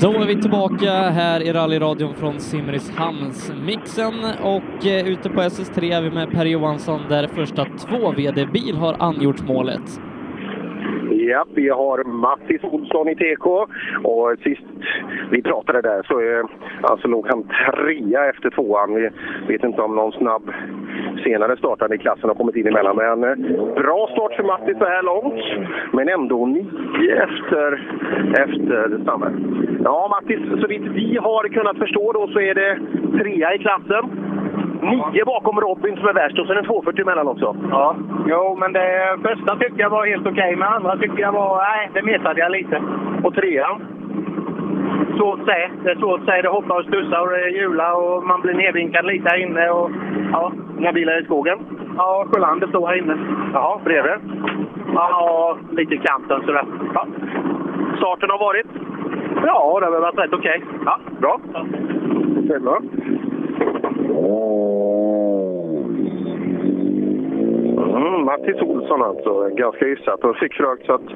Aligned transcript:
Då 0.00 0.12
är 0.12 0.26
vi 0.26 0.42
tillbaka 0.42 0.92
här 0.92 1.42
i 1.42 1.52
rallyradion 1.52 2.14
från 2.14 2.40
Simrishamnsmixen 2.40 4.14
och 4.42 4.86
eh, 4.86 5.08
ute 5.08 5.30
på 5.30 5.40
SS3 5.40 5.96
är 5.96 6.02
vi 6.02 6.10
med 6.10 6.30
Per 6.30 6.46
Johansson 6.46 7.00
där 7.08 7.26
första 7.26 7.64
två 7.64 8.12
VD-bil 8.12 8.76
har 8.76 8.96
angjort 8.98 9.40
målet. 9.40 10.00
Ja, 11.30 11.44
vi 11.54 11.68
har 11.68 12.04
Mattis 12.04 12.64
Olsson 12.64 13.08
i 13.08 13.14
TK 13.14 13.46
och 14.04 14.36
sist 14.42 14.62
vi 15.30 15.42
pratade 15.42 15.82
där 15.82 16.02
så 16.02 16.20
eh, 16.20 16.44
alltså 16.82 17.08
låg 17.08 17.26
han 17.26 17.42
trea 17.42 18.24
efter 18.30 18.50
tvåan. 18.50 18.94
Vi 18.94 19.10
vet 19.48 19.64
inte 19.64 19.82
om 19.82 19.96
någon 19.96 20.12
snabb 20.12 20.52
senare 21.24 21.56
startande 21.56 21.94
i 21.94 21.98
klassen 21.98 22.28
har 22.28 22.34
kommit 22.34 22.56
in 22.56 22.66
emellan. 22.66 22.96
Men 22.96 23.24
eh, 23.24 23.36
bra 23.74 24.08
start 24.12 24.32
för 24.36 24.42
Mattis 24.42 24.78
så 24.78 24.84
här 24.84 25.02
långt, 25.02 25.44
men 25.92 26.08
ändå 26.08 26.46
nio 26.46 27.22
efter, 27.22 27.68
efter 28.32 28.98
Stammer. 29.02 29.32
Ja, 29.84 30.08
Mattis, 30.10 30.60
så 30.60 30.66
vitt 30.66 30.86
vi 30.94 31.16
har 31.16 31.48
kunnat 31.48 31.78
förstå 31.78 32.12
då 32.12 32.28
så 32.28 32.40
är 32.40 32.54
det 32.54 32.78
trea 33.18 33.54
i 33.54 33.58
klassen. 33.58 34.29
Nio 34.82 35.24
bakom 35.24 35.60
Robin 35.60 35.96
som 35.96 36.08
är 36.08 36.12
värst 36.12 36.38
och 36.38 36.46
sen 36.46 36.56
en 36.56 36.64
240 36.64 37.02
emellan 37.02 37.28
också. 37.28 37.56
Ja, 37.70 37.96
jo, 38.26 38.56
men 38.60 38.72
det 38.72 39.18
första 39.22 39.56
tyckte 39.56 39.80
jag 39.80 39.90
var 39.90 40.06
helt 40.06 40.26
okej, 40.26 40.32
okay, 40.32 40.56
men 40.56 40.68
andra 40.68 40.96
tyckte 40.96 41.20
jag 41.20 41.32
var... 41.32 41.56
Nej, 41.56 41.90
det 41.94 42.02
missade 42.02 42.40
jag 42.40 42.52
lite. 42.52 42.82
Och 43.24 43.34
trean? 43.34 43.80
Svårt 45.16 45.40
att 45.40 45.46
säga. 45.46 45.70
Det 45.84 45.90
är 45.90 45.94
svårt 45.94 46.20
att 46.20 46.26
säga. 46.26 46.42
Det 46.42 46.48
hoppar 46.48 46.78
och 46.78 46.84
studsar 46.84 47.20
och 47.20 47.30
det 47.30 47.50
hjular 47.50 47.92
och 47.92 48.24
man 48.24 48.40
blir 48.40 48.54
nedvinkad 48.54 49.04
lite 49.06 49.28
här 49.28 49.42
inne. 49.42 49.70
Och, 49.70 49.90
ja. 50.32 50.52
Inga 50.78 50.92
bilar 50.92 51.20
i 51.22 51.24
skogen? 51.24 51.58
Ja, 51.96 52.26
Sjölander 52.28 52.66
står 52.66 52.86
här 52.88 52.98
inne. 52.98 53.18
Jaha, 53.52 53.80
bredvid? 53.84 54.14
Ja, 54.94 55.56
lite 55.70 55.94
i 55.94 55.98
kanten 55.98 56.40
sådär. 56.46 56.64
Ja. 56.94 57.06
Starten 57.96 58.30
har 58.30 58.38
varit? 58.38 58.66
Ja, 59.46 59.80
det 59.80 59.86
har 59.86 60.00
varit 60.00 60.18
rätt 60.18 60.32
okej. 60.32 60.62
Okay. 60.64 60.78
Ja, 60.84 60.98
bra. 61.20 61.40
Det 62.48 62.54
är 62.54 62.60
bra. 62.60 62.80
Mm, 67.96 68.24
Mattis 68.24 68.62
Olsson 68.62 69.02
alltså, 69.02 69.48
ganska 69.48 69.84
hyfsat. 69.84 70.24
Och 70.24 70.36
fick 70.36 70.60
rökt 70.60 70.86
så 70.86 70.92
att 70.92 71.08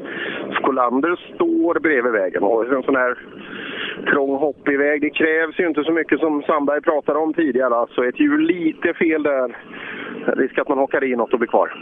Skolander 0.53 1.17
står 1.35 1.81
bredvid 1.81 2.13
vägen. 2.13 2.43
Och 2.43 2.75
en 2.75 2.83
sån 2.83 2.97
här 2.97 3.19
trång 4.11 4.37
hoppig 4.37 4.79
väg. 4.79 5.01
Det 5.01 5.11
krävs 5.11 5.59
ju 5.59 5.67
inte 5.67 5.85
så 5.85 5.93
mycket 5.93 6.21
som 6.21 6.43
Sandberg 6.43 6.81
pratade 6.81 7.19
om 7.19 7.35
tidigare. 7.35 7.75
Alltså 7.75 8.05
ett 8.05 8.21
hjul 8.21 8.41
lite 8.41 8.95
fel 8.95 9.23
där. 9.23 9.57
Risk 10.27 10.59
att 10.59 10.69
man 10.69 10.79
hockar 10.79 11.05
i 11.05 11.17
något 11.17 11.33
och 11.33 11.39
blir 11.39 11.49
kvar. 11.49 11.73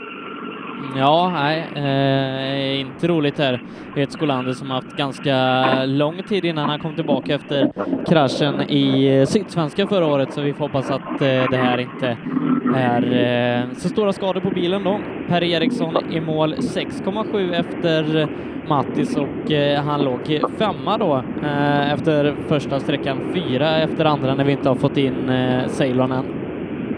Ja, 0.97 1.31
nej, 1.35 1.69
eh, 1.77 2.81
inte 2.81 3.09
roligt 3.09 3.39
här. 3.39 3.63
Ett 3.97 4.13
Skolander 4.13 4.53
som 4.53 4.71
haft 4.71 4.97
ganska 4.97 5.85
lång 5.85 6.23
tid 6.23 6.45
innan 6.45 6.71
han 6.71 6.79
kom 6.79 6.95
tillbaka 6.95 7.35
efter 7.35 7.73
kraschen 8.07 8.71
i 8.71 9.07
eh, 9.07 9.27
Sydsvenska 9.27 9.87
förra 9.87 10.07
året, 10.07 10.33
så 10.33 10.41
vi 10.41 10.53
får 10.53 10.65
hoppas 10.65 10.91
att 10.91 11.21
eh, 11.21 11.51
det 11.51 11.57
här 11.57 11.79
inte 11.79 12.17
är 12.77 13.03
eh, 13.63 13.75
så 13.77 13.89
stora 13.89 14.13
skador 14.13 14.41
på 14.41 14.51
bilen 14.51 14.85
då. 14.85 15.01
Per 15.29 15.43
Eriksson 15.43 15.97
i 16.13 16.21
mål 16.21 16.55
6,7 16.55 17.55
efter 17.55 18.29
Mattis 18.69 19.17
och 19.17 19.53
eh, 19.53 19.83
han 19.83 20.03
låg 20.05 20.41
femma 20.59 20.99
då 20.99 21.23
eh, 21.43 21.93
efter 21.93 22.35
första 22.49 22.81
sträckan, 22.81 23.19
fyra 23.35 23.77
efter 23.77 24.05
andra 24.05 24.35
när 24.35 24.45
vi 24.45 24.53
inte 24.53 24.69
har 24.69 24.77
fått 24.77 24.97
in 24.97 25.29
eh, 25.29 25.69
Ceylon 25.69 26.13
än. 26.13 26.25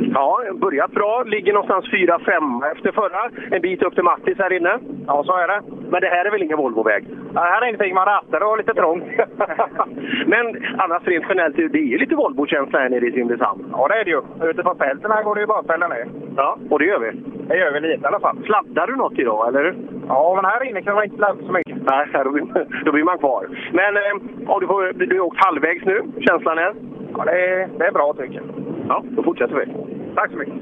Ja, 0.00 0.40
börjat 0.54 0.90
bra. 0.90 1.22
Ligger 1.26 1.52
någonstans 1.52 1.84
4-5 1.84 2.72
efter 2.72 2.92
förra. 2.92 3.30
En 3.50 3.62
bit 3.62 3.82
upp 3.82 3.94
till 3.94 4.02
Mattis 4.04 4.38
här 4.38 4.52
inne. 4.52 4.78
Ja, 5.06 5.24
så 5.24 5.32
är 5.36 5.48
det. 5.48 5.62
Men 5.90 6.00
det 6.00 6.08
här 6.08 6.24
är 6.24 6.30
väl 6.30 6.42
ingen 6.42 6.58
Volvoväg? 6.58 7.04
Ja, 7.34 7.40
här 7.40 7.62
är 7.62 7.66
ingenting. 7.66 7.94
Man 7.94 8.06
rattar 8.06 8.40
och 8.40 8.58
lite 8.58 8.74
trångt. 8.74 9.04
Men 10.26 10.64
annars 10.78 11.02
rent 11.04 11.24
generellt, 11.28 11.56
det 11.56 11.78
är 11.78 11.92
ju 11.94 11.98
lite 11.98 12.14
Volvo-känsla 12.14 12.78
här 12.78 12.88
nere 12.88 13.06
i 13.06 13.12
Simrishamn. 13.12 13.66
Ja, 13.72 13.88
det 13.88 13.94
är 14.00 14.04
det 14.04 14.10
ju. 14.10 14.50
Ute 14.50 14.62
på 14.62 14.74
fälten 14.74 15.10
här 15.10 15.22
går 15.22 15.34
det 15.34 15.40
ju 15.40 15.46
bara 15.46 15.58
att 15.58 15.66
fälla 15.66 15.88
ner. 15.88 16.06
Ja, 16.36 16.58
och 16.70 16.78
det 16.78 16.84
gör 16.84 16.98
vi. 16.98 17.10
Det 17.48 17.56
gör 17.56 17.72
vi 17.72 17.80
lite 17.80 18.02
i 18.02 18.06
alla 18.06 18.20
fall. 18.20 18.36
Sladdar 18.44 18.86
du 18.86 18.96
något 18.96 19.18
idag, 19.18 19.48
eller? 19.48 19.74
Ja, 20.08 20.33
men 20.36 20.44
här 20.44 20.70
inne 20.70 20.83
kan 20.83 20.94
man 20.94 21.04
inte 21.04 21.20
ladda 21.20 21.46
så 21.46 21.52
mycket. 21.52 21.77
Nej, 21.90 22.06
då 22.24 22.30
blir, 22.30 22.84
då 22.84 22.92
blir 22.92 23.04
man 23.04 23.18
kvar. 23.18 23.46
Men 23.72 23.96
eh, 23.96 24.60
du, 24.60 24.66
får, 24.66 24.92
du 24.92 25.18
har 25.18 25.27
åkt 25.27 25.44
halvvägs 25.44 25.84
nu. 25.84 26.02
Känslan 26.20 26.58
är? 26.58 26.74
Ja, 27.16 27.24
det 27.24 27.33
är, 27.33 27.68
det 27.78 27.86
är 27.86 27.92
bra 27.92 28.14
tycker 28.18 28.34
jag. 28.34 28.73
Ja, 28.89 29.05
då 29.17 29.22
fortsätter 29.22 29.55
vi. 29.55 29.67
Tack 30.14 30.30
så 30.30 30.39
mycket. 30.39 30.55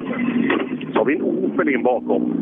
Så 0.93 0.99
har 0.99 1.05
vi 1.05 1.17
en 1.17 1.23
Opel 1.23 1.69
in 1.69 1.83
bakom. 1.83 2.35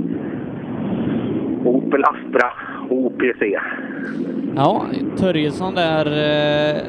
Opel 1.65 2.05
Astra 2.05 2.53
OPC. 2.91 3.43
Ja, 4.57 4.85
Törjesson 5.17 5.75
där 5.75 6.07
eh, 6.07 6.83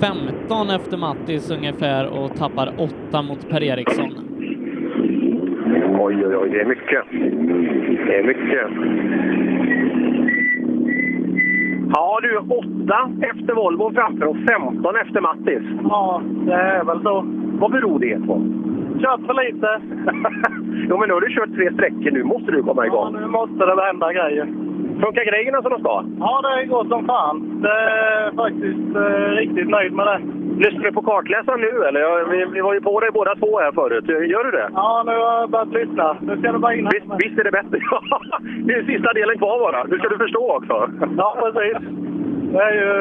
15 0.00 0.70
efter 0.70 0.96
Mattis 0.96 1.50
ungefär 1.50 2.06
och 2.18 2.36
tappar 2.36 2.72
8 3.10 3.22
mot 3.22 3.48
Per 3.50 3.62
Eriksson. 3.62 4.10
Oj, 6.00 6.26
oj, 6.26 6.36
oj, 6.36 6.50
det 6.50 6.60
är 6.60 6.66
mycket. 6.66 7.04
Det 8.06 8.18
är 8.18 8.24
mycket. 8.24 8.66
Ja 11.94 12.18
du, 12.22 12.38
8 12.38 13.10
efter 13.20 13.54
Volvo 13.54 13.92
framför 13.94 14.26
och 14.26 14.36
15 14.48 14.96
efter 14.96 15.20
Mattis. 15.20 15.62
Ja, 15.82 16.22
det 16.46 16.52
är 16.54 16.84
väl 16.84 17.02
så. 17.02 17.41
Vad 17.62 17.70
beror 17.70 17.98
det 17.98 18.26
på? 18.26 18.34
Kört 19.02 19.22
för 19.26 19.34
lite. 19.44 19.70
jo, 20.88 20.94
men 20.98 21.08
nu 21.08 21.14
har 21.14 21.20
du 21.20 21.30
kört 21.36 21.54
tre 21.56 21.72
sträckor. 21.74 22.10
Nu 22.10 22.22
måste 22.22 22.50
du 22.52 22.62
komma 22.62 22.86
igång. 22.86 23.14
Ja, 23.14 23.20
nu 23.20 23.26
måste 23.26 23.66
det 23.66 23.86
hända 23.90 24.12
grejer. 24.12 24.46
Funkar 25.02 25.24
grejerna 25.30 25.62
som 25.62 25.70
de 25.70 25.80
ska? 25.80 25.94
Ja, 26.24 26.32
det 26.42 26.66
går 26.66 26.84
som 26.84 27.06
fan. 27.06 27.36
Det 27.64 27.76
är 27.98 28.30
faktiskt 28.42 28.88
eh, 29.02 29.28
riktigt 29.40 29.68
nöjd 29.68 29.92
med 29.92 30.06
det. 30.06 30.18
Lyssnar 30.64 30.84
du 30.84 30.92
på 30.92 31.02
kartläsaren 31.02 31.60
nu 31.60 31.72
eller? 31.88 32.30
Vi, 32.30 32.38
vi 32.54 32.60
var 32.60 32.74
ju 32.74 32.80
på 32.80 33.00
dig 33.00 33.10
båda 33.14 33.34
två 33.34 33.58
här 33.58 33.72
förut. 33.72 34.08
Gör 34.08 34.44
du 34.44 34.50
det? 34.50 34.68
Ja, 34.74 35.02
nu 35.06 35.12
har 35.12 35.40
jag 35.40 35.50
börjat 35.50 35.72
lyssna. 35.80 36.16
Nu 36.20 36.36
ska 36.36 36.52
du 36.52 36.58
bara 36.58 36.74
in 36.74 36.88
visst, 36.94 37.06
visst 37.24 37.38
är 37.40 37.44
det 37.44 37.58
bättre? 37.60 37.78
det 38.66 38.72
är 38.72 38.82
sista 38.92 39.12
delen 39.12 39.38
kvar 39.38 39.58
bara. 39.66 39.84
Nu 39.84 39.98
ska 39.98 40.08
du 40.08 40.18
förstå 40.18 40.44
också. 40.58 40.76
ja, 41.16 41.28
precis. 41.42 41.78
Det, 42.52 42.62
är 42.68 42.74
ju, 42.80 42.92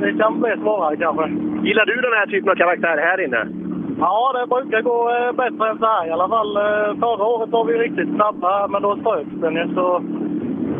det 0.00 0.18
kan 0.18 0.40
bli 0.40 0.56
svårare 0.62 0.96
kanske. 0.96 1.26
Gillar 1.66 1.86
du 1.86 1.94
den 2.06 2.16
här 2.18 2.26
typen 2.26 2.50
av 2.50 2.54
karaktär 2.54 2.96
här 3.08 3.20
inne? 3.24 3.65
Ja, 3.98 4.32
det 4.34 4.46
brukar 4.46 4.82
gå 4.82 5.10
eh, 5.10 5.36
bättre 5.36 5.70
än 5.70 5.78
så 5.78 5.86
här 5.86 6.06
i 6.06 6.10
alla 6.10 6.28
fall. 6.28 6.56
Eh, 6.56 7.00
förra 7.00 7.24
året 7.24 7.50
var 7.50 7.64
vi 7.64 7.72
riktigt 7.72 8.14
snabba, 8.14 8.68
men 8.68 8.82
då 8.82 8.96
ströks 8.96 9.30
den 9.40 9.54
ju. 9.54 9.74
Så, 9.74 9.96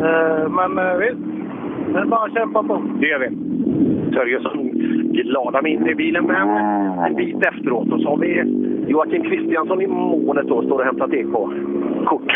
eh, 0.07 0.49
men 0.49 0.99
visst, 0.99 1.23
det 1.93 1.99
är 1.99 2.05
bara 2.05 2.25
att 2.25 2.35
kämpa 2.35 2.63
på. 2.63 2.83
Det 3.01 3.07
gör 3.07 3.19
vi. 3.19 3.31
Törjesson 4.15 4.71
glada 5.13 5.63
med 5.63 5.73
in 5.73 5.89
i 5.89 5.95
bilen 5.95 6.25
men 6.25 6.49
en 7.07 7.15
bit 7.15 7.47
efteråt. 7.47 7.93
Och 7.93 8.01
så 8.01 8.09
har 8.09 8.17
vi 8.17 8.43
Joakim 8.89 9.23
Kristiansson 9.23 9.83
i 9.83 9.87
målet 9.87 10.47
då, 10.49 10.63
står 10.63 10.79
och 10.79 10.85
hämtar 10.85 11.09
TK-kort. 11.09 12.33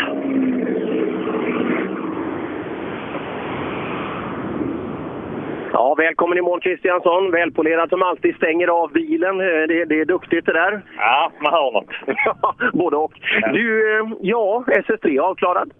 Ja, 5.73 5.95
välkommen 5.97 6.37
i 6.37 6.41
mål 6.41 6.61
Kristiansson. 6.61 7.31
Välpolerad 7.31 7.89
som 7.89 8.01
alltid. 8.01 8.35
Stänger 8.35 8.67
av 8.67 8.91
bilen. 8.91 9.37
Det, 9.37 9.85
det 9.85 9.99
är 9.99 10.05
duktigt 10.05 10.45
det 10.45 10.53
där. 10.53 10.81
Ja, 10.97 11.31
man 11.39 11.53
hör 11.53 11.71
något. 11.71 12.73
både 12.73 12.95
och. 12.95 13.13
Du, 13.53 14.05
ja, 14.21 14.63
SS3 14.67 15.19
avklarad. 15.19 15.71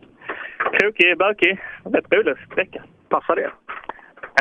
Krokig, 0.73 1.17
bökig. 1.17 1.59
Rätt 1.83 2.13
rolig 2.13 2.35
sträcka. 2.51 2.83
Passar 3.09 3.35
det? 3.35 3.51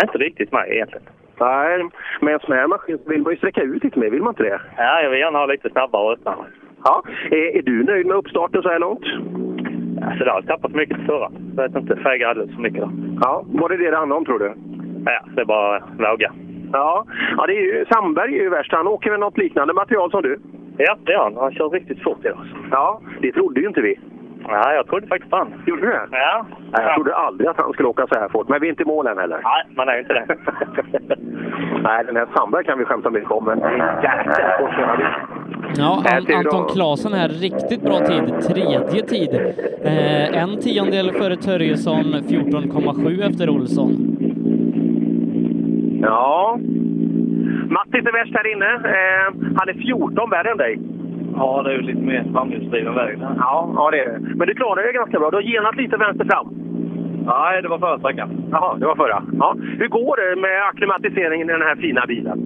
Inte 0.02 0.18
riktigt 0.18 0.52
mig 0.52 0.70
egentligen. 0.72 1.06
Nej, 1.40 1.84
med 2.20 2.34
en 2.34 2.40
sån 2.40 2.56
här 2.56 2.66
maskin 2.66 2.98
vill 3.06 3.22
man 3.22 3.32
ju 3.32 3.38
sträcka 3.38 3.62
ut 3.62 3.84
lite 3.84 3.98
mer, 3.98 4.10
vill 4.10 4.22
man 4.22 4.32
inte 4.32 4.42
det? 4.42 4.60
Ja, 4.76 5.02
jag 5.02 5.10
vill 5.10 5.20
gärna 5.20 5.38
ha 5.38 5.46
lite 5.46 5.70
snabbare 5.70 6.02
och 6.04 6.12
öppnare. 6.12 6.36
Ja. 6.84 7.02
Är, 7.30 7.56
är 7.58 7.62
du 7.62 7.84
nöjd 7.84 8.06
med 8.06 8.16
uppstarten 8.16 8.62
så 8.62 8.68
här 8.68 8.78
långt? 8.78 9.04
Alltså, 10.02 10.24
det 10.24 10.30
har 10.30 10.42
tappat 10.42 10.72
mycket 10.72 11.06
förra. 11.06 11.30
Jag 11.56 11.62
vet 11.68 11.82
inte, 11.82 11.96
fägar 11.96 12.28
alldeles 12.28 12.54
för 12.54 12.62
mycket. 12.62 12.80
Då. 12.80 12.90
Ja, 13.20 13.44
var 13.46 13.68
det 13.68 13.76
det 13.76 13.90
det 13.90 13.96
handlade 13.96 14.18
om 14.18 14.24
tror 14.24 14.38
du? 14.38 14.54
Ja, 15.04 15.20
det 15.34 15.40
är 15.40 15.44
bara 15.44 15.76
att 15.76 15.82
våga. 15.98 16.32
Ja, 16.72 17.04
ja 17.36 17.46
det 17.46 17.52
är 17.52 17.60
ju, 17.60 17.84
Sandberg 17.92 18.38
är 18.38 18.42
ju 18.42 18.50
värst. 18.50 18.72
Han 18.72 18.86
åker 18.86 19.10
med 19.10 19.20
något 19.20 19.38
liknande 19.38 19.74
material 19.74 20.10
som 20.10 20.22
du? 20.22 20.40
Ja, 20.76 20.96
det 21.04 21.12
gör 21.12 21.22
han. 21.22 21.36
Han 21.36 21.52
kör 21.52 21.70
riktigt 21.70 22.02
fort 22.02 22.24
idag. 22.24 22.46
Ja, 22.70 23.00
det 23.20 23.32
trodde 23.32 23.60
ju 23.60 23.66
inte 23.66 23.80
vi. 23.80 23.98
Nej, 24.48 24.76
jag 24.76 24.86
trodde 24.86 25.06
faktiskt 25.06 25.30
på 25.30 25.36
han. 25.36 25.54
Gjorde 25.66 25.82
du 25.82 25.88
det? 25.88 26.08
Ja. 26.10 26.46
Nej, 26.72 26.82
jag 26.86 26.94
trodde 26.94 27.14
aldrig 27.14 27.48
att 27.48 27.56
han 27.56 27.72
skulle 27.72 27.88
åka 27.88 28.06
så 28.06 28.20
här 28.20 28.28
fort. 28.28 28.48
Men 28.48 28.60
vi 28.60 28.66
är 28.66 28.70
inte 28.70 28.82
i 28.82 28.86
mål 28.86 29.06
än 29.06 29.18
heller. 29.18 29.40
Nej, 29.44 29.66
man 29.76 29.88
är 29.88 29.98
inte 29.98 30.12
det. 30.12 30.26
Nej, 31.82 32.04
den 32.04 32.16
här 32.16 32.26
Sandberg 32.36 32.64
kan 32.64 32.78
vi 32.78 32.84
skämta 32.84 33.10
mycket 33.10 33.30
om, 33.30 33.44
men 33.44 33.58
jäklar. 33.58 35.20
Ja, 35.76 36.02
An 36.06 36.36
Anton 36.36 36.68
Klasen 36.68 37.12
är 37.12 37.28
riktigt 37.28 37.82
bra 37.82 37.98
tid, 37.98 38.40
tredje 38.40 39.02
tid. 39.02 39.34
Eh, 39.84 40.42
en 40.42 40.60
tiondel 40.60 41.12
före 41.12 41.36
Törjesson, 41.36 42.04
14,7 42.04 43.30
efter 43.30 43.50
Olsson. 43.50 44.19
Ja. 46.02 46.58
Mattis 47.68 48.06
är 48.06 48.12
värst 48.12 48.34
här 48.34 48.52
inne. 48.52 48.70
Eh, 48.74 49.26
han 49.56 49.68
är 49.68 49.72
14 49.72 50.30
värre 50.30 50.50
än 50.50 50.56
dig. 50.56 50.78
Ja, 51.36 51.62
det 51.62 51.70
är 51.70 51.74
ju 51.74 51.82
lite 51.82 52.00
mer 52.00 52.24
framhjulsdriven 52.32 52.94
väg. 52.94 53.18
Ja, 53.20 53.72
ja, 53.76 53.90
det 53.90 54.00
är 54.00 54.06
det. 54.12 54.18
Men 54.34 54.46
du 54.48 54.54
klarar 54.54 54.82
det 54.86 54.92
ganska 54.92 55.18
bra. 55.18 55.30
Du 55.30 55.36
har 55.36 55.42
genat 55.42 55.76
lite 55.76 55.96
vänster 55.96 56.24
fram. 56.24 56.48
Nej, 57.26 57.62
det 57.62 57.68
var 57.68 57.78
förra 57.78 57.98
sträckan. 57.98 58.30
Jaha, 58.50 58.76
det 58.76 58.86
var 58.86 58.96
förra. 58.96 59.22
Ja. 59.38 59.56
Hur 59.78 59.88
går 59.88 60.16
det 60.16 60.40
med 60.40 60.62
akklimatiseringen 60.68 61.50
i 61.50 61.52
den 61.52 61.62
här 61.62 61.76
fina 61.76 62.06
bilen? 62.06 62.38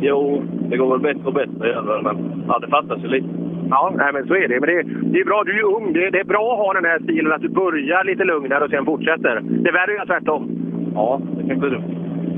Jo, 0.00 0.42
det 0.70 0.76
går 0.76 0.90
väl 0.90 1.00
bättre 1.00 1.26
och 1.28 1.34
bättre, 1.34 1.82
men 2.02 2.44
ja, 2.48 2.58
det 2.58 2.68
fattas 2.68 3.04
ju 3.04 3.08
lite. 3.08 3.28
Ja, 3.70 3.92
nej, 3.96 4.12
men 4.12 4.26
så 4.26 4.34
är 4.34 4.48
det. 4.48 4.60
Men 4.60 4.68
det, 4.68 4.82
det 5.12 5.20
är 5.20 5.24
bra, 5.24 5.42
du 5.44 5.58
är 5.58 5.64
ung. 5.76 5.92
Det, 5.92 6.10
det, 6.10 6.20
är 6.20 6.24
bra 6.24 6.52
att 6.52 6.58
ha 6.58 6.72
den 6.72 6.84
här 6.84 6.98
stilen, 6.98 7.32
att 7.32 7.42
du 7.42 7.48
börjar 7.48 8.04
lite 8.04 8.24
lugnare 8.24 8.64
och 8.64 8.70
sen 8.70 8.84
fortsätter. 8.84 9.40
Det 9.42 9.68
är 9.68 9.72
värre 9.72 9.90
att 9.90 9.96
göra 9.96 10.06
tvärtom. 10.06 10.48
Ja, 10.94 11.20
det 11.36 11.48
kan 11.48 11.60
bli 11.60 11.70
dumt. 11.70 11.94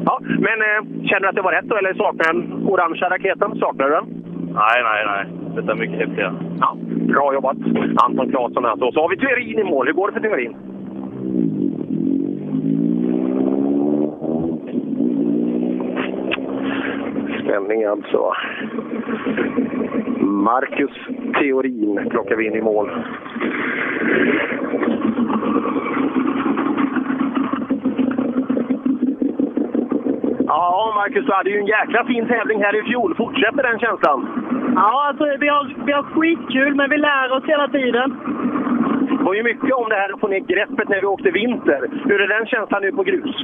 Ja, 0.09 0.21
men 0.23 0.59
eh, 0.69 1.07
känner 1.09 1.21
du 1.21 1.29
att 1.29 1.35
det 1.35 1.43
var 1.43 1.53
rätt 1.53 1.69
då, 1.69 1.77
eller 1.77 1.95
saknar 1.95 2.33
du 2.33 2.41
den 2.41 2.67
orangea 2.67 3.11
raketen? 3.11 3.59
Saknar 3.59 3.87
du 3.87 3.93
den? 3.95 4.05
Nej, 4.55 4.83
nej, 4.83 5.05
nej. 5.07 5.27
Detta 5.55 5.73
är 5.73 5.77
mycket 5.77 5.99
häftigare. 5.99 6.35
Ja, 6.61 6.77
bra 7.13 7.35
jobbat, 7.35 7.57
Anton 7.97 8.31
Claesson. 8.31 8.65
Alltså. 8.65 8.93
Så 8.93 9.01
har 9.01 9.09
vi 9.09 9.17
Theorin 9.17 9.59
i 9.59 9.65
mål. 9.65 9.87
Hur 9.87 9.93
går 9.93 10.07
det 10.07 10.13
för 10.13 10.21
Theorin? 10.21 10.57
Spänning 17.43 17.85
alltså. 17.85 18.33
Marcus 20.21 20.91
Theorin 21.35 22.09
plockar 22.11 22.37
vi 22.37 22.47
in 22.47 22.55
i 22.55 22.61
mål. 22.61 22.91
Ja, 30.47 30.93
Marcus, 30.95 31.27
du 31.27 31.33
hade 31.33 31.51
ju 31.51 31.59
en 31.59 31.67
jäkla 31.67 32.05
fin 32.05 32.27
tävling 32.29 32.63
här 32.63 32.81
i 32.81 32.83
fjol. 32.83 33.15
Fortsätter 33.17 33.63
den 33.63 33.79
känslan? 33.79 34.19
Ja, 34.77 35.07
alltså, 35.09 35.25
vi, 35.41 35.49
har, 35.49 35.75
vi 35.87 35.93
har 35.93 36.03
skitkul, 36.03 36.75
men 36.75 36.91
vi 36.91 36.97
lär 36.97 37.33
oss 37.33 37.45
hela 37.45 37.69
tiden. 37.69 38.17
Det 39.19 39.25
var 39.25 39.35
ju 39.35 39.43
mycket 39.43 39.75
om 39.75 39.89
det 39.89 39.95
här 39.95 40.13
att 40.13 40.21
få 40.21 40.29
ner 40.29 40.39
greppet 40.39 40.89
när 40.89 41.01
vi 41.01 41.07
åkte 41.07 41.31
vinter. 41.31 41.81
Hur 42.05 42.21
är 42.21 42.29
den 42.29 42.47
känslan 42.47 42.83
nu 42.83 42.93
på 42.93 43.03
grus? 43.03 43.37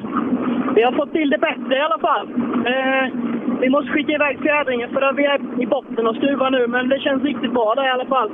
Vi 0.75 0.83
har 0.83 0.93
fått 0.93 1.13
till 1.13 1.31
det 1.31 1.39
bättre 1.39 1.77
i 1.77 1.81
alla 1.81 1.99
fall. 1.99 2.27
Eh, 2.67 3.07
vi 3.63 3.69
måste 3.71 3.93
skicka 3.93 4.13
iväg 4.13 4.39
fjädringen 4.43 4.91
för 4.91 5.13
vi 5.13 5.25
är 5.25 5.41
i 5.63 5.67
botten 5.67 6.07
och 6.07 6.17
skruvar 6.17 6.51
nu, 6.51 6.67
men 6.67 6.89
det 6.89 6.99
känns 6.99 7.23
riktigt 7.23 7.53
bra 7.53 7.75
där 7.75 7.87
i 7.87 7.95
alla 7.97 8.07
fall. 8.15 8.31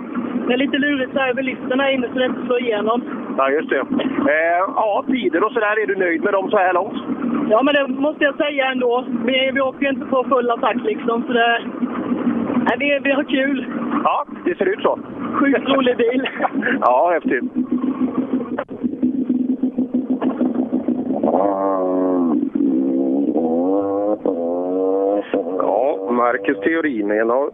Det 0.46 0.52
är 0.52 0.58
lite 0.58 0.78
lurigt 0.78 1.12
så 1.12 1.18
här 1.18 1.34
vid 1.34 1.44
liften 1.44 1.80
här 1.80 1.90
inne 1.90 2.08
så 2.12 2.18
det 2.18 2.26
inte 2.26 2.46
slår 2.46 2.60
igenom. 2.60 3.02
Ja, 3.38 3.50
just 3.50 3.70
det. 3.70 3.80
Eh, 4.34 4.62
ja, 4.76 5.04
tider 5.06 5.44
och 5.44 5.52
sådär, 5.52 5.82
är 5.82 5.86
du 5.86 5.96
nöjd 5.96 6.24
med 6.24 6.32
dem 6.32 6.50
så 6.50 6.56
här 6.56 6.72
långt? 6.72 6.98
Ja, 7.50 7.62
men 7.62 7.74
det 7.74 7.88
måste 7.88 8.24
jag 8.24 8.36
säga 8.36 8.70
ändå. 8.70 9.04
Vi, 9.24 9.50
vi 9.54 9.60
åker 9.60 9.82
ju 9.82 9.88
inte 9.88 10.06
på 10.06 10.24
full 10.24 10.50
attack 10.50 10.76
liksom, 10.84 11.22
så 11.26 11.32
det... 11.32 11.60
Nej, 12.66 12.76
vi, 12.78 12.98
vi 13.04 13.10
har 13.10 13.24
kul. 13.24 13.66
Ja, 14.04 14.24
det 14.44 14.58
ser 14.58 14.66
ut 14.66 14.82
så. 14.82 14.98
Sjukt 15.34 15.68
rolig 15.68 15.96
bil. 15.96 16.28
ja, 16.80 17.10
häftigt. 17.12 17.44
Ja, 25.32 26.08
Marcus 26.12 26.60
Theorin 26.60 27.10
är 27.10 27.20
en 27.20 27.30
av, 27.30 27.50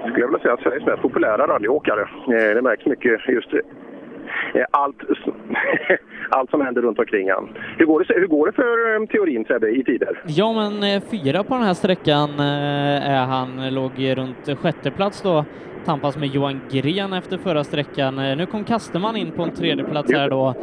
skulle 0.00 0.20
jag 0.20 0.28
vilja 0.28 0.42
säga, 0.42 0.56
Sveriges 0.56 0.86
mest 0.86 1.02
populära 1.02 1.46
rallyåkare. 1.46 2.00
Eh, 2.00 2.54
det 2.54 2.62
märks 2.62 2.86
mycket 2.86 3.28
just 3.28 3.54
eh, 3.54 4.64
allt, 4.70 4.96
allt 6.28 6.50
som 6.50 6.60
händer 6.60 6.82
runt 6.82 6.98
omkring 6.98 7.30
han. 7.30 7.48
Hur 7.78 7.86
går 7.86 8.04
det, 8.04 8.14
hur 8.14 8.26
går 8.26 8.46
det 8.46 8.52
för 8.52 8.94
eh, 8.94 9.06
Theorin, 9.06 9.44
Sebbe, 9.44 9.68
i 9.68 9.84
tider? 9.84 10.22
Ja, 10.26 10.52
men 10.52 11.00
fyra 11.00 11.44
på 11.44 11.54
den 11.54 11.62
här 11.62 11.74
sträckan 11.74 12.30
är 12.40 13.26
han. 13.26 13.74
Låg 13.74 13.92
runt 14.16 14.58
sjätte 14.58 14.90
plats 14.90 15.22
då. 15.22 15.44
Tampas 15.84 16.16
med 16.16 16.28
Johan 16.28 16.60
Gren 16.70 17.12
efter 17.12 17.38
förra 17.38 17.64
sträckan. 17.64 18.16
Nu 18.16 18.46
kom 18.46 18.64
Kasterman 18.64 19.16
in 19.16 19.30
på 19.30 19.42
en 19.42 19.50
tredje 19.50 19.84
plats 19.84 20.12
här 20.12 20.30
då. 20.30 20.54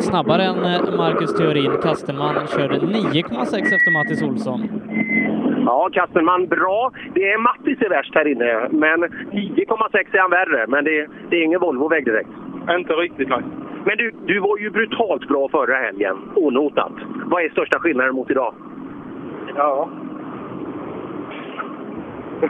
Snabbare 0.00 0.42
än 0.42 0.56
Marcus 0.96 1.36
Theorin. 1.36 1.72
Kasterman 1.82 2.46
körde 2.56 2.78
9,6 2.78 3.56
efter 3.56 3.92
Mattis 3.92 4.22
Olsson. 4.22 4.68
Ja, 5.72 5.88
Kastenman 5.92 6.46
bra. 6.46 6.90
Det 7.14 7.32
är 7.32 7.38
Mattis 7.38 7.82
är 7.82 7.88
värst 7.88 8.14
här 8.14 8.28
inne, 8.28 8.68
men 8.70 9.04
9,6 9.04 10.16
är 10.16 10.18
han 10.18 10.30
värre. 10.30 10.66
Men 10.68 10.84
det, 10.84 11.06
det 11.30 11.36
är 11.36 11.42
ingen 11.42 11.60
Volvo-väg 11.60 12.04
direkt. 12.04 12.28
Inte 12.78 12.92
riktigt, 12.92 13.28
nej. 13.28 13.42
Men 13.84 13.96
du, 13.96 14.12
du 14.26 14.40
var 14.40 14.58
ju 14.58 14.70
brutalt 14.70 15.28
bra 15.28 15.48
förra 15.48 15.76
helgen, 15.76 16.16
onotat. 16.34 16.92
Vad 17.24 17.42
är 17.42 17.48
största 17.48 17.78
skillnaden 17.78 18.14
mot 18.14 18.30
idag? 18.30 18.54
Ja. 19.56 19.88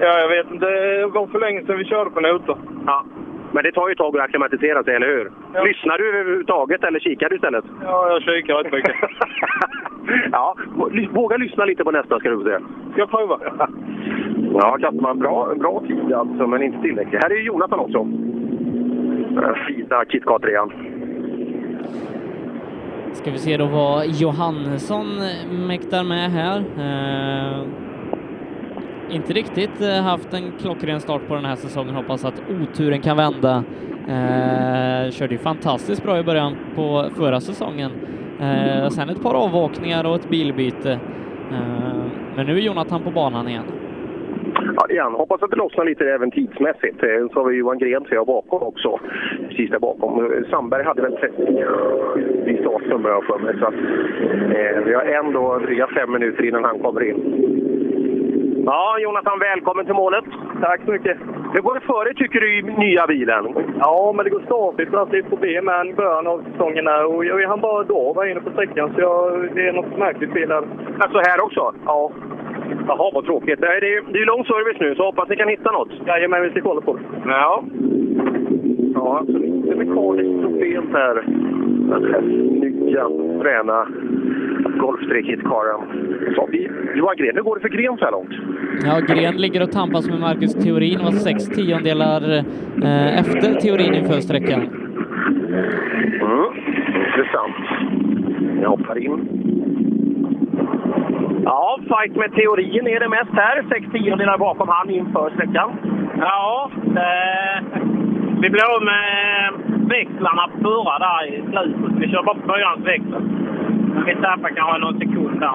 ja, 0.00 0.18
jag 0.18 0.28
vet 0.28 0.50
inte. 0.50 0.66
Det 0.66 1.06
var 1.06 1.26
för 1.26 1.40
länge 1.40 1.64
sedan 1.64 1.78
vi 1.78 1.84
körde 1.84 2.10
på 2.10 2.20
noter. 2.20 2.56
Ja. 2.86 3.04
Men 3.52 3.64
det 3.64 3.72
tar 3.72 3.88
ju 3.88 3.92
ett 3.92 3.98
tag 3.98 4.16
att 4.16 4.24
acklimatisera 4.24 4.84
sig, 4.84 4.94
eller 4.94 5.06
hur? 5.06 5.30
Ja. 5.54 5.64
Lyssnar 5.64 5.98
du 5.98 6.08
överhuvudtaget 6.08 6.84
eller 6.84 7.00
kikar 7.00 7.28
du 7.28 7.34
istället? 7.36 7.64
Ja, 7.82 8.08
jag 8.12 8.22
kikar 8.22 8.54
rätt 8.54 8.72
mycket. 8.72 8.96
ja, 10.32 10.56
våga 11.10 11.36
lyssna 11.36 11.64
lite 11.64 11.84
på 11.84 11.90
nästa 11.90 12.18
ska 12.18 12.30
du 12.30 12.36
få 12.36 12.44
se. 12.44 12.58
Ska 12.92 13.00
jag 13.00 13.10
prova? 13.10 13.40
Ja, 14.52 14.78
Kattman, 14.80 15.18
bra, 15.18 15.54
bra 15.54 15.82
tid 15.86 16.12
alltså, 16.12 16.46
men 16.46 16.62
inte 16.62 16.82
tillräckligt. 16.82 17.22
Här 17.22 17.30
är 17.30 17.42
Jonathan 17.42 17.78
också. 17.78 18.04
Den 19.34 19.54
fina 19.68 20.04
KitKat 20.04 20.42
3 20.42 20.58
Ska 23.12 23.30
vi 23.30 23.38
se 23.38 23.56
då 23.56 23.66
vad 23.66 24.06
Johannesson 24.06 25.06
mäktar 25.66 26.04
med 26.04 26.30
här. 26.30 26.58
Eh, 26.58 27.66
inte 29.10 29.32
riktigt 29.32 29.80
eh, 29.80 30.02
haft 30.02 30.34
en 30.34 30.52
klockren 30.60 31.00
start 31.00 31.28
på 31.28 31.34
den 31.34 31.44
här 31.44 31.56
säsongen. 31.56 31.94
Hoppas 31.94 32.24
att 32.24 32.42
oturen 32.62 33.00
kan 33.00 33.16
vända. 33.16 33.64
Eh, 34.08 35.10
körde 35.10 35.32
ju 35.34 35.38
fantastiskt 35.38 36.02
bra 36.02 36.18
i 36.18 36.22
början 36.22 36.56
på 36.74 37.10
förra 37.16 37.40
säsongen. 37.40 37.90
Eh, 38.40 38.88
sen 38.88 39.08
ett 39.08 39.22
par 39.22 39.34
avåkningar 39.34 40.06
och 40.06 40.14
ett 40.14 40.28
bilbyte. 40.28 40.92
Eh, 41.52 42.04
men 42.36 42.46
nu 42.46 42.52
är 42.52 42.60
Jonathan 42.60 43.02
på 43.02 43.10
banan 43.10 43.48
igen. 43.48 43.64
Ja, 44.76 44.86
igen. 44.90 45.12
Hoppas 45.12 45.42
att 45.42 45.50
det 45.50 45.56
lossnar 45.56 45.84
lite 45.84 46.04
även 46.04 46.30
tidsmässigt. 46.30 47.02
Eh, 47.02 47.28
så 47.32 47.40
har 47.40 47.44
vi 47.44 47.56
Johan 47.56 47.78
Gren 47.78 48.04
ser 48.04 48.14
jag 48.14 48.26
bakom 48.26 48.62
också. 48.62 49.00
Precis 49.48 49.70
där 49.70 49.78
bakom. 49.78 50.44
Sandberg 50.50 50.84
hade 50.84 51.02
väl 51.02 51.16
37 51.16 52.46
i 52.46 52.56
startnummer 52.60 53.08
har 53.08 53.16
jag 53.16 53.24
för 53.24 53.38
mig. 53.38 53.54
Så 53.58 53.66
att, 53.66 53.74
eh, 54.58 54.84
vi 54.84 54.94
har 54.94 55.02
ändå 55.02 55.58
dryga 55.58 55.86
fem 55.86 56.12
minuter 56.12 56.44
innan 56.48 56.64
han 56.64 56.78
kommer 56.78 57.02
in. 57.02 57.16
Ja, 58.64 58.98
Jonathan, 58.98 59.38
välkommen 59.38 59.84
till 59.84 59.94
målet. 59.94 60.24
Tack 60.62 60.80
så 60.84 60.90
mycket. 60.92 61.16
Hur 61.54 61.60
går 61.60 61.74
det 61.74 61.80
för 61.80 62.04
dig, 62.04 62.14
tycker 62.14 62.40
du, 62.40 62.58
i 62.58 62.62
nya 62.62 63.06
bilen? 63.06 63.54
Ja, 63.78 64.12
men 64.16 64.24
det 64.24 64.30
går 64.30 64.42
stadigt. 64.46 64.90
Har 64.92 64.98
haft 64.98 65.12
lite 65.12 65.28
problem 65.28 65.64
med 65.64 65.96
början 65.96 66.26
av 66.26 66.44
säsongen 66.52 66.86
här 66.86 67.04
och 67.04 67.24
jag 67.24 67.48
hann 67.48 67.60
bara 67.60 67.82
då 67.84 68.12
vara 68.12 68.30
inne 68.30 68.40
på 68.40 68.50
sträckan 68.50 68.92
så 68.94 69.00
jag, 69.00 69.48
det 69.54 69.68
är 69.68 69.72
något 69.72 69.98
märkligt 69.98 70.32
fel 70.32 70.50
här. 70.50 70.64
Alltså 70.98 71.18
här 71.18 71.44
också? 71.44 71.74
Ja. 71.86 72.10
Jaha, 72.88 73.10
vad 73.14 73.24
tråkigt. 73.24 73.60
Nej, 73.60 73.80
Det 73.80 73.94
är, 73.94 74.02
det 74.12 74.18
är 74.18 74.26
lång 74.26 74.44
service 74.44 74.80
nu, 74.80 74.94
så 74.94 75.04
hoppas 75.04 75.28
ni 75.28 75.36
kan 75.36 75.48
hitta 75.48 75.72
något. 75.72 75.92
Jajamän, 76.06 76.42
vi 76.42 76.50
ska 76.50 76.60
kolla 76.60 76.80
på 76.80 76.92
det. 76.96 77.02
Ja. 77.26 77.64
Ja, 78.94 79.22
alltså 79.70 79.82
lite 79.82 79.90
mekaniskt 79.90 80.42
problem 80.42 80.94
här. 80.94 81.14
Den 81.90 82.12
här 82.12 82.20
nya, 82.20 83.08
fräna 83.42 83.86
vi, 86.50 86.70
Johan 86.94 87.16
Gren, 87.16 87.34
hur 87.34 87.42
går 87.42 87.54
det 87.54 87.60
för 87.60 87.68
Gren 87.68 87.96
så 87.98 88.04
här 88.04 88.12
långt? 88.12 88.30
Ja, 88.84 89.14
Gren 89.14 89.36
ligger 89.36 89.62
och 89.62 89.72
tampas 89.72 90.08
med 90.08 90.20
Marcus 90.20 90.54
Theorin, 90.54 90.98
var 91.04 91.10
sex 91.10 91.48
tiondelar 91.48 92.38
eh, 92.82 93.20
efter 93.20 93.54
Theorin 93.60 93.94
inför 93.94 94.20
sträckan. 94.20 94.60
Mm. 96.20 96.50
Intressant. 97.06 97.56
Jag 98.62 98.68
hoppar 98.68 98.98
in. 98.98 99.28
Ja, 101.44 101.78
fight 101.82 102.16
med 102.16 102.32
teorin 102.32 102.86
är 102.86 103.00
det 103.00 103.08
mest 103.08 103.32
här. 103.32 103.64
Sex 103.68 103.86
tiondelar 103.92 104.38
bakom 104.38 104.68
han 104.68 104.90
inför 104.90 105.30
sträckan. 105.30 105.70
Ja, 106.18 106.70
eh, 106.96 107.80
vi 108.40 108.50
blev 108.50 108.64
av 108.64 108.82
med 108.82 109.52
växlarna 109.88 110.48
på 110.48 110.58
förra 110.62 110.98
där 110.98 111.26
i 111.26 111.42
slutet. 111.50 111.96
Vi 112.00 112.08
kör 112.10 112.22
bara 112.22 112.34
på 112.34 112.52
fyrans 112.52 112.86
växel. 112.86 113.22
Men 113.94 114.04
vi 114.04 114.14
tappade 114.14 114.54
kanske 114.54 114.78
någon 114.78 114.98
sekund 114.98 115.40
där. 115.40 115.54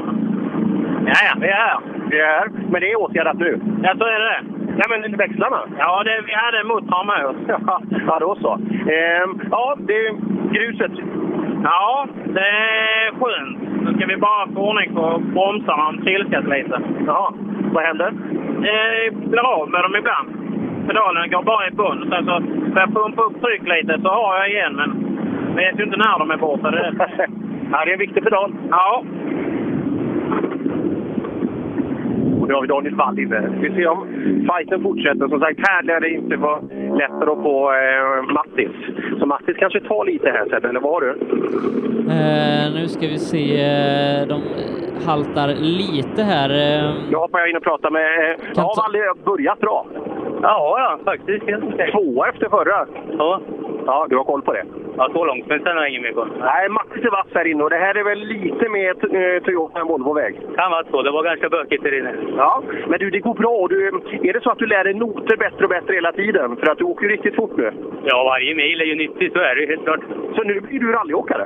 Ja, 1.05 1.19
ja, 1.27 1.33
vi 1.41 1.47
är 1.47 1.53
här. 1.53 1.79
Vi 2.09 2.19
är 2.19 2.25
här, 2.25 2.47
men 2.71 2.81
det 2.81 2.91
är 2.91 3.01
åtgärdat 3.01 3.37
nu. 3.37 3.59
Ja, 3.83 3.93
så 3.97 4.05
är 4.05 4.19
det. 4.19 4.39
Ja, 4.77 4.85
men 4.89 5.17
växlarna? 5.17 5.59
Ja, 5.77 6.03
det, 6.03 6.21
vi 6.27 6.33
hade 6.33 6.63
muttrar 6.63 7.03
med 7.03 7.25
oss. 7.25 7.35
Ja, 8.07 8.19
då 8.19 8.35
så. 8.35 8.53
Ehm, 8.91 9.41
ja, 9.51 9.75
det 9.79 9.93
är 10.07 10.13
gruset. 10.51 10.91
Ja, 11.63 12.07
det 12.25 12.47
är 12.47 13.11
skönt. 13.19 13.57
Nu 13.81 13.93
ska 13.93 14.05
vi 14.05 14.17
bara 14.17 14.47
få 14.47 14.59
ordning 14.69 14.93
på 14.93 15.21
bromsarna 15.33 15.87
om 15.87 15.97
trilskas 15.97 16.45
lite. 16.45 16.81
Jaha, 17.05 17.33
vad 17.73 17.83
händer? 17.83 18.13
Det 18.61 19.11
blir 19.29 19.39
av 19.39 19.69
med 19.69 19.83
dem 19.83 19.95
ibland. 19.95 20.34
Pedalen 20.87 21.29
går 21.29 21.43
bara 21.43 21.67
i 21.67 21.71
bund. 21.71 22.01
Sen 22.09 22.25
så 22.25 22.41
får 22.71 22.79
jag 22.79 22.93
pumpa 22.93 23.21
upp 23.21 23.41
tryck 23.41 23.61
lite 23.63 24.01
så 24.01 24.09
har 24.09 24.37
jag 24.37 24.49
igen. 24.49 24.73
Men 24.75 24.89
jag 25.47 25.55
vet 25.55 25.79
ju 25.79 25.83
inte 25.83 25.97
när 25.97 26.19
de 26.19 26.31
är 26.31 26.37
borta. 26.37 26.71
Det 26.71 26.79
är 26.87 27.27
ja, 27.71 27.85
det 27.85 27.91
är 27.91 27.93
en 27.93 27.99
viktig 27.99 28.23
pedal. 28.23 28.53
Ja. 28.69 29.03
Och 32.45 32.49
nu 32.49 32.53
har 32.53 32.61
vi 32.61 32.67
Daniel 32.67 32.95
Wall 32.95 33.19
inne. 33.19 33.49
Vi 33.61 33.69
ser 33.75 33.87
om 33.87 34.07
fighten 34.53 34.83
fortsätter. 34.83 35.27
Som 35.27 35.39
sagt, 35.39 35.59
här 35.67 35.83
lär 35.83 35.99
det 35.99 36.09
inte 36.09 36.35
vara 36.35 36.59
lättare 37.01 37.29
att 37.31 37.43
få 37.43 37.71
eh, 37.71 38.33
Mattis. 38.33 38.71
Så 39.19 39.25
Mattis 39.25 39.55
kanske 39.57 39.79
tar 39.81 40.05
lite 40.05 40.29
här 40.29 40.45
Sebbe, 40.49 40.69
eller 40.69 40.79
vad 40.79 40.91
har 40.93 41.01
du? 41.01 41.09
Eh, 42.15 42.73
nu 42.81 42.87
ska 42.87 43.07
vi 43.07 43.17
se, 43.17 43.61
eh, 43.61 44.27
de 44.27 44.41
haltar 45.07 45.47
lite 45.61 46.23
här. 46.23 46.49
Eh, 46.49 46.91
Jag 47.11 47.19
hoppar 47.19 47.49
in 47.49 47.57
och 47.57 47.63
pratar 47.63 47.91
med... 47.91 48.31
Eh, 48.31 48.35
Kan 48.37 48.45
ja, 48.55 48.73
ta- 48.75 48.81
Valle, 48.81 49.13
börjat 49.25 49.59
bra. 49.59 49.85
Ja, 50.41 50.75
ja, 50.79 50.99
faktiskt. 51.05 51.45
Tvåa 51.91 52.29
efter 52.29 52.49
förra. 52.49 52.85
Ja, 53.17 53.41
Ja, 53.85 54.05
du 54.09 54.17
har 54.17 54.23
koll 54.23 54.41
på 54.41 54.53
det. 54.53 54.63
Ja 54.97 55.09
så 55.13 55.25
långt. 55.25 55.47
Men 55.47 55.59
sen 55.63 55.75
har 55.75 55.81
jag 55.83 55.89
ingen 55.89 56.01
mer 56.01 56.11
koll. 56.11 56.29
Nej, 56.39 56.69
Mattis 56.69 57.03
är 57.05 57.11
vass 57.11 57.27
här 57.33 57.47
inne 57.47 57.63
och 57.63 57.69
det 57.69 57.75
här 57.77 57.97
är 57.97 58.03
väl 58.03 58.19
lite 58.19 58.69
mer 58.69 58.89
eh, 58.89 59.43
Toyota 59.43 59.79
än 59.79 59.87
Volvo-väg. 59.87 60.35
Kan 60.55 60.71
vara 60.71 60.83
så. 60.91 61.01
Det 61.01 61.11
var 61.11 61.23
ganska 61.23 61.49
bökigt 61.49 61.83
där 61.83 61.99
inne. 61.99 62.13
Ja, 62.37 62.63
men 62.87 62.99
du, 62.99 63.09
det 63.09 63.19
går 63.19 63.33
bra. 63.33 63.67
Du, 63.69 63.87
är 64.29 64.33
det 64.33 64.41
så 64.43 64.49
att 64.51 64.57
du 64.59 64.65
lär 64.65 64.83
dig 64.83 64.93
noter 64.93 65.37
bättre 65.37 65.63
och 65.63 65.69
bättre 65.69 65.93
hela 65.93 66.11
tiden? 66.11 66.55
För 66.57 66.71
att 66.71 66.77
du 66.77 66.83
åker 66.83 67.03
ju 67.05 67.11
riktigt 67.11 67.35
fort 67.35 67.57
nu. 67.57 67.71
Ja, 68.03 68.23
varje 68.23 68.55
mil 68.55 68.81
är 68.81 68.85
ju 68.85 68.95
nyttigt. 68.95 69.33
Så 69.33 69.39
är 69.39 69.55
det 69.55 69.61
ju 69.61 69.67
helt 69.67 69.83
klart. 69.83 69.99
Så 70.35 70.43
nu 70.43 70.59
blir 70.61 70.79
du 70.79 70.91
rallyåkare? 70.91 71.45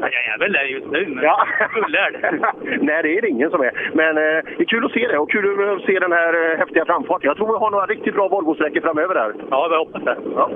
Ja, 0.00 0.08
jag 0.12 0.34
är 0.34 0.38
väl 0.38 0.52
där 0.52 0.64
just 0.64 0.86
nu, 0.90 1.06
men 1.08 1.24
Ja. 1.24 1.46
fullärd. 1.74 2.16
Nej, 2.80 3.02
det 3.02 3.18
är 3.18 3.22
det 3.22 3.28
ingen 3.28 3.50
som 3.50 3.60
är. 3.60 3.90
Men 3.92 4.08
eh, 4.16 4.22
det 4.56 4.62
är 4.62 4.64
kul 4.64 4.84
att 4.84 4.92
se 4.92 5.06
det 5.08 5.18
och 5.18 5.30
kul 5.30 5.70
att 5.70 5.82
se 5.82 5.98
den 5.98 6.12
här 6.12 6.52
eh, 6.52 6.58
häftiga 6.58 6.84
framfarten. 6.84 7.26
Jag 7.28 7.36
tror 7.36 7.46
vi 7.46 7.58
har 7.58 7.70
några 7.70 7.86
riktigt 7.86 8.14
bra 8.14 8.28
Volvo-sträckor 8.28 8.80
framöver 8.80 9.14
där. 9.14 9.32
Ja, 9.50 9.68
jag 9.70 9.78
hoppas 9.78 10.02
det. 10.02 10.16
Ja. 10.36 10.50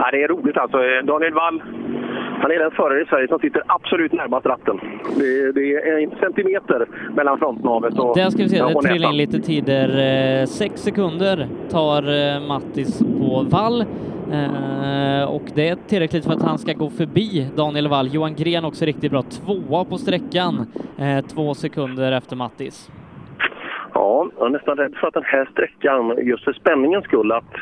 Ja, 0.00 0.08
det 0.12 0.22
är 0.22 0.28
roligt 0.28 0.56
alltså. 0.56 0.78
Daniel 1.04 1.34
Wall, 1.34 1.62
han 2.42 2.50
är 2.50 2.58
den 2.58 2.70
förare 2.70 3.02
i 3.02 3.06
Sverige 3.06 3.28
som 3.28 3.38
sitter 3.38 3.62
absolut 3.66 4.12
närmast 4.12 4.46
ratten. 4.46 4.80
Det, 5.18 5.52
det 5.52 5.74
är 5.74 6.02
en 6.02 6.10
centimeter 6.20 6.86
mellan 7.16 7.38
frontnavet 7.38 7.98
och, 7.98 8.16
Där 8.16 8.30
ska 8.30 8.42
vi 8.42 8.48
se, 8.48 8.62
det 8.62 8.82
trillar 8.82 9.10
in 9.10 9.16
lite 9.16 9.40
tider. 9.40 9.88
Eh, 10.40 10.46
Sex 10.46 10.82
sekunder 10.82 11.48
tar 11.70 12.02
eh, 12.02 12.40
Mattis 12.48 12.98
på 12.98 13.46
Wall. 13.50 13.80
Eh, 14.32 15.24
och 15.24 15.42
det 15.54 15.68
är 15.68 15.76
tillräckligt 15.88 16.24
för 16.24 16.32
att 16.32 16.42
han 16.42 16.58
ska 16.58 16.72
gå 16.72 16.90
förbi 16.90 17.46
Daniel 17.56 17.88
Wall. 17.88 18.08
Johan 18.14 18.34
Gren 18.34 18.64
också 18.64 18.84
riktigt 18.84 19.10
bra. 19.10 19.22
Tvåa 19.22 19.84
på 19.84 19.98
sträckan. 19.98 20.66
Två 21.34 21.54
sekunder 21.54 22.12
efter 22.12 22.36
Mattis. 22.36 22.90
Ja, 23.94 24.30
jag 24.38 24.46
är 24.46 24.50
nästan 24.50 24.76
rädd 24.76 24.94
för 24.94 25.06
att 25.08 25.14
den 25.14 25.24
här 25.26 25.48
sträckan, 25.52 26.14
just 26.26 26.44
för 26.44 26.52
spänningens 26.52 27.04
skull, 27.04 27.32
att 27.32 27.54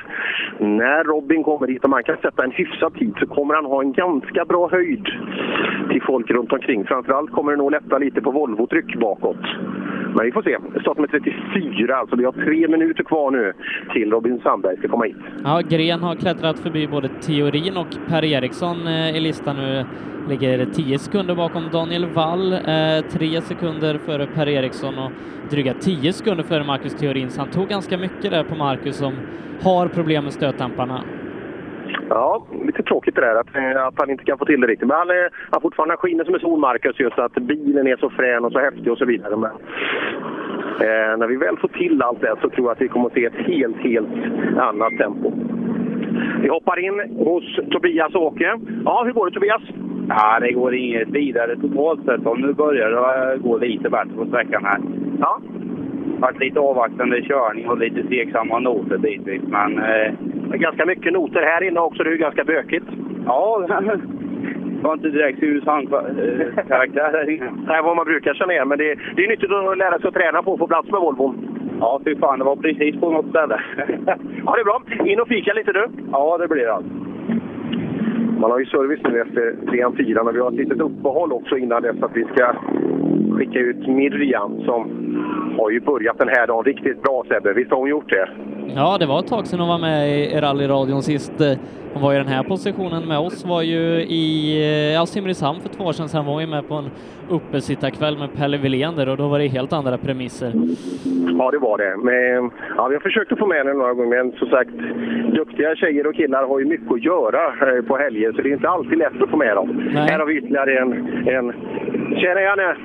när 0.58 1.04
Robin 1.04 1.44
kommer 1.44 1.66
dit 1.66 1.84
om 1.84 1.92
han 1.92 2.04
kan 2.04 2.16
sätta 2.16 2.44
en 2.44 2.50
hyfsad 2.50 2.94
tid 2.94 3.14
så 3.20 3.26
kommer 3.26 3.54
han 3.54 3.64
ha 3.64 3.82
en 3.82 3.92
ganska 3.92 4.44
bra 4.44 4.68
höjd 4.68 5.06
till 5.90 6.02
folk 6.02 6.30
runt 6.30 6.52
omkring. 6.52 6.84
Framförallt 6.84 7.30
kommer 7.32 7.52
det 7.52 7.58
nog 7.58 7.70
lätta 7.70 7.98
lite 7.98 8.20
på 8.20 8.30
Volvo-tryck 8.30 8.98
bakåt. 9.00 9.44
Men 10.14 10.26
vi 10.26 10.32
får 10.32 10.42
se. 10.42 10.80
Start 10.80 10.98
med 10.98 11.10
34, 11.10 11.96
alltså 11.96 12.16
vi 12.16 12.24
har 12.24 12.32
tre 12.32 12.68
minuter 12.68 13.04
kvar 13.04 13.30
nu 13.30 13.52
till 13.92 14.10
Robin 14.10 14.40
Sandberg 14.42 14.76
ska 14.76 14.88
komma 14.88 15.04
hit. 15.04 15.16
Ja, 15.44 15.60
Gren 15.68 16.00
har 16.00 16.14
klättrat 16.14 16.58
förbi 16.58 16.88
både 16.88 17.08
Theorin 17.08 17.76
och 17.76 18.08
Per 18.08 18.24
Eriksson 18.24 18.86
eh, 18.86 19.16
i 19.16 19.20
listan 19.20 19.56
nu. 19.56 19.84
Ligger 20.28 20.64
10 20.64 20.98
sekunder 20.98 21.34
bakom 21.34 21.62
Daniel 21.72 22.06
Wall, 22.06 22.52
eh, 22.52 22.58
3 23.10 23.40
sekunder 23.40 23.98
före 23.98 24.26
Per 24.26 24.48
Eriksson 24.48 24.98
och 24.98 25.10
dryga 25.50 25.74
10 25.74 26.12
sekunder 26.12 26.44
före 26.44 26.64
Marcus 26.64 26.94
Theorin. 26.94 27.30
Så 27.30 27.40
han 27.40 27.50
tog 27.50 27.68
ganska 27.68 27.98
mycket 27.98 28.30
där 28.30 28.44
på 28.44 28.54
Marcus 28.54 28.96
som 28.96 29.12
har 29.62 29.88
problem 29.88 30.24
med 30.24 30.32
stötdämparna. 30.32 31.00
Ja, 32.08 32.46
lite 32.64 32.82
tråkigt 32.82 33.14
det 33.14 33.20
där 33.20 33.34
att, 33.34 33.56
eh, 33.56 33.86
att 33.86 33.94
han 33.96 34.10
inte 34.10 34.24
kan 34.24 34.38
få 34.38 34.44
till 34.44 34.60
det 34.60 34.66
riktigt. 34.66 34.88
Men 34.88 34.96
han 34.96 35.10
är, 35.10 35.30
han 35.50 35.60
fortfarande 35.60 35.96
skiner 35.96 36.24
som 36.24 36.34
en 36.34 36.40
sol, 36.40 36.58
Marcus, 36.58 37.00
just 37.00 37.18
att 37.18 37.34
bilen 37.34 37.86
är 37.86 37.96
så 37.96 38.10
frän 38.10 38.44
och 38.44 38.52
så 38.52 38.58
häftig 38.58 38.92
och 38.92 38.98
så 38.98 39.04
vidare. 39.04 39.36
Men, 39.36 39.50
eh, 40.86 41.16
när 41.18 41.26
vi 41.26 41.36
väl 41.36 41.56
får 41.56 41.68
till 41.68 42.02
allt 42.02 42.20
det 42.20 42.34
så 42.42 42.50
tror 42.50 42.66
jag 42.66 42.72
att 42.72 42.80
vi 42.80 42.88
kommer 42.88 43.06
att 43.06 43.12
se 43.12 43.24
ett 43.24 43.46
helt, 43.46 43.76
helt 43.76 44.08
annat 44.58 44.92
tempo. 44.98 45.32
Vi 46.42 46.48
hoppar 46.48 46.78
in 46.78 47.16
hos 47.16 47.60
Tobias 47.70 48.14
och 48.14 48.22
Åke. 48.22 48.58
Ja, 48.84 49.02
hur 49.04 49.12
går 49.12 49.26
det 49.26 49.34
Tobias? 49.34 49.62
Ja, 50.08 50.38
det 50.40 50.52
går 50.52 50.74
inget 50.74 51.08
vidare 51.08 51.56
totalt 51.56 52.04
sett. 52.04 52.26
Och 52.26 52.40
nu 52.40 52.52
börjar 52.52 52.90
det 52.90 53.38
gå 53.38 53.58
lite 53.58 53.90
bättre 53.90 54.14
på 54.16 54.26
sträckan 54.26 54.64
här. 54.64 54.78
Ja, 55.20 55.40
varit 56.18 56.40
lite 56.40 56.60
avvaktande 56.60 57.22
körning 57.22 57.68
och 57.68 57.78
lite 57.78 58.02
tveksamma 58.02 58.58
noter 58.58 58.98
bitvis. 58.98 59.42
Men 59.42 59.78
eh, 59.78 60.12
det 60.48 60.54
är 60.54 60.58
ganska 60.58 60.86
mycket 60.86 61.12
noter 61.12 61.42
här 61.42 61.62
inne 61.62 61.80
också. 61.80 62.02
Det 62.02 62.08
är 62.10 62.12
ju 62.12 62.18
ganska 62.18 62.44
bökigt. 62.44 62.86
ja, 63.26 63.66
det 64.78 64.82
var 64.82 64.92
inte 64.92 65.08
direkt 65.08 65.40
Susan-karaktär 65.40 67.10
här 67.12 67.30
inne. 67.30 67.50
Det 67.66 67.74
är 67.74 67.82
vad 67.82 67.96
man 67.96 68.06
brukar 68.06 68.34
känna 68.34 68.52
igen, 68.52 68.68
men 68.68 68.78
det, 68.78 68.98
det 69.16 69.24
är 69.24 69.28
nyttigt 69.28 69.52
att 69.52 69.78
lära 69.78 69.98
sig 69.98 70.08
att 70.08 70.14
träna 70.14 70.42
på 70.42 70.52
att 70.52 70.58
få 70.58 70.66
plats 70.66 70.90
med 70.90 71.00
Volvon. 71.00 71.58
Ja, 71.80 72.00
fy 72.04 72.16
fan. 72.16 72.38
Det 72.38 72.44
var 72.44 72.56
precis 72.56 73.00
på 73.00 73.10
något 73.10 73.28
ställe. 73.28 73.60
Ja, 74.46 74.54
det 74.54 74.60
är 74.60 74.64
bra. 74.64 74.82
In 75.04 75.20
och 75.20 75.28
fika 75.28 75.52
lite 75.52 75.72
du. 75.72 75.86
ja, 76.12 76.38
det 76.38 76.48
blir 76.48 76.68
allt. 76.68 76.86
Man 78.38 78.50
har 78.50 78.58
ju 78.58 78.66
service 78.66 79.00
nu 79.04 79.20
efter 79.20 79.70
trean, 79.70 79.96
fyran 79.96 80.28
och 80.28 80.34
vi 80.34 80.40
har 80.40 80.48
ett 80.48 80.58
litet 80.58 80.80
uppehåll 80.80 81.32
också 81.32 81.56
innan 81.56 81.82
dess 81.82 82.02
att 82.02 82.10
vi 82.14 82.24
ska 82.24 82.54
skicka 83.36 83.58
ut 83.58 83.86
Miriam 83.86 84.64
som 84.64 84.80
har 85.58 85.70
ju 85.70 85.80
börjat 85.80 86.18
den 86.18 86.28
här 86.28 86.46
dagen 86.46 86.64
riktigt 86.64 87.02
bra 87.02 87.24
Sebbe. 87.28 87.52
Visst 87.52 87.70
har 87.70 87.78
hon 87.78 87.88
gjort 87.88 88.10
det? 88.10 88.28
Ja, 88.74 88.98
det 88.98 89.06
var 89.06 89.18
ett 89.18 89.26
tag 89.26 89.46
sedan 89.46 89.60
hon 89.60 89.68
var 89.68 89.78
med 89.78 90.20
i 90.20 90.40
rallyradion 90.40 91.02
sist. 91.02 91.40
Eh, 91.40 91.52
hon 91.92 92.02
var 92.02 92.14
i 92.14 92.16
den 92.16 92.26
här 92.26 92.42
positionen 92.42 93.08
med 93.08 93.18
oss, 93.18 93.44
var 93.44 93.62
ju 93.62 94.00
i 94.02 94.56
eh, 94.60 94.94
ja, 94.94 95.06
Simrishamn 95.06 95.60
för 95.60 95.68
två 95.68 95.84
år 95.84 95.92
sedan. 95.92 96.08
Sen 96.08 96.24
var 96.24 96.32
hon 96.32 96.42
ju 96.42 96.46
med 96.48 96.68
på 96.68 96.74
en 96.74 96.90
uppesittarkväll 97.28 98.18
med 98.18 98.34
Pelle 98.36 98.56
Wilén 98.56 98.96
där 98.96 99.08
och 99.08 99.16
då 99.16 99.28
var 99.28 99.38
det 99.38 99.46
helt 99.46 99.72
andra 99.72 99.98
premisser. 99.98 100.52
Ja, 101.38 101.50
det 101.50 101.58
var 101.58 101.78
det. 101.78 101.96
Men, 101.96 102.50
ja, 102.76 102.88
vi 102.88 102.94
har 102.94 103.00
försökt 103.00 103.32
att 103.32 103.38
få 103.38 103.46
med 103.46 103.58
henne 103.58 103.72
några 103.72 103.94
gånger, 103.94 104.16
men 104.16 104.32
som 104.32 104.48
sagt, 104.48 104.70
duktiga 105.34 105.76
tjejer 105.76 106.06
och 106.06 106.14
killar 106.14 106.46
har 106.46 106.58
ju 106.58 106.64
mycket 106.64 106.92
att 106.92 107.04
göra 107.04 107.42
eh, 107.46 107.82
på 107.84 107.96
helger, 107.96 108.32
så 108.32 108.42
det 108.42 108.48
är 108.48 108.52
inte 108.52 108.68
alltid 108.68 108.98
lätt 108.98 109.22
att 109.22 109.30
få 109.30 109.36
med 109.36 109.56
dem. 109.56 109.90
Nej. 109.94 110.08
Här 110.10 110.18
har 110.18 110.26
vi 110.26 110.38
ytterligare 110.38 110.78
en... 110.78 110.92
en... 111.28 111.52
Tjena 112.20 112.40
Janne! 112.40 112.76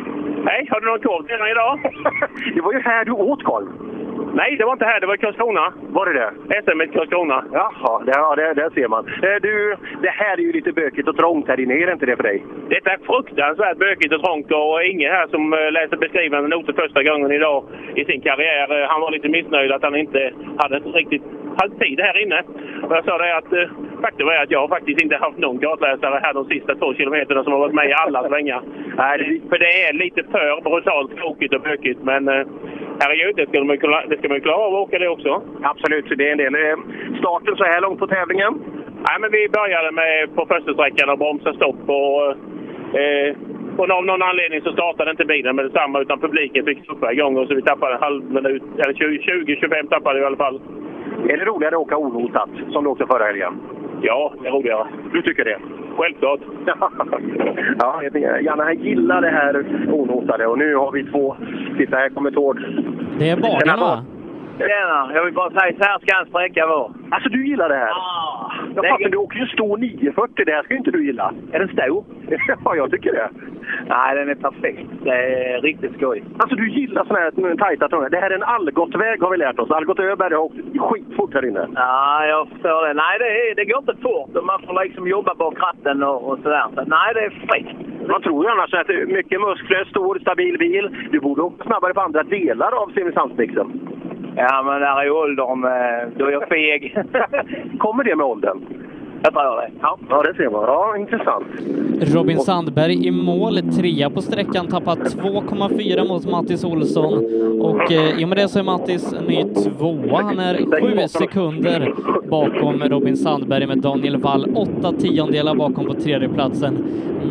Hej, 0.45 0.67
har 0.71 0.81
du 0.81 0.87
någon 0.87 0.99
korv 0.99 1.23
till 1.23 1.35
idag? 1.51 1.73
det 2.55 2.61
var 2.61 2.73
ju 2.73 2.79
här 2.79 3.05
du 3.05 3.11
åt 3.11 3.43
korv. 3.43 3.67
Nej, 4.35 4.55
det 4.57 4.65
var 4.65 4.73
inte 4.73 4.85
här. 4.85 4.99
Det 4.99 5.07
var 5.07 5.15
i 5.15 5.17
Karlskrona. 5.17 5.73
Var 5.89 6.05
det 6.05 6.13
det? 6.13 6.31
SM 6.63 6.81
i 6.81 6.87
Karlskrona. 6.87 7.45
Jaha, 7.53 8.03
där, 8.05 8.13
ja, 8.15 8.35
där, 8.35 8.53
där 8.53 8.69
ser 8.69 8.87
man. 8.87 9.07
Eh, 9.07 9.37
Du, 9.41 9.75
det 10.01 10.09
här 10.09 10.33
är 10.37 10.41
ju 10.41 10.51
lite 10.51 10.71
bökigt 10.71 11.07
och 11.07 11.17
trångt 11.17 11.47
här 11.47 11.59
inne, 11.59 11.73
är 11.73 11.85
det 11.87 11.93
inte 11.93 12.05
det 12.05 12.15
för 12.15 12.23
dig? 12.23 12.43
Detta 12.69 12.91
är 12.91 12.97
fruktansvärt 13.05 13.77
bökigt 13.77 14.13
och 14.13 14.23
trångt 14.23 14.51
och 14.51 14.83
ingen 14.83 15.11
här 15.11 15.27
som 15.27 15.53
eh, 15.53 15.71
läser 15.71 15.97
beskrivande 15.97 16.47
noter 16.49 16.73
första 16.73 17.03
gången 17.03 17.31
idag 17.31 17.63
i 17.95 18.05
sin 18.05 18.21
karriär. 18.21 18.81
Eh, 18.81 18.87
Han 18.89 19.01
var 19.01 19.11
lite 19.11 19.29
missnöjd 19.29 19.71
att 19.71 19.83
han 19.83 19.95
inte 19.95 20.31
hade 20.57 20.79
riktigt 20.79 21.23
haft 21.61 21.79
tid 21.79 21.99
här 21.99 22.21
inne. 22.23 22.39
Och 22.83 22.95
jag 22.95 23.05
sa 23.05 23.17
det 23.17 23.37
att 23.37 23.53
eh, 23.53 23.69
faktum 24.01 24.27
är 24.27 24.43
att 24.43 24.51
jag 24.51 24.69
faktiskt 24.69 25.01
inte 25.01 25.15
haft 25.15 25.37
någon 25.37 25.59
kartläsare 25.59 26.19
här 26.23 26.33
de 26.33 26.45
sista 26.45 26.75
två 26.75 26.93
kilometerna 26.93 27.43
som 27.43 27.53
har 27.53 27.59
varit 27.59 27.75
med 27.75 27.89
i 27.89 27.93
alla 27.93 28.27
svängar. 28.29 28.61
Nej, 28.97 29.41
För 29.49 29.57
det 29.59 29.83
är 29.87 29.93
lite 29.93 30.23
för 30.23 30.61
brutalt 30.69 31.17
krokigt 31.19 31.53
och 31.55 31.61
bökigt 31.61 31.99
men 32.03 32.27
eh, 32.27 32.45
herregud, 33.01 33.35
det 33.35 33.47
ska 33.49 33.63
man 33.63 33.77
klara- 33.77 34.05
det 34.09 34.17
ska 34.17 34.27
man 34.27 34.37
ju 34.37 34.41
klara 34.43 34.57
av 34.57 34.73
att 34.75 34.79
åka 34.87 34.99
det 34.99 35.07
också. 35.09 35.41
Absolut, 35.63 36.05
det 36.17 36.27
är 36.27 36.31
en 36.31 36.37
del. 36.37 36.55
Eh, 36.55 36.77
Starten 37.19 37.55
så 37.55 37.63
här 37.63 37.81
långt 37.81 37.99
på 37.99 38.07
tävlingen? 38.07 38.53
Nej, 39.07 39.17
men 39.21 39.31
vi 39.31 39.49
började 39.49 39.91
med 39.91 40.35
på 40.35 40.45
första 40.45 40.73
sträckan 40.73 41.09
och 41.09 41.17
bromsa 41.17 41.53
stopp. 41.53 41.89
Och, 41.89 42.23
eh, 42.99 43.35
och 43.77 43.89
av 43.89 44.05
någon 44.05 44.21
anledning 44.21 44.61
så 44.61 44.71
startade 44.71 45.11
inte 45.11 45.25
bilen 45.25 45.55
med 45.55 45.65
detsamma 45.65 45.99
utan 46.01 46.19
publiken 46.19 46.65
fick 46.65 46.83
stoppa 46.83 47.13
igång 47.13 47.37
och 47.37 47.47
så 47.47 47.55
vi 47.55 47.61
tappade 47.61 47.93
en 47.95 48.01
halv 48.01 48.23
minut, 48.31 48.63
eller 48.79 48.93
20-25 48.93 49.87
tappade 49.87 50.15
vi 50.19 50.23
i 50.23 50.25
alla 50.25 50.37
fall. 50.37 50.61
Är 51.29 51.37
det 51.37 51.45
roligare 51.45 51.75
att 51.75 51.81
åka 51.81 51.97
onotat, 51.97 52.49
som 52.71 52.83
du 52.83 52.89
åkte 52.89 53.05
förra 53.05 53.25
helgen? 53.25 53.53
Ja, 54.01 54.33
det 54.41 54.47
är 54.47 54.51
roligare. 54.51 54.87
Du 55.13 55.21
tycker 55.21 55.45
det? 55.45 55.57
Självklart. 55.97 56.39
ja, 57.79 58.01
Janne 58.41 58.63
han 58.63 58.75
gillar 58.75 59.21
det 59.21 59.29
här 59.29 59.65
onotade 59.93 60.47
och 60.47 60.57
nu 60.57 60.75
har 60.75 60.91
vi 60.91 61.03
två. 61.03 61.35
Titta, 61.77 61.97
här 61.97 62.09
kommer 62.09 62.31
Tord. 62.31 62.59
Det 63.19 63.29
är 63.29 63.37
bagarna 63.37 63.77
va? 63.77 64.05
Tjena, 64.57 65.11
jag 65.13 65.25
vill 65.25 65.33
bara 65.33 65.49
säga 65.49 65.73
så 65.77 65.83
här 65.83 65.99
ska 65.99 66.19
en 66.19 66.25
sträcka 66.25 66.67
vara. 66.67 66.93
Alltså, 67.09 67.29
du 67.29 67.47
gillar 67.47 67.69
det 67.69 67.75
här? 67.75 67.87
Ja, 67.87 68.22
fast 68.75 69.01
är, 69.01 69.09
du 69.09 69.17
åker 69.17 69.39
ju 69.39 69.45
stå 69.45 69.77
940, 69.77 70.45
det 70.45 70.51
här 70.51 70.63
ska 70.63 70.73
ju 70.73 70.77
inte 70.77 70.91
du 70.91 71.05
gilla. 71.05 71.33
är 71.51 71.59
den 71.59 71.67
stor? 71.67 72.03
ja, 72.65 72.75
jag 72.75 72.91
tycker 72.91 73.11
det. 73.11 73.29
Nej, 73.87 74.15
den 74.15 74.29
är 74.29 74.35
perfekt. 74.35 74.89
Det 75.03 75.09
är 75.09 75.61
riktigt 75.61 75.93
skoj. 75.97 76.23
Alltså 76.37 76.55
du 76.55 76.69
gillar 76.69 77.05
såna 77.05 77.19
här 77.19 77.55
tajta 77.55 77.89
tunnlar. 77.89 78.09
Det 78.09 78.17
här 78.17 78.31
är 78.31 78.35
en 78.35 78.43
Algottväg 78.43 79.21
har 79.21 79.31
vi 79.31 79.37
lärt 79.37 79.59
oss. 79.59 79.71
Algot 79.71 79.99
Öberg 79.99 80.33
har 80.33 80.41
åkt 80.41 80.55
skitfort 80.79 81.33
här 81.33 81.45
inne. 81.45 81.67
Ja, 81.75 82.25
jag 82.25 82.49
förstår 82.49 82.87
det. 82.87 82.93
Nej, 82.93 83.19
det, 83.19 83.25
är, 83.25 83.55
det 83.55 83.65
går 83.65 83.79
inte 83.79 83.95
fort 84.01 84.43
man 84.43 84.61
får 84.61 84.83
liksom 84.83 85.07
jobba 85.07 85.35
bak 85.35 85.55
ratten 85.59 86.03
och, 86.03 86.29
och 86.29 86.39
sådär. 86.43 86.65
Så, 86.75 86.81
nej, 86.95 87.13
det 87.13 87.21
är 87.25 87.29
fräckt. 87.49 88.07
Man 88.07 88.21
tror 88.21 88.45
ju 88.45 88.51
annars 88.51 88.73
att 88.73 88.87
det 88.87 89.01
är 89.01 89.05
mycket 89.05 89.41
muskler, 89.41 89.85
stor, 89.85 90.19
stabil 90.19 90.57
bil. 90.57 90.89
Du 91.11 91.19
borde 91.19 91.41
åka 91.41 91.63
snabbare 91.63 91.93
på 91.93 92.01
andra 92.01 92.23
delar 92.23 92.71
av 92.71 92.87
Jag 99.23 99.33
tror 99.33 99.55
det. 99.55 99.71
Ja. 99.81 99.97
Ja, 100.09 100.23
det 100.23 100.33
ser 100.33 100.49
man. 100.49 100.61
Ja, 100.61 100.97
intressant. 100.97 101.45
Robin 102.15 102.39
Sandberg 102.39 103.07
i 103.07 103.11
mål, 103.11 103.57
trea 103.57 104.09
på 104.09 104.21
sträckan, 104.21 104.67
tappat 104.67 104.99
2,4 104.99 106.07
mot 106.07 106.25
Mattis 106.31 106.63
Olsson 106.63 107.13
och 107.61 107.91
eh, 107.91 108.19
i 108.21 108.25
och 108.25 108.29
med 108.29 108.37
det 108.37 108.47
så 108.47 108.59
är 108.59 108.63
Mattis 108.63 109.15
ny 109.27 109.43
tvåa. 109.43 110.21
Han 110.21 110.39
är 110.39 110.55
sju 110.81 111.07
sekunder 111.07 111.93
bakom 112.29 112.83
Robin 112.83 113.17
Sandberg 113.17 113.67
med 113.67 113.77
Daniel 113.77 114.17
Wall, 114.17 114.55
åtta 114.55 114.91
tiondelar 114.91 115.55
bakom 115.55 115.85
på 115.85 115.93
tredjeplatsen 115.93 116.77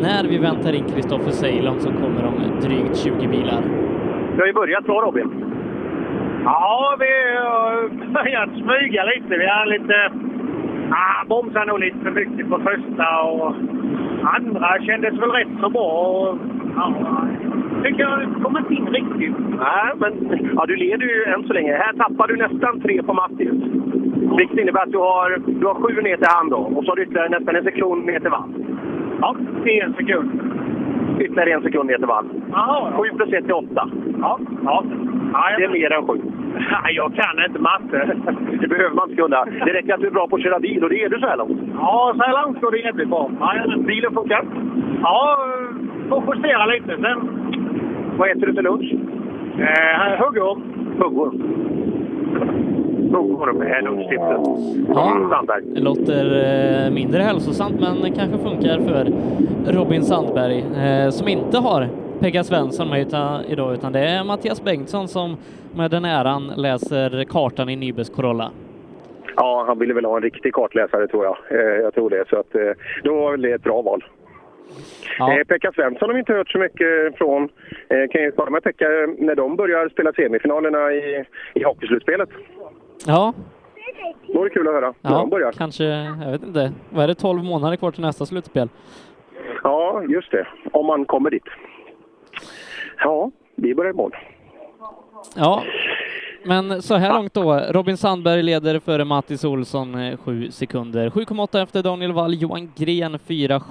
när 0.01 0.23
vi 0.23 0.37
väntar 0.37 0.73
in 0.73 0.83
Kristoffer 0.95 1.31
Ceylon 1.31 1.79
som 1.79 1.93
kommer 1.93 2.25
om 2.25 2.61
drygt 2.61 2.97
20 2.97 3.27
bilar. 3.27 3.61
Vi 4.33 4.39
har 4.39 4.47
ju 4.47 4.53
börjat 4.53 4.85
bra 4.85 5.01
Robin. 5.01 5.52
Ja, 6.43 6.95
vi 6.99 7.37
har 7.37 7.89
börjat 8.13 8.49
smyga 8.49 9.03
lite. 9.03 9.37
Vi 9.37 9.47
har 9.47 9.65
lite... 9.65 10.11
Ah, 10.91 11.25
bromsade 11.27 11.65
nog 11.65 11.79
lite 11.79 11.97
för 12.03 12.11
mycket 12.11 12.49
på 12.49 12.59
första 12.59 13.21
och 13.21 13.55
andra 14.23 14.79
kändes 14.81 15.13
väl 15.13 15.31
rätt 15.31 15.59
så 15.61 15.69
bra. 15.69 15.91
Och, 15.91 16.37
ja, 16.75 16.93
tycker 17.83 18.01
jag 18.01 18.43
kom 18.43 18.57
inte 18.57 18.73
in 18.73 18.87
riktigt. 18.87 19.35
Nej, 19.39 19.91
men 19.97 20.13
ja, 20.55 20.65
du 20.65 20.75
leder 20.75 21.05
ju 21.05 21.23
än 21.23 21.47
så 21.47 21.53
länge. 21.53 21.73
Här 21.73 21.93
tappar 21.93 22.27
du 22.27 22.35
nästan 22.37 22.81
tre 22.81 23.03
på 23.03 23.13
Mattis. 23.13 23.53
Vilket 24.37 24.59
innebär 24.59 24.83
att 24.83 24.91
du 24.91 24.97
har, 24.97 25.41
du 25.59 25.65
har 25.65 25.73
sju 25.73 26.01
ner 26.01 26.17
till 26.17 26.27
han 26.29 26.49
då. 26.49 26.57
Och 26.57 26.83
så 26.83 26.91
har 26.91 26.95
du 26.95 27.03
ytterligare 27.03 27.29
nästan 27.29 27.55
en 27.55 27.63
sekund 27.63 28.05
ner 28.05 28.19
till 28.19 28.29
Wall. 28.29 28.53
Ja, 29.21 29.35
det 29.63 29.79
är 29.79 29.85
en 29.85 29.93
sekund. 29.93 30.31
Ytterligare 31.19 31.51
en 31.51 31.61
sekund 31.61 31.87
ner 31.89 31.97
till 31.97 32.05
Wall. 32.07 32.25
Jaha, 32.51 32.91
Sju 32.97 33.09
plus 33.17 33.33
ett 33.33 33.49
är 33.49 33.53
åtta. 33.57 33.89
ja. 34.21 34.39
ja. 34.65 34.83
ja 35.33 35.49
Det 35.57 35.63
är 35.63 35.69
mer 35.69 35.91
än 35.93 36.07
sju. 36.07 36.13
Nej, 36.83 36.95
jag 36.95 37.13
kan 37.15 37.45
inte 37.45 37.59
matte. 37.59 38.15
Det 38.61 38.67
behöver 38.67 38.95
man 38.95 39.09
inte 39.09 39.21
kunna. 39.21 39.45
Det 39.45 39.73
räcker 39.73 39.93
att 39.93 39.99
du 40.01 40.07
är 40.07 40.11
bra 40.11 40.27
på 40.27 40.35
att 40.35 40.43
köra 40.43 40.59
bil 40.59 40.83
och 40.83 40.89
det 40.89 41.03
är 41.03 41.09
du 41.09 41.19
så 41.19 41.27
här 41.27 41.37
långt. 41.37 41.61
Ja, 41.79 42.13
så 42.17 42.23
här 42.23 42.43
långt 42.45 42.61
går 42.61 42.71
det 42.71 42.77
jävligt 42.77 43.09
bra. 43.09 43.29
Ja, 43.39 43.63
Bilen 43.77 44.13
funkar. 44.13 44.43
ja, 45.01 45.37
får 46.09 46.35
justera 46.35 46.65
lite 46.65 46.97
sen. 47.01 47.19
Vad 48.17 48.29
äter 48.29 48.47
du 48.47 48.53
till 48.53 48.63
lunch? 48.63 48.93
Eh, 49.59 50.25
huggorm. 50.25 50.61
Huggorm. 50.99 51.41
Huggorm 53.15 53.61
är 53.61 53.81
lunchtipset. 53.81 54.41
Ja. 54.87 55.29
Sandberg. 55.29 55.61
Det 55.65 55.81
låter 55.81 56.25
eh, 56.85 56.93
mindre 56.93 57.21
hälsosamt 57.21 57.79
men 57.79 58.13
kanske 58.13 58.37
funkar 58.37 58.79
för 58.79 59.11
Robin 59.71 60.03
Sandberg 60.03 60.59
eh, 60.59 61.09
som 61.09 61.27
inte 61.27 61.57
har 61.57 61.87
Pekka 62.19 62.43
Svensson 62.43 62.89
med 62.89 63.01
idag 63.49 63.73
utan 63.73 63.93
det 63.93 63.99
är 63.99 64.23
Mattias 64.23 64.63
Bengtsson 64.63 65.07
som 65.07 65.37
med 65.75 65.91
den 65.91 66.05
äran 66.05 66.47
läser 66.57 67.23
kartan 67.23 67.69
i 67.69 67.75
Nybes 67.75 68.09
Corolla. 68.09 68.51
Ja, 69.35 69.63
han 69.67 69.79
ville 69.79 69.93
väl 69.93 70.05
ha 70.05 70.15
en 70.17 70.23
riktig 70.23 70.53
kartläsare 70.53 71.07
tror 71.07 71.25
jag. 71.25 71.37
Eh, 71.49 71.81
jag 71.81 71.93
tror 71.93 72.09
det. 72.09 72.25
Så 72.29 72.39
att, 72.39 72.55
då 73.03 73.15
var 73.15 73.31
väl 73.31 73.41
det 73.41 73.51
ett 73.51 73.63
bra 73.63 73.81
val. 73.81 74.03
Ja. 75.19 75.33
Eh, 75.33 75.43
Pekka 75.43 75.71
Svensson 75.71 76.09
har 76.09 76.13
vi 76.13 76.19
inte 76.19 76.33
hört 76.33 76.51
så 76.51 76.59
mycket 76.59 77.17
från. 77.17 77.43
Eh, 77.89 78.09
kan 78.11 78.23
jag 78.23 78.33
svara 78.33 78.49
med 78.49 78.63
Pekka 78.63 78.85
när 79.17 79.35
de 79.35 79.55
börjar 79.55 79.89
spela 79.89 80.13
semifinalerna 80.13 80.93
i, 80.93 81.25
i 81.53 81.63
hockeyslutspelet. 81.63 82.29
Ja, 83.07 83.33
Då 84.33 84.39
är 84.39 84.43
det 84.43 84.49
kul 84.49 84.67
att 84.67 84.73
höra 84.73 84.93
ja 85.01 85.25
börjar. 85.31 85.51
kanske, 85.51 85.83
jag 86.23 86.31
vet 86.31 86.43
inte, 86.43 86.71
vad 86.89 87.03
är 87.03 87.07
det, 87.07 87.15
12 87.15 87.43
månader 87.43 87.75
kvar 87.77 87.91
till 87.91 88.01
nästa 88.01 88.25
slutspel? 88.25 88.69
Ja, 89.63 90.03
just 90.09 90.31
det. 90.31 90.47
Om 90.71 90.85
man 90.85 91.05
kommer 91.05 91.29
dit. 91.29 91.43
Ja, 92.99 93.31
vi 93.55 93.75
börjar 93.75 93.91
i 93.91 93.95
mål. 93.95 94.15
Ja, 95.35 95.63
men 96.45 96.81
så 96.81 96.95
här 96.95 97.13
långt 97.13 97.33
då. 97.33 97.53
Robin 97.53 97.97
Sandberg 97.97 98.43
leder 98.43 98.79
före 98.79 99.05
Mattis 99.05 99.43
Olsson 99.43 99.95
eh, 99.95 100.17
sju 100.17 100.51
sekunder. 100.51 101.09
7,8 101.09 101.63
efter 101.63 101.83
Daniel 101.83 102.13
Wall, 102.13 102.33
Johan 102.33 102.71
Gren 102.75 103.19
4, 103.19 103.61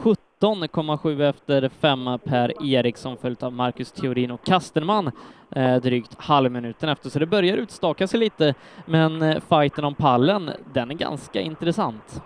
17,7 0.40 1.28
efter 1.28 1.70
femma 1.80 2.18
Per 2.18 2.66
Eriksson 2.74 3.16
följt 3.16 3.42
av 3.42 3.52
Marcus 3.52 3.92
Theorin 3.92 4.30
och 4.30 4.44
Kastenman 4.44 5.10
eh, 5.50 5.76
drygt 5.76 6.14
halvminuten 6.18 6.88
efter. 6.88 7.10
Så 7.10 7.18
det 7.18 7.26
börjar 7.26 7.56
utstaka 7.56 8.06
sig 8.06 8.20
lite, 8.20 8.54
men 8.86 9.22
eh, 9.22 9.40
fighten 9.48 9.84
om 9.84 9.94
pallen, 9.94 10.50
den 10.74 10.90
är 10.90 10.94
ganska 10.94 11.40
intressant. 11.40 12.22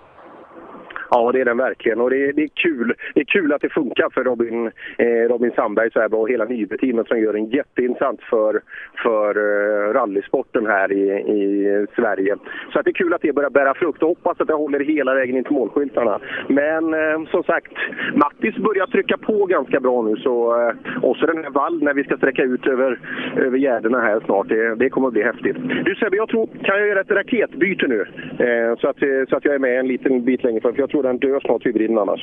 Ja, 1.10 1.32
det 1.32 1.40
är 1.40 1.44
den 1.44 1.56
verkligen. 1.56 2.00
Och 2.00 2.10
det 2.10 2.28
är, 2.28 2.32
det 2.32 2.42
är 2.42 2.48
kul. 2.54 2.94
Det 3.14 3.20
är 3.20 3.24
kul 3.24 3.52
att 3.52 3.62
det 3.62 3.68
funkar 3.68 4.08
för 4.14 4.24
Robin, 4.24 4.70
eh, 4.98 5.06
Robin 5.06 5.52
Sandberg 5.56 5.90
så 5.90 6.00
här 6.00 6.08
bra 6.08 6.20
och 6.20 6.30
hela 6.30 6.44
Nyby-teamet 6.44 7.08
som 7.08 7.18
gör 7.20 7.34
en 7.34 7.46
jätteinsats 7.46 8.24
för, 8.30 8.60
för 9.02 9.30
eh, 9.36 9.92
rallysporten 9.92 10.66
här 10.66 10.92
i, 10.92 11.10
i 11.10 11.86
Sverige. 11.96 12.36
Så 12.72 12.78
att 12.78 12.84
det 12.84 12.90
är 12.90 12.92
kul 13.02 13.14
att 13.14 13.22
det 13.22 13.32
börjar 13.32 13.50
bära 13.50 13.74
frukt 13.74 14.02
och 14.02 14.08
hoppas 14.08 14.40
att 14.40 14.48
det 14.48 14.54
håller 14.54 14.80
hela 14.80 15.14
vägen 15.14 15.36
in 15.36 15.44
till 15.44 15.52
målskyltarna. 15.52 16.20
Men 16.48 16.94
eh, 16.94 17.30
som 17.30 17.42
sagt, 17.42 17.72
Mattis 18.14 18.56
börjar 18.56 18.86
trycka 18.86 19.18
på 19.18 19.46
ganska 19.46 19.80
bra 19.80 20.02
nu. 20.02 20.16
Så, 20.16 20.60
eh, 20.60 20.74
och 21.02 21.16
så 21.16 21.26
den 21.26 21.44
här 21.44 21.50
vall 21.50 21.82
när 21.82 21.94
vi 21.94 22.04
ska 22.04 22.16
sträcka 22.16 22.42
ut 22.42 22.66
över, 22.66 22.98
över 23.36 23.58
gärdena 23.58 24.00
här 24.00 24.20
snart. 24.24 24.48
Det, 24.48 24.74
det 24.74 24.90
kommer 24.90 25.06
att 25.06 25.12
bli 25.12 25.22
häftigt. 25.22 25.56
Du 25.84 25.94
Sebbe, 25.94 26.16
jag 26.16 26.28
tror, 26.28 26.46
kan 26.46 26.78
jag 26.78 26.88
göra 26.88 27.00
ett 27.00 27.10
raketbyte 27.10 27.86
nu? 27.86 28.00
Eh, 28.38 28.78
så, 28.78 28.88
att, 28.88 28.96
så 29.28 29.36
att 29.36 29.44
jag 29.44 29.54
är 29.54 29.58
med 29.58 29.78
en 29.78 29.88
liten 29.88 30.24
bit 30.24 30.44
längre 30.44 30.60
fram. 30.60 30.74
För 30.74 30.80
jag 30.80 30.90
tror 30.90 30.95
den 31.02 31.18
dör 31.18 31.40
snart 31.40 31.66
hybriden 31.66 31.98
annars. 31.98 32.20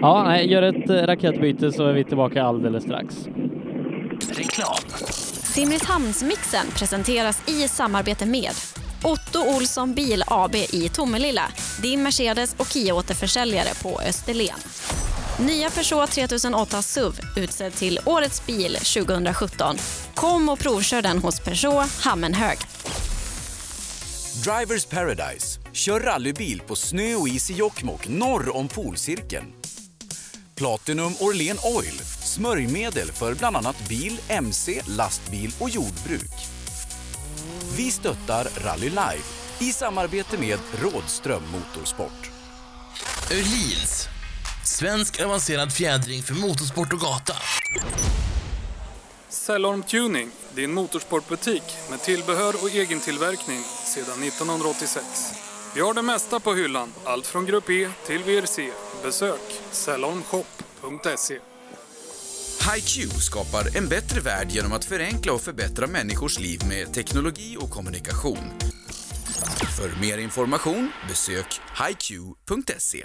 Ja, 0.00 0.22
nej, 0.26 0.52
gör 0.52 0.62
ett 0.62 0.90
eh, 0.90 0.96
raketbyte 0.96 1.72
så 1.72 1.86
är 1.86 1.92
vi 1.92 2.04
tillbaka 2.04 2.42
alldeles 2.42 2.84
strax. 2.84 3.28
Reklam. 4.28 4.74
Simrishamnsmixen 5.54 6.66
presenteras 6.78 7.48
i 7.48 7.68
samarbete 7.68 8.26
med 8.26 8.50
Otto 9.04 9.56
Olsson 9.56 9.94
Bil 9.94 10.22
AB 10.26 10.54
i 10.54 10.88
Tomelilla, 10.94 11.42
din 11.82 12.02
Mercedes 12.02 12.54
och 12.54 12.66
Kia-återförsäljare 12.66 13.82
på 13.82 14.00
Österlen. 14.08 14.58
Nya 15.46 15.70
Peugeot 15.70 16.10
3008 16.10 16.82
SUV 16.82 17.12
utsedd 17.36 17.72
till 17.72 17.98
Årets 18.06 18.46
bil 18.46 18.72
2017. 18.74 19.76
Kom 20.14 20.48
och 20.48 20.58
provkör 20.58 21.02
den 21.02 21.18
hos 21.18 21.44
Peugeot 21.44 22.04
Hammenhög. 22.04 22.58
Drivers 24.42 24.86
Paradise. 24.86 25.60
Kör 25.72 26.00
rallybil 26.00 26.60
på 26.60 26.76
snö 26.76 27.14
och 27.14 27.28
is 27.28 27.50
i 27.50 27.54
Jokkmokk 27.54 28.08
norr 28.08 28.56
om 28.56 28.68
polcirkeln. 28.68 29.52
Platinum 30.54 31.14
Orlen 31.20 31.58
Oil. 31.62 31.98
Smörjmedel 32.22 33.12
för 33.12 33.34
bland 33.34 33.56
annat 33.56 33.88
bil, 33.88 34.20
mc, 34.28 34.82
lastbil 34.86 35.54
och 35.58 35.70
jordbruk. 35.70 36.32
Vi 37.76 37.90
stöttar 37.90 38.48
Rally 38.64 38.88
Life 38.88 39.64
i 39.64 39.72
samarbete 39.72 40.38
med 40.38 40.58
Rådström 40.82 41.42
Motorsport. 41.52 42.30
Öhlins. 43.30 44.08
Svensk 44.64 45.20
avancerad 45.20 45.72
fjädring 45.72 46.22
för 46.22 46.34
motorsport 46.34 46.92
och 46.92 47.00
gata. 47.00 47.34
Cellorm 49.46 49.82
Tuning, 49.82 50.28
din 50.54 50.72
motorsportbutik 50.72 51.62
med 51.90 52.00
tillbehör 52.00 52.54
och 52.62 52.70
egen 52.70 53.00
tillverkning 53.00 53.60
sedan 53.94 54.22
1986. 54.22 55.04
Vi 55.74 55.80
har 55.80 55.94
det 55.94 56.02
mesta 56.02 56.40
på 56.40 56.54
hyllan, 56.54 56.88
allt 57.04 57.26
från 57.26 57.46
Grupp 57.46 57.70
E 57.70 57.88
till 58.06 58.18
VRC. 58.18 58.58
Besök 59.02 59.40
cellormshop.se. 59.70 61.34
HiQ 62.68 63.12
skapar 63.12 63.76
en 63.78 63.88
bättre 63.88 64.20
värld 64.20 64.48
genom 64.50 64.72
att 64.72 64.84
förenkla 64.84 65.32
och 65.32 65.40
förbättra 65.40 65.86
människors 65.86 66.40
liv 66.40 66.60
med 66.68 66.94
teknologi 66.94 67.56
och 67.60 67.70
kommunikation. 67.70 68.44
För 69.78 70.00
mer 70.00 70.18
information 70.18 70.90
besök 71.08 71.60
hiq.se. 71.80 73.04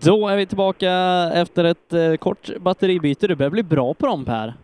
Då 0.00 0.28
är 0.28 0.36
vi 0.36 0.46
tillbaka 0.46 0.92
efter 1.34 1.64
ett 1.64 1.92
eh, 1.92 2.14
kort 2.14 2.50
batteribyte. 2.60 3.26
Du 3.26 3.36
börjar 3.36 3.50
bli 3.50 3.62
bra 3.62 3.94
på 3.94 4.06
dem 4.06 4.24
Per. 4.24 4.63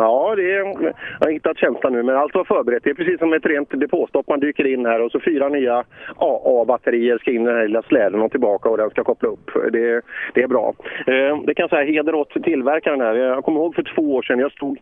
Ja, 0.00 0.34
det 0.36 0.54
är, 0.54 0.58
jag 0.58 0.94
har 1.20 1.30
hittat 1.30 1.58
känslan 1.58 1.92
nu, 1.92 2.02
men 2.02 2.16
allt 2.16 2.34
var 2.34 2.44
förberett. 2.44 2.84
Det 2.84 2.90
är 2.90 2.94
precis 2.94 3.18
som 3.18 3.32
ett 3.32 3.46
rent 3.46 3.70
depåstopp. 3.70 4.28
Man 4.28 4.40
dyker 4.40 4.66
in 4.66 4.86
här 4.86 5.00
och 5.00 5.12
så 5.12 5.20
fyra 5.20 5.48
nya 5.48 5.84
AA-batterier 6.16 7.18
ska 7.18 7.30
in 7.30 7.42
i 7.42 7.46
den 7.46 7.56
här 7.56 7.66
lilla 7.66 7.82
släden 7.82 8.22
och 8.22 8.30
tillbaka 8.30 8.68
och 8.68 8.76
den 8.76 8.90
ska 8.90 9.04
koppla 9.04 9.28
upp. 9.28 9.50
Det, 9.72 10.02
det 10.34 10.42
är 10.42 10.48
bra. 10.48 10.74
Eh, 11.06 11.42
Det 11.46 11.54
kan 11.54 11.62
jag 11.62 11.70
säga 11.70 11.92
heder 11.92 12.14
åt 12.14 12.42
tillverkaren 12.42 13.00
här. 13.00 13.14
Jag 13.14 13.44
kommer 13.44 13.60
ihåg 13.60 13.74
för 13.74 13.82
två 13.94 14.14
år 14.14 14.22
sedan, 14.22 14.38
jag 14.38 14.52
stod, 14.52 14.78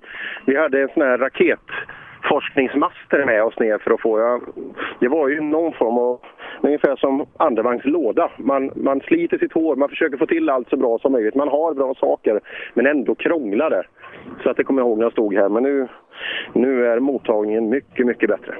vi 0.46 0.57
hade 0.57 0.83
en 0.83 0.88
sån 0.94 1.02
här 1.02 1.18
raket 1.18 1.61
forskningsmaster 2.28 3.24
med 3.26 3.42
oss 3.44 3.58
ner 3.58 3.78
för 3.78 3.90
att 3.90 4.00
få... 4.00 4.20
Ja, 4.20 4.40
det 5.00 5.08
var 5.08 5.28
ju 5.28 5.40
någon 5.40 5.72
form 5.72 5.98
av... 5.98 6.20
Ungefär 6.60 6.96
som 6.96 7.26
andevagnslåda. 7.36 8.30
Man, 8.38 8.70
man 8.76 9.00
sliter 9.00 9.38
sitt 9.38 9.52
hår, 9.52 9.76
man 9.76 9.88
försöker 9.88 10.16
få 10.16 10.26
till 10.26 10.50
allt 10.50 10.68
så 10.68 10.76
bra 10.76 10.98
som 10.98 11.12
möjligt. 11.12 11.34
Man 11.34 11.48
har 11.48 11.74
bra 11.74 11.94
saker, 11.94 12.40
men 12.74 12.86
ändå 12.86 13.14
krånglar 13.14 13.70
det. 13.70 13.82
Så 14.42 14.50
att 14.50 14.56
det 14.56 14.64
kommer 14.64 14.80
jag 14.82 14.88
ihåg 14.88 14.98
när 14.98 15.04
jag 15.04 15.12
stod 15.12 15.34
här. 15.34 15.48
Men 15.48 15.62
nu, 15.62 15.88
nu 16.52 16.86
är 16.86 17.00
mottagningen 17.00 17.68
mycket, 17.68 18.06
mycket 18.06 18.28
bättre. 18.28 18.54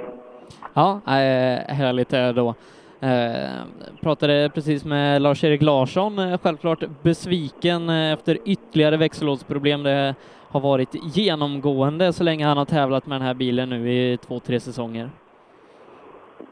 Ja, 0.75 1.01
eh, 1.07 1.75
härligt 1.75 2.13
är 2.13 2.33
då. 2.33 2.55
Eh, 3.01 3.65
pratade 4.01 4.51
precis 4.55 4.85
med 4.85 5.23
Lars-Erik 5.23 5.63
Larsson, 5.63 6.19
eh, 6.19 6.39
självklart 6.43 6.85
besviken 7.03 7.89
eh, 7.89 8.13
efter 8.13 8.39
ytterligare 8.45 8.97
växellådsproblem. 8.97 9.83
Det 9.83 10.15
har 10.57 10.71
varit 10.71 11.17
genomgående 11.17 12.13
så 12.13 12.25
länge 12.25 12.47
han 12.47 12.59
har 12.59 12.65
tävlat 12.65 13.07
med 13.07 13.21
den 13.21 13.27
här 13.27 13.35
bilen 13.35 13.69
nu 13.69 13.93
i 13.93 14.19
två, 14.27 14.41
tre 14.41 14.61
säsonger. 14.61 15.11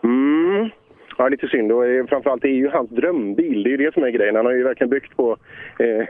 Mm. 0.04 0.70
Ja, 1.18 1.28
lite 1.28 1.48
synd. 1.48 1.72
Och 1.72 1.86
eh, 1.86 2.06
framförallt 2.06 2.42
det 2.42 2.48
är 2.48 2.60
ju 2.64 2.68
hans 2.68 2.90
drömbil. 2.90 3.62
Det 3.62 3.68
är 3.68 3.70
ju 3.70 3.76
det 3.76 3.94
som 3.94 4.04
är 4.04 4.10
grejen. 4.10 4.36
Han 4.36 4.46
har 4.46 4.52
ju 4.52 4.64
verkligen 4.64 4.90
byggt 4.90 5.16
på 5.16 5.36
eh, 5.78 6.06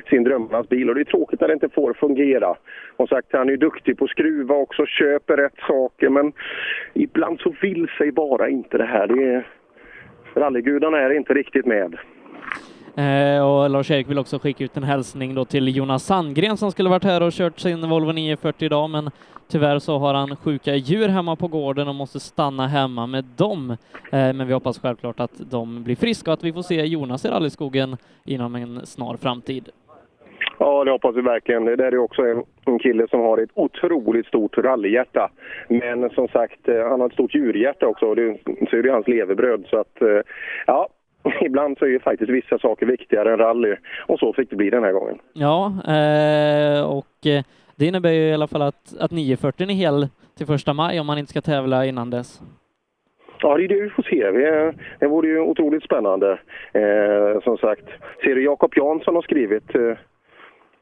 sin 0.10 0.24
drömmarnas 0.24 0.68
bil. 0.68 0.88
Och 0.88 0.94
det 0.94 1.00
är 1.00 1.04
tråkigt 1.04 1.40
när 1.40 1.48
det 1.48 1.54
inte 1.54 1.68
får 1.68 1.92
fungera. 1.92 2.54
Som 2.96 3.06
sagt, 3.06 3.28
han 3.32 3.46
är 3.46 3.50
ju 3.50 3.56
duktig 3.56 3.98
på 3.98 4.04
att 4.04 4.10
skruva 4.10 4.54
också, 4.54 4.86
köper 4.86 5.36
rätt 5.36 5.58
saker. 5.68 6.08
Men 6.08 6.32
ibland 6.94 7.40
så 7.40 7.54
vill 7.62 7.88
sig 7.98 8.12
bara 8.12 8.48
inte 8.48 8.78
det 8.78 8.86
här. 8.86 9.06
Det 9.06 9.24
är, 9.24 9.46
rallygudarna 10.34 10.98
är 10.98 11.10
inte 11.10 11.34
riktigt 11.34 11.66
med. 11.66 11.96
Eh, 12.96 13.46
och 13.46 13.70
Lars-Erik 13.70 14.10
vill 14.10 14.18
också 14.18 14.38
skicka 14.38 14.64
ut 14.64 14.76
en 14.76 14.82
hälsning 14.82 15.34
då 15.34 15.44
till 15.44 15.76
Jonas 15.76 16.04
Sandgren 16.04 16.56
som 16.56 16.70
skulle 16.72 16.88
varit 16.88 17.04
här 17.04 17.22
och 17.22 17.32
kört 17.32 17.58
sin 17.58 17.88
Volvo 17.88 18.12
940 18.12 18.66
idag, 18.66 18.90
men 18.90 19.10
tyvärr 19.48 19.78
så 19.78 19.98
har 19.98 20.14
han 20.14 20.36
sjuka 20.36 20.74
djur 20.74 21.08
hemma 21.08 21.36
på 21.36 21.48
gården 21.48 21.88
och 21.88 21.94
måste 21.94 22.20
stanna 22.20 22.66
hemma 22.66 23.06
med 23.06 23.24
dem. 23.36 23.70
Eh, 24.12 24.32
men 24.32 24.46
vi 24.46 24.52
hoppas 24.52 24.78
självklart 24.78 25.20
att 25.20 25.50
de 25.50 25.84
blir 25.84 25.96
friska 25.96 26.30
och 26.30 26.34
att 26.34 26.44
vi 26.44 26.52
får 26.52 26.62
se 26.62 26.84
Jonas 26.84 27.24
i 27.24 27.28
rallyskogen 27.28 27.96
inom 28.24 28.54
en 28.54 28.86
snar 28.86 29.16
framtid. 29.16 29.68
Ja, 30.58 30.84
det 30.84 30.90
hoppas 30.90 31.16
vi 31.16 31.20
verkligen. 31.20 31.64
Det 31.64 31.76
där 31.76 31.92
är 31.92 31.98
också 31.98 32.22
en, 32.22 32.44
en 32.64 32.78
kille 32.78 33.08
som 33.08 33.20
har 33.20 33.38
ett 33.38 33.50
otroligt 33.54 34.26
stort 34.26 34.58
rallyhjärta. 34.58 35.30
Men 35.68 36.10
som 36.10 36.28
sagt, 36.28 36.68
eh, 36.68 36.88
han 36.88 37.00
har 37.00 37.06
ett 37.06 37.12
stort 37.12 37.34
djurhjärta 37.34 37.86
också 37.86 38.06
och 38.06 38.16
det, 38.16 38.38
så 38.70 38.76
är 38.76 38.82
det 38.82 38.92
hans 38.92 39.08
levebröd. 39.08 39.64
Så 39.70 39.78
att, 39.78 40.02
eh, 40.02 40.20
ja, 40.66 40.88
ibland 41.40 41.78
så 41.78 41.84
är 41.84 41.88
ju 41.88 42.00
faktiskt 42.00 42.30
vissa 42.30 42.58
saker 42.58 42.86
viktigare 42.86 43.32
än 43.32 43.38
rally. 43.38 43.76
Och 44.06 44.18
så 44.18 44.32
fick 44.32 44.50
det 44.50 44.56
bli 44.56 44.70
den 44.70 44.84
här 44.84 44.92
gången. 44.92 45.18
Ja, 45.32 45.66
eh, 45.66 46.90
och 46.90 47.26
eh, 47.26 47.44
det 47.76 47.86
innebär 47.86 48.10
ju 48.10 48.28
i 48.28 48.34
alla 48.34 48.46
fall 48.46 48.62
att, 48.62 48.96
att 49.00 49.10
940 49.10 49.70
är 49.70 49.74
hel 49.74 50.08
till 50.36 50.46
första 50.46 50.72
maj 50.72 51.00
om 51.00 51.06
man 51.06 51.18
inte 51.18 51.30
ska 51.30 51.40
tävla 51.40 51.86
innan 51.86 52.10
dess. 52.10 52.40
Ja, 53.40 53.56
det 53.56 53.64
är 53.64 53.68
det 53.68 53.80
vi 53.80 53.90
får 53.90 54.02
se. 54.02 54.30
Vi, 54.30 54.72
det 54.98 55.06
vore 55.06 55.28
ju 55.28 55.40
otroligt 55.40 55.84
spännande. 55.84 56.38
Eh, 56.72 57.40
som 57.42 57.58
sagt, 57.58 57.86
ser 58.24 58.34
du 58.34 58.44
Jakob 58.44 58.72
Jansson 58.76 59.14
har 59.14 59.22
skrivit 59.22 59.74
eh, 59.74 59.96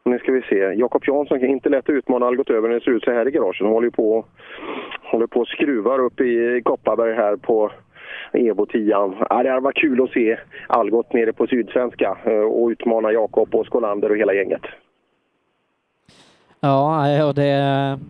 nu 0.05 0.19
ska 0.19 0.33
vi 0.33 0.43
se. 0.43 0.57
Jakob 0.57 1.03
Jansson 1.07 1.41
kan 1.41 1.49
inte 1.49 1.69
lätt 1.69 1.89
utmana 1.89 2.27
Algot 2.27 2.51
Över 2.51 2.69
när 2.69 2.75
det 2.75 2.85
ser 2.85 2.91
ut 2.91 3.05
så 3.05 3.11
här 3.11 3.29
i 3.29 3.31
garaget. 3.31 3.59
De 3.59 3.69
håller 3.69 3.91
på, 3.91 4.25
håller 5.03 5.27
på 5.27 5.41
och 5.41 5.49
skruvar 5.49 5.99
upp 5.99 6.21
i 6.21 6.63
Kopparberg 6.65 7.15
här 7.15 7.37
på 7.37 7.71
Evo 8.35 8.67
10. 8.67 8.91
Ja, 8.91 9.43
det 9.43 9.49
hade 9.49 9.61
varit 9.61 9.77
kul 9.77 10.03
att 10.03 10.11
se 10.11 10.39
Algot 10.67 11.13
nere 11.13 11.33
på 11.33 11.47
Sydsvenska 11.47 12.19
eh, 12.25 12.33
och 12.33 12.69
utmana 12.69 13.13
Jakob 13.13 13.55
och 13.55 13.67
Skolander 13.67 14.11
och 14.11 14.17
hela 14.17 14.35
gänget. 14.35 14.63
Ja, 16.61 17.27
och 17.29 17.35
det, 17.35 17.51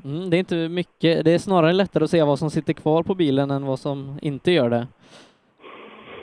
mm, 0.04 0.30
det 0.30 0.36
är 0.36 0.38
inte 0.38 0.68
mycket. 0.68 1.24
Det 1.24 1.34
är 1.34 1.38
snarare 1.38 1.72
lättare 1.72 2.04
att 2.04 2.10
se 2.10 2.22
vad 2.22 2.38
som 2.38 2.50
sitter 2.50 2.72
kvar 2.72 3.02
på 3.02 3.14
bilen 3.14 3.50
än 3.50 3.66
vad 3.66 3.78
som 3.78 4.18
inte 4.22 4.50
gör 4.50 4.70
det. 4.70 4.86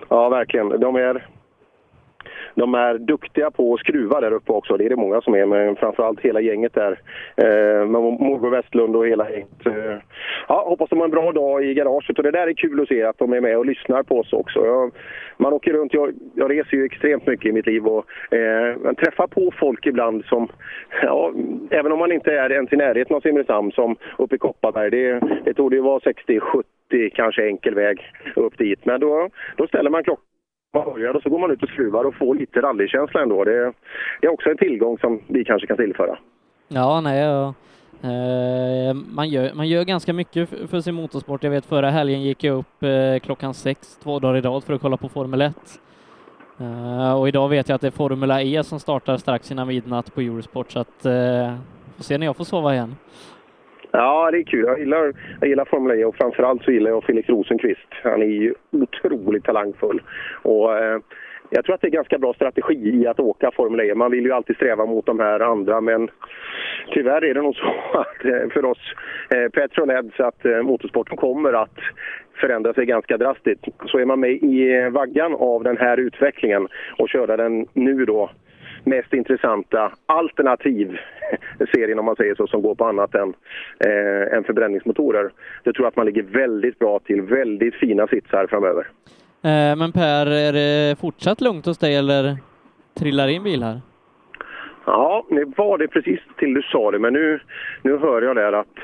Ja, 0.09 0.29
verkligen. 0.29 0.69
De 0.69 0.95
är, 0.95 1.27
de 2.55 2.73
är 2.73 2.97
duktiga 2.97 3.51
på 3.51 3.73
att 3.73 3.79
skruva 3.79 4.21
där 4.21 4.31
uppe 4.31 4.51
också. 4.51 4.77
Det 4.77 4.85
är 4.85 4.89
det 4.89 4.95
många 4.95 5.21
som 5.21 5.33
är, 5.33 5.45
men 5.45 5.75
framförallt 5.75 6.19
hela 6.19 6.41
gänget 6.41 6.73
där. 6.73 6.99
Eh, 7.35 7.85
med 7.85 8.01
Morgo 8.01 8.49
Westlund 8.49 8.95
och 8.95 9.07
hela 9.07 9.29
gänget. 9.29 9.65
Eh, 9.65 9.97
ja, 10.47 10.63
hoppas 10.67 10.89
de 10.89 10.99
har 10.99 11.05
en 11.05 11.11
bra 11.11 11.31
dag 11.31 11.65
i 11.65 11.73
garaget 11.73 12.17
och 12.17 12.23
det 12.23 12.31
där 12.31 12.47
är 12.47 12.53
kul 12.53 12.81
att 12.81 12.87
se 12.87 13.03
att 13.03 13.17
de 13.17 13.33
är 13.33 13.41
med 13.41 13.57
och 13.57 13.65
lyssnar 13.65 14.03
på 14.03 14.19
oss 14.19 14.33
också. 14.33 14.65
Jag, 14.65 14.91
man 15.37 15.53
åker 15.53 15.73
runt, 15.73 15.93
jag, 15.93 16.13
jag 16.35 16.51
reser 16.51 16.77
ju 16.77 16.85
extremt 16.85 17.27
mycket 17.27 17.45
i 17.45 17.51
mitt 17.51 17.65
liv 17.65 17.87
och 17.87 18.33
eh, 18.33 18.77
man 18.77 18.95
träffar 18.95 19.27
på 19.27 19.51
folk 19.59 19.85
ibland 19.85 20.25
som, 20.25 20.47
ja, 21.03 21.33
även 21.69 21.91
om 21.91 21.99
man 21.99 22.11
inte 22.11 22.31
är 22.31 22.51
ens 22.51 22.73
i 22.73 22.77
närheten 22.77 23.15
av 23.15 23.21
Simrishamn 23.21 23.71
som 23.71 23.95
uppe 24.17 24.35
i 24.35 24.37
Kopparberg, 24.37 24.89
det, 24.89 25.21
det 25.45 25.53
tog 25.53 25.73
ju 25.73 25.81
vara 25.81 25.99
60-70 25.99 26.63
kanske 27.13 27.45
enkel 27.45 27.75
väg 27.75 28.01
upp 28.35 28.57
dit. 28.57 28.85
Men 28.85 28.99
då, 28.99 29.29
då 29.55 29.67
ställer 29.67 29.89
man 29.89 30.03
klockan 30.03 30.30
börjar 30.73 31.13
och 31.13 31.21
så 31.21 31.29
går 31.29 31.39
man 31.39 31.51
ut 31.51 31.63
och 31.63 31.69
skruvar 31.69 32.03
och 32.03 32.15
får 32.15 32.35
lite 32.35 32.61
rallykänsla 32.61 33.21
ändå. 33.21 33.43
Det, 33.43 33.73
det 34.21 34.27
är 34.27 34.33
också 34.33 34.49
en 34.49 34.57
tillgång 34.57 34.97
som 34.97 35.21
vi 35.27 35.45
kanske 35.45 35.67
kan 35.67 35.77
tillföra. 35.77 36.17
Ja, 36.67 37.01
nej, 37.01 37.19
ja. 37.19 37.53
Eh, 38.03 38.93
man, 38.93 39.29
gör, 39.29 39.53
man 39.53 39.67
gör 39.67 39.83
ganska 39.83 40.13
mycket 40.13 40.49
för 40.49 40.79
sin 40.79 40.95
motorsport. 40.95 41.43
Jag 41.43 41.51
vet 41.51 41.65
förra 41.65 41.89
helgen 41.89 42.21
gick 42.21 42.43
jag 42.43 42.57
upp 42.57 42.83
eh, 42.83 43.19
klockan 43.19 43.53
sex 43.53 43.99
två 44.03 44.19
dagar 44.19 44.37
i 44.37 44.41
rad 44.41 44.63
för 44.63 44.73
att 44.73 44.81
kolla 44.81 44.97
på 44.97 45.09
Formel 45.09 45.41
1. 45.41 45.55
Eh, 46.59 47.19
och 47.19 47.27
idag 47.27 47.49
vet 47.49 47.69
jag 47.69 47.75
att 47.75 47.81
det 47.81 47.87
är 47.87 47.91
Formula 47.91 48.41
E 48.41 48.63
som 48.63 48.79
startar 48.79 49.17
strax 49.17 49.51
innan 49.51 49.67
midnatt 49.67 50.15
på 50.15 50.21
Eurosport 50.21 50.71
så 50.71 50.79
att 50.79 51.05
eh, 51.05 51.55
får 51.95 52.03
se 52.03 52.17
när 52.17 52.25
jag 52.25 52.37
får 52.37 52.43
sova 52.43 52.73
igen. 52.73 52.95
Ja, 53.91 54.31
det 54.31 54.37
är 54.37 54.43
kul. 54.43 54.65
Jag 54.67 54.79
gillar, 54.79 55.13
jag 55.39 55.49
gillar 55.49 55.65
Formel 55.65 55.99
E 55.99 56.05
och 56.05 56.15
framförallt 56.15 56.63
så 56.63 56.71
gillar 56.71 56.91
jag 56.91 57.03
Felix 57.03 57.29
Rosenqvist. 57.29 57.87
Han 58.03 58.21
är 58.21 58.25
ju 58.25 58.53
otroligt 58.71 59.43
talangfull. 59.43 60.01
Och, 60.41 60.77
eh, 60.77 60.99
jag 61.53 61.65
tror 61.65 61.75
att 61.75 61.81
det 61.81 61.87
är 61.87 61.91
ganska 61.91 62.17
bra 62.17 62.33
strategi 62.33 62.73
i 62.73 63.07
att 63.07 63.19
åka 63.19 63.51
Formel 63.51 63.89
E. 63.89 63.95
Man 63.95 64.11
vill 64.11 64.25
ju 64.25 64.31
alltid 64.31 64.55
sträva 64.55 64.85
mot 64.85 65.05
de 65.05 65.19
här 65.19 65.39
andra, 65.39 65.81
men 65.81 66.09
tyvärr 66.93 67.23
är 67.23 67.33
det 67.33 67.41
nog 67.41 67.55
så 67.55 67.73
att 67.99 68.25
eh, 68.25 68.49
för 68.53 68.65
oss 68.65 68.93
eh, 69.29 69.49
Petrolheads 69.49 70.19
att 70.19 70.45
eh, 70.45 70.61
motorsporten 70.61 71.17
kommer 71.17 71.53
att 71.53 71.79
förändra 72.41 72.73
sig 72.73 72.85
ganska 72.85 73.17
drastiskt. 73.17 73.65
Så 73.85 73.97
är 73.97 74.05
man 74.05 74.19
med 74.19 74.31
i 74.31 74.89
vaggan 74.91 75.35
av 75.35 75.63
den 75.63 75.77
här 75.77 75.97
utvecklingen 75.97 76.67
och 76.97 77.09
köra 77.09 77.37
den 77.37 77.67
nu 77.73 78.05
då 78.05 78.29
mest 78.83 79.13
intressanta 79.13 79.91
alternativ 80.05 80.97
serien 81.73 81.99
om 81.99 82.05
man 82.05 82.15
säger 82.15 82.35
så, 82.35 82.47
som 82.47 82.61
går 82.61 82.75
på 82.75 82.85
annat 82.85 83.15
än, 83.15 83.33
eh, 83.79 84.37
än 84.37 84.43
förbränningsmotorer. 84.43 85.31
Det 85.63 85.73
tror 85.73 85.85
jag 85.85 85.87
att 85.87 85.95
man 85.95 86.05
ligger 86.05 86.23
väldigt 86.23 86.79
bra 86.79 86.99
till, 86.99 87.21
väldigt 87.21 87.75
fina 87.75 88.07
sitsar 88.07 88.47
framöver. 88.47 88.87
Eh, 89.43 89.75
men 89.75 89.91
Per, 89.91 90.25
är 90.25 90.53
det 90.53 90.99
fortsatt 90.99 91.41
lugnt 91.41 91.65
hos 91.65 91.77
dig 91.77 91.95
eller 91.95 92.37
trillar 92.99 93.27
in 93.27 93.43
bil 93.43 93.63
här? 93.63 93.81
Ja, 94.85 95.25
det 95.29 95.45
var 95.57 95.77
det 95.77 95.87
precis 95.87 96.19
till 96.37 96.53
du 96.53 96.61
sa 96.61 96.91
det, 96.91 96.99
men 96.99 97.13
nu, 97.13 97.39
nu 97.81 97.97
hör 97.97 98.21
jag 98.21 98.35
där 98.35 98.53
att, 98.53 98.75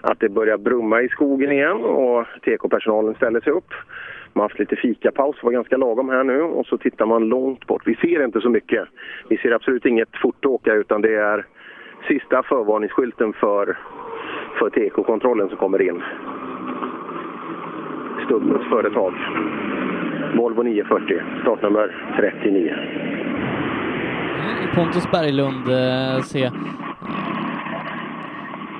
att 0.00 0.20
det 0.20 0.28
börjar 0.28 0.58
brumma 0.58 1.02
i 1.02 1.08
skogen 1.08 1.52
igen 1.52 1.84
och 1.84 2.26
TK-personalen 2.44 3.14
ställer 3.14 3.40
sig 3.40 3.52
upp. 3.52 3.72
Man 4.32 4.42
har 4.42 4.48
haft 4.48 4.58
lite 4.58 4.76
fikapaus, 4.76 5.36
det 5.40 5.44
var 5.44 5.52
ganska 5.52 5.76
lagom 5.76 6.08
här 6.08 6.24
nu 6.24 6.42
och 6.42 6.66
så 6.66 6.78
tittar 6.78 7.06
man 7.06 7.28
långt 7.28 7.66
bort. 7.66 7.82
Vi 7.86 7.94
ser 7.94 8.24
inte 8.24 8.40
så 8.40 8.50
mycket. 8.50 8.88
Vi 9.28 9.36
ser 9.36 9.50
absolut 9.50 9.86
inget 9.86 10.16
fort 10.22 10.44
åka 10.44 10.74
utan 10.74 11.02
det 11.02 11.14
är 11.14 11.46
sista 12.08 12.42
förvarningsskylten 12.42 13.32
för, 13.32 13.78
för 14.58 14.70
TK-kontrollen 14.70 15.48
som 15.48 15.56
kommer 15.56 15.82
in. 15.82 16.02
Stubbens 18.24 18.68
företag. 18.68 19.14
Volvo 20.36 20.62
940, 20.62 21.22
startnummer 21.42 22.14
39. 22.16 22.76
Pontus 24.74 25.10
Berglund, 25.10 25.68
eh, 25.68 26.22
se 26.22 26.44
eh, 26.44 26.52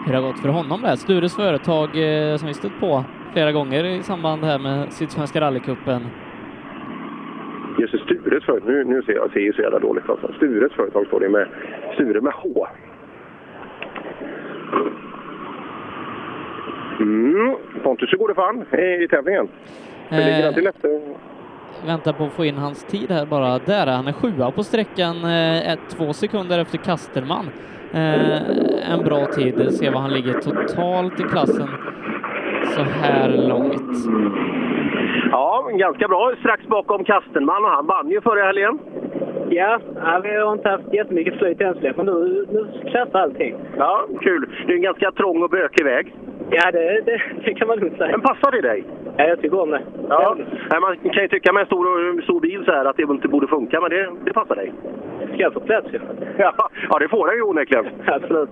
hur 0.06 0.12
det 0.12 0.18
har 0.18 0.32
gått 0.32 0.40
för 0.40 0.48
honom 0.48 0.82
där. 0.82 0.96
Stures 0.96 1.36
företag 1.36 1.88
eh, 1.96 2.36
som 2.36 2.48
vi 2.48 2.54
stött 2.54 2.80
på 2.80 3.04
flera 3.32 3.52
gånger 3.52 3.84
i 3.84 4.02
samband 4.02 4.44
här 4.44 4.58
med 4.58 4.92
Sydsvenska 4.92 5.40
rallycupen. 5.40 6.06
Just 7.78 7.94
Stures 8.04 8.44
företag. 8.44 8.62
Nu, 8.66 8.84
nu 8.84 9.02
ser 9.02 9.12
jag 9.12 9.32
ser 9.32 9.40
ju 9.40 9.52
så 9.52 9.62
jävla 9.62 9.78
dåligt 9.78 10.10
alltså. 10.10 10.32
Stures 10.32 10.72
företag 10.72 11.06
står 11.06 11.20
det 11.20 11.28
med 11.28 11.46
Sture 11.94 12.20
med 12.20 12.32
H. 12.32 12.66
Mm. 17.00 17.56
Pontus, 17.82 18.12
hur 18.12 18.18
går 18.18 18.28
det 18.28 18.34
för 18.34 18.42
han 18.42 18.62
i 19.02 19.08
tävlingen? 19.08 19.48
Hur 20.08 20.18
ligger 20.18 20.44
han 20.44 20.54
till 20.54 20.66
efter? 20.66 21.00
Väntar 21.86 22.12
på 22.12 22.24
att 22.24 22.32
få 22.32 22.44
in 22.44 22.56
hans 22.56 22.84
tid 22.84 23.10
här 23.10 23.26
bara. 23.26 23.58
Där 23.58 23.86
är 23.86 23.92
han 23.92 24.06
är 24.08 24.12
sjua 24.12 24.50
på 24.50 24.62
sträckan, 24.62 25.24
eh, 25.24 25.72
ett, 25.72 25.80
två 25.88 26.12
sekunder 26.12 26.58
efter 26.58 26.78
Kasterman. 26.78 27.50
Eh, 27.92 28.92
en 28.92 29.04
bra 29.04 29.26
tid. 29.26 29.74
Se 29.74 29.90
vad 29.90 30.02
han 30.02 30.12
ligger 30.12 30.32
totalt 30.32 31.20
i 31.20 31.22
klassen 31.22 31.68
så 32.84 32.90
här 32.90 33.28
långt. 33.28 33.96
Ja, 35.30 35.70
ganska 35.72 36.08
bra. 36.08 36.32
Strax 36.40 36.66
bakom 36.66 37.04
Kastenman 37.04 37.64
och 37.64 37.70
han 37.70 37.86
vann 37.86 38.10
ju 38.10 38.20
förra 38.20 38.44
helgen. 38.44 38.78
Ja, 39.50 39.80
ja, 39.96 40.20
vi 40.22 40.36
har 40.36 40.52
inte 40.52 40.68
haft 40.68 40.94
jättemycket 40.94 41.38
flyt 41.38 41.60
än 41.60 41.76
men 41.96 42.06
nu, 42.06 42.46
nu 42.52 42.90
klaffar 42.90 43.20
allting. 43.20 43.54
Ja, 43.76 44.06
kul. 44.20 44.48
Det 44.66 44.72
är 44.72 44.76
en 44.76 44.82
ganska 44.82 45.10
trång 45.12 45.42
och 45.42 45.50
bökig 45.50 45.84
väg. 45.84 46.14
Ja, 46.50 46.70
det, 46.70 47.00
det, 47.06 47.22
det 47.44 47.54
kan 47.54 47.68
man 47.68 47.78
lugnt 47.78 47.98
säga. 47.98 48.10
Men 48.10 48.20
passar 48.20 48.50
det 48.50 48.60
dig? 48.60 48.84
Ja, 49.16 49.24
jag 49.24 49.40
tycker 49.40 49.60
om 49.60 49.70
det. 49.70 49.82
Ja. 50.08 50.36
Nej, 50.70 50.80
man 50.80 50.96
kan 50.96 51.22
ju 51.22 51.28
tycka 51.28 51.52
med 51.52 51.60
en 51.60 51.66
stor, 51.66 52.22
stor 52.22 52.40
bil 52.40 52.62
så 52.64 52.72
här 52.72 52.84
att 52.84 52.96
det 52.96 53.02
inte 53.02 53.28
borde 53.28 53.46
funka, 53.46 53.80
men 53.80 53.90
det, 53.90 54.10
det 54.24 54.32
passar 54.32 54.54
dig. 54.54 54.72
Ska 55.26 55.36
jag 55.36 55.52
få 55.52 55.60
plats 55.60 55.86
ju? 55.92 56.00
Ja, 56.36 56.54
ja, 56.90 56.98
det 56.98 57.08
får 57.08 57.26
den 57.26 57.36
ju 57.36 57.42
onekligen. 57.42 57.86
Absolut. 58.06 58.50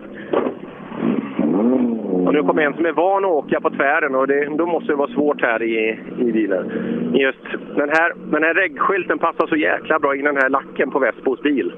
Och 2.27 2.33
nu 2.35 2.43
kommer 2.43 2.63
en 2.63 2.75
som 2.75 2.87
är 2.87 2.93
van 2.93 3.25
att 3.25 3.31
åka 3.31 3.61
på 3.61 3.71
tvären 3.71 4.15
och 4.15 4.27
det, 4.27 4.57
då 4.59 4.67
måste 4.67 4.93
det 4.93 4.97
vara 4.97 5.11
svårt 5.13 5.43
här 5.43 5.63
i, 5.63 5.99
i 6.19 6.33
bilen. 6.33 6.71
Just 7.15 7.39
den 7.77 7.89
här, 7.89 8.13
den 8.31 8.43
här 8.43 8.55
reggskylten 8.55 9.19
passar 9.19 9.47
så 9.47 9.57
jäkla 9.57 9.99
bra 9.99 10.15
i 10.17 10.23
den 10.23 10.37
här 10.37 10.49
lacken 10.49 10.91
på 10.91 10.99
Vesbos 10.99 11.43
bil. 11.43 11.73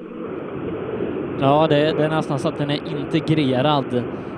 Ja, 1.40 1.66
det, 1.70 1.76
det 1.98 2.04
är 2.04 2.08
nästan 2.08 2.38
så 2.38 2.48
att 2.48 2.58
den 2.58 2.70
är 2.70 2.80
integrerad. 3.00 3.94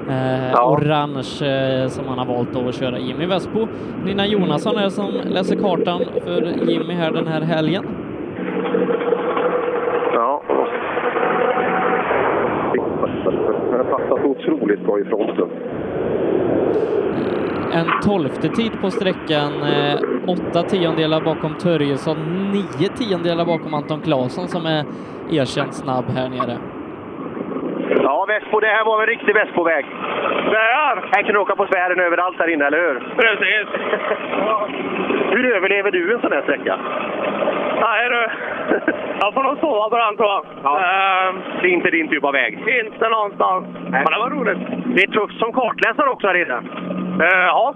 Eh, 0.09 0.51
Ja. 0.53 0.73
Orange 0.73 1.47
eh, 1.53 1.89
som 1.89 2.05
han 2.09 2.19
har 2.19 2.27
valt 2.27 2.57
att 2.57 2.75
köra. 2.75 2.99
Jimmy 2.99 3.27
Vespo. 3.27 3.67
Nina 4.05 4.27
Jonasson 4.27 4.77
är 4.77 4.83
det 4.85 4.91
som 4.91 5.11
läser 5.25 5.57
kartan 5.57 6.01
för 6.25 6.43
Jimmy 6.71 6.95
här 6.95 7.13
den 7.13 7.27
här 7.27 7.41
helgen. 7.41 7.85
Ja. 10.15 10.43
Den 13.71 13.81
har 13.81 13.85
passat 13.99 14.22
otroligt 14.33 14.85
bra 14.85 15.01
i 15.01 15.05
fronten. 15.05 15.49
En 17.73 17.87
tolfte 18.03 18.49
tid 18.49 18.73
på 18.81 18.91
sträckan, 18.91 19.53
eh, 19.63 20.01
åtta 20.27 20.63
tiondelar 20.63 21.21
bakom 21.21 21.55
Törjesson, 21.55 22.17
nio 22.53 22.89
tiondelar 22.89 23.45
bakom 23.45 23.75
Anton 23.75 24.01
Claesson 24.01 24.49
som 24.49 24.67
är 24.67 24.85
erkänt 25.31 25.75
snabb 25.75 26.05
här 26.15 26.29
nere. 26.29 26.59
Ja, 28.03 28.25
Vespo, 28.29 28.61
det 28.61 28.67
här 28.67 28.85
var 28.85 29.01
en 29.01 29.07
riktig 29.07 29.35
Vespo-väg. 29.35 29.87
Det 30.51 30.59
här? 30.59 30.97
Här 31.13 31.23
kan 31.23 31.33
du 31.35 31.39
åka 31.41 31.57
på 31.57 31.67
sfären 31.67 32.01
överallt 32.01 32.39
här 32.39 32.49
inne, 32.49 32.67
eller 32.67 32.79
hur? 32.79 32.95
Precis. 33.17 33.67
Hur 35.33 35.55
överlever 35.57 35.91
du 35.91 36.15
en 36.15 36.21
sån 36.21 36.33
här 36.33 36.43
sträcka? 36.43 36.77
Nej 37.81 38.09
du, 38.11 38.27
jag 39.21 39.35
får 39.35 39.43
nog 39.43 39.59
sova 39.59 39.89
på 39.91 39.97
den 39.97 40.17
tror 40.17 40.29
jag. 40.31 40.45
Ehm, 40.65 41.41
Det 41.63 41.69
är 41.69 41.73
inte 41.73 41.91
din 41.91 42.09
typ 42.09 42.25
av 42.25 42.33
väg. 42.33 42.59
inte 42.87 43.09
någonstans. 43.09 43.67
Men 43.91 44.05
det 44.05 44.19
var 44.19 44.31
roligt. 44.31 44.59
Det 44.97 45.03
är 45.03 45.07
tufft 45.07 45.39
som 45.39 45.53
kartläsare 45.53 46.11
också 46.11 46.27
här 46.27 46.43
inne. 46.43 46.59
Eh, 47.27 47.47
ja. 47.47 47.75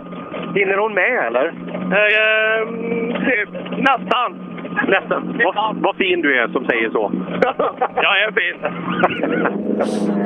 Hinner 0.55 0.77
hon 0.77 0.95
med, 0.95 1.27
eller? 1.27 1.47
Eh, 2.01 2.67
typ, 3.31 3.49
nästan. 3.79 4.56
Nästan. 4.89 5.41
Vad, 5.45 5.77
vad 5.77 5.97
fin 5.97 6.21
du 6.23 6.39
är 6.39 6.49
som 6.49 6.65
säger 6.65 6.91
så. 6.91 7.13
jag 7.95 8.23
är 8.23 8.33
fin. 8.33 8.57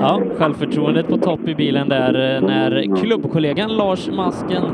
Ja, 0.00 0.22
självförtroendet 0.38 1.08
på 1.08 1.16
topp 1.16 1.48
i 1.48 1.54
bilen 1.54 1.88
där 1.88 2.36
eh, 2.36 2.42
när 2.42 2.96
klubbkollegan 2.96 3.76
Lars 3.76 4.10
Masken 4.10 4.64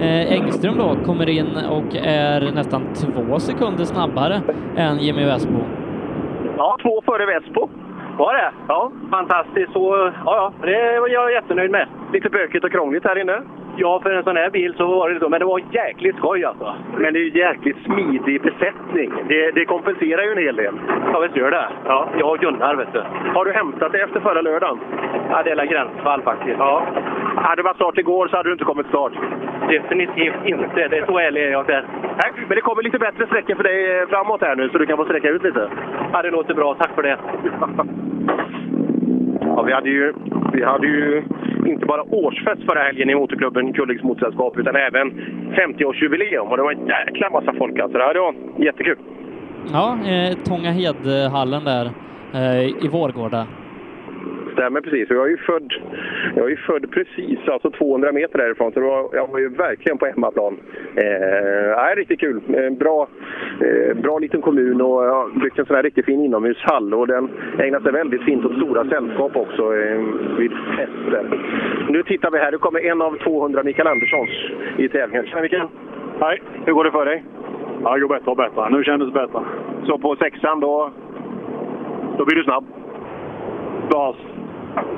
eh, 0.00 0.32
Engström 0.32 0.78
då 0.78 0.96
kommer 1.06 1.28
in 1.28 1.48
och 1.70 1.96
är 1.96 2.52
nästan 2.54 2.82
två 2.94 3.38
sekunder 3.38 3.84
snabbare 3.84 4.40
än 4.76 4.98
Jimmy 4.98 5.24
Vespo. 5.24 5.58
Ja, 6.56 6.76
två 6.82 7.02
före 7.06 7.26
Vespo. 7.26 7.68
Var 8.18 8.34
det? 8.34 8.52
Ja. 8.68 8.92
Fantastiskt. 9.10 9.72
Så, 9.72 10.12
ja, 10.24 10.36
ja, 10.36 10.52
det 10.62 11.00
var 11.00 11.08
jag 11.08 11.32
jättenöjd 11.32 11.70
med. 11.70 11.86
Lite 12.12 12.28
bökigt 12.28 12.64
och 12.64 12.72
krångligt 12.72 13.04
här 13.04 13.20
inne. 13.20 13.42
Ja, 13.76 14.00
för 14.02 14.10
en 14.10 14.24
sån 14.24 14.36
här 14.36 14.50
bil 14.50 14.74
så 14.76 14.86
var 14.86 15.10
det 15.10 15.20
så. 15.20 15.28
Men 15.28 15.40
det 15.40 15.46
var 15.46 15.60
jäkligt 15.70 16.16
skoj 16.16 16.44
alltså. 16.44 16.74
Men 16.98 17.12
det 17.12 17.18
är 17.18 17.24
ju 17.24 17.38
jäkligt 17.38 17.76
smidig 17.84 18.42
besättning. 18.42 19.12
Det, 19.28 19.50
det 19.50 19.64
kompenserar 19.64 20.22
ju 20.22 20.32
en 20.32 20.38
hel 20.38 20.56
del. 20.56 20.74
Ja, 21.12 21.20
visst 21.20 21.36
gör 21.36 21.50
det. 21.50 21.68
Ja, 21.84 22.08
jag 22.18 22.30
och 22.30 22.38
Gunnar, 22.38 22.74
vet 22.74 22.92
du. 22.92 23.02
Har 23.34 23.44
du 23.44 23.52
hämtat 23.52 23.92
det 23.92 24.00
efter 24.00 24.20
förra 24.20 24.40
lördagen? 24.40 24.78
Ja, 25.30 25.42
det 25.42 25.50
är 25.50 25.66
gränsfall 25.66 26.22
faktiskt. 26.22 26.58
Ja. 26.58 26.86
Hade 27.36 27.56
det 27.56 27.62
varit 27.62 27.76
start 27.76 27.98
igår 27.98 28.28
så 28.28 28.36
hade 28.36 28.48
du 28.48 28.52
inte 28.52 28.64
kommit 28.64 28.86
start. 28.86 29.12
Definitivt 29.68 30.44
inte. 30.44 30.88
Det 30.88 30.98
är 30.98 31.06
så 31.06 31.18
ärlig 31.18 31.42
är 31.42 31.50
jag 31.50 31.66
där. 31.66 31.84
Nej, 32.02 32.32
men 32.48 32.56
det 32.56 32.60
kommer 32.60 32.82
lite 32.82 32.98
bättre 32.98 33.26
sträckor 33.26 33.54
för 33.54 33.62
dig 33.62 34.06
framåt 34.06 34.40
här 34.40 34.56
nu 34.56 34.68
så 34.68 34.78
du 34.78 34.86
kan 34.86 34.96
få 34.96 35.04
sträcka 35.04 35.28
ut 35.28 35.42
lite. 35.42 35.68
Ja, 36.12 36.22
det 36.22 36.30
låter 36.30 36.54
bra. 36.54 36.74
Tack 36.74 36.94
för 36.94 37.02
det. 37.02 37.18
Ja, 39.56 39.62
vi 39.62 39.72
hade 39.72 39.88
ju, 39.88 40.12
vi 40.52 40.64
hade 40.64 40.86
ju 40.86 41.22
inte 41.66 41.86
bara 41.86 42.02
årsfest 42.02 42.62
förra 42.68 42.82
helgen 42.82 43.10
i 43.10 43.14
Motorklubben 43.14 43.72
Kulliks 43.72 44.02
Motorsällskap 44.02 44.58
utan 44.58 44.76
även 44.76 45.10
50-årsjubileum 45.56 46.48
och 46.50 46.56
det 46.56 46.62
var 46.62 46.72
en 46.72 46.86
jäkla 46.86 47.30
massa 47.30 47.52
folk 47.58 47.78
alltså. 47.78 47.98
Det 47.98 48.04
här 48.04 48.14
var 48.14 48.34
jättekul. 48.64 48.96
Ja, 49.72 49.98
eh, 50.06 50.36
Tångahedhallen 50.44 51.64
där 51.64 51.90
eh, 52.34 52.84
i 52.84 52.88
Vårgårda. 52.92 53.46
Stämmer 54.54 54.80
precis. 54.80 55.10
Och 55.10 55.16
Jag 55.16 55.26
är 55.26 55.30
ju 55.30 55.36
född, 55.36 55.72
jag 56.36 56.44
är 56.46 56.50
ju 56.50 56.56
född 56.56 56.90
precis 56.90 57.38
alltså 57.48 57.70
200 57.70 58.12
meter 58.12 58.38
därifrån, 58.38 58.72
så 58.72 58.80
var, 58.80 59.08
jag 59.12 59.28
var 59.28 59.38
ju 59.38 59.48
verkligen 59.48 59.98
på 59.98 60.06
hemmaplan. 60.06 60.56
Eh, 60.96 61.76
nej, 61.76 61.94
riktigt 61.94 62.20
kul. 62.20 62.40
Eh, 62.48 62.70
bra, 62.70 63.08
eh, 63.60 63.96
bra 63.96 64.18
liten 64.18 64.42
kommun 64.42 64.80
och 64.80 65.04
jag 65.04 65.14
har 65.14 65.40
byggt 65.40 65.58
en 65.58 65.66
sån 65.66 65.76
här 65.76 65.82
riktigt 65.82 66.04
fin 66.04 66.24
inomhushall 66.24 66.94
och 66.94 67.06
den 67.06 67.28
ägnar 67.58 67.80
sig 67.80 67.92
väldigt 67.92 68.22
fint 68.22 68.44
åt 68.44 68.56
stora 68.56 68.88
sällskap 68.88 69.36
också 69.36 69.76
eh, 69.76 70.00
vid 70.38 70.52
fester. 70.76 71.40
Nu 71.88 72.02
tittar 72.02 72.30
vi 72.30 72.38
här. 72.38 72.52
Nu 72.52 72.58
kommer 72.58 72.80
en 72.80 73.02
av 73.02 73.18
200 73.18 73.62
Mikael 73.62 73.88
Anderssons 73.88 74.30
i 74.76 74.88
tävlingen. 74.88 75.26
Tjena 75.26 75.42
Mikael! 75.42 75.68
Hej! 76.20 76.42
Hur 76.66 76.72
går 76.72 76.84
det 76.84 76.90
för 76.90 77.04
dig? 77.04 77.24
Ja, 77.82 77.94
det 77.94 78.00
går 78.00 78.08
bättre 78.08 78.30
och 78.30 78.36
bättre. 78.36 78.70
Nu 78.70 78.84
kändes 78.84 79.08
det 79.12 79.20
bättre. 79.20 79.40
Så 79.86 79.98
på 79.98 80.16
sexan 80.16 80.60
då, 80.60 80.90
då 82.18 82.24
blir 82.24 82.36
du 82.36 82.44
snabb? 82.44 82.64
Ja, 83.90 84.14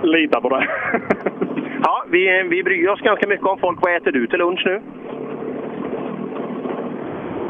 lita 0.02 0.40
på 0.40 0.48
det. 0.48 0.68
ja, 1.82 2.04
vi, 2.10 2.46
vi 2.50 2.62
bryr 2.62 2.88
oss 2.88 3.00
ganska 3.00 3.28
mycket 3.28 3.46
om 3.46 3.58
folk. 3.58 3.78
Vad 3.82 3.96
äter 3.96 4.12
du 4.12 4.26
till 4.26 4.38
lunch 4.38 4.62
nu? 4.66 4.82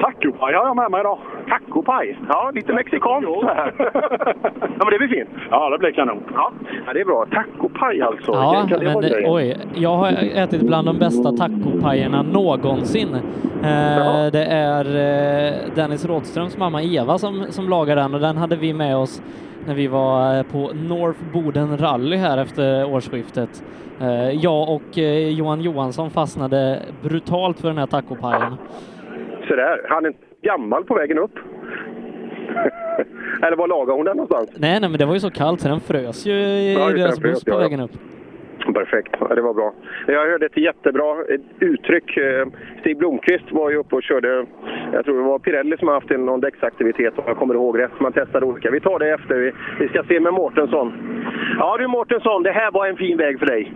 Tacopaj 0.01 0.55
har 0.55 0.67
jag 0.67 0.77
med 0.77 0.91
mig 0.91 1.01
idag. 1.01 1.19
Tacopaj? 1.49 2.19
Ja, 2.29 2.51
lite 2.55 2.73
mexikanskt 2.73 3.31
så 3.31 3.47
här. 3.47 3.75
ja, 4.61 4.85
men 4.85 4.91
det 4.91 4.99
blir 4.99 5.09
fint. 5.09 5.29
Ja, 5.51 5.71
det 5.71 5.79
blir 5.79 5.93
kanon. 5.93 6.23
Ja, 6.35 6.53
ja 6.87 6.93
det 6.93 7.01
är 7.01 7.05
bra. 7.05 7.27
Tacopaj 7.27 8.01
alltså. 8.01 8.33
Ja, 8.33 8.67
Kan 8.69 8.79
det 8.81 8.85
men 8.85 9.25
oj, 9.27 9.57
jag 9.75 9.97
har 9.97 10.13
ätit 10.35 10.63
bland 10.63 10.87
de 10.87 10.99
bästa 10.99 11.33
tacopajerna 11.33 12.23
någonsin. 12.23 13.15
Eh, 13.63 14.33
det 14.33 14.45
är 14.45 14.85
eh, 14.85 15.75
Dennis 15.75 16.07
Rådströms 16.07 16.59
mamma 16.59 16.83
Eva 16.83 17.19
som, 17.19 17.47
som 17.49 17.69
lagar 17.69 17.97
den 17.97 18.15
och 18.15 18.21
den 18.21 18.37
hade 18.37 18.57
vi 18.57 18.75
med 18.75 18.97
oss 18.97 19.23
när 19.67 19.75
vi 19.75 19.87
var 19.87 20.37
eh, 20.39 20.43
på 20.43 20.71
North 20.75 21.19
Boden 21.33 21.79
Rally 21.79 22.17
här 22.17 22.39
efter 22.39 22.95
årsskiftet. 22.95 23.65
Eh, 24.01 24.31
jag 24.31 24.69
och 24.69 24.99
eh, 24.99 25.29
Johan 25.29 25.61
Johansson 25.61 26.11
fastnade 26.11 26.83
brutalt 27.03 27.61
för 27.61 27.69
den 27.69 27.79
här 27.79 27.87
tacopajen. 27.87 28.55
Så 29.49 29.57
där. 29.57 29.87
Han 29.89 30.07
är 30.07 30.13
gammal 30.43 30.85
på 30.85 30.95
vägen 30.95 31.19
upp. 31.19 31.35
Eller 33.43 33.57
var 33.57 33.69
lagar 33.69 33.95
hon 33.95 34.05
den 34.05 34.17
någonstans? 34.17 34.51
Nej, 34.57 34.81
nej, 34.81 34.91
men 34.91 34.99
det 34.99 35.05
var 35.07 35.15
ju 35.15 35.21
så 35.21 35.31
kallt 35.31 35.61
så 35.61 35.69
den 35.69 35.81
frös 35.81 36.27
ju 36.27 36.33
i 36.33 36.75
Ja, 36.75 36.89
deras 36.89 37.21
buss 37.21 37.45
på 37.45 37.51
ja. 37.51 37.59
vägen 37.59 37.81
upp. 37.81 37.91
Perfekt, 38.75 39.17
ja, 39.21 39.35
det 39.35 39.41
var 39.43 39.55
bra. 39.55 39.73
Jag 40.07 40.27
hörde 40.27 40.47
ett 40.47 40.57
jättebra 40.57 41.11
eh, 41.13 41.41
uttryck. 41.61 42.17
Eh, 42.17 42.47
Stig 42.81 42.99
Blomqvist 42.99 43.53
var 43.53 43.71
ju 43.71 43.77
uppe 43.77 43.95
och 43.97 44.03
körde, 44.03 44.47
jag 44.93 45.05
tror 45.05 45.17
det 45.17 45.23
var 45.23 45.39
Pirelli 45.39 45.77
som 45.77 45.89
har 45.89 45.95
haft 45.95 46.11
en- 46.11 46.27
någon 46.27 46.41
däcksaktivitet 46.41 47.19
om 47.19 47.25
jag 47.27 47.37
kommer 47.37 47.55
ihåg 47.55 47.79
rätt. 47.79 48.01
Man 48.01 48.13
testade 48.13 48.47
olika. 48.47 48.71
Vi 48.71 48.81
tar 48.81 48.99
det 48.99 49.11
efter. 49.11 49.35
Vi, 49.35 49.53
vi 49.79 49.89
ska 49.89 50.03
se 50.03 50.21
med 50.21 50.35
Mårtensson. 50.35 50.93
Ja 51.59 51.77
du 51.79 51.87
Mårtensson, 51.87 52.43
det 52.43 52.51
här 52.53 52.71
var 52.71 52.87
en 52.87 52.97
fin 52.97 53.17
väg 53.19 53.39
för 53.39 53.47
dig. 53.47 53.73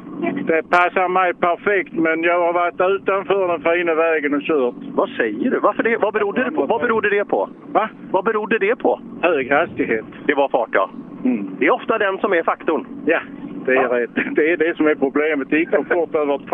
Det 0.47 0.63
passar 0.71 1.09
mig 1.09 1.35
perfekt, 1.35 1.93
men 1.93 2.23
jag 2.23 2.41
har 2.41 2.53
varit 2.53 2.81
utanför 3.01 3.49
den 3.49 3.61
fina 3.61 3.95
vägen 3.95 4.35
och 4.35 4.43
kört. 4.43 4.75
Vad 4.95 5.09
säger 5.09 5.51
du? 5.51 5.59
Varför 5.59 5.83
det? 5.83 5.97
Vad 5.97 6.15
berodde 6.15 6.45
det 6.45 6.51
på? 6.51 6.67
Vad 6.67 6.81
berodde 6.81 7.11
det 7.11 7.25
på? 7.25 7.49
Va? 7.73 7.89
Vad 8.11 8.25
berodde 8.25 8.59
det 8.59 8.77
på? 8.77 9.01
Hög 9.23 9.51
hastighet. 9.51 10.05
Det 10.27 10.35
var 10.35 10.49
fart 10.49 10.69
ja. 10.73 10.91
Det 11.59 11.67
är 11.67 11.71
ofta 11.71 11.99
den 11.99 12.19
som 12.19 12.33
är 12.33 12.43
faktorn. 12.43 12.87
Ja, 13.07 13.21
det 13.71 13.77
är 13.77 13.89
rätt. 13.89 14.11
Det 14.37 14.53
är 14.53 14.57
det 14.57 14.77
som 14.77 14.87
är 14.87 14.95
problemet. 14.95 15.51
Det 15.51 15.59
gick 15.59 15.71
så 15.71 15.85
fort 15.85 16.15
över 16.15 16.35
ett 16.35 16.49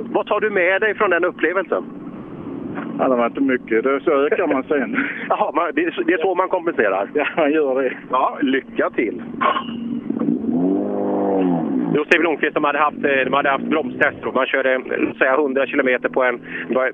ut. 0.00 0.06
Vad 0.10 0.26
tar 0.26 0.40
du 0.40 0.50
med 0.50 0.80
dig 0.80 0.94
från 0.94 1.10
den 1.10 1.24
upplevelsen? 1.24 1.84
Ja, 2.98 3.08
det 3.08 3.16
var 3.16 3.26
inte 3.26 3.40
mycket. 3.40 3.84
Det, 3.84 4.00
så 4.04 4.10
ökar 4.10 4.46
man 4.46 4.64
sen. 4.68 4.96
Jaha, 5.28 5.72
det 5.72 5.84
är 5.84 6.22
så 6.22 6.34
man 6.34 6.48
kompenserar? 6.48 7.10
Ja, 7.14 7.26
man 7.36 7.52
gör 7.52 7.82
det. 7.82 7.92
Ja, 8.10 8.38
lycka 8.42 8.90
till! 8.90 9.22
Det 11.92 12.04
Steve 12.06 12.20
Blomqvist 12.20 12.54
de 12.54 12.64
hade 12.64 12.78
haft, 12.78 13.04
eh, 13.04 13.24
de 13.24 13.32
hade 13.32 13.50
haft 13.50 13.64
bromstest. 13.64 14.16
då. 14.22 14.32
Man 14.32 14.46
körde 14.46 14.82
säga 15.18 15.34
100 15.34 15.66
km 15.66 16.12
på 16.12 16.22
en, 16.22 16.40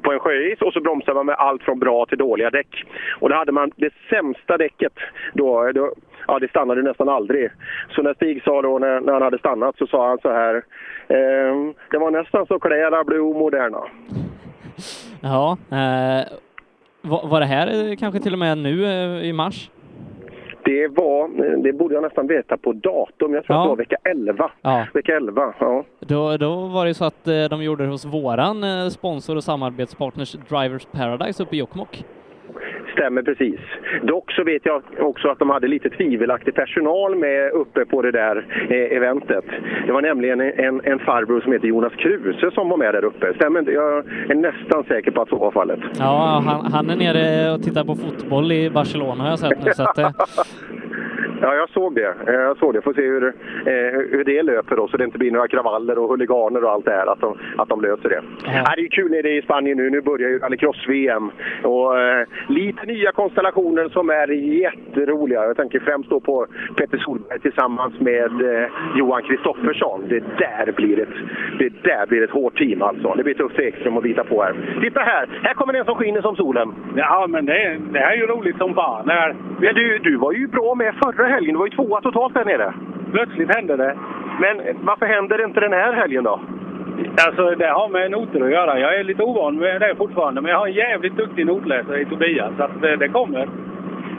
på 0.02 0.12
en 0.12 0.18
sjöis 0.18 0.60
och 0.60 0.72
så 0.72 0.80
bromsade 0.80 1.14
man 1.14 1.26
med 1.26 1.34
allt 1.38 1.62
från 1.62 1.78
bra 1.78 2.06
till 2.06 2.18
dåliga 2.18 2.50
däck. 2.50 2.84
Och 3.20 3.28
då 3.28 3.36
hade 3.36 3.52
man 3.52 3.70
det 3.76 3.92
sämsta 4.10 4.56
däcket. 4.58 4.92
Då, 5.34 5.72
då, 5.72 5.92
ja, 6.26 6.38
det 6.38 6.48
stannade 6.48 6.82
nästan 6.82 7.08
aldrig. 7.08 7.50
Så 7.90 8.02
när 8.02 8.14
Stig 8.14 8.42
sa 8.42 8.62
då, 8.62 8.78
när, 8.78 9.00
när 9.00 9.12
han 9.12 9.22
hade 9.22 9.38
stannat, 9.38 9.76
så 9.78 9.86
sa 9.86 10.08
han 10.08 10.18
så 10.18 10.30
här. 10.30 10.54
ehm, 11.08 11.74
det 11.90 11.98
var 11.98 12.10
nästan 12.10 12.46
så 12.46 12.58
kläderna 12.58 13.04
blev 13.04 13.20
omoderna. 13.20 13.82
Ja, 15.20 15.56
eh, 15.70 16.26
var, 17.02 17.28
var 17.28 17.40
det 17.40 17.46
här 17.46 17.66
eh, 17.66 17.96
kanske 17.96 18.20
till 18.20 18.32
och 18.32 18.38
med 18.38 18.58
nu 18.58 18.84
eh, 18.84 19.24
i 19.24 19.32
mars? 19.32 19.70
Det 20.64 20.88
var, 20.88 21.28
det 21.62 21.72
borde 21.72 21.94
jag 21.94 22.02
nästan 22.02 22.26
veta 22.26 22.56
på 22.56 22.72
datum. 22.72 23.34
Jag 23.34 23.44
tror 23.44 23.56
Ja. 23.56 23.60
att 23.62 23.64
det 23.66 23.68
var 23.68 23.76
vecka 23.76 23.96
11. 24.04 24.50
Ja. 24.62 24.86
Vecka 24.94 25.16
11, 25.16 25.54
ja. 25.58 25.84
Då, 26.00 26.36
då 26.36 26.54
var 26.66 26.86
det 26.86 26.94
så 26.94 27.04
att 27.04 27.28
eh, 27.28 27.44
de 27.50 27.62
gjorde 27.62 27.84
det 27.84 27.90
hos 27.90 28.04
våran 28.04 28.64
eh, 28.64 28.88
sponsor 28.88 29.36
och 29.36 29.44
samarbetspartners 29.44 30.32
Drivers 30.48 30.86
Paradise 30.92 31.42
uppe 31.42 31.56
i 31.56 31.58
Jokkmokk. 31.58 32.04
Stämmer 32.92 33.22
precis. 33.22 33.60
Dock 34.02 34.32
så 34.32 34.44
vet 34.44 34.66
jag 34.66 34.82
också 34.98 35.28
att 35.28 35.38
de 35.38 35.50
hade 35.50 35.68
lite 35.68 35.90
tvivelaktig 35.90 36.54
personal 36.54 37.16
med 37.16 37.50
uppe 37.52 37.84
på 37.84 38.02
det 38.02 38.10
där 38.10 38.46
eh, 38.70 38.96
eventet. 38.96 39.44
Det 39.86 39.92
var 39.92 40.02
nämligen 40.02 40.40
en, 40.40 40.80
en 40.84 40.98
farbror 40.98 41.40
som 41.40 41.52
heter 41.52 41.68
Jonas 41.68 41.92
Kruse 41.92 42.50
som 42.54 42.68
var 42.68 42.76
med 42.76 42.94
där 42.94 43.04
uppe. 43.04 43.34
Stämmer? 43.34 43.70
Jag 43.70 43.98
är 44.30 44.34
nästan 44.34 44.84
säker 44.84 45.10
på 45.10 45.22
att 45.22 45.28
så 45.28 45.36
var 45.36 45.50
fallet. 45.50 45.80
Ja, 45.98 46.42
han, 46.46 46.72
han 46.72 46.90
är 46.90 46.96
nere 46.96 47.54
och 47.54 47.62
tittar 47.62 47.84
på 47.84 47.94
fotboll 47.94 48.52
i 48.52 48.70
Barcelona 48.70 49.22
har 49.22 49.30
jag 49.30 49.38
sett 49.38 49.64
nu. 49.64 49.72
Så 49.72 49.82
att, 49.82 49.98
eh, 49.98 50.10
Ja, 51.42 51.54
jag 51.54 51.68
såg 51.70 51.94
det. 51.94 52.14
Eh, 52.28 52.34
Jag 52.34 52.56
såg 52.58 52.74
det. 52.74 52.82
Får 52.82 52.94
se 52.94 53.02
hur, 53.02 53.24
eh, 53.66 54.00
hur 54.10 54.24
det 54.24 54.42
löper 54.42 54.76
då, 54.76 54.88
så 54.88 54.96
det 54.96 55.04
inte 55.04 55.18
blir 55.18 55.30
några 55.30 55.48
kravaller 55.48 55.98
och 55.98 56.08
huliganer 56.08 56.64
och 56.64 56.70
allt 56.70 56.84
det 56.84 56.90
här. 56.92 57.06
Att 57.12 57.20
de, 57.20 57.38
att 57.58 57.68
de 57.68 57.80
löser 57.80 58.08
det. 58.08 58.22
Ja. 58.44 58.72
det 58.76 58.82
är 58.82 58.88
kul 58.88 59.10
nere 59.10 59.30
i 59.30 59.42
Spanien 59.42 59.76
nu. 59.76 59.90
Nu 59.90 60.00
börjar 60.00 60.28
ju 60.28 60.38
rallycross-VM. 60.38 61.30
Och 61.62 62.00
eh, 62.00 62.26
lite 62.48 62.86
nya 62.86 63.12
konstellationer 63.12 63.88
som 63.88 64.10
är 64.10 64.28
jätteroliga. 64.28 65.44
Jag 65.44 65.56
tänker 65.56 65.80
främst 65.80 66.10
då 66.10 66.20
på 66.20 66.46
Petter 66.76 66.98
Solberg 66.98 67.40
tillsammans 67.40 68.00
med 68.00 68.62
eh, 68.62 68.68
Johan 68.96 69.22
Kristoffersson. 69.22 70.04
Det 70.08 70.22
där 70.38 70.72
blir 70.76 71.00
ett, 71.00 71.08
det 71.58 71.68
där 71.82 72.06
blir 72.06 72.22
ett 72.24 72.30
hårt 72.30 72.58
team 72.58 72.82
alltså. 72.82 73.14
Det 73.16 73.24
blir 73.24 73.34
tufft 73.34 73.56
för 73.56 73.62
Ekström 73.62 73.96
att 73.96 74.02
bita 74.02 74.24
på 74.24 74.42
här. 74.42 74.54
Titta 74.82 75.00
här! 75.00 75.28
Här 75.42 75.54
kommer 75.54 75.74
en 75.74 75.84
som 75.84 75.94
skiner 75.94 76.20
som 76.22 76.36
solen. 76.36 76.74
Ja, 76.96 77.26
men 77.28 77.46
det, 77.46 77.78
det 77.92 77.98
här 77.98 78.12
är 78.12 78.16
ju 78.16 78.26
roligt 78.26 78.56
som 78.58 78.74
fan. 78.74 79.06
Det 79.06 79.12
här, 79.12 79.34
Men 79.60 79.74
du, 79.74 79.98
du 79.98 80.16
var 80.16 80.32
ju 80.32 80.46
bra 80.46 80.74
med 80.74 80.94
förra 80.94 81.26
helgen. 81.32 81.54
Du 81.54 81.58
var 81.58 81.66
ju 81.66 81.76
tvåa 81.76 82.00
totalt 82.00 82.34
där 82.34 82.44
nere. 82.44 82.74
Plötsligt 83.12 83.54
hände 83.54 83.76
det. 83.76 83.94
Men 84.40 84.54
varför 84.80 85.06
händer 85.06 85.38
det 85.38 85.44
inte 85.44 85.60
den 85.60 85.72
här 85.72 85.92
helgen 85.92 86.24
då? 86.24 86.40
Alltså, 87.26 87.50
det 87.50 87.66
har 87.66 87.88
med 87.88 88.10
noter 88.10 88.44
att 88.44 88.50
göra. 88.50 88.80
Jag 88.80 88.98
är 88.98 89.04
lite 89.04 89.22
ovan 89.22 89.56
med 89.56 89.80
det 89.80 89.94
fortfarande, 89.98 90.40
men 90.40 90.50
jag 90.50 90.58
har 90.58 90.66
en 90.66 90.72
jävligt 90.72 91.16
duktig 91.16 91.46
notläsare 91.46 92.00
i 92.00 92.04
Tobias, 92.04 92.52
så 92.56 92.62
att 92.62 92.80
det, 92.80 92.96
det 92.96 93.08
kommer. 93.08 93.48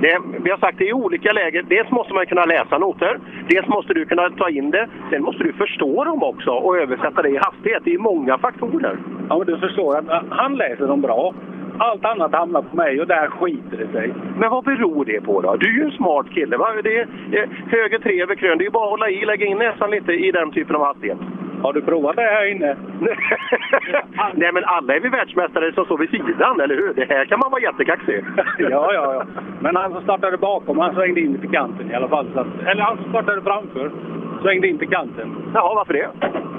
Det, 0.02 0.20
vi 0.44 0.50
har 0.50 0.58
sagt 0.58 0.78
det 0.78 0.88
i 0.88 0.94
olika 0.94 1.32
läger. 1.32 1.64
Dels 1.64 1.92
måste 1.92 2.14
man 2.14 2.26
kunna 2.26 2.46
läsa 2.46 2.78
noter, 2.78 3.20
dels 3.48 3.68
måste 3.68 3.94
du 3.94 4.06
kunna 4.06 4.30
ta 4.30 4.50
in 4.50 4.72
det, 4.72 4.88
sen 5.10 5.22
måste 5.24 5.44
du 5.44 5.54
förstå 5.54 6.04
dem 6.04 6.24
också 6.24 6.52
och 6.52 6.78
översätta 6.78 7.22
det 7.22 7.30
i 7.30 7.38
hastighet. 7.38 7.82
Det 7.86 7.94
är 7.94 7.98
många 7.98 8.38
faktorer. 8.38 8.98
Ja, 9.30 9.38
men 9.38 9.48
du 9.48 9.58
förstår 9.58 9.98
att 9.98 10.24
han 10.30 10.56
läser 10.56 10.88
dem 10.88 11.02
bra. 11.02 11.34
Allt 11.80 12.06
annat 12.06 12.34
hamnar 12.34 12.62
på 12.62 12.76
mig 12.76 13.02
och 13.02 13.08
där 13.08 13.28
skiter 13.28 13.78
det 13.78 13.88
sig. 13.92 14.14
Men 14.38 14.50
vad 14.50 14.64
beror 14.64 15.06
det 15.06 15.22
på 15.22 15.42
då? 15.42 15.56
Du 15.56 15.70
är 15.70 15.74
ju 15.74 15.84
en 15.84 15.92
smart 15.92 16.30
kille. 16.30 16.58
Va? 16.58 16.68
Det 16.84 16.98
är, 16.98 17.08
eh, 17.32 17.50
höger 17.68 18.00
tre 18.00 18.22
över 18.22 18.36
krön. 18.36 18.58
Det 18.58 18.64
är 18.64 18.66
ju 18.66 18.72
bara 18.72 18.84
att 18.84 18.90
hålla 18.90 19.10
i, 19.10 19.26
lägga 19.26 19.46
in 19.46 19.58
näsan 19.58 19.92
lite 19.92 20.12
i 20.12 20.32
den 20.32 20.52
typen 20.52 20.76
av 20.76 20.86
hastighet. 20.86 21.18
Har 21.64 21.74
du 21.74 21.82
provat 21.82 22.16
det 22.16 22.22
här 22.22 22.52
inne? 22.52 22.76
Nej, 24.34 24.52
men 24.54 24.64
alla 24.66 24.96
är 24.96 25.00
vi 25.00 25.10
världsmästare 25.10 25.74
som 25.74 25.86
står 25.86 25.98
vid 25.98 26.10
sidan, 26.10 26.60
eller 26.62 26.76
hur? 26.76 26.94
Det 26.94 27.06
här 27.10 27.26
kan 27.26 27.40
man 27.40 27.52
vara 27.52 27.62
jättekaxig. 27.62 28.26
ja, 28.58 28.94
ja, 28.94 29.14
ja. 29.14 29.24
Men 29.60 29.76
han 29.76 29.92
som 29.92 30.02
startade 30.02 30.38
bakom, 30.38 30.80
han 30.80 30.96
svängde 30.96 31.22
in 31.22 31.40
till 31.40 31.52
kanten 31.52 31.92
i 31.92 31.94
alla 31.94 32.08
fall. 32.08 32.28
Att, 32.36 32.68
eller 32.68 32.82
han 32.82 32.98
som 32.98 33.10
startade 33.10 33.42
framför 33.42 33.92
svängde 34.42 34.68
in 34.68 34.78
till 34.78 34.90
kanten. 34.90 35.36
Ja, 35.54 35.74
varför 35.76 35.94
det? 35.94 36.08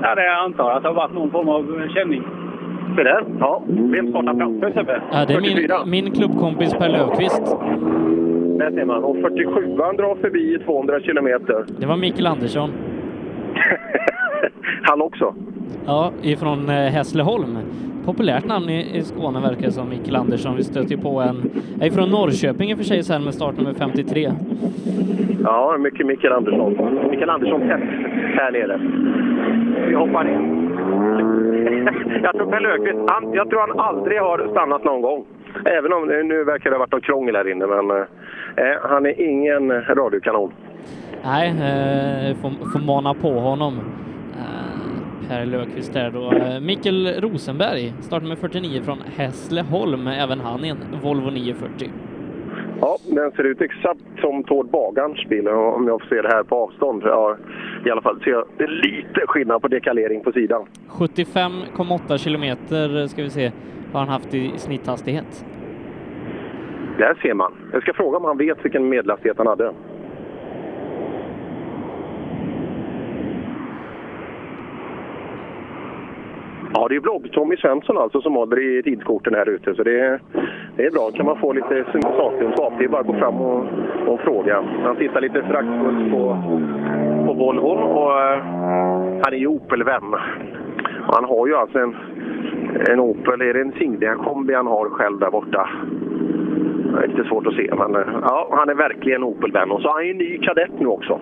Ja, 0.03 0.15
det 0.15 0.25
jag 0.25 0.45
antar 0.45 0.71
att 0.71 0.83
det 0.83 0.89
har 0.89 0.95
varit 0.95 1.15
någon 1.15 1.31
form 1.31 1.49
av 1.49 1.89
känning. 1.89 2.23
Se 2.97 3.03
där. 3.03 3.25
Ja, 3.41 3.63
vem 3.67 4.11
startar 4.11 4.35
framför 4.35 4.71
Sebbe? 4.71 5.03
Ja, 5.13 5.25
det 5.27 5.35
är 5.35 5.41
min, 5.41 5.91
min 5.91 6.15
klubbkompis 6.15 6.75
Per 6.75 6.89
Löfqvist. 6.89 7.43
Där 8.59 8.71
ser 8.71 8.85
man. 8.85 9.05
Och 9.05 9.17
47 9.17 9.77
han 9.79 9.97
drar 9.97 10.15
förbi 10.15 10.55
i 10.55 10.59
200 10.59 11.01
kilometer. 11.01 11.65
Det 11.79 11.87
var 11.87 11.97
Mikael 11.97 12.27
Andersson. 12.27 12.71
Han 14.83 15.03
också? 15.03 15.35
Ja, 15.87 16.11
ifrån 16.23 16.69
eh, 16.69 16.75
Hässleholm. 16.75 17.59
Populärt 18.05 18.47
namn 18.47 18.69
i, 18.69 18.99
i 18.99 19.03
Skåne 19.03 19.41
verkar 19.41 19.63
det 19.63 19.73
som, 19.73 19.89
Mikael 19.89 20.17
Andersson. 20.17 20.57
Vi 20.57 20.65
stöter 20.65 20.91
ju 20.91 20.97
på 20.97 21.21
en, 21.21 21.51
är 21.81 21.91
från 21.91 22.11
Norrköping 22.11 22.71
i 22.71 22.75
och 22.75 22.79
för 22.79 22.85
sig 22.85 23.03
sen 23.03 23.25
med 23.25 23.35
startnummer 23.35 23.75
53. 23.75 24.33
Ja, 25.45 25.77
mycket 25.79 26.07
Mikael 26.07 26.33
Andersson. 26.33 26.99
Mikael 27.11 27.31
Andersson 27.31 27.61
test 27.61 27.85
här 28.39 28.53
nere. 28.53 28.81
Vi 29.89 29.95
hoppar 29.95 30.29
in. 30.29 30.65
jag 32.23 32.33
tror 32.33 32.51
Per 32.51 32.61
Löfqvist, 32.61 33.11
han, 33.11 33.33
jag 33.33 33.51
tror 33.51 33.61
han 33.61 33.81
aldrig 33.81 34.21
har 34.21 34.49
stannat 34.51 34.85
någon 34.85 35.03
gång. 35.03 35.25
Även 35.65 35.93
om 35.93 36.09
det- 36.09 36.23
nu 36.23 36.45
verkar 36.45 36.71
det 36.71 36.77
ha 36.77 36.79
varit 36.79 36.93
något 36.93 37.05
krångel 37.05 37.37
här 37.37 37.51
inne, 37.51 37.67
men 37.67 37.91
eh, 37.91 37.97
eh 38.57 38.77
han 38.83 39.07
är 39.07 39.21
ingen 39.21 39.73
radiokanon. 39.73 40.53
Nej, 41.25 41.49
eh, 41.49 42.37
får, 42.37 42.71
får 42.73 42.87
mana 42.87 43.15
på 43.15 43.31
honom. 43.31 43.75
Eh, 44.33 45.29
Per 45.29 45.47
Löfqvist 45.47 45.93
där 45.93 46.11
då. 46.11 46.33
Eh, 46.33 46.61
Mikael 46.61 47.21
Rosenberg, 47.21 47.93
startnummer 48.01 48.37
49 48.37 48.83
från 48.83 48.99
Hässleholm, 49.17 50.07
även 50.07 50.41
han 50.41 50.65
i 50.65 50.69
en 50.69 50.79
Volvo 51.03 51.31
940. 51.31 51.91
Ja, 52.81 52.97
den 53.07 53.31
ser 53.31 53.45
ut 53.45 53.61
exakt 53.61 54.01
som 54.21 54.45
Tord 54.45 54.71
Bagarns 54.71 55.29
bil 55.29 55.49
om 55.49 55.89
jag 55.89 56.01
får 56.01 56.09
se 56.09 56.23
det 56.23 56.29
här 56.29 56.43
på 56.43 56.57
avstånd. 56.57 57.03
Ja, 57.07 57.37
I 57.87 57.91
alla 57.91 58.03
fall 58.03 58.21
ser 58.21 58.31
jag 58.31 58.45
det 58.57 58.65
är 58.65 58.69
lite 58.69 59.27
skillnad 59.27 59.63
på 59.63 59.69
dekalering 59.69 60.25
på 60.25 60.33
sidan. 60.33 60.67
75,8 60.89 62.19
kilometer 62.19 63.07
ska 63.07 63.23
vi 63.23 63.31
se 63.31 63.53
har 63.93 64.01
han 64.01 64.09
haft 64.09 64.35
i 64.35 64.53
snitthastighet. 64.57 65.45
Där 66.99 67.15
ser 67.23 67.35
man. 67.35 67.53
Jag 67.73 67.83
ska 67.83 67.93
fråga 67.93 68.17
om 68.17 68.25
han 68.25 68.39
vet 68.39 68.65
vilken 68.65 68.89
medelhastighet 68.89 69.39
han 69.39 69.47
hade. 69.47 69.73
Ja, 76.77 76.89
det 76.89 76.97
är 76.97 77.01
blogg-Tommy 77.01 77.57
Svensson 77.57 77.99
alltså 77.99 78.21
som 78.21 78.35
håller 78.35 78.79
i 78.79 78.83
tidskorten 78.83 79.35
här 79.35 79.49
ute. 79.49 79.75
Så 79.75 79.83
det 79.83 80.01
är, 80.01 80.21
det 80.77 80.87
är 80.87 80.91
bra. 80.91 81.11
kan 81.11 81.27
man 81.27 81.41
få 81.41 81.53
lite 81.53 81.85
sakkunskap. 81.93 82.73
Det 82.79 82.85
är 82.85 82.89
bara 82.89 83.01
att 83.01 83.07
gå 83.07 83.15
fram 83.15 83.41
och, 83.41 83.67
och 84.07 84.21
fråga. 84.21 84.65
Han 84.83 84.97
tittar 84.97 85.21
lite 85.21 85.43
föraktfullt 85.43 86.11
på, 86.13 86.43
på 87.27 87.33
Volvon 87.33 87.79
och 87.79 88.21
eh, 88.21 88.39
han 89.25 89.33
är 89.33 89.37
ju 89.37 89.47
Opel-vän. 89.47 90.15
Han 91.13 91.25
har 91.25 91.47
ju 91.47 91.57
alltså 91.57 91.79
en, 91.79 91.97
en 92.91 93.01
Opel, 93.01 93.41
är 93.41 93.55
det 93.55 93.61
en 93.61 93.73
Signia-kombi 93.73 94.55
han 94.55 94.67
har 94.67 94.89
själv 94.89 95.19
där 95.19 95.31
borta? 95.31 95.69
Det 96.93 97.05
är 97.05 97.09
lite 97.09 97.29
svårt 97.29 97.47
att 97.47 97.55
se, 97.55 97.71
men 97.79 97.97
eh, 97.97 98.15
ja, 98.23 98.49
han 98.51 98.69
är 98.69 98.75
verkligen 98.75 99.25
Opel-vän. 99.25 99.71
Och 99.71 99.81
så 99.81 99.89
har 99.89 99.95
han 99.95 100.05
ju 100.05 100.11
en 100.11 100.19
ny 100.19 100.39
kadett 100.39 100.81
nu 100.81 100.87
också. 100.87 101.21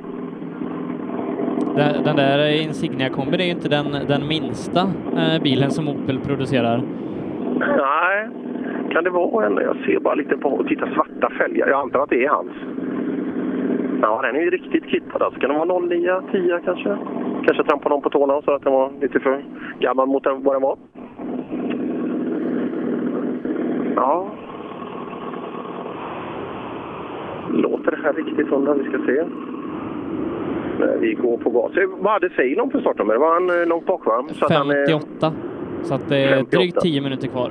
Den, 1.76 2.04
den 2.04 2.16
där 2.16 2.62
Insignia-kombin 2.62 3.40
är 3.40 3.44
ju 3.44 3.50
inte 3.50 3.68
den, 3.68 3.86
den 4.08 4.28
minsta 4.28 4.80
eh, 5.16 5.42
bilen 5.42 5.70
som 5.70 5.88
Opel 5.88 6.18
producerar. 6.18 6.82
Nej, 7.58 8.28
kan 8.90 9.04
det 9.04 9.10
vara 9.10 9.46
en? 9.46 9.56
Jag 9.56 9.76
ser 9.76 10.00
bara 10.00 10.14
lite 10.14 10.36
på 10.36 10.64
titta 10.68 10.88
svarta 10.94 11.30
fälgar. 11.38 11.68
Jag 11.68 11.80
antar 11.80 12.00
att 12.00 12.10
det 12.10 12.24
är 12.24 12.28
hans. 12.28 12.52
Ja, 14.02 14.22
den 14.22 14.36
är 14.36 14.40
ju 14.40 14.50
riktigt 14.50 14.84
kittad 14.88 15.22
alltså. 15.22 15.40
Kan 15.40 15.50
det 15.50 15.58
vara 15.58 15.80
09, 15.80 16.20
10 16.32 16.60
kanske? 16.64 16.96
Kanske 17.44 17.64
trampade 17.64 17.94
någon 17.94 18.02
på 18.02 18.10
tårna 18.10 18.34
och 18.34 18.44
sa 18.44 18.56
att 18.56 18.62
den 18.62 18.72
var 18.72 18.92
lite 19.00 19.20
för 19.20 19.44
gammal 19.80 20.08
mot 20.08 20.26
vad 20.26 20.54
den 20.54 20.62
var. 20.62 20.76
Ja. 23.96 24.30
Låter 27.50 27.90
det 27.90 27.98
här 28.02 28.12
riktigt 28.12 28.48
hundra? 28.48 28.74
Vi 28.74 28.84
ska 28.84 28.98
se. 29.06 29.24
Vi 31.00 31.14
går 31.14 31.36
på 31.38 31.50
gas. 31.50 31.76
Eh, 31.76 31.88
Vad 31.98 32.12
hade 32.12 32.30
Ceylon 32.30 32.70
för 32.70 32.80
startnummer? 32.80 33.14
Var 33.16 33.32
han 33.34 33.60
eh, 33.60 33.66
långt 33.66 33.86
bak 33.86 34.06
va? 34.06 34.24
Så 34.32 34.44
att 34.44 34.52
han, 34.52 34.70
eh, 34.70 34.76
58. 34.76 35.32
Så 35.82 35.94
att 35.94 36.08
det 36.08 36.16
är 36.16 36.28
58. 36.36 36.56
drygt 36.56 36.80
10 36.80 37.00
minuter 37.00 37.28
kvar. 37.28 37.50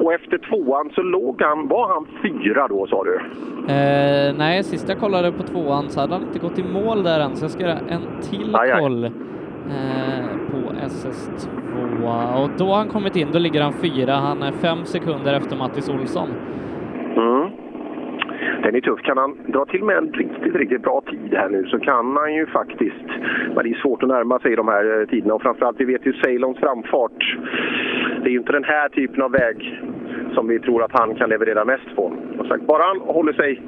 Och 0.00 0.12
efter 0.12 0.38
tvåan 0.38 0.90
så 0.94 1.02
låg 1.02 1.42
han, 1.42 1.68
var 1.68 1.88
han 1.88 2.06
fyra 2.22 2.68
då 2.68 2.86
sa 2.86 3.04
du? 3.04 3.14
Eh, 3.74 4.34
nej, 4.38 4.64
sist 4.64 4.88
jag 4.88 4.98
kollade 4.98 5.32
på 5.32 5.42
tvåan 5.42 5.88
så 5.88 6.00
hade 6.00 6.12
han 6.12 6.22
inte 6.22 6.38
gått 6.38 6.58
i 6.58 6.62
mål 6.64 7.02
där 7.02 7.20
än, 7.20 7.36
så 7.36 7.44
jag 7.44 7.50
ska 7.50 7.62
göra 7.62 7.78
en 7.88 8.02
till 8.22 8.56
Aj, 8.56 8.70
aj. 8.70 8.80
koll 8.80 9.04
eh, 9.04 9.10
på 10.50 10.56
SS2. 10.86 12.42
Och 12.44 12.50
då 12.58 12.64
har 12.64 12.76
han 12.76 12.88
kommit 12.88 13.16
in, 13.16 13.28
då 13.32 13.38
ligger 13.38 13.62
han 13.62 13.72
fyra. 13.72 14.12
Han 14.14 14.42
är 14.42 14.52
fem 14.52 14.84
sekunder 14.84 15.34
efter 15.34 15.56
Mattis 15.56 15.88
Olsson. 15.88 16.28
Den 18.62 18.74
är 18.74 18.80
tuff. 18.80 19.00
Kan 19.02 19.18
han 19.18 19.36
dra 19.46 19.64
till 19.64 19.84
med 19.84 19.96
en 19.96 20.12
riktigt, 20.12 20.54
riktigt 20.54 20.82
bra 20.82 21.02
tid 21.10 21.34
här 21.34 21.48
nu 21.48 21.66
så 21.66 21.78
kan 21.78 22.16
han 22.16 22.34
ju 22.34 22.46
faktiskt... 22.46 23.06
Men 23.54 23.64
det 23.64 23.70
är 23.70 23.80
svårt 23.82 24.02
att 24.02 24.08
närma 24.08 24.38
sig 24.38 24.56
de 24.56 24.68
här 24.68 25.00
eh, 25.00 25.06
tiderna 25.06 25.34
och 25.34 25.42
framförallt 25.42 25.80
vi 25.80 25.84
vet 25.84 26.06
ju 26.06 26.12
Ceylons 26.12 26.58
framfart. 26.58 27.38
Det 28.22 28.28
är 28.28 28.32
ju 28.32 28.38
inte 28.38 28.52
den 28.52 28.64
här 28.64 28.88
typen 28.88 29.22
av 29.22 29.30
väg 29.30 29.80
som 30.34 30.48
vi 30.48 30.58
tror 30.58 30.82
att 30.82 30.92
han 30.92 31.14
kan 31.14 31.28
leverera 31.28 31.64
mest 31.64 31.96
på. 31.96 32.12
Och 32.38 32.46
sagt, 32.46 32.66
bara 32.66 32.82
han 32.82 33.00
håller 33.00 33.32
sig 33.32 33.62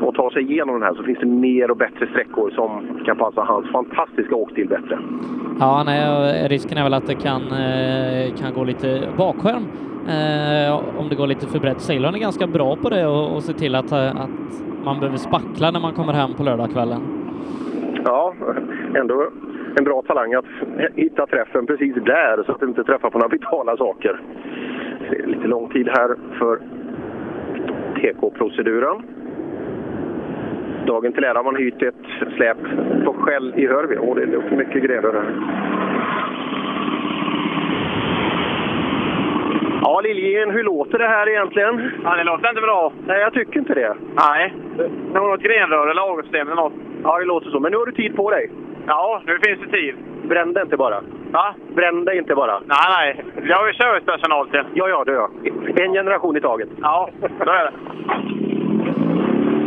och 0.00 0.14
tar 0.14 0.30
sig 0.30 0.42
igenom 0.42 0.74
den 0.74 0.82
här 0.82 0.94
så 0.94 1.02
finns 1.02 1.18
det 1.18 1.26
mer 1.26 1.70
och 1.70 1.76
bättre 1.76 2.06
sträckor 2.06 2.50
som 2.50 3.00
kan 3.06 3.16
passa 3.16 3.40
hans 3.40 3.72
fantastiska 3.72 4.34
åkstil 4.34 4.68
bättre. 4.68 4.98
Ja, 5.60 5.82
nej, 5.86 6.48
risken 6.48 6.78
är 6.78 6.82
väl 6.82 6.94
att 6.94 7.06
det 7.06 7.14
kan, 7.14 7.42
eh, 7.42 8.34
kan 8.40 8.54
gå 8.54 8.64
lite 8.64 9.08
bakskärm 9.16 9.64
Eh, 10.10 10.98
om 10.98 11.08
det 11.08 11.14
går 11.14 11.26
lite 11.26 11.46
för 11.46 11.58
brett. 11.58 11.80
Ceylon 11.80 12.14
är 12.14 12.18
ganska 12.18 12.46
bra 12.46 12.76
på 12.76 12.88
det 12.88 13.06
och, 13.06 13.34
och 13.34 13.42
se 13.42 13.52
till 13.52 13.74
att, 13.74 13.92
eh, 13.92 14.20
att 14.20 14.30
man 14.84 15.00
behöver 15.00 15.18
spackla 15.18 15.70
när 15.70 15.80
man 15.80 15.92
kommer 15.92 16.12
hem 16.12 16.34
på 16.34 16.42
lördagskvällen. 16.42 17.00
Ja, 18.04 18.34
ändå 18.94 19.30
en 19.78 19.84
bra 19.84 20.02
talang 20.02 20.34
att 20.34 20.44
hitta 20.94 21.26
träffen 21.26 21.66
precis 21.66 21.94
där 21.94 22.42
så 22.46 22.52
att 22.52 22.60
du 22.60 22.66
inte 22.66 22.84
träffar 22.84 23.10
på 23.10 23.18
några 23.18 23.28
vitala 23.28 23.76
saker. 23.76 24.20
Det 25.10 25.16
är 25.16 25.26
lite 25.26 25.46
lång 25.46 25.68
tid 25.68 25.88
här 25.88 26.16
för 26.38 26.58
TK-proceduren. 28.00 29.02
Dagen 30.86 31.12
till 31.12 31.24
ära 31.24 31.38
har 31.38 31.44
man 31.44 31.56
hyrt 31.56 31.82
ett 31.82 32.34
släp 32.36 32.58
på 33.04 33.12
skäll 33.12 33.54
i 33.56 33.66
Hörby. 33.66 33.96
Åh, 34.00 34.16
det 34.16 34.26
luktar 34.26 34.56
mycket 34.56 34.82
grejer 34.82 35.02
här. 35.02 35.89
Ja, 39.82 40.00
Liljegren, 40.00 40.50
hur 40.50 40.64
låter 40.64 40.98
det 40.98 41.08
här 41.08 41.28
egentligen? 41.28 41.90
Ja, 42.04 42.16
det 42.16 42.24
låter 42.24 42.48
inte 42.48 42.60
bra. 42.60 42.92
Nej, 43.06 43.20
jag 43.20 43.32
tycker 43.32 43.58
inte 43.58 43.74
det. 43.74 43.94
Nej. 44.14 44.54
Något 45.14 45.40
grenrör 45.40 45.90
eller 45.90 46.02
avgassystem 46.02 46.46
eller 46.46 46.62
något. 46.62 46.72
Ja, 47.02 47.18
det 47.18 47.24
låter 47.24 47.50
så. 47.50 47.60
Men 47.60 47.72
nu 47.72 47.78
har 47.78 47.86
du 47.86 47.92
tid 47.92 48.16
på 48.16 48.30
dig. 48.30 48.50
Ja, 48.86 49.22
nu 49.26 49.38
finns 49.44 49.60
det 49.60 49.70
tid. 49.76 49.94
Bränn 50.28 50.52
det 50.52 50.62
inte 50.62 50.76
bara. 50.76 51.00
Va? 51.32 51.54
Bränn 51.76 52.04
det 52.04 52.16
inte 52.16 52.34
bara. 52.34 52.60
Nej, 52.66 52.86
nej. 52.96 53.24
Jag 53.48 53.56
har 53.56 53.66
ju 53.66 53.74
servicepersonal 53.74 54.48
till. 54.48 54.62
Ja, 54.74 54.88
ja, 54.88 55.04
det 55.04 55.12
gör 55.12 55.28
jag. 55.42 55.80
En 55.86 55.92
generation 55.92 56.36
i 56.36 56.40
taget. 56.40 56.68
Ja, 56.82 57.10
så 57.20 57.50
är 57.50 57.64
det. 57.64 57.72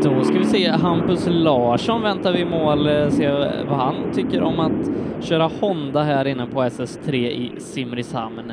Då 0.03 0.23
ska 0.23 0.37
vi 0.37 0.43
se, 0.43 0.69
Hampus 0.69 1.27
Larsson 1.31 2.01
väntar 2.01 2.31
vi 2.33 2.39
i 2.39 2.45
mål, 2.45 2.79
se 3.11 3.29
vad 3.69 3.77
han 3.77 3.95
tycker 4.13 4.43
om 4.43 4.59
att 4.59 4.89
köra 5.23 5.49
Honda 5.61 5.99
här 5.99 6.27
inne 6.27 6.45
på 6.53 6.59
SS3 6.59 7.13
i 7.13 7.51
Simrishamn. 7.57 8.51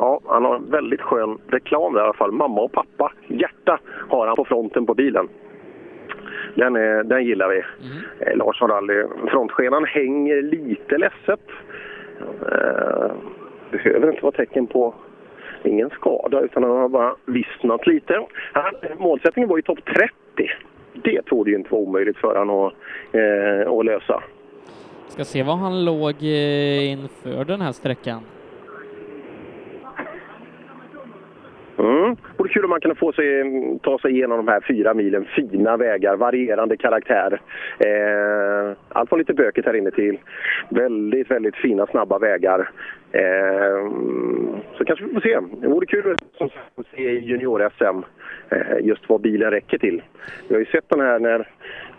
Ja, 0.00 0.20
han 0.24 0.44
har 0.44 0.56
en 0.56 0.70
väldigt 0.70 1.00
skön 1.00 1.38
reklam 1.48 1.92
där 1.92 2.00
i 2.00 2.04
alla 2.04 2.12
fall. 2.12 2.32
Mamma 2.32 2.60
och 2.60 2.72
pappa. 2.72 3.12
Hjärta 3.26 3.78
har 4.08 4.26
han 4.26 4.36
på 4.36 4.44
fronten 4.44 4.86
på 4.86 4.94
bilen. 4.94 5.28
Den, 6.54 6.76
är, 6.76 7.04
den 7.04 7.24
gillar 7.24 7.48
vi. 7.48 7.62
Eh, 8.20 8.36
Larsson 8.36 8.70
Rally. 8.70 9.04
Frontskenan 9.30 9.84
hänger 9.84 10.42
lite 10.42 10.98
ledset. 10.98 11.46
Eh, 12.52 13.12
behöver 13.70 14.08
inte 14.10 14.22
vara 14.22 14.32
tecken 14.32 14.66
på 14.66 14.94
ingen 15.64 15.90
skada 15.90 16.40
utan 16.40 16.62
han 16.62 16.72
har 16.72 16.88
bara 16.88 17.14
vissnat 17.26 17.86
lite. 17.86 18.26
Han, 18.52 18.74
målsättningen 18.98 19.48
var 19.48 19.56
ju 19.56 19.62
topp 19.62 19.84
30. 19.84 20.50
Det 20.92 21.22
trodde 21.22 21.50
ju 21.50 21.56
inte 21.56 21.70
var 21.70 21.78
omöjligt 21.78 22.16
för 22.16 22.38
honom 22.38 22.66
att, 22.66 22.74
eh, 23.12 23.72
att 23.72 23.84
lösa. 23.84 24.22
Ska 25.08 25.24
se 25.24 25.42
var 25.42 25.56
han 25.56 25.84
låg 25.84 26.14
eh, 26.22 26.92
inför 26.92 27.44
den 27.44 27.60
här 27.60 27.72
sträckan. 27.72 28.20
Mm. 31.78 32.16
Vore 32.36 32.48
kul 32.48 32.64
om 32.64 32.70
man 32.70 32.80
kunde 32.80 32.96
få 32.96 33.12
sig, 33.12 33.44
ta 33.82 33.98
sig 33.98 34.10
igenom 34.10 34.36
de 34.36 34.52
här 34.52 34.60
fyra 34.68 34.94
milen. 34.94 35.24
Fina 35.24 35.76
vägar, 35.76 36.16
varierande 36.16 36.76
karaktär. 36.76 37.40
Eh, 37.78 38.76
allt 38.88 39.08
från 39.08 39.18
lite 39.18 39.34
bökigt 39.34 39.66
här 39.66 39.76
inne 39.76 39.90
till 39.90 40.18
väldigt, 40.68 41.30
väldigt 41.30 41.56
fina, 41.56 41.86
snabba 41.86 42.18
vägar. 42.18 42.70
Eh, 43.12 43.90
så 44.78 44.84
kanske 44.84 45.04
vi 45.04 45.12
får 45.12 45.20
se. 45.20 45.38
Det 45.60 45.68
vore 45.68 45.86
kul 45.86 46.16
som 46.38 46.48
sagt, 46.48 46.78
att 46.78 46.86
se 46.86 47.10
i 47.10 47.18
junior-SM 47.18 48.02
eh, 48.48 48.86
just 48.86 49.08
vad 49.08 49.20
bilen 49.20 49.50
räcker 49.50 49.78
till. 49.78 50.02
Vi 50.48 50.54
har 50.54 50.60
ju 50.60 50.66
sett 50.66 50.88
den 50.88 51.00
här 51.00 51.18
när... 51.18 51.48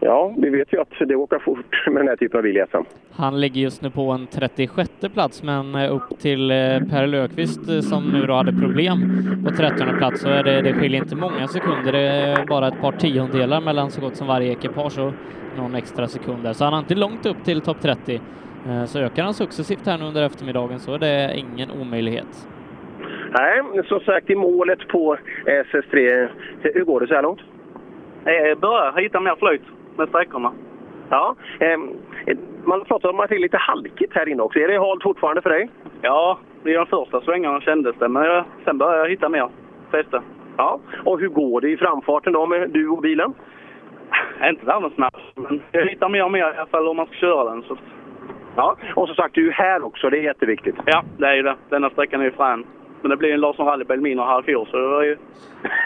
Ja, 0.05 0.33
vi 0.37 0.49
vet 0.49 0.73
ju 0.73 0.81
att 0.81 0.93
det 1.07 1.15
åker 1.15 1.39
fort 1.39 1.87
med 1.87 1.95
den 1.95 2.07
här 2.07 2.15
typen 2.15 2.37
av 2.37 2.43
bil. 2.43 2.63
Han 3.11 3.41
ligger 3.41 3.61
just 3.61 3.81
nu 3.81 3.89
på 3.89 4.11
en 4.11 4.27
36 4.27 4.89
plats, 5.13 5.43
men 5.43 5.75
eh, 5.75 5.95
upp 5.95 6.19
till 6.19 6.51
eh, 6.51 6.57
Per 6.91 7.07
Löfqvist 7.07 7.69
eh, 7.69 7.79
som 7.79 8.03
nu 8.09 8.25
då 8.25 8.33
hade 8.33 8.53
problem 8.53 8.97
på 9.45 9.51
13 9.53 9.97
plats 9.97 10.21
så 10.21 10.29
är 10.29 10.43
det, 10.43 10.61
det 10.61 10.73
skiljer 10.73 11.01
inte 11.01 11.15
många 11.15 11.47
sekunder. 11.47 11.91
Det 11.91 11.99
är 11.99 12.45
bara 12.45 12.67
ett 12.67 12.81
par 12.81 12.91
tiondelar 12.91 13.61
mellan 13.61 13.91
så 13.91 14.01
gott 14.01 14.15
som 14.15 14.27
varje 14.27 14.51
ekipage 14.51 14.99
och 14.99 15.13
någon 15.57 15.75
extra 15.75 16.07
sekund 16.07 16.43
där. 16.43 16.53
Så 16.53 16.63
han 16.63 16.73
har 16.73 16.79
inte 16.79 16.95
långt 16.95 17.25
upp 17.25 17.43
till 17.43 17.61
topp 17.61 17.77
30. 17.81 18.21
Eh, 18.67 18.85
Så 18.85 18.99
ökar 18.99 19.23
han 19.23 19.33
successivt 19.33 19.85
här 19.87 19.97
nu 19.97 20.05
under 20.05 20.25
eftermiddagen 20.25 20.79
så 20.79 20.93
är 20.93 20.99
det 20.99 21.33
ingen 21.37 21.71
omöjlighet. 21.81 22.47
Nej, 23.39 23.61
som 23.85 23.99
sagt 23.99 24.29
i 24.29 24.35
målet 24.35 24.87
på 24.87 25.17
SS3. 25.45 26.27
Hur 26.61 26.83
går 26.83 26.99
det 26.99 27.07
så 27.07 27.13
här 27.13 27.21
långt? 27.23 27.39
Jag 28.25 28.59
börjar 28.59 29.01
hitta 29.01 29.19
mer 29.19 29.35
flyt 29.35 29.61
med 29.97 30.09
sträckorna. 30.09 30.51
Ja, 31.09 31.35
ehm, 31.59 31.89
man 32.63 32.85
pratar 32.85 33.09
om 33.09 33.19
att 33.19 33.29
det 33.29 33.35
är 33.35 33.39
lite 33.39 33.57
halkigt 33.57 34.15
här 34.15 34.29
inne 34.29 34.43
också. 34.43 34.59
Är 34.59 34.67
det 34.67 34.79
halt 34.79 35.03
fortfarande 35.03 35.41
för 35.41 35.49
dig? 35.49 35.69
Ja, 36.01 36.39
i 36.65 36.73
de 36.73 36.85
första 36.85 37.21
svängarna 37.21 37.61
kändes 37.61 37.95
det, 37.99 38.09
men 38.09 38.23
jag, 38.23 38.45
sen 38.65 38.77
började 38.77 38.99
jag 38.99 39.09
hitta 39.09 39.29
mer 39.29 39.49
fäste. 39.91 40.21
Ja, 40.57 40.79
och 41.05 41.19
hur 41.19 41.29
går 41.29 41.61
det 41.61 41.69
i 41.69 41.77
framfarten 41.77 42.33
då 42.33 42.45
med 42.45 42.69
du 42.69 42.89
och 42.89 43.01
bilen? 43.01 43.33
Inte 44.49 44.65
världens 44.65 44.93
snabb, 44.93 45.13
men 45.35 45.61
jag 45.71 45.85
hittar 45.85 46.09
mer 46.09 46.23
och 46.23 46.31
mer 46.31 46.39
i 46.39 46.57
alla 46.57 46.65
fall 46.65 46.87
om 46.87 46.97
man 46.97 47.05
ska 47.05 47.15
köra 47.15 47.49
den. 47.49 47.63
Så. 47.63 47.77
Ja, 48.55 48.75
och 48.95 49.07
som 49.07 49.15
sagt, 49.15 49.35
du 49.35 49.47
är 49.47 49.51
här 49.51 49.85
också. 49.85 50.09
Det 50.09 50.17
är 50.17 50.23
jätteviktigt. 50.23 50.75
Ja, 50.85 51.03
det 51.17 51.27
är 51.27 51.35
ju 51.35 51.41
det. 51.41 51.55
Denna 51.69 51.89
sträckan 51.89 52.21
är 52.21 52.25
ju 52.25 52.31
frän. 52.31 52.65
Men 53.03 53.09
det 53.09 53.17
blir 53.17 53.33
en 53.33 53.39
Larsson 53.39 53.65
rallybil 53.65 54.01
mindre 54.01 54.25
här 54.25 54.39
i 54.39 54.43
fjol, 54.43 54.67
så 54.71 54.77
det 54.77 54.87
var 54.87 55.03
ju... 55.03 55.17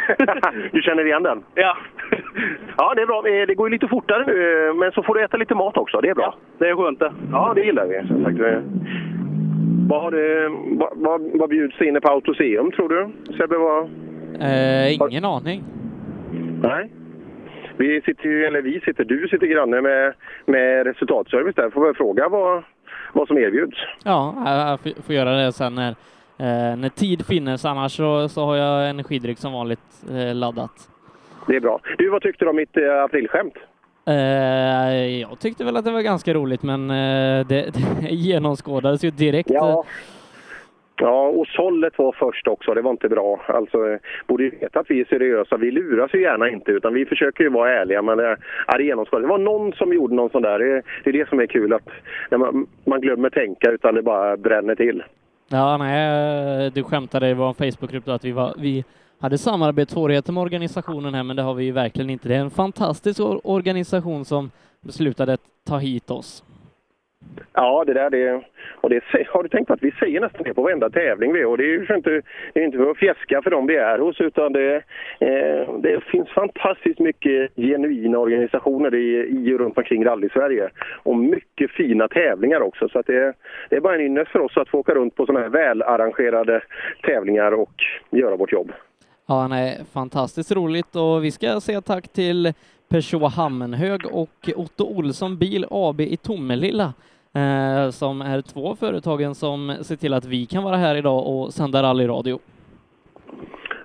du 0.72 0.82
känner 0.82 1.06
igen 1.06 1.24
den? 1.24 1.44
Ja. 1.56 1.78
Ja, 2.78 2.94
det 2.96 3.02
är 3.02 3.06
bra. 3.06 3.28
Eh, 3.28 3.48
Det 3.48 3.56
går 3.56 3.68
ju 3.70 3.74
lite 3.74 3.88
fortare 3.88 4.26
nu, 4.28 4.68
eh, 4.68 4.74
men 4.76 4.92
så 4.92 5.04
får 5.04 5.14
du 5.16 5.24
äta 5.24 5.38
lite 5.38 5.56
mat 5.56 5.78
också. 5.78 6.02
Det 6.02 6.10
är 6.10 6.16
bra. 6.16 6.24
Ja, 6.24 6.36
det 6.58 6.70
är 6.70 6.76
skönt 6.76 7.00
det. 7.00 7.14
Ja, 7.32 7.52
det 7.56 7.62
gillar 7.62 7.86
vi. 7.88 8.08
Som 8.08 8.24
sagt, 8.24 8.40
eh, 8.40 8.60
vad, 9.90 10.02
har 10.02 10.12
du, 10.12 10.50
vad, 10.78 10.90
vad, 10.96 11.22
vad 11.40 11.50
bjuds 11.50 11.82
inne 11.82 12.02
på 12.02 12.08
Autoseum, 12.10 12.72
tror 12.72 12.90
du? 12.90 13.08
Sebbe, 13.38 13.58
vad... 13.58 13.84
Eh, 14.42 14.94
ingen 14.94 15.26
aning. 15.26 15.64
Nej. 16.64 16.92
Vi 17.78 18.02
sitter 18.02 18.24
ju, 18.30 18.46
eller 18.46 18.62
vi 18.62 18.80
sitter, 18.80 19.04
du 19.04 19.28
sitter 19.28 19.48
granne 19.48 19.82
med, 19.82 20.14
med 20.46 20.86
resultatservice 20.88 21.56
där. 21.56 21.70
Får 21.70 21.86
väl 21.86 21.96
fråga 21.96 22.30
vad, 22.30 22.64
vad 23.14 23.28
som 23.28 23.38
erbjuds. 23.38 23.78
Ja, 24.06 24.34
jag- 24.46 24.70
jag 24.96 25.04
får- 25.06 25.16
göra 25.16 25.32
det 25.32 25.52
sen 25.52 25.76
när, 25.76 25.96
när 26.38 26.90
tid 26.90 27.26
finnes. 27.26 27.66
Annars 27.66 27.92
så, 27.92 28.30
så 28.30 28.46
har 28.46 28.56
jag 28.56 28.90
energidryck 28.90 29.38
som 29.38 29.54
vanligt 29.54 30.06
eh, 30.12 30.36
laddat. 30.36 30.90
Det 31.48 31.56
är 31.56 31.60
bra. 31.60 31.80
Du, 31.98 32.10
vad 32.10 32.22
tyckte 32.22 32.46
du 32.46 32.50
om 32.50 32.56
mitt 32.56 32.78
eh, 32.78 33.04
aprilskämt? 33.04 33.54
Eh, 34.08 35.20
jag 35.22 35.40
tyckte 35.40 35.64
väl 35.64 35.78
att 35.78 35.86
det 35.86 35.92
var 35.92 36.02
ganska 36.02 36.34
roligt, 36.34 36.64
men 36.64 36.90
eh, 36.90 37.48
det, 37.48 37.74
det 38.02 38.10
genomskådades 38.10 39.04
ju 39.04 39.12
direkt. 39.12 39.50
Ja. 39.50 39.86
Ja, 41.00 41.28
och 41.28 41.48
sållet 41.48 41.98
var 41.98 42.12
först 42.20 42.48
också. 42.48 42.74
Det 42.74 42.82
var 42.82 42.92
inte 42.92 43.10
bra. 43.10 43.42
Alltså, 43.48 43.90
eh, 43.90 44.00
borde 44.28 44.44
ju 44.44 44.50
veta 44.50 44.80
att 44.80 44.90
vi 44.92 45.02
är 45.02 45.06
seriösa. 45.06 45.58
Vi 45.58 45.72
luras 45.72 46.14
ju 46.14 46.22
gärna 46.22 46.50
inte, 46.50 46.72
utan 46.72 46.94
vi 46.94 47.06
försöker 47.06 47.44
ju 47.44 47.50
vara 47.50 47.74
ärliga. 47.74 48.02
Men 48.02 48.18
det, 48.18 48.38
ja, 48.68 48.78
det 48.78 48.84
genomskådades. 48.84 49.26
Det 49.26 49.30
var 49.30 49.38
någon 49.38 49.74
som 49.74 49.94
gjorde 49.94 50.16
någon 50.16 50.30
sån 50.30 50.42
där. 50.42 50.60
Det, 50.60 50.82
det 51.04 51.10
är 51.10 51.14
det 51.14 51.30
som 51.30 51.40
är 51.40 51.46
kul, 51.46 51.74
att 51.74 51.90
man, 52.32 52.68
man 52.86 53.02
glömmer 53.02 53.30
tänka 53.30 53.72
utan 53.72 53.96
det 53.96 54.02
bara 54.02 54.38
bränner 54.38 54.76
till. 54.76 55.04
Ja, 55.50 55.78
nej, 55.78 56.66
eh, 56.66 56.74
du 56.74 56.84
skämtade 56.84 57.30
i 57.30 57.34
vår 57.34 57.54
Facebookgrupp 57.54 58.06
då 58.06 58.12
att 58.12 58.26
vi, 58.26 58.32
var, 58.32 58.56
vi 58.58 58.84
hade 59.20 59.38
samarbetssvårigheter 59.38 60.34
med 60.34 60.42
organisationen 60.42 61.14
här, 61.14 61.24
men 61.24 61.36
det 61.36 61.42
har 61.42 61.54
vi 61.54 61.64
ju 61.64 61.72
verkligen 61.72 62.10
inte. 62.10 62.28
Det 62.28 62.36
är 62.36 62.40
en 62.40 62.52
fantastisk 62.52 63.20
organisation 63.44 64.26
som 64.26 64.52
beslutade 64.82 65.34
att 65.34 65.42
ta 65.64 65.78
hit 65.78 66.12
oss. 66.12 66.44
Ja, 67.54 67.84
det 67.88 67.94
där 67.94 68.10
det... 68.10 68.42
Och 68.82 68.90
det 68.90 69.04
har 69.28 69.44
du 69.44 69.50
tänkt 69.50 69.68
på 69.68 69.74
att 69.74 69.84
vi 69.84 69.92
säger 69.92 70.22
nästan 70.22 70.44
det 70.44 70.54
på 70.54 70.62
varenda 70.62 70.90
tävling 70.90 71.34
vi 71.34 71.42
är. 71.42 71.46
Och 71.46 71.58
det 71.58 71.64
är 71.64 71.68
ju 71.68 71.96
inte, 71.96 72.22
det 72.54 72.60
är 72.60 72.66
inte 72.66 72.78
för 72.78 72.92
att 72.92 72.98
fjäska 72.98 73.42
för 73.42 73.52
dem 73.52 73.68
vi 73.68 73.76
är 73.76 74.00
hos, 74.00 74.22
utan 74.22 74.54
det, 74.54 74.76
eh, 75.20 75.74
det 75.80 76.04
finns 76.04 76.30
fantastiskt 76.30 77.00
mycket 77.00 77.56
genuina 77.56 78.18
organisationer 78.18 78.96
i, 78.96 79.28
i 79.30 79.54
och 79.54 79.60
runt 79.60 79.78
omkring 79.78 80.06
rally-Sverige. 80.06 80.70
Och 81.04 81.18
mycket 81.18 81.72
fina 81.72 82.08
tävlingar 82.08 82.62
också. 82.62 82.90
Så 82.90 83.00
att 83.00 83.06
det, 83.06 83.34
det 83.70 83.76
är 83.76 83.82
bara 83.82 83.96
en 83.96 84.02
ynnest 84.02 84.32
för 84.32 84.40
oss 84.40 84.58
att 84.58 84.70
få 84.70 84.80
åka 84.80 84.94
runt 84.94 85.16
på 85.16 85.26
sådana 85.26 85.44
här 85.44 85.50
välarrangerade 85.50 86.62
tävlingar 87.04 87.52
och 87.52 87.74
göra 88.12 88.36
vårt 88.36 88.52
jobb. 88.52 88.72
Ja, 89.28 89.48
nej, 89.48 89.80
fantastiskt 89.94 90.52
roligt 90.52 90.96
och 90.96 91.24
vi 91.24 91.32
ska 91.32 91.60
säga 91.62 91.82
tack 91.82 92.08
till 92.08 92.54
Peugeot 92.90 93.34
Hammenhög 93.34 94.06
och 94.12 94.50
Otto 94.56 94.84
Olsson 94.84 95.38
Bil 95.38 95.66
AB 95.70 96.02
i 96.02 96.18
Tomelilla 96.18 96.94
eh, 97.34 97.90
som 97.90 98.22
är 98.22 98.42
två 98.42 98.76
företagen 98.76 99.36
som 99.36 99.76
ser 99.82 99.96
till 99.96 100.14
att 100.14 100.26
vi 100.26 100.46
kan 100.46 100.64
vara 100.64 100.76
här 100.76 100.96
idag 100.96 101.28
och 101.28 101.54
sända 101.54 101.84
rallyradio. 101.84 102.40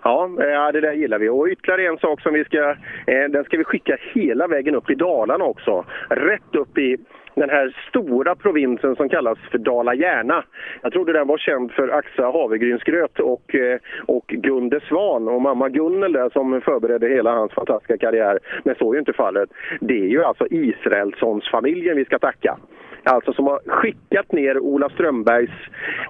Ja, 0.02 0.24
eh, 0.24 0.72
det 0.72 0.80
där 0.80 0.92
gillar 0.92 1.18
vi. 1.18 1.28
Och 1.28 1.46
ytterligare 1.46 1.86
en 1.86 1.98
sak 1.98 2.20
som 2.20 2.34
vi 2.34 2.44
ska, 2.44 2.70
eh, 3.06 3.30
den 3.30 3.44
ska 3.44 3.56
vi 3.56 3.64
skicka 3.64 3.96
hela 4.14 4.46
vägen 4.46 4.74
upp 4.74 4.90
i 4.90 4.94
Dalarna 4.94 5.44
också. 5.44 5.84
Rätt 6.08 6.54
upp 6.54 6.78
i 6.78 6.96
den 7.34 7.50
här 7.50 7.76
stora 7.88 8.34
provinsen 8.34 8.96
som 8.96 9.08
kallas 9.08 9.38
för 9.50 9.58
Dala-Järna. 9.58 10.44
Jag 10.82 10.92
trodde 10.92 11.12
den 11.12 11.26
var 11.26 11.38
känd 11.38 11.72
för 11.72 11.88
Axa 11.88 12.22
havregrynsgröt 12.22 13.20
och, 13.20 13.54
eh, 13.54 13.78
och 14.06 14.26
Gunde 14.26 14.80
Svan 14.80 15.28
och 15.28 15.42
mamma 15.42 15.68
Gunnel 15.68 16.12
där 16.12 16.30
som 16.30 16.60
förberedde 16.60 17.08
hela 17.08 17.32
hans 17.32 17.52
fantastiska 17.52 17.98
karriär. 17.98 18.38
Men 18.64 18.74
så 18.74 18.90
är 18.90 18.94
ju 18.94 18.98
inte 18.98 19.12
fallet. 19.12 19.50
Det 19.80 20.00
är 20.00 20.08
ju 20.08 20.24
alltså 20.24 20.46
Israelssons 20.50 21.50
familjen 21.50 21.96
vi 21.96 22.04
ska 22.04 22.18
tacka. 22.18 22.58
Alltså 23.04 23.32
som 23.32 23.46
har 23.46 23.60
skickat 23.66 24.32
ner 24.32 24.58
Ola 24.58 24.88
Strömbergs, 24.88 25.50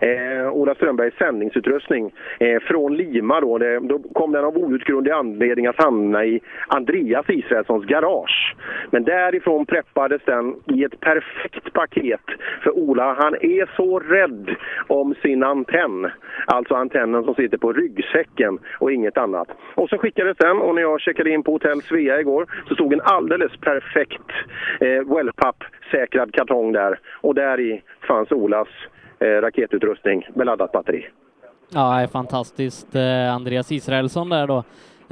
eh, 0.01 0.53
Ola 0.53 0.74
Strömbergs 0.74 1.14
sändningsutrustning 1.14 2.12
eh, 2.40 2.61
från 2.61 2.97
Lima. 2.97 3.40
Då. 3.40 3.59
Det, 3.59 3.80
då 3.80 3.99
kom 3.99 4.32
den 4.32 4.45
av 4.45 4.57
outgrundlig 4.57 5.12
anledning 5.12 5.66
att 5.66 5.82
hamna 5.82 6.24
i 6.24 6.40
Andreas 6.68 7.26
Israelssons 7.28 7.84
garage. 7.84 8.57
Men 8.90 9.05
därifrån 9.05 9.66
preppades 9.66 10.22
den 10.24 10.55
i 10.66 10.84
ett 10.84 11.01
perfekt 11.01 11.72
paket. 11.72 12.20
För 12.62 12.78
Ola 12.78 13.14
han 13.14 13.34
är 13.34 13.76
så 13.76 13.99
rädd 13.99 14.51
om 14.86 15.14
sin 15.22 15.43
antenn. 15.43 16.11
Alltså 16.47 16.74
antennen 16.74 17.24
som 17.24 17.34
sitter 17.34 17.59
på 17.59 17.72
ryggsäcken 17.72 18.59
och 18.78 18.93
inget 18.93 19.18
annat. 19.18 19.49
Och 19.74 19.88
så 19.88 19.99
skickades 19.99 20.36
den 20.36 20.59
och 20.59 20.74
när 20.74 20.82
jag 20.82 21.01
checkade 21.01 21.30
in 21.30 21.43
på 21.43 21.53
hotell 21.53 21.82
Svea 21.82 22.20
igår 22.20 22.47
så 22.68 22.74
stod 22.74 22.93
en 22.93 23.01
alldeles 23.01 23.57
perfekt 23.57 24.30
eh, 24.80 25.16
wellpapp 25.16 25.64
säkrad 25.90 26.34
kartong 26.34 26.72
där. 26.72 26.82
Och 27.20 27.35
där 27.35 27.61
i 27.61 27.83
fanns 28.09 28.33
Olas 28.33 28.68
eh, 29.18 29.26
raketutrustning 29.26 30.28
med 30.35 30.47
laddat 30.47 30.72
batteri. 30.72 31.07
Ja, 31.74 31.97
det 31.97 32.03
är 32.03 32.07
fantastiskt. 32.07 32.95
Eh, 32.95 33.35
Andreas 33.35 33.72
Israelsson 33.72 34.28
där 34.28 34.47
då, 34.47 34.64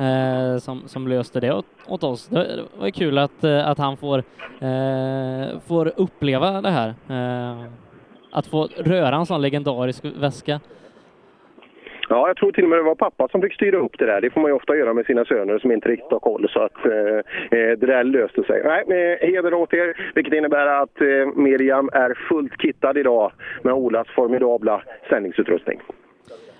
eh, 0.05 0.59
som, 0.59 0.89
som 0.89 1.09
löste 1.09 1.41
det 1.41 1.53
åt, 1.53 1.67
åt 1.87 2.05
oss. 2.05 2.29
Det, 2.29 2.65
var 2.79 2.91
kul 2.91 3.19
att, 3.19 3.45
eh, 3.45 3.69
att 3.69 3.79
han 3.79 3.97
får, 3.97 4.19
eh, 4.61 5.61
får 5.69 5.93
uppleva 5.97 6.61
det 6.61 6.71
här. 6.71 6.95
Eh, 7.09 7.65
att 8.33 8.47
få 8.47 8.69
röra 8.77 9.17
en 9.17 9.27
sån 9.27 9.43
legendarisk 9.43 10.05
väska. 10.05 10.61
Ja, 12.13 12.27
jag 12.27 12.37
tror 12.37 12.53
till 12.53 12.65
och 12.65 12.71
med 12.71 12.79
det 12.79 12.83
var 12.83 12.95
pappa 12.95 13.29
som 13.29 13.43
fick 13.43 13.55
styra 13.55 13.77
upp 13.77 13.99
det 13.99 14.07
där. 14.07 14.21
Det 14.21 14.31
får 14.31 14.41
man 14.41 14.51
ju 14.51 14.55
ofta 14.55 14.77
göra 14.77 14.95
med 14.95 15.07
sina 15.07 15.25
söner 15.25 15.59
som 15.59 15.73
inte 15.73 15.89
riktigt 15.89 16.11
har 16.11 16.19
koll. 16.19 16.49
Så 16.51 16.61
att 16.61 16.87
eh, 16.87 17.17
eh 17.59 17.79
det 17.79 17.87
där 17.87 18.05
löste 18.05 18.43
sig. 18.43 18.63
Nej, 18.65 18.85
eh, 18.89 19.29
heder 19.29 19.55
åt 19.55 19.75
er, 19.75 20.13
vilket 20.15 20.35
innebär 20.35 20.67
att 20.67 21.01
eh, 21.01 21.43
Miriam 21.43 21.91
är 21.93 22.15
fullt 22.29 22.63
kittad 22.63 22.99
idag 22.99 23.33
med 23.63 23.75
Olas 23.75 24.09
formidabla 24.09 24.83
sändningsutrustning. 25.09 25.81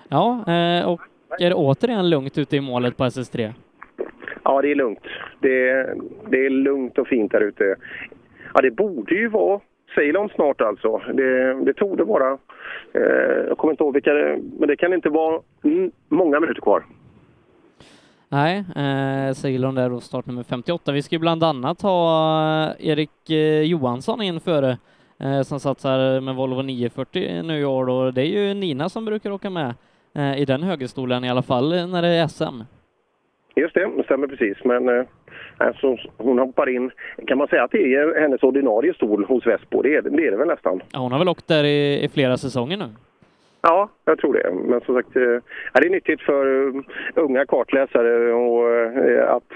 Ja, 0.09 0.43
eh, 0.47 0.89
och 0.89 1.01
är 1.39 1.53
återigen 1.55 2.09
lugnt 2.09 2.37
ute 2.37 2.55
i 2.55 2.61
målet 2.61 2.97
på 2.97 3.03
SS3? 3.03 3.53
Ja, 4.43 4.61
det 4.61 4.71
är 4.71 4.75
lugnt. 4.75 5.05
Det 5.39 5.69
är, 5.69 5.95
det 6.29 6.45
är 6.45 6.49
lugnt 6.49 6.97
och 6.97 7.07
fint 7.07 7.31
där 7.31 7.41
ute. 7.41 7.75
Ja, 8.53 8.61
det 8.61 8.71
borde 8.71 9.15
ju 9.15 9.27
vara 9.27 9.59
Ceylon 9.95 10.29
snart 10.29 10.61
alltså. 10.61 10.97
Det, 11.13 11.53
det 11.65 11.73
tog 11.73 11.97
det 11.97 12.03
vara. 12.03 12.37
Eh, 12.93 13.01
jag 13.47 13.57
kommer 13.57 13.71
inte 13.73 13.83
ihåg 13.83 13.93
vilka 13.93 14.13
det 14.13 14.39
men 14.59 14.67
det 14.67 14.75
kan 14.75 14.93
inte 14.93 15.09
vara 15.09 15.41
många 16.09 16.39
minuter 16.39 16.61
kvar. 16.61 16.83
Nej, 18.29 18.63
eh, 18.75 19.33
Ceylon 19.33 19.75
där 19.75 19.89
då 19.89 19.99
startnummer 19.99 20.43
58. 20.43 20.91
Vi 20.91 21.01
ska 21.01 21.15
ju 21.15 21.19
bland 21.19 21.43
annat 21.43 21.81
ha 21.81 22.73
eh, 22.79 22.89
Erik 22.89 23.29
eh, 23.29 23.61
Johansson 23.61 24.21
in 24.21 24.39
före 24.39 24.77
eh, 25.19 25.41
som 25.41 25.59
satsar 25.59 26.21
med 26.21 26.35
Volvo 26.35 26.61
940 26.61 27.41
nu 27.43 27.59
i 27.59 27.65
år 27.65 27.89
och 27.89 28.13
det 28.13 28.21
är 28.21 28.47
ju 28.47 28.53
Nina 28.53 28.89
som 28.89 29.05
brukar 29.05 29.31
åka 29.31 29.49
med 29.49 29.73
eh, 30.15 30.41
i 30.41 30.45
den 30.45 30.63
högerstolen 30.63 31.23
i 31.23 31.29
alla 31.29 31.41
fall 31.41 31.69
när 31.69 32.01
det 32.01 32.07
är 32.07 32.27
SM. 32.27 32.63
Just 33.55 33.73
det, 33.73 33.91
det 33.97 34.03
stämmer 34.03 34.27
precis. 34.27 34.57
Men 34.63 35.05
eh, 35.61 35.67
alltså, 35.67 35.97
hon 36.17 36.39
hoppar 36.39 36.69
in, 36.69 36.91
kan 37.27 37.37
man 37.37 37.47
säga 37.47 37.63
att 37.63 37.71
det 37.71 37.95
är 37.95 38.21
hennes 38.21 38.43
ordinarie 38.43 38.93
stol 38.93 39.25
hos 39.25 39.47
Vespo? 39.47 39.81
Det 39.81 39.95
är 39.95 40.01
det, 40.01 40.27
är 40.27 40.31
det 40.31 40.37
väl 40.37 40.47
nästan? 40.47 40.81
Ja, 40.93 40.99
hon 40.99 41.11
har 41.11 41.19
väl 41.19 41.29
åkt 41.29 41.47
där 41.47 41.63
i, 41.63 42.03
i 42.03 42.09
flera 42.09 42.37
säsonger 42.37 42.77
nu? 42.77 42.89
Ja, 43.61 43.89
jag 44.05 44.19
tror 44.19 44.33
det. 44.33 44.51
Men 44.69 44.81
som 44.81 44.95
sagt, 44.95 45.15
eh, 45.15 45.21
är 45.73 45.81
det 45.81 45.87
är 45.87 45.89
nyttigt 45.89 46.21
för 46.21 46.45
uh, 46.47 46.81
unga 47.15 47.45
kartläsare 47.45 48.33
och, 48.33 48.67
att 49.35 49.53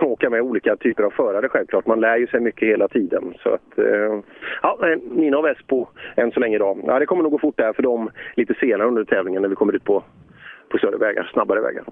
åka 0.00 0.30
med 0.30 0.40
olika 0.40 0.76
typer 0.76 1.02
av 1.02 1.10
förare 1.10 1.48
självklart. 1.48 1.86
Man 1.86 2.00
lär 2.00 2.16
ju 2.16 2.26
sig 2.26 2.40
mycket 2.40 2.68
hela 2.68 2.88
tiden. 2.88 3.34
Så 3.42 3.48
att, 3.48 3.86
ja, 4.62 4.78
Nina 5.10 5.38
och 5.38 5.44
Vespo 5.44 5.86
än 6.16 6.32
så 6.32 6.40
länge 6.40 6.56
idag. 6.56 6.80
Ja, 6.86 6.98
det 6.98 7.06
kommer 7.06 7.22
nog 7.22 7.32
gå 7.32 7.38
fort 7.38 7.56
där 7.56 7.72
för 7.72 7.82
dem 7.82 8.10
lite 8.34 8.54
senare 8.54 8.88
under 8.88 9.04
tävlingen 9.04 9.42
när 9.42 9.48
vi 9.48 9.54
kommer 9.54 9.72
ut 9.72 9.84
på, 9.84 10.02
på 10.68 10.78
större 10.78 10.96
vägar, 10.96 11.30
snabbare 11.32 11.60
vägar. 11.60 11.84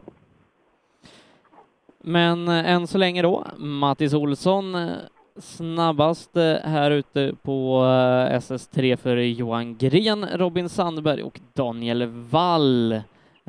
Men 2.09 2.49
eh, 2.49 2.71
än 2.71 2.87
så 2.87 2.99
länge 2.99 3.23
då, 3.23 3.47
Mattis 3.57 4.15
Olsson 4.15 4.75
eh, 4.75 4.97
snabbast 5.37 6.37
eh, 6.37 6.55
här 6.65 6.91
ute 6.91 7.33
på 7.43 7.83
SS3 8.31 8.97
för 8.97 9.17
Johan 9.17 9.77
Gren, 9.77 10.27
Robin 10.35 10.69
Sandberg 10.69 11.23
och 11.23 11.41
Daniel 11.55 12.07
Wall. 12.07 13.01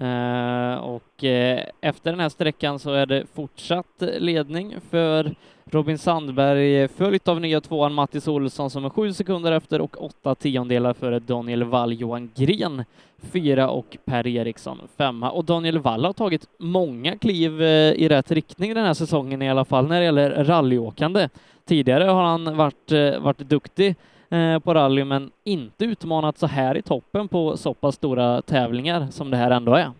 Eh, 0.01 0.75
och 0.75 1.23
eh, 1.23 1.63
efter 1.81 2.11
den 2.11 2.19
här 2.19 2.29
sträckan 2.29 2.79
så 2.79 2.91
är 2.91 3.05
det 3.05 3.25
fortsatt 3.33 4.03
ledning 4.19 4.75
för 4.89 5.35
Robin 5.65 5.97
Sandberg 5.97 6.87
följt 6.87 7.27
av 7.27 7.41
nya 7.41 7.61
tvåan 7.61 7.93
Mattis 7.93 8.27
Olsson 8.27 8.69
som 8.69 8.85
är 8.85 8.89
sju 8.89 9.13
sekunder 9.13 9.51
efter 9.51 9.81
och 9.81 10.03
åtta 10.05 10.35
tiondelar 10.35 10.93
före 10.93 11.19
Daniel 11.19 11.63
Wall, 11.63 11.93
Johan 11.93 12.31
Gren 12.35 12.83
fyra 13.31 13.69
och 13.69 13.97
Per 14.05 14.27
Eriksson 14.27 14.81
femma. 14.97 15.31
Och 15.31 15.45
Daniel 15.45 15.79
Wall 15.79 16.05
har 16.05 16.13
tagit 16.13 16.47
många 16.57 17.17
kliv 17.17 17.61
eh, 17.61 17.93
i 17.93 18.07
rätt 18.09 18.31
riktning 18.31 18.73
den 18.73 18.85
här 18.85 18.93
säsongen 18.93 19.41
i 19.41 19.49
alla 19.49 19.65
fall 19.65 19.87
när 19.87 19.99
det 19.99 20.05
gäller 20.05 20.43
rallyåkande. 20.43 21.29
Tidigare 21.65 22.03
har 22.03 22.23
han 22.23 22.57
varit, 22.57 22.91
varit 23.21 23.37
duktig 23.37 23.95
Eh, 24.31 24.59
på 24.59 24.73
rally 24.73 25.03
men 25.03 25.31
inte 25.43 25.85
utmanat 25.85 26.37
så 26.37 26.47
här 26.47 26.77
i 26.77 26.81
toppen 26.81 27.27
på 27.27 27.57
så 27.57 27.73
pass 27.73 27.95
stora 27.95 28.41
tävlingar 28.41 29.01
som 29.01 29.31
det 29.31 29.37
här 29.37 29.51
ändå 29.51 29.73
är. 29.73 29.91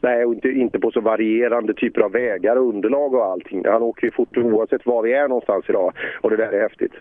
Nej, 0.00 0.24
och 0.24 0.34
inte, 0.34 0.48
inte 0.48 0.78
på 0.78 0.90
så 0.90 1.00
varierande 1.00 1.74
typer 1.74 2.00
av 2.00 2.12
vägar 2.12 2.56
och 2.56 2.68
underlag 2.68 3.14
och 3.14 3.24
allting. 3.24 3.64
Han 3.66 3.82
åker 3.82 4.06
ju 4.06 4.10
fort 4.10 4.36
oavsett 4.36 4.86
var 4.86 5.02
vi 5.02 5.12
är 5.12 5.28
någonstans 5.28 5.64
idag 5.68 5.92
och 6.20 6.30
det 6.30 6.36
där 6.36 6.52
är 6.52 6.62
häftigt. 6.62 6.92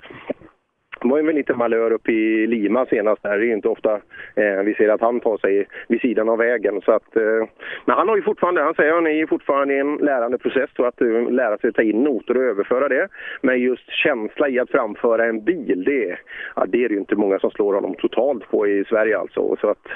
Det 1.02 1.08
var 1.08 1.22
ju 1.22 1.30
en 1.30 1.36
liten 1.36 1.58
malör 1.58 1.92
uppe 1.92 2.12
i 2.12 2.48
Lima 2.48 2.86
senast. 2.86 3.24
Där. 3.24 3.38
Det 3.38 3.44
är 3.44 3.48
ju 3.48 3.54
inte 3.54 3.68
ofta 3.68 3.94
eh, 4.36 4.64
vi 4.66 4.74
ser 4.74 4.90
att 4.90 5.02
han 5.02 5.20
tar 5.20 5.38
sig 5.38 5.68
vid 5.88 6.02
sidan 6.02 6.30
av 6.30 6.38
vägen. 6.38 6.82
Så 6.86 6.92
att, 6.92 7.16
eh, 7.16 7.48
men 7.86 7.96
han 7.98 8.10
har 8.10 8.16
ju 8.16 8.22
fortfarande, 8.22 8.62
han 8.62 8.74
säger 8.74 8.90
att 8.90 8.96
han 8.96 9.08
är 9.08 9.28
fortfarande 9.28 9.74
i 9.74 9.80
en 9.80 9.96
lärande 9.96 10.38
process 10.38 10.70
och 10.78 10.88
att 10.88 11.02
uh, 11.02 11.32
lära 11.32 11.58
sig 11.58 11.74
ta 11.74 11.82
in 11.82 12.04
noter 12.04 12.38
och 12.38 12.44
överföra 12.44 12.88
det. 12.90 13.08
Men 13.42 13.60
just 13.60 13.92
känsla 13.92 14.50
i 14.50 14.60
att 14.60 14.70
framföra 14.70 15.26
en 15.26 15.44
bil, 15.44 15.84
det, 15.86 16.18
ja, 16.56 16.66
det 16.68 16.84
är 16.84 16.90
det 16.90 16.94
ju 16.94 17.00
inte 17.00 17.16
många 17.16 17.40
som 17.40 17.52
slår 17.52 17.74
honom 17.74 17.96
totalt 17.96 18.52
på 18.52 18.68
i 18.68 18.84
Sverige 18.86 19.18
alltså. 19.18 19.56
Så 19.62 19.70
att, 19.70 19.88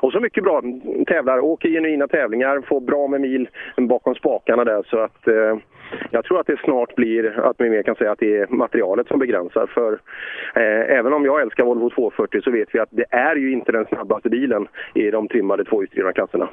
och 0.00 0.12
så 0.12 0.20
mycket 0.20 0.44
bra 0.44 0.62
tävlar, 1.06 1.38
åker 1.38 1.68
genuina 1.68 2.08
tävlingar, 2.08 2.60
får 2.60 2.80
bra 2.80 3.08
med 3.08 3.20
mil 3.20 3.48
bakom 3.76 4.14
spakarna 4.14 4.64
där. 4.64 4.82
Så 4.82 4.98
att 4.98 5.28
eh, 5.28 5.56
jag 6.10 6.24
tror 6.24 6.40
att 6.40 6.46
det 6.46 6.60
snart 6.64 6.94
blir 6.94 7.40
att 7.40 7.56
vi 7.58 7.70
mer 7.70 7.82
kan 7.82 7.94
säga 7.94 8.12
att 8.12 8.18
det 8.18 8.36
är 8.36 8.46
materialet 8.46 9.08
som 9.08 9.18
begränsar. 9.18 9.66
För 9.66 9.92
eh, 10.54 10.98
även 10.98 11.12
om 11.12 11.24
jag 11.24 11.42
älskar 11.42 11.64
Volvo 11.64 11.90
240 11.90 12.40
så 12.44 12.50
vet 12.50 12.68
vi 12.72 12.78
att 12.78 12.88
det 12.90 13.06
är 13.10 13.36
ju 13.36 13.52
inte 13.52 13.72
den 13.72 13.86
snabbaste 13.86 14.28
bilen 14.28 14.68
i 14.94 15.10
de 15.10 15.28
trimmade 15.28 15.64
tvåhjulsdrivna 15.64 16.12
klasserna. 16.12 16.48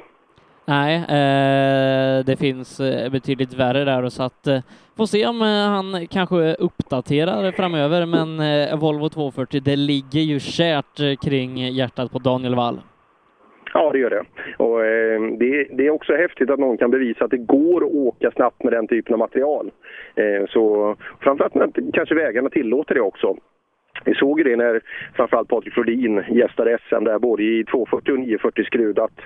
Nej, 0.64 0.96
eh, 0.96 2.24
det 2.24 2.36
finns 2.38 2.80
eh, 2.80 3.10
betydligt 3.10 3.54
värre 3.54 3.84
där 3.84 4.08
så 4.08 4.22
att 4.22 4.46
eh, 4.46 4.60
får 4.96 5.06
se 5.06 5.26
om 5.26 5.42
eh, 5.42 5.48
han 5.48 6.06
kanske 6.06 6.54
uppdaterar 6.54 7.52
framöver 7.52 8.06
men 8.06 8.40
eh, 8.40 8.78
Volvo 8.78 9.08
240 9.08 9.60
det 9.60 9.76
ligger 9.76 10.20
ju 10.20 10.40
kärt 10.40 11.00
eh, 11.00 11.14
kring 11.14 11.58
hjärtat 11.58 12.12
på 12.12 12.18
Daniel 12.18 12.54
Wall. 12.54 12.80
Ja, 13.74 13.90
det 13.92 13.98
gör 13.98 14.10
det. 14.10 14.24
Och, 14.56 14.84
eh, 14.84 15.20
det, 15.38 15.66
det, 15.70 15.86
är 15.86 15.90
också 15.90 16.14
häftigt 16.14 16.50
att 16.50 16.58
någon 16.58 16.76
kan 16.76 16.90
bevisa 16.90 17.24
att 17.24 17.30
det 17.30 17.36
går 17.36 17.84
att 17.84 17.92
åka 17.92 18.30
snabbt 18.30 18.64
med 18.64 18.72
den 18.72 18.88
typen 18.88 19.12
av 19.12 19.18
material. 19.18 19.70
Eh, 20.14 20.46
så 20.48 20.96
framförallt 21.20 21.54
när 21.54 21.92
kanske 21.92 22.14
vägarna 22.14 22.50
tillåter 22.50 22.94
det 22.94 23.00
också. 23.00 23.36
Vi 24.04 24.14
såg 24.14 24.38
ju 24.38 24.44
det 24.44 24.56
när 24.56 24.80
framförallt 25.14 25.48
Patrik 25.48 25.74
Flodin 25.74 26.24
gästade 26.28 26.78
SM 26.88 27.04
där 27.04 27.18
både 27.18 27.42
i 27.42 27.64
240 27.64 28.12
och 28.12 28.18
940 28.18 28.64
skrud 28.64 28.98
att 28.98 29.20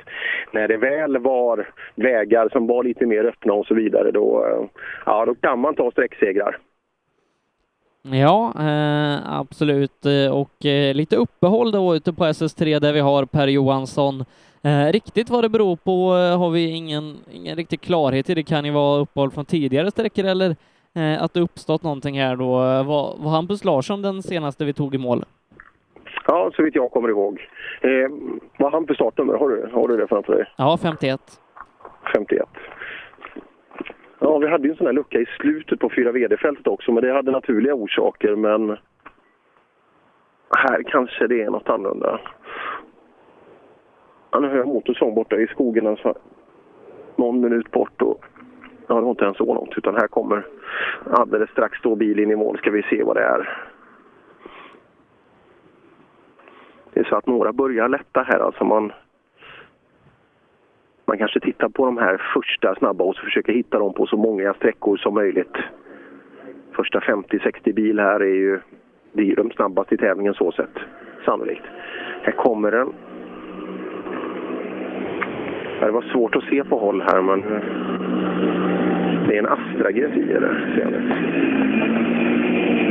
när 0.52 0.68
det 0.68 0.76
väl 0.76 1.18
var 1.18 1.68
vägar 1.94 2.48
som 2.48 2.66
var 2.66 2.84
lite 2.84 3.06
mer 3.06 3.24
öppna 3.24 3.52
och 3.52 3.66
så 3.66 3.74
vidare 3.74 4.10
då, 4.10 4.46
eh, 4.46 4.80
ja, 5.06 5.24
då 5.24 5.34
kan 5.34 5.58
man 5.58 5.74
ta 5.74 5.90
sträcksegrar. 5.90 6.58
Ja, 8.12 8.52
eh, 8.58 9.38
absolut. 9.38 10.06
Och 10.32 10.66
eh, 10.66 10.94
lite 10.94 11.16
uppehåll 11.16 11.70
då 11.70 11.96
ute 11.96 12.12
på 12.12 12.24
SS3 12.24 12.80
där 12.80 12.92
vi 12.92 13.00
har 13.00 13.24
Per 13.24 13.46
Johansson. 13.48 14.24
Eh, 14.62 14.92
riktigt 14.92 15.30
vad 15.30 15.44
det 15.44 15.48
beror 15.48 15.76
på 15.76 16.16
eh, 16.16 16.38
har 16.38 16.50
vi 16.50 16.70
ingen, 16.70 17.16
ingen 17.32 17.56
riktig 17.56 17.80
klarhet 17.80 18.30
i. 18.30 18.34
Det 18.34 18.42
kan 18.42 18.64
ju 18.64 18.70
vara 18.70 19.00
uppehåll 19.00 19.30
från 19.30 19.44
tidigare 19.44 19.90
sträckor 19.90 20.24
eller 20.24 20.56
eh, 20.94 21.22
att 21.22 21.34
det 21.34 21.40
uppstått 21.40 21.82
någonting 21.82 22.20
här 22.20 22.36
då. 22.36 22.52
Var, 22.82 23.16
var 23.18 23.30
Hampus 23.30 23.64
Larsson 23.64 24.02
den 24.02 24.22
senaste 24.22 24.64
vi 24.64 24.72
tog 24.72 24.94
i 24.94 24.98
mål? 24.98 25.24
Ja, 26.26 26.50
så 26.56 26.62
vitt 26.62 26.74
jag 26.74 26.90
kommer 26.90 27.08
ihåg. 27.08 27.40
Eh, 27.80 28.10
vad 28.58 28.72
han 28.72 28.86
för 28.86 28.94
startnummer? 28.94 29.34
Har 29.34 29.48
du, 29.48 29.70
har 29.74 29.88
du 29.88 29.96
det 29.96 30.06
framför 30.06 30.32
dig? 30.34 30.44
Ja, 30.56 30.78
51. 30.82 31.20
51. 32.14 32.48
Ja, 34.18 34.38
vi 34.38 34.48
hade 34.48 34.64
ju 34.64 34.70
en 34.70 34.76
sån 34.76 34.86
här 34.86 34.94
lucka 34.94 35.18
i 35.18 35.26
slutet 35.26 35.80
på 35.80 35.90
4 35.90 36.12
VD-fältet 36.12 36.66
också, 36.66 36.92
men 36.92 37.02
det 37.02 37.12
hade 37.12 37.30
naturliga 37.30 37.74
orsaker. 37.74 38.36
Men 38.36 38.76
här 40.58 40.82
kanske 40.82 41.26
det 41.26 41.42
är 41.42 41.50
något 41.50 41.68
annorlunda. 41.68 42.20
Ja, 44.30 44.40
nu 44.40 44.48
hör 44.48 44.56
jag 44.56 44.66
motorsång 44.66 45.14
borta 45.14 45.36
i 45.36 45.46
skogen, 45.46 45.86
alltså. 45.86 46.14
någon 47.16 47.40
minut 47.40 47.70
bort. 47.70 48.02
Och, 48.02 48.24
ja, 48.86 48.94
det 48.94 49.00
var 49.00 49.10
inte 49.10 49.24
ens 49.24 49.36
så 49.36 49.54
långt, 49.54 49.72
utan 49.76 49.94
här 49.94 50.06
kommer 50.06 50.46
alldeles 51.10 51.50
strax 51.50 51.78
stå 51.78 51.94
bilen 51.94 52.30
i 52.30 52.36
mål. 52.36 52.58
Ska 52.58 52.70
vi 52.70 52.82
se 52.82 53.02
vad 53.02 53.16
det 53.16 53.22
är. 53.22 53.68
Det 56.92 57.00
är 57.00 57.04
så 57.04 57.16
att 57.16 57.26
några 57.26 57.52
börjar 57.52 57.88
lätta 57.88 58.22
här. 58.22 58.38
Alltså 58.38 58.64
man, 58.64 58.92
man 61.06 61.18
kanske 61.18 61.40
tittar 61.40 61.68
på 61.68 61.84
de 61.84 61.98
här 61.98 62.22
första 62.34 62.74
snabba 62.74 63.04
och 63.04 63.16
så 63.16 63.22
försöker 63.22 63.52
hitta 63.52 63.78
dem 63.78 63.94
på 63.94 64.06
så 64.06 64.16
många 64.16 64.54
sträckor 64.54 64.96
som 64.96 65.14
möjligt. 65.14 65.56
Första 66.72 67.00
50-60 67.00 67.72
bil 67.74 67.98
här 67.98 68.20
är 68.20 68.34
ju 68.34 68.60
det 69.12 69.32
är 69.32 69.36
de 69.36 69.50
snabbaste 69.50 69.94
i 69.94 69.98
tävlingen 69.98 70.34
så 70.34 70.52
sett, 70.52 70.78
sannolikt. 71.24 71.64
Här 72.22 72.32
kommer 72.32 72.70
den. 72.70 72.92
Det 75.80 75.90
var 75.90 76.02
svårt 76.02 76.36
att 76.36 76.44
se 76.44 76.64
på 76.64 76.78
håll 76.78 77.02
här, 77.02 77.22
men 77.22 77.40
det 79.28 79.34
är 79.34 79.38
en 79.38 79.46
Astra 79.46 79.90
jag 79.90 80.10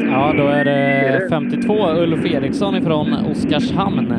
Ja, 0.08 0.34
då 0.38 0.48
är 0.48 0.66
det 0.66 1.30
52 1.30 1.74
Ulf 1.74 2.26
Eriksson 2.26 2.76
ifrån 2.76 3.08
Oskarshamn. 3.32 4.14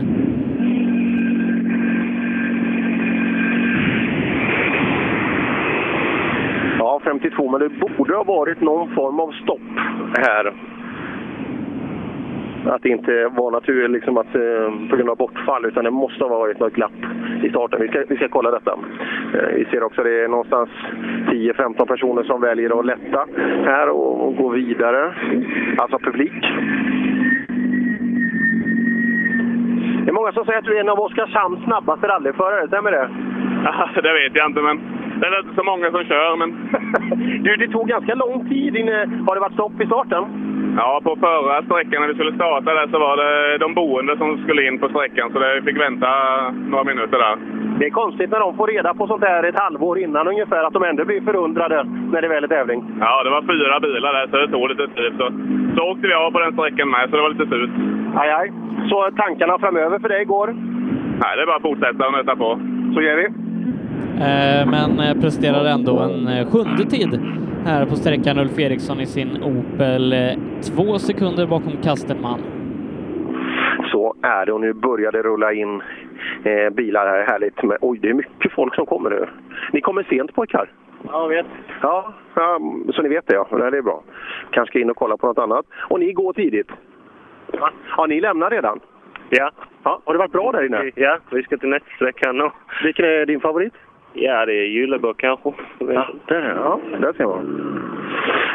52, 7.31 7.51
men 7.51 7.61
det 7.61 7.69
borde 7.69 8.15
ha 8.15 8.25
varit 8.25 8.61
någon 8.61 8.95
form 8.95 9.21
av 9.21 9.33
stopp 9.33 9.61
här. 10.17 10.53
Att 12.67 12.83
det 12.83 12.89
inte 12.89 13.29
var 13.29 13.51
naturligt 13.51 13.91
liksom 13.91 14.19
att, 14.19 14.35
eh, 14.35 14.89
på 14.91 14.97
grund 14.97 15.11
av 15.11 15.17
bortfall, 15.17 15.65
utan 15.65 15.85
det 15.85 15.91
måste 15.91 16.25
ha 16.25 16.39
varit 16.39 16.61
något 16.61 16.73
glapp 16.73 16.93
i 17.43 17.49
starten. 17.49 17.81
Vi 17.81 17.89
ska, 17.89 18.05
vi 18.09 18.17
ska 18.17 18.29
kolla 18.29 18.51
detta. 18.51 18.79
Eh, 19.35 19.55
vi 19.55 19.65
ser 19.65 19.83
också 19.83 20.01
att 20.01 20.07
det 20.07 20.25
är 20.25 20.29
någonstans 20.29 20.71
10-15 21.31 21.87
personer 21.87 22.23
som 22.23 22.41
väljer 22.41 22.79
att 22.79 22.87
lätta 22.87 23.27
här 23.65 23.89
och, 23.89 24.27
och 24.27 24.37
gå 24.37 24.49
vidare. 24.49 25.15
Alltså 25.79 25.99
publik. 25.99 26.47
Det 30.05 30.11
är 30.11 30.15
många 30.15 30.33
som 30.33 30.45
säger 30.45 30.59
att 30.59 30.65
du 30.65 30.77
är 30.77 30.81
en 30.81 30.89
av 30.89 31.01
Oskarshamns 31.01 31.65
snabbaste 31.65 32.09
rallyförare, 32.09 32.69
stämmer 32.69 32.93
det? 32.93 33.09
Ja, 33.65 33.89
det 34.03 34.13
vet 34.13 34.37
jag 34.37 34.47
inte, 34.47 34.61
men 34.61 34.96
det 35.21 35.27
är 35.27 35.41
inte 35.41 35.55
så 35.61 35.65
många 35.65 35.91
som 35.91 36.05
kör. 36.05 36.37
Men... 36.37 36.51
du, 37.45 37.57
det 37.57 37.69
tog 37.69 37.89
ganska 37.89 38.15
lång 38.15 38.49
tid. 38.49 38.77
Innan, 38.77 39.25
har 39.27 39.35
det 39.35 39.41
varit 39.41 39.59
stopp 39.61 39.81
i 39.81 39.87
starten? 39.87 40.25
Ja, 40.77 41.01
på 41.05 41.17
förra 41.17 41.63
sträckan 41.63 42.01
när 42.01 42.09
vi 42.09 42.15
skulle 42.15 42.35
starta 42.35 42.75
där 42.75 42.87
så 42.93 42.99
var 42.99 43.17
det 43.17 43.59
de 43.59 43.75
boende 43.75 44.17
som 44.17 44.29
skulle 44.45 44.67
in 44.69 44.79
på 44.79 44.89
sträckan, 44.89 45.31
så 45.33 45.39
vi 45.39 45.63
fick 45.67 45.81
vänta 45.81 46.11
några 46.73 46.85
minuter 46.85 47.19
där. 47.19 47.37
Det 47.79 47.87
är 47.87 47.91
konstigt 47.91 48.31
när 48.31 48.41
de 48.41 48.57
får 48.57 48.67
reda 48.67 48.95
på 48.95 49.07
sånt 49.07 49.25
här 49.25 49.43
ett 49.43 49.59
halvår 49.59 49.99
innan 49.99 50.29
ungefär, 50.29 50.65
att 50.65 50.73
de 50.73 50.83
ändå 50.85 51.05
blir 51.05 51.21
förundrade 51.21 51.85
när 52.13 52.23
det 52.23 52.29
väl 52.29 52.45
är 52.45 52.49
tävling. 52.49 52.81
Ja, 53.01 53.23
det 53.25 53.31
var 53.31 53.43
fyra 53.43 53.81
bilar 53.81 54.13
där, 54.13 54.27
så 54.31 54.37
det 54.37 54.49
tog 54.49 54.69
lite 54.69 54.87
tid. 54.89 55.13
Så, 55.19 55.27
så 55.77 55.83
åkte 55.91 56.07
vi 56.07 56.15
av 56.15 56.31
på 56.31 56.41
den 56.41 56.53
sträckan 56.53 56.91
med, 56.91 57.11
så 57.11 57.17
det 57.17 57.23
var 57.23 57.31
lite 57.31 57.47
surt. 57.47 57.71
Aj, 58.15 58.31
aj. 58.31 58.53
Så 58.91 59.11
tankarna 59.17 59.59
framöver 59.59 59.99
för 59.99 60.09
dig 60.09 60.25
går? 60.25 60.47
Nej, 61.23 61.37
det 61.37 61.43
är 61.43 61.47
bara 61.47 61.57
att 61.57 61.63
fortsätta 61.71 62.07
och 62.07 62.13
nöta 62.13 62.37
på. 62.37 62.61
Så 62.95 63.03
gör 63.03 63.17
vi. 63.17 63.46
Eh, 64.21 64.71
men 64.71 65.01
eh, 65.01 65.21
presterade 65.21 65.71
ändå 65.71 65.99
en 65.99 66.29
eh, 66.29 66.51
sjunde 66.51 66.85
tid 66.85 67.21
här 67.65 67.87
på 67.87 67.97
sträckan 67.97 68.39
Ulf 68.39 68.59
Eriksson 68.59 69.01
i 69.01 69.07
sin 69.07 69.43
Opel. 69.43 70.15
Två 70.63 70.99
sekunder 70.99 71.47
bakom 71.47 71.73
Kastenman. 71.83 72.41
Så 73.91 74.15
är 74.23 74.47
det 74.47 74.53
och 74.53 74.61
nu 74.61 74.73
börjar 74.73 75.13
det 75.13 75.23
rulla 75.23 75.53
in 75.53 75.83
eh, 76.45 76.71
bilar 76.71 77.07
här. 77.07 77.25
Härligt. 77.27 77.63
Men, 77.63 77.79
oj, 77.81 77.99
det 77.99 78.09
är 78.09 78.15
mycket 78.15 78.53
folk 78.53 78.75
som 78.75 78.87
kommer 78.87 79.11
nu. 79.11 79.27
Ni 79.73 79.81
kommer 79.81 80.03
sent 80.03 80.35
pojkar. 80.35 80.71
Ja, 81.03 81.23
jag 81.23 81.29
vet. 81.29 81.47
Ja, 81.83 82.15
ja, 82.35 82.59
så 82.95 83.03
ni 83.03 83.09
vet 83.09 83.27
det 83.27 83.35
ja. 83.35 83.49
Det 83.51 83.79
är 83.79 83.83
bra. 83.83 84.03
Kanske 84.51 84.73
ska 84.73 84.81
in 84.81 84.91
och 84.91 84.97
kolla 84.97 85.17
på 85.17 85.27
något 85.27 85.39
annat. 85.39 85.67
Och 85.89 86.01
ni 86.01 86.13
går 86.13 86.33
tidigt? 86.33 86.71
Ja, 87.53 87.71
ja 87.97 88.07
ni 88.07 88.21
lämnar 88.21 88.51
redan? 88.51 88.81
Ja. 89.31 89.51
ja. 89.83 90.01
Har 90.05 90.13
det 90.13 90.19
varit 90.19 90.33
bra 90.33 90.53
där 90.53 90.67
inne? 90.67 90.91
Ja, 90.95 91.19
vi 91.31 91.43
ska 91.43 91.57
till 91.57 91.69
nästa 91.69 91.89
sträcka 91.97 92.33
nu. 92.33 92.51
Vilken 92.83 93.05
är 93.05 93.27
din 93.27 93.41
favorit? 93.41 93.73
Ja, 94.19 94.47
det 94.47 94.53
är 94.53 94.65
Gyllebo 94.67 95.15
kanske. 95.15 95.53
Ja, 95.79 96.09
där, 96.27 96.55
ja, 96.57 96.81
där 97.01 97.13
ser 97.13 97.25
man. 97.25 97.83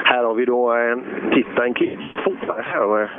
Här 0.04 0.24
har 0.24 0.34
vi 0.34 0.46
då 0.46 0.72
en, 0.72 1.04
titta 1.34 1.66
en 1.66 1.74
här 2.64 2.88
med 2.88 3.10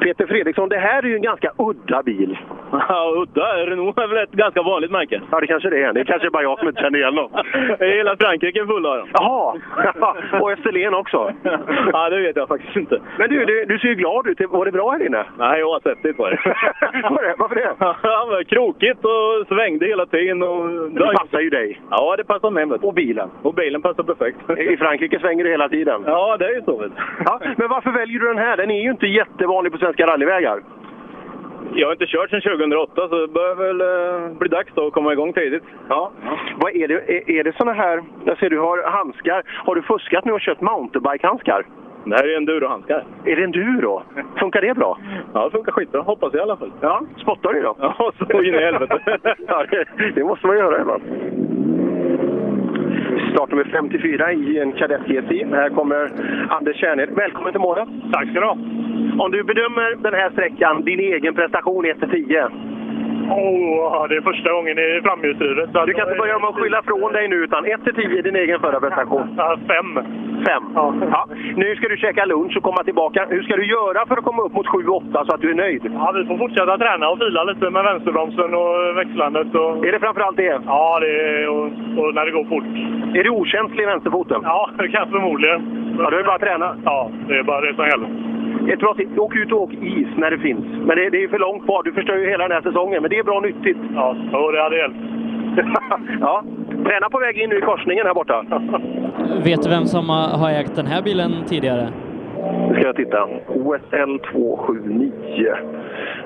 Peter 0.00 0.26
Fredriksson. 0.26 0.68
Det 0.68 0.78
här 0.78 1.02
är 1.02 1.06
ju 1.06 1.14
en 1.14 1.22
ganska 1.22 1.50
udda 1.58 2.02
bil. 2.02 2.38
Ja, 2.88 3.14
udda. 3.16 3.66
Renault 3.66 3.98
är 3.98 4.06
väl 4.06 4.18
ett 4.24 4.32
ganska 4.32 4.62
vanligt 4.62 4.90
märke. 4.90 5.20
Ja, 5.30 5.40
det 5.40 5.46
kanske 5.46 5.70
det 5.70 5.82
är. 5.82 5.92
Det 5.92 6.00
är 6.00 6.04
kanske 6.04 6.30
bara 6.30 6.42
jag 6.42 6.58
som 6.58 6.68
inte 6.68 6.80
känner 6.80 6.98
igen 6.98 7.14
dem. 7.14 7.30
Hela 7.80 8.16
Frankrike 8.16 8.60
är 8.60 8.66
full 8.66 8.86
av 8.86 8.96
dem. 8.96 9.08
Jaha! 9.12 9.54
Och 10.40 10.50
Österlen 10.52 10.94
också. 10.94 11.32
ja, 11.92 12.10
det 12.10 12.20
vet 12.20 12.36
jag 12.36 12.48
faktiskt 12.48 12.76
inte. 12.76 13.00
Men 13.18 13.30
du, 13.30 13.44
du, 13.44 13.64
du 13.64 13.78
ser 13.78 13.88
ju 13.88 13.94
glad 13.94 14.26
ut. 14.26 14.40
Var 14.50 14.64
det 14.64 14.72
bra 14.72 14.90
här 14.90 15.06
inne? 15.06 15.24
Nej, 15.38 15.64
oavsett 15.64 16.18
var 16.18 16.30
det. 16.30 16.40
var 17.10 17.22
det? 17.22 17.34
Varför 17.38 17.54
det? 17.54 17.74
Ja, 18.02 18.28
men 18.30 18.44
krokigt 18.44 19.04
och 19.04 19.46
svängde 19.48 19.86
hela 19.86 20.06
tiden. 20.06 20.42
Och... 20.42 20.90
Det 20.90 21.12
passar 21.14 21.40
ju 21.40 21.50
dig. 21.50 21.67
Ja, 21.90 22.14
det 22.16 22.24
passar 22.24 22.50
mig. 22.50 22.64
Och 22.64 22.94
bilen. 22.94 23.30
Och 23.42 23.54
bilen 23.54 23.82
passar 23.82 24.02
perfekt. 24.02 24.38
I 24.58 24.76
Frankrike 24.76 25.18
svänger 25.20 25.44
du 25.44 25.50
hela 25.50 25.68
tiden. 25.68 26.02
Ja, 26.06 26.36
det 26.36 26.44
är 26.44 26.54
ju 26.54 26.62
så. 26.62 26.84
Ja, 27.24 27.40
men 27.56 27.68
varför 27.68 27.90
väljer 27.90 28.20
du 28.20 28.26
den 28.26 28.38
här? 28.38 28.56
Den 28.56 28.70
är 28.70 28.82
ju 28.82 28.90
inte 28.90 29.06
jättevanlig 29.06 29.72
på 29.72 29.78
svenska 29.78 30.06
rallyvägar. 30.06 30.62
Jag 31.74 31.86
har 31.86 31.92
inte 31.92 32.06
kört 32.06 32.30
sedan 32.30 32.40
2008 32.40 33.08
så 33.08 33.26
det 33.26 33.28
börjar 33.28 33.54
väl 33.54 33.80
eh, 33.80 34.38
bli 34.38 34.48
dags 34.48 34.72
då 34.74 34.86
att 34.86 34.92
komma 34.92 35.12
igång 35.12 35.32
tidigt. 35.32 35.62
Ja. 35.88 36.12
Vad 36.56 36.76
är 36.76 36.88
det, 36.88 36.94
är, 36.94 37.30
är 37.30 37.44
det 37.44 37.56
såna 37.56 37.72
här... 37.72 38.02
Jag 38.24 38.38
ser 38.38 38.50
du 38.50 38.58
har 38.58 38.90
handskar. 38.90 39.42
Har 39.66 39.74
du 39.74 39.82
fuskat 39.82 40.24
nu 40.24 40.32
och 40.32 40.40
köpt 40.40 40.60
mountainbike-handskar? 40.60 41.66
Det 42.04 42.16
här 42.16 42.28
är 42.28 42.36
endurohandskar. 42.36 43.04
Är 43.24 43.36
det 43.36 43.44
enduro? 43.44 44.02
Funkar 44.38 44.60
det 44.60 44.74
bra? 44.74 44.98
Ja, 45.34 45.44
det 45.44 45.50
funkar 45.50 45.72
skitbra. 45.72 46.00
Hoppas 46.00 46.32
jag 46.32 46.40
i 46.40 46.42
alla 46.42 46.56
fall. 46.56 46.72
Ja, 46.80 47.02
spottar 47.16 47.52
du 47.52 47.62
då? 47.62 47.76
Ja, 47.80 48.12
så 48.18 48.42
in 48.42 48.54
i 48.54 48.58
helvete. 48.58 49.18
ja, 49.48 49.64
det, 49.70 49.84
det 50.14 50.24
måste 50.24 50.46
man 50.46 50.56
göra 50.56 50.80
ibland. 50.80 51.02
Startnummer 53.32 53.64
54 53.64 54.32
i 54.32 54.58
en 54.58 54.72
Kadett 54.72 55.06
GT. 55.06 55.44
Här 55.52 55.68
kommer 55.68 56.10
Anders 56.48 56.76
Kärnhed. 56.76 57.10
Välkommen 57.10 57.52
till 57.52 57.60
målet. 57.60 57.88
Tack 58.12 58.30
ska 58.30 58.40
du 58.40 58.46
ha. 58.46 58.56
Om 59.24 59.30
du 59.30 59.44
bedömer 59.44 59.96
den 60.02 60.14
här 60.14 60.30
sträckan, 60.30 60.84
din 60.84 61.00
egen 61.00 61.34
prestation 61.34 61.84
1-10? 61.84 62.77
Oh, 63.30 64.08
det 64.08 64.16
är 64.16 64.20
första 64.20 64.52
gången 64.52 64.78
i 64.78 65.00
framhjulsdrivet. 65.02 65.70
Du 65.86 65.92
kan 65.94 66.08
inte 66.08 66.18
börja 66.18 66.38
med 66.38 66.48
att 66.48 66.54
skylla 66.54 66.82
från 66.82 67.12
dig 67.12 67.28
nu, 67.28 67.36
utan 67.36 67.64
1-10 67.66 68.18
är 68.18 68.22
din 68.22 68.36
egen 68.36 68.60
förra 68.60 68.80
prestation. 68.80 69.34
Ja, 69.36 69.58
fem. 69.68 69.88
Fem? 70.46 70.62
Ja. 70.74 70.94
ja. 71.10 71.28
Nu 71.56 71.76
ska 71.76 71.88
du 71.88 71.96
käka 71.96 72.24
lunch 72.24 72.56
och 72.56 72.62
komma 72.62 72.84
tillbaka. 72.84 73.26
Hur 73.30 73.42
ska 73.42 73.56
du 73.56 73.66
göra 73.66 74.06
för 74.06 74.16
att 74.16 74.24
komma 74.24 74.42
upp 74.42 74.52
mot 74.52 74.66
7-8 74.66 75.26
så 75.26 75.34
att 75.34 75.40
du 75.40 75.50
är 75.50 75.54
nöjd? 75.54 75.82
Ja, 75.94 76.12
vi 76.14 76.26
får 76.26 76.38
fortsätta 76.38 76.78
träna 76.78 77.08
och 77.08 77.18
fila 77.18 77.44
lite 77.44 77.70
med 77.70 77.84
vänsterbromsen 77.84 78.54
och 78.54 78.96
växlandet. 78.96 79.54
Och... 79.54 79.86
Är 79.86 79.92
det 79.92 80.00
framförallt 80.00 80.36
det? 80.36 80.60
Ja, 80.66 80.98
det 81.00 81.12
är, 81.20 81.48
och, 81.48 81.64
och 82.00 82.14
när 82.14 82.24
det 82.24 82.30
går 82.30 82.44
fort. 82.44 82.72
Är 83.18 83.24
du 83.24 83.30
okänslig 83.30 83.82
i 83.82 83.86
vänsterfoten? 83.86 84.40
Ja, 84.44 84.70
det 84.78 84.88
kan 84.88 85.10
förmodligen. 85.10 85.60
Ja, 85.98 86.10
du 86.10 86.18
är 86.18 86.24
bara 86.24 86.34
att 86.34 86.40
träna? 86.40 86.76
Ja, 86.84 87.10
det 87.28 87.38
är 87.38 87.42
bara 87.42 87.60
det 87.60 87.74
som 87.74 87.86
gäller. 87.86 88.08
Ett 88.72 88.78
bra 88.78 88.94
tips. 88.94 89.18
Åk 89.18 89.36
ut 89.36 89.52
och 89.52 89.62
åk 89.62 89.72
is 89.72 90.08
när 90.16 90.30
det 90.30 90.38
finns. 90.38 90.64
Men 90.86 90.96
det, 90.96 91.10
det 91.10 91.24
är 91.24 91.28
för 91.28 91.38
långt 91.38 91.64
kvar. 91.64 91.82
Du 91.82 91.92
förstör 91.92 92.16
ju 92.16 92.30
hela 92.30 92.48
den 92.48 92.52
här 92.52 92.62
säsongen. 92.62 93.02
Men 93.02 93.10
det 93.10 93.18
är 93.18 93.24
bra 93.24 93.40
nyttigt. 93.40 93.78
Ja, 93.94 94.16
oh, 94.32 94.52
det 94.52 94.62
hade 94.62 94.76
hjälpt. 94.76 94.98
ja. 96.20 96.44
Träna 96.84 97.10
på 97.10 97.18
väg 97.18 97.38
in 97.38 97.50
nu 97.50 97.58
i 97.58 97.60
korsningen 97.60 98.06
här 98.06 98.14
borta. 98.14 98.44
Vet 99.44 99.62
du 99.62 99.68
vem 99.68 99.84
som 99.84 100.08
har 100.08 100.50
ägt 100.50 100.76
den 100.76 100.86
här 100.86 101.02
bilen 101.02 101.32
tidigare? 101.46 101.88
Nu 102.68 102.74
ska 102.74 102.86
jag 102.86 102.96
titta. 102.96 103.28
OSL 103.48 104.18
279. 104.32 105.12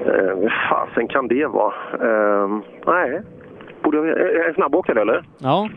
Eh, 0.07 0.51
fasen 0.71 1.09
kan 1.09 1.29
det 1.29 1.47
vara? 1.47 1.75
Eh, 2.01 2.49
nej. 2.87 3.23
Borde 3.83 3.97
jag, 3.97 4.09
är 4.09 4.49
en 4.49 4.55
snabbåkare 4.55 5.01
eller? 5.01 5.23
Ja. 5.39 5.69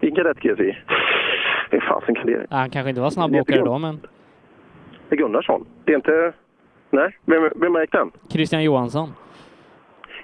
I 0.00 0.10
kadett 0.10 0.38
GSI. 0.38 0.76
Hur 1.70 1.80
fasen 1.80 2.14
kan 2.14 2.26
det... 2.26 2.46
Ja, 2.50 2.56
han 2.56 2.70
kanske 2.70 2.88
inte 2.88 3.00
var 3.00 3.10
snabbåkare 3.10 3.62
då, 3.64 3.78
men... 3.78 4.00
Gunnarsson. 5.16 5.66
Det 5.84 5.92
är 5.92 5.96
inte... 5.96 6.32
Nej, 6.90 7.16
vem, 7.24 7.50
vem 7.56 7.74
har 7.74 7.82
ägt 7.82 7.92
den? 7.92 8.10
Christian 8.28 8.64
Johansson. 8.64 9.08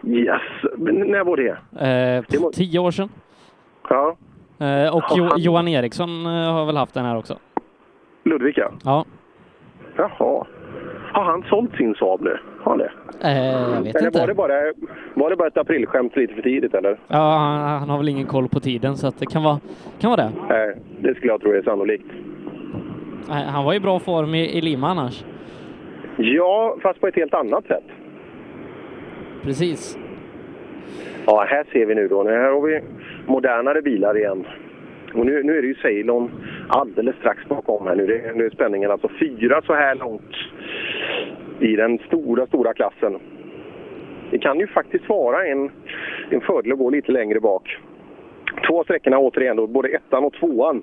Yes. 0.07 0.41
Men 0.76 0.95
när 0.95 1.24
var 1.24 1.37
det? 1.37 1.51
Eh, 1.51 2.24
det 2.28 2.39
var... 2.39 2.51
Tio 2.51 2.78
år 2.78 2.91
sedan. 2.91 3.09
Ja. 3.89 4.16
Eh, 4.59 4.97
och 4.97 5.03
jo 5.16 5.28
Johan 5.37 5.68
Eriksson 5.68 6.26
eh, 6.26 6.53
har 6.53 6.66
väl 6.66 6.76
haft 6.76 6.95
den 6.95 7.05
här 7.05 7.16
också? 7.16 7.39
Ludvika? 8.24 8.72
Ja. 8.85 9.05
Jaha. 9.97 10.47
Har 11.12 11.24
han 11.24 11.43
sålt 11.43 11.76
sin 11.76 11.95
Saab 11.95 12.20
nu? 12.20 12.39
Har 12.61 12.70
han 12.70 12.78
det? 12.78 12.91
Eh, 13.28 13.74
jag 13.74 13.82
vet 13.82 13.97
eller 13.97 14.07
inte. 14.07 14.20
Var 14.20 14.26
det, 14.26 14.35
bara, 14.35 14.55
var 15.14 15.30
det 15.30 15.37
bara 15.37 15.49
ett 15.49 15.57
aprilskämt 15.57 16.16
lite 16.16 16.35
för 16.35 16.43
tidigt 16.43 16.74
eller? 16.74 16.99
Ja, 17.09 17.37
han, 17.39 17.78
han, 17.78 17.91
har 17.91 17.99
väl 17.99 18.09
ingen 18.09 18.26
koll 18.26 18.49
på 18.49 18.61
tiden 18.61 18.97
så 18.97 19.12
det 19.18 19.26
kan 19.26 19.43
vara, 19.43 19.61
kan 20.01 20.11
vara 20.11 20.22
det. 20.22 20.32
Nej, 20.49 20.76
det 21.01 21.14
skulle 21.14 21.32
jag 21.32 21.41
tro 21.41 21.53
är 21.53 21.62
sannolikt. 21.62 22.07
Han 23.29 23.64
var 23.64 23.75
i 23.75 23.81
bra 23.81 23.99
form 23.99 24.35
i, 24.35 24.59
i 24.59 24.61
Lima 24.61 24.89
annars. 24.89 25.25
Ja, 26.16 26.77
fast 26.83 27.01
på 27.01 27.07
ett 27.07 27.16
helt 27.16 27.35
annat 27.35 27.66
sätt. 27.66 27.85
Precis. 29.43 29.99
Ja, 31.27 31.47
här 31.49 31.64
ser 31.72 31.87
vi 31.87 31.95
nu 31.95 32.09
då. 32.09 32.29
Här 32.29 32.53
har 32.53 32.61
vi 32.61 32.81
modernare 33.27 33.83
bilar 33.83 34.18
igen. 34.18 34.47
Och 35.14 35.27
nu, 35.27 35.43
nu 35.43 35.59
är 35.59 35.62
det 35.62 35.68
ju 35.68 35.75
Ceylon 35.75 36.31
alldeles 36.68 37.16
strax 37.16 37.49
bakom 37.49 37.87
här. 37.87 37.95
Nu, 37.95 38.07
det, 38.07 38.33
nu 38.35 38.47
är 38.47 38.51
spänningen 38.51 38.91
alltså 38.91 39.09
fyra 39.20 39.62
så 39.66 39.75
här 39.75 39.95
långt 39.95 40.35
i 41.61 41.77
den 41.77 41.99
stora, 41.99 42.47
stora 42.47 42.75
klassen. 42.75 43.18
Det 44.31 44.39
kan 44.39 44.61
ju 44.61 44.66
faktiskt 44.66 45.09
vara 45.09 45.47
en, 45.47 45.70
en 46.31 46.41
fördel 46.41 46.72
att 46.72 46.79
gå 46.79 46.91
lite 46.91 47.12
längre 47.12 47.41
bak. 47.41 47.79
Två 48.66 48.85
sträckorna 48.85 49.18
återigen 49.18 49.57
då, 49.57 49.66
både 49.66 49.89
ettan 49.89 50.25
och 50.25 50.33
tvåan 50.33 50.83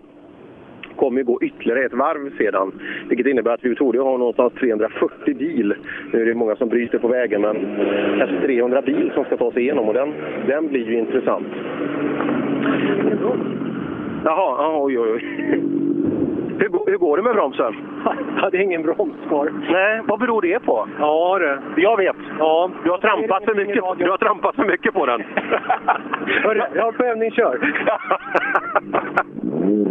kommer 0.96 1.18
ju 1.18 1.24
gå 1.24 1.40
ytterligare 1.42 1.86
ett 1.86 1.94
varv 1.94 2.38
sedan. 2.38 2.72
Vilket 3.10 3.28
innebär 3.28 3.54
att 3.54 3.66
vi 3.66 3.76
trodde 3.76 4.00
ha 4.00 4.18
någonstans 4.18 4.54
340 4.54 5.36
bil. 5.36 5.74
Nu 6.14 6.22
är 6.22 6.26
det 6.26 6.34
många 6.34 6.56
som 6.56 6.70
bryter 6.70 6.98
på 6.98 7.08
vägen, 7.08 7.42
men 7.42 7.56
kanske 8.20 8.42
300 8.42 8.82
bil 8.82 9.12
som 9.14 9.26
ska 9.26 9.38
ta 9.38 9.52
sig 9.52 9.62
igenom 9.62 9.88
och 9.88 9.94
den, 9.94 10.14
den 10.48 10.68
blir 10.68 10.88
ju 10.88 11.00
intressant. 11.00 11.48
Jaha, 14.24 14.84
oj 14.84 15.00
oj 15.00 15.12
oj. 15.12 15.22
Hur, 16.62 16.92
hur 16.92 16.98
går 16.98 17.18
det 17.18 17.24
med 17.24 17.34
bromsen? 17.34 17.76
Jag 18.36 18.42
hade 18.42 18.64
ingen 18.64 18.82
broms 18.82 19.16
kvar. 19.28 19.54
Nej, 19.72 20.02
vad 20.08 20.20
beror 20.20 20.42
det 20.42 20.60
på? 20.60 20.88
Ja 21.00 21.40
du. 21.40 21.82
Jag 21.82 21.98
vet. 21.98 22.16
Ja. 22.40 22.72
Du 22.84 22.90
har 22.90 22.98
trampat 22.98 23.44
för 23.46 23.56
mycket, 23.56 23.84
du 23.98 24.10
har 24.10 24.18
trampat 24.18 24.56
för 24.56 24.66
mycket 24.66 24.94
på 24.94 25.06
den. 25.06 25.24
jag 26.74 26.84
har 26.84 26.92
prövningskör. 26.92 27.74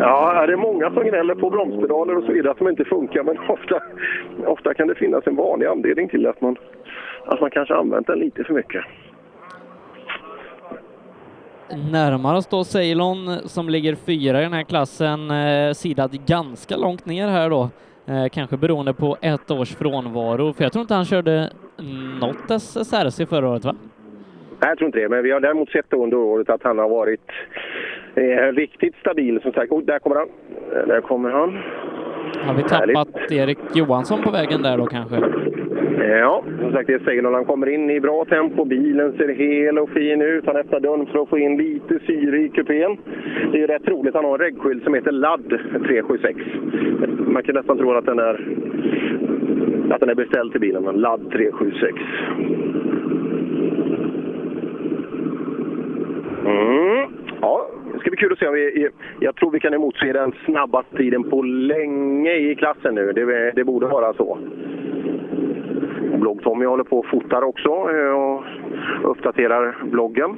Ja, 0.00 0.46
det 0.46 0.52
är 0.52 0.56
många 0.56 0.90
som 0.90 1.04
gnäller 1.04 1.34
på 1.34 1.50
bromspedaler 1.50 2.16
och 2.16 2.24
så 2.24 2.32
vidare 2.32 2.50
att 2.52 2.58
de 2.58 2.68
inte 2.68 2.84
funkar, 2.84 3.22
men 3.22 3.38
ofta, 3.48 3.82
ofta 4.46 4.74
kan 4.74 4.88
det 4.88 4.94
finnas 4.94 5.26
en 5.26 5.36
vanlig 5.36 5.66
anledning 5.66 6.08
till 6.08 6.26
att 6.26 6.40
man, 6.40 6.56
att 7.24 7.40
man 7.40 7.50
kanske 7.50 7.74
använt 7.74 8.06
den 8.06 8.18
lite 8.18 8.44
för 8.44 8.54
mycket. 8.54 8.84
Närmare 11.92 12.36
oss 12.36 12.46
då 12.46 12.64
Ceylon 12.64 13.38
som 13.44 13.68
ligger 13.68 13.94
fyra 13.94 14.40
i 14.40 14.42
den 14.42 14.52
här 14.52 14.62
klassen, 14.62 15.30
eh, 15.30 15.72
sidad 15.72 16.26
ganska 16.26 16.76
långt 16.76 17.06
ner 17.06 17.28
här 17.28 17.50
då. 17.50 17.68
Eh, 18.06 18.28
kanske 18.32 18.56
beroende 18.56 18.94
på 18.94 19.16
ett 19.20 19.50
års 19.50 19.74
frånvaro, 19.74 20.52
för 20.52 20.64
jag 20.64 20.72
tror 20.72 20.80
inte 20.80 20.94
han 20.94 21.04
körde 21.04 21.50
något 22.20 22.50
SSRC 22.50 23.26
förra 23.26 23.48
året 23.48 23.64
va? 23.64 23.74
Nej, 24.64 24.70
jag 24.70 24.78
tror 24.78 24.86
inte 24.86 24.98
det, 25.00 25.08
men 25.08 25.22
vi 25.22 25.30
har 25.30 25.40
däremot 25.40 25.70
sett 25.70 25.92
under 25.92 26.16
året 26.16 26.50
att 26.50 26.62
han 26.62 26.78
har 26.78 26.88
varit 26.88 27.30
eh, 28.14 28.52
riktigt 28.52 28.94
stabil. 28.96 29.40
Som 29.42 29.52
sagt, 29.52 29.72
oh, 29.72 29.84
där 29.84 29.98
kommer 29.98 30.16
han. 30.16 30.28
Eh, 30.76 30.86
Där 30.86 31.00
kommer 31.00 31.30
han. 31.30 31.58
Har 32.46 32.54
vi 32.54 32.62
tappat 32.62 33.32
Erik 33.32 33.58
Johansson 33.74 34.22
på 34.22 34.30
vägen 34.30 34.62
där 34.62 34.78
då 34.78 34.86
kanske? 34.86 35.16
Eh, 35.16 36.18
Ja, 36.18 36.44
som 36.60 36.72
sagt, 36.72 36.86
det 36.86 37.04
säger 37.04 37.22
när 37.22 37.32
han 37.32 37.44
kommer 37.44 37.66
in 37.68 37.90
i 37.90 38.00
bra 38.00 38.24
tempo. 38.24 38.64
Bilen 38.64 39.12
ser 39.12 39.28
hel 39.28 39.78
och 39.78 39.90
fin 39.90 40.22
ut. 40.22 40.46
Han 40.46 40.56
öppnar 40.56 40.80
dörren 40.80 41.06
för 41.06 41.18
att 41.22 41.28
få 41.28 41.38
in 41.38 41.56
lite 41.56 41.98
syre 42.06 42.38
i 42.38 42.48
kupén. 42.48 42.96
Det 43.52 43.56
är 43.58 43.60
ju 43.60 43.66
rätt 43.66 43.88
roligt. 43.88 44.14
Han 44.14 44.24
har 44.24 44.32
en 44.32 44.38
reggskylt 44.38 44.84
som 44.84 44.94
heter 44.94 45.12
LAD 45.12 45.48
376. 45.86 46.40
Man 47.26 47.42
kan 47.42 47.54
nästan 47.54 47.78
tro 47.78 47.92
att 47.92 48.06
den 48.06 48.18
är, 48.18 48.48
att 49.90 50.00
den 50.00 50.08
är 50.08 50.14
beställd 50.14 50.52
till 50.52 50.60
bilen, 50.60 50.82
men 50.84 50.94
LAD 50.96 51.30
376. 51.32 51.94
Mm. 56.46 57.12
Ja, 57.40 57.66
det 57.92 57.98
ska 57.98 58.10
bli 58.10 58.16
kul 58.16 58.32
att 58.32 58.38
se 58.38 58.48
om 58.48 58.54
vi... 58.54 58.88
Jag 59.20 59.36
tror 59.36 59.50
vi 59.50 59.60
kan 59.60 59.74
emotse 59.74 60.12
den 60.12 60.32
snabbaste 60.44 60.96
tiden 60.96 61.30
på 61.30 61.42
länge 61.42 62.32
i 62.32 62.54
klassen 62.54 62.94
nu. 62.94 63.12
Det, 63.12 63.52
det 63.52 63.64
borde 63.64 63.86
vara 63.86 64.14
så. 64.14 64.38
Blogg-Tommy 66.18 66.66
håller 66.66 66.84
på 66.84 66.98
och 66.98 67.06
fotar 67.06 67.42
också 67.42 67.68
eh, 67.68 68.10
och 68.10 68.42
uppdaterar 69.10 69.76
bloggen. 69.90 70.36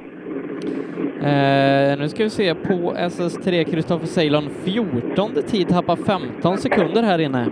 Eh, 1.21 1.99
nu 1.99 2.07
ska 2.09 2.23
vi 2.23 2.29
se 2.29 2.55
på 2.55 2.93
SS3 2.93 3.63
Kristoffer 3.63 4.05
Ceylon 4.05 4.49
14 4.65 5.29
tid, 5.47 5.67
tappar 5.67 5.95
15 5.95 6.57
sekunder 6.57 7.03
här 7.03 7.19
inne. 7.19 7.45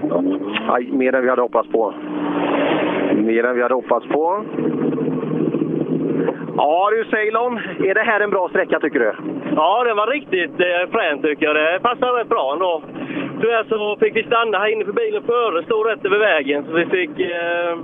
Aj, 0.68 0.92
mer 0.92 1.16
än 1.16 1.24
vi 1.24 1.30
hade 1.30 1.42
hoppats 1.42 1.70
på. 1.72 1.94
Mer 3.16 3.44
än 3.44 3.56
vi 3.56 3.62
hade 3.62 3.74
hoppats 3.76 4.08
på. 4.08 4.44
Ja 6.58 6.90
du 6.92 7.06
Ceylon, 7.06 7.58
är 7.80 7.94
det 7.94 8.02
här 8.02 8.20
en 8.20 8.30
bra 8.30 8.50
sträcka 8.50 8.80
tycker 8.80 9.00
du? 9.00 9.14
Ja, 9.56 9.84
det 9.84 9.94
var 9.94 10.08
riktigt 10.08 10.60
eh, 10.60 10.92
fränt 10.92 11.22
tycker 11.24 11.46
jag. 11.46 11.56
Det 11.56 11.80
passade 11.82 12.20
rätt 12.20 12.30
bra 12.30 12.54
ändå. 12.54 12.82
Tyvärr 13.42 13.64
så 13.70 13.98
fick 14.00 14.16
vi 14.16 14.24
stanna 14.24 14.58
här 14.58 14.72
inne 14.74 14.86
för 14.86 14.94
bilen 14.94 15.24
före 15.24 15.64
stod 15.64 15.88
rätt 15.88 16.06
över 16.06 16.20
vägen. 16.20 16.66
Så 16.66 16.72
vi 16.74 16.86
fick 16.86 17.20
eh, 17.20 17.78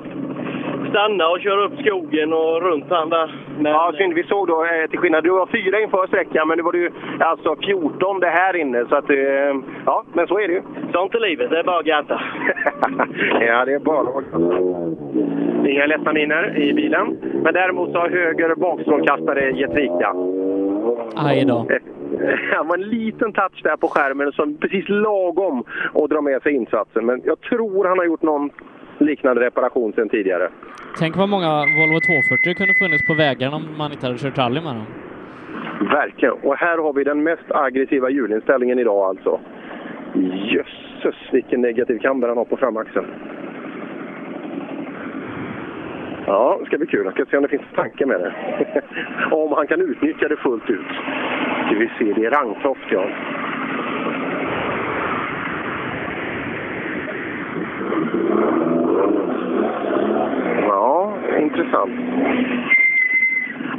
stanna 0.89 1.28
och 1.28 1.39
köra 1.39 1.65
upp 1.65 1.80
skogen 1.80 2.34
och 2.34 2.61
runt 2.61 2.86
han 2.89 3.09
där. 3.09 3.36
Men, 3.59 3.72
Ja, 3.72 3.93
synd. 3.97 4.13
Vi 4.13 4.24
såg 4.24 4.47
då, 4.47 4.65
eh, 4.65 4.89
till 4.89 4.99
skillnad, 4.99 5.24
du 5.24 5.30
var 5.30 5.45
fyra 5.45 5.80
inför 5.82 6.07
sträckan, 6.07 6.47
men 6.47 6.57
nu 6.57 6.63
var 6.63 6.72
du 6.72 6.91
alltså 7.19 7.55
14 7.55 8.19
det 8.19 8.30
här 8.30 8.55
inne. 8.55 8.86
Så 8.89 8.95
att, 8.95 9.09
eh, 9.09 9.55
ja, 9.86 10.03
men 10.13 10.28
så 10.28 10.39
är 10.39 10.47
det 10.47 10.53
ju. 10.53 10.61
Sånt 10.93 11.15
är 11.15 11.19
livet, 11.19 11.49
det 11.49 11.59
är 11.59 11.63
bara 11.63 11.80
att 11.80 11.86
gatta. 11.86 12.22
ja, 13.41 13.65
det 13.65 13.74
är 13.74 13.80
bara 13.80 13.99
att 13.99 14.32
Inga 15.72 15.86
ledsna 15.86 16.13
miner 16.13 16.57
i 16.57 16.74
bilen. 16.74 17.17
Men 17.43 17.53
däremot 17.53 17.91
så 17.91 17.97
har 17.99 18.09
höger 18.09 18.55
bakstrålkastare 18.55 19.51
gett 19.51 19.76
vika. 19.76 20.15
Aj 21.15 21.45
då. 21.45 21.67
Det 22.51 22.63
var 22.63 22.78
en 22.78 22.89
liten 22.89 23.34
touch 23.34 23.63
där 23.63 23.78
på 23.78 23.88
skärmen 23.88 24.32
som 24.32 24.57
precis 24.57 24.89
lagom 24.89 25.63
att 25.93 26.09
dra 26.09 26.22
med 26.22 26.41
sig 26.41 26.53
insatsen. 26.53 27.05
Men 27.05 27.22
jag 27.26 27.41
tror 27.41 27.86
han 27.86 27.97
har 27.97 28.05
gjort 28.05 28.22
någon 28.22 28.49
liknande 28.97 29.41
reparation 29.41 29.93
sedan 29.93 30.09
tidigare. 30.09 30.49
Tänk 30.99 31.17
vad 31.17 31.30
många 31.30 31.51
Volvo 31.78 31.99
240 31.99 32.53
kunde 32.57 32.74
funnits 32.74 33.07
på 33.07 33.13
vägarna 33.13 33.55
om 33.55 33.65
man 33.78 33.91
inte 33.91 34.05
hade 34.05 34.17
kört 34.17 34.38
rally 34.38 34.61
med 34.61 34.76
dem. 34.76 34.86
Verkligen. 35.89 36.34
Och 36.34 36.55
här 36.55 36.78
har 36.78 36.93
vi 36.93 37.03
den 37.03 37.24
mest 37.24 37.51
aggressiva 37.51 38.09
hjulinställningen 38.09 38.80
idag 38.80 39.09
alltså. 39.09 39.39
Jösses 40.53 41.15
vilken 41.32 41.61
negativ 41.61 41.97
kamber 41.99 42.28
han 42.28 42.38
har 42.38 42.45
på 42.45 42.57
framaxeln. 42.57 43.05
Ja, 46.26 46.57
det 46.59 46.65
ska 46.65 46.78
bli 46.78 46.88
kul. 46.88 47.05
Jag 47.05 47.13
ska 47.13 47.26
se 47.26 47.38
om 47.38 47.43
det 47.43 47.49
finns 47.49 47.76
tanke 47.76 48.05
med 48.05 48.19
det. 48.19 48.34
om 49.32 49.53
han 49.53 49.67
kan 49.67 49.82
utnyttja 49.82 50.28
det 50.28 50.38
fullt 50.38 50.69
ut. 50.69 50.88
Ska 51.65 51.76
vi 51.76 51.91
se, 51.99 52.13
det 52.13 52.26
är 52.26 52.32
Rangtoft 52.32 52.91
ja. 52.91 53.05
Ja, 60.67 61.13
intressant. 61.39 61.91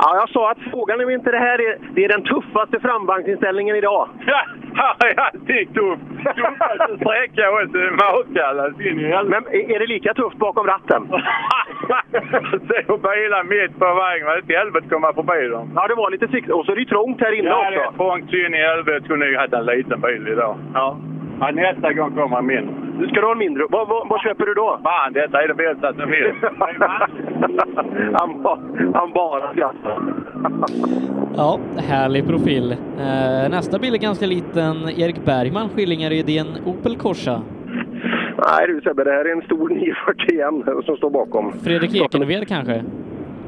Ja, 0.04 0.16
jag 0.20 0.28
sa 0.30 0.50
att 0.50 0.58
frågan 0.70 1.00
är 1.00 1.10
inte 1.10 1.30
det 1.30 1.38
här 1.38 1.58
är, 1.60 1.78
det 1.94 2.04
är 2.04 2.08
den 2.08 2.22
tuffaste 2.22 2.80
framvagnsinställningen 2.80 3.76
idag. 3.76 4.08
Ja, 4.26 4.42
ja, 5.16 5.30
det 5.32 5.52
är 5.60 5.64
tufft. 5.64 6.02
Tuffaste 6.36 6.96
sträcka 7.00 7.44
också. 7.50 7.78
Makalöst 8.02 8.80
in 8.80 9.00
i 9.00 9.04
helvete. 9.04 9.42
Men 9.50 9.70
är 9.74 9.78
det 9.78 9.86
lika 9.86 10.14
tufft 10.14 10.36
bakom 10.36 10.66
ratten? 10.66 11.02
Se 12.68 12.78
bilar 13.06 13.44
mitt 13.44 13.78
på 13.78 13.94
vägen. 13.94 14.26
Vad 14.26 14.50
i 14.50 14.56
helvete 14.56 14.86
komma 14.90 15.12
förbi 15.12 15.48
dem. 15.48 15.72
Ja, 15.74 15.88
det 15.88 15.94
var 15.94 16.10
lite 16.10 16.28
sikt. 16.28 16.50
Och 16.50 16.66
så 16.66 16.72
är 16.72 16.76
det 16.76 16.84
trångt 16.84 17.20
här 17.20 17.32
inne 17.32 17.48
ja, 17.48 17.58
också. 17.58 17.70
det 17.70 17.84
är 17.84 17.92
trångt 17.92 18.32
in 18.32 18.54
i 18.54 18.62
helvete. 18.70 19.04
Skulle 19.04 19.24
nog 19.26 19.34
haft 19.34 19.52
en 19.52 19.66
liten 19.66 20.00
bil 20.00 20.28
idag. 20.28 20.56
Ja. 20.74 20.96
Ja 21.42 21.50
nästa 21.52 21.92
gång 21.92 22.10
kommer 22.10 22.38
en 22.38 22.46
mindre. 22.46 22.74
Ska 23.08 23.20
du 23.20 23.26
ha 23.26 23.32
en 23.32 23.38
mindre? 23.38 23.62
Vad, 23.70 23.88
vad, 23.88 24.08
vad 24.08 24.20
köper 24.20 24.46
du 24.46 24.54
då? 24.54 24.80
Fan, 24.82 25.12
detta 25.12 25.42
är 25.42 25.48
det 25.48 25.54
bästa 25.54 25.92
som 25.94 26.06
finns. 26.10 26.36
han, 28.18 28.42
ba- 28.42 28.58
han 28.94 29.12
bara 29.12 29.52
skrattar. 29.52 30.02
Ja, 31.36 31.58
härlig 31.76 32.26
profil. 32.28 32.72
Eh, 32.98 33.50
nästa 33.50 33.78
bil 33.78 33.94
är 33.94 33.98
ganska 33.98 34.26
liten. 34.26 34.76
Erik 34.96 35.24
Bergman, 35.24 35.68
Skillingaryd, 35.68 36.30
i 36.30 36.38
en 36.38 36.46
Opel 36.66 36.96
Corsa. 36.96 37.42
Nej 38.48 38.66
du 38.66 38.80
Sebbe, 38.80 39.04
det 39.04 39.10
här 39.10 39.24
är 39.24 39.32
en 39.32 39.42
stor 39.42 39.68
941 40.66 40.84
som 40.86 40.96
står 40.96 41.10
bakom. 41.10 41.52
Fredrik 41.52 41.94
Ekenved 41.94 42.48
kanske? 42.48 42.84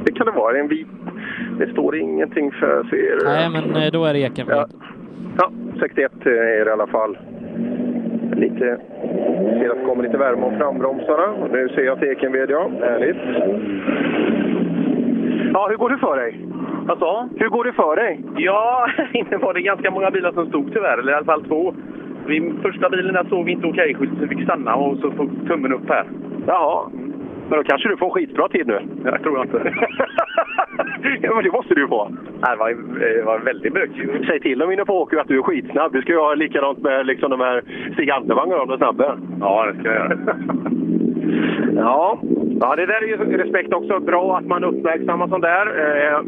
Det 0.05 0.13
kan 0.13 0.27
det 0.27 0.33
vara. 0.33 0.53
Det 0.53 0.59
är 0.59 0.63
en 0.63 0.69
vit. 0.69 0.89
Det 1.59 1.71
står 1.73 1.97
ingenting 1.97 2.51
för... 2.53 2.85
Ser? 2.91 3.25
Nej, 3.25 3.49
men 3.51 3.83
eh, 3.83 3.91
då 3.93 4.05
är 4.05 4.13
det 4.13 4.19
Ekenved. 4.21 4.57
Ja. 4.57 4.67
ja, 5.39 5.51
61 5.81 6.13
är 6.27 6.31
det 6.65 6.71
i 6.71 6.73
alla 6.73 6.87
fall. 6.87 7.17
Lite... 8.37 8.79
Ser 9.61 9.71
att 9.71 9.79
det 9.79 9.85
kommer 9.85 10.03
lite 10.03 10.17
värme 10.17 10.43
om 10.43 10.59
frambromsarna. 10.59 11.27
Nu 11.53 11.69
ser 11.69 11.83
jag 11.83 11.99
att 11.99 12.03
Ekenved, 12.03 12.51
ja. 12.51 12.71
Härligt. 12.81 13.17
Ja, 15.53 15.67
hur 15.71 15.77
går 15.77 15.91
det 15.91 15.99
för 15.99 16.17
dig? 16.17 16.47
Alltså? 16.89 17.29
Hur 17.37 17.49
går 17.49 17.65
det 17.65 17.73
för 17.73 17.97
dig? 17.97 18.21
Ja, 18.37 18.89
inne 19.13 19.37
var 19.37 19.55
det 19.55 19.61
ganska 19.61 19.91
många 19.91 20.11
bilar 20.11 20.33
som 20.33 20.47
stod 20.47 20.73
tyvärr, 20.73 20.99
eller 20.99 21.13
i 21.13 21.15
alla 21.15 21.25
fall 21.25 21.45
två. 21.45 21.75
Vid 22.27 22.55
första 22.63 22.91
bilen 22.91 23.15
där 23.15 23.25
såg 23.25 23.45
vi 23.45 23.53
inte 23.53 23.67
okej-skylt 23.67 24.13
så 24.15 24.27
vi 24.27 24.29
fick 24.29 24.45
stanna 24.45 24.75
och 24.75 24.99
så 24.99 25.11
få 25.11 25.29
tummen 25.47 25.73
upp 25.73 25.89
här. 25.89 26.05
Jaha. 26.47 26.91
Men 27.49 27.59
då 27.59 27.65
kanske 27.65 27.89
du 27.89 27.97
får 27.97 28.07
en 28.07 28.13
skitbra 28.13 28.49
tid 28.49 28.67
nu? 28.67 28.79
Jag 29.05 29.23
tror 29.23 29.37
jag 29.37 29.45
inte. 29.47 29.75
ja, 31.23 31.35
men 31.35 31.45
det 31.45 31.51
måste 31.53 31.75
du 31.75 31.89
få. 31.89 32.09
Nej, 32.09 32.51
Det 32.51 32.57
var, 32.57 32.71
det 33.01 33.23
var 33.23 33.39
väldigt 33.39 33.75
bökigt. 33.75 34.27
Säg 34.27 34.41
till 34.41 34.59
dem 34.59 34.73
inne 34.73 34.85
på 34.85 35.03
åker 35.03 35.17
att 35.17 35.29
du 35.29 35.39
är 35.39 35.43
skitsnabb. 35.43 35.93
Du 35.93 36.03
ska 36.03 36.13
ju 36.13 36.19
ha 36.19 36.35
likadant 36.35 36.79
med 36.79 37.07
liksom 37.07 37.31
de 37.31 37.41
här 37.41 37.63
Stig 37.93 38.11
Andervagnarna 38.11 38.63
om 38.63 38.69
du 38.69 38.75
är 38.75 38.79
snabbare. 38.79 39.19
Ja, 39.41 39.67
det 39.67 39.79
ska 39.81 39.89
jag 39.93 39.95
göra. 40.11 40.17
Ja. 41.77 42.19
ja, 42.61 42.77
det 42.77 42.87
där 42.87 43.03
är 43.03 43.07
ju 43.07 43.17
respekt 43.37 43.73
också. 43.75 44.01
Bra 44.01 44.37
att 44.39 44.47
man 44.47 44.65
uppmärksammar 44.65 45.29
sånt 45.29 45.43
där. 45.43 45.67
Eh, 45.67 46.21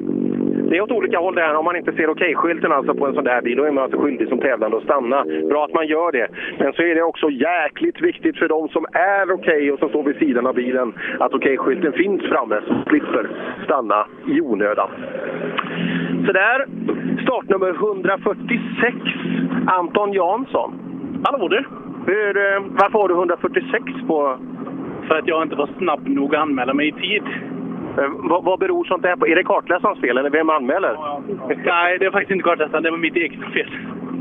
Det 0.69 0.77
är 0.77 0.81
åt 0.83 0.91
olika 0.91 1.19
håll 1.19 1.35
där. 1.35 1.55
Om 1.55 1.64
man 1.64 1.77
inte 1.77 1.93
ser 1.93 2.11
okej-skylten 2.11 2.73
alltså 2.73 2.95
på 2.95 3.07
en 3.07 3.14
sån 3.14 3.25
där 3.25 3.43
bil, 3.43 3.57
då 3.57 3.64
är 3.64 3.71
man 3.71 3.85
alltså 3.85 3.99
skyldig 3.99 4.29
som 4.29 4.41
tävlande 4.41 4.77
att 4.77 4.83
stanna. 4.83 5.25
Bra 5.49 5.64
att 5.64 5.75
man 5.75 5.87
gör 5.87 6.12
det. 6.12 6.29
Men 6.59 6.73
så 6.73 6.83
är 6.83 6.95
det 6.95 7.03
också 7.03 7.31
jäkligt 7.31 8.01
viktigt 8.01 8.39
för 8.39 8.49
de 8.49 8.69
som 8.69 8.87
är 8.93 9.33
okej 9.33 9.73
och 9.73 9.79
som 9.79 9.89
står 9.89 10.03
vid 10.03 10.17
sidan 10.17 10.47
av 10.47 10.55
bilen 10.55 10.93
att 11.19 11.35
okej-skylten 11.35 11.93
finns 11.93 12.23
framme 12.23 12.61
så 12.67 12.83
slipper 12.89 13.31
stanna 13.64 14.07
i 14.27 14.41
onödan. 14.41 14.89
Så 16.27 16.33
där, 16.33 16.67
startnummer 17.23 17.71
146, 17.71 18.97
Anton 19.67 20.12
Jansson. 20.12 20.75
Hallå 21.25 21.49
du! 21.49 21.64
Hur, 22.07 22.37
eh, 22.37 22.62
varför 22.71 22.99
har 22.99 23.09
du 23.09 23.14
146 23.14 23.85
på... 24.07 24.39
För 25.09 25.19
att 25.19 25.29
jag 25.29 25.43
inte 25.43 25.57
var 25.57 25.69
snabb 25.79 26.09
nog 26.09 26.35
att 26.35 26.43
anmäla 26.43 26.75
mig 26.75 26.89
i 26.89 26.93
tid. 26.93 27.23
Eh, 27.99 28.11
Vad, 28.31 28.45
vad 28.45 28.59
beror 28.59 28.85
sånt 28.85 29.03
där 29.03 29.17
på? 29.17 29.27
Är 29.27 29.37
det 29.37 29.45
kartläsarens 29.45 30.01
fel 30.01 30.19
eller 30.19 30.31
vem 30.31 30.51
anmäler? 30.51 30.97
Nej, 31.65 31.99
det 31.99 32.07
är 32.07 32.11
faktiskt 32.11 32.31
inte 32.31 32.43
kartläsaren. 32.45 32.83
Det 32.83 32.91
var 32.91 32.99
mitt 32.99 33.17
eget 33.17 33.53
fel. 33.53 33.71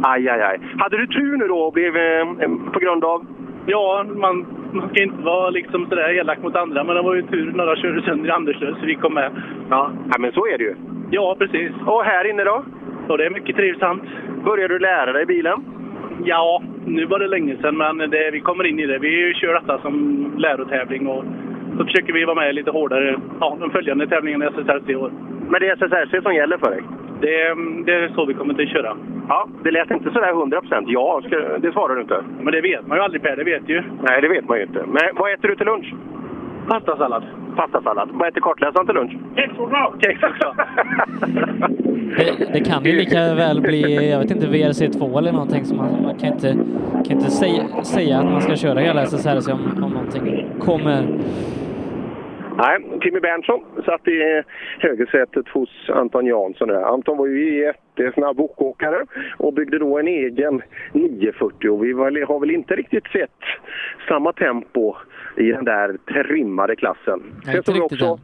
Aj, 0.04 0.30
aj, 0.30 0.42
aj. 0.42 0.60
Hade 0.78 0.98
du 0.98 1.08
tur 1.08 1.38
nu 1.38 1.48
då 1.48 1.60
och 1.60 1.74
blev 1.74 1.98
eh, 1.98 2.26
på 2.74 2.80
grund 2.80 3.04
av... 3.06 3.26
Ja, 3.68 4.06
man, 4.16 4.46
man 4.72 4.90
ska 4.90 5.04
inte 5.04 5.24
vara 5.24 5.50
liksom 5.50 5.86
sådär 5.90 6.10
elak 6.20 6.42
mot 6.44 6.56
andra, 6.56 6.84
men 6.84 6.96
det 6.96 7.02
var 7.02 7.16
ju 7.16 7.22
tur. 7.22 7.52
Några 7.52 7.76
körde 7.76 8.02
sönder 8.02 8.30
i 8.30 8.32
Anderslöv, 8.32 8.76
så 8.80 8.86
vi 8.86 8.96
kom 8.96 9.14
med. 9.14 9.32
Ja. 9.70 9.92
ja, 10.12 10.16
men 10.20 10.32
så 10.32 10.48
är 10.48 10.58
det 10.58 10.64
ju. 10.64 10.76
Ja, 11.12 11.36
precis. 11.40 11.72
Och 11.86 12.04
här 12.04 12.30
inne 12.30 12.44
då? 12.44 12.64
Och 13.08 13.18
det 13.18 13.26
är 13.26 13.30
mycket 13.30 13.56
trivsamt. 13.56 14.04
Börjar 14.46 14.70
du 14.70 14.80
lära 14.80 15.14
dig 15.14 15.26
bilen? 15.26 15.66
Ja, 16.24 16.62
nu 16.86 17.06
var 17.06 17.20
det 17.20 17.28
länge 17.28 17.56
sedan, 17.62 17.78
men 17.78 18.10
det, 18.10 18.32
vi 18.32 18.40
kommer 18.40 18.64
in 18.64 18.80
i 18.80 18.86
det. 18.86 18.98
Vi 19.00 19.34
kör 19.34 19.54
detta 19.54 19.78
som 19.82 19.96
lärotävling 20.38 21.08
och 21.08 21.24
så 21.78 21.86
försöker 21.86 22.14
vi 22.14 22.26
vara 22.26 22.36
med 22.36 22.56
lite 22.56 22.72
hårdare 22.72 23.20
ja, 23.40 23.58
de 23.60 23.72
följande 23.72 24.08
tävlingarna 24.08 24.46
i 24.46 24.48
SSRC 24.48 24.92
i 24.92 24.96
år. 24.96 25.12
Men 25.50 25.62
det 25.62 25.68
är 25.70 25.74
SSRC 25.74 26.24
som 26.24 26.36
gäller 26.36 26.58
för 26.58 26.70
dig? 26.70 26.82
Det, 27.22 27.56
det 27.86 27.94
är 27.94 28.10
så 28.16 28.26
vi 28.26 28.34
kommer 28.34 28.64
att 28.64 28.70
köra. 28.70 28.98
Ja, 29.28 29.48
det 29.64 29.72
lät 29.72 29.92
inte 29.92 30.12
sådär 30.12 30.30
100 30.30 30.62
procent. 30.62 30.88
Ja, 30.90 31.22
ska, 31.26 31.58
det 31.58 31.72
svarar 31.72 31.96
du 31.96 32.02
inte. 32.02 32.24
Men 32.42 32.54
det 32.54 32.62
vet 32.62 32.88
man 32.88 32.98
ju 32.98 33.04
aldrig 33.04 33.22
Per, 33.22 33.36
det 33.36 33.44
vet 33.44 33.70
ju. 33.70 33.84
Nej, 34.02 34.22
det 34.22 34.28
vet 34.28 34.48
man 34.48 34.58
ju 34.58 34.64
inte. 34.64 34.84
Men 34.88 35.04
vad 35.16 35.34
äter 35.34 35.48
du 35.48 35.56
till 35.56 35.66
lunch? 35.66 35.94
Pastasallad. 36.68 37.24
Pastasallad. 37.56 38.10
Vad 38.14 38.28
äter 38.28 38.42
kartläsaren 38.42 38.86
till 38.86 38.96
lunch? 38.96 39.14
Kexchoklad! 39.36 40.02
Kexchoklad! 40.02 40.56
Det, 42.18 42.54
det 42.54 42.60
kan 42.60 42.84
ju 42.84 42.92
lika 42.92 43.36
väl 43.36 43.62
bli, 43.62 44.10
jag 44.12 44.20
vet 44.20 44.32
inte, 44.32 44.48
VRC2 44.48 45.18
eller 45.18 45.32
någonting 45.32 45.66
som 45.66 45.78
man, 45.78 46.04
man 46.04 46.18
kan 46.18 46.34
inte, 46.34 46.58
kan 47.08 47.18
inte 47.18 47.32
säga, 47.32 47.84
säga 47.84 48.20
att 48.20 48.26
man 48.26 48.42
ska 48.42 48.56
köra 48.56 48.80
hela 48.80 49.02
SSRC 49.02 49.48
om, 49.48 49.84
om 49.84 49.92
någonting 49.92 50.46
kommer. 50.60 51.08
Nej, 52.58 53.00
Timmy 53.02 53.20
Berntsson 53.20 53.64
satt 53.86 54.08
i 54.08 54.44
högersätet 54.80 55.48
hos 55.48 55.70
Anton 55.90 56.26
Jansson. 56.26 56.68
Där. 56.68 56.82
Anton 56.82 57.18
var 57.18 57.28
ju 57.28 57.64
jättesnabb 57.64 58.40
okåkare 58.40 59.06
och 59.38 59.54
byggde 59.54 59.80
då 59.80 60.00
en 60.00 60.08
egen 60.08 60.62
940 60.92 61.70
och 61.70 61.86
vi 61.86 61.92
har 62.24 62.40
väl 62.40 62.52
inte 62.52 62.76
riktigt 62.76 63.08
sett 63.08 63.40
samma 64.08 64.34
tempo 64.34 64.96
i 65.38 65.52
den 65.52 65.66
där 65.66 65.98
trimmade 66.14 66.76
klassen. 66.76 67.24
Nej, 67.46 67.58
inte 67.58 67.72
riktigt 67.72 68.02
också, 68.02 68.20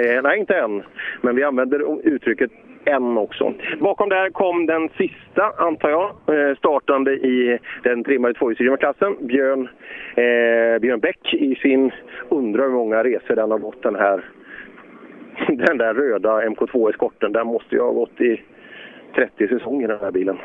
eh, 0.00 0.22
nej, 0.22 0.38
inte 0.38 0.54
än. 0.54 0.82
Men 1.20 1.36
vi 1.36 1.44
använder 1.44 2.06
uttrycket 2.06 2.50
än 2.84 3.18
också. 3.18 3.54
Bakom 3.80 4.08
där 4.08 4.30
kom 4.30 4.66
den 4.66 4.88
sista, 4.88 5.52
antar 5.56 5.90
jag, 5.90 6.10
eh, 6.10 6.56
startande 6.56 7.12
i 7.12 7.58
den 7.82 8.04
trimmade 8.04 8.34
tvåhjulsdrivna-klassen. 8.34 9.16
Björn, 9.20 9.68
eh, 10.14 10.80
Björn 10.80 11.00
Bäck 11.00 11.34
i 11.34 11.54
sin, 11.54 11.90
undrar 12.28 12.62
hur 12.62 12.72
många 12.72 13.04
resor 13.04 13.36
den 13.36 13.50
har 13.50 13.58
gått 13.58 13.82
den 13.82 13.96
här, 13.96 14.24
den 15.48 15.78
där 15.78 15.94
röda 15.94 16.42
MK2-eskorten. 16.42 17.32
Den 17.32 17.46
måste 17.46 17.74
ju 17.74 17.80
ha 17.80 17.92
gått 17.92 18.20
i 18.20 18.42
30 19.14 19.48
säsonger 19.48 19.88
den 19.88 20.00
här 20.00 20.10
bilen. 20.10 20.38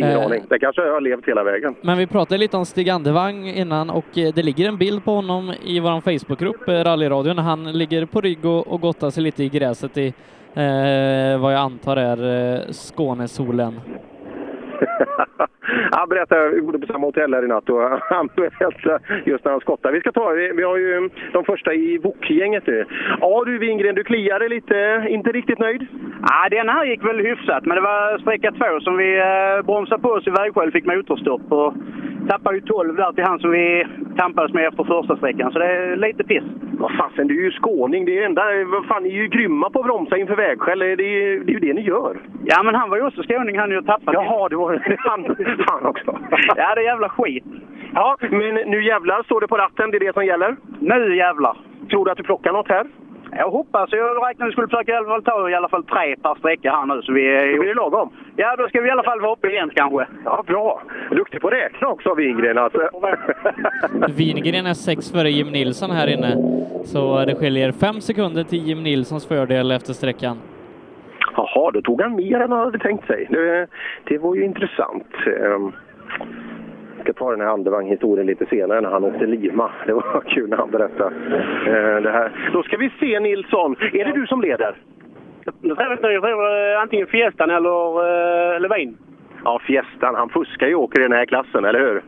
Ingen 0.00 0.12
Eh. 0.18 0.24
aning. 0.26 0.44
Det 0.48 0.58
kanske 0.58 0.82
har 0.82 1.00
levt 1.00 1.28
hela 1.28 1.42
vägen. 1.44 1.74
Men 1.82 1.98
vi 1.98 2.06
pratade 2.06 2.38
lite 2.38 2.56
om 2.56 2.66
Stig 2.66 2.90
Andevang 2.90 3.48
innan 3.48 3.90
och 3.90 4.18
eh, 4.18 4.32
det 4.34 4.42
ligger 4.42 4.68
en 4.68 4.76
bild 4.76 5.04
på 5.04 5.10
honom 5.14 5.52
i 5.64 5.80
vår 5.80 6.00
Facebookgrupp, 6.00 6.68
eh, 6.68 6.72
Rallyradion, 6.72 7.36
när 7.36 7.42
han 7.42 7.72
ligger 7.72 8.06
på 8.06 8.20
rygg 8.20 8.44
och, 8.44 8.66
och 8.72 8.80
gottar 8.80 9.10
sig 9.10 9.22
lite 9.22 9.44
i 9.44 9.48
gräset 9.48 9.96
i 9.98 10.06
eh, 10.54 11.40
vad 11.40 11.52
jag 11.52 11.60
antar 11.60 11.96
är 11.96 12.54
eh, 12.54 12.60
Skånesolen. 12.72 13.80
Han 15.92 16.08
berättade, 16.08 16.48
vi 16.48 16.62
bodde 16.62 16.78
på 16.78 16.86
samma 16.86 17.06
hotell 17.06 17.34
här 17.34 17.44
i 17.44 17.48
natt 17.48 17.68
och 17.68 17.80
han 18.00 18.28
berättade 18.36 18.98
just 19.24 19.44
när 19.44 19.52
han 19.52 19.60
skottade. 19.60 19.94
Vi 19.94 20.00
ska 20.00 20.12
ta, 20.12 20.30
vi, 20.30 20.52
vi 20.56 20.62
har 20.62 20.76
ju 20.76 21.10
de 21.32 21.44
första 21.44 21.74
i 21.74 21.98
Wok-gänget 21.98 22.66
nu. 22.66 22.84
Ja 23.20 23.42
du 23.46 23.58
Wingren, 23.58 23.94
du 23.94 24.04
kliade 24.04 24.48
lite, 24.48 25.06
inte 25.08 25.32
riktigt 25.32 25.58
nöjd? 25.58 25.86
Ja, 26.22 26.48
den 26.50 26.68
här 26.68 26.84
gick 26.84 27.04
väl 27.04 27.20
hyfsat, 27.20 27.66
men 27.66 27.76
det 27.76 27.82
var 27.82 28.18
sträcka 28.18 28.52
två 28.52 28.80
som 28.80 28.96
vi 28.96 29.18
eh, 29.18 29.66
bromsade 29.66 30.02
på 30.02 30.08
oss 30.08 30.26
i 30.26 30.30
vägskäl 30.30 30.72
fick 30.72 30.86
motorstopp. 30.86 31.52
Och 31.52 31.74
tappade 32.28 32.56
ju 32.56 32.60
12 32.60 32.96
där 32.96 33.12
till 33.12 33.24
han 33.24 33.38
som 33.38 33.50
vi 33.50 33.86
tampades 34.16 34.52
med 34.52 34.68
efter 34.68 34.84
första 34.84 35.16
sträckan, 35.16 35.52
så 35.52 35.58
det 35.58 35.66
är 35.66 35.96
lite 35.96 36.24
piss. 36.24 36.44
Vad 36.78 36.92
fasen, 36.96 37.26
du 37.26 37.38
är 37.40 37.44
ju 37.44 37.50
skåning. 37.50 38.04
Det 38.04 38.18
är 38.18 38.26
enda, 38.26 38.42
vad 38.64 38.86
fan, 38.86 39.02
ni 39.02 39.08
är 39.08 39.22
ju 39.22 39.28
grymma 39.28 39.70
på 39.70 39.78
att 39.80 39.86
bromsa 39.86 40.16
inför 40.16 40.36
vägskäl. 40.36 40.78
Det 40.78 40.92
är, 40.92 40.96
det 40.96 41.52
är 41.52 41.54
ju 41.54 41.60
det 41.60 41.72
ni 41.72 41.80
gör. 41.80 42.16
Ja, 42.44 42.62
men 42.62 42.74
han 42.74 42.90
var 42.90 42.96
ju 42.96 43.06
också 43.06 43.22
skåning, 43.22 43.58
han 43.58 43.70
ju 43.70 43.82
tappat. 43.82 44.14
Jaha, 44.14 44.48
det 44.48 44.56
var 44.56 44.96
han, 44.98 45.36
han 45.70 45.86
också. 45.86 46.18
Ja, 46.56 46.74
det 46.74 46.80
är 46.80 46.84
jävla 46.84 47.08
skit. 47.08 47.44
Ja, 47.94 48.16
men 48.20 48.54
nu 48.54 48.84
jävlar 48.84 49.22
står 49.22 49.40
det 49.40 49.48
på 49.48 49.56
ratten. 49.56 49.90
Det 49.90 49.96
är 49.96 50.06
det 50.06 50.12
som 50.12 50.26
gäller. 50.26 50.56
Nu 50.80 51.16
jävlar. 51.16 51.56
Tror 51.90 52.04
du 52.04 52.10
att 52.10 52.16
du 52.16 52.22
plockar 52.22 52.52
något 52.52 52.68
här? 52.68 52.86
Jag 53.32 53.50
hoppas. 53.50 53.92
Jag 53.92 54.28
räknar 54.28 54.46
vi 54.46 54.52
skulle 54.52 54.68
försöka 54.68 54.92
i 54.92 54.96
alla 54.96 55.08
fall 55.08 55.22
ta 55.22 55.50
i 55.50 55.54
alla 55.54 55.68
fall 55.68 55.84
tre 55.84 56.16
per 56.22 56.34
sträcka 56.38 56.70
här 56.70 56.86
nu. 56.86 57.02
Så 57.02 57.12
vi 57.12 57.36
är... 57.36 57.52
Då 57.52 57.58
blir 57.60 57.68
det 57.68 57.74
lagom. 57.74 58.10
Ja, 58.36 58.56
då 58.56 58.68
ska 58.68 58.80
vi 58.80 58.88
i 58.88 58.90
alla 58.90 59.02
fall 59.02 59.20
vara 59.20 59.32
uppe 59.32 59.48
igen 59.48 59.70
kanske. 59.74 60.06
Ja, 60.24 60.44
bra. 60.46 60.82
Duktig 61.10 61.40
på 61.40 61.48
att 61.48 61.54
räkna 61.54 61.88
också, 61.88 62.14
Wingren. 62.14 62.58
Alltså. 62.58 62.78
Wingren 64.16 64.66
är 64.72 64.74
sex 64.74 65.12
före 65.12 65.30
Jim 65.30 65.52
Nilsson 65.52 65.90
här 65.90 66.06
inne, 66.06 66.36
så 66.84 67.24
det 67.24 67.34
skiljer 67.34 67.72
fem 67.72 68.00
sekunder 68.00 68.44
till 68.44 68.66
Jim 68.68 68.82
Nilssons 68.82 69.28
fördel 69.28 69.70
efter 69.70 69.92
sträckan. 69.92 70.36
Jaha, 71.54 71.70
då 71.70 71.82
tog 71.82 72.00
han 72.02 72.16
mer 72.16 72.40
än 72.40 72.52
han 72.52 72.60
hade 72.64 72.78
tänkt 72.78 73.06
sig. 73.06 73.26
Det, 73.30 73.66
det 74.04 74.18
var 74.18 74.34
ju 74.34 74.44
intressant. 74.44 75.06
Ehm, 75.26 75.72
Jag 76.96 77.04
ska 77.04 77.12
ta 77.12 77.30
den 77.30 77.40
här 77.40 77.48
Andevang-historien 77.48 78.26
lite 78.26 78.46
senare 78.46 78.80
när 78.80 78.90
han 78.90 79.04
åkte 79.04 79.26
Lima. 79.26 79.70
Det 79.86 79.92
var 79.92 80.20
kul 80.34 80.48
när 80.50 80.56
han 80.56 80.70
berättade 80.70 81.14
eh, 81.66 82.02
det 82.02 82.10
här. 82.10 82.50
Då 82.52 82.62
ska 82.62 82.76
vi 82.76 82.90
se 83.00 83.20
Nilsson. 83.20 83.76
Är 83.92 84.04
det 84.04 84.12
du 84.12 84.26
som 84.26 84.40
leder? 84.40 84.76
Jag 85.44 85.76
tror 85.76 86.12
jag 86.12 86.22
tror 86.22 86.74
antingen 86.76 87.06
Fiestan 87.06 87.50
eller 87.50 88.54
eh, 88.54 88.60
Levin. 88.60 88.96
Ja, 89.44 89.58
Fiestan. 89.66 90.14
Han 90.14 90.28
fuskar 90.28 90.66
ju 90.68 90.74
och 90.74 90.82
åker 90.82 91.00
i 91.00 91.02
den 91.02 91.12
här 91.12 91.26
klassen, 91.26 91.64
eller 91.64 91.80
hur? 91.80 92.02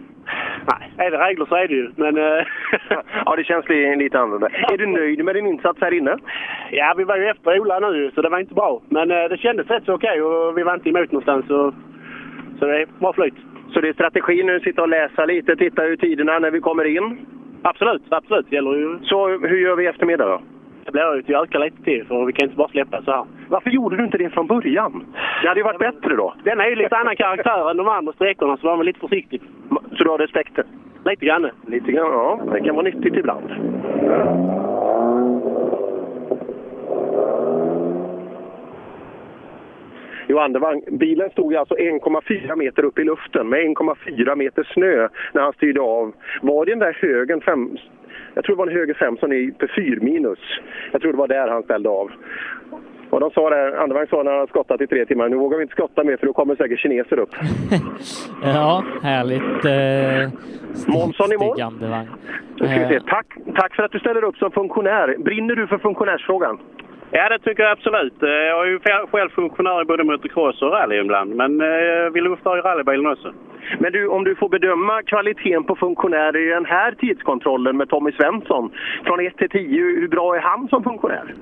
Nej, 0.71 1.07
är 1.07 1.11
det 1.11 1.19
regler 1.19 1.47
så 1.47 1.55
är 1.55 1.69
det 1.69 1.75
ju. 1.75 1.91
Men... 1.97 2.17
eh, 2.17 2.47
Ja, 3.27 3.37
det 3.37 3.45
känns 3.45 3.69
li- 3.69 3.97
lite 3.97 4.19
annorlunda. 4.21 4.49
Är 4.49 4.77
du 4.79 4.87
nöjd 4.87 5.25
med 5.25 5.35
din 5.35 5.47
insats 5.47 5.79
här 5.81 5.95
inne? 5.95 6.17
Ja, 6.71 6.95
vi 6.97 7.05
var 7.05 7.17
ju 7.17 7.27
efter 7.29 7.61
Ola 7.61 7.81
nu, 7.81 8.11
så 8.15 8.23
det 8.23 8.29
var 8.29 8.39
inte 8.39 8.55
bra. 8.55 8.81
Men 8.89 9.11
eh, 9.11 9.25
det 9.31 9.37
kändes 9.39 9.67
rätt 9.71 9.85
så 9.85 9.95
okej 9.95 10.23
och 10.23 10.59
vi 10.59 10.63
var 10.63 10.75
inte 10.75 10.89
emot 10.89 11.13
någonstans. 11.13 11.47
Så, 11.47 11.75
så 12.59 12.67
det 12.67 12.81
är 12.83 12.87
bra 13.01 13.13
flyt. 13.13 13.35
Så 13.73 13.81
det 13.81 13.89
är 13.89 13.93
strategi 13.93 14.43
nu, 14.43 14.61
sitta 14.61 14.83
och 14.83 14.89
läsa 14.89 15.25
lite, 15.25 15.57
titta 15.57 15.83
hur 15.83 15.97
tiderna 15.97 16.39
när 16.39 16.51
vi 16.51 16.61
kommer 16.61 16.85
in? 16.85 17.19
Absolut, 17.63 18.03
absolut. 18.11 18.47
Det 18.51 18.57
gäller 18.57 18.75
ju... 18.75 18.99
Så 19.03 19.29
hur 19.29 19.59
gör 19.59 19.77
vi 19.77 19.85
i 19.85 19.87
eftermiddag 19.87 20.25
då? 20.27 20.41
Det 20.85 20.93
blir 20.93 21.03
att 21.03 21.29
vi 21.29 21.35
ökar 21.35 21.59
lite 21.59 21.83
till, 21.83 22.05
för 22.07 22.25
vi 22.25 22.33
kan 22.33 22.45
inte 22.45 22.57
bara 22.57 22.69
släppa 22.69 23.03
så 23.03 23.11
här. 23.11 23.25
Varför 23.49 23.71
gjorde 23.71 23.97
du 23.97 24.05
inte 24.05 24.19
det 24.19 24.31
från 24.31 24.47
början? 24.47 25.07
Det 25.43 25.49
hade 25.49 25.61
ju 25.61 25.65
varit 25.65 25.79
bättre 25.79 26.17
då. 26.17 26.35
Den 26.45 26.61
är 26.61 26.67
ju 26.67 26.77
lite 26.77 26.97
annan 26.97 27.17
karaktär 27.17 27.71
än 27.71 27.77
de 27.77 27.89
andra 27.89 28.13
sträckorna, 28.13 28.57
så 28.57 28.67
var 28.67 28.77
man 28.77 28.87
lite 28.87 29.01
försiktig. 29.01 29.43
Så 29.69 30.05
du 30.05 30.11
har 30.11 30.19
respekt? 30.19 30.59
Lite 31.05 31.27
grann. 31.27 31.51
Lite 31.67 31.93
grann, 31.93 32.13
ja. 32.13 32.41
Det 32.53 32.61
kan 32.61 32.75
vara 32.75 32.85
nyttigt 32.85 33.17
ibland. 33.17 33.51
Johan, 40.27 40.53
var, 40.53 40.99
bilen 40.99 41.31
stod 41.31 41.53
ju 41.53 41.59
alltså 41.59 41.75
1,4 41.75 42.57
meter 42.57 42.85
upp 42.85 42.99
i 42.99 43.05
luften 43.05 43.49
med 43.49 43.61
1,4 43.61 44.37
meter 44.37 44.69
snö 44.75 45.09
när 45.33 45.43
han 45.43 45.53
styrde 45.53 45.81
av. 45.81 46.13
Var 46.43 46.67
det 46.67 46.73
den 46.73 46.79
där 46.79 46.99
högen, 47.01 47.41
fem, 47.41 47.77
jag 48.35 48.45
tror 48.45 48.57
det 48.57 48.59
var 48.59 48.67
en 48.67 48.73
höger 48.77 48.95
5 48.95 49.17
som 49.17 49.33
är 49.33 49.51
på 49.51 49.67
4 49.77 49.99
minus. 50.01 50.39
Jag 50.93 51.01
tror 51.01 51.13
det 51.13 51.19
var 51.19 51.29
där 51.29 51.49
han 51.49 51.63
ställde 51.63 51.89
av. 51.89 52.11
Och 53.11 53.21
de 53.21 53.31
sa 53.31 53.51
där, 53.51 53.73
Andevang 53.83 54.07
sa 54.07 54.23
när 54.23 54.33
han 54.39 54.47
skottat 54.47 54.81
i 54.81 54.87
tre 54.87 55.07
timmar, 55.07 55.29
nu 55.29 55.37
vågar 55.37 55.57
vi 55.59 55.63
inte 55.63 55.75
skotta 55.75 56.05
mer 56.05 56.17
för 56.17 56.27
då 56.27 56.33
kommer 56.33 56.57
säkert 56.57 56.79
kineser 56.81 57.19
upp. 57.19 57.31
Ja, 58.45 58.85
härligt. 59.03 59.65
Eh, 59.65 60.31
Månsson 60.87 61.33
i 61.33 61.37
mål. 61.37 61.57
Nu 62.61 62.67
ska 62.67 62.79
vi 62.79 62.87
se. 62.89 62.95
Eh, 62.95 63.03
Tack, 63.09 63.27
tack 63.57 63.75
för 63.75 63.83
att 63.83 63.93
du 63.93 63.99
ställer 63.99 64.25
upp 64.25 64.37
som 64.37 64.51
funktionär. 64.51 65.17
Brinner 65.19 65.57
du 65.57 65.67
för 65.67 65.79
funktionärsfrågan? 65.79 66.59
Ja, 67.15 67.29
det 67.29 67.39
tycker 67.39 67.63
jag 67.63 67.73
absolut. 67.73 68.23
Eh, 68.23 68.29
jag 68.29 68.67
är 68.67 68.71
ju 68.71 68.79
själv 69.11 69.29
funktionär 69.31 69.83
i 69.83 69.85
både 69.85 70.05
motocross 70.05 70.63
och 70.63 70.73
rally 70.73 70.97
ibland, 70.97 71.37
men 71.37 71.61
eh, 71.61 72.11
vi 72.15 72.21
luftar 72.21 72.59
i 72.59 72.61
rallybilen 72.61 73.07
också. 73.07 73.33
Men 73.79 73.93
du, 73.93 74.09
om 74.09 74.25
du 74.25 74.35
får 74.35 74.49
bedöma 74.49 75.03
kvaliteten 75.03 75.65
på 75.65 75.77
funktionärer 75.77 76.37
i 76.37 76.55
den 76.55 76.65
här 76.65 76.93
tidskontrollen 76.93 77.77
med 77.77 77.89
Tommy 77.89 78.13
Svensson, 78.13 78.73
från 79.05 79.27
1 79.27 79.37
till 79.37 79.49
10, 79.49 79.83
hur 79.83 80.09
bra 80.09 80.37
är 80.37 80.41
han 80.41 80.69
som 80.69 80.83
funktionär? 80.83 81.35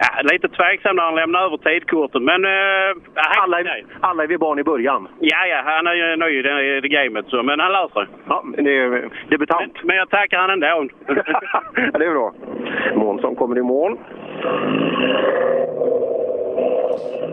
Ja, 0.00 0.08
lite 0.32 0.48
tveksam 0.48 0.96
när 0.96 1.02
han 1.02 1.14
lämnar 1.14 1.40
över 1.46 1.56
tidkorten, 1.56 2.24
men... 2.24 2.44
Eh, 2.44 2.90
alla, 3.42 3.60
är, 3.60 3.84
alla 4.00 4.22
är 4.22 4.26
vi 4.26 4.38
barn 4.38 4.58
i 4.58 4.64
början. 4.64 5.08
Ja, 5.20 5.46
ja, 5.46 5.62
han 5.64 5.86
är 5.86 5.94
ju 5.94 6.16
ny 6.16 6.38
i 6.38 6.42
det, 6.42 6.80
det 6.80 6.88
gamet, 6.88 7.26
så, 7.28 7.42
men 7.42 7.60
han 7.60 7.72
lär 7.72 7.88
sig. 7.88 8.06
Ja, 8.28 8.44
det 8.56 8.76
är 8.76 9.10
debutant. 9.30 9.72
Men, 9.74 9.86
men 9.86 9.96
jag 9.96 10.10
tackar 10.10 10.38
han 10.38 10.50
ändå. 10.50 10.66
ja, 11.92 11.98
det 11.98 12.04
är 12.04 12.10
bra. 12.10 12.34
Månsson 12.94 13.36
kommer 13.36 13.58
i 13.58 13.62
mål. 13.62 13.98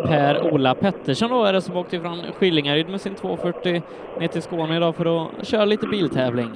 Per-Ola 0.08 0.76
Pettersson 0.76 1.30
då 1.30 1.44
är 1.44 1.54
det 1.54 1.62
som 1.62 1.78
åkte 1.78 2.00
från 2.00 2.18
Skillingaryd 2.40 2.90
med 2.90 3.02
sin 3.02 3.16
240 3.16 3.82
ner 4.20 4.28
till 4.28 4.42
Skåne 4.42 4.78
idag 4.78 4.96
för 4.96 5.26
att 5.26 5.48
köra 5.48 5.66
lite 5.66 5.88
biltävling. 5.88 6.50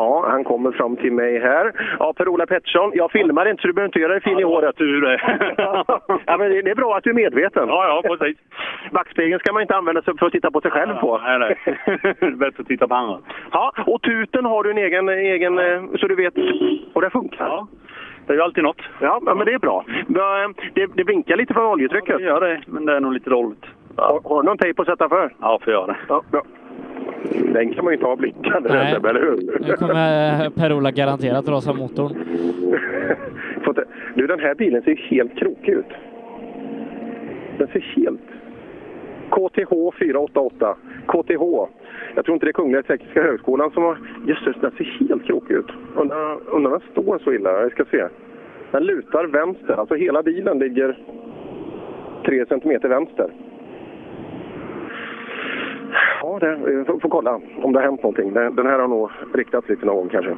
Ja, 0.00 0.24
han 0.28 0.44
kommer 0.44 0.72
fram 0.72 0.96
till 0.96 1.12
mig 1.12 1.38
här. 1.40 1.72
Ja, 1.98 2.12
Per-Ola 2.12 2.46
Pettersson, 2.46 2.90
jag 2.94 3.10
filmar 3.10 3.50
inte 3.50 3.62
så 3.62 3.66
du 3.66 3.72
behöver 3.72 3.88
inte 3.88 3.98
göra 3.98 4.12
dig 4.12 4.22
fin 4.22 4.38
i 4.38 4.42
håret. 4.42 4.76
Du 4.76 5.00
det. 5.00 5.20
ja, 6.26 6.36
men 6.38 6.50
det 6.50 6.70
är 6.70 6.74
bra 6.74 6.96
att 6.96 7.04
du 7.04 7.10
är 7.10 7.14
medveten. 7.14 7.68
Ja, 7.68 8.02
ja, 8.04 8.16
precis. 8.16 8.38
Backspegeln 8.90 9.40
ska 9.40 9.52
man 9.52 9.62
inte 9.62 9.76
använda 9.76 10.02
sig 10.02 10.14
för 10.18 10.26
att 10.26 10.32
titta 10.32 10.50
på 10.50 10.60
sig 10.60 10.70
själv 10.70 10.94
på. 10.94 11.18
Nej, 11.18 11.38
nej. 11.38 11.56
Bättre 12.36 12.60
att 12.62 12.66
titta 12.66 12.88
på 12.88 12.94
andra. 12.94 13.18
Ja, 13.52 13.72
och 13.86 14.02
tuten 14.02 14.44
har 14.44 14.62
du 14.62 14.70
en 14.70 14.78
egen, 14.78 15.08
egen 15.08 15.58
eh, 15.58 15.82
så 15.98 16.06
du 16.06 16.14
vet, 16.14 16.34
och 16.92 17.02
det 17.02 17.10
funkar. 17.10 17.46
Ja. 17.46 17.66
Det 18.26 18.32
är 18.32 18.36
ju 18.36 18.42
alltid 18.42 18.64
något. 18.64 18.82
Ja, 19.00 19.20
men 19.22 19.38
det 19.38 19.52
är 19.52 19.58
bra. 19.58 19.84
Det, 20.74 20.86
det 20.94 21.04
blinkar 21.04 21.36
lite 21.36 21.54
från 21.54 21.66
oljetrycket. 21.66 22.10
Ja, 22.10 22.18
det 22.18 22.24
gör 22.24 22.40
det, 22.40 22.60
men 22.66 22.86
det 22.86 22.96
är 22.96 23.00
nog 23.00 23.12
lite 23.12 23.30
dåligt. 23.30 23.64
Har, 23.96 24.20
har 24.24 24.42
du 24.42 24.46
någon 24.46 24.58
tejp 24.58 24.82
att 24.82 24.88
sätta 24.88 25.08
för? 25.08 25.32
Ja, 25.40 25.58
får 25.64 25.72
göra 25.72 25.86
det. 25.86 25.96
Ja, 26.08 26.22
bra. 26.30 26.42
Den 27.52 27.74
kan 27.74 27.84
man 27.84 27.92
ju 27.92 27.96
inte 27.96 28.06
ha 28.06 28.16
blickande, 28.16 28.68
Nej. 28.68 28.94
Sebbe, 28.94 29.08
eller 29.10 29.20
hur? 29.20 29.60
Nu 29.60 29.72
kommer 29.76 30.50
Per-Ola 30.50 30.90
garanterat 30.90 31.48
rasa 31.48 31.72
motorn. 31.72 32.14
Du, 34.14 34.26
den 34.26 34.40
här 34.40 34.54
bilen 34.54 34.82
ser 34.82 34.96
helt 34.96 35.36
krokig 35.38 35.72
ut. 35.72 35.92
Den 37.58 37.68
ser 37.68 37.80
helt... 37.96 38.20
KTH 39.30 39.98
488. 39.98 40.76
KTH. 41.06 41.42
Jag 42.14 42.24
tror 42.24 42.34
inte 42.34 42.46
det 42.46 42.50
är 42.50 42.52
Kungliga 42.52 42.82
Tekniska 42.82 43.22
Högskolan 43.22 43.70
som 43.70 43.82
har... 43.82 43.98
Jösses, 44.26 44.56
den 44.60 44.70
ser 44.70 44.84
helt 45.08 45.24
krokig 45.24 45.54
ut. 45.54 45.70
Undrar 45.96 46.38
undrar 46.50 46.72
om 46.72 46.80
den 46.80 46.90
står 46.92 47.18
så 47.18 47.32
illa. 47.32 47.50
Jag 47.50 47.72
ska 47.72 47.84
se. 47.84 48.04
Den 48.70 48.82
lutar 48.84 49.24
vänster. 49.24 49.74
Alltså 49.74 49.94
hela 49.94 50.22
bilen 50.22 50.58
ligger 50.58 50.98
tre 52.24 52.46
centimeter 52.46 52.88
vänster. 52.88 53.30
Ja, 56.22 56.38
det, 56.40 56.84
får, 56.86 57.00
får 57.00 57.08
kolla 57.08 57.40
om 57.62 57.72
det 57.72 57.78
har 57.78 57.84
hänt 57.86 58.02
någonting. 58.02 58.32
Den, 58.32 58.54
den 58.56 58.66
här 58.66 58.78
har 58.78 58.88
nog 58.88 59.10
riktats 59.34 59.68
lite 59.68 59.86
någon 59.86 59.96
gång 59.96 60.08
kanske. 60.08 60.36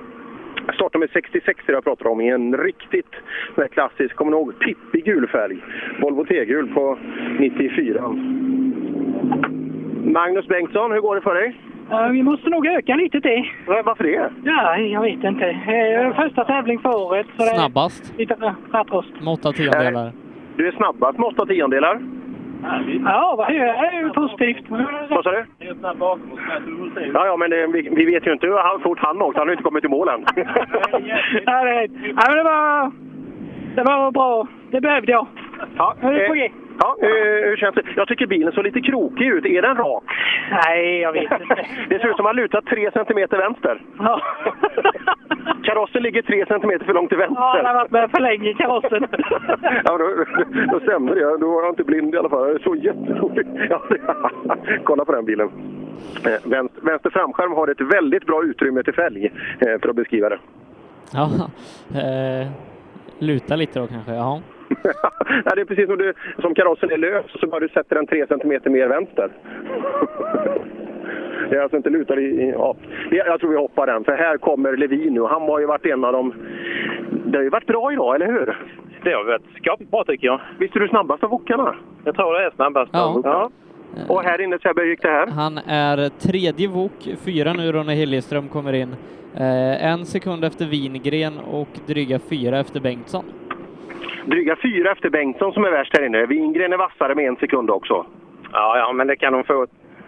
Startnummer 0.74 1.08
66 1.12 1.60
är 1.66 1.66
det 1.66 1.72
jag 1.72 1.84
pratar 1.84 2.06
om 2.10 2.20
i 2.20 2.28
en 2.28 2.56
riktigt 2.56 3.10
klassisk, 3.70 4.16
kommer 4.16 4.30
ni 4.32 4.36
ihåg, 4.38 4.58
Pippi 4.58 5.00
gul 5.00 5.26
färg. 5.28 5.56
Volvo 6.00 6.24
T-gul 6.24 6.68
på 6.74 6.98
94. 7.38 8.02
Magnus 10.04 10.46
Bengtsson, 10.48 10.92
hur 10.92 11.00
går 11.00 11.14
det 11.14 11.20
för 11.20 11.34
dig? 11.34 11.56
Vi 12.12 12.22
måste 12.22 12.50
nog 12.50 12.66
öka 12.66 12.94
lite 12.94 13.20
till. 13.20 13.44
Varför 13.66 14.04
det? 14.04 14.30
Ja, 14.44 14.76
jag 14.76 15.00
vet 15.02 15.24
inte. 15.24 15.46
Eh, 15.48 16.14
Första 16.16 16.44
tävling 16.44 16.78
för 16.78 16.96
året. 17.06 17.26
Så 17.36 17.42
det 17.42 17.50
är 17.50 17.54
Snabbast 17.54 18.18
lite 18.18 18.54
rattrost. 18.72 19.08
med 19.24 19.28
åtta 19.32 19.52
tiondelar. 19.52 20.12
Du 20.56 20.68
är 20.68 20.72
snabbast 20.72 21.18
med 21.18 21.26
8 21.26 21.46
tiondelar. 21.46 22.00
Ja, 23.04 23.34
vad 23.38 23.48
det 23.48 23.58
är 23.58 24.02
ju 24.02 24.10
positivt. 24.10 24.64
Vad 25.10 25.24
sa 25.24 25.30
du? 25.30 25.44
Ja, 27.14 27.26
ja, 27.26 27.36
men 27.36 27.50
det, 27.50 27.66
vi, 27.66 27.88
vi 27.96 28.04
vet 28.04 28.26
ju 28.26 28.32
inte 28.32 28.46
hur 28.46 28.78
fort 28.78 28.98
han 28.98 29.22
åkte. 29.22 29.40
Han 29.40 29.48
har 29.48 29.52
ju 29.52 29.52
inte 29.52 29.64
kommit 29.64 29.84
i 29.84 29.88
mål 29.88 30.08
än. 30.08 30.24
Ja, 31.46 31.64
det, 31.64 31.88
ja, 32.02 32.24
men 32.28 32.36
det 32.36 32.42
var... 32.42 32.92
Det 33.74 33.82
var 33.82 34.10
bra. 34.10 34.46
Det 34.70 34.80
behövde 34.80 35.12
jag. 35.12 35.26
Ja, 35.76 35.94
Nu 36.02 36.08
är 36.08 36.12
det 36.12 36.26
på 36.28 36.34
eh, 36.34 36.40
G. 36.40 36.50
ja 36.78 36.96
eh, 37.02 37.48
hur 37.48 37.56
känns 37.56 37.74
det? 37.74 37.82
Jag 37.96 38.08
tycker 38.08 38.26
bilen 38.26 38.52
såg 38.52 38.64
lite 38.64 38.80
krokig 38.80 39.26
ut. 39.26 39.44
Är 39.46 39.62
den 39.62 39.76
rak? 39.76 40.04
Nej, 40.50 41.00
jag 41.00 41.12
vet 41.12 41.40
inte. 41.40 41.66
Det 41.88 41.98
ser 41.98 42.08
ut 42.08 42.16
som 42.16 42.26
att 42.26 42.30
han 42.30 42.36
lutar 42.36 42.60
3 42.60 42.90
centimeter 42.90 43.36
vänster. 43.38 43.82
Ja. 43.98 44.22
Karossen 45.64 46.02
ligger 46.02 46.22
3 46.22 46.46
centimeter 46.46 46.84
för 46.84 46.94
långt 46.94 47.08
till 47.08 47.18
vänster. 47.18 47.40
Ja, 47.42 47.52
han 47.56 47.66
har 47.66 47.74
varit 47.74 47.90
med 47.90 48.10
för 48.10 48.20
länge 48.20 48.50
i 48.50 48.54
karossen. 48.54 49.06
Ja, 49.84 49.98
då, 49.98 50.24
då 50.72 50.80
stämmer 50.80 51.14
det. 51.14 51.38
Då 51.38 51.50
var 51.54 51.62
jag 51.62 51.72
inte 51.72 51.84
blind 51.84 52.14
i 52.14 52.18
alla 52.18 52.28
fall. 52.28 52.46
Det 52.46 52.54
är 52.54 52.58
så 52.58 52.74
jätteroligt. 52.76 53.48
Ja, 53.70 53.82
kolla 54.84 55.04
på 55.04 55.12
den 55.12 55.24
bilen. 55.24 55.48
Eh, 56.26 56.50
Vänster, 56.50 56.82
vänster 56.82 57.10
framskärm 57.10 57.52
har 57.52 57.68
ett 57.68 57.80
väldigt 57.80 58.26
bra 58.26 58.44
utrymme 58.44 58.82
till 58.82 58.94
fälg, 58.94 59.32
eh, 59.58 59.80
för 59.82 59.88
att 59.88 59.96
beskriva 59.96 60.28
det. 60.28 60.38
Ja, 61.12 61.30
eh, 62.00 62.48
luta 63.18 63.56
lite 63.56 63.78
då 63.80 63.86
kanske. 63.86 64.12
Ja. 64.12 64.40
Nej, 65.28 65.52
det 65.54 65.60
är 65.60 65.64
precis 65.64 65.86
som, 65.86 65.98
du, 65.98 66.12
som 66.40 66.54
karossen 66.54 66.90
är 66.90 66.98
lös, 66.98 67.24
så 67.40 67.46
bara 67.46 67.60
du 67.60 67.68
sätter 67.68 67.96
den 67.96 68.06
3 68.06 68.26
centimeter 68.26 68.70
mer 68.70 68.88
vänster. 68.88 69.30
Det 71.50 71.56
är 71.56 71.62
alltså 71.62 71.76
inte 71.76 71.90
lutad 71.90 72.20
i... 72.20 72.24
i 72.24 72.50
ja. 72.50 72.76
Jag 73.10 73.40
tror 73.40 73.50
vi 73.50 73.56
hoppar 73.56 73.86
den, 73.86 74.04
för 74.04 74.12
här 74.12 74.36
kommer 74.38 74.76
Levin 74.76 75.14
nu. 75.14 75.22
Han 75.22 75.42
har 75.42 75.60
ju 75.60 75.66
varit 75.66 75.86
en 75.86 76.04
av 76.04 76.12
de... 76.12 76.34
Det 77.24 77.38
har 77.38 77.42
ju 77.42 77.50
varit 77.50 77.66
bra 77.66 77.92
idag, 77.92 78.14
eller 78.14 78.26
hur? 78.26 78.58
Det 79.02 79.12
har 79.12 79.24
varit 79.24 79.42
skapligt 79.60 79.90
bra 79.90 80.04
tycker 80.04 80.26
jag. 80.26 80.40
Visst 80.58 80.76
är 80.76 80.80
du 80.80 80.88
snabbast 80.88 81.24
av 81.24 81.30
wokarna? 81.30 81.74
Jag 82.04 82.14
tror 82.14 82.34
det 82.34 82.46
är 82.46 82.50
snabbast. 82.50 82.90
Ja. 82.92 83.20
ja. 83.24 83.50
Och 84.08 84.22
här 84.22 84.40
inne 84.40 84.58
Sebbe, 84.58 84.80
hur 84.80 84.88
gick 84.88 85.02
det 85.02 85.08
här? 85.08 85.26
Han 85.26 85.58
är 85.58 86.08
tredje 86.08 86.68
vok, 86.68 87.08
fyra 87.24 87.52
nu 87.52 87.72
Ronny 87.72 87.94
Hiljeström 87.94 88.48
kommer 88.48 88.72
in. 88.72 88.96
Eh, 89.36 89.86
en 89.86 90.06
sekund 90.06 90.44
efter 90.44 90.66
Wingren 90.66 91.38
och 91.38 91.68
dryga 91.86 92.18
fyra 92.18 92.58
efter 92.58 92.80
Bengtsson. 92.80 93.24
Dryga 94.24 94.56
fyra 94.62 94.92
efter 94.92 95.10
Bengtsson 95.10 95.52
som 95.52 95.64
är 95.64 95.70
värst 95.70 95.96
här 95.96 96.06
inne. 96.06 96.26
Wingren 96.26 96.72
är 96.72 96.76
vassare 96.76 97.14
med 97.14 97.28
en 97.28 97.36
sekund 97.36 97.70
också. 97.70 98.06
Ja, 98.52 98.78
ja, 98.78 98.92
men 98.92 99.06
det 99.06 99.16
kan 99.16 99.32
de 99.32 99.44
få. 99.44 99.66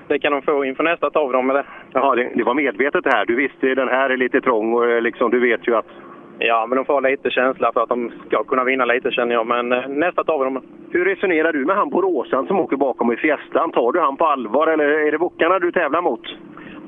Det 0.09 0.19
kan 0.19 0.33
de 0.33 0.43
få 0.43 0.65
inför 0.65 0.85
nästa 0.85 1.07
av 1.15 1.33
dem 1.33 1.47
med 1.47 1.57
det. 1.57 1.65
Jaha, 1.93 2.15
det, 2.15 2.31
det 2.35 2.45
var 2.45 2.55
medvetet 2.55 3.05
det 3.05 3.11
här. 3.11 3.27
Du 3.27 3.35
visste 3.35 3.75
den 3.75 3.89
här 3.89 4.11
är 4.11 4.17
lite 4.17 4.41
trång 4.41 4.73
och 4.75 4.91
eh, 4.91 5.03
liksom, 5.03 5.31
du 5.31 5.41
vet 5.41 5.69
ju 5.69 5.77
att... 5.77 5.87
Ja, 6.39 6.67
men 6.67 6.77
de 6.77 6.85
får 6.85 7.01
lite 7.01 7.31
känsla 7.31 7.73
för 7.73 7.83
att 7.83 7.89
de 7.89 8.13
ska 8.27 8.45
kunna 8.45 8.65
vinna 8.65 8.85
lite 8.85 9.11
känner 9.11 9.35
jag. 9.35 9.47
Men 9.47 9.73
eh, 9.73 9.89
nästa 9.89 10.23
av 10.27 10.45
dem. 10.45 10.63
Hur 10.91 11.05
resonerar 11.05 11.53
du 11.53 11.65
med 11.65 11.77
han 11.77 11.91
på 11.91 12.03
Råsan 12.03 12.47
som 12.47 12.61
åker 12.61 12.77
bakom 12.77 13.13
i 13.13 13.17
Fiestan? 13.17 13.73
Tar 13.73 13.93
du 13.93 14.01
han 14.01 14.17
på 14.17 14.27
allvar 14.27 14.67
eller 14.67 14.85
är 14.85 15.13
det 15.13 15.19
Wokarna 15.19 15.59
du 15.59 15.73
tävlar 15.73 16.03
mot? 16.03 16.37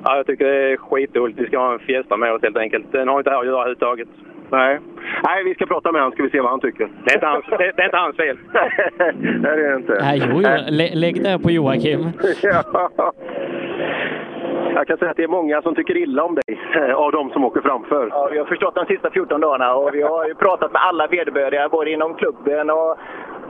Ja, 0.05 0.17
jag 0.17 0.27
tycker 0.27 0.45
det 0.45 0.73
är 0.73 0.77
skitroligt. 0.77 1.39
Vi 1.39 1.47
ska 1.47 1.59
ha 1.59 1.73
en 1.73 1.79
Fiesta 1.79 2.17
med 2.17 2.33
oss 2.33 2.43
helt 2.43 2.57
enkelt. 2.57 2.93
Den 2.93 3.09
har 3.09 3.19
inte 3.19 3.31
här 3.31 3.41
att 3.41 3.47
göra 3.47 3.57
överhuvudtaget. 3.57 4.09
Nej. 4.51 4.81
Nej, 5.25 5.45
vi 5.45 5.55
ska 5.55 5.67
prata 5.67 5.93
med 5.93 6.01
honom 6.01 6.13
ska 6.13 6.23
vi 6.23 6.31
se 6.31 6.41
vad 6.41 6.51
han 6.51 6.61
tycker. 6.61 6.89
Det 7.05 7.11
är 7.11 7.15
inte 7.15 7.27
hans, 7.27 7.45
det, 7.47 7.73
det 7.77 7.83
är 7.83 7.85
inte 7.85 7.97
hans 7.97 8.17
fel. 8.17 8.39
Nej, 8.53 9.57
det 9.57 9.67
är 9.67 9.71
det 9.71 9.77
inte. 9.77 9.99
Nej, 10.01 10.23
jo, 10.31 10.35
jo. 10.35 10.49
Lä, 10.69 10.91
lägg 10.95 11.23
det 11.23 11.39
på 11.39 11.51
Joakim. 11.51 12.13
ja. 12.43 13.13
Jag 14.75 14.87
kan 14.87 14.99
säga 14.99 15.11
att 15.11 15.17
det 15.17 15.23
är 15.23 15.29
många 15.29 15.63
som 15.63 15.75
tycker 15.75 15.97
illa 15.97 16.25
om 16.25 16.35
dig, 16.35 16.59
av 16.95 17.13
de 17.13 17.31
som 17.31 17.45
åker 17.45 17.61
framför. 17.61 18.09
Ja, 18.11 18.29
vi 18.33 18.39
har 18.39 18.45
förstått 18.45 18.75
de 18.75 18.87
sista 18.87 19.11
14 19.11 19.41
dagarna 19.41 19.75
och 19.75 19.95
vi 19.95 20.03
har 20.03 20.27
ju 20.29 20.35
pratat 20.35 20.73
med 20.73 20.83
alla 20.83 21.07
vederbörliga, 21.07 21.69
både 21.69 21.91
inom 21.91 22.15
klubben 22.15 22.71
och 22.71 22.99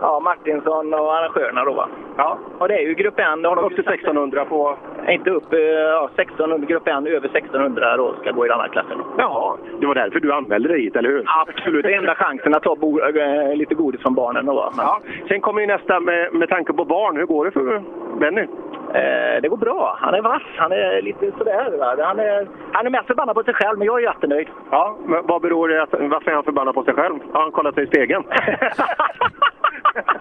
ja, 0.00 0.20
Martinsson 0.20 0.94
och 0.94 1.14
arrangörerna. 1.16 1.64
Då, 1.64 1.72
va? 1.72 1.88
Ja. 2.16 2.38
Och 2.58 2.68
det 2.68 2.74
är 2.74 2.82
ju 2.88 2.94
grupp 2.94 3.18
1. 3.18 3.26
Har 3.26 3.56
de 3.56 3.64
Upp 3.64 3.74
till 3.74 3.88
1600 3.88 4.44
på... 4.44 4.76
Inte 5.08 5.30
upp, 5.30 5.52
eh, 5.52 5.60
ja, 5.60 6.10
1600, 6.14 6.66
grupp 6.66 6.88
1 6.88 6.94
över 6.94 7.28
1600 7.28 7.96
då 7.96 8.14
ska 8.20 8.32
gå 8.32 8.46
i 8.46 8.48
den 8.48 8.60
här 8.60 8.68
klassen. 8.68 8.98
Jaha, 9.18 9.56
det 9.80 9.86
var 9.86 9.94
därför 9.94 10.20
du 10.20 10.32
anmälde 10.32 10.68
dig 10.68 10.80
hit, 10.82 10.96
eller 10.96 11.08
hur? 11.08 11.24
Absolut, 11.48 11.82
det 11.82 11.94
är 11.94 11.98
enda 11.98 12.14
chansen 12.14 12.54
att 12.54 12.62
ta 12.62 12.76
bo, 12.76 13.00
eh, 13.00 13.56
lite 13.56 13.74
godis 13.74 14.00
från 14.02 14.14
barnen. 14.14 14.46
Då, 14.46 14.54
va? 14.54 14.72
Men, 14.76 14.86
Ja. 14.86 15.00
Sen 15.28 15.40
kommer 15.40 15.60
ju 15.60 15.66
nästa 15.66 16.00
med, 16.00 16.34
med 16.34 16.48
tanke 16.48 16.72
på 16.72 16.84
barn. 16.84 17.16
Hur 17.16 17.26
går 17.26 17.44
det 17.44 17.50
för 17.50 17.82
Benny? 18.18 18.46
eh, 18.94 19.42
det 19.42 19.48
går 19.48 19.56
bra. 19.56 19.96
Han 20.00 20.14
är 20.14 20.22
vass. 20.22 20.42
Han 20.56 20.72
är 20.72 21.02
lite 21.02 21.32
sådär. 21.38 21.76
Va? 21.78 21.96
Han, 22.06 22.18
är, 22.18 22.46
han 22.72 22.86
är 22.86 22.90
mest 22.90 23.06
förbannad 23.06 23.34
på 23.36 23.42
sig 23.42 23.54
själv, 23.54 23.78
men 23.78 23.86
jag 23.86 23.98
är 23.98 24.02
jättenöjd. 24.02 24.48
Ja, 24.70 24.96
men 25.06 25.26
vad 25.26 25.42
beror 25.42 25.68
det 25.68 25.82
att, 25.82 25.92
varför 25.92 26.30
är 26.30 26.34
han 26.34 26.44
förbannad 26.44 26.74
på 26.74 26.84
sig 26.84 26.94
själv? 26.94 27.14
Har 27.32 27.42
han 27.42 27.52
kollat 27.52 27.74
sig 27.74 27.84
i 27.84 27.86
spegeln? 27.86 28.24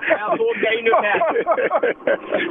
Jag. 0.07 0.37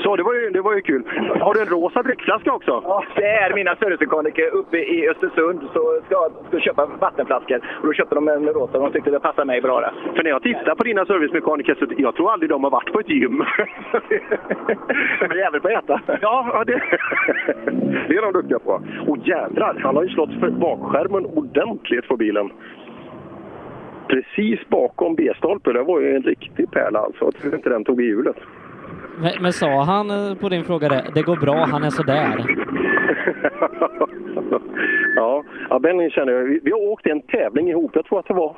Så, 0.03 0.17
det 0.17 0.23
var, 0.23 0.35
ju, 0.35 0.51
det 0.51 0.61
var 0.61 0.75
ju 0.75 0.81
kul. 0.81 1.03
Har 1.41 1.55
du 1.55 1.61
en 1.61 1.67
rosa 1.67 2.03
drickflaska 2.03 2.53
också? 2.53 2.83
Ja, 2.85 3.05
det 3.17 3.27
är 3.27 3.55
mina 3.55 3.77
servicemekaniker 3.77 4.55
uppe 4.55 4.77
i 4.79 5.09
Östersund 5.09 5.61
så 5.73 6.01
ska, 6.07 6.31
ska 6.49 6.61
köpa 6.61 6.87
vattenflaskor. 6.87 7.61
Och 7.81 7.87
då 7.87 7.93
köpte 7.93 8.15
de 8.15 8.29
en 8.29 8.47
rosa 8.47 8.79
och 8.79 8.85
de 8.85 8.93
tyckte 8.93 9.11
det 9.11 9.21
passade 9.21 9.47
mig 9.47 9.61
bra. 9.61 9.81
Där. 9.81 9.93
För 10.17 10.23
när 10.23 10.31
jag 10.31 10.43
tittar 10.43 10.75
på 10.75 10.85
dina 10.85 11.07
servicemekaniker 11.07 11.75
så 11.75 11.87
jag 11.99 12.15
tror 12.15 12.33
aldrig 12.33 12.51
de 12.51 12.65
har 12.65 12.71
varit 12.71 12.93
på 12.93 13.01
ett 13.01 13.09
gym. 13.09 13.45
Är 15.35 15.39
jävligt 15.39 15.63
på 15.63 15.69
att 15.69 15.85
äta. 15.85 16.01
Ja, 16.23 16.65
det, 16.67 16.73
det 18.09 18.17
är 18.17 18.23
de 18.23 18.33
duktiga 18.33 18.59
på. 18.59 18.83
Och 19.07 19.19
jädrar, 19.19 19.81
han 19.83 19.97
har 19.97 20.03
ju 20.03 20.09
slått 20.09 20.41
för 20.41 20.51
bakskärmen 20.51 21.27
ordentligt 21.27 22.09
på 22.09 22.17
bilen. 22.17 22.51
Precis 24.09 24.69
bakom 24.69 25.15
B-stolpen. 25.15 25.75
Det 25.75 25.83
var 25.83 26.01
ju 26.01 26.17
en 26.17 26.23
riktig 26.23 26.71
pärla 26.71 26.99
alltså. 26.99 27.25
Jag 27.25 27.35
tror 27.35 27.55
inte 27.55 27.69
den 27.69 27.85
tog 27.85 28.01
i 28.01 28.05
hjulet. 28.05 28.37
Men, 29.19 29.33
men 29.41 29.53
sa 29.53 29.83
han 29.83 30.11
eh, 30.11 30.35
på 30.35 30.49
din 30.49 30.65
fråga 30.65 30.89
det, 30.89 31.05
det 31.15 31.23
går 31.23 31.37
bra, 31.37 31.65
han 31.71 31.85
är 31.85 31.91
sådär? 31.91 32.45
ja, 35.17 35.45
ja 35.71 35.79
Benny 35.79 36.11
känner 36.11 36.33
jag. 36.33 36.45
Vi, 36.45 36.61
vi 36.63 36.71
har 36.71 36.89
åkt 36.89 37.07
en 37.07 37.23
tävling 37.23 37.69
ihop. 37.69 37.91
Jag 37.95 38.05
tror 38.05 38.19
att 38.19 38.29
det 38.29 38.35
var... 38.35 38.57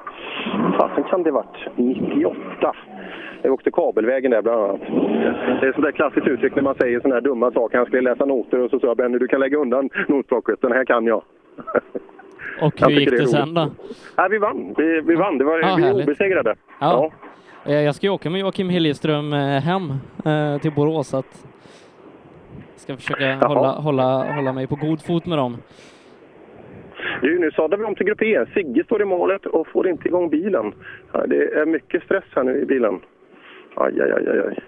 Fasen 0.78 1.04
kan 1.04 1.22
det 1.22 1.30
varit 1.30 1.76
98. 1.76 2.74
Jag 3.42 3.52
åkte 3.52 3.70
kabelvägen 3.70 4.30
där 4.30 4.42
bland 4.42 4.60
annat. 4.62 4.80
Det 5.60 5.66
är 5.66 5.72
sånt 5.72 5.84
där 5.84 5.92
klassiskt 5.92 6.26
uttryck 6.26 6.54
när 6.54 6.62
man 6.62 6.74
säger 6.74 7.00
såna 7.00 7.14
här 7.14 7.20
dumma 7.22 7.50
saker. 7.52 7.78
Han 7.78 7.86
skulle 7.86 8.02
läsa 8.10 8.24
noter 8.24 8.58
och 8.60 8.70
så 8.70 8.80
sa 8.80 8.86
jag 8.86 8.96
Benny 8.96 9.18
du 9.18 9.28
kan 9.28 9.40
lägga 9.40 9.58
undan 9.58 9.90
notblocket. 10.08 10.60
Den 10.60 10.72
här 10.72 10.84
kan 10.84 11.06
jag. 11.06 11.22
Och 12.62 12.80
hur 12.80 12.90
gick 12.90 13.10
det 13.10 13.16
det 13.16 13.26
sen 13.26 13.54
då? 13.54 13.70
Nej, 14.16 14.28
vi 14.30 14.38
vann. 14.38 14.74
Vi, 14.76 15.00
vi 15.00 15.14
vann. 15.14 15.38
Det 15.38 15.44
var, 15.44 15.58
Ja, 15.60 15.74
vi 15.76 15.82
är 15.86 16.02
obesegrade. 16.02 16.54
Ja. 16.80 17.10
Eh, 17.66 17.72
Jag 17.80 17.94
ska 17.94 18.06
ju 18.06 18.12
åka 18.12 18.30
med 18.30 18.40
Joakim 18.40 18.68
Hiljeström 18.68 19.32
eh, 19.32 19.38
hem 19.40 19.90
eh, 20.24 20.60
till 20.60 20.72
Borås, 20.72 21.14
att 21.14 21.46
ska 22.76 22.96
försöka 22.96 23.24
Jaha. 23.26 23.46
hålla, 23.48 23.72
hålla, 23.72 24.34
hålla 24.34 24.52
mig 24.52 24.66
på 24.66 24.74
god 24.76 25.02
fot 25.02 25.26
med 25.26 25.38
dem. 25.38 25.56
Du, 27.22 27.38
nu 27.38 27.50
sadlar 27.50 27.78
vi 27.78 27.84
om 27.84 27.94
till 27.94 28.06
grupp 28.06 28.22
E. 28.22 28.44
Sigge 28.54 28.84
står 28.84 29.02
i 29.02 29.04
målet 29.04 29.46
och 29.46 29.66
får 29.68 29.88
inte 29.88 30.08
igång 30.08 30.30
bilen. 30.30 30.72
Ja, 31.12 31.26
det 31.26 31.36
är 31.54 31.66
mycket 31.66 32.02
stress 32.02 32.24
här 32.34 32.44
nu 32.44 32.62
i 32.62 32.66
bilen. 32.66 33.00
Aj, 33.76 34.00
aj, 34.00 34.12
aj, 34.12 34.28
aj. 34.28 34.58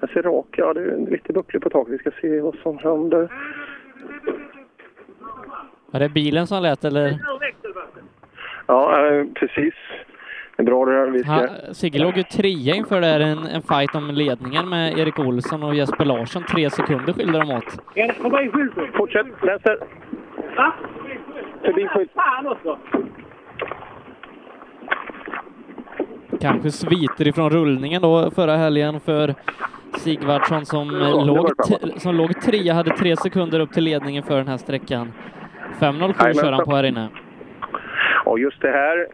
Jag 0.00 0.10
ser 0.10 0.22
rak, 0.22 0.46
ja 0.56 0.72
det 0.72 0.80
är 0.80 1.10
lite 1.10 1.32
bucklig 1.32 1.62
på 1.62 1.70
taket. 1.70 1.92
Vi 1.94 1.98
ska 1.98 2.10
se 2.20 2.40
vad 2.40 2.54
som 2.54 2.78
händer. 2.78 3.28
Var 5.90 6.00
det 6.00 6.08
bilen 6.08 6.46
som 6.46 6.62
lät 6.62 6.84
eller? 6.84 7.18
Ja, 8.66 9.06
eh, 9.06 9.24
precis. 9.34 9.74
Det 10.56 10.62
är 10.62 10.66
bra 10.66 10.84
det 10.84 10.92
här. 10.92 11.06
Vi 11.06 11.18
ska... 11.18 11.48
Sigge 11.74 11.98
låg 11.98 12.16
ju 12.16 12.22
trea 12.22 12.74
inför 12.74 13.00
det 13.00 13.06
här, 13.06 13.20
en, 13.20 13.38
en 13.38 13.62
fight 13.62 13.94
om 13.94 14.10
ledningen 14.10 14.68
med 14.68 14.98
Erik 14.98 15.18
Olsson 15.18 15.62
och 15.62 15.74
Jesper 15.74 16.04
Larsson. 16.04 16.42
Tre 16.42 16.70
sekunder 16.70 17.12
skilde 17.12 17.38
de 17.38 17.50
åt. 17.50 17.78
Fortsätt. 18.96 19.26
Vänster. 19.42 19.78
Va? 20.56 20.72
Förbi 21.64 21.88
skylten. 21.88 22.14
Fan 22.14 22.46
också! 22.46 22.78
Kanske 26.40 26.70
sviter 26.70 27.28
ifrån 27.28 27.50
rullningen 27.50 28.02
då 28.02 28.30
förra 28.30 28.56
helgen 28.56 29.00
för 29.00 29.34
Sigvardsson 29.98 30.66
som, 30.66 30.90
Ja, 31.00 31.24
låg, 31.24 31.50
som 32.00 32.14
låg 32.14 32.40
trea, 32.40 32.74
hade 32.74 32.90
tre 32.90 33.16
sekunder 33.16 33.60
upp 33.60 33.72
till 33.72 33.84
ledningen 33.84 34.22
för 34.22 34.36
den 34.36 34.48
här 34.48 34.56
sträckan. 34.56 35.12
5.07 35.80 36.14
Jajamän. 36.18 36.34
kör 36.34 36.52
han 36.52 36.64
på 36.64 36.74
här 36.76 36.84
inne. 36.84 37.08
Och 38.24 38.38
just 38.38 38.60
det 38.62 38.70
här, 38.70 39.06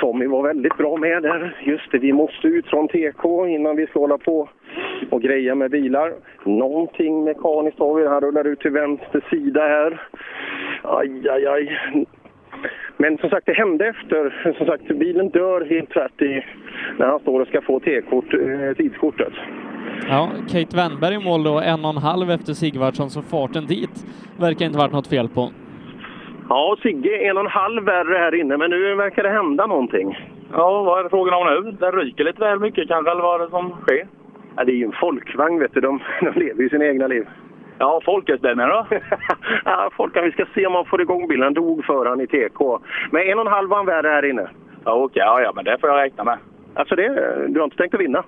Tommy 0.00 0.26
var 0.26 0.42
väldigt 0.42 0.76
bra 0.76 0.96
med 0.96 1.22
där. 1.22 1.56
Just 1.62 1.92
det, 1.92 1.98
vi 1.98 2.12
måste 2.12 2.46
ut 2.48 2.66
från 2.66 2.88
TK 2.88 3.46
innan 3.48 3.76
vi 3.76 3.86
ska 3.86 3.98
hålla 3.98 4.18
på 4.18 4.48
och 5.10 5.22
greja 5.22 5.54
med 5.54 5.70
bilar. 5.70 6.12
Någonting 6.44 7.24
mekaniskt 7.24 7.78
har 7.78 7.94
vi. 7.94 8.06
Han 8.06 8.20
rullar 8.20 8.44
ut 8.46 8.60
till 8.60 8.70
vänster 8.70 9.24
sida 9.30 9.60
här. 9.60 10.02
Aj, 10.82 11.28
aj, 11.28 11.46
aj. 11.46 11.78
Men 13.02 13.18
som 13.18 13.30
sagt, 13.30 13.46
det 13.46 13.52
hände 13.52 13.86
efter. 13.86 14.52
Som 14.58 14.66
sagt, 14.66 14.88
bilen 14.88 15.28
dör 15.28 15.64
helt 15.64 15.90
tvärt 15.90 16.22
i, 16.22 16.44
när 16.98 17.06
han 17.06 17.20
står 17.20 17.40
och 17.40 17.48
ska 17.48 17.60
få 17.60 17.80
T-kort, 17.80 18.34
eh, 18.34 18.76
tidskortet. 18.76 19.32
Ja, 20.08 20.30
Kate 20.52 20.76
Wennberg 20.76 21.14
i 21.14 21.24
mål 21.24 21.42
då, 21.44 21.60
en 21.60 21.84
och 21.84 21.90
en 21.90 21.96
halv 21.96 22.30
efter 22.30 22.52
Sigvardsson, 22.52 23.10
så 23.10 23.22
farten 23.22 23.66
dit 23.66 24.06
verkar 24.40 24.66
inte 24.66 24.78
varit 24.78 24.92
något 24.92 25.06
fel 25.06 25.28
på. 25.28 25.50
Ja, 26.48 26.76
Sigge 26.82 27.28
en 27.28 27.36
och 27.36 27.44
en 27.44 27.50
halv 27.50 27.84
värre 27.84 28.18
här 28.18 28.34
inne, 28.34 28.56
men 28.56 28.70
nu 28.70 28.94
verkar 28.94 29.22
det 29.22 29.30
hända 29.30 29.66
någonting. 29.66 30.18
Ja, 30.52 30.82
vad 30.82 30.98
är 30.98 31.04
det 31.04 31.10
frågan 31.10 31.34
om 31.34 31.64
nu? 31.64 31.70
Den 31.70 31.92
ryker 31.92 32.24
lite 32.24 32.40
väl 32.40 32.60
mycket 32.60 32.88
kanske, 32.88 33.10
eller 33.10 33.22
vad 33.22 33.40
är 33.40 33.44
det 33.44 33.50
som 33.50 33.70
sker? 33.70 34.06
Ja, 34.56 34.64
det 34.64 34.72
är 34.72 34.76
ju 34.76 34.84
en 34.84 35.00
folkvagn, 35.00 35.58
vet 35.58 35.74
du. 35.74 35.80
De, 35.80 36.00
de 36.20 36.40
lever 36.40 36.62
ju 36.62 36.68
sina 36.68 36.86
egna 36.86 37.06
liv. 37.06 37.26
Ja, 37.82 38.00
folkhästställningen 38.04 38.70
då? 38.70 38.86
ja, 39.64 39.90
folkan, 39.96 40.24
vi 40.24 40.32
ska 40.32 40.44
se 40.54 40.66
om 40.66 40.72
man 40.72 40.84
får 40.84 41.02
igång 41.02 41.28
bilen. 41.28 41.42
Han 41.42 41.54
dog 41.54 41.84
för 41.84 42.06
han 42.06 42.20
i 42.20 42.26
TK. 42.26 42.78
Men 43.10 43.22
en 43.22 43.38
och 43.38 43.46
en 43.46 43.52
halv 43.52 43.68
var 43.68 43.76
han 43.76 43.86
värre 43.86 44.08
här 44.08 44.24
inne. 44.24 44.48
Ja, 44.84 44.92
okej. 44.94 45.22
Ja, 45.26 45.40
ja, 45.40 45.52
men 45.54 45.64
det 45.64 45.78
får 45.80 45.90
jag 45.90 45.98
räkna 45.98 46.24
med. 46.24 46.38
Alltså 46.74 46.96
det, 46.96 47.08
du 47.48 47.60
har 47.60 47.64
inte 47.64 47.76
tänkt 47.76 47.94
att 47.94 48.00
vinna? 48.00 48.24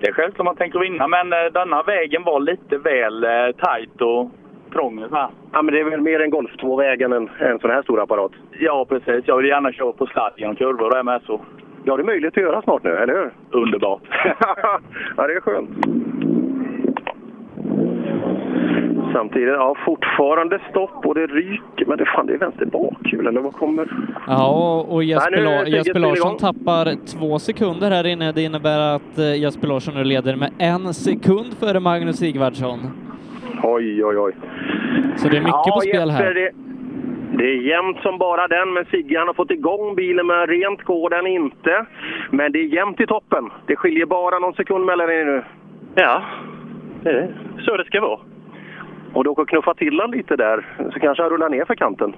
Det 0.00 0.08
är 0.08 0.12
självklart 0.12 0.44
man 0.44 0.56
tänker 0.56 0.78
vinna, 0.78 1.08
men 1.08 1.32
eh, 1.32 1.52
denna 1.52 1.82
vägen 1.82 2.22
var 2.24 2.40
lite 2.40 2.78
väl 2.78 3.24
eh, 3.24 3.30
tajt 3.58 4.00
och 4.00 4.30
trång. 4.72 5.04
så 5.08 5.14
här. 5.14 5.28
Ja, 5.52 5.62
men 5.62 5.74
det 5.74 5.80
är 5.80 5.84
väl 5.84 6.00
mer 6.00 6.20
en 6.20 6.30
Golf 6.30 6.50
2-väg 6.50 7.02
än 7.02 7.12
en, 7.12 7.58
sån 7.60 7.70
här 7.70 7.82
stor 7.82 8.00
apparat? 8.00 8.32
Ja, 8.50 8.86
precis. 8.88 9.24
Jag 9.26 9.36
vill 9.36 9.46
gärna 9.46 9.72
köra 9.72 9.92
på 9.92 10.06
sladd 10.06 10.32
genom 10.36 10.56
kurvor 10.56 10.84
och 10.84 10.94
det 10.94 11.02
med 11.02 11.22
så. 11.22 11.40
Det 11.84 11.90
har 11.90 11.98
du 11.98 12.04
möjlighet 12.04 12.36
att 12.36 12.42
göra 12.42 12.62
snart 12.62 12.82
nu, 12.82 12.96
eller 12.96 13.14
hur? 13.14 13.30
Underbart. 13.50 14.02
ja, 15.16 15.26
det 15.26 15.34
är 15.34 15.40
skönt. 15.40 15.70
Samtidigt, 19.12 19.48
ja, 19.48 19.74
fortfarande 19.84 20.58
stopp 20.70 21.06
och 21.06 21.14
det 21.14 21.26
ryker. 21.26 21.86
Men 21.86 21.98
det, 21.98 22.04
fan, 22.06 22.26
det 22.26 22.32
är 22.34 22.38
vänster 22.38 22.66
bakhjul, 22.66 23.26
eller 23.26 23.40
vad 23.40 23.52
kommer? 23.52 23.88
Ja, 24.26 24.86
och, 24.88 25.04
Jesper, 25.04 25.30
Nej, 25.30 25.44
La- 25.44 25.66
Jesper 25.66 26.00
Larsson 26.00 26.36
tappar 26.36 27.06
två 27.06 27.38
sekunder 27.38 27.90
här 27.90 28.06
inne. 28.06 28.32
Det 28.32 28.42
innebär 28.42 28.94
att 28.96 29.18
eh, 29.18 29.40
Jesper 29.40 29.68
Larsson 29.68 29.94
nu 29.94 30.04
leder 30.04 30.36
med 30.36 30.50
en 30.58 30.94
sekund 30.94 31.54
före 31.60 31.80
Magnus 31.80 32.16
Sigvardsson. 32.16 32.78
Oj, 33.62 34.04
oj, 34.04 34.18
oj. 34.18 34.32
Så 35.16 35.28
det 35.28 35.36
är 35.36 35.40
mycket 35.40 35.66
ja, 35.66 35.72
på 35.74 35.80
spel 35.80 36.10
här. 36.10 36.24
Jesper, 36.24 36.34
Det, 36.34 36.50
det 37.38 37.44
är 37.44 37.62
jämnt 37.62 37.96
som 38.02 38.18
bara 38.18 38.48
den, 38.48 38.72
men 38.72 38.84
Sigge 38.84 39.18
har 39.18 39.34
fått 39.34 39.50
igång 39.50 39.94
bilen, 39.94 40.26
men 40.26 40.46
rent 40.46 40.82
går 40.82 41.10
den 41.10 41.26
inte. 41.26 41.86
Men 42.30 42.52
det 42.52 42.58
är 42.58 42.64
jämnt 42.74 43.00
i 43.00 43.06
toppen. 43.06 43.50
Det 43.66 43.76
skiljer 43.76 44.06
bara 44.06 44.38
någon 44.38 44.54
sekund 44.54 44.84
mellan 44.84 45.10
er 45.10 45.24
nu. 45.24 45.42
Ja, 45.94 46.22
det 47.02 47.10
är 47.10 47.34
så 47.64 47.76
det 47.76 47.84
ska 47.84 48.00
vara. 48.00 48.18
Och 49.14 49.24
du 49.24 49.30
åker 49.30 49.44
knuffa 49.44 49.74
till 49.74 50.00
han 50.00 50.10
lite 50.10 50.36
där, 50.36 50.66
så 50.92 51.00
kanske 51.00 51.22
han 51.22 51.30
rullar 51.30 51.48
ner 51.48 51.64
för 51.64 51.74
kanten. 51.74 52.14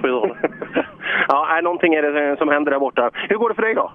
Får 0.00 0.10
göra 0.10 0.26
det. 0.74 0.86
ja, 1.28 1.60
någonting 1.62 1.94
är 1.94 2.02
det 2.02 2.36
som 2.36 2.48
händer 2.48 2.70
där 2.70 2.78
borta. 2.78 3.10
Hur 3.28 3.36
går 3.36 3.48
det 3.48 3.54
för 3.54 3.62
dig 3.62 3.74
då? 3.74 3.92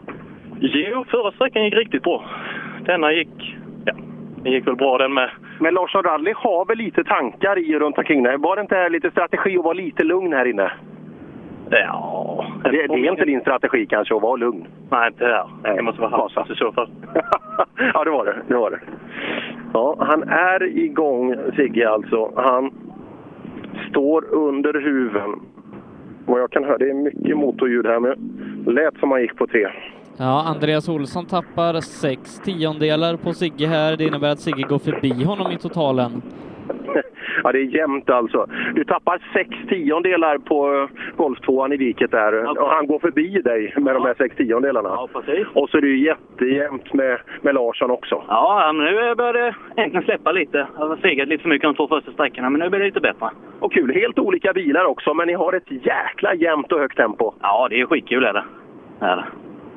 Jo, 0.60 1.06
förra 1.10 1.32
sträckan 1.32 1.64
gick 1.64 1.74
riktigt 1.74 2.04
bra. 2.04 2.24
Denna 2.86 3.12
gick... 3.12 3.58
Ja, 3.86 3.94
den 4.44 4.52
gick 4.52 4.68
väl 4.68 4.76
bra 4.76 4.98
den 4.98 5.14
med. 5.14 5.30
Men 5.60 5.74
Larsson 5.74 6.04
Rally 6.04 6.34
har 6.36 6.66
väl 6.66 6.78
lite 6.78 7.04
tankar 7.04 7.60
i 7.60 7.76
och 7.76 7.80
runt 7.80 7.98
omkring 7.98 8.24
det? 8.24 8.38
Var 8.38 8.56
det 8.56 8.62
inte 8.62 8.90
lite 8.90 9.12
strategi 9.12 9.58
att 9.58 9.64
vara 9.64 9.74
lite 9.74 10.04
lugn 10.04 10.34
här 10.34 10.46
inne? 10.46 10.72
Ja... 11.70 12.46
Det, 12.64 12.70
det 12.72 12.94
är 12.94 13.12
inte 13.12 13.26
din 13.26 13.42
strategi 13.42 13.86
kanske 13.86 14.16
att 14.16 14.22
vara 14.22 14.36
lugn? 14.36 14.68
Nej, 14.92 15.08
inte 15.08 15.26
här. 15.26 15.76
Det 15.76 15.82
måste 15.82 16.02
vara 16.02 16.12
hans 16.12 16.50
i 16.50 16.56
så 16.56 16.72
fall. 16.72 16.90
ja, 17.94 18.04
det 18.04 18.10
var 18.10 18.26
det. 18.26 18.36
det 18.48 18.56
var 18.56 18.72
det. 18.72 18.80
Ja, 19.74 19.95
han 19.99 20.24
är 20.24 20.78
igång, 20.78 21.36
Sigge 21.55 21.89
alltså. 21.89 22.32
Han 22.36 22.72
står 23.89 24.34
under 24.34 24.74
huven. 24.74 25.39
Vad 26.26 26.41
jag 26.41 26.51
kan 26.51 26.63
höra, 26.63 26.78
det 26.78 26.89
är 26.89 26.93
mycket 26.93 27.38
motorljud 27.38 27.86
här, 27.86 27.99
men 27.99 28.15
det 28.65 28.72
lät 28.72 28.97
som 28.99 29.11
han 29.11 29.22
gick 29.22 29.36
på 29.36 29.47
tre. 29.47 29.67
Ja, 30.17 30.43
Andreas 30.47 30.89
Olsson 30.89 31.26
tappar 31.26 31.82
sex 31.82 32.39
tiondelar 32.45 33.15
på 33.15 33.34
Sigge 33.34 33.67
här. 33.67 33.97
Det 33.97 34.03
innebär 34.03 34.30
att 34.30 34.39
Sigge 34.39 34.63
går 34.63 34.80
förbi 34.80 35.24
honom 35.24 35.51
i 35.51 35.57
totalen. 35.57 36.22
Ja, 37.43 37.51
det 37.51 37.59
är 37.59 37.63
jämnt 37.63 38.09
alltså. 38.09 38.47
Du 38.74 38.84
tappar 38.84 39.20
sex 39.34 39.49
tiondelar 39.70 40.38
på 40.38 40.88
Golf 41.17 41.39
2 41.39 41.74
i 41.74 41.78
diket 41.78 42.11
där. 42.11 42.61
Och 42.61 42.70
han 42.70 42.88
går 42.88 42.99
förbi 42.99 43.41
dig 43.41 43.74
med 43.78 43.95
de 43.95 44.03
här 44.05 44.15
sex 44.17 44.36
tiondelarna. 44.36 44.89
Ja, 44.89 45.07
precis. 45.13 45.47
Och 45.53 45.70
så 45.70 45.78
är 45.78 45.82
det 45.82 45.88
ju 45.88 46.05
jättejämnt 46.05 46.93
med, 46.93 47.20
med 47.41 47.55
Larsson 47.55 47.91
också. 47.91 48.24
Ja, 48.28 48.72
men 48.76 48.86
nu 48.86 49.15
börjar 49.15 49.34
det 49.34 49.55
äntligen 49.82 50.03
släppa 50.03 50.32
lite. 50.32 50.67
Jag 50.78 50.88
har 50.88 50.97
segat 50.97 51.28
lite 51.28 51.41
för 51.41 51.49
mycket 51.49 51.67
de 51.67 51.76
två 51.76 51.88
första 51.88 52.11
sträckorna, 52.11 52.49
men 52.49 52.59
nu 52.59 52.70
blir 52.70 52.80
det 52.80 52.86
lite 52.86 52.99
bättre. 52.99 53.30
Och 53.59 53.74
kul, 53.74 53.93
helt 53.93 54.20
olika 54.20 54.53
bilar 54.53 54.86
också, 54.86 55.13
men 55.13 55.28
ni 55.28 55.34
har 55.34 55.53
ett 55.53 55.72
jäkla 55.72 56.34
jämnt 56.34 56.72
och 56.72 56.80
högt 56.80 56.97
tempo. 56.97 57.34
Ja, 57.41 57.67
det 57.70 57.82
är 57.82 57.86
skitkul 57.86 58.24
är 58.24 58.34
det. 58.34 58.43
Är 58.99 59.15
det. 59.15 59.26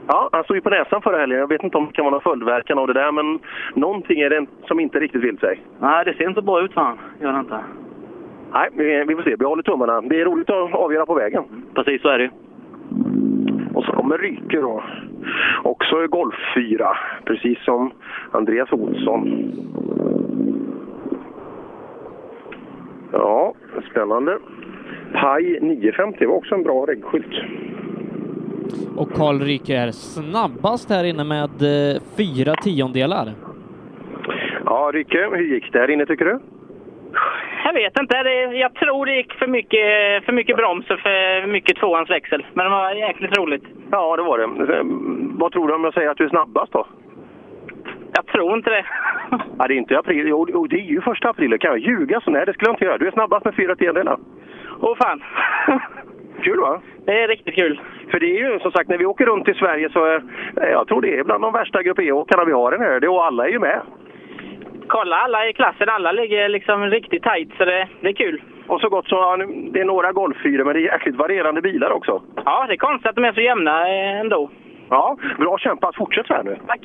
Ja, 0.06 0.28
han 0.32 0.44
stod 0.44 0.56
ju 0.56 0.60
på 0.60 0.70
näsan 0.70 1.02
förra 1.02 1.18
helgen. 1.18 1.38
Jag 1.38 1.48
vet 1.48 1.62
inte 1.62 1.78
om 1.78 1.86
det 1.86 1.92
kan 1.92 2.04
vara 2.04 2.12
någon 2.12 2.20
följdverkan 2.20 2.78
av 2.78 2.86
det 2.86 2.92
där, 2.92 3.12
men 3.12 3.38
någonting 3.74 4.20
är 4.20 4.30
det 4.30 4.46
som 4.66 4.80
inte 4.80 5.00
riktigt 5.00 5.22
vill 5.22 5.38
sig. 5.38 5.60
Nej, 5.78 6.04
det 6.04 6.14
ser 6.14 6.28
inte 6.28 6.42
bra 6.42 6.64
ut 6.64 6.72
fan. 6.72 6.98
Gör 7.20 7.32
det 7.32 7.38
inte. 7.38 7.58
Nej, 8.52 8.68
vi, 8.72 9.04
vi 9.04 9.14
får 9.14 9.22
se. 9.22 9.36
Vi 9.38 9.44
håller 9.44 9.62
tummarna. 9.62 10.00
Det 10.00 10.20
är 10.20 10.24
roligt 10.24 10.50
att 10.50 10.74
avgöra 10.74 11.06
på 11.06 11.14
vägen. 11.14 11.44
Precis 11.74 12.02
så 12.02 12.08
är 12.08 12.18
det. 12.18 12.30
Och 13.74 13.84
så 13.84 13.92
kommer 13.92 14.18
Ryke 14.18 14.60
då. 14.60 14.82
Också 15.62 16.06
Golf 16.06 16.34
4, 16.54 16.96
precis 17.24 17.64
som 17.64 17.90
Andreas 18.30 18.72
Olsson. 18.72 19.52
Ja, 23.12 23.54
spännande. 23.90 24.38
Paj 25.12 25.58
950 25.60 26.26
var 26.26 26.34
också 26.34 26.54
en 26.54 26.62
bra 26.62 26.86
reggskylt. 26.86 27.34
Och 28.96 29.12
Karl 29.12 29.40
Ryker 29.40 29.74
är 29.86 29.90
snabbast 29.90 30.90
här 30.90 31.04
inne 31.04 31.24
med 31.24 31.50
eh, 31.62 32.02
fyra 32.16 32.54
tiondelar. 32.54 33.32
Ja, 34.64 34.90
Ryke, 34.94 35.28
hur 35.32 35.54
gick 35.54 35.72
det 35.72 35.78
här 35.78 35.90
inne 35.90 36.06
tycker 36.06 36.24
du? 36.24 36.38
Jag 37.64 37.72
vet 37.72 37.98
inte. 38.00 38.22
Det, 38.22 38.44
jag 38.44 38.74
tror 38.74 39.06
det 39.06 39.16
gick 39.16 39.32
för 39.32 39.46
mycket, 39.46 40.24
för 40.24 40.32
mycket 40.32 40.56
broms 40.56 40.90
och 40.90 40.98
för 40.98 41.46
mycket 41.46 41.76
tvåans 41.76 42.10
växel. 42.10 42.46
Men 42.54 42.64
det 42.64 42.70
var 42.70 42.92
jäkligt 42.94 43.36
roligt. 43.38 43.64
Ja, 43.90 44.16
det 44.16 44.22
var 44.22 44.38
det. 44.38 44.44
Eh, 44.74 44.82
Vad 45.38 45.52
tror 45.52 45.68
du 45.68 45.74
om 45.74 45.84
jag 45.84 45.94
säger 45.94 46.10
att 46.10 46.16
du 46.16 46.24
är 46.24 46.28
snabbast 46.28 46.72
då? 46.72 46.86
Jag 48.14 48.26
tror 48.26 48.54
inte 48.56 48.70
det. 48.70 48.84
Ja, 49.58 49.68
det 49.68 49.74
är 49.74 49.78
inte 49.78 49.98
april. 49.98 50.24
Jo, 50.28 50.46
jo, 50.52 50.66
det 50.66 50.76
är 50.76 50.84
ju 50.84 51.00
första 51.00 51.28
april. 51.30 51.58
Kan 51.58 51.70
jag 51.70 51.78
ljuga 51.78 52.20
så? 52.20 52.30
Nej, 52.30 52.46
det 52.46 52.52
skulle 52.52 52.68
jag 52.68 52.74
inte 52.74 52.84
göra. 52.84 52.98
Du 52.98 53.06
är 53.06 53.10
snabbast 53.10 53.44
med 53.44 53.54
fyra 53.54 53.76
tiondelar. 53.76 54.16
Åh 54.80 54.96
fan. 54.96 55.22
Kul 56.42 56.60
va? 56.60 56.80
Det 57.06 57.22
är 57.22 57.28
riktigt 57.28 57.54
kul. 57.54 57.80
För 58.10 58.20
det 58.20 58.26
är 58.26 58.50
ju 58.50 58.58
som 58.58 58.72
sagt, 58.72 58.88
när 58.88 58.98
vi 58.98 59.06
åker 59.06 59.26
runt 59.26 59.48
i 59.48 59.54
Sverige 59.54 59.90
så 59.92 60.06
eh, 60.06 60.22
jag 60.70 60.88
tror 60.88 61.02
det 61.02 61.18
är 61.18 61.24
bland 61.24 61.42
de 61.44 61.52
värsta 61.52 61.82
Grupp 61.82 61.98
E-åkarna 61.98 62.44
vi 62.44 62.52
har 62.52 62.78
här. 62.78 63.00
Det, 63.00 63.08
och 63.08 63.24
alla 63.24 63.46
är 63.46 63.50
ju 63.50 63.58
med. 63.58 63.80
Kolla 64.86 65.16
alla 65.16 65.48
i 65.48 65.52
klassen. 65.52 65.88
Alla 65.88 66.12
ligger 66.12 66.48
liksom 66.48 66.90
riktigt 66.90 67.22
tajt, 67.22 67.48
så 67.58 67.64
det, 67.64 67.88
det 68.00 68.08
är 68.08 68.12
kul. 68.12 68.42
Och 68.66 68.80
så 68.80 68.88
gott 68.88 69.08
så, 69.08 69.36
det 69.72 69.80
är 69.80 69.84
några 69.84 70.12
Golf-4 70.12 70.64
men 70.64 70.74
det 70.74 70.80
är 70.80 70.92
jäkligt 70.92 71.16
varierande 71.16 71.60
bilar 71.60 71.90
också. 71.90 72.22
Ja, 72.44 72.64
det 72.68 72.74
är 72.74 72.76
konstigt 72.76 73.06
att 73.06 73.16
de 73.16 73.24
är 73.24 73.32
så 73.32 73.40
jämna 73.40 73.88
eh, 73.88 74.20
ändå. 74.20 74.50
Ja, 74.88 75.16
bra 75.38 75.58
kämpat. 75.58 75.96
Fortsätt 75.96 76.26
så 76.26 76.34
här 76.34 76.42
nu. 76.42 76.56
Tack. 76.66 76.80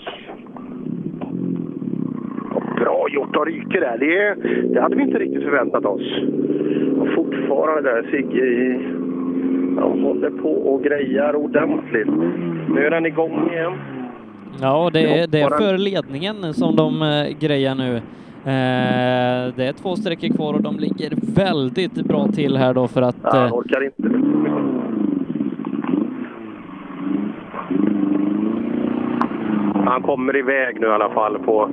Bra 2.80 3.08
gjort 3.10 3.36
av 3.36 3.46
Ryke 3.46 3.80
där. 3.80 3.98
Det, 3.98 4.36
det 4.74 4.82
hade 4.82 4.96
vi 4.96 5.04
inte 5.04 5.20
riktigt 5.20 5.44
förväntat 5.44 5.86
oss. 5.86 6.02
Och 7.00 7.14
fortfarande 7.16 7.82
där 7.82 8.08
Sigge 8.12 8.46
i... 8.46 8.80
Han 9.80 10.02
håller 10.02 10.30
på 10.30 10.52
och 10.52 10.84
grejar 10.84 11.36
ordentligt. 11.36 12.08
Nu 12.70 12.86
är 12.86 12.90
den 12.90 13.06
igång 13.06 13.50
igen. 13.52 13.74
Ja, 14.62 14.90
det 14.94 15.20
är, 15.20 15.28
det 15.28 15.42
är 15.42 15.50
för 15.50 15.78
ledningen 15.78 16.54
som 16.54 16.76
de 16.76 17.02
eh, 17.02 17.40
grejar 17.40 17.76
nu. 17.76 17.96
Eh, 17.96 19.54
det 19.56 19.68
är 19.68 19.74
två 19.74 19.96
sträckor 19.96 20.36
kvar 20.36 20.54
och 20.54 20.62
de 20.62 20.80
ligger 20.80 21.12
väldigt 21.36 21.94
bra 21.94 22.28
till 22.28 22.58
här 22.58 22.74
då 22.74 22.88
för 22.88 23.02
att... 23.02 23.34
Eh, 23.34 23.54
orkar 23.54 23.84
inte. 23.86 24.28
han 29.98 30.04
kommer 30.04 30.36
iväg 30.38 30.80
nu 30.80 30.88
i 30.88 30.90
alla 30.90 31.10
fall 31.10 31.40
på... 31.40 31.70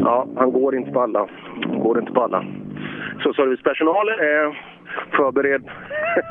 Ja, 0.00 0.26
han 0.36 0.52
går 0.52 0.76
inte 0.76 0.90
på 0.90 1.00
alla. 1.00 1.26
Han 1.62 1.80
går 1.80 1.98
inte 1.98 2.12
på 2.12 2.22
alla. 2.22 2.44
Så 3.22 3.32
servicepersonalen 3.32 4.18
är 4.18 4.58
förberedd. 5.10 5.62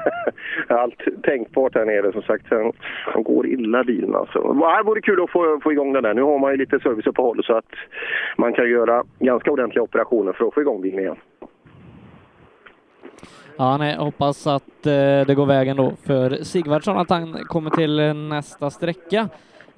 Allt 0.68 1.04
tänkbart 1.24 1.76
här 1.76 1.86
nere 1.86 2.12
som 2.12 2.22
sagt. 2.22 2.48
sen, 2.50 2.72
han 3.06 3.24
går 3.24 3.48
illa 3.48 3.84
bilen 3.84 4.16
alltså. 4.16 4.54
Det 4.54 4.84
vore 4.86 5.02
kul 5.02 5.24
att 5.24 5.30
få, 5.30 5.60
få 5.64 5.72
igång 5.72 5.94
den 5.94 6.04
där. 6.04 6.14
Nu 6.14 6.22
har 6.22 6.40
man 6.40 6.52
ju 6.52 6.58
lite 6.58 6.80
serviceuppehåll 6.80 7.44
så 7.44 7.58
att 7.58 7.72
man 8.38 8.54
kan 8.54 8.70
göra 8.70 9.04
ganska 9.20 9.52
ordentliga 9.52 9.84
operationer 9.84 10.34
för 10.34 10.48
att 10.48 10.54
få 10.54 10.62
igång 10.62 10.82
bilen 10.82 11.00
igen. 11.00 11.18
Ja, 13.58 13.78
nej, 13.78 13.96
hoppas 13.96 14.48
att 14.48 14.86
eh, 14.86 15.26
det 15.28 15.36
går 15.36 15.46
vägen 15.46 15.78
då 15.78 15.94
för 16.08 16.30
Sigvardsson, 16.30 16.98
att 16.98 17.10
han 17.10 17.34
kommer 17.34 17.70
till 17.70 18.16
nästa 18.30 18.70
sträcka. 18.70 19.30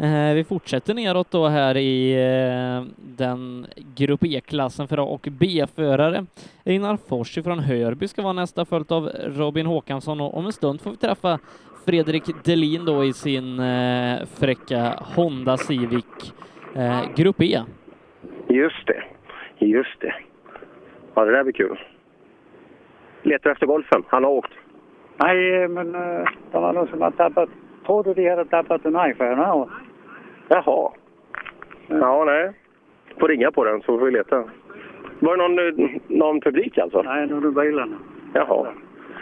Eh, 0.01 0.33
vi 0.35 0.43
fortsätter 0.43 0.93
neråt 0.93 1.31
då 1.31 1.47
här 1.47 1.77
i 1.77 2.13
eh, 2.13 2.83
den 2.97 3.65
Grupp 3.95 4.23
E-klassen 4.23 4.87
för 4.87 4.97
A 4.97 5.03
och 5.03 5.27
B-förare. 5.39 6.25
Einar 6.65 6.97
Fors 7.09 7.39
från 7.43 7.59
Hörby 7.59 8.07
ska 8.07 8.21
vara 8.21 8.33
nästa, 8.33 8.65
följt 8.65 8.91
av 8.91 9.09
Robin 9.23 9.65
Håkansson 9.65 10.21
och 10.21 10.37
om 10.37 10.45
en 10.45 10.51
stund 10.51 10.81
får 10.81 10.91
vi 10.91 10.97
träffa 10.97 11.39
Fredrik 11.85 12.23
Delin 12.45 12.85
då 12.85 13.05
i 13.05 13.13
sin 13.13 13.59
eh, 13.59 14.19
fräcka 14.39 14.93
Honda 15.15 15.57
Civic 15.57 16.33
eh, 16.75 17.01
Grupp 17.15 17.41
E. 17.41 17.61
Just 18.47 18.87
det. 18.87 19.03
Just 19.65 20.01
det. 20.01 20.13
Ja, 21.15 21.25
det 21.25 21.31
där 21.31 21.43
blir 21.43 21.53
kul. 21.53 21.79
Letar 23.23 23.49
efter 23.49 23.65
golfen. 23.65 24.03
Han 24.07 24.23
har 24.23 24.31
åkt. 24.31 24.51
Nej, 25.17 25.67
men 25.67 25.95
uh, 25.95 26.25
det 26.51 26.59
var 26.59 26.73
någon 26.73 26.87
som 26.87 27.01
har 27.01 27.11
tappat... 27.11 27.49
Trodde 27.85 28.13
de 28.13 28.29
hade 28.29 28.45
tappat 28.45 28.85
en 28.85 29.09
iPhone 29.09 29.35
här. 29.35 29.67
Jaha. 30.53 30.91
Ja, 31.87 32.23
nej. 32.25 32.51
Får 33.19 33.27
ringa 33.27 33.51
på 33.51 33.63
den 33.63 33.81
så 33.81 33.85
får 33.99 34.05
vi 34.05 34.11
leta. 34.11 34.43
Var 35.19 35.37
det 35.37 35.43
någon, 35.43 35.59
eh, 35.59 35.91
någon 36.07 36.41
publik 36.41 36.77
alltså? 36.77 37.01
Nej, 37.01 37.27
det 37.27 37.33
var 37.33 37.63
bilarna. 37.63 37.97
Jaha. 38.33 38.67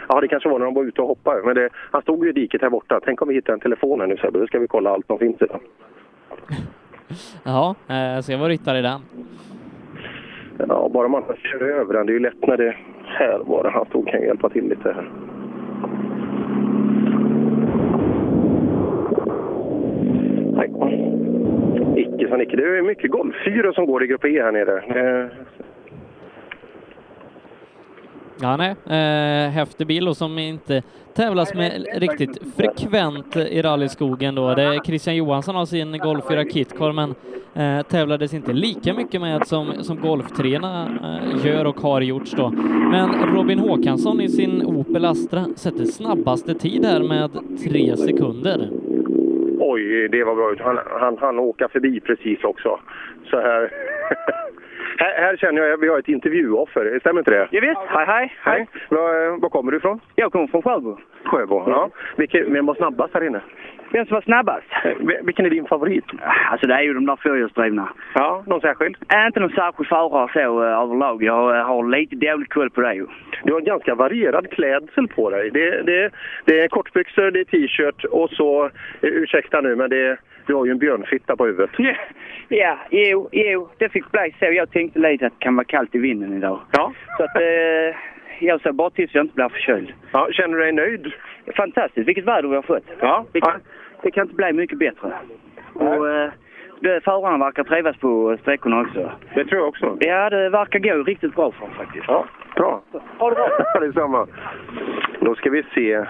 Ja, 0.08 0.20
det 0.20 0.28
kanske 0.28 0.48
var 0.48 0.58
när 0.58 0.66
de 0.66 0.74
var 0.74 0.84
ute 0.84 1.02
och 1.02 1.08
hoppade. 1.08 1.42
Men 1.42 1.54
det, 1.54 1.68
han 1.74 2.02
stod 2.02 2.24
ju 2.24 2.30
i 2.30 2.32
diket 2.32 2.62
här 2.62 2.70
borta. 2.70 3.00
Tänk 3.04 3.22
om 3.22 3.28
vi 3.28 3.34
hittar 3.34 3.52
en 3.52 3.60
telefon 3.60 4.00
här 4.00 4.06
nu 4.06 4.16
Sebbe. 4.16 4.38
Då 4.38 4.46
ska 4.46 4.58
vi 4.58 4.66
kolla 4.66 4.90
allt 4.90 5.06
som 5.06 5.18
finns 5.18 5.42
i 5.42 5.46
den. 5.46 5.60
Ja, 7.44 7.74
eh, 7.88 8.20
så 8.20 8.32
jag 8.32 8.38
var 8.38 8.48
ryttare 8.48 8.78
i 8.78 8.82
den. 8.82 9.00
Ja, 10.68 10.90
bara 10.94 11.08
man 11.08 11.22
kör 11.36 11.62
över 11.62 11.94
den. 11.94 12.06
Det 12.06 12.12
är 12.12 12.14
ju 12.14 12.20
lätt 12.20 12.46
när 12.46 12.56
det 12.56 12.76
här 13.04 13.38
var 13.38 13.62
det 13.62 13.70
han 13.70 13.86
stod. 13.86 14.08
Kan 14.08 14.22
hjälpa 14.22 14.48
till 14.48 14.68
lite 14.68 14.92
här. 14.92 15.10
Nej. 20.56 20.99
Icke 22.20 22.28
som 22.28 22.40
icke. 22.40 22.56
Det 22.56 22.78
är 22.78 22.82
mycket 22.82 23.10
golffyrer 23.10 23.72
som 23.72 23.86
går 23.86 24.04
i 24.04 24.06
Grupp 24.06 24.24
E 24.24 24.42
här 24.42 24.52
nere. 24.52 25.22
Eh, 25.22 25.30
Ja, 28.42 28.56
nej, 28.56 28.70
eh, 28.70 29.50
häftig 29.50 29.86
bil 29.86 30.08
och 30.08 30.16
som 30.16 30.38
inte 30.38 30.82
tävlas 31.14 31.54
med 31.54 31.86
riktigt 31.94 32.38
frekvent 32.56 33.36
i 33.36 33.62
rallyskogen 33.62 34.34
då. 34.34 34.54
Det 34.54 34.62
är 34.62 34.84
Christian 34.84 35.16
Johansson 35.16 35.54
har 35.54 35.66
sin 35.66 35.98
Golf 35.98 36.24
4 36.28 36.44
Kitcar 36.44 36.92
men 36.92 37.14
eh, 37.54 37.82
tävlades 37.86 38.34
inte 38.34 38.52
lika 38.52 38.94
mycket 38.94 39.20
med 39.20 39.46
som, 39.46 39.72
som 39.80 40.00
Golf 40.00 40.26
3 40.36 40.54
eh, 40.54 40.60
gör 41.46 41.64
och 41.64 41.80
har 41.80 42.00
gjorts 42.00 42.30
då. 42.30 42.50
Men 42.90 43.34
Robin 43.34 43.58
Håkansson 43.58 44.20
i 44.20 44.28
sin 44.28 44.62
Opel 44.62 45.04
Astra 45.04 45.44
sätter 45.56 45.84
snabbaste 45.84 46.54
tid 46.54 46.84
här 46.84 47.00
med 47.00 47.30
tre 47.64 47.96
sekunder. 47.96 48.70
Oj, 49.72 50.08
det 50.08 50.24
var 50.24 50.34
bra 50.34 50.52
ut. 50.52 50.60
Han, 50.60 50.78
han, 50.86 51.18
han 51.18 51.38
åka 51.38 51.68
förbi 51.68 52.00
precis 52.00 52.44
också. 52.44 52.80
Så 53.24 53.40
här. 53.40 53.70
här, 54.98 55.22
här 55.22 55.36
känner 55.36 55.62
jag 55.62 55.72
att 55.72 55.80
vi 55.80 55.88
har 55.88 55.98
ett 55.98 56.08
intervjuoffer. 56.08 56.98
Stämmer 57.00 57.20
inte 57.20 57.30
det? 57.30 57.48
Ja, 57.50 57.60
visst. 57.60 57.80
Hej, 57.88 58.06
hej. 58.06 58.34
Hej. 58.42 58.66
Var, 58.88 59.40
var 59.40 59.48
kommer 59.48 59.72
du 59.72 59.78
ifrån? 59.78 60.00
Jag 60.14 60.32
kommer 60.32 60.46
från 60.46 60.62
Sjöbo. 60.62 60.98
Sjöbo, 61.24 61.64
ja. 61.66 61.90
Vilken, 62.16 62.52
vem 62.52 62.66
var 62.66 62.74
snabbast 62.74 63.14
här 63.14 63.26
inne? 63.26 63.40
Vem 63.92 64.06
som 64.06 64.14
var 64.14 64.22
snabbast? 64.22 64.66
Eh, 64.84 64.92
Vilken 65.22 65.46
är 65.46 65.50
din 65.50 65.66
favorit? 65.66 66.04
Alltså 66.50 66.66
det 66.66 66.74
är 66.74 66.82
ju 66.82 66.94
de 66.94 67.06
där 67.06 67.16
fyrhjulsdrivna. 67.16 67.88
Ja, 68.14 68.44
någon 68.46 68.60
särskild? 68.60 68.96
Äh, 69.14 69.26
inte 69.26 69.40
någon 69.40 69.50
särskild 69.50 69.88
förare 69.88 70.28
så 70.32 70.62
uh, 70.62 70.82
överlag. 70.82 71.22
Jag 71.22 71.56
uh, 71.56 71.62
har 71.62 71.88
lite 71.88 72.16
dålig 72.16 72.48
koll 72.48 72.70
på 72.70 72.80
det 72.80 72.94
ju. 72.94 73.06
Du 73.44 73.52
har 73.52 73.60
en 73.60 73.66
ganska 73.66 73.94
varierad 73.94 74.50
klädsel 74.50 75.08
på 75.08 75.30
dig. 75.30 75.50
Det, 75.50 75.82
det, 75.82 76.10
det 76.44 76.60
är 76.60 76.68
kortbyxor, 76.68 77.30
det 77.30 77.40
är 77.40 77.44
t-shirt 77.44 78.04
och 78.04 78.30
så, 78.30 78.64
eh, 78.64 78.70
ursäkta 79.02 79.60
nu, 79.60 79.76
men 79.76 79.90
det, 79.90 80.16
du 80.46 80.54
har 80.54 80.66
ju 80.66 80.70
en 80.70 80.78
björnfitta 80.78 81.36
på 81.36 81.46
huvudet. 81.46 81.70
Ja, 81.78 81.94
ja 82.48 82.78
jo, 82.90 83.28
jo, 83.32 83.68
det 83.78 83.88
fick 83.88 84.10
bli 84.10 84.34
så. 84.38 84.44
Jag 84.44 84.70
tänkte 84.70 84.98
lite 84.98 85.26
att 85.26 85.32
det 85.38 85.44
kan 85.44 85.56
vara 85.56 85.64
kallt 85.64 85.94
i 85.94 85.98
vinden 85.98 86.36
idag. 86.36 86.60
Ja. 86.72 86.92
Så 87.16 87.24
att 87.24 87.36
uh, 87.36 87.96
jag 88.40 88.60
ser 88.60 88.72
bara 88.72 88.90
till 88.90 89.08
så 89.08 89.18
jag 89.18 89.24
inte 89.24 89.34
blir 89.34 89.48
förkyld. 89.48 89.92
Ja, 90.12 90.28
känner 90.32 90.56
du 90.56 90.62
dig 90.62 90.72
nöjd? 90.72 91.12
Fantastiskt. 91.56 92.08
Vilket 92.08 92.24
väder 92.24 92.48
vi 92.48 92.54
har 92.54 92.62
fått. 92.62 92.84
Ja. 93.00 93.26
Det 93.32 93.40
kan, 93.40 93.60
det 94.02 94.10
kan 94.10 94.22
inte 94.22 94.34
bli 94.34 94.52
mycket 94.52 94.78
bättre. 94.78 95.12
Och, 95.74 96.06
det, 96.80 97.04
förarna 97.04 97.44
verkar 97.44 97.64
trivas 97.64 97.96
på 97.96 98.36
sträckorna 98.40 98.80
också. 98.80 99.12
Det 99.34 99.44
tror 99.44 99.60
jag 99.60 99.68
också. 99.68 99.96
Ja, 100.00 100.30
det 100.30 100.48
verkar 100.48 100.78
gå 100.78 101.02
riktigt 101.02 101.34
bra 101.34 101.52
för 101.52 101.60
dem 101.60 101.74
faktiskt. 101.74 102.04
Ja, 102.08 102.24
bra. 102.56 102.82
Ha 103.18 103.30
det 103.30 103.36
bra. 103.36 103.80
Detsamma. 103.80 104.26
Då 105.20 105.34
ska 105.34 105.50
vi 105.50 105.62
se. 105.74 106.04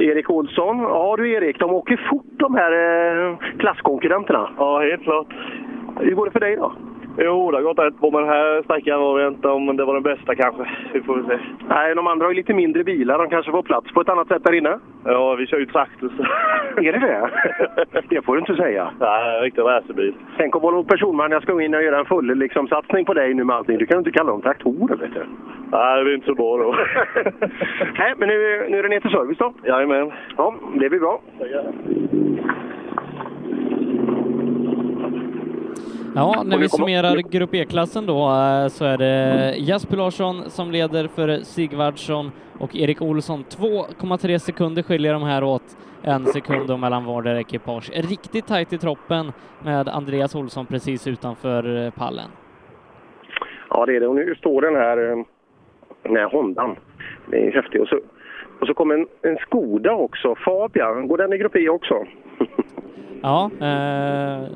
Erik 0.00 0.30
Olsson. 0.30 0.78
Ja 0.78 1.16
du 1.16 1.32
Erik, 1.32 1.58
de 1.58 1.70
åker 1.70 2.06
fort 2.10 2.26
de 2.38 2.54
här 2.54 2.72
eh, 2.72 3.36
klasskonkurrenterna. 3.58 4.50
Ja, 4.58 4.80
helt 4.80 5.02
klart. 5.02 5.26
Hur 6.00 6.14
går 6.14 6.26
det 6.26 6.32
för 6.32 6.40
dig 6.40 6.56
då? 6.56 6.72
Jo, 7.20 7.50
det 7.50 7.56
har 7.56 7.62
gått 7.62 7.78
rätt 7.78 8.00
bra, 8.00 8.10
men 8.10 8.20
den 8.20 8.30
här 8.30 8.62
sträckan 8.62 9.00
var 9.00 9.20
det 9.20 9.28
inte 9.28 9.48
om 9.48 9.76
det 9.76 9.84
var 9.84 9.94
den 9.94 10.02
bästa 10.02 10.34
kanske. 10.34 10.66
Vi 10.92 11.00
får 11.00 11.16
väl 11.16 11.26
se. 11.26 11.44
Nej, 11.68 11.94
de 11.94 12.06
andra 12.06 12.26
har 12.26 12.30
ju 12.30 12.36
lite 12.36 12.54
mindre 12.54 12.84
bilar. 12.84 13.18
De 13.18 13.30
kanske 13.30 13.50
får 13.50 13.62
plats 13.62 13.92
på 13.92 14.00
ett 14.00 14.08
annat 14.08 14.28
sätt 14.28 14.44
där 14.44 14.54
inne. 14.54 14.78
Ja, 15.04 15.34
vi 15.34 15.46
kör 15.46 15.58
ju 15.58 15.66
traktor 15.66 16.12
så... 16.16 16.22
Är 16.80 16.92
det 16.92 16.98
det? 16.98 17.30
det 18.08 18.22
får 18.24 18.34
du 18.34 18.40
inte 18.40 18.56
säga. 18.56 18.90
Nej, 19.00 19.40
riktig 19.40 19.62
racerbil. 19.62 20.14
Tänk 20.36 20.56
om 20.56 20.62
Volvo 20.62 20.84
Personvagn 20.84 21.32
jag 21.32 21.42
ska 21.42 21.52
gå 21.52 21.60
in 21.60 21.74
och 21.74 21.82
göra 21.82 21.98
en 21.98 22.04
full 22.04 22.38
liksom, 22.38 22.68
satsning 22.68 23.04
på 23.04 23.14
dig 23.14 23.34
nu 23.34 23.44
med 23.44 23.56
allting. 23.56 23.78
Du 23.78 23.86
kan 23.86 23.94
ju 23.94 23.98
inte 23.98 24.18
kalla 24.18 24.30
dem 24.30 24.42
traktorer, 24.42 24.96
vet 24.96 25.14
du. 25.14 25.24
Nej, 25.72 25.98
det 25.98 26.04
blir 26.04 26.14
inte 26.14 26.26
så 26.26 26.34
bra 26.34 26.56
då. 26.56 26.74
Nej, 27.98 28.14
men 28.16 28.28
nu, 28.28 28.66
nu 28.68 28.78
är 28.78 28.82
det 28.82 28.88
ner 28.88 29.00
till 29.00 29.10
service 29.10 29.38
då. 29.38 29.52
Jajamän. 29.64 30.12
Ja, 30.36 30.54
det 30.80 30.88
blir 30.88 31.00
bra. 31.00 31.20
Ja, 31.38 31.62
när 36.14 36.38
Och 36.38 36.46
nu 36.46 36.56
vi 36.58 36.68
summerar 36.68 37.16
Grupp 37.16 37.54
E-klassen 37.54 38.06
då 38.06 38.18
eh, 38.18 38.68
så 38.68 38.84
är 38.84 38.98
det 38.98 39.54
Jesper 39.58 39.96
Larsson 39.96 40.50
som 40.50 40.70
leder 40.70 41.08
för 41.08 41.28
Sigvardsson 41.28 42.30
och 42.58 42.76
Erik 42.76 43.02
Olsson. 43.02 43.44
2,3 43.44 44.38
sekunder 44.38 44.82
skiljer 44.82 45.12
de 45.12 45.22
här 45.22 45.44
åt. 45.44 45.76
En 46.02 46.26
sekund 46.26 46.80
mellan 46.80 47.04
vardera 47.04 47.40
ekipage. 47.40 47.90
Riktigt 47.94 48.46
tajt 48.46 48.72
i 48.72 48.78
troppen 48.78 49.32
med 49.64 49.88
Andreas 49.88 50.34
Olsson 50.34 50.66
precis 50.66 51.06
utanför 51.06 51.84
eh, 51.84 51.90
pallen. 51.90 52.30
Ja, 53.70 53.86
det 53.86 53.96
är 53.96 54.00
det. 54.00 54.06
Och 54.06 54.14
nu 54.14 54.34
står 54.34 54.62
den 54.62 54.76
här, 54.76 55.10
eh, 55.10 55.24
den 56.02 56.16
här 56.16 56.30
Hondan. 56.30 56.76
Det 57.30 57.46
är 57.46 57.52
häftigt. 57.52 57.80
Och 57.80 57.88
så, 57.88 58.00
och 58.60 58.66
så 58.66 58.74
kommer 58.74 58.94
en, 58.94 59.06
en 59.22 59.36
Skoda 59.36 59.92
också. 59.92 60.34
Fabian, 60.34 61.08
går 61.08 61.18
den 61.18 61.32
i 61.32 61.38
Grupp 61.38 61.56
E 61.56 61.68
också? 61.68 61.94
Ja, 63.22 63.50
eh, 63.60 64.48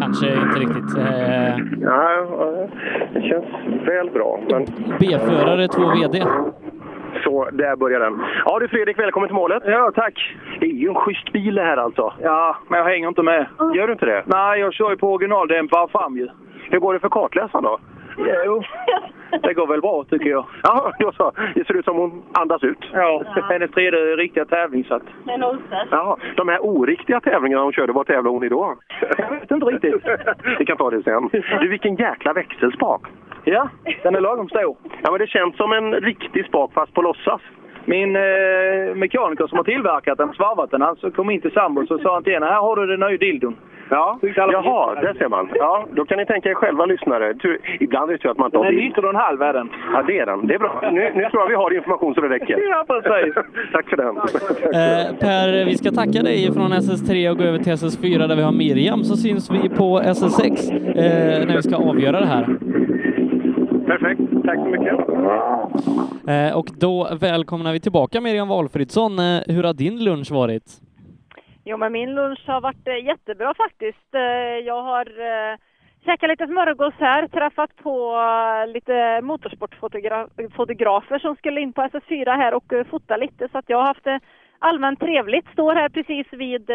kanske 0.00 0.26
inte 0.34 0.58
riktigt. 0.58 0.96
Eh, 0.98 1.56
Ja, 1.80 2.12
ja, 2.30 2.68
det 3.14 3.22
känns 3.22 3.44
väl 3.88 4.10
bra. 4.10 4.40
Men... 4.50 4.64
B-förare, 5.00 5.68
två 5.68 5.82
VD. 5.82 6.24
Så, 7.24 7.48
där 7.52 7.76
börjar 7.76 8.00
den. 8.00 8.22
Ja 8.44 8.58
du 8.58 8.68
Fredrik, 8.68 8.98
välkommen 8.98 9.28
till 9.28 9.34
målet. 9.34 9.62
Ja, 9.66 9.92
tack. 9.94 10.36
Det 10.60 10.66
är 10.66 10.70
ju 10.70 10.88
en 10.88 10.94
schysst 10.94 11.32
bil 11.32 11.54
det 11.54 11.62
här 11.62 11.76
alltså. 11.76 12.12
Ja, 12.22 12.56
men 12.68 12.78
jag 12.78 12.86
hänger 12.86 13.08
inte 13.08 13.22
med. 13.22 13.46
Gör 13.74 13.86
du 13.86 13.92
inte 13.92 14.06
det? 14.06 14.22
Nej, 14.26 14.60
jag 14.60 14.74
kör 14.74 14.90
ju 14.90 14.96
på 14.96 15.12
originaldämpare 15.12 15.88
fram 15.88 16.16
ju. 16.16 16.28
Hur 16.70 16.78
går 16.78 16.92
det 16.94 17.00
för 17.00 17.08
kartläsaren 17.08 17.64
då? 17.64 17.78
Jo, 18.18 18.62
det 19.42 19.54
går 19.54 19.66
väl 19.66 19.80
bra 19.80 20.04
tycker 20.10 20.30
jag. 20.30 20.44
Ja, 20.62 20.92
då 20.98 21.12
så. 21.12 21.32
Det 21.54 21.66
ser 21.66 21.76
ut 21.76 21.84
som 21.84 21.96
hon 21.96 22.22
andas 22.32 22.64
ut. 22.64 22.78
Ja, 22.92 23.22
hennes 23.50 23.70
tredje 23.70 24.00
riktiga 24.16 24.44
tävling 24.44 24.84
så 24.84 24.94
att... 24.94 25.02
En 25.28 25.44
onsdag. 25.44 25.86
Ja, 25.90 26.16
de 26.36 26.48
här 26.48 26.64
oriktiga 26.64 27.20
tävlingarna 27.20 27.62
hon 27.62 27.72
körde, 27.72 27.92
vad 27.92 28.06
tävlade 28.06 28.28
hon 28.28 28.44
i 28.44 28.48
då? 28.48 28.76
Jag 29.18 29.30
vet 29.30 29.50
inte 29.50 29.66
riktigt. 29.66 30.02
Vi 30.58 30.64
kan 30.64 30.76
ta 30.76 30.90
det 30.90 31.02
sen. 31.02 31.28
Du, 31.60 31.68
vilken 31.68 31.96
jäkla 31.96 32.32
växelspak! 32.32 33.00
Ja, 33.44 33.68
den 34.02 34.14
är 34.14 34.20
lagom 34.20 34.48
stor. 34.48 34.76
Ja, 35.02 35.10
men 35.10 35.20
det 35.20 35.26
känns 35.26 35.56
som 35.56 35.72
en 35.72 35.94
riktig 35.94 36.46
spak 36.46 36.72
fast 36.74 36.94
på 36.94 37.02
låtsas. 37.02 37.40
min 37.84 38.16
eh, 38.16 38.94
mekaniker 38.94 39.46
som 39.46 39.58
har 39.58 39.64
tillverkat 39.64 40.18
den, 40.18 40.32
svarvat 40.32 40.70
den, 40.70 40.82
han 40.82 40.96
så 40.96 41.10
kom 41.10 41.30
in 41.30 41.40
till 41.40 41.52
sambo 41.52 41.86
så 41.86 41.98
sa 41.98 42.14
han 42.14 42.24
till 42.24 42.32
henne, 42.32 42.46
här 42.46 42.60
har 42.60 42.76
du 42.76 42.86
den 42.86 43.00
nya 43.00 43.18
dildon. 43.18 43.56
Ja, 43.94 44.18
jaha, 44.36 44.94
där 44.94 45.14
ser 45.18 45.28
man. 45.28 45.48
Ja, 45.54 45.86
då 45.96 46.04
kan 46.04 46.18
ni 46.18 46.26
tänka 46.26 46.48
er 46.50 46.54
själva 46.54 46.86
lyssnare. 46.86 47.34
Tur, 47.34 47.58
ibland 47.80 48.10
är 48.10 48.14
det 48.16 48.22
så 48.22 48.30
att 48.30 48.38
man 48.38 48.46
inte 48.46 48.56
Den 48.56 48.64
har 48.64 48.72
är 48.72 48.76
bild. 48.76 48.84
liter 48.88 49.04
och 49.04 49.10
en 49.10 49.16
halv 49.26 49.42
är 49.42 49.52
den. 49.52 49.68
Ja, 49.94 50.02
det 50.06 50.18
är 50.18 50.26
den. 50.26 50.46
Det 50.46 50.54
är 50.54 50.58
bra. 50.58 50.80
Nu, 50.92 51.12
nu 51.14 51.22
tror 51.30 51.42
jag 51.42 51.48
vi 51.48 51.54
har 51.54 51.74
information 51.76 52.14
så 52.14 52.20
det 52.20 52.28
räcker. 52.28 52.56
Ja, 52.70 52.84
precis. 52.88 53.34
Tack 53.72 53.88
för 53.90 53.96
den. 53.96 54.16
Eh, 54.16 55.16
per, 55.24 55.64
vi 55.64 55.74
ska 55.76 55.90
tacka 55.90 56.22
dig 56.22 56.52
från 56.52 56.72
SS3 56.72 57.30
och 57.30 57.36
gå 57.38 57.44
över 57.44 57.58
till 57.58 57.72
SS4 57.72 58.28
där 58.28 58.36
vi 58.36 58.42
har 58.42 58.52
Miriam, 58.52 59.04
så 59.04 59.16
syns 59.16 59.50
vi 59.50 59.68
på 59.68 60.00
SS6 60.00 60.72
eh, 60.88 61.46
när 61.46 61.56
vi 61.56 61.62
ska 61.62 61.76
avgöra 61.76 62.20
det 62.20 62.26
här. 62.26 62.44
Perfekt. 63.86 64.20
Tack 64.44 64.58
så 64.58 64.64
mycket. 64.64 64.94
Eh, 66.28 66.58
och 66.58 66.66
då 66.80 67.08
välkomnar 67.20 67.72
vi 67.72 67.80
tillbaka 67.80 68.20
Miriam 68.20 68.48
Valfridsson. 68.48 69.18
Eh, 69.18 69.40
hur 69.46 69.62
har 69.62 69.74
din 69.74 70.04
lunch 70.04 70.30
varit? 70.32 70.81
Jo, 71.64 71.76
men 71.76 71.92
min 71.92 72.14
lunch 72.14 72.46
har 72.46 72.60
varit 72.60 72.88
eh, 72.88 73.04
jättebra 73.04 73.54
faktiskt. 73.54 74.14
Eh, 74.14 74.58
jag 74.66 74.82
har 74.82 75.06
eh, 75.06 75.56
käkat 76.04 76.28
lite 76.28 76.46
smörgås 76.46 76.94
här, 76.98 77.28
träffat 77.28 77.76
på 77.76 78.16
lite 78.66 79.20
motorsportfotografer 79.20 81.18
som 81.18 81.36
skulle 81.36 81.60
in 81.60 81.72
på 81.72 81.82
SS4 81.82 82.36
här 82.36 82.54
och 82.54 82.72
fota 82.90 83.16
lite. 83.16 83.48
Så 83.48 83.58
att 83.58 83.68
jag 83.68 83.78
har 83.78 83.84
haft 83.84 84.04
det 84.04 84.20
allmänt 84.58 85.00
trevligt. 85.00 85.52
Står 85.52 85.74
här 85.74 85.88
precis 85.88 86.26
vid 86.32 86.70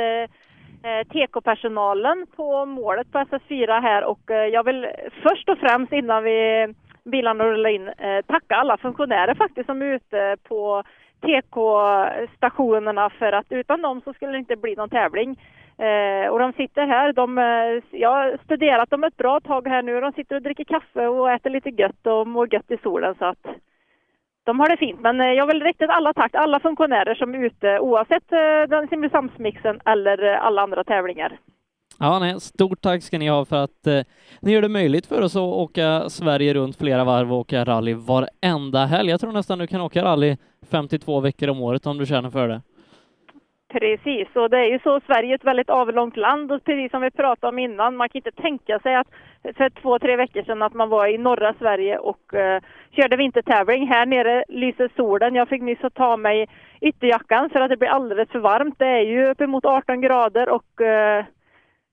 TK-personalen 1.12 2.26
på 2.36 2.66
målet 2.66 3.12
på 3.12 3.18
SS4 3.18 3.82
här 3.82 4.04
och 4.04 4.22
jag 4.28 4.64
vill 4.64 4.88
först 5.24 5.50
och 5.50 5.58
främst 5.58 5.94
innan 5.94 6.24
vi 6.24 6.68
bilarna 7.04 7.44
rullar 7.44 7.70
in 7.70 7.92
tacka 8.28 8.56
alla 8.56 8.78
funktionärer 8.78 9.36
faktiskt 9.36 9.66
som 9.66 9.82
är 9.82 9.86
ute 9.86 10.38
på 10.48 10.84
TK-stationerna 11.22 13.10
för 13.10 13.32
att 13.32 13.46
utan 13.50 13.82
dem 13.82 14.02
så 14.02 14.14
skulle 14.14 14.32
det 14.32 14.38
inte 14.38 14.56
bli 14.56 14.76
någon 14.76 14.90
tävling. 14.90 15.40
Eh, 15.78 16.28
och 16.30 16.40
de 16.40 16.54
sitter 16.54 16.88
här, 16.88 17.14
de, 17.14 17.38
eh, 17.38 18.00
jag 18.00 18.10
har 18.10 18.38
studerat 18.44 18.90
dem 18.90 19.04
ett 19.04 19.18
bra 19.18 19.40
tag 19.40 19.68
här 19.68 19.82
nu. 19.82 20.02
De 20.02 20.12
sitter 20.12 20.36
och 20.36 20.42
dricker 20.42 20.64
kaffe 20.64 21.08
och 21.08 21.32
äter 21.32 21.50
lite 21.50 21.70
gött 21.70 22.08
och 22.08 22.28
mår 22.28 22.54
gött 22.54 22.72
i 22.72 22.78
solen 22.78 23.16
så 23.20 23.26
att 23.26 23.48
de 24.48 24.60
har 24.60 24.70
det 24.70 24.78
fint. 24.78 25.00
Men 25.02 25.22
eh, 25.22 25.28
jag 25.28 25.48
vill 25.48 25.64
rikta 25.64 25.86
alla 25.86 26.14
tack 26.14 26.32
till 26.32 26.40
alla 26.40 26.60
funktionärer 26.60 27.16
som 27.16 27.36
är 27.36 27.46
ute 27.46 27.80
oavsett 27.80 28.32
eh, 28.32 28.70
den 28.70 28.88
Simrishamnsmixen 28.88 29.80
eller 29.86 30.24
eh, 30.24 30.46
alla 30.46 30.62
andra 30.62 30.84
tävlingar. 30.84 31.40
Ja, 32.00 32.20
nej, 32.20 32.42
stort 32.42 32.82
tack 32.82 33.04
ska 33.04 33.18
ni 33.18 33.28
ha 33.28 33.46
för 33.46 33.64
att 33.64 33.88
eh, 33.88 34.02
ni 34.42 34.52
gör 34.52 34.62
det 34.62 34.70
möjligt 34.70 35.06
för 35.06 35.22
oss 35.22 35.36
att 35.36 35.42
åka 35.42 36.10
Sverige 36.10 36.54
runt 36.54 36.78
flera 36.78 37.04
varv 37.04 37.34
och 37.34 37.40
åka 37.40 37.64
rally 37.64 37.94
varenda 37.94 38.86
helg. 38.86 39.10
Jag 39.10 39.20
tror 39.20 39.32
nästan 39.32 39.60
du 39.60 39.68
kan 39.68 39.82
åka 39.82 40.04
rally 40.04 40.38
52 40.72 41.20
veckor 41.20 41.50
om 41.50 41.62
året 41.62 41.86
om 41.86 41.98
du 41.98 42.06
känner 42.06 42.30
för 42.30 42.48
det. 42.48 42.62
Precis, 43.70 44.28
och 44.36 44.50
det 44.50 44.58
är 44.58 44.72
ju 44.72 44.80
så, 44.80 45.00
Sverige 45.06 45.32
är 45.32 45.36
ett 45.36 45.44
väldigt 45.44 45.70
avlångt 45.70 46.18
land 46.18 46.52
och 46.52 46.64
precis 46.64 46.92
som 46.92 47.02
vi 47.02 47.12
pratade 47.12 47.50
om 47.50 47.60
innan, 47.60 47.96
man 47.96 48.10
kan 48.10 48.20
inte 48.20 48.42
tänka 48.42 48.80
sig 48.80 48.96
att 48.96 49.08
för 49.58 49.70
två, 49.70 50.00
tre 50.00 50.16
veckor 50.16 50.44
sedan 50.44 50.62
att 50.62 50.74
man 50.74 50.90
var 50.90 51.08
i 51.08 51.18
norra 51.18 51.54
Sverige 51.60 51.98
och 51.98 52.34
eh, 52.34 52.62
körde 52.92 53.16
vintertävling. 53.18 53.88
Här 53.88 54.06
nere 54.06 54.44
lyser 54.48 54.90
solen. 54.96 55.36
Jag 55.36 55.50
fick 55.50 55.62
nyss 55.62 55.84
att 55.84 55.94
ta 55.94 56.18
mig 56.18 56.48
ytterjackan 56.82 57.50
för 57.50 57.62
att 57.62 57.70
det 57.70 57.78
blir 57.78 57.90
alldeles 57.90 58.30
för 58.30 58.40
varmt. 58.40 58.80
Det 58.80 58.86
är 58.86 59.02
ju 59.02 59.30
uppemot 59.30 59.66
18 59.66 60.02
grader 60.02 60.50
och 60.50 60.82
eh, 60.82 61.26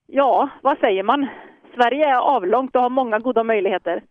ja, 0.07 0.49
vad 0.63 0.79
säger 0.79 1.03
man? 1.03 1.27
Sverige 1.75 2.07
är 2.07 2.17
avlångt 2.17 2.77
och 2.77 2.83
har 2.83 2.91
många 2.91 3.19
goda 3.19 3.45
möjligheter. 3.45 4.03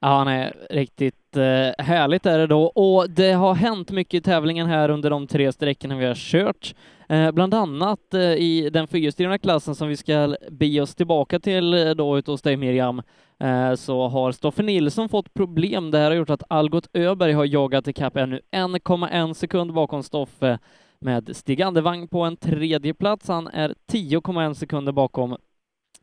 Ja, 0.00 0.24
nej, 0.24 0.52
riktigt 0.70 1.36
eh, 1.36 1.84
härligt 1.84 2.26
är 2.26 2.38
det 2.38 2.46
då. 2.46 2.62
Och 2.62 3.10
det 3.10 3.32
har 3.32 3.54
hänt 3.54 3.90
mycket 3.90 4.14
i 4.14 4.20
tävlingen 4.20 4.66
här 4.66 4.88
under 4.88 5.10
de 5.10 5.26
tre 5.26 5.52
sträckorna 5.52 5.96
vi 5.96 6.06
har 6.06 6.14
kört. 6.14 6.74
Eh, 7.08 7.30
bland 7.30 7.54
annat 7.54 8.14
eh, 8.14 8.20
i 8.20 8.70
den 8.72 8.88
fyrhjulsdrivna 8.88 9.38
klassen 9.38 9.74
som 9.74 9.88
vi 9.88 9.96
ska 9.96 10.36
be 10.50 10.80
oss 10.80 10.94
tillbaka 10.94 11.38
till 11.38 11.74
eh, 11.74 11.90
då 11.90 12.18
ute 12.18 12.30
hos 12.30 12.42
dig 12.42 12.56
Miriam, 12.56 13.02
eh, 13.40 13.74
så 13.74 14.08
har 14.08 14.32
Stoffe 14.32 14.62
Nilsson 14.62 15.08
fått 15.08 15.34
problem. 15.34 15.90
Det 15.90 15.98
här 15.98 16.10
har 16.10 16.16
gjort 16.16 16.30
att 16.30 16.42
Algot 16.48 16.88
Öberg 16.94 17.32
har 17.32 17.44
jagat 17.44 17.88
ikapp 17.88 18.16
ännu 18.16 18.40
1,1 18.52 19.34
sekund 19.34 19.72
bakom 19.72 20.02
Stoffe 20.02 20.58
med 21.00 21.36
Stig 21.36 21.62
Andevang 21.62 22.08
på 22.08 22.22
en 22.22 22.36
tredje 22.36 22.94
plats. 22.94 23.28
Han 23.28 23.46
är 23.46 23.74
10,1 23.92 24.54
sekunder 24.54 24.92
bakom 24.92 25.36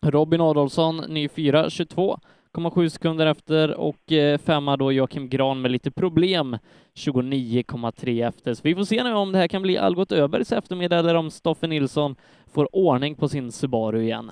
Robin 0.02 0.42
Adolfsson, 0.42 0.98
ny 0.98 1.30
fyra, 1.30 1.64
22,7 1.66 2.90
sekunder 2.90 3.26
efter 3.28 3.80
och 3.80 4.12
eh, 4.12 4.38
femma 4.38 4.78
då 4.78 4.92
Joakim 4.92 5.30
Gran 5.30 5.62
med 5.62 5.72
lite 5.72 5.92
problem, 5.92 6.58
29,3 6.96 8.28
efter. 8.28 8.54
Så 8.54 8.62
vi 8.64 8.76
får 8.76 8.84
se 8.84 9.04
nu 9.04 9.14
om 9.14 9.32
det 9.32 9.38
här 9.38 9.48
kan 9.48 9.62
bli 9.62 9.78
Algot 9.78 10.12
Öbergs 10.12 10.52
eftermiddag 10.52 11.00
eller 11.00 11.16
om 11.16 11.32
Stoffe 11.32 11.68
Nilsson 11.68 12.16
får 12.54 12.76
ordning 12.76 13.16
på 13.16 13.28
sin 13.28 13.52
Subaru 13.52 14.02
igen. 14.02 14.32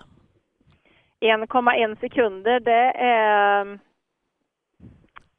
1,1 1.21 1.99
sekunder, 1.99 2.59
det 2.59 2.91
är... 3.05 3.79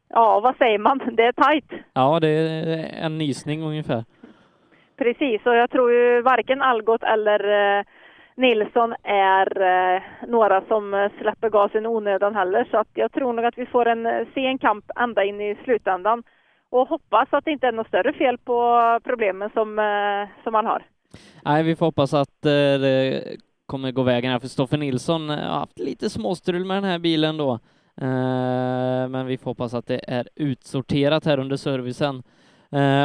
Ja, 0.08 0.40
vad 0.40 0.56
säger 0.56 0.78
man? 0.78 1.00
Det 1.12 1.22
är 1.22 1.32
tajt. 1.32 1.64
Ja, 1.92 2.20
det 2.20 2.28
är 2.28 3.04
en 3.04 3.18
nysning 3.18 3.62
ungefär. 3.62 4.04
Precis, 4.96 5.46
och 5.46 5.54
jag 5.54 5.70
tror 5.70 5.92
ju 5.92 6.22
varken 6.22 6.62
Algot 6.62 7.02
eller 7.02 7.40
eh, 7.78 7.84
Nilsson 8.36 8.94
är 9.02 9.60
eh, 9.62 10.02
några 10.28 10.60
som 10.60 10.94
eh, 10.94 11.10
släpper 11.20 11.50
gasen 11.50 11.84
i 11.84 11.88
onödan 11.88 12.34
heller. 12.34 12.68
Så 12.70 12.76
att 12.76 12.88
jag 12.94 13.12
tror 13.12 13.32
nog 13.32 13.44
att 13.44 13.58
vi 13.58 13.66
får 13.66 13.86
en 13.86 14.06
eh, 14.06 14.26
sen 14.34 14.58
kamp 14.58 14.84
ända 14.96 15.24
in 15.24 15.40
i 15.40 15.58
slutändan. 15.64 16.22
Och 16.70 16.88
hoppas 16.88 17.28
att 17.30 17.44
det 17.44 17.50
inte 17.50 17.66
är 17.66 17.72
något 17.72 17.88
större 17.88 18.12
fel 18.12 18.38
på 18.38 19.00
problemen 19.04 19.50
som, 19.54 19.78
eh, 19.78 20.42
som 20.44 20.52
man 20.52 20.66
har. 20.66 20.82
Nej, 21.44 21.62
vi 21.62 21.76
får 21.76 21.86
hoppas 21.86 22.14
att 22.14 22.46
eh, 22.46 22.80
det 22.80 23.22
kommer 23.66 23.92
gå 23.92 24.02
vägen 24.02 24.32
här, 24.32 24.38
för 24.38 24.48
Stoffe 24.48 24.76
Nilsson 24.76 25.30
eh, 25.30 25.36
har 25.36 25.58
haft 25.58 25.78
lite 25.78 26.10
småstrul 26.10 26.64
med 26.64 26.76
den 26.76 26.84
här 26.84 26.98
bilen 26.98 27.36
då. 27.36 27.58
Men 29.10 29.26
vi 29.26 29.38
får 29.38 29.50
hoppas 29.50 29.74
att 29.74 29.86
det 29.86 30.00
är 30.08 30.28
utsorterat 30.36 31.24
här 31.24 31.38
under 31.38 31.56
servicen. 31.56 32.22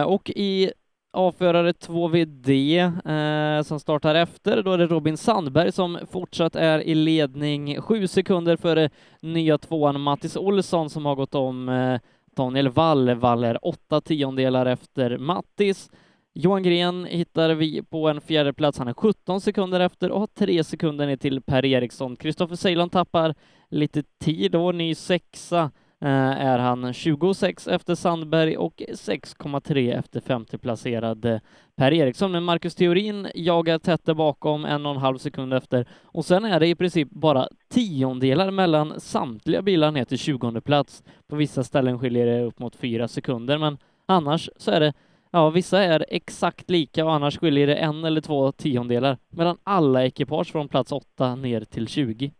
Och 0.05 0.29
i 0.29 0.71
avförare 1.11 1.71
2VD 1.71 2.79
eh, 3.05 3.63
som 3.63 3.79
startar 3.79 4.15
efter, 4.15 4.63
då 4.63 4.71
är 4.71 4.77
det 4.77 4.87
Robin 4.87 5.17
Sandberg 5.17 5.71
som 5.71 5.99
fortsatt 6.11 6.55
är 6.55 6.79
i 6.79 6.95
ledning, 6.95 7.81
sju 7.81 8.07
sekunder 8.07 8.55
före 8.57 8.89
nya 9.21 9.57
tvåan 9.57 10.01
Mattis 10.01 10.37
Olsson 10.37 10.89
som 10.89 11.05
har 11.05 11.15
gått 11.15 11.35
om 11.35 11.69
eh, 11.69 11.99
Daniel 12.35 12.69
Wall. 12.69 13.15
Wall 13.15 13.43
är 13.43 13.65
åtta 13.65 14.01
tiondelar 14.01 14.65
efter 14.65 15.17
Mattis. 15.17 15.89
Johan 16.33 16.63
Gren 16.63 17.05
hittar 17.05 17.49
vi 17.49 17.83
på 17.83 18.09
en 18.09 18.21
fjärde 18.21 18.53
plats. 18.53 18.77
Han 18.77 18.87
är 18.87 18.93
17 18.93 19.41
sekunder 19.41 19.79
efter 19.79 20.11
och 20.11 20.19
har 20.19 20.27
tre 20.27 20.63
sekunder 20.63 21.07
ner 21.07 21.17
till 21.17 21.41
Per 21.41 21.65
Eriksson. 21.65 22.15
Kristoffer 22.15 22.55
Ceylon 22.55 22.89
tappar 22.89 23.35
lite 23.69 24.03
tid 24.23 24.55
och 24.55 24.75
ny 24.75 24.95
sexa 24.95 25.71
Eh, 26.01 26.45
är 26.45 26.59
han 26.59 26.93
26 26.93 27.67
efter 27.67 27.95
Sandberg 27.95 28.57
och 28.57 28.81
6,3 28.93 29.99
efter 29.99 30.19
femteplacerade 30.19 31.41
Per 31.75 31.93
Eriksson. 31.93 32.31
Men 32.31 32.43
Marcus 32.43 32.75
Theorin 32.75 33.27
jagar 33.35 33.79
tätt 33.79 34.05
där 34.05 34.13
bakom, 34.13 34.65
en 34.65 34.85
och 34.85 34.91
en 34.91 35.01
halv 35.01 35.17
sekund 35.17 35.53
efter. 35.53 35.87
Och 36.03 36.25
sen 36.25 36.45
är 36.45 36.59
det 36.59 36.67
i 36.67 36.75
princip 36.75 37.09
bara 37.11 37.47
tiondelar 37.69 38.51
mellan 38.51 38.99
samtliga 38.99 39.61
bilar 39.61 39.91
ner 39.91 40.05
till 40.05 40.17
20 40.17 40.61
plats. 40.61 41.03
På 41.27 41.35
vissa 41.35 41.63
ställen 41.63 41.99
skiljer 41.99 42.25
det 42.25 42.43
upp 42.43 42.59
mot 42.59 42.75
fyra 42.75 43.07
sekunder, 43.07 43.57
men 43.57 43.77
annars 44.05 44.49
så 44.57 44.71
är 44.71 44.79
det 44.79 44.93
Ja, 45.31 45.49
vissa 45.49 45.83
är 45.83 46.05
exakt 46.09 46.69
lika 46.69 47.05
och 47.05 47.13
annars 47.13 47.39
skiljer 47.39 47.67
det 47.67 47.75
en 47.75 48.05
eller 48.05 48.21
två 48.21 48.51
tiondelar 48.51 49.17
mellan 49.29 49.57
alla 49.63 50.05
ekipage 50.05 50.51
från 50.51 50.67
plats 50.67 50.91
8 50.91 51.35
ner 51.35 51.61
till 51.61 51.87
20. 51.87 52.31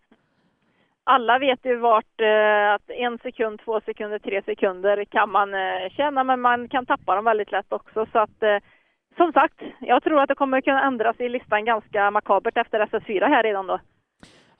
Alla 1.16 1.40
vet 1.40 1.66
ju 1.66 1.76
vart 1.76 2.22
eh, 2.22 2.74
att 2.74 2.90
en 2.90 3.18
sekund, 3.18 3.60
två 3.66 3.82
sekunder, 3.86 4.20
tre 4.20 4.42
sekunder 4.46 5.06
kan 5.06 5.30
man 5.32 5.54
eh, 5.54 5.90
tjäna, 5.92 6.24
men 6.24 6.42
man 6.42 6.70
kan 6.70 6.86
tappa 6.86 7.16
dem 7.16 7.26
väldigt 7.26 7.52
lätt 7.52 7.74
också. 7.74 8.06
Så 8.12 8.20
att 8.20 8.44
eh, 8.44 8.58
som 9.18 9.34
sagt, 9.34 9.62
jag 9.80 10.04
tror 10.04 10.22
att 10.22 10.28
det 10.28 10.36
kommer 10.36 10.62
kunna 10.62 10.84
ändras 10.84 11.20
i 11.20 11.30
listan 11.30 11.66
ganska 11.66 12.12
makabert 12.12 12.58
efter 12.58 12.86
SS4 12.86 13.28
här 13.28 13.44
redan 13.44 13.68
då. 13.68 13.80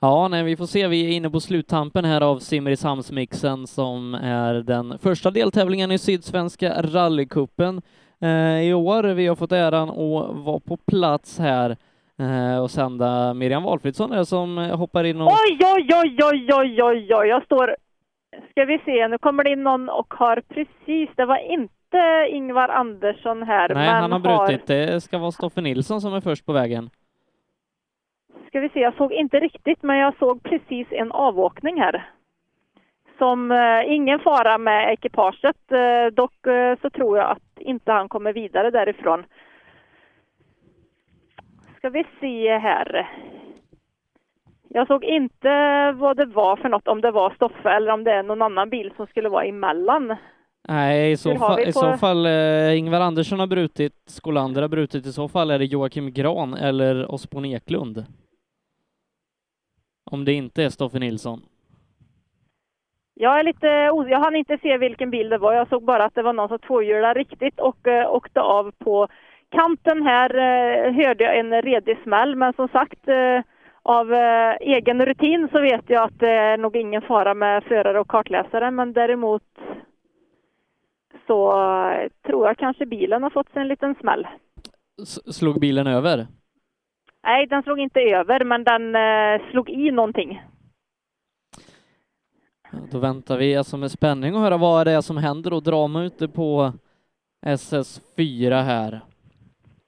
Ja, 0.00 0.28
nej, 0.28 0.44
vi 0.44 0.56
får 0.56 0.66
se. 0.66 0.88
Vi 0.88 1.06
är 1.06 1.16
inne 1.16 1.30
på 1.30 1.40
sluttampen 1.40 2.04
här 2.04 2.20
av 2.20 2.38
Simrishamnsmixen 2.38 3.66
som 3.66 4.14
är 4.14 4.54
den 4.54 4.98
första 4.98 5.30
deltävlingen 5.30 5.92
i 5.92 5.98
Sydsvenska 5.98 6.82
rallycupen 6.82 7.82
eh, 8.20 8.60
i 8.60 8.74
år. 8.74 9.02
Vi 9.02 9.26
har 9.26 9.36
fått 9.36 9.52
äran 9.52 9.90
att 9.90 10.36
vara 10.44 10.60
på 10.60 10.76
plats 10.76 11.38
här 11.38 11.76
och 12.62 12.70
sända 12.70 13.34
Miriam 13.34 13.62
Valfridsson 13.62 14.12
är 14.12 14.24
som 14.24 14.58
eh, 14.58 14.76
hoppar 14.76 15.04
in 15.04 15.20
och... 15.20 15.26
Oj, 15.26 15.58
oj, 15.76 15.88
oj, 16.02 16.18
oj, 16.22 16.48
oj, 16.52 16.82
oj, 16.82 17.14
oj, 17.14 17.28
jag 17.28 17.44
står... 17.44 17.76
Ska 18.50 18.64
vi 18.64 18.78
se, 18.84 19.08
nu 19.08 19.18
kommer 19.18 19.44
det 19.44 19.50
in 19.50 19.62
någon 19.62 19.88
och 19.88 20.14
har 20.14 20.42
precis, 20.48 21.08
det 21.16 21.24
var 21.24 21.36
inte 21.52 22.26
Ingvar 22.30 22.68
Andersson 22.68 23.42
här, 23.42 23.74
Nej, 23.74 23.88
han 23.88 24.12
har 24.12 24.18
brutit. 24.18 24.66
Det 24.66 25.00
ska 25.00 25.18
vara 25.18 25.30
Stoffe 25.30 25.60
Nilsson 25.60 26.00
som 26.00 26.14
är 26.14 26.20
först 26.20 26.46
på 26.46 26.52
vägen. 26.52 26.90
Ska 28.46 28.60
vi 28.60 28.68
se, 28.68 28.80
jag 28.80 28.94
såg 28.96 29.12
inte 29.12 29.40
riktigt, 29.40 29.82
men 29.82 29.96
jag 29.96 30.14
såg 30.18 30.42
precis 30.42 30.86
en 30.90 31.12
avåkning 31.12 31.80
här. 31.80 32.08
som 33.18 33.50
eh, 33.50 33.92
ingen 33.94 34.18
fara 34.20 34.58
med 34.58 34.92
ekipaget. 34.92 35.72
Eh, 35.72 36.06
dock 36.12 36.46
eh, 36.46 36.78
så 36.82 36.90
tror 36.90 37.18
jag 37.18 37.30
att 37.30 37.60
inte 37.60 37.92
han 37.92 38.08
kommer 38.08 38.32
vidare 38.32 38.70
därifrån. 38.70 39.24
Ska 41.80 41.90
vi 41.90 42.04
se 42.20 42.58
här. 42.58 43.08
Jag 44.68 44.86
såg 44.86 45.04
inte 45.04 45.48
vad 45.92 46.16
det 46.16 46.24
var 46.24 46.56
för 46.56 46.68
något, 46.68 46.88
om 46.88 47.00
det 47.00 47.10
var 47.10 47.30
Stoffe 47.34 47.70
eller 47.70 47.92
om 47.92 48.04
det 48.04 48.12
är 48.12 48.22
någon 48.22 48.42
annan 48.42 48.70
bil 48.70 48.92
som 48.96 49.06
skulle 49.06 49.28
vara 49.28 49.44
emellan. 49.44 50.16
Nej, 50.68 51.12
i 51.12 51.16
så, 51.16 51.36
fall, 51.36 51.56
vi 51.56 51.62
i 51.62 51.66
på- 51.66 51.72
så 51.72 51.96
fall 51.96 52.26
eh, 52.26 52.78
Ingvar 52.78 53.00
Andersson 53.00 53.40
har 53.40 53.46
brutit, 53.46 53.92
Skolander 54.06 54.62
har 54.62 54.68
brutit, 54.68 55.06
i 55.06 55.12
så 55.12 55.28
fall 55.28 55.50
är 55.50 55.58
det 55.58 55.64
Joakim 55.64 56.12
Gran 56.12 56.54
eller 56.54 57.10
Osbon 57.12 57.44
Eklund. 57.44 58.04
Om 60.10 60.24
det 60.24 60.32
inte 60.32 60.64
är 60.64 60.68
Stoffe 60.68 60.98
Nilsson. 60.98 61.40
Jag 63.14 63.38
är 63.40 63.44
lite 63.44 63.66
jag 64.10 64.18
hann 64.20 64.36
inte 64.36 64.58
se 64.62 64.78
vilken 64.78 65.10
bil 65.10 65.28
det 65.28 65.38
var. 65.38 65.52
Jag 65.52 65.68
såg 65.68 65.84
bara 65.84 66.04
att 66.04 66.14
det 66.14 66.22
var 66.22 66.32
någon 66.32 66.48
som 66.48 66.58
tvåhjulade 66.58 67.20
riktigt 67.20 67.60
och 67.60 67.88
eh, 67.88 68.10
åkte 68.14 68.40
av 68.40 68.72
på 68.78 69.08
kanten 69.50 70.02
här. 70.02 70.34
Eh, 70.34 70.92
hörde 70.92 71.24
jag 71.24 71.38
en 71.38 71.62
redig 71.62 71.98
smäll, 72.02 72.36
men 72.36 72.52
som 72.52 72.68
sagt 72.68 73.08
eh, 73.08 73.40
av 73.82 74.12
eh, 74.14 74.56
egen 74.60 75.06
rutin 75.06 75.48
så 75.52 75.60
vet 75.60 75.84
jag 75.86 76.02
att 76.04 76.18
det 76.18 76.30
är 76.30 76.58
nog 76.58 76.76
ingen 76.76 77.02
fara 77.02 77.34
med 77.34 77.64
förare 77.64 78.00
och 78.00 78.08
kartläsare, 78.08 78.70
men 78.70 78.92
däremot 78.92 79.42
så 81.26 81.52
tror 82.26 82.46
jag 82.46 82.56
kanske 82.58 82.86
bilen 82.86 83.22
har 83.22 83.30
fått 83.30 83.52
sig 83.52 83.62
en 83.62 83.68
liten 83.68 83.94
smäll. 83.94 84.26
S- 85.02 85.36
slog 85.36 85.60
bilen 85.60 85.86
över? 85.86 86.26
Nej, 87.24 87.46
den 87.46 87.62
slog 87.62 87.78
inte 87.80 88.00
över, 88.00 88.44
men 88.44 88.64
den 88.64 88.96
slog 89.50 89.70
i 89.70 89.90
någonting. 89.90 90.42
Då 92.92 92.98
väntar 92.98 93.36
vi 93.38 93.56
alltså 93.56 93.76
med 93.76 93.90
spänning 93.90 94.34
och 94.34 94.40
höra 94.40 94.56
vad 94.56 94.86
det 94.86 94.92
är 94.92 95.00
som 95.00 95.16
händer 95.16 95.52
och 95.52 95.62
drama 95.62 96.04
ute 96.04 96.28
på 96.28 96.72
SS4 97.46 98.62
här. 98.62 99.00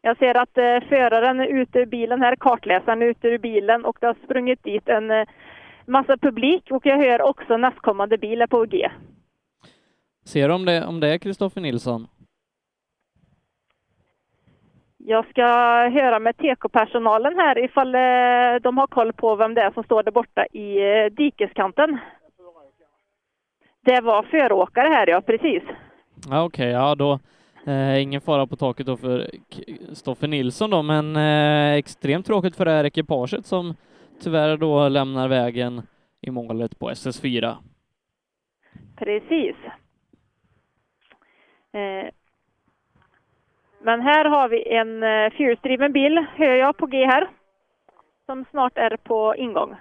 Jag 0.05 0.19
ser 0.19 0.37
att 0.37 0.59
eh, 0.59 0.89
föraren 0.89 1.41
är 1.41 1.47
ute 1.47 1.79
ur 1.79 1.87
bilen 1.87 2.23
här, 2.23 2.37
kartläsaren 2.37 3.03
är 3.03 3.07
ute 3.07 3.29
ur 3.29 3.39
bilen 3.39 3.85
och 3.85 3.97
det 4.01 4.07
har 4.07 4.17
sprungit 4.25 4.63
dit 4.63 4.89
en 4.89 5.11
eh, 5.11 5.29
massa 5.87 6.17
publik 6.17 6.71
och 6.71 6.87
jag 6.87 6.97
hör 6.97 7.23
också 7.23 7.57
nästkommande 7.57 8.19
bil 8.19 8.43
är 8.43 8.47
på 8.47 8.65
G. 8.65 8.91
Ser 10.25 10.49
du 10.49 10.55
om 10.55 10.65
det, 10.65 10.87
om 10.87 11.01
det 11.01 11.09
är 11.09 11.19
Kristoffer 11.19 11.61
Nilsson? 11.61 12.07
Jag 14.97 15.29
ska 15.31 15.43
höra 15.89 16.19
med 16.19 16.37
TK-personalen 16.37 17.39
här 17.39 17.59
ifall 17.65 17.95
eh, 17.95 18.63
de 18.63 18.79
har 18.79 18.87
koll 18.87 19.13
på 19.13 19.37
vem 19.37 19.55
det 19.55 19.63
är 19.63 19.71
som 19.71 19.85
står 19.85 20.03
där 20.03 20.13
borta 20.13 20.47
i 20.47 20.79
eh, 20.79 21.07
dikeskanten. 21.13 21.99
Det 23.85 24.01
var 24.01 24.23
föråkare 24.23 24.89
här, 24.89 25.07
ja 25.07 25.21
precis. 25.21 25.63
Ja, 26.31 26.45
Okej, 26.45 26.71
ja 26.71 26.95
då 26.95 27.19
eh, 27.67 28.03
ingen 28.03 28.21
fara 28.21 28.47
på 28.47 28.57
taket 28.57 28.87
då 28.87 28.97
för 28.97 29.31
Stoffe 29.93 30.27
Nilsson 30.27 30.71
då, 30.71 30.83
men 30.83 31.17
eh, 31.17 31.73
extremt 31.79 32.27
tråkigt 32.27 32.57
för 32.57 32.65
det 32.65 32.71
här 32.71 32.85
ekipaget 32.85 33.47
som 33.47 33.75
tyvärr 34.21 34.57
då 34.57 34.89
lämnar 34.89 35.29
vägen 35.29 35.83
i 36.21 36.31
målet 36.31 36.79
på 36.79 36.91
SS4. 36.91 37.57
Precis. 38.97 39.57
Eh, 41.73 42.11
Men 43.85 44.01
här 44.01 44.25
har 44.25 44.49
vi 44.49 44.69
en 44.75 45.03
eh, 45.03 45.31
fyrhjulsdriven 45.31 45.93
bil, 45.93 46.27
hör 46.37 46.55
jag 46.55 46.77
på 46.77 46.87
G 46.87 47.07
här, 47.07 47.31
som 48.27 48.45
snart 48.51 48.79
är 48.79 48.97
på 48.97 49.35
ingång. 49.37 49.75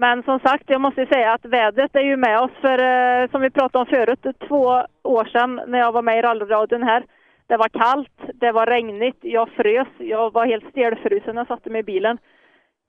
Men 0.00 0.22
som 0.22 0.40
sagt, 0.40 0.64
jag 0.66 0.80
måste 0.80 1.06
säga 1.06 1.32
att 1.32 1.44
vädret 1.44 1.96
är 1.96 2.00
ju 2.00 2.16
med 2.16 2.40
oss 2.40 2.50
för 2.60 2.78
eh, 2.78 3.30
som 3.30 3.42
vi 3.42 3.50
pratade 3.50 3.82
om 3.82 3.86
förut, 3.86 4.36
två 4.48 4.64
år 5.02 5.24
sedan 5.24 5.60
när 5.66 5.78
jag 5.78 5.92
var 5.92 6.02
med 6.02 6.18
i 6.18 6.22
rallyradion 6.22 6.82
här. 6.82 7.04
Det 7.46 7.56
var 7.56 7.68
kallt, 7.68 8.18
det 8.34 8.52
var 8.52 8.66
regnigt, 8.66 9.18
jag 9.20 9.48
frös, 9.48 9.88
jag 9.98 10.32
var 10.32 10.46
helt 10.46 10.70
stelfrusen 10.70 11.34
när 11.34 11.40
jag 11.40 11.46
satte 11.46 11.70
mig 11.70 11.80
i 11.80 11.82
bilen. 11.92 12.18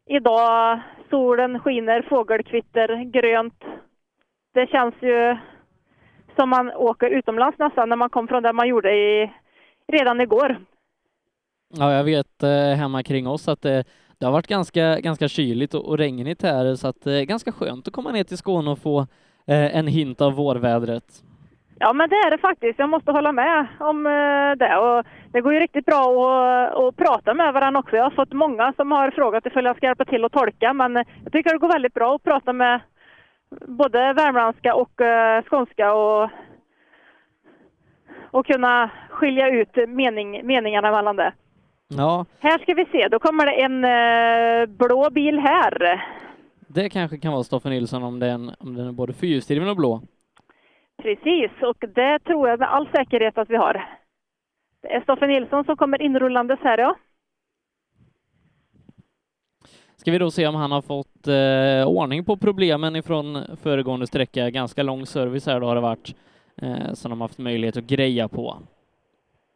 Idag, 0.10 0.80
solen 1.10 1.60
skiner, 1.60 2.02
fågelkvitter, 2.10 3.04
grönt. 3.04 3.64
Det 4.54 4.70
känns 4.70 4.96
ju 5.02 5.38
som 6.36 6.50
man 6.50 6.72
åker 6.72 7.10
utomlands 7.10 7.60
nästan 7.60 7.90
när 7.90 7.96
man 7.96 8.10
kom 8.10 8.28
från 8.28 8.44
det 8.44 8.54
man 8.54 8.68
gjorde 8.68 8.92
i, 8.92 9.32
redan 9.88 10.22
igår. 10.22 10.58
Ja, 11.74 11.94
jag 11.94 12.04
vet 12.04 12.44
eh, 12.44 12.78
hemma 12.78 13.04
kring 13.04 13.28
oss 13.28 13.48
att 13.48 13.62
det, 13.62 13.84
det 14.22 14.28
har 14.28 14.32
varit 14.32 14.48
ganska, 14.48 15.00
ganska 15.00 15.28
kyligt 15.28 15.74
och, 15.74 15.86
och 15.86 15.98
regnigt 15.98 16.42
här 16.44 16.76
så 16.76 16.88
att 16.88 17.02
det 17.04 17.14
är 17.14 17.26
ganska 17.26 17.52
skönt 17.52 17.88
att 17.88 17.94
komma 17.94 18.12
ner 18.12 18.24
till 18.24 18.38
Skåne 18.38 18.72
och 18.72 18.80
få 18.80 19.00
eh, 19.48 19.78
en 19.78 19.88
hint 19.88 20.22
av 20.22 20.34
vårvädret. 20.34 21.04
Ja, 21.80 21.94
men 21.94 22.10
det 22.10 22.16
är 22.16 22.32
det 22.32 22.38
faktiskt. 22.38 22.80
Jag 22.80 22.90
måste 22.90 23.12
hålla 23.12 23.32
med 23.32 23.68
om 23.80 24.06
eh, 24.06 24.52
det. 24.58 24.78
Och 24.78 25.06
det 25.32 25.42
går 25.42 25.54
ju 25.54 25.60
riktigt 25.60 25.86
bra 25.86 26.02
att, 26.02 26.76
att 26.76 26.96
prata 26.96 27.34
med 27.34 27.54
varandra 27.54 27.80
också. 27.80 27.96
Jag 27.96 28.04
har 28.04 28.12
fått 28.12 28.34
många 28.34 28.74
som 28.76 28.92
har 28.92 29.12
frågat 29.12 29.46
ifall 29.46 29.66
jag 29.66 29.78
ska 29.78 29.86
hjälpa 29.86 30.06
till 30.06 30.26
att 30.26 30.32
tolka, 30.32 30.74
men 30.74 30.96
jag 30.96 31.32
tycker 31.32 31.54
det 31.54 31.58
går 31.58 31.74
väldigt 31.74 31.94
bra 31.94 32.16
att 32.16 32.24
prata 32.24 32.54
med 32.54 32.82
både 33.68 34.14
värmländska 34.14 34.76
och 34.76 35.02
skånska 35.50 35.94
och, 35.94 36.30
och 38.32 38.46
kunna 38.46 38.90
skilja 39.10 39.50
ut 39.50 39.76
mening, 39.88 40.48
meningarna 40.48 40.92
mellan 40.92 41.16
det. 41.16 41.34
Ja, 41.98 42.26
Här 42.40 42.60
ska 42.60 42.74
vi 42.74 42.86
se, 42.86 43.08
då 43.08 43.20
kommer 43.20 43.46
det 43.46 43.52
en 43.62 43.84
eh, 43.84 44.78
blå 44.78 45.10
bil 45.10 45.40
här. 45.40 46.04
det 46.68 46.90
kanske 46.90 47.18
kan 47.18 47.32
vara 47.32 47.44
Stoffe 47.44 47.70
Nilsson 47.70 48.04
om 48.04 48.20
den, 48.20 48.52
om 48.60 48.76
den 48.76 48.88
är 48.88 48.92
både 48.92 49.14
fyrhjulsdriven 49.14 49.70
och 49.70 49.76
blå. 49.76 50.02
Precis, 51.04 51.52
och 51.62 51.78
det 51.96 52.20
tror 52.20 52.50
jag 52.50 52.60
med 52.60 52.74
all 52.74 52.88
säkerhet 52.96 53.38
att 53.38 53.50
vi 53.50 53.56
har. 53.56 53.86
Det 54.82 54.94
är 54.94 55.02
Stoffe 55.02 55.28
Nilsson 55.28 55.66
som 55.66 55.78
kommer 55.78 56.02
inrullandes 56.02 56.60
här, 56.64 56.78
ja. 56.78 56.96
Ska 59.96 60.12
vi 60.12 60.18
då 60.18 60.32
se 60.32 60.48
om 60.48 60.56
han 60.56 60.72
har 60.72 60.82
fått 60.82 61.28
eh, 61.28 61.88
ordning 61.88 62.26
på 62.26 62.38
problemen 62.38 62.96
ifrån 62.96 63.58
föregående 63.64 64.08
sträcka. 64.08 64.50
Ganska 64.50 64.84
lång 64.84 65.06
service 65.06 65.46
här 65.46 65.60
då 65.60 65.68
har 65.68 65.76
det 65.76 65.82
varit, 65.82 66.16
eh, 66.62 66.94
som 66.94 67.10
de 67.10 67.22
haft 67.22 67.38
möjlighet 67.38 67.78
att 67.78 67.84
greja 67.84 68.28
på. 68.28 68.58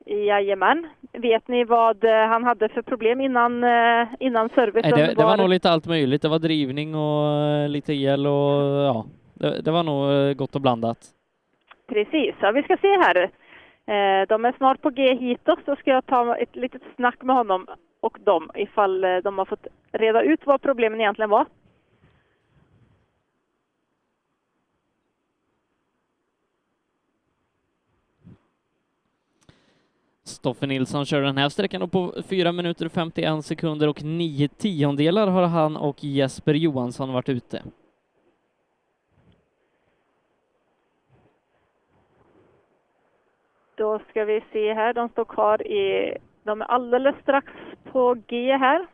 Jajamän. 0.06 0.88
Vet 1.14 1.48
ni 1.48 1.64
vad 1.64 2.04
eh, 2.04 2.28
han 2.28 2.44
hade 2.44 2.70
för 2.70 2.82
problem 2.82 3.22
innan, 3.22 3.64
eh, 3.64 4.08
innan 4.20 4.50
servicen 4.50 4.92
Nej, 4.96 5.08
det, 5.08 5.14
det 5.14 5.24
var 5.24 5.38
nog 5.38 5.50
lite 5.50 5.70
allt 5.70 5.88
möjligt. 5.88 6.22
Det 6.22 6.28
var 6.30 6.40
drivning 6.40 6.96
och 6.96 7.28
eh, 7.28 7.70
lite 7.70 7.94
el 7.94 8.28
och 8.28 8.62
ja, 8.90 9.06
det, 9.34 9.62
det 9.62 9.72
var 9.72 9.84
nog 9.84 10.38
gott 10.38 10.56
och 10.56 10.62
blandat. 10.62 10.98
Precis, 11.88 12.36
ja, 12.42 12.52
vi 12.52 12.64
ska 12.64 12.78
se 12.78 12.88
här. 12.88 13.30
De 14.26 14.46
är 14.46 14.54
snart 14.58 14.82
på 14.82 14.90
G 14.90 15.16
hitåt, 15.16 15.60
så 15.66 15.76
ska 15.76 15.92
jag 15.92 16.06
ta 16.06 16.36
ett 16.36 16.56
litet 16.56 16.82
snack 16.96 17.24
med 17.24 17.36
honom 17.36 17.68
och 18.02 18.18
dem 18.26 18.52
ifall 18.56 19.02
de 19.02 19.38
har 19.38 19.46
fått 19.46 19.68
reda 19.92 20.22
ut 20.22 20.42
vad 20.46 20.62
problemen 20.62 21.02
egentligen 21.02 21.30
var. 21.30 21.46
Kristoffer 30.46 30.68
Nilsson 30.68 31.06
kör 31.06 31.22
den 31.22 31.38
här 31.38 31.50
sträckan 31.50 31.82
då 31.82 31.88
på 31.88 32.14
4 32.30 32.52
minuter 32.52 32.90
51 32.90 33.46
sekunder 33.46 33.88
och 33.88 34.04
9 34.04 34.48
tiondelar 34.48 35.28
har 35.28 35.44
han 35.44 35.78
och 35.78 36.04
Jesper 36.04 36.54
Johansson 36.54 37.14
varit 37.14 37.30
ute. 37.30 37.64
Då 43.76 44.00
ska 44.10 44.26
vi 44.26 44.44
se 44.52 44.74
här, 44.74 44.94
de 44.94 45.10
står 45.10 45.26
kvar 45.26 45.68
i... 45.68 46.18
De 46.44 46.62
är 46.62 46.66
alldeles 46.66 47.16
strax 47.22 47.48
på 47.92 48.14
G 48.28 48.58
här. 48.58 48.88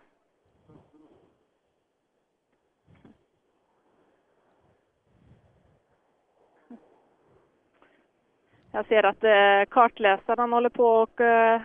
Jag 8.71 8.85
ser 8.85 9.05
att 9.05 9.23
eh, 9.23 9.69
kartläsaren 9.69 10.53
håller 10.53 10.69
på 10.69 10.85
och 10.85 11.21
eh, 11.21 11.61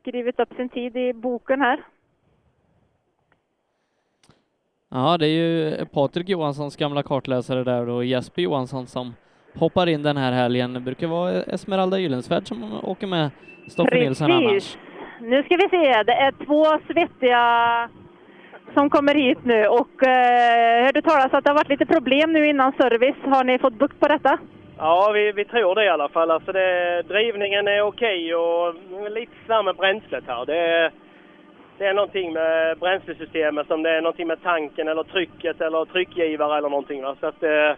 skrivit 0.00 0.40
upp 0.40 0.54
sin 0.56 0.68
tid 0.68 0.96
i 0.96 1.12
boken 1.12 1.60
här. 1.60 1.80
Ja, 4.88 5.18
det 5.18 5.26
är 5.26 5.30
ju 5.30 5.86
Patrik 5.86 6.28
Johanssons 6.28 6.76
gamla 6.76 7.02
kartläsare 7.02 7.64
där 7.64 7.88
och 7.88 8.04
Jesper 8.04 8.42
Johansson 8.42 8.86
som 8.86 9.14
hoppar 9.54 9.86
in 9.86 10.02
den 10.02 10.16
här 10.16 10.32
helgen. 10.32 10.72
Det 10.72 10.80
brukar 10.80 11.06
vara 11.06 11.42
Esmeralda 11.42 11.98
Gyllensvärd 11.98 12.46
som 12.46 12.80
åker 12.84 13.06
med 13.06 13.30
Stoffe 13.68 13.94
Nilsson 13.94 14.32
annars. 14.32 14.78
Nu 15.20 15.42
ska 15.42 15.56
vi 15.56 15.68
se, 15.68 16.02
det 16.02 16.12
är 16.12 16.44
två 16.46 16.92
svettiga 16.92 17.88
som 18.74 18.90
kommer 18.90 19.14
hit 19.14 19.38
nu 19.44 19.66
och 19.66 20.02
eh, 20.02 20.84
hörde 20.84 21.02
talas 21.02 21.34
att 21.34 21.44
det 21.44 21.50
har 21.50 21.54
varit 21.54 21.68
lite 21.68 21.86
problem 21.86 22.32
nu 22.32 22.48
innan 22.48 22.72
service. 22.72 23.16
Har 23.24 23.44
ni 23.44 23.58
fått 23.58 23.74
bukt 23.74 24.00
på 24.00 24.08
detta? 24.08 24.38
Ja, 24.80 25.10
vi, 25.14 25.32
vi 25.32 25.44
tror 25.44 25.74
det 25.74 25.84
i 25.84 25.88
alla 25.88 26.08
fall. 26.08 26.30
Alltså 26.30 26.52
det, 26.52 27.02
drivningen 27.08 27.68
är 27.68 27.82
okej 27.82 28.34
och 28.34 28.74
lite 29.10 29.32
sådär 29.46 29.62
med 29.62 29.76
bränslet 29.76 30.24
här. 30.26 30.46
Det, 30.46 30.90
det 31.78 31.86
är 31.86 31.94
någonting 31.94 32.32
med 32.32 32.78
bränslesystemet, 32.78 33.66
som 33.66 33.82
det 33.82 33.90
är 33.90 34.00
någonting 34.00 34.26
med 34.26 34.42
tanken 34.42 34.88
eller 34.88 35.02
trycket 35.02 35.60
eller 35.60 35.84
tryckgivare 35.84 36.58
eller 36.58 36.68
någonting. 36.68 37.02
Va? 37.02 37.16
Så 37.20 37.26
att, 37.26 37.42
eh, 37.42 37.70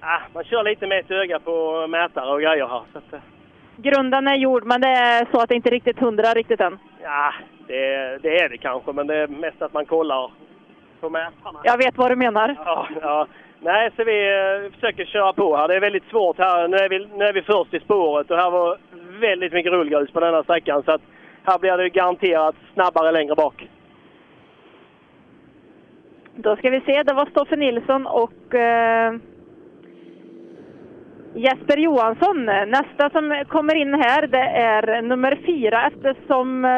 ah, 0.00 0.20
man 0.34 0.44
kör 0.44 0.64
lite 0.64 0.86
med 0.86 1.00
ett 1.00 1.10
öga 1.10 1.38
på 1.38 1.86
mätare 1.86 2.32
och 2.32 2.40
grejer 2.40 2.66
här. 2.66 2.82
Så 2.92 2.98
att, 2.98 3.12
eh, 3.12 3.20
Grunden 3.76 4.28
är 4.28 4.36
gjord, 4.36 4.64
men 4.64 4.80
det 4.80 4.88
är 4.88 5.26
så 5.32 5.40
att 5.40 5.48
det 5.48 5.54
inte 5.54 5.68
är 5.68 5.78
riktigt 5.78 5.98
hundra 5.98 6.34
riktigt 6.34 6.60
än. 6.60 6.78
ja, 7.02 7.34
det, 7.66 8.18
det 8.22 8.38
är 8.38 8.48
det 8.48 8.58
kanske, 8.58 8.92
men 8.92 9.06
det 9.06 9.16
är 9.16 9.26
mest 9.26 9.62
att 9.62 9.72
man 9.72 9.86
kollar 9.86 10.30
på 11.00 11.10
mätarna. 11.10 11.60
Jag 11.64 11.78
vet 11.78 11.98
vad 11.98 12.10
du 12.10 12.16
menar. 12.16 12.56
Ja, 12.64 12.88
ja. 13.02 13.26
Nej, 13.62 13.90
så 13.96 14.04
vi 14.04 14.28
eh, 14.28 14.60
vi 14.62 14.70
försöker 14.70 15.04
köra 15.04 15.32
på 15.32 15.56
här. 15.56 15.68
Det 15.68 15.76
är 15.76 15.80
väldigt 15.80 16.10
svårt 16.10 16.38
här. 16.38 16.68
Nu 16.68 16.76
är, 16.76 16.88
vi, 16.88 17.06
nu 17.16 17.24
är 17.24 17.32
vi 17.32 17.42
först 17.42 17.74
i 17.74 17.80
spåret 17.80 18.30
och 18.30 18.36
här 18.36 18.50
var 18.50 18.78
väldigt 19.20 19.52
mycket 19.52 19.72
rullgrus 19.72 20.10
på 20.10 20.20
denna 20.20 20.42
sträckan. 20.42 20.82
Så 20.82 20.92
att 20.92 21.02
här 21.44 21.58
blir 21.58 21.76
det 21.76 21.88
garanterat 21.88 22.54
snabbare 22.74 23.12
längre 23.12 23.34
bak. 23.34 23.68
Då 26.34 26.56
ska 26.56 26.70
vi 26.70 26.80
se, 26.80 27.02
det 27.02 27.12
var 27.12 27.26
Stoffe 27.26 27.56
Nilsson 27.56 28.06
och 28.06 28.54
eh, 28.54 29.14
Jesper 31.34 31.76
Johansson. 31.76 32.44
Nästa 32.46 33.10
som 33.10 33.44
kommer 33.48 33.74
in 33.74 33.94
här 33.94 34.26
det 34.26 34.38
är 34.42 35.02
nummer 35.02 35.38
fyra 35.46 35.86
eftersom 35.86 36.64
eh, 36.64 36.70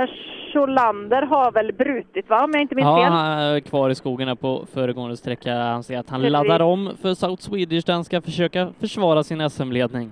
Scholander 0.53 1.23
har 1.23 1.53
väl 1.53 1.73
brutit 1.73 2.29
va, 2.29 2.45
om 2.45 2.51
jag 2.53 2.63
inte 2.63 2.75
minns 2.75 2.87
Ja, 2.87 2.97
fel. 2.97 3.13
han 3.13 3.39
är 3.43 3.61
kvar 3.61 3.91
i 3.91 3.95
skogen 3.95 4.37
på 4.37 4.67
föregående 4.75 5.17
sträcka. 5.17 5.55
Han 5.55 5.83
säger 5.83 6.01
att 6.01 6.11
han 6.11 6.21
Precis. 6.21 6.33
laddar 6.33 6.61
om 6.63 6.91
för 7.03 7.15
South 7.15 7.43
Swedish. 7.43 7.87
Den 7.87 8.05
ska 8.05 8.21
försöka 8.21 8.69
försvara 8.81 9.23
sin 9.23 9.51
SM-ledning. 9.51 10.11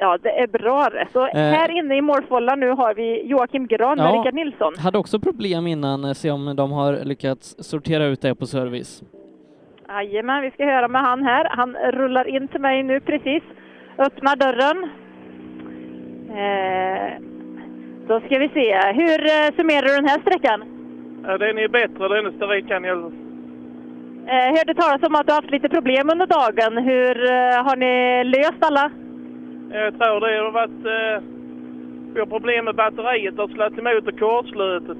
Ja, 0.00 0.18
det 0.22 0.38
är 0.40 0.46
bra 0.46 0.88
det. 0.92 1.06
Så 1.12 1.26
Eh. 1.26 1.32
här 1.34 1.70
inne 1.78 1.96
i 1.96 2.00
målfållan 2.00 2.60
nu 2.60 2.70
har 2.70 2.94
vi 2.94 3.26
Joakim 3.26 3.66
Gran 3.66 3.96
med 3.98 4.06
Ja. 4.06 4.18
Rickard 4.18 4.34
Nilsson. 4.34 4.74
Hade 4.78 4.98
också 4.98 5.18
problem 5.20 5.66
innan, 5.66 6.04
eh, 6.04 6.12
se 6.12 6.30
om 6.30 6.56
de 6.56 6.72
har 6.72 7.04
lyckats 7.04 7.56
sortera 7.58 8.04
ut 8.04 8.22
det 8.22 8.34
på 8.34 8.46
service. 8.46 9.02
Jajamän, 9.88 10.42
vi 10.42 10.50
ska 10.50 10.64
höra 10.64 10.88
med 10.88 11.00
han 11.02 11.22
här. 11.24 11.48
Han 11.50 11.74
rullar 11.76 12.28
in 12.28 12.48
till 12.48 12.60
mig 12.60 12.82
nu 12.82 13.00
precis. 13.00 13.42
Öppnar 14.06 14.36
dörren. 14.36 14.78
Eh, 16.40 17.22
då 18.08 18.20
ska 18.20 18.38
vi 18.38 18.48
se. 18.48 18.76
Hur 18.92 19.20
eh, 19.26 19.56
summerar 19.56 19.82
du 19.88 19.94
den 19.94 20.08
här 20.08 20.20
sträckan? 20.20 20.64
Ja, 21.24 21.38
den 21.38 21.58
är 21.58 21.68
bättre 21.68 22.08
denna 22.08 22.32
sträckan. 22.32 22.84
Jag, 22.84 23.12
Eh, 24.26 24.50
hörde 24.56 24.74
talas 24.74 25.02
om 25.02 25.14
att 25.14 25.26
du 25.26 25.32
har 25.32 25.40
haft 25.42 25.50
lite 25.50 25.68
problem 25.68 26.10
under 26.12 26.26
dagen. 26.26 26.84
Hur 26.84 27.30
eh, 27.32 27.64
har 27.66 27.76
ni 27.76 28.24
löst 28.24 28.60
alla? 28.60 28.90
jag 29.72 29.98
tror 29.98 30.20
det 30.20 30.44
har 30.44 30.50
varit... 30.50 30.84
Eh, 30.96 31.22
vi 32.14 32.20
har 32.20 32.26
problem 32.26 32.64
med 32.64 32.74
batteriet 32.74 33.38
och 33.38 33.50
slagit 33.50 33.78
emot 33.78 34.06
och 34.06 34.18
kortslutet. 34.18 34.98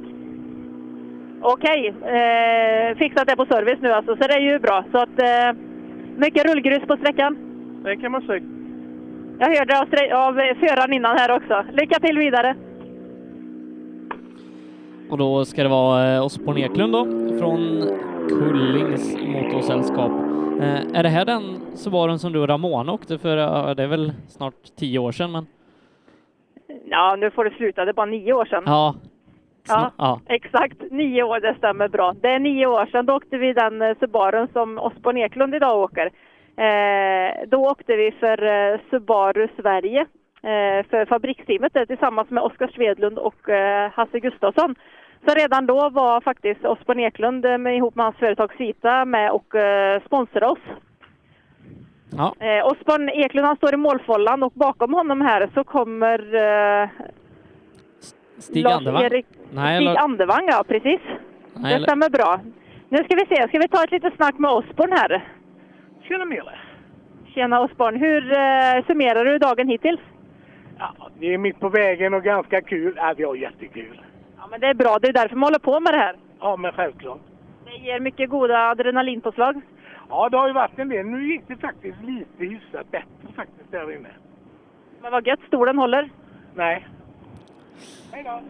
Okej, 1.40 1.88
eh, 1.88 2.96
fixat 2.96 3.28
det 3.28 3.36
på 3.36 3.46
service 3.46 3.80
nu 3.80 3.90
alltså, 3.92 4.16
så 4.16 4.22
det 4.28 4.34
är 4.34 4.52
ju 4.52 4.58
bra. 4.58 4.84
Så 4.92 4.98
att, 4.98 5.22
eh, 5.22 5.52
mycket 6.16 6.44
rullgrus 6.50 6.86
på 6.86 6.96
sträckan. 6.96 7.38
Det 7.84 7.96
kan 7.96 8.12
man 8.12 8.22
se. 8.22 8.40
Jag 9.42 9.56
hörde 9.58 9.78
av, 9.80 9.86
av 10.28 10.34
föraren 10.34 10.92
innan 10.92 11.18
här 11.18 11.36
också. 11.36 11.64
Lycka 11.72 12.00
till 12.00 12.18
vidare! 12.18 12.56
Och 15.10 15.18
då 15.18 15.44
ska 15.44 15.62
det 15.62 15.68
vara 15.68 16.14
eh, 16.14 16.24
Osborn 16.24 16.58
Eklund 16.58 16.92
då, 16.92 17.04
från 17.38 17.58
Kullings 18.28 19.16
motorsällskap. 19.22 20.10
Eh, 20.60 20.98
är 20.98 21.02
det 21.02 21.08
här 21.08 21.24
den 21.24 21.42
Subarun 21.76 22.18
som 22.18 22.32
du 22.32 22.38
och 22.38 22.48
Ramona 22.48 22.92
åkte 22.92 23.18
för? 23.18 23.36
Ja, 23.36 23.74
det 23.74 23.82
är 23.82 23.86
väl 23.86 24.12
snart 24.28 24.54
tio 24.78 24.98
år 24.98 25.12
sedan, 25.12 25.32
men 25.32 25.46
Ja, 26.90 27.16
nu 27.18 27.30
får 27.30 27.44
det 27.44 27.50
sluta. 27.50 27.84
Det 27.84 27.90
är 27.90 27.92
bara 27.92 28.06
nio 28.06 28.32
år 28.32 28.44
sedan. 28.44 28.62
ja. 28.66 28.94
Ja, 29.68 29.90
ja. 29.98 30.20
exakt. 30.26 30.76
Nio 30.90 31.22
år, 31.22 31.40
det 31.40 31.54
stämmer 31.58 31.88
bra. 31.88 32.14
Det 32.20 32.28
är 32.28 32.38
nio 32.38 32.66
år 32.66 32.86
sedan. 32.86 33.06
Då 33.06 33.14
åkte 33.14 33.36
vi 33.38 33.52
den 33.52 33.82
eh, 33.82 33.96
Subarun 34.00 34.48
som 34.52 34.78
Osborn 34.78 35.16
Eklund 35.16 35.54
idag 35.54 35.78
åker. 35.78 36.10
Eh, 36.66 37.48
då 37.48 37.70
åkte 37.70 37.96
vi 37.96 38.12
för 38.20 38.42
eh, 38.42 38.80
Subaru 38.90 39.48
Sverige, 39.56 40.00
eh, 40.42 40.86
för 40.90 41.06
fabriksteamet 41.06 41.74
där, 41.74 41.86
tillsammans 41.86 42.30
med 42.30 42.42
Oskar 42.42 42.70
Svedlund 42.74 43.18
och 43.18 43.48
Hasse 43.92 44.20
Gustafsson. 44.20 44.74
Så 45.26 45.34
redan 45.34 45.66
då 45.66 45.88
var 45.88 46.20
faktiskt 46.20 46.64
Osborn 46.64 47.00
Eklund 47.00 47.60
med, 47.60 47.76
ihop 47.76 47.94
med 47.94 48.04
hans 48.04 48.16
företag 48.16 48.52
Sita 48.58 49.04
med 49.04 49.30
och 49.30 49.54
eh, 49.54 50.02
sponsrade 50.06 50.46
oss. 50.46 50.58
Ja. 52.16 52.34
Eh, 52.40 52.66
Osborn 52.66 53.08
Eklund 53.08 53.46
han 53.46 53.56
står 53.56 53.74
i 53.74 53.76
målfållan 53.76 54.42
och 54.42 54.52
bakom 54.52 54.94
honom 54.94 55.20
här 55.20 55.50
så 55.54 55.64
kommer 55.64 56.18
eh, 56.34 56.88
Stig 58.38 58.66
Andevang? 58.66 59.10
Nej, 59.50 59.76
Stig 59.76 59.96
Andevang, 59.96 60.46
ja 60.46 60.64
precis. 60.68 61.00
Nej, 61.54 61.70
det 61.70 61.74
eller- 61.74 61.86
stämmer 61.86 62.10
bra. 62.10 62.40
Nu 62.88 63.04
ska 63.04 63.14
vi 63.16 63.26
se, 63.26 63.48
ska 63.48 63.58
vi 63.58 63.68
ta 63.68 63.84
ett 63.84 63.90
litet 63.90 64.14
snack 64.16 64.38
med 64.38 64.50
Osborn 64.50 64.92
här? 64.92 65.24
Tjena 66.10 66.24
Mille! 66.24 66.58
Tjena 67.34 67.60
Osborn, 67.60 67.96
hur 67.96 68.32
eh, 68.32 68.86
summerar 68.86 69.24
du 69.24 69.38
dagen 69.38 69.68
hittills? 69.68 70.00
Ja, 70.78 70.94
vi 71.18 71.34
är 71.34 71.38
mitt 71.38 71.60
på 71.60 71.68
vägen 71.68 72.14
och 72.14 72.22
ganska 72.22 72.62
kul. 72.62 72.94
Ja, 72.96 73.14
vi 73.16 73.24
har 73.24 73.34
jättekul. 73.34 74.00
Ja, 74.38 74.46
men 74.50 74.60
det 74.60 74.66
är 74.66 74.74
bra, 74.74 74.98
det 75.02 75.08
är 75.08 75.12
därför 75.12 75.36
man 75.36 75.46
håller 75.46 75.58
på 75.58 75.80
med 75.80 75.94
det 75.94 75.98
här. 75.98 76.16
Ja, 76.40 76.56
men 76.56 76.72
självklart. 76.72 77.20
Det 77.64 77.76
ger 77.86 78.00
mycket 78.00 78.30
goda 78.30 78.70
adrenalinpåslag. 78.70 79.60
Ja, 80.08 80.28
det 80.28 80.36
har 80.36 80.46
ju 80.46 80.52
varit 80.52 80.78
en 80.78 80.88
del. 80.88 81.06
Nu 81.06 81.32
gick 81.32 81.42
det 81.48 81.56
faktiskt 81.56 82.02
lite 82.02 82.44
hyfsat 82.44 82.90
bättre 82.90 83.32
faktiskt 83.36 83.70
där 83.70 83.92
inne. 83.96 84.08
Men 85.02 85.12
vad 85.12 85.26
gött, 85.26 85.40
stolen 85.46 85.78
håller. 85.78 86.10
Nej. 86.54 86.86
Hej 88.12 88.24
då! 88.24 88.40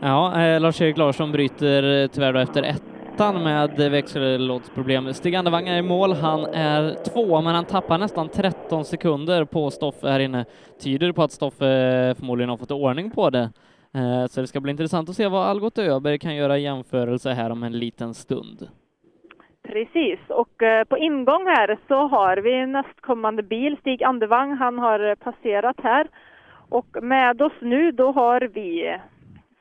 Ja, 0.00 0.42
eh, 0.42 0.60
Lars-Erik 0.60 0.96
Larsson 0.96 1.32
bryter 1.32 2.02
eh, 2.02 2.08
tyvärr 2.08 2.32
då 2.32 2.38
efter 2.38 2.62
ettan 3.14 3.42
med 3.42 3.90
växellådsproblem. 3.90 5.12
Stig 5.12 5.34
Andevang 5.34 5.68
är 5.68 5.78
i 5.78 5.82
mål. 5.82 6.12
Han 6.12 6.44
är 6.44 6.94
två, 7.04 7.40
men 7.40 7.54
han 7.54 7.64
tappar 7.64 7.98
nästan 7.98 8.28
13 8.28 8.84
sekunder 8.84 9.44
på 9.44 9.70
Stoffe 9.70 10.08
här 10.08 10.20
inne. 10.20 10.44
Tyder 10.82 11.12
på 11.12 11.22
att 11.22 11.32
Stoffe 11.32 11.66
eh, 11.66 12.14
förmodligen 12.14 12.50
har 12.50 12.56
fått 12.56 12.70
ordning 12.70 13.10
på 13.10 13.30
det. 13.30 13.50
Eh, 13.94 14.26
så 14.26 14.40
det 14.40 14.46
ska 14.46 14.60
bli 14.60 14.70
intressant 14.70 15.08
att 15.08 15.16
se 15.16 15.28
vad 15.28 15.46
Algot 15.46 15.78
Öberg 15.78 16.18
kan 16.18 16.36
göra 16.36 16.58
i 16.58 16.62
jämförelse 16.62 17.30
här 17.30 17.50
om 17.50 17.62
en 17.62 17.78
liten 17.78 18.14
stund. 18.14 18.68
Precis, 19.62 20.20
och 20.28 20.62
eh, 20.62 20.84
på 20.84 20.98
ingång 20.98 21.46
här 21.46 21.78
så 21.88 22.08
har 22.08 22.36
vi 22.36 22.66
nästkommande 22.66 23.42
bil, 23.42 23.76
Stig 23.80 24.02
Andevang, 24.02 24.56
han 24.56 24.78
har 24.78 25.14
passerat 25.14 25.76
här. 25.82 26.08
Och 26.68 26.96
med 27.02 27.42
oss 27.42 27.60
nu 27.60 27.92
då 27.92 28.12
har 28.12 28.40
vi 28.40 28.96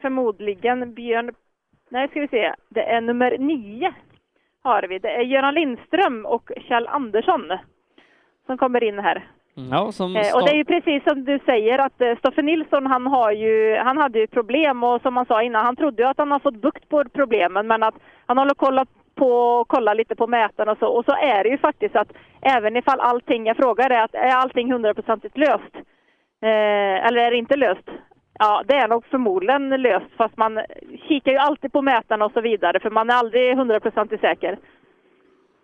förmodligen 0.02 0.94
Björn, 0.94 1.32
nej 1.94 2.08
ska 2.08 2.20
vi 2.20 2.28
se, 2.28 2.54
det 2.70 2.84
är 2.84 3.02
nummer 3.02 3.38
nio 3.38 3.94
har 4.64 4.86
vi. 4.90 5.00
Det 5.00 5.10
är 5.10 5.22
Göran 5.22 5.54
Lindström 5.54 6.26
och 6.26 6.52
Kjell 6.68 6.88
Andersson 6.88 7.52
som 8.46 8.58
kommer 8.58 8.84
in 8.84 9.00
här. 9.00 9.28
Ja, 9.72 9.92
som 9.92 10.16
Eh, 10.16 10.36
och 10.36 10.46
det 10.46 10.52
är 10.52 10.56
ju 10.56 10.66
precis 10.66 11.04
som 11.04 11.26
du 11.26 11.40
säger 11.46 11.80
att 11.80 12.02
eh, 12.02 12.18
Stoffe 12.18 12.42
Nilsson 12.42 12.88
han 12.88 13.08
har 13.08 13.32
ju, 13.32 13.78
han 13.78 13.98
hade 13.98 14.20
ju 14.20 14.28
problem 14.28 14.84
och 14.84 15.02
som 15.02 15.18
han 15.18 15.26
sa 15.26 15.44
innan, 15.44 15.66
han 15.66 15.76
trodde 15.76 16.04
ju 16.04 16.10
att 16.10 16.18
han 16.18 16.32
har 16.32 16.40
fått 16.40 16.62
bukt 16.62 16.90
på 16.90 17.04
problemen 17.04 17.68
men 17.68 17.84
att 17.84 17.96
han 18.26 18.38
håller 18.38 18.54
kolla 18.54 18.86
på, 19.16 19.66
kolla 19.68 19.94
lite 19.94 20.16
på 20.16 20.28
mätaren 20.28 20.70
och 20.70 20.78
så. 20.78 20.88
Och 20.88 21.06
så 21.06 21.12
är 21.12 21.44
det 21.44 21.50
ju 21.50 21.58
faktiskt 21.58 21.96
att 21.96 22.12
även 22.42 22.78
ifall 22.78 23.00
allting, 23.00 23.46
jag 23.46 23.58
frågar 23.58 23.90
är 23.90 24.04
att 24.04 24.16
är 24.16 24.36
allting 24.36 24.72
hundraprocentigt 24.72 25.38
löst? 25.38 25.76
Eh, 26.42 27.08
eller 27.08 27.18
är 27.18 27.32
det 27.32 27.38
inte 27.38 27.56
löst? 27.56 27.90
Ja, 28.40 28.64
det 28.68 28.74
är 28.74 28.88
nog 28.88 29.06
förmodligen 29.06 29.70
löst 29.70 30.06
fast 30.18 30.38
man 30.38 30.60
kikar 31.08 31.32
ju 31.32 31.38
alltid 31.38 31.72
på 31.72 31.82
mätarna 31.82 32.26
och 32.26 32.32
så 32.32 32.42
vidare 32.42 32.80
för 32.80 32.90
man 32.90 33.10
är 33.10 33.14
aldrig 33.14 33.56
hundraprocentigt 33.58 34.22
säker. 34.22 34.58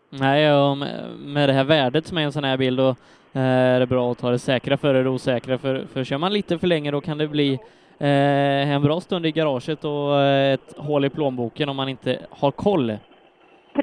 Nej, 0.10 0.54
och 0.54 0.78
med- 0.78 1.50
det 1.50 1.54
här 1.54 1.64
värdet 1.64 2.06
som 2.06 2.18
är 2.18 2.22
en 2.22 2.32
sån 2.32 2.44
här 2.44 2.58
bil 2.58 2.76
då 2.76 2.90
eh, 3.34 3.42
är 3.42 3.80
det 3.80 3.86
bra 3.88 4.12
att 4.12 4.18
ta 4.18 4.30
det 4.32 4.40
säkra 4.40 4.78
före 4.78 5.04
det 5.04 5.10
osäkra. 5.10 5.58
För, 5.58 5.86
för 5.94 6.04
kör 6.04 6.18
man 6.18 6.34
lite 6.34 6.60
för 6.60 6.68
länge 6.68 6.92
då 6.92 7.02
kan 7.02 7.18
det 7.18 7.28
bli 7.28 7.54
eh, 8.00 8.72
en 8.72 8.82
bra 8.82 9.00
stund 9.02 9.26
i 9.26 9.32
garaget 9.32 9.86
och 9.86 10.16
eh, 10.22 10.54
ett 10.54 10.74
hål 10.78 11.06
i 11.06 11.10
plånboken 11.10 11.70
om 11.70 11.76
man 11.76 11.90
inte 11.90 12.20
har 12.30 12.52
koll. 12.52 12.98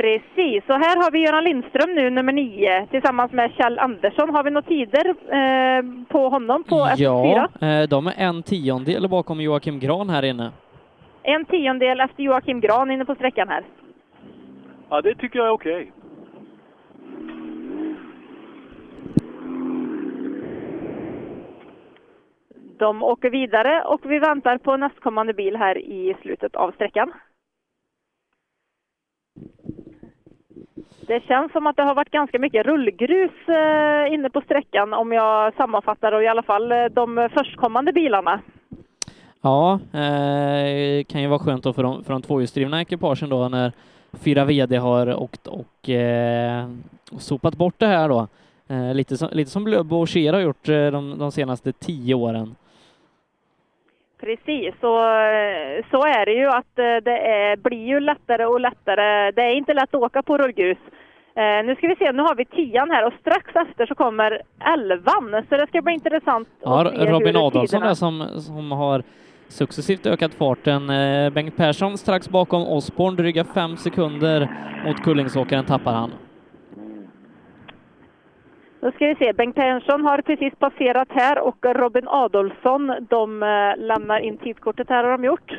Precis, 0.00 0.64
och 0.68 0.74
här 0.74 0.96
har 1.02 1.10
vi 1.10 1.18
Göran 1.18 1.44
Lindström 1.44 1.94
nu, 1.94 2.10
nummer 2.10 2.32
nio, 2.32 2.86
tillsammans 2.86 3.32
med 3.32 3.52
Kjell 3.52 3.78
Andersson. 3.78 4.30
Har 4.30 4.44
vi 4.44 4.50
några 4.50 4.68
tider 4.68 5.08
eh, 5.08 5.82
på 6.08 6.28
honom 6.28 6.64
på 6.64 6.76
Ja, 6.96 7.48
F4? 7.60 7.82
eh, 7.82 7.88
de 7.88 8.06
är 8.06 8.14
en 8.16 8.42
tiondel 8.42 9.08
bakom 9.08 9.40
Joakim 9.40 9.78
Gran 9.78 10.10
här 10.10 10.22
inne. 10.22 10.50
En 11.22 11.44
tiondel 11.44 12.00
efter 12.00 12.22
Joakim 12.22 12.60
Gran 12.60 12.90
inne 12.90 13.04
på 13.04 13.14
sträckan 13.14 13.48
här. 13.48 13.64
Ja, 14.90 15.00
det 15.00 15.14
tycker 15.14 15.38
jag 15.38 15.48
är 15.48 15.52
okej. 15.52 15.92
De 22.78 23.02
åker 23.02 23.30
vidare 23.30 23.84
och 23.84 24.00
vi 24.04 24.18
väntar 24.18 24.58
på 24.58 24.76
nästkommande 24.76 25.34
bil 25.34 25.56
här 25.56 25.78
i 25.78 26.16
slutet 26.22 26.56
av 26.56 26.72
sträckan. 26.72 27.12
Det 31.06 31.22
känns 31.26 31.52
som 31.52 31.66
att 31.66 31.76
det 31.76 31.82
har 31.82 31.94
varit 31.94 32.10
ganska 32.10 32.38
mycket 32.38 32.66
rullgrus 32.66 33.48
eh, 33.48 34.14
inne 34.14 34.30
på 34.30 34.40
sträckan 34.40 34.94
om 34.94 35.12
jag 35.12 35.54
sammanfattar 35.54 36.12
och 36.12 36.22
i 36.22 36.26
alla 36.26 36.42
fall 36.42 36.72
eh, 36.72 36.84
de 36.84 37.28
förstkommande 37.32 37.92
bilarna. 37.92 38.40
Ja, 39.40 39.80
eh, 39.92 41.04
kan 41.04 41.22
ju 41.22 41.26
vara 41.26 41.38
skönt 41.38 41.64
då 41.64 41.72
för 41.72 41.82
de, 41.82 42.04
för 42.04 42.12
de 42.12 42.22
tvåhjulsdrivna 42.22 42.80
ekipagen 42.80 43.28
då 43.28 43.48
när 43.48 43.72
fyra 44.12 44.44
VD 44.44 44.76
har 44.76 45.14
åkt 45.22 45.46
och, 45.46 45.90
eh, 45.90 46.70
och 47.12 47.22
sopat 47.22 47.56
bort 47.56 47.74
det 47.78 47.86
här 47.86 48.08
då. 48.08 48.28
Eh, 48.68 48.94
lite, 48.94 49.16
som, 49.16 49.28
lite 49.32 49.50
som 49.50 49.64
Blöbo 49.64 49.96
och 49.96 50.10
Cher 50.10 50.32
har 50.32 50.40
gjort 50.40 50.68
eh, 50.68 50.86
de, 50.86 51.18
de 51.18 51.32
senaste 51.32 51.72
tio 51.72 52.14
åren. 52.14 52.54
Precis, 54.20 54.74
så, 54.80 54.92
så 55.90 56.00
är 56.06 56.26
det 56.26 56.32
ju 56.32 56.46
att 56.48 56.78
eh, 56.78 56.96
det 57.04 57.18
är, 57.18 57.56
blir 57.56 57.86
ju 57.86 58.00
lättare 58.00 58.44
och 58.46 58.60
lättare. 58.60 59.30
Det 59.30 59.42
är 59.42 59.54
inte 59.54 59.74
lätt 59.74 59.94
att 59.94 60.02
åka 60.02 60.22
på 60.22 60.38
rullgrus. 60.38 60.78
Eh, 61.34 61.64
nu 61.66 61.74
ska 61.76 61.88
vi 61.88 61.96
se, 61.96 62.12
nu 62.12 62.22
har 62.22 62.34
vi 62.34 62.44
tian 62.44 62.90
här 62.90 63.06
och 63.06 63.12
strax 63.20 63.56
efter 63.56 63.86
så 63.86 63.94
kommer 63.94 64.42
elvan, 64.60 65.44
så 65.48 65.56
det 65.56 65.66
ska 65.66 65.82
bli 65.82 65.94
intressant 65.94 66.48
Ja, 66.62 66.86
att 66.86 66.94
se 66.96 67.10
Robin 67.12 67.36
Adolfsson 67.36 67.82
där 67.82 67.94
som, 67.94 68.28
som 68.40 68.72
har 68.72 69.02
successivt 69.48 70.06
ökat 70.06 70.34
farten. 70.34 70.90
Eh, 70.90 71.30
Bengt 71.30 71.56
Persson 71.56 71.98
strax 71.98 72.28
bakom 72.28 72.62
Osborn, 72.62 73.16
dryga 73.16 73.44
fem 73.44 73.76
sekunder 73.76 74.48
mot 74.86 75.02
Kullingsåkaren 75.02 75.64
tappar 75.64 75.92
han. 75.92 76.10
Då 78.80 78.90
ska 78.90 79.06
vi 79.06 79.14
se, 79.14 79.32
Bengt 79.32 79.54
Persson 79.54 80.02
har 80.02 80.22
precis 80.22 80.54
passerat 80.58 81.08
här 81.10 81.38
och 81.38 81.56
Robin 81.62 82.08
Adolfsson, 82.08 82.92
de 83.08 83.42
eh, 83.42 83.84
lämnar 83.84 84.18
in 84.20 84.38
tidskortet 84.38 84.88
här 84.88 85.04
har 85.04 85.10
de 85.10 85.24
gjort. 85.24 85.52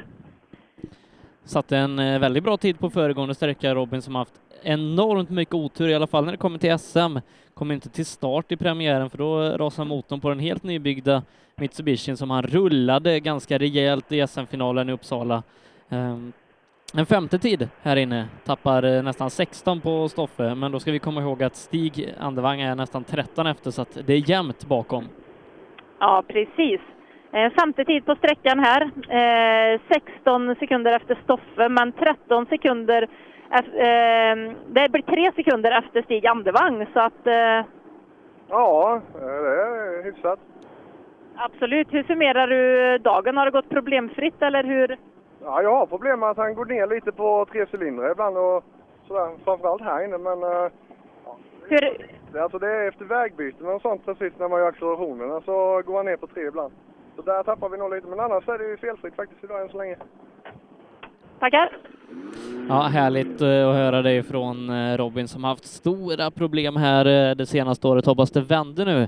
Satte 1.44 1.78
en 1.78 2.00
eh, 2.00 2.20
väldigt 2.20 2.44
bra 2.44 2.58
tid 2.58 2.80
på 2.80 2.90
föregående 2.90 3.36
sträcka, 3.36 3.76
Robin, 3.76 4.02
som 4.02 4.16
haft 4.16 4.34
enormt 4.64 5.30
mycket 5.30 5.56
otur, 5.56 5.90
i 5.90 5.96
alla 5.96 6.08
fall 6.08 6.26
när 6.26 6.32
det 6.32 6.38
kommer 6.38 6.60
till 6.60 6.80
SM. 6.80 7.18
Kom 7.54 7.72
inte 7.72 7.90
till 7.90 8.06
start 8.06 8.52
i 8.52 8.58
premiären, 8.58 9.10
för 9.10 9.18
då 9.18 9.40
rasade 9.40 9.88
motorn 9.88 10.20
på 10.20 10.30
den 10.30 10.40
helt 10.40 10.64
nybyggda 10.64 11.24
Mitsubishi 11.56 12.16
som 12.16 12.32
han 12.32 12.44
rullade 12.44 13.20
ganska 13.20 13.58
rejält 13.58 14.12
i 14.12 14.28
SM-finalen 14.28 14.90
i 14.90 14.94
Uppsala. 14.94 15.44
Ehm, 15.90 16.34
en 16.98 17.06
femte 17.06 17.38
tid 17.40 17.70
här 17.82 17.96
inne, 17.96 18.26
tappar 18.46 18.84
eh, 18.84 19.04
nästan 19.04 19.30
16 19.30 19.82
på 19.82 20.10
Stoffe, 20.10 20.56
men 20.56 20.72
då 20.72 20.80
ska 20.80 20.92
vi 20.92 21.00
komma 21.00 21.22
ihåg 21.22 21.44
att 21.44 21.56
Stig 21.56 22.14
Andevang 22.20 22.62
är 22.62 22.76
nästan 22.76 23.04
13 23.04 23.48
efter, 23.48 23.72
så 23.72 23.82
att 23.82 23.98
det 24.08 24.14
är 24.14 24.30
jämnt 24.30 24.66
bakom. 24.66 25.04
Ja, 26.00 26.24
precis. 26.28 26.82
Eh, 27.32 27.52
femte 27.60 27.86
tid 27.86 28.06
på 28.06 28.16
sträckan 28.16 28.60
här. 28.60 28.82
Eh, 29.74 29.82
16 29.88 30.56
sekunder 30.60 30.96
efter 30.96 31.18
Stoffe, 31.24 31.70
men 31.70 31.92
13 31.92 32.46
sekunder 32.46 33.02
eh, 33.52 34.54
det 34.68 34.90
blir 34.92 35.02
tre 35.02 35.32
sekunder 35.36 35.72
efter 35.72 36.02
Stig 36.02 36.28
Andevang, 36.28 36.86
så 36.94 37.00
att 37.00 37.28
eh, 37.28 37.66
Ja, 38.50 39.02
det 39.14 39.20
är 39.20 40.04
hyfsat. 40.04 40.40
absolut. 41.36 41.94
Hur 41.94 42.04
summerar 42.04 42.48
du 42.48 42.98
dagen? 42.98 43.38
Har 43.38 43.46
det 43.46 43.52
gått 43.52 43.70
problemfritt 43.70 44.42
eller 44.42 44.64
hur? 44.64 44.98
Ja, 45.48 45.62
jag 45.62 45.76
har 45.76 45.86
problem 45.86 46.20
med 46.20 46.30
att 46.30 46.38
han 46.38 46.56
går 46.56 46.66
ner 46.66 46.88
lite 46.88 47.12
på 47.12 47.46
tre 47.52 47.66
cylindrar 47.74 48.12
ibland 48.12 48.38
och 48.38 48.64
sådär. 49.08 49.38
Framförallt 49.44 49.82
här 49.82 50.04
inne, 50.06 50.18
men... 50.18 50.44
eh, 50.44 50.72
Hur, 51.70 52.06
Det, 52.32 52.44
alltså 52.44 52.60
det 52.60 52.68
är 52.72 52.88
efter 52.88 53.06
vägbyten 53.06 53.68
och 53.68 53.82
sånt 53.82 54.06
precis 54.06 54.34
när 54.40 54.48
man 54.50 54.60
gör 54.60 54.68
accelerationerna 54.68 55.42
så 55.42 55.82
går 55.86 55.98
han 55.98 56.06
ner 56.06 56.18
på 56.18 56.28
tre 56.28 56.48
ibland. 56.48 56.74
Så 57.16 57.22
där 57.22 57.44
tappar 57.44 57.70
vi 57.70 57.78
nog 57.78 57.94
lite, 57.94 58.08
men 58.08 58.20
annars 58.20 58.48
är 58.50 58.58
det 58.58 58.68
ju 58.68 58.78
felfritt 58.78 59.16
faktiskt 59.16 59.44
idag 59.44 59.62
än 59.62 59.70
så 59.70 59.78
länge. 59.78 59.98
Tackar. 61.40 61.70
Ja, 62.70 62.82
härligt 62.82 63.42
eh, 63.42 63.70
att 63.70 63.76
höra 63.76 64.02
det 64.02 64.24
från 64.24 64.70
eh, 64.70 64.98
Robin 64.98 65.28
som 65.28 65.44
haft 65.44 65.66
stora 65.66 66.32
problem 66.32 66.76
här 66.76 67.06
eh, 67.06 67.36
det 67.36 67.46
senaste 67.46 67.88
året. 67.88 68.06
Hoppas 68.06 68.32
det 68.32 68.42
vänder 68.42 68.86
nu 68.86 69.08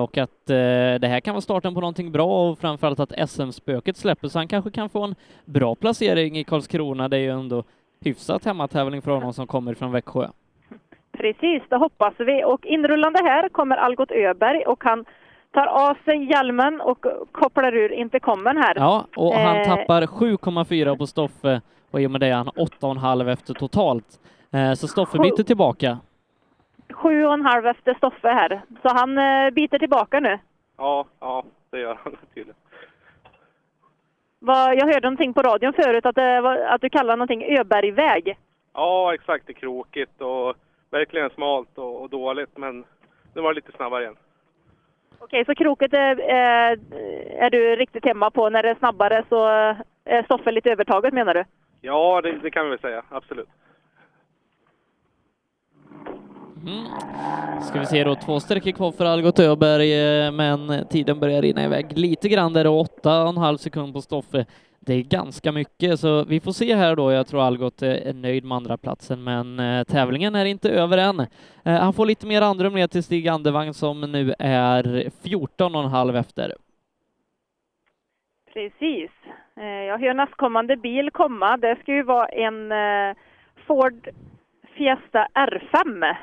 och 0.00 0.18
att 0.18 0.46
det 0.46 1.08
här 1.08 1.20
kan 1.20 1.34
vara 1.34 1.40
starten 1.40 1.74
på 1.74 1.80
någonting 1.80 2.12
bra 2.12 2.50
och 2.50 2.58
framförallt 2.58 3.00
att 3.00 3.30
SM-spöket 3.30 3.96
släpper 3.96 4.28
så 4.28 4.38
han 4.38 4.48
kanske 4.48 4.70
kan 4.70 4.88
få 4.88 5.02
en 5.02 5.14
bra 5.44 5.74
placering 5.74 6.38
i 6.38 6.44
Karlskrona. 6.44 7.08
Det 7.08 7.16
är 7.16 7.20
ju 7.20 7.30
ändå 7.30 7.64
hyfsat 8.00 8.44
hemmatävling 8.44 9.02
för 9.02 9.10
honom 9.10 9.32
som 9.32 9.46
kommer 9.46 9.74
från 9.74 9.92
Växjö. 9.92 10.26
Precis, 11.12 11.62
det 11.68 11.76
hoppas 11.76 12.14
vi. 12.18 12.44
Och 12.44 12.66
inrullande 12.66 13.18
här 13.22 13.48
kommer 13.48 13.76
Algot 13.76 14.10
Öberg 14.10 14.62
och 14.66 14.84
han 14.84 15.04
tar 15.54 15.66
av 15.66 15.96
sig 16.04 16.24
hjälmen 16.30 16.80
och 16.80 17.06
kopplar 17.32 17.74
ur 17.74 17.92
intercomen 17.92 18.56
här. 18.56 18.74
Ja, 18.76 19.06
och 19.16 19.34
han 19.34 19.56
Eh, 19.56 19.64
tappar 19.64 20.02
7,4 20.06 20.96
på 20.98 21.06
Stoffe 21.06 21.60
och 21.90 22.00
i 22.00 22.06
och 22.06 22.10
med 22.10 22.20
det 22.20 22.26
är 22.26 22.34
han 22.34 22.48
8,5 22.48 23.28
efter 23.32 23.54
totalt. 23.54 24.20
Eh, 24.52 24.72
Så 24.72 24.88
Stoffe 24.88 25.18
byter 25.18 25.42
tillbaka. 25.42 25.98
Sju 26.92 27.24
och 27.26 27.34
en 27.34 27.44
halv 27.46 27.66
efter 27.66 27.94
Stoffe 27.94 28.28
här. 28.28 28.60
Så 28.82 28.88
han 28.88 29.18
eh, 29.18 29.50
biter 29.50 29.78
tillbaka 29.78 30.20
nu. 30.20 30.38
Ja, 30.78 31.04
ja, 31.20 31.44
det 31.70 31.80
gör 31.80 31.98
han 32.04 32.16
tydligen. 32.34 32.54
Vad, 34.38 34.74
jag 34.74 34.86
hörde 34.86 35.00
någonting 35.10 35.34
på 35.34 35.42
radion 35.42 35.72
förut 35.72 36.06
att, 36.06 36.14
det 36.14 36.40
var, 36.40 36.56
att 36.58 36.80
du 36.80 36.88
kallar 36.88 37.16
någonting 37.16 37.58
Öbergväg. 37.58 38.36
Ja, 38.74 39.14
exakt. 39.14 39.46
Det 39.46 39.52
är 39.52 39.54
krokigt 39.54 40.20
och 40.20 40.54
verkligen 40.90 41.30
smalt 41.30 41.78
och, 41.78 42.02
och 42.02 42.10
dåligt, 42.10 42.56
men 42.56 42.84
nu 43.34 43.40
var 43.42 43.48
det 43.50 43.54
lite 43.54 43.72
snabbare 43.76 44.02
igen. 44.02 44.16
Okej, 45.24 45.44
så 45.44 45.54
kroket 45.54 45.92
är, 45.92 46.20
är, 46.20 46.78
är 47.38 47.50
du 47.50 47.76
riktigt 47.76 48.04
hemma 48.04 48.30
på. 48.30 48.50
När 48.50 48.62
det 48.62 48.70
är 48.70 48.74
snabbare 48.74 49.24
så 49.28 49.46
är 50.04 50.22
Stoffe 50.22 50.50
lite 50.50 50.70
övertaget 50.70 51.14
menar 51.14 51.34
du? 51.34 51.44
Ja, 51.80 52.20
det, 52.20 52.38
det 52.38 52.50
kan 52.50 52.64
vi 52.64 52.70
väl 52.70 52.78
säga. 52.78 53.02
Absolut. 53.08 53.48
Mm. 56.66 56.84
Ska 57.62 57.80
vi 57.80 57.86
se 57.86 58.04
då, 58.04 58.14
två 58.14 58.40
sträckor 58.40 58.70
kvar 58.70 58.92
för 58.92 59.04
Algot 59.04 59.38
Öberg, 59.38 60.24
eh, 60.24 60.32
men 60.32 60.86
tiden 60.88 61.20
börjar 61.20 61.42
rinna 61.42 61.64
iväg 61.64 61.98
lite 61.98 62.28
grann 62.28 62.52
där, 62.52 62.66
och 62.66 62.80
åtta 62.80 63.22
och 63.22 63.28
en 63.28 63.36
halv 63.36 63.56
sekund 63.56 63.94
på 63.94 64.00
Stoffe. 64.00 64.46
Det 64.86 64.94
är 64.94 65.02
ganska 65.02 65.52
mycket, 65.52 66.00
så 66.00 66.24
vi 66.24 66.40
får 66.40 66.52
se 66.52 66.74
här 66.74 66.96
då. 66.96 67.12
Jag 67.12 67.26
tror 67.26 67.42
Algot 67.42 67.82
är 67.82 68.12
nöjd 68.12 68.44
med 68.44 68.56
andra 68.56 68.76
platsen, 68.76 69.24
men 69.24 69.60
eh, 69.60 69.84
tävlingen 69.84 70.34
är 70.34 70.44
inte 70.44 70.70
över 70.70 70.98
än. 70.98 71.20
Eh, 71.64 71.80
Han 71.80 71.92
får 71.92 72.06
lite 72.06 72.26
mer 72.26 72.42
andrum 72.42 72.74
ner 72.74 72.86
till 72.86 73.02
Stig 73.04 73.28
Andevang 73.28 73.74
som 73.74 74.00
nu 74.00 74.34
är 74.38 75.10
14 75.28 75.74
och 75.74 75.84
en 75.84 75.90
halv 75.90 76.16
efter. 76.16 76.54
Precis. 78.52 79.10
Eh, 79.56 79.64
Jag 79.64 79.98
hör 79.98 80.14
nästkommande 80.14 80.76
bil 80.76 81.10
komma. 81.12 81.56
Det 81.56 81.76
ska 81.82 81.92
ju 81.94 82.02
vara 82.02 82.26
en 82.28 82.72
eh, 82.72 83.16
Ford 83.66 84.08
Fiesta 84.76 85.26
R5. 85.34 86.14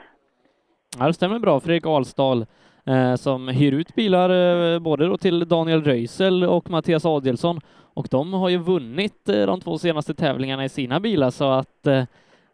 Ja, 0.99 1.07
det 1.07 1.13
stämmer 1.13 1.39
bra. 1.39 1.59
Fredrik 1.59 1.85
Alsdal 1.85 2.45
eh, 2.85 3.15
som 3.15 3.47
hyr 3.47 3.71
ut 3.73 3.95
bilar 3.95 4.29
eh, 4.73 4.79
både 4.79 5.05
då 5.07 5.17
till 5.17 5.47
Daniel 5.47 5.83
Röisel 5.83 6.43
och 6.43 6.69
Mattias 6.69 7.05
Adelsson 7.05 7.59
och 8.01 8.07
de 8.11 8.33
har 8.33 8.49
ju 8.49 8.57
vunnit 8.57 9.29
eh, 9.29 9.45
de 9.45 9.59
två 9.61 9.77
senaste 9.77 10.13
tävlingarna 10.13 10.65
i 10.65 10.69
sina 10.69 10.99
bilar 10.99 11.29
så 11.29 11.51
att 11.51 11.87
eh, 11.87 12.03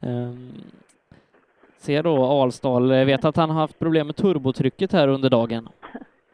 ehm, 0.02 0.52
ser 1.78 2.03
då 2.03 2.26
Alsdal, 2.26 2.90
jag 2.91 3.06
vet 3.06 3.26
att 3.26 3.38
han 3.38 3.49
har 3.49 3.61
haft 3.61 3.80
problem 3.80 4.07
med 4.07 4.15
turbotrycket 4.15 4.91
här 4.94 5.07
under 5.07 5.30
dagen. 5.30 5.69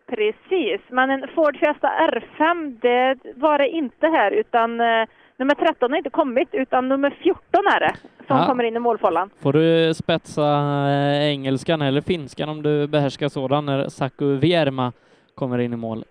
Precis, 0.09 0.81
men 0.89 1.09
en 1.09 1.27
Ford 1.35 1.57
Fiesta 1.57 1.87
R5, 1.87 2.77
det 2.81 3.15
var 3.35 3.57
det 3.57 3.69
inte 3.69 4.07
här 4.07 4.31
utan 4.31 4.79
eh, 4.81 5.05
nummer 5.37 5.55
13 5.55 5.91
har 5.91 5.97
inte 5.97 6.09
kommit 6.09 6.49
utan 6.51 6.89
nummer 6.89 7.09
14 7.23 7.39
är 7.75 7.79
det 7.79 7.95
som 8.27 8.37
Ja. 8.37 8.45
kommer 8.45 8.63
in 8.63 8.75
i 8.75 8.79
målfållan. 8.79 9.29
Får 9.41 9.53
du 9.53 9.93
spetsa 9.93 10.43
eh, 10.89 11.23
engelskan 11.29 11.81
eller 11.81 12.01
finskan 12.01 12.49
om 12.49 12.61
du 12.63 12.87
behärskar 12.87 13.29
sådan 13.29 13.65
när 13.65 13.89
Saku 13.89 14.35
Vierma 14.35 14.91
kommer 15.35 15.57
in 15.59 15.73
i 15.73 15.77
mål? 15.77 16.03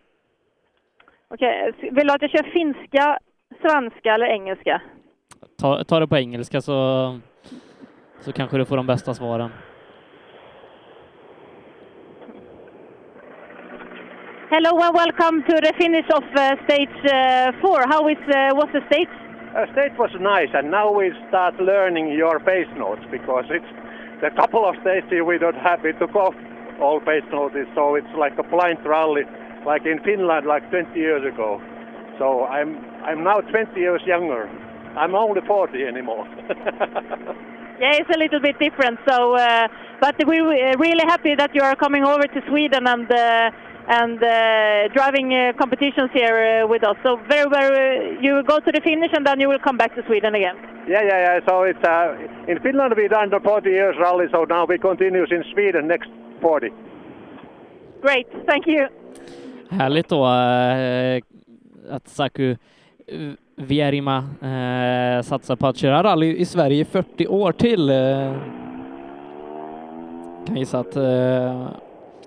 Okej, 1.35 1.73
vill 1.81 2.07
du 2.07 2.13
att 2.13 2.23
jag 2.23 2.31
kör 2.31 2.51
finska, 2.51 3.19
svenska 3.61 4.15
eller 4.15 4.27
engelska? 4.27 4.83
Ta, 5.61 5.85
ta 5.85 6.01
det 6.01 6.07
på 6.07 6.17
engelska 6.17 6.61
så, 6.61 6.75
så 8.21 8.33
kanske 8.33 8.57
du 8.59 8.65
får 8.65 8.77
de 8.77 8.87
bästa 8.87 9.15
svaren. 9.15 9.51
Hello 14.51 14.71
and 14.87 14.95
welcome 14.95 15.43
to 15.43 15.57
the 15.67 15.73
finish 15.83 16.09
of 16.19 16.25
uh, 16.25 16.65
stage 16.65 16.99
uh, 17.05 17.61
four. 17.61 17.81
How 17.93 18.11
is 18.11 18.19
uh, 18.19 18.55
was 18.61 18.69
the 18.73 18.83
stage? 18.91 19.15
Uh, 19.57 19.73
stage 19.73 19.95
was 19.99 20.13
nice, 20.21 20.53
and 20.59 20.71
now 20.71 20.89
we 21.01 21.13
start 21.29 21.55
learning 21.61 22.07
your 22.13 22.39
bass 22.39 22.69
notes 22.77 23.05
because 23.11 23.47
it's 23.57 23.73
the 24.21 24.31
couple 24.41 24.65
of 24.69 24.75
stages 24.83 25.23
we 25.27 25.39
don't 25.39 25.63
have. 25.69 25.79
We 25.83 25.93
took 25.93 26.15
off 26.15 26.35
all 26.83 27.01
bass 27.01 27.25
notes, 27.33 27.57
so 27.75 27.95
it's 27.95 28.15
like 28.25 28.35
a 28.39 28.47
blind 28.55 28.85
rally, 28.85 29.25
like 29.67 29.85
in 29.87 30.01
Finland, 30.03 30.47
like 30.47 30.69
20 30.71 30.99
years 30.99 31.23
ago. 31.27 31.61
So 32.19 32.45
I'm 32.45 32.77
I'm 33.05 33.23
now 33.25 33.41
20 33.41 33.79
years 33.79 34.03
younger. 34.07 34.49
I'm 34.97 35.15
only 35.15 35.41
40 35.47 35.85
anymore. 35.85 36.27
Yeah, 37.81 37.95
it's 37.99 38.11
a 38.15 38.19
little 38.19 38.39
bit 38.39 38.57
different. 38.61 39.01
So, 39.09 39.35
uh, 39.35 39.67
but 40.01 40.15
we're 40.25 40.47
uh, 40.47 40.77
really 40.79 41.05
happy 41.05 41.35
that 41.35 41.53
you 41.53 41.63
are 41.63 41.75
coming 41.75 42.05
over 42.05 42.29
to 42.29 42.41
Sweden 42.49 42.87
and 42.87 43.11
uh, 43.11 43.51
and 43.89 44.23
uh, 44.23 44.89
driving 44.95 45.35
uh, 45.35 45.53
competitions 45.59 46.11
here 46.13 46.63
uh, 46.63 46.69
with 46.69 46.85
us. 46.85 46.97
So 47.03 47.17
very, 47.29 47.51
very, 47.51 48.19
you 48.23 48.43
go 48.45 48.61
to 48.61 48.71
the 48.71 48.81
finish 48.81 49.11
and 49.13 49.27
then 49.27 49.41
you 49.41 49.49
will 49.49 49.59
come 49.59 49.77
back 49.77 49.97
to 49.97 50.07
Sweden 50.07 50.37
again. 50.37 50.57
yeah, 50.87 51.03
yeah, 51.03 51.19
yeah. 51.27 51.41
So 51.49 51.65
it's 51.65 51.83
uh, 51.83 52.17
in 52.47 52.61
Finland 52.61 52.95
we 52.97 53.09
done 53.09 53.31
the 53.31 53.41
40 53.41 53.69
years 53.69 53.97
rally, 53.99 54.27
so 54.31 54.45
now 54.45 54.65
we 54.65 54.79
continue 54.79 55.25
in 55.25 55.45
Sweden 55.53 55.89
next 55.89 56.11
40. 56.41 56.71
Great, 58.01 58.29
thank 58.47 58.67
you. 58.67 58.87
Härligt 59.73 60.09
då. 60.09 60.25
eh, 60.27 61.23
att 61.97 62.09
Saku 62.09 62.51
eh, 62.51 62.57
Vierima 63.57 64.17
eh, 64.19 65.23
satsar 65.23 65.57
på 65.57 65.67
att 65.67 65.77
köra 65.77 66.03
rally 66.03 66.37
i 66.37 66.45
Sverige 66.45 66.81
i 66.81 66.85
40 66.85 67.27
år 67.27 67.53
till. 67.53 67.89
Kan 70.47 70.57
gissa 70.57 70.79
att 70.79 70.97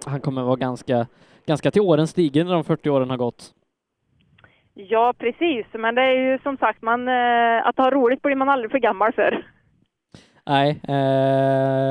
han 0.06 0.22
kommer 0.22 0.44
vara 0.44 0.56
ganska, 0.56 1.08
ganska 1.46 1.72
till 1.72 1.82
åren 1.82 2.08
stigen 2.08 2.48
när 2.48 2.54
de 2.54 2.64
40 2.64 2.90
åren 2.90 3.10
har 3.10 3.18
gått. 3.18 3.44
Ja, 4.74 5.14
precis. 5.18 5.66
Men 5.74 5.96
det 5.96 6.02
är 6.02 6.32
ju 6.32 6.40
som 6.40 6.58
sagt, 6.58 6.82
man, 6.82 7.08
att 7.64 7.78
ha 7.78 7.92
roligt 7.92 8.22
blir 8.22 8.36
man 8.36 8.50
aldrig 8.50 8.72
för 8.72 8.80
gammal 8.80 9.14
för. 9.14 9.46
Nej, 10.46 10.82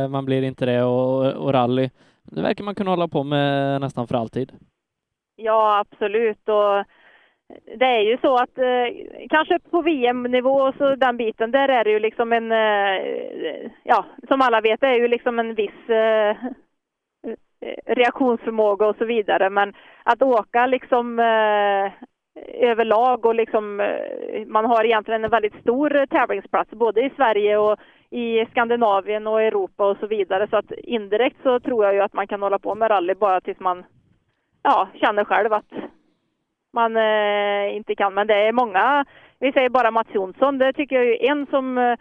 man 0.08 0.24
blir 0.24 0.42
inte 0.42 0.66
det 0.66 0.82
och, 0.82 1.32
och 1.32 1.52
rally, 1.52 1.90
det 2.22 2.42
verkar 2.42 2.64
man 2.64 2.74
kunna 2.74 2.90
hålla 2.90 3.08
på 3.08 3.24
med 3.24 3.80
nästan 3.80 4.06
för 4.06 4.14
alltid. 4.14 4.52
Ja, 5.36 5.78
absolut. 5.78 6.48
Och 6.48 6.84
det 7.78 7.84
är 7.84 8.00
ju 8.00 8.18
så 8.18 8.34
att 8.36 8.58
eh, 8.58 9.26
kanske 9.30 9.58
på 9.70 9.82
VM-nivå 9.82 10.50
och 10.50 10.74
så 10.74 10.94
den 10.94 11.16
biten, 11.16 11.50
där 11.50 11.68
är 11.68 11.84
det 11.84 11.90
ju 11.90 11.98
liksom 11.98 12.32
en, 12.32 12.52
eh, 12.52 13.70
ja, 13.82 14.04
som 14.28 14.40
alla 14.40 14.60
vet, 14.60 14.80
det 14.80 14.86
är 14.86 14.98
ju 14.98 15.08
liksom 15.08 15.38
en 15.38 15.54
viss 15.54 15.88
eh, 15.88 16.36
reaktionsförmåga 17.86 18.86
och 18.86 18.96
så 18.96 19.04
vidare. 19.04 19.50
Men 19.50 19.74
att 20.02 20.22
åka 20.22 20.66
liksom 20.66 21.18
eh, 21.18 21.92
överlag 22.70 23.26
och 23.26 23.34
liksom, 23.34 23.80
eh, 23.80 24.46
man 24.46 24.64
har 24.64 24.84
egentligen 24.84 25.24
en 25.24 25.30
väldigt 25.30 25.60
stor 25.60 26.06
tävlingsplats 26.06 26.70
både 26.70 27.00
i 27.00 27.10
Sverige 27.16 27.56
och 27.58 27.78
i 28.10 28.46
Skandinavien 28.46 29.26
och 29.26 29.42
Europa 29.42 29.86
och 29.86 29.96
så 30.00 30.06
vidare. 30.06 30.46
Så 30.50 30.56
att 30.56 30.72
indirekt 30.72 31.36
så 31.42 31.60
tror 31.60 31.84
jag 31.84 31.94
ju 31.94 32.00
att 32.00 32.12
man 32.12 32.26
kan 32.26 32.42
hålla 32.42 32.58
på 32.58 32.74
med 32.74 32.90
rally 32.90 33.14
bara 33.14 33.40
tills 33.40 33.60
man 33.60 33.84
ja, 34.64 34.88
känner 34.94 35.24
själv 35.24 35.52
att 35.52 35.72
man 36.72 36.96
eh, 36.96 37.76
inte 37.76 37.94
kan. 37.94 38.14
Men 38.14 38.26
det 38.26 38.34
är 38.34 38.52
många, 38.52 39.04
vi 39.38 39.52
säger 39.52 39.68
bara 39.68 39.90
Mats 39.90 40.08
Jonsson, 40.14 40.58
det 40.58 40.72
tycker 40.72 40.96
jag 40.96 41.06
är 41.06 41.30
en 41.30 41.46
som, 41.46 41.78
eh, 41.78 41.94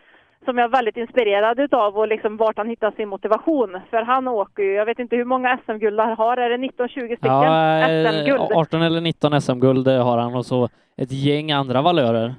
som 0.45 0.57
jag 0.57 0.65
är 0.65 0.69
väldigt 0.77 0.97
inspirerad 0.97 1.59
utav 1.59 1.97
och 1.97 2.07
liksom 2.07 2.37
vart 2.37 2.57
han 2.57 2.69
hittar 2.69 2.91
sin 2.91 3.09
motivation. 3.09 3.79
För 3.89 4.01
han 4.01 4.27
åker 4.27 4.63
ju, 4.63 4.73
jag 4.73 4.85
vet 4.85 4.99
inte 4.99 5.15
hur 5.15 5.25
många 5.25 5.59
SM-guld 5.65 5.99
han 5.99 6.17
har, 6.17 6.37
är 6.37 6.49
det 6.49 6.57
19-20 6.57 6.87
stycken 6.87 7.17
Ja, 7.31 7.87
SM-guld? 8.11 8.51
eh, 8.51 8.57
18 8.57 8.81
eller 8.81 9.01
19 9.01 9.41
SM-guld 9.41 9.87
har 9.87 10.17
han 10.17 10.35
och 10.35 10.45
så 10.45 10.69
ett 10.97 11.11
gäng 11.11 11.51
andra 11.51 11.81
valörer. 11.81 12.35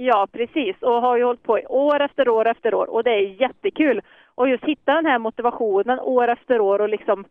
Ja, 0.00 0.26
precis. 0.32 0.76
Och 0.82 0.92
har 1.02 1.16
ju 1.16 1.24
hållit 1.24 1.42
på 1.42 1.60
år 1.68 2.00
efter 2.00 2.28
år 2.28 2.48
efter 2.48 2.74
år 2.74 2.90
och 2.90 3.04
det 3.04 3.10
är 3.10 3.40
jättekul. 3.42 4.00
Och 4.34 4.48
just 4.48 4.64
hitta 4.64 4.94
den 4.94 5.06
här 5.06 5.18
motivationen 5.18 6.00
år 6.00 6.28
efter 6.28 6.60
år 6.60 6.80
och 6.80 6.88
liksom 6.88 7.24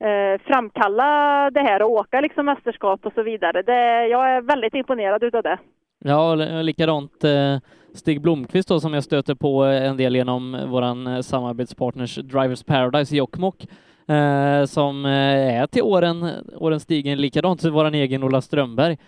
eh, 0.00 0.40
framkalla 0.46 1.50
det 1.50 1.60
här 1.60 1.82
och 1.82 1.90
åka 1.90 2.20
liksom 2.20 2.46
mästerskap 2.46 3.06
och 3.06 3.12
så 3.12 3.22
vidare. 3.22 3.62
Det, 3.62 4.06
jag 4.06 4.30
är 4.30 4.40
väldigt 4.40 4.74
imponerad 4.74 5.22
utav 5.24 5.42
det. 5.42 5.58
Ja, 6.04 6.32
och 6.32 6.64
likadant 6.64 7.24
eh, 7.24 7.58
Stig 7.94 8.20
Blomqvist 8.20 8.68
då 8.68 8.80
som 8.80 8.94
jag 8.94 9.04
stöter 9.04 9.34
på 9.34 9.62
en 9.62 9.96
del 9.96 10.16
genom 10.16 10.70
våran 10.70 11.06
eh, 11.06 11.20
samarbetspartners 11.20 12.16
Drivers 12.16 12.62
Paradise 12.62 13.14
i 13.14 13.18
Jokkmokk 13.18 13.66
eh, 14.08 14.64
som 14.64 15.04
eh, 15.04 15.60
är 15.60 15.66
till 15.66 15.82
åren, 15.82 16.30
åren 16.56 16.80
stigen. 16.80 17.18
Likadant 17.18 17.64
våran 17.64 17.94
egen 17.94 18.24
Ola 18.24 18.40
Strömberg 18.40 18.98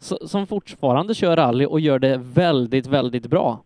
som 0.00 0.46
fortfarande 0.46 1.14
kör 1.14 1.36
rally 1.36 1.66
och 1.66 1.80
gör 1.80 1.98
det 1.98 2.16
väldigt, 2.34 2.86
väldigt 2.86 3.26
bra. 3.26 3.64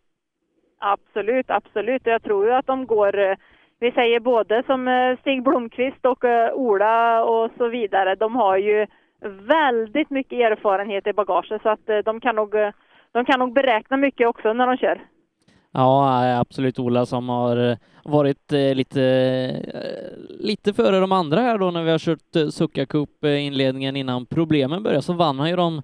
Absolut, 0.78 1.50
absolut. 1.50 2.02
Jag 2.04 2.22
tror 2.22 2.46
ju 2.46 2.52
att 2.52 2.66
de 2.66 2.86
går, 2.86 3.18
eh, 3.18 3.36
vi 3.82 3.92
säger 3.92 4.20
både 4.20 4.62
som 4.66 4.88
eh, 4.88 5.18
Stig 5.20 5.42
Blomqvist 5.42 6.06
och 6.06 6.24
eh, 6.24 6.54
Ola 6.54 7.24
och 7.24 7.50
så 7.58 7.68
vidare, 7.68 8.14
de 8.14 8.36
har 8.36 8.56
ju 8.56 8.86
väldigt 9.48 10.10
mycket 10.10 10.32
erfarenhet 10.32 11.06
i 11.06 11.12
bagaget 11.12 11.62
så 11.62 11.68
att 11.68 11.88
eh, 11.88 11.98
de 11.98 12.20
kan 12.20 12.36
nog, 12.36 12.54
de 13.12 13.24
kan 13.24 13.38
nog 13.38 13.52
beräkna 13.54 13.96
mycket 13.96 14.28
också 14.28 14.52
när 14.52 14.66
de 14.66 14.76
kör. 14.76 15.00
Ja, 15.72 16.40
absolut 16.40 16.78
Ola 16.78 17.06
som 17.06 17.28
har 17.28 17.76
varit 18.04 18.52
lite, 18.52 19.02
lite 20.28 20.72
före 20.72 21.00
de 21.00 21.12
andra 21.12 21.40
här 21.40 21.58
då 21.58 21.70
när 21.70 21.82
vi 21.82 21.90
har 21.90 21.98
kört 21.98 22.52
Succa 22.52 22.86
Cup-inledningen 22.86 23.96
innan 23.96 24.26
problemen 24.26 24.82
började 24.82 25.02
så 25.02 25.12
vann 25.12 25.38
han 25.38 25.50
ju 25.50 25.56
de 25.56 25.82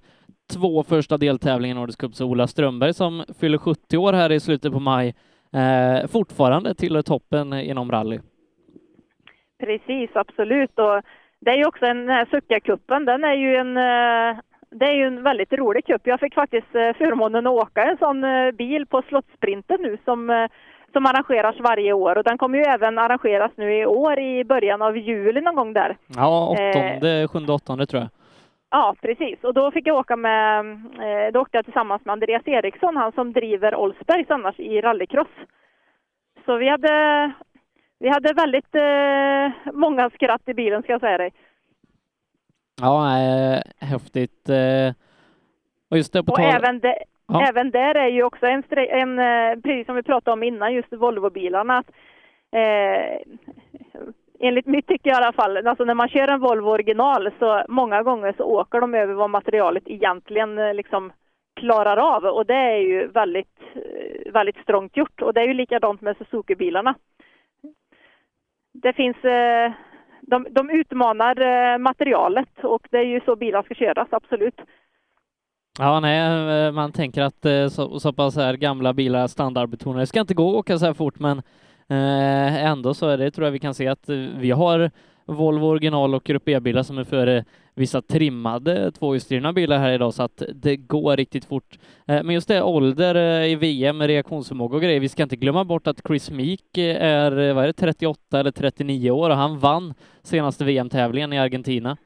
två 0.53 0.83
första 0.83 1.17
deltävlingarna 1.17 1.79
i 1.79 1.81
Nordisk 1.81 1.99
Cup. 1.99 2.15
Så 2.15 2.25
Ola 2.25 2.47
Strömberg 2.47 2.93
som 2.93 3.23
fyller 3.39 3.57
70 3.57 3.97
år 3.97 4.13
här 4.13 4.31
i 4.31 4.39
slutet 4.39 4.73
på 4.73 4.79
maj 4.79 5.15
eh, 5.55 6.07
fortfarande 6.07 6.73
tillhör 6.75 7.01
toppen 7.01 7.53
inom 7.53 7.91
rally. 7.91 8.19
Precis, 9.59 10.09
absolut. 10.13 10.79
Och 10.79 11.01
det 11.39 11.51
är 11.51 11.55
ju 11.57 11.65
också 11.65 11.85
en, 11.85 11.97
den 11.97 12.09
här 12.09 12.25
Succa-cupen, 12.25 13.05
den 13.05 13.23
är 13.23 13.33
ju 13.33 13.55
en, 13.55 13.77
eh, 13.77 14.37
det 14.71 14.85
är 14.85 14.93
ju 14.93 15.03
en 15.07 15.23
väldigt 15.23 15.53
rolig 15.53 15.85
cup. 15.85 16.01
Jag 16.03 16.19
fick 16.19 16.33
faktiskt 16.33 16.75
eh, 16.75 16.93
förmånen 16.97 17.47
att 17.47 17.53
åka 17.53 17.83
en 17.83 17.97
sån 17.97 18.23
eh, 18.23 18.51
bil 18.51 18.85
på 18.85 19.01
Slottssprinten 19.01 19.77
nu 19.81 19.97
som, 20.05 20.29
eh, 20.29 20.47
som 20.93 21.05
arrangeras 21.05 21.55
varje 21.59 21.93
år 21.93 22.17
och 22.17 22.23
den 22.23 22.37
kommer 22.37 22.57
ju 22.57 22.63
även 22.63 22.97
arrangeras 22.99 23.51
nu 23.55 23.73
i 23.79 23.85
år 23.85 24.19
i 24.19 24.43
början 24.43 24.81
av 24.81 24.97
juli 24.97 25.41
någon 25.41 25.55
gång 25.55 25.73
där. 25.73 25.97
Ja, 26.15 26.55
Eh. 26.59 26.69
åttonde, 26.69 27.27
sjunde, 27.27 27.53
åttonde 27.53 27.85
tror 27.85 28.01
jag. 28.01 28.09
Ja, 28.71 28.95
precis. 29.01 29.43
Och 29.43 29.53
då 29.53 29.71
fick 29.71 29.87
jag 29.87 29.97
åka 29.97 30.15
med, 30.15 30.65
eh, 30.99 31.31
då 31.33 31.41
åkte 31.41 31.57
jag 31.57 31.65
tillsammans 31.65 32.05
med 32.05 32.13
Andreas 32.13 32.47
Eriksson, 32.47 32.97
han 32.97 33.11
som 33.11 33.33
driver 33.33 33.75
Olsbergs 33.75 34.29
annars 34.29 34.59
i 34.59 34.81
rallycross. 34.81 35.27
Så 36.45 36.57
vi 36.57 36.69
hade, 36.69 37.31
vi 37.99 38.09
hade 38.09 38.33
väldigt 38.33 38.75
eh, 38.75 39.73
många 39.73 40.09
skratt 40.09 40.41
i 40.45 40.53
bilen 40.53 40.83
ska 40.83 40.91
jag 40.91 41.01
säga 41.01 41.17
dig. 41.17 41.33
Ja, 42.81 43.19
eh, 43.19 43.61
häftigt. 43.79 44.49
Eh, 44.49 44.93
och 45.91 45.97
just 45.97 46.13
det 46.13 46.23
på 46.23 46.31
Och 46.31 46.37
tal... 46.37 46.55
även, 46.55 46.79
de, 46.79 46.95
Ja. 47.27 47.47
även 47.49 47.71
där 47.71 47.95
är 47.95 48.07
ju 48.07 48.23
också 48.23 48.45
en, 48.45 48.63
en 48.69 49.19
eh, 49.19 49.61
precis 49.61 49.85
som 49.85 49.95
vi 49.95 50.03
pratade 50.03 50.33
om 50.33 50.43
innan, 50.43 50.73
just 50.73 50.93
Volvobilarna. 50.93 51.77
Att, 51.77 51.91
eh, 52.51 53.19
enligt 54.39 54.65
mitt 54.65 54.87
tycke 54.87 55.09
i 55.09 55.13
alla 55.13 55.33
fall, 55.33 55.67
alltså 55.67 55.83
när 55.83 55.93
man 55.93 56.09
kör 56.09 56.27
en 56.27 56.39
Volvo 56.39 56.69
original 56.69 57.31
så 57.39 57.63
många 57.67 58.03
gånger 58.03 58.33
så 58.37 58.43
åker 58.43 58.81
de 58.81 58.95
över 58.95 59.13
vad 59.13 59.29
materialet 59.29 59.83
egentligen 59.85 60.59
eh, 60.59 60.73
liksom 60.73 61.11
klarar 61.55 61.97
av 61.97 62.25
och 62.25 62.45
det 62.45 62.53
är 62.53 62.77
ju 62.77 63.07
väldigt, 63.07 63.59
eh, 63.75 64.31
väldigt 64.31 64.57
strångt 64.57 64.97
gjort 64.97 65.21
och 65.21 65.33
det 65.33 65.41
är 65.41 65.47
ju 65.47 65.53
likadant 65.53 66.01
med 66.01 66.17
Suzuki-bilarna. 66.17 66.95
Det 68.73 68.93
finns, 68.93 69.17
eh, 69.17 69.71
de, 70.21 70.47
de 70.51 70.69
utmanar 70.69 71.77
materialet 71.77 72.63
och 72.63 72.87
det 72.91 72.97
är 72.97 73.03
ju 73.05 73.21
så 73.25 73.35
bilar 73.35 73.63
ska 73.63 73.73
köras, 73.73 74.07
absolut. 74.11 74.61
Ja, 75.79 75.99
nej, 75.99 76.71
man 76.71 76.91
tänker 76.91 77.21
att 77.21 77.71
så, 77.71 77.99
så 77.99 78.13
pass 78.13 78.35
här 78.35 78.53
gamla 78.53 78.93
bilar, 78.93 79.27
standardbetonade, 79.27 80.01
det 80.01 80.07
ska 80.07 80.19
inte 80.19 80.33
gå 80.33 80.49
att 80.49 80.55
åka 80.55 80.77
så 80.77 80.85
här 80.85 80.93
fort, 80.93 81.19
men 81.19 81.41
Eh, 81.89 82.65
ändå 82.65 82.93
så 82.93 83.07
är 83.07 83.17
det, 83.17 83.31
tror 83.31 83.47
jag 83.47 83.51
vi 83.51 83.59
kan 83.59 83.73
se 83.73 83.87
att 83.87 84.09
eh, 84.09 84.15
vi 84.15 84.51
har 84.51 84.91
Volvo 85.25 85.65
original 85.65 86.15
och 86.15 86.23
Grupp 86.23 86.49
E-bilar 86.49 86.83
som 86.83 86.97
är 86.97 87.03
före 87.03 87.45
vissa 87.75 88.01
trimmade 88.01 88.91
tvåhjulsdrivna 88.91 89.53
bilar 89.53 89.77
här 89.77 89.91
idag, 89.91 90.13
så 90.13 90.23
att 90.23 90.43
det 90.53 90.77
går 90.77 91.17
riktigt 91.17 91.45
fort. 91.45 91.79
Eh, 92.07 92.23
men 92.23 92.29
just 92.29 92.47
det, 92.47 92.61
ålder 92.63 93.43
i 93.43 93.55
VM, 93.55 94.01
reaktionsförmåga 94.01 94.75
och 94.75 94.81
grejer, 94.81 94.99
vi 94.99 95.09
ska 95.09 95.23
inte 95.23 95.35
glömma 95.35 95.65
bort 95.65 95.87
att 95.87 96.07
Chris 96.07 96.31
Meek 96.31 96.77
är, 96.77 97.53
vad 97.53 97.63
är 97.63 97.67
det, 97.67 97.73
38 97.73 98.39
eller 98.39 98.51
39 98.51 99.11
år 99.11 99.29
och 99.29 99.35
han 99.35 99.59
vann 99.59 99.93
senaste 100.21 100.65
VM-tävlingen 100.65 101.33
i 101.33 101.39
Argentina. 101.39 101.97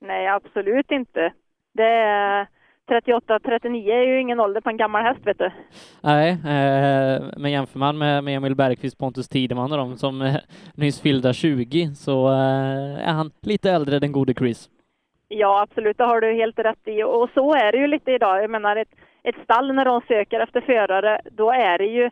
Nej, 0.00 0.28
absolut 0.28 0.90
inte. 0.90 1.32
Det 1.74 1.82
är 1.82 2.48
38-39 2.86 3.92
är 3.92 4.02
ju 4.02 4.20
ingen 4.20 4.40
ålder 4.40 4.60
på 4.60 4.70
en 4.70 4.76
gammal 4.76 5.02
häst, 5.02 5.20
vet 5.24 5.38
du. 5.38 5.50
Nej, 6.02 6.30
eh, 6.30 7.22
men 7.36 7.50
jämför 7.50 7.78
man 7.78 7.98
med, 7.98 8.24
med 8.24 8.36
Emil 8.36 8.54
Bergqvist, 8.54 8.98
Pontus 8.98 9.28
Tideman 9.28 9.72
och 9.72 9.78
de 9.78 9.96
som 9.96 10.22
eh, 10.22 10.34
nyss 10.74 11.00
fyllda 11.00 11.32
20 11.32 11.94
så 11.94 12.28
eh, 12.28 13.08
är 13.08 13.12
han 13.12 13.30
lite 13.42 13.70
äldre, 13.70 13.98
den 13.98 14.12
gode 14.12 14.34
Chris. 14.34 14.70
Ja, 15.28 15.62
absolut, 15.62 15.98
det 15.98 16.04
har 16.04 16.20
du 16.20 16.34
helt 16.34 16.58
rätt 16.58 16.88
i. 16.88 17.02
Och 17.02 17.30
så 17.34 17.54
är 17.54 17.72
det 17.72 17.78
ju 17.78 17.86
lite 17.86 18.12
idag. 18.12 18.42
Jag 18.42 18.50
menar, 18.50 18.76
ett, 18.76 18.94
ett 19.22 19.36
stall 19.44 19.74
när 19.74 19.84
de 19.84 20.00
söker 20.08 20.40
efter 20.40 20.60
förare, 20.60 21.20
då 21.30 21.50
är 21.52 21.78
det 21.78 21.86
ju 21.86 22.10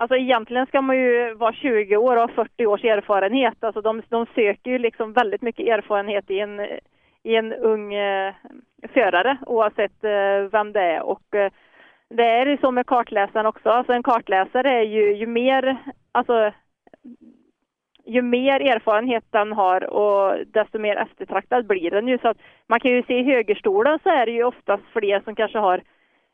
Alltså 0.00 0.16
egentligen 0.16 0.66
ska 0.66 0.80
man 0.80 0.96
ju 0.96 1.34
vara 1.34 1.52
20 1.52 1.96
år 1.96 2.16
och 2.16 2.22
ha 2.22 2.28
40 2.28 2.66
års 2.66 2.84
erfarenhet. 2.84 3.64
Alltså 3.64 3.80
de, 3.80 4.02
de 4.08 4.26
söker 4.34 4.70
ju 4.70 4.78
liksom 4.78 5.12
väldigt 5.12 5.42
mycket 5.42 5.66
erfarenhet 5.66 6.30
i 6.30 6.40
en, 6.40 6.60
i 7.28 7.36
en 7.36 7.52
ung 7.52 7.94
eh, 7.94 8.34
förare 8.94 9.38
oavsett 9.46 10.04
eh, 10.04 10.50
vem 10.52 10.72
det 10.72 10.80
är. 10.80 11.02
Och 11.02 11.34
eh, 11.34 11.52
det 12.10 12.24
är 12.24 12.46
ju 12.46 12.56
så 12.56 12.70
med 12.70 12.86
kartläsaren 12.86 13.46
också. 13.46 13.68
Alltså 13.70 13.92
en 13.92 14.02
kartläsare 14.02 14.70
är 14.70 14.82
ju, 14.82 15.16
ju 15.16 15.26
mer, 15.26 15.76
alltså 16.12 16.52
ju 18.04 18.22
mer 18.22 18.60
erfarenhet 18.60 19.24
den 19.30 19.52
har 19.52 19.84
och 19.84 20.46
desto 20.46 20.78
mer 20.78 20.96
eftertraktad 20.96 21.66
blir 21.66 21.90
den 21.90 22.08
ju. 22.08 22.18
Så 22.18 22.28
att 22.28 22.38
man 22.66 22.80
kan 22.80 22.90
ju 22.90 23.02
se 23.02 23.18
i 23.18 23.22
högerstolen 23.22 23.98
så 24.02 24.08
är 24.08 24.26
det 24.26 24.32
ju 24.32 24.44
oftast 24.44 24.82
fler 24.92 25.20
som 25.20 25.34
kanske 25.34 25.58
har 25.58 25.82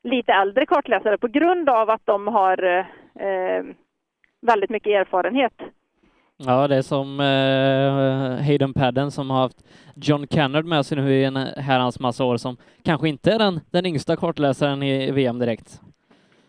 lite 0.02 0.32
äldre 0.32 0.66
kartläsare 0.66 1.18
på 1.18 1.28
grund 1.28 1.68
av 1.68 1.90
att 1.90 2.06
de 2.06 2.26
har 2.26 2.62
eh, 2.62 2.86
eh 3.26 3.64
väldigt 4.46 4.70
mycket 4.70 4.90
erfarenhet. 4.90 5.62
Ja, 6.36 6.68
det 6.68 6.76
är 6.76 6.82
som 6.82 7.20
eh, 7.20 8.46
Hayden 8.46 8.72
Padden 8.74 9.10
som 9.10 9.30
har 9.30 9.40
haft 9.40 9.64
John 9.94 10.26
Kennard 10.26 10.64
med 10.64 10.86
sig 10.86 10.98
nu 10.98 11.12
i 11.12 11.24
en 11.24 11.36
herrans 11.36 12.00
massa 12.00 12.24
år 12.24 12.36
som 12.36 12.56
kanske 12.84 13.08
inte 13.08 13.32
är 13.32 13.38
den, 13.38 13.60
den 13.70 13.86
yngsta 13.86 14.16
kartläsaren 14.16 14.82
i 14.82 15.10
VM 15.10 15.38
direkt. 15.38 15.80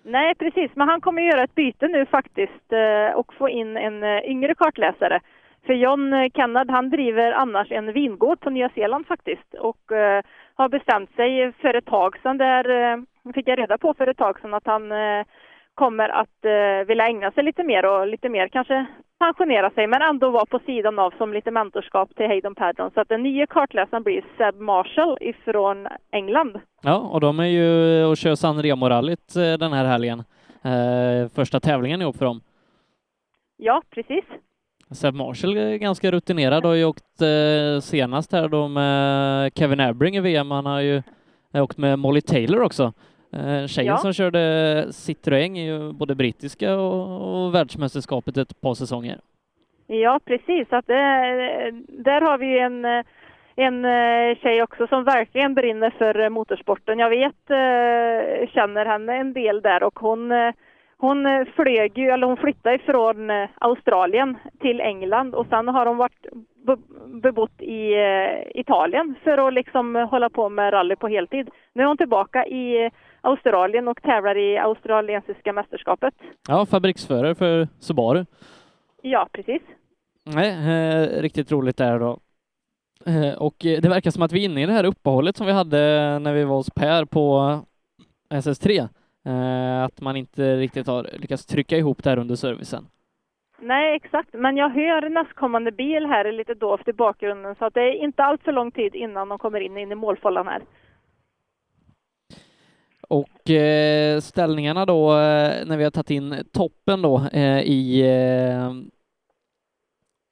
Nej, 0.03 0.35
precis. 0.35 0.71
Men 0.75 0.89
han 0.89 1.01
kommer 1.01 1.21
göra 1.21 1.43
ett 1.43 1.55
byte 1.55 1.87
nu 1.87 2.05
faktiskt 2.05 2.71
eh, 2.71 3.17
och 3.17 3.33
få 3.33 3.49
in 3.49 3.77
en 3.77 4.03
eh, 4.03 4.19
yngre 4.25 4.55
kartläsare. 4.55 5.19
För 5.65 5.73
John 5.73 6.29
Kennard, 6.33 6.69
han 6.69 6.89
driver 6.89 7.31
annars 7.31 7.71
en 7.71 7.93
vingård 7.93 8.39
på 8.39 8.49
Nya 8.49 8.69
Zeeland 8.69 9.07
faktiskt 9.07 9.53
och 9.53 9.91
eh, 9.91 10.23
har 10.55 10.69
bestämt 10.69 11.15
sig 11.15 11.51
för 11.51 11.73
ett 11.73 11.85
tag 11.85 12.17
sedan, 12.23 12.37
där 12.37 12.69
eh, 12.69 12.97
fick 13.33 13.47
jag 13.47 13.59
reda 13.59 13.77
på 13.77 13.93
för 13.93 14.07
ett 14.07 14.17
tag 14.17 14.39
sedan 14.39 14.53
att 14.53 14.65
han 14.65 14.91
eh, 14.91 15.25
kommer 15.76 16.10
att 16.10 16.45
eh, 16.45 16.88
vilja 16.88 17.07
ägna 17.07 17.31
sig 17.31 17.43
lite 17.43 17.64
mer 17.64 17.85
och 17.85 18.07
lite 18.07 18.30
mer 18.30 18.47
kanske 18.47 18.85
pensionera 19.19 19.69
sig 19.69 19.88
men 19.88 20.02
ändå 20.02 20.30
vara 20.30 20.45
på 20.45 20.60
sidan 20.60 20.99
av 20.99 21.14
som 21.18 21.34
lite 21.34 21.52
mentorskap 21.52 22.15
till 22.15 22.27
Hayden 22.27 22.56
Padron. 22.56 22.91
Så 22.93 23.02
att 23.02 23.10
den 23.10 23.23
nya 23.23 23.47
kartläsaren 23.47 24.03
blir 24.03 24.26
Seb 24.38 24.60
Marshall 24.60 25.18
ifrån 25.22 25.88
England. 26.11 26.60
Ja, 26.81 26.97
och 26.97 27.22
de 27.22 27.39
är 27.39 27.45
ju 27.45 28.03
och 28.06 28.18
kör 28.18 28.35
San 28.35 28.61
Remo-rallyt 28.61 29.35
eh, 29.35 29.53
den 29.53 29.73
här 29.73 29.85
helgen. 29.85 30.23
Eh, 30.64 31.30
första 31.35 31.60
tävlingen 31.60 32.02
ihop 32.02 32.18
för 32.18 32.26
dem. 32.26 32.41
Ja, 33.57 33.81
precis. 33.89 34.26
Seb 34.91 35.15
Marshall 35.15 35.57
är 35.57 35.77
ganska 35.77 36.11
rutinerad 36.11 36.64
och 36.64 36.69
har 36.69 36.76
ju 36.76 36.85
åkt 36.85 37.22
eh, 37.22 37.81
senast 37.81 38.31
här 38.31 38.47
då 38.47 38.68
med 38.68 39.52
Kevin 39.56 39.80
Abring 39.80 40.15
i 40.15 40.19
VM. 40.19 40.52
Han 40.52 40.65
har 40.65 40.81
ju 40.81 41.03
åkt 41.53 41.77
med 41.77 41.99
Molly 41.99 42.22
Taylor 42.22 42.61
också. 42.61 42.93
Eh, 43.35 43.67
tjejen 43.67 43.91
Ja. 43.93 43.97
som 43.97 44.13
körde 44.13 44.39
Citroën 44.91 45.57
är 45.57 45.63
ju 45.65 45.93
både 45.93 46.15
brittiska 46.15 46.75
och, 46.75 47.45
och 47.45 47.55
världsmästerskapet 47.55 48.37
ett 48.37 48.61
par 48.61 48.73
säsonger. 48.73 49.17
Ja, 49.87 50.19
precis. 50.25 50.67
Att 50.73 50.87
det, 50.87 51.03
där 51.87 52.21
har 52.21 52.37
vi 52.37 52.59
en, 52.59 52.85
eh, 52.85 53.03
en 53.55 53.85
eh, 53.85 54.37
tjej 54.37 54.63
också 54.63 54.87
som 54.87 55.03
verkligen 55.03 55.53
brinner 55.55 55.89
för 55.97 56.19
eh, 56.19 56.29
motorsporten. 56.29 56.99
Jag 56.99 57.09
vet, 57.09 57.49
eh, 57.49 58.49
känner 58.53 58.85
henne 58.85 59.15
en 59.15 59.33
del 59.33 59.61
där 59.61 59.83
och 59.83 59.99
hon, 59.99 60.31
eh, 60.31 60.53
hon 60.97 61.25
eh, 61.25 61.45
flög 61.55 61.97
ju, 61.97 62.09
eller 62.09 62.27
hon 62.27 62.37
flyttade 62.37 62.75
ifrån 62.75 63.29
eh, 63.29 63.49
Australien 63.55 64.37
till 64.59 64.81
England 64.81 65.35
och 65.35 65.47
sen 65.49 65.67
har 65.67 65.85
hon 65.85 65.97
varit 65.97 66.25
be- 66.67 66.77
bebott 67.21 67.61
i 67.61 67.93
eh, 67.93 68.59
Italien 68.59 69.15
för 69.23 69.47
att 69.47 69.53
liksom 69.53 69.95
eh, 69.95 70.09
hålla 70.09 70.29
på 70.29 70.49
med 70.49 70.73
rally 70.73 70.95
på 70.95 71.07
heltid. 71.07 71.49
Nu 71.73 71.83
är 71.83 71.87
hon 71.87 71.97
tillbaka 71.97 72.45
i 72.45 72.91
Australien 73.26 73.88
och 73.88 74.02
tävlar 74.02 74.38
i 74.38 74.57
australiensiska 74.57 75.53
mästerskapet. 75.53 76.14
Ja, 76.47 76.65
fabriksförare 76.65 77.35
för 77.35 77.68
Subaru. 77.80 78.26
Ja, 79.02 79.27
precis. 79.31 79.61
Nej, 80.23 80.49
eh, 80.49 81.22
riktigt 81.22 81.52
roligt 81.52 81.77
där 81.77 81.99
då. 81.99 82.19
Eh, 83.06 83.38
och 83.38 83.65
eh, 83.65 83.81
det 83.81 83.89
verkar 83.89 84.11
som 84.11 84.23
att 84.23 84.31
vi 84.31 84.45
är 84.45 84.49
inne 84.49 84.64
i 84.64 84.65
det 84.65 84.73
här 84.73 84.84
uppehållet 84.84 85.38
som 85.38 85.47
vi 85.47 85.53
hade 85.53 85.77
när 86.19 86.34
vi 86.34 86.43
var 86.43 86.56
hos 86.56 86.69
Per 86.69 87.06
på 87.06 87.60
SS3. 88.30 88.88
Eh, 89.26 89.84
att 89.84 90.02
man 90.02 90.15
inte 90.15 90.56
riktigt 90.56 90.88
har 90.88 91.07
lyckats 91.14 91.45
trycka 91.45 91.77
ihop 91.77 92.03
det 92.03 92.10
här 92.10 92.19
under 92.19 92.35
servicen. 92.35 92.85
Nej, 93.60 93.95
exakt. 93.95 94.30
Men 94.34 94.57
jag 94.57 94.69
hör 94.69 95.10
nästkommande 95.10 95.72
bil 95.72 96.06
här 96.06 96.31
lite 96.31 96.53
dovt 96.53 96.88
i 96.88 96.93
bakgrunden 96.93 97.56
så 97.56 97.65
att 97.65 97.73
det 97.73 97.81
är 97.81 98.03
inte 98.03 98.23
allt 98.23 98.43
för 98.43 98.52
lång 98.52 98.72
tid 98.72 98.95
innan 98.95 99.30
de 99.30 99.39
kommer 99.39 99.60
in, 99.60 99.77
in 99.77 99.91
i 99.91 99.95
målfållan 99.95 100.47
här. 100.47 100.61
Och 103.10 103.49
eh, 103.49 104.19
ställningarna 104.19 104.86
då 104.86 105.11
eh, 105.11 105.65
när 105.65 105.77
vi 105.77 105.84
har 105.84 105.91
tagit 105.91 106.10
in 106.10 106.36
toppen 106.52 107.02
då 107.02 107.27
eh, 107.32 107.60
i 107.60 108.02
eh, 108.02 108.73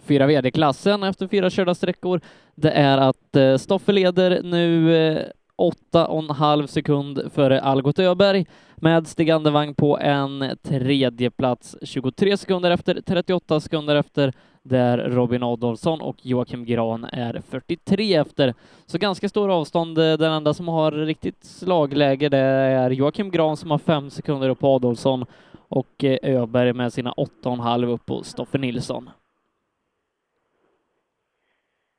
fyra 0.04 0.28
VD-klassen 0.28 1.04
efter 1.04 1.28
fyra 1.28 1.50
körda 1.50 1.76
sträckor. 1.76 2.22
Det 2.56 2.72
är 2.72 2.98
att 2.98 3.36
eh, 3.36 3.58
Stoffe 3.58 3.92
leder 3.92 4.42
nu 4.44 4.96
eh, 4.96 5.22
åtta 5.56 6.08
och 6.08 6.24
en 6.24 6.30
halv 6.30 6.68
sekund 6.68 7.32
före 7.34 7.62
Algot 7.62 8.00
Öberg 8.00 8.46
med 8.76 9.08
Stig 9.08 9.32
Andevang 9.32 9.76
på 9.76 10.00
en 10.00 10.58
tredje 10.64 11.32
plats 11.32 11.76
23 11.82 12.38
sekunder 12.38 12.72
efter, 12.72 13.02
38 13.02 13.60
sekunder 13.60 13.96
efter 13.96 14.34
där 14.64 14.98
Robin 14.98 15.44
Adolfsson 15.44 16.02
och 16.02 16.26
Joakim 16.26 16.66
Gran 16.66 17.04
är 17.04 17.42
43 17.50 18.16
efter. 18.16 18.54
Så 18.86 18.98
ganska 18.98 19.30
stor 19.30 19.52
avstånd. 19.52 19.98
Eh, 19.98 20.18
den 20.18 20.32
enda 20.32 20.54
som 20.54 20.68
har 20.68 20.92
riktigt 20.92 21.44
slagläge 21.44 22.30
det 22.30 22.38
är 22.38 22.90
Joakim 22.90 23.32
Gran 23.32 23.58
som 23.58 23.72
har 23.72 23.78
fem 23.78 24.10
sekunder 24.10 24.50
upp 24.50 24.60
på 24.60 24.68
Adolfsson 24.68 25.26
och 25.68 26.04
eh, 26.04 26.18
Öberg 26.24 26.74
med 26.74 26.94
sina 26.94 27.12
åtta 27.12 27.50
och 27.50 27.54
en 27.54 27.60
halv 27.60 27.90
upp 27.90 28.06
på 28.06 28.24
Stoffe 28.24 28.58
Nilsson. 28.58 29.10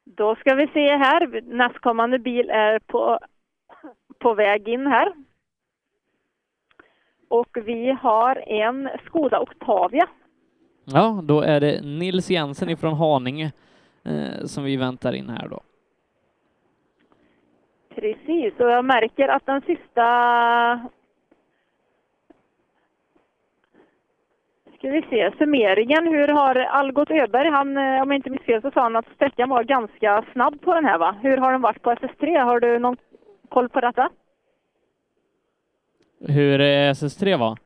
Då 0.05 0.37
ska 0.37 0.55
vi 0.55 0.67
se 0.67 0.97
här. 0.97 1.43
Nästkommande 1.43 2.19
bil 2.19 2.51
är 2.51 2.79
på, 2.79 3.19
på 4.19 4.35
väg 4.35 4.69
in 4.69 4.87
här. 4.87 5.13
Och 7.29 7.57
vi 7.65 7.91
har 7.91 8.37
en 8.37 8.89
Skoda 9.07 9.41
Octavia. 9.41 10.09
Ja, 10.85 11.21
då 11.23 11.41
är 11.41 11.61
det 11.61 11.81
Nils 11.85 12.31
Jensen 12.31 12.71
ifrån 12.71 12.95
Haninge 12.95 13.53
eh, 14.05 14.45
som 14.45 14.65
vi 14.65 14.77
väntar 14.77 15.13
in 15.13 15.29
här 15.29 15.49
då. 15.49 15.61
Precis, 17.95 18.61
och 18.61 18.71
jag 18.71 18.85
märker 18.85 19.29
att 19.29 19.47
den 19.47 19.61
sista... 19.61 20.91
Ska 24.79 24.91
vi 24.91 25.03
se, 25.03 25.33
summeringen. 25.39 26.07
Hur 26.07 26.29
har 26.29 26.55
Algot 26.55 27.11
Öberg, 27.11 27.49
han, 27.49 27.77
eh, 27.77 28.03
om 28.03 28.11
jag 28.11 28.19
inte 28.19 28.31
minns 28.31 28.43
fel 28.43 28.63
så 28.63 28.71
sa 28.71 28.83
han 28.83 28.97
att 28.97 29.15
sträckan 29.15 29.49
var 29.49 29.65
ganska 29.65 30.25
snabb 30.33 30.61
på 30.61 30.75
den 30.75 30.85
här 30.85 30.99
va? 30.99 31.17
Hur 31.23 31.37
har 31.37 31.53
den 31.53 31.61
varit 31.61 31.83
på 31.83 31.91
SS3? 31.91 32.45
Har 32.45 32.61
du 32.61 32.79
någon 32.79 32.97
koll 33.49 33.69
på 33.69 33.81
detta? 33.81 34.11
Hur 36.21 36.61
eh, 36.61 36.91
SS3 36.93 37.39
var? 37.39 37.59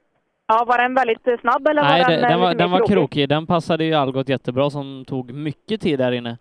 Ja, 0.48 0.64
var 0.66 0.78
den 0.78 0.94
väldigt 0.94 1.40
snabb 1.40 1.66
eller 1.68 1.82
Nej, 1.82 2.02
var 2.02 2.10
den, 2.10 2.20
den, 2.20 2.24
eh, 2.24 2.30
den, 2.30 2.40
var, 2.40 2.54
den 2.54 2.70
var 2.70 2.78
krokig? 2.78 2.94
krokig. 2.94 3.28
Den 3.28 3.46
passade 3.46 3.84
ju 3.84 3.94
Algot 3.94 4.28
jättebra 4.28 4.70
som 4.70 5.04
tog 5.06 5.32
mycket 5.32 5.80
tid 5.80 5.98
där 5.98 6.12
inne. 6.12 6.38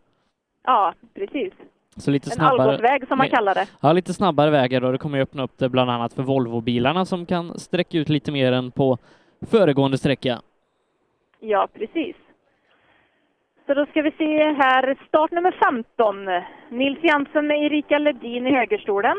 Ja, 0.66 0.94
precis. 1.16 1.54
Så 1.98 2.12
lite 2.12 2.28
En 2.28 2.32
snabbare. 2.32 2.62
Algot-väg 2.72 3.08
som 3.08 3.18
man 3.18 3.30
kallar 3.30 3.56
det. 3.56 3.68
Ja, 3.82 3.94
lite 3.94 4.14
snabbare 4.14 4.50
vägar 4.52 4.84
och 4.84 4.92
det 4.92 4.98
kommer 4.98 5.18
ju 5.18 5.24
öppna 5.24 5.44
upp 5.44 5.58
det 5.58 5.70
bland 5.70 5.92
annat 5.92 6.14
för 6.14 6.24
Volvo-bilarna 6.24 7.06
som 7.06 7.26
kan 7.26 7.60
sträcka 7.60 7.98
ut 7.98 8.10
lite 8.10 8.32
mer 8.32 8.52
än 8.52 8.72
på 8.72 8.98
föregående 9.52 9.98
sträcka. 9.98 10.42
Ja, 11.40 11.68
precis. 11.74 12.16
Så 13.68 13.74
då 13.74 13.86
ska 13.86 14.02
vi 14.02 14.12
se 14.12 14.44
här, 14.44 14.98
start 15.08 15.32
nummer 15.32 15.52
15. 15.74 16.16
Nils 16.70 17.00
Jansen 17.04 17.48
med 17.48 17.64
Erika 17.64 17.98
Ledin 17.98 18.48
i 18.48 18.52
högerstolen. 18.56 19.18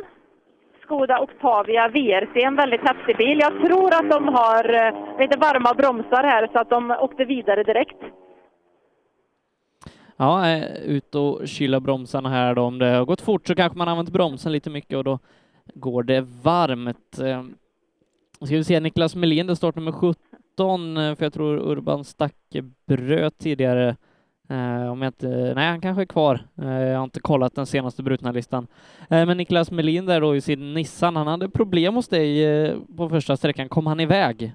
Skoda 0.88 1.20
Octavia 1.20 1.88
VRC, 1.88 2.42
en 2.44 2.56
väldigt 2.56 2.80
häftig 2.80 3.16
bil. 3.16 3.38
Jag 3.38 3.52
tror 3.66 3.94
att 3.94 4.10
de 4.10 4.28
har 4.28 4.74
eh, 4.74 5.20
lite 5.20 5.38
varma 5.38 5.74
bromsar 5.74 6.22
här 6.22 6.48
så 6.52 6.58
att 6.58 6.70
de 6.70 6.90
åkte 6.90 7.24
vidare 7.24 7.62
direkt. 7.62 8.02
Ja, 10.16 10.48
eh, 10.48 10.64
ut 10.84 11.14
och 11.14 11.48
kyla 11.48 11.80
bromsarna 11.80 12.28
här 12.28 12.54
då. 12.54 12.62
Om 12.62 12.78
det 12.78 12.86
har 12.86 13.04
gått 13.04 13.20
fort 13.20 13.46
så 13.46 13.54
kanske 13.54 13.78
man 13.78 13.88
använt 13.88 14.10
bromsen 14.10 14.52
lite 14.52 14.70
mycket 14.70 14.96
och 14.96 15.04
då 15.04 15.18
går 15.74 16.02
det 16.02 16.20
varmt. 16.42 17.18
Eh, 17.18 17.42
ska 18.46 18.56
vi 18.56 18.64
se, 18.64 18.80
Niklas 18.80 19.14
Melin, 19.14 19.46
det 19.46 19.56
står 19.56 19.72
nummer 19.76 19.92
17, 19.92 20.16
för 21.16 21.24
jag 21.24 21.32
tror 21.32 21.70
Urban 21.70 22.04
Stacke 22.04 22.62
bröt 22.86 23.38
tidigare. 23.38 23.96
Uh, 24.50 24.92
om 24.92 25.02
jag 25.02 25.08
inte, 25.08 25.52
nej, 25.56 25.68
han 25.68 25.80
kanske 25.80 26.02
är 26.02 26.06
kvar. 26.06 26.40
Uh, 26.62 26.82
jag 26.82 26.96
har 26.96 27.04
inte 27.04 27.20
kollat 27.20 27.54
den 27.54 27.66
senaste 27.66 28.02
brutna 28.02 28.32
listan. 28.32 28.66
Uh, 29.12 29.26
men 29.26 29.36
Niklas 29.36 29.70
Melin 29.70 30.06
där 30.06 30.20
då 30.20 30.36
i 30.36 30.40
sin 30.40 30.74
Nissan, 30.74 31.16
han 31.16 31.26
hade 31.26 31.48
problem 31.48 31.94
hos 31.94 32.08
dig 32.08 32.46
på 32.96 33.08
första 33.08 33.36
sträckan. 33.36 33.68
Kom 33.68 33.86
han 33.86 34.00
iväg? 34.00 34.52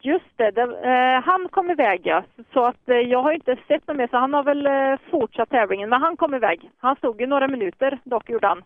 Just 0.00 0.36
det, 0.36 0.50
det 0.50 1.22
han 1.24 1.48
kom 1.48 1.70
iväg 1.70 2.00
ja. 2.04 2.24
Så 2.52 2.64
att 2.64 2.80
jag 2.84 3.22
har 3.22 3.32
inte 3.32 3.56
sett 3.68 3.86
något 3.86 3.96
mer 3.96 4.08
så 4.10 4.16
han 4.16 4.34
har 4.34 4.44
väl 4.44 4.68
fortsatt 5.10 5.50
tävlingen. 5.50 5.88
Men 5.90 6.02
han 6.02 6.16
kom 6.16 6.34
iväg. 6.34 6.70
Han 6.78 6.96
stod 6.96 7.20
ju 7.20 7.26
några 7.26 7.48
minuter 7.48 7.98
dock 8.04 8.30
gjorde 8.30 8.46
han. 8.46 8.62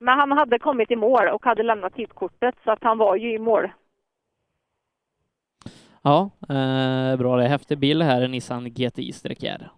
Men 0.00 0.18
han 0.18 0.32
hade 0.32 0.58
kommit 0.58 0.90
i 0.90 0.96
mål 0.96 1.28
och 1.28 1.44
hade 1.44 1.62
lämnat 1.62 1.94
tidkortet 1.94 2.54
så 2.64 2.70
att 2.70 2.82
han 2.82 2.98
var 2.98 3.16
ju 3.16 3.34
i 3.34 3.38
mål. 3.38 3.68
Ja, 6.02 6.30
eh, 6.48 7.16
bra. 7.16 7.36
Det 7.36 7.48
häftig 7.48 7.78
bil 7.78 8.02
här, 8.02 8.22
en 8.22 8.30
Nissan 8.30 8.64
GTI-R. 8.70 9.70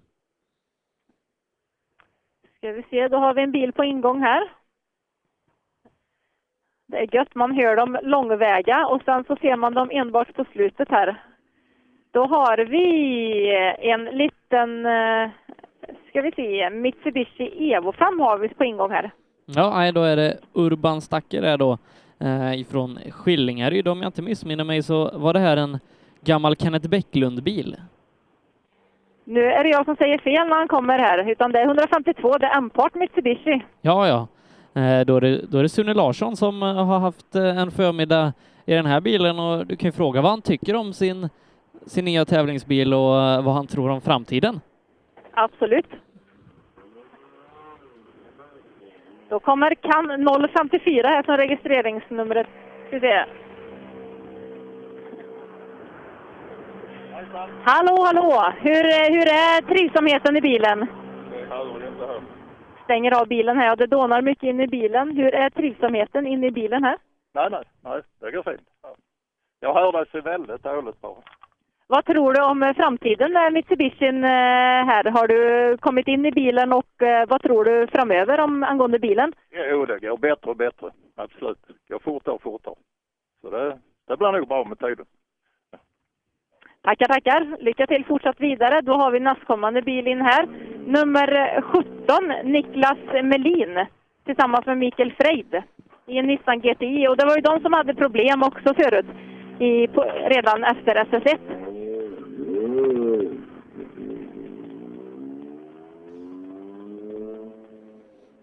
Ska 2.56 2.72
vi 2.72 2.82
se, 2.90 3.08
då 3.08 3.16
har 3.16 3.34
vi 3.34 3.42
en 3.42 3.52
bil 3.52 3.72
på 3.72 3.84
ingång 3.84 4.20
här. 4.20 4.52
Det 6.88 6.96
är 6.98 7.14
gött, 7.14 7.34
man 7.34 7.52
hör 7.52 7.76
dem 7.76 7.98
långväga 8.02 8.86
och 8.86 9.02
sen 9.04 9.24
så 9.24 9.36
ser 9.36 9.56
man 9.56 9.74
dem 9.74 9.88
enbart 9.92 10.34
på 10.34 10.44
slutet 10.52 10.88
här. 10.90 11.22
Då 12.10 12.26
har 12.26 12.58
vi 12.58 12.82
en 13.78 14.04
liten, 14.04 14.86
eh, 14.86 15.30
ska 16.08 16.22
vi 16.22 16.32
se, 16.32 16.70
Mitsubishi 16.70 17.72
Evo 17.72 17.92
5 17.92 18.20
har 18.20 18.38
vi 18.38 18.48
på 18.48 18.64
ingång 18.64 18.90
här. 18.90 19.10
Ja, 19.46 19.70
nej, 19.74 19.92
då 19.92 20.02
är 20.02 20.16
det 20.16 20.38
Urban 20.52 21.00
Stacke 21.00 21.40
där 21.40 21.58
då 21.58 21.78
eh, 22.20 22.60
ifrån 22.60 22.98
Skillingaryd. 23.10 23.88
Om 23.88 24.02
jag 24.02 24.08
inte 24.08 24.22
missminner 24.22 24.64
mig 24.64 24.82
så 24.82 25.18
var 25.18 25.32
det 25.32 25.40
här 25.40 25.56
en 25.56 25.78
gammal 26.24 26.56
Kenneth 26.56 26.88
Bäcklund-bil. 26.88 27.76
Nu 29.24 29.44
är 29.44 29.64
det 29.64 29.70
jag 29.70 29.84
som 29.84 29.96
säger 29.96 30.18
fel 30.18 30.48
när 30.48 30.56
han 30.56 30.68
kommer 30.68 30.98
här, 30.98 31.30
utan 31.30 31.52
det 31.52 31.60
är 31.60 31.64
152, 31.66 32.38
det 32.38 32.46
är 32.46 32.56
M-Part 32.58 32.94
Mitsubishi. 32.94 33.64
Ja, 33.80 34.08
ja. 34.08 34.28
Eh, 34.80 35.04
Då 35.04 35.16
är, 35.16 35.20
det, 35.20 35.40
då 35.50 35.58
är 35.58 35.62
det 35.62 35.68
Sune 35.68 35.94
Larsson 35.94 36.36
som 36.36 36.62
eh, 36.62 36.84
har 36.84 36.98
haft 36.98 37.34
eh, 37.34 37.58
en 37.58 37.70
förmiddag 37.70 38.32
i 38.66 38.74
den 38.74 38.86
här 38.86 39.00
bilen 39.00 39.38
och 39.38 39.66
du 39.66 39.76
kan 39.76 39.88
ju 39.88 39.92
fråga 39.92 40.20
vad 40.22 40.30
han 40.30 40.42
tycker 40.42 40.76
om 40.76 40.92
sin, 40.92 41.28
sin 41.86 42.04
nya 42.04 42.24
tävlingsbil 42.24 42.94
och 42.94 43.10
vad 43.44 43.54
han 43.54 43.66
tror 43.66 43.90
om 43.90 44.00
framtiden. 44.00 44.60
Absolut. 45.34 45.86
Då 49.28 49.40
kommer 49.40 49.74
kan 49.74 50.50
054 50.70 51.08
här 51.08 51.22
som 51.22 51.36
registreringsnumret. 51.36 52.46
Ska 52.88 52.98
vi 52.98 53.00
se. 53.00 53.24
Hallå, 57.64 58.04
hallå! 58.04 58.52
Hur, 58.60 58.84
är- 58.84 59.10
hur 59.10 59.26
är 59.28 59.62
trivsamheten 59.62 60.36
i 60.36 60.40
bilen? 60.40 60.86
Stänger 62.84 63.20
av 63.20 63.28
bilen 63.28 63.56
här. 63.58 63.66
Ja, 63.66 63.76
det 63.76 63.86
dånar 63.86 64.22
mycket 64.22 64.42
in 64.44 64.60
i 64.60 64.66
bilen. 64.66 65.16
Hur 65.16 65.34
är 65.34 65.50
trivsamheten 65.50 66.26
inne 66.26 66.46
i 66.46 66.50
bilen 66.50 66.84
här? 66.84 66.96
Nej, 67.34 67.48
nej, 67.50 67.62
nej, 67.84 68.00
det 68.20 68.30
går 68.30 68.42
fint. 68.42 68.60
Ja. 68.82 68.88
Jag 69.60 69.74
hör 69.74 69.92
dig 69.92 70.04
så 70.12 70.20
väldigt 70.20 70.62
dåligt 70.62 71.00
bara. 71.00 71.14
Vad 71.86 72.04
tror 72.04 72.32
du 72.32 72.42
om 72.44 72.62
eh, 72.62 72.74
framtiden 72.74 73.32
med 73.32 73.52
Mitsubishin 73.52 74.24
eh, 74.24 74.30
här? 74.90 75.04
Har 75.10 75.28
du 75.28 75.76
kommit 75.78 76.08
in 76.08 76.26
i 76.26 76.32
bilen 76.32 76.72
och 76.72 77.02
eh, 77.02 77.26
vad 77.28 77.42
tror 77.42 77.64
du 77.64 77.86
framöver 77.86 78.40
om 78.40 78.62
angående 78.62 78.98
bilen? 78.98 79.32
Jo, 79.50 79.86
det 79.86 79.98
går 79.98 80.16
bättre 80.16 80.50
och 80.50 80.56
bättre. 80.56 80.90
Absolut. 81.16 81.58
Det 81.66 81.92
går 81.94 81.98
fortare 82.00 82.34
och 82.34 82.42
fortare. 82.42 82.74
Så 83.42 83.50
det, 83.50 83.78
det 84.08 84.16
blir 84.16 84.32
nog 84.32 84.48
bra 84.48 84.64
med 84.64 84.78
tiden. 84.78 85.06
Tackar, 86.82 87.06
tackar. 87.06 87.56
Lycka 87.60 87.86
till 87.86 88.04
fortsatt 88.04 88.40
vidare. 88.40 88.80
Då 88.80 88.92
har 88.92 89.10
vi 89.10 89.20
nästkommande 89.20 89.82
bil 89.82 90.06
in 90.06 90.20
här. 90.20 90.46
Nummer 90.86 91.60
17, 91.62 92.52
Niklas 92.52 92.98
Melin, 93.24 93.86
tillsammans 94.26 94.66
med 94.66 94.78
Mikael 94.78 95.12
Freid 95.12 95.62
i 96.06 96.18
en 96.18 96.26
Nissan 96.26 96.60
GTI. 96.60 97.08
Och 97.08 97.16
det 97.16 97.24
var 97.24 97.36
ju 97.36 97.42
de 97.42 97.60
som 97.60 97.72
hade 97.72 97.94
problem 97.94 98.42
också 98.42 98.74
förut, 98.74 99.06
i, 99.58 99.86
på, 99.86 100.02
redan 100.26 100.64
efter 100.64 101.04
SS1. 101.04 101.38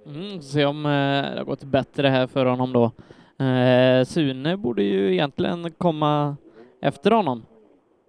Mm, 0.06 0.42
se 0.42 0.66
om 0.66 0.86
eh, 0.86 1.32
det 1.32 1.38
har 1.38 1.46
gått 1.46 1.64
bättre 1.64 2.08
här 2.08 2.28
för 2.28 2.46
honom 2.46 2.74
då. 2.74 2.92
Eh, 3.46 4.04
Sune 4.04 4.58
borde 4.58 4.84
ju 4.84 5.14
egentligen 5.14 5.72
komma 5.72 6.36
efter 6.82 7.12
honom. 7.12 7.46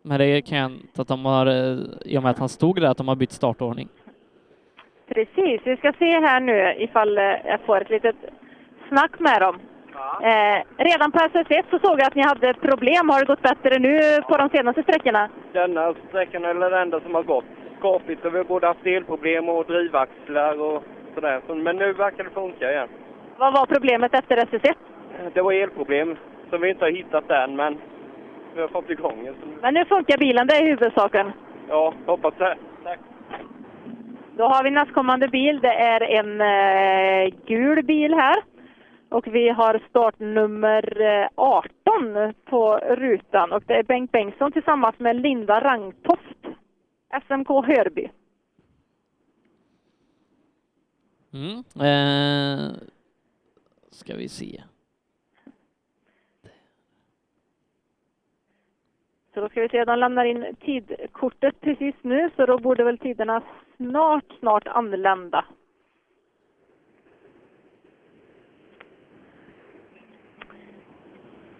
Men 0.08 0.18
det 0.18 0.42
kan 0.42 0.58
jag 0.58 0.70
inte 0.70 1.02
att 1.02 1.08
de 1.08 1.24
har, 1.24 1.46
eh, 1.46 1.78
i 2.04 2.18
och 2.18 2.22
med 2.22 2.30
att 2.30 2.38
han 2.38 2.48
stod 2.48 2.80
där, 2.80 2.88
att 2.90 2.96
de 2.96 3.08
har 3.08 3.16
bytt 3.16 3.32
startordning. 3.32 3.88
Precis, 5.14 5.60
vi 5.64 5.76
ska 5.76 5.92
se 5.98 6.10
här 6.20 6.40
nu 6.40 6.74
ifall 6.78 7.18
eh, 7.18 7.24
jag 7.24 7.60
får 7.66 7.80
ett 7.80 7.90
litet 7.90 8.16
snack 8.88 9.18
med 9.18 9.40
dem. 9.40 9.58
Eh, 10.22 10.84
redan 10.84 11.12
på 11.12 11.18
SS1 11.18 11.62
så 11.70 11.78
såg 11.78 12.00
jag 12.00 12.06
att 12.06 12.14
ni 12.14 12.22
hade 12.22 12.54
problem. 12.54 13.08
Har 13.08 13.20
det 13.20 13.26
gått 13.26 13.42
bättre 13.42 13.78
nu 13.78 13.98
på 14.28 14.36
de 14.36 14.48
senaste 14.48 14.82
sträckorna? 14.82 15.28
Denna 15.52 15.94
sträckan 16.08 16.44
är 16.44 16.54
den 16.54 16.72
enda 16.82 17.00
som 17.00 17.14
har 17.14 17.22
gått 17.22 17.44
skapligt. 17.78 18.24
och 18.24 18.34
Vi 18.34 18.38
har 18.38 18.44
både 18.44 18.66
haft 18.66 18.86
elproblem 18.86 19.48
och 19.48 19.64
drivaxlar 19.66 20.60
och 20.60 20.82
sådär. 21.14 21.40
Så- 21.46 21.54
Men 21.54 21.76
nu 21.76 21.92
verkar 21.92 22.24
det 22.24 22.30
funka 22.30 22.70
igen. 22.72 22.88
Vad 23.38 23.52
var 23.52 23.66
problemet 23.66 24.14
efter 24.14 24.36
SS1? 24.36 24.74
Det 25.34 25.42
var 25.42 25.52
elproblem 25.52 26.16
som 26.50 26.60
vi 26.60 26.70
inte 26.70 26.84
har 26.84 26.90
hittat 26.92 27.30
än, 27.30 27.56
men 27.56 27.78
vi 28.54 28.60
har 28.60 28.68
fått 28.68 28.90
igång 28.90 29.24
det. 29.24 29.34
Men 29.62 29.74
nu 29.74 29.84
funkar 29.84 30.18
bilen, 30.18 30.46
det 30.46 30.54
är 30.54 30.66
huvudsaken. 30.66 31.32
Ja, 31.68 31.94
hoppas 32.06 32.34
det. 32.38 32.56
Tack. 32.84 32.98
Då 34.36 34.44
har 34.44 34.64
vi 34.64 34.70
nästkommande 34.70 35.28
bil. 35.28 35.60
Det 35.62 35.74
är 35.74 36.00
en 36.02 36.40
eh, 36.40 37.34
gul 37.46 37.84
bil 37.84 38.14
här. 38.14 38.42
Och 39.10 39.26
vi 39.26 39.48
har 39.48 39.82
startnummer 39.88 41.00
eh, 41.00 41.28
18 41.34 42.34
på 42.44 42.78
rutan. 42.78 43.52
Och 43.52 43.62
det 43.66 43.74
är 43.74 43.82
Bengt 43.82 44.12
Bengtsson 44.12 44.52
tillsammans 44.52 44.98
med 44.98 45.16
Linda 45.16 45.60
Rangtoft. 45.60 46.22
SMK 47.26 47.48
Hörby. 47.48 48.10
Mm. 51.32 51.58
Eh, 51.58 52.72
ska 53.90 54.16
vi 54.16 54.28
se. 54.28 54.62
Så 59.38 59.42
då 59.42 59.48
ska 59.48 59.60
vi 59.60 59.68
se, 59.68 59.84
de 59.84 59.98
lämnar 59.98 60.24
in 60.24 60.56
tidkortet 60.60 61.60
precis 61.60 61.94
nu. 62.02 62.30
Så 62.36 62.46
då 62.46 62.58
borde 62.58 62.84
väl 62.84 62.98
tiderna 62.98 63.42
snart, 63.76 64.24
snart 64.38 64.68
anlända. 64.68 65.44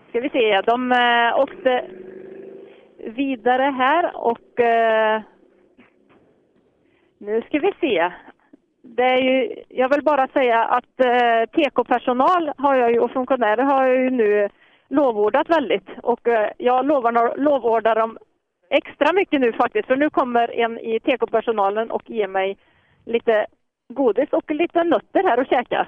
Ska 0.08 0.20
vi 0.20 0.28
se, 0.28 0.60
de 0.60 0.92
eh, 0.92 1.38
åkte 1.40 1.84
vidare 2.98 3.62
här 3.62 4.16
och 4.16 4.60
eh, 4.60 5.22
nu 7.18 7.42
ska 7.42 7.58
vi 7.58 7.72
se. 7.80 8.12
Det 8.82 9.02
är 9.02 9.22
ju, 9.22 9.62
jag 9.68 9.88
vill 9.88 10.04
bara 10.04 10.28
säga 10.28 10.64
att 10.64 11.00
eh, 11.00 11.42
TK-personal 11.52 12.52
har 12.56 12.74
jag 12.74 12.92
ju, 12.92 12.98
och 12.98 13.10
funktionärer 13.10 13.62
har 13.62 13.86
jag 13.86 14.00
ju 14.00 14.10
nu 14.10 14.48
lovordat 14.90 15.50
väldigt. 15.50 15.88
Och 16.02 16.28
eh, 16.28 16.50
jag 16.58 16.86
lovar, 16.86 17.36
lovordar 17.36 17.94
dem 17.94 18.18
extra 18.70 19.12
mycket 19.12 19.40
nu 19.40 19.52
faktiskt. 19.52 19.86
För 19.86 19.96
nu 19.96 20.10
kommer 20.10 20.60
en 20.60 20.78
i 20.78 21.00
TK-personalen 21.00 21.90
och 21.90 22.10
ger 22.10 22.28
mig 22.28 22.56
lite 23.04 23.46
godis 23.94 24.28
och 24.32 24.50
lite 24.50 24.84
nötter 24.84 25.22
här 25.22 25.38
att 25.38 25.48
käka. 25.48 25.86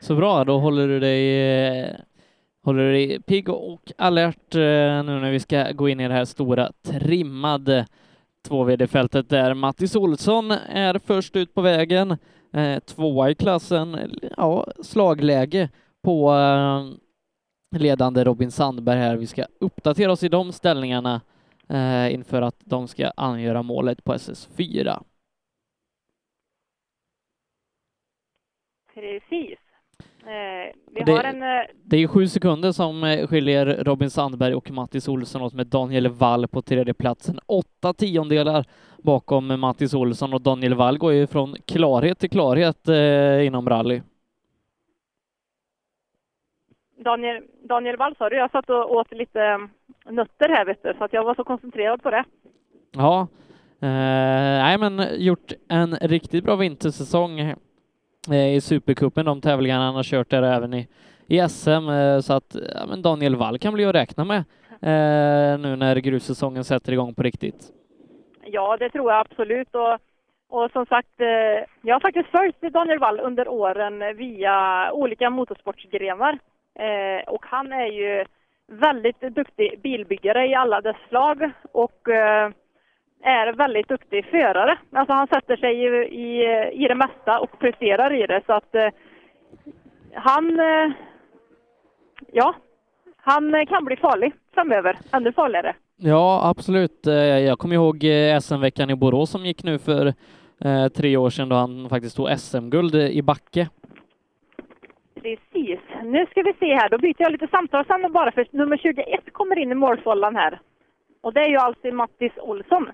Så 0.00 0.14
bra, 0.14 0.44
då 0.44 0.58
håller 0.58 0.88
du 0.88 1.00
dig, 1.00 1.50
eh, 1.80 1.96
håller 2.64 2.82
du 2.82 2.92
dig 2.92 3.22
pigg 3.22 3.48
och 3.48 3.92
alert 3.98 4.54
eh, 4.54 4.60
nu 5.04 5.20
när 5.20 5.30
vi 5.30 5.40
ska 5.40 5.72
gå 5.72 5.88
in 5.88 6.00
i 6.00 6.08
det 6.08 6.14
här 6.14 6.24
stora 6.24 6.72
trimmade 6.82 7.86
2VD-fältet 8.48 9.28
där 9.28 9.54
Mattis 9.54 9.96
Olsson 9.96 10.50
är 10.68 10.98
först 10.98 11.36
ut 11.36 11.54
på 11.54 11.60
vägen. 11.60 12.16
Tvåa 12.86 13.30
i 13.30 13.34
klassen, 13.34 13.96
ja, 14.36 14.66
slagläge 14.82 15.68
på 16.04 16.32
ledande 17.72 18.24
Robin 18.24 18.50
Sandberg 18.50 18.98
här. 18.98 19.16
Vi 19.16 19.26
ska 19.26 19.44
uppdatera 19.60 20.12
oss 20.12 20.22
i 20.22 20.28
de 20.28 20.52
ställningarna 20.52 21.20
eh, 21.68 22.14
inför 22.14 22.42
att 22.42 22.56
de 22.64 22.88
ska 22.88 23.10
angöra 23.16 23.62
målet 23.62 24.04
på 24.04 24.14
SS4. 24.14 25.02
Precis. 28.94 29.58
Eh, 30.20 31.04
Det- 31.04 31.24
en... 31.24 31.42
Eh, 31.42 31.48
Det 31.84 31.96
är 31.96 32.00
ju 32.00 32.08
sju 32.08 32.28
sekunder 32.28 32.72
som 32.72 33.04
eh, 33.04 33.26
skiljer 33.26 33.66
Robin 33.66 34.10
Sandberg 34.10 34.54
och 34.54 34.70
Mattis 34.70 35.08
Olsson 35.08 35.42
åt 35.42 35.54
med 35.54 35.66
Daniel 35.66 36.08
Wall 36.08 36.48
på 36.48 36.62
tredje 36.62 36.94
platsen. 36.94 37.38
Åtta 37.46 37.92
tiondelar 37.94 38.64
bakom 38.98 39.60
Mattis 39.60 39.94
Olsson 39.94 40.32
och 40.34 40.40
Daniel 40.42 40.74
Wall 40.74 40.98
går 40.98 41.12
ju 41.12 41.26
från 41.26 41.56
klarhet 41.66 42.18
till 42.18 42.30
klarhet 42.30 42.88
eh, 42.88 43.46
inom 43.46 43.68
rally. 43.68 44.00
Daniel, 47.02 47.42
Daniel 47.62 47.96
Wall 47.96 48.16
sa 48.16 48.28
du, 48.28 48.36
jag 48.36 48.50
satt 48.50 48.70
och 48.70 48.94
åt 48.94 49.12
lite 49.12 49.42
eh, 49.42 49.58
nötter 50.12 50.48
här 50.48 50.64
vet 50.64 50.82
du, 50.82 50.94
så 50.98 51.04
att 51.04 51.12
jag 51.12 51.24
var 51.24 51.34
så 51.34 51.44
koncentrerad 51.44 52.02
på 52.02 52.10
det. 52.10 52.24
Ja, 52.92 53.28
eh, 53.80 53.88
nej 54.62 54.78
men 54.78 55.06
gjort 55.24 55.52
en 55.68 55.96
riktigt 55.96 56.44
bra 56.44 56.56
vintersäsong 56.56 57.40
eh, 58.30 58.54
i 58.54 58.60
Supercupen, 58.60 59.26
de 59.26 59.40
tävlingarna 59.40 59.84
han 59.84 59.94
har 59.94 60.02
kört 60.02 60.30
där 60.30 60.42
även 60.42 60.74
i, 60.74 60.88
i 61.26 61.48
SM, 61.48 61.70
eh, 61.70 62.20
så 62.20 62.32
att 62.32 62.56
ja, 62.74 62.86
men 62.88 63.02
Daniel 63.02 63.36
Wall 63.36 63.58
kan 63.58 63.74
bli 63.74 63.84
att 63.84 63.94
räkna 63.94 64.24
med 64.24 64.44
nu 65.60 65.76
när 65.76 65.96
grussäsongen 65.96 66.64
sätter 66.64 66.92
igång 66.92 67.14
på 67.14 67.22
riktigt. 67.22 67.72
Ja, 68.44 68.76
det 68.76 68.90
tror 68.90 69.12
jag 69.12 69.20
absolut. 69.20 69.74
Och, 69.74 69.98
och 70.48 70.70
som 70.70 70.86
sagt, 70.86 71.08
jag 71.82 71.94
har 71.94 72.00
faktiskt 72.00 72.28
följt 72.28 72.60
Daniel 72.60 72.98
Wall 72.98 73.20
under 73.20 73.48
åren 73.48 74.16
via 74.16 74.90
olika 74.92 75.30
motorsportsgrenar. 75.30 76.38
Eh, 76.78 77.32
och 77.32 77.44
han 77.46 77.72
är 77.72 77.86
ju 77.86 78.24
väldigt 78.66 79.20
duktig 79.20 79.80
bilbyggare 79.82 80.46
i 80.46 80.54
alla 80.54 80.80
dess 80.80 80.96
slag 81.08 81.50
och 81.72 82.08
eh, 82.08 82.50
är 83.22 83.52
väldigt 83.52 83.88
duktig 83.88 84.24
förare. 84.24 84.78
Alltså 84.92 85.12
han 85.12 85.26
sätter 85.26 85.56
sig 85.56 85.74
i, 85.74 85.86
i, 86.22 86.42
i 86.84 86.88
det 86.88 86.94
mesta 86.94 87.40
och 87.40 87.58
presterar 87.58 88.14
i 88.22 88.26
det. 88.26 88.42
Så 88.46 88.52
att 88.52 88.74
eh, 88.74 88.88
han, 90.14 90.60
eh, 90.60 90.92
ja, 92.32 92.54
han 93.16 93.66
kan 93.66 93.84
bli 93.84 93.96
farlig 93.96 94.32
framöver. 94.54 94.98
Ännu 95.12 95.32
farligare. 95.32 95.74
Ja, 95.96 96.40
absolut. 96.44 97.06
Eh, 97.06 97.14
jag 97.14 97.58
kommer 97.58 97.74
ihåg 97.74 98.04
eh, 98.04 98.40
SM-veckan 98.40 98.90
i 98.90 98.94
Borås 98.96 99.30
som 99.30 99.46
gick 99.46 99.62
nu 99.64 99.78
för 99.78 100.06
eh, 100.60 100.88
tre 100.88 101.16
år 101.16 101.30
sedan 101.30 101.48
då 101.48 101.56
han 101.56 101.88
faktiskt 101.88 102.16
tog 102.16 102.38
SM-guld 102.38 102.94
i 102.94 103.22
backe. 103.22 103.68
Precis. 105.22 105.80
Nu 106.04 106.26
ska 106.26 106.42
vi 106.42 106.52
se 106.60 106.74
här, 106.74 106.88
då 106.88 106.98
byter 106.98 107.22
jag 107.22 107.32
lite 107.32 107.48
samtalsämne 107.48 108.08
bara 108.08 108.32
för 108.32 108.46
nummer 108.50 108.76
21 108.76 109.32
kommer 109.32 109.58
in 109.58 109.72
i 109.72 109.74
målfållan 109.74 110.36
här. 110.36 110.60
Och 111.20 111.32
det 111.32 111.40
är 111.40 111.48
ju 111.48 111.56
alltså 111.56 111.86
Mattis 111.92 112.32
Olsson. 112.36 112.86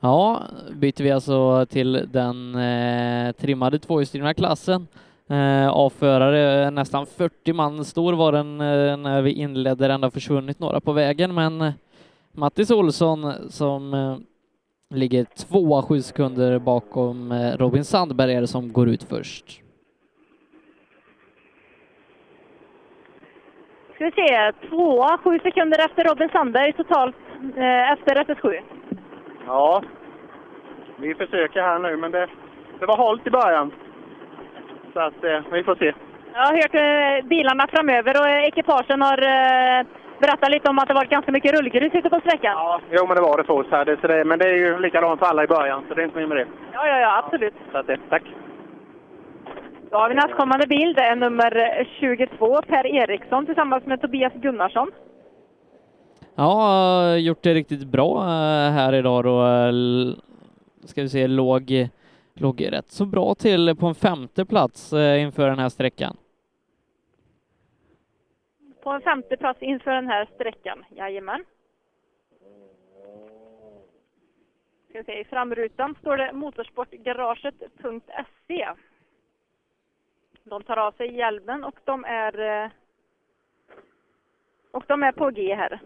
Ja, 0.00 0.42
byter 0.72 1.02
vi 1.02 1.10
alltså 1.10 1.66
till 1.66 2.08
den 2.12 2.54
eh, 2.54 3.32
trimmade 3.32 3.78
tvåhjulsdrivna 3.78 4.34
klassen. 4.34 4.86
Eh, 5.28 5.68
avförare, 5.68 6.64
eh, 6.64 6.70
nästan 6.70 7.06
40 7.06 7.52
man 7.52 7.84
stor 7.84 8.12
var 8.12 8.32
den 8.32 8.60
eh, 8.60 8.96
när 8.96 9.22
vi 9.22 9.32
inledde, 9.32 9.92
ända 9.92 10.10
försvunnit 10.10 10.58
några 10.58 10.80
på 10.80 10.92
vägen, 10.92 11.34
men 11.34 11.60
eh, 11.60 11.72
Mattis 12.32 12.70
Olsson 12.70 13.32
som 13.50 13.94
eh, 13.94 14.16
ligger 14.96 15.24
tvåa 15.24 15.82
sju 15.82 16.02
sekunder 16.02 16.58
bakom 16.58 17.32
eh, 17.32 17.56
Robin 17.56 17.84
Sandberg 17.84 18.34
är 18.34 18.40
det 18.40 18.46
som 18.46 18.72
går 18.72 18.88
ut 18.88 19.02
först. 19.02 19.62
Ska 23.96 24.04
vi 24.04 24.12
se, 24.12 24.52
tvåa, 24.68 25.18
sju 25.18 25.38
sekunder 25.42 25.84
efter 25.84 26.04
Robin 26.04 26.28
Sandberg 26.28 26.72
totalt 26.72 27.16
eh, 27.56 27.92
efter 27.92 28.14
SS7. 28.24 28.60
Ja, 29.46 29.82
vi 30.96 31.14
försöker 31.14 31.62
här 31.62 31.78
nu, 31.78 31.96
men 31.96 32.10
det, 32.12 32.26
det 32.80 32.86
var 32.86 32.96
halt 32.96 33.26
i 33.26 33.30
början. 33.30 33.72
Så 34.92 35.00
att 35.00 35.24
eh, 35.24 35.40
vi 35.52 35.64
får 35.64 35.74
se. 35.74 35.92
Jag 36.34 36.40
har 36.40 36.54
hört 36.54 36.74
eh, 36.74 37.28
bilarna 37.28 37.66
framöver 37.70 38.20
och 38.20 38.28
ekipagen 38.28 39.02
har 39.02 39.18
eh, 39.22 39.86
berättat 40.20 40.50
lite 40.50 40.70
om 40.70 40.78
att 40.78 40.88
det 40.88 40.94
varit 40.94 41.10
ganska 41.10 41.32
mycket 41.32 41.54
rullgrus 41.58 41.94
ute 41.94 42.10
på 42.10 42.20
sträckan. 42.20 42.52
Ja, 42.52 42.80
Jo, 42.90 43.06
men 43.06 43.16
det 43.16 43.22
var 43.22 43.36
det 43.38 43.44
för 43.44 43.54
oss 43.54 43.66
här. 43.70 43.84
Det, 43.84 44.00
så 44.00 44.06
det, 44.06 44.24
men 44.24 44.38
det 44.38 44.48
är 44.48 44.56
ju 44.56 44.78
likadant 44.78 45.18
för 45.20 45.26
alla 45.26 45.44
i 45.44 45.46
början, 45.46 45.84
så 45.88 45.94
det 45.94 46.02
är 46.02 46.04
inte 46.04 46.18
mer 46.18 46.26
med 46.26 46.36
det. 46.36 46.46
ja, 46.72 46.88
ja, 46.88 46.98
ja 46.98 47.22
absolut. 47.24 47.54
Så 47.72 47.78
att, 47.78 47.86
tack. 48.10 48.22
Vi 49.90 50.14
nästkommande 50.14 50.66
bil. 50.66 50.94
Det 50.94 51.02
är 51.02 51.16
nummer 51.16 51.84
22, 52.00 52.62
Per 52.62 52.86
Eriksson 52.86 53.46
tillsammans 53.46 53.86
med 53.86 54.00
Tobias 54.00 54.32
Gunnarsson. 54.32 54.90
Ja, 56.34 57.16
gjort 57.16 57.42
det 57.42 57.54
riktigt 57.54 57.84
bra 57.86 58.22
eh, 58.22 58.72
här 58.72 58.92
idag 58.92 59.24
då. 59.24 59.46
eh, 59.46 59.72
Ska 60.84 61.02
vi 61.02 61.08
se, 61.08 61.26
låg, 61.26 61.88
låg 62.34 62.72
rätt 62.72 62.90
så 62.90 63.06
bra 63.06 63.34
till 63.34 63.76
på 63.76 63.86
en 63.86 63.94
femte 63.94 64.44
plats 64.44 64.92
eh, 64.92 65.22
inför 65.22 65.48
den 65.48 65.58
här 65.58 65.68
sträckan. 65.68 66.16
På 68.82 68.90
en 68.90 69.00
femte 69.00 69.36
plats 69.36 69.62
inför 69.62 69.90
den 69.90 70.06
här 70.06 70.28
sträckan. 70.34 70.84
Jajamän. 70.96 71.44
Ska 74.88 74.98
vi 74.98 75.04
se, 75.04 75.20
I 75.20 75.24
framrutan 75.24 75.94
står 76.00 76.16
det 76.16 76.32
motorsportgaraget.se. 76.32 78.66
De 80.48 80.62
tar 80.62 80.76
av 80.76 80.92
sig 80.92 81.16
hjälmen 81.16 81.64
och 81.64 81.74
de 81.84 82.04
är 82.04 82.62
eh, 82.64 82.70
och 84.70 84.84
de 84.86 85.02
är 85.02 85.12
på 85.12 85.30
G 85.30 85.54
här. 85.54 85.80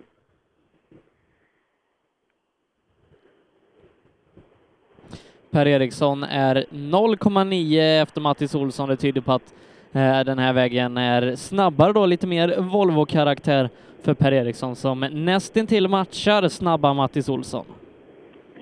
Per 5.50 5.66
Eriksson 5.66 6.22
är 6.22 6.64
0,9 6.70 8.02
efter 8.02 8.20
Mattis 8.20 8.54
Olsson. 8.54 8.88
Det 8.88 8.96
tyder 8.96 9.20
på 9.20 9.32
att 9.32 9.54
eh, 9.92 10.20
den 10.20 10.38
här 10.38 10.52
vägen 10.52 10.96
är 10.96 11.36
snabbare 11.36 11.92
då, 11.92 12.06
lite 12.06 12.26
mer 12.26 12.60
Volvo-karaktär 12.60 13.68
för 14.02 14.14
Per 14.14 14.32
Eriksson 14.32 14.76
som 14.76 15.00
nästintill 15.00 15.88
matchar 15.88 16.48
snabba 16.48 16.94
Mattis 16.94 17.28
Olsson. 17.28 17.64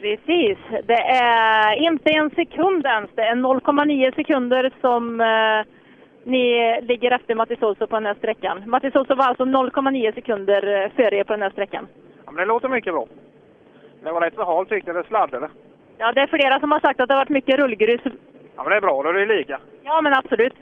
Precis. 0.00 0.58
Det 0.86 1.02
är 1.10 1.74
inte 1.76 2.10
en 2.10 2.30
sekund 2.30 2.86
ens. 2.86 3.10
Det 3.14 3.22
är 3.22 3.34
0,9 3.34 4.14
sekunder 4.14 4.72
som 4.80 5.20
eh, 5.20 5.77
ni 6.28 6.80
ligger 6.82 7.10
efter 7.10 7.34
Mattis 7.34 7.62
Olsson 7.62 7.88
på 7.88 7.96
den 7.96 8.06
här 8.06 8.14
sträckan. 8.14 8.62
Mattis 8.66 8.94
Olsson 8.94 9.16
var 9.16 9.24
alltså 9.24 9.44
0,9 9.44 10.14
sekunder 10.14 10.84
eh, 10.84 10.90
före 10.96 11.16
er 11.16 11.24
på 11.24 11.32
den 11.32 11.42
här 11.42 11.50
sträckan. 11.50 11.86
Ja, 12.24 12.32
men 12.32 12.40
det 12.40 12.44
låter 12.44 12.68
mycket 12.68 12.92
bra. 12.92 13.06
Det 14.02 14.12
var 14.12 14.20
rätt 14.20 14.34
så 14.34 14.44
halt 14.44 14.68
tyckte 14.68 14.90
jag. 14.90 14.96
Det 15.04 15.08
sladdade. 15.08 15.48
Ja, 15.98 16.12
det 16.12 16.20
är 16.20 16.26
flera 16.26 16.60
som 16.60 16.72
har 16.72 16.80
sagt 16.80 17.00
att 17.00 17.08
det 17.08 17.14
har 17.14 17.20
varit 17.20 17.28
mycket 17.28 17.58
rullgrus. 17.58 18.00
Ja, 18.56 18.62
men 18.62 18.70
det 18.70 18.76
är 18.76 18.80
bra. 18.80 19.02
Då 19.02 19.08
är 19.08 19.14
det 19.14 19.36
lika. 19.36 19.60
Ja, 19.82 20.00
men 20.00 20.14
absolut. 20.14 20.54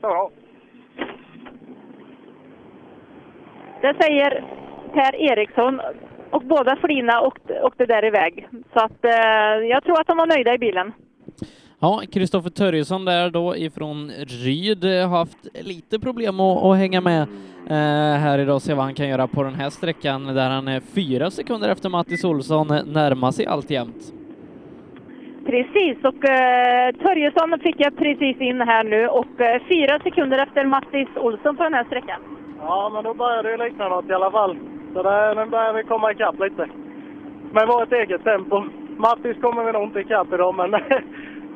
Så 0.00 0.08
bra. 0.08 0.30
Det 3.80 3.94
säger 4.00 4.44
Per 4.92 5.14
Eriksson 5.14 5.80
och 6.30 6.42
båda 6.42 6.76
Flina 6.76 7.20
åkte, 7.20 7.62
åkte 7.62 7.86
där 7.86 8.04
iväg. 8.04 8.48
Så 8.72 8.80
att 8.84 9.04
eh, 9.04 9.66
jag 9.68 9.84
tror 9.84 10.00
att 10.00 10.06
de 10.06 10.16
var 10.16 10.26
nöjda 10.26 10.54
i 10.54 10.58
bilen. 10.58 10.92
Ja, 11.84 12.02
Kristoffer 12.12 12.50
Törjesson 12.50 13.04
där 13.04 13.30
då 13.30 13.56
ifrån 13.56 14.10
Ryd 14.44 14.84
eh, 14.84 15.08
har 15.08 15.18
haft 15.18 15.46
lite 15.54 15.98
problem 16.00 16.40
att, 16.40 16.64
att 16.64 16.76
hänga 16.76 17.00
med 17.00 17.22
eh, 17.66 18.20
här 18.24 18.38
idag 18.38 18.54
och 18.54 18.62
se 18.62 18.74
vad 18.74 18.84
han 18.84 18.94
kan 18.94 19.08
göra 19.08 19.26
på 19.26 19.42
den 19.42 19.54
här 19.54 19.70
sträckan 19.70 20.26
där 20.26 20.50
han 20.50 20.68
är 20.68 20.80
fyra 20.80 21.30
sekunder 21.30 21.68
efter 21.68 21.88
Mattis 21.88 22.24
Olsson 22.24 22.70
eh, 22.70 22.84
närmar 22.84 23.30
sig 23.30 23.46
alltjämt. 23.46 24.14
Precis, 25.46 25.96
och 26.04 26.24
eh, 26.24 26.92
Törjesson 26.94 27.58
fick 27.62 27.76
jag 27.78 27.96
precis 27.96 28.40
in 28.40 28.60
här 28.60 28.84
nu 28.84 29.08
och 29.08 29.40
eh, 29.40 29.62
fyra 29.68 29.98
sekunder 29.98 30.38
efter 30.38 30.64
Mattis 30.64 31.08
Olsson 31.16 31.56
på 31.56 31.62
den 31.62 31.74
här 31.74 31.84
sträckan. 31.84 32.20
Ja, 32.60 32.90
men 32.94 33.04
då 33.04 33.14
börjar 33.14 33.42
det 33.42 33.64
likna 33.64 33.88
något 33.88 34.10
i 34.10 34.12
alla 34.12 34.30
fall. 34.30 34.56
Så 34.94 35.02
det, 35.02 35.34
nu 35.34 35.50
börjar 35.50 35.72
vi 35.72 35.82
komma 35.82 36.12
ikapp 36.12 36.40
lite. 36.40 36.68
Med 37.52 37.66
vårt 37.66 37.92
eget 37.92 38.24
tempo. 38.24 38.64
Mattis 38.96 39.36
kommer 39.40 39.64
vi 39.64 39.72
nog 39.72 39.82
inte 39.82 40.00
ikapp 40.00 40.32
idag, 40.32 40.54
men 40.54 40.70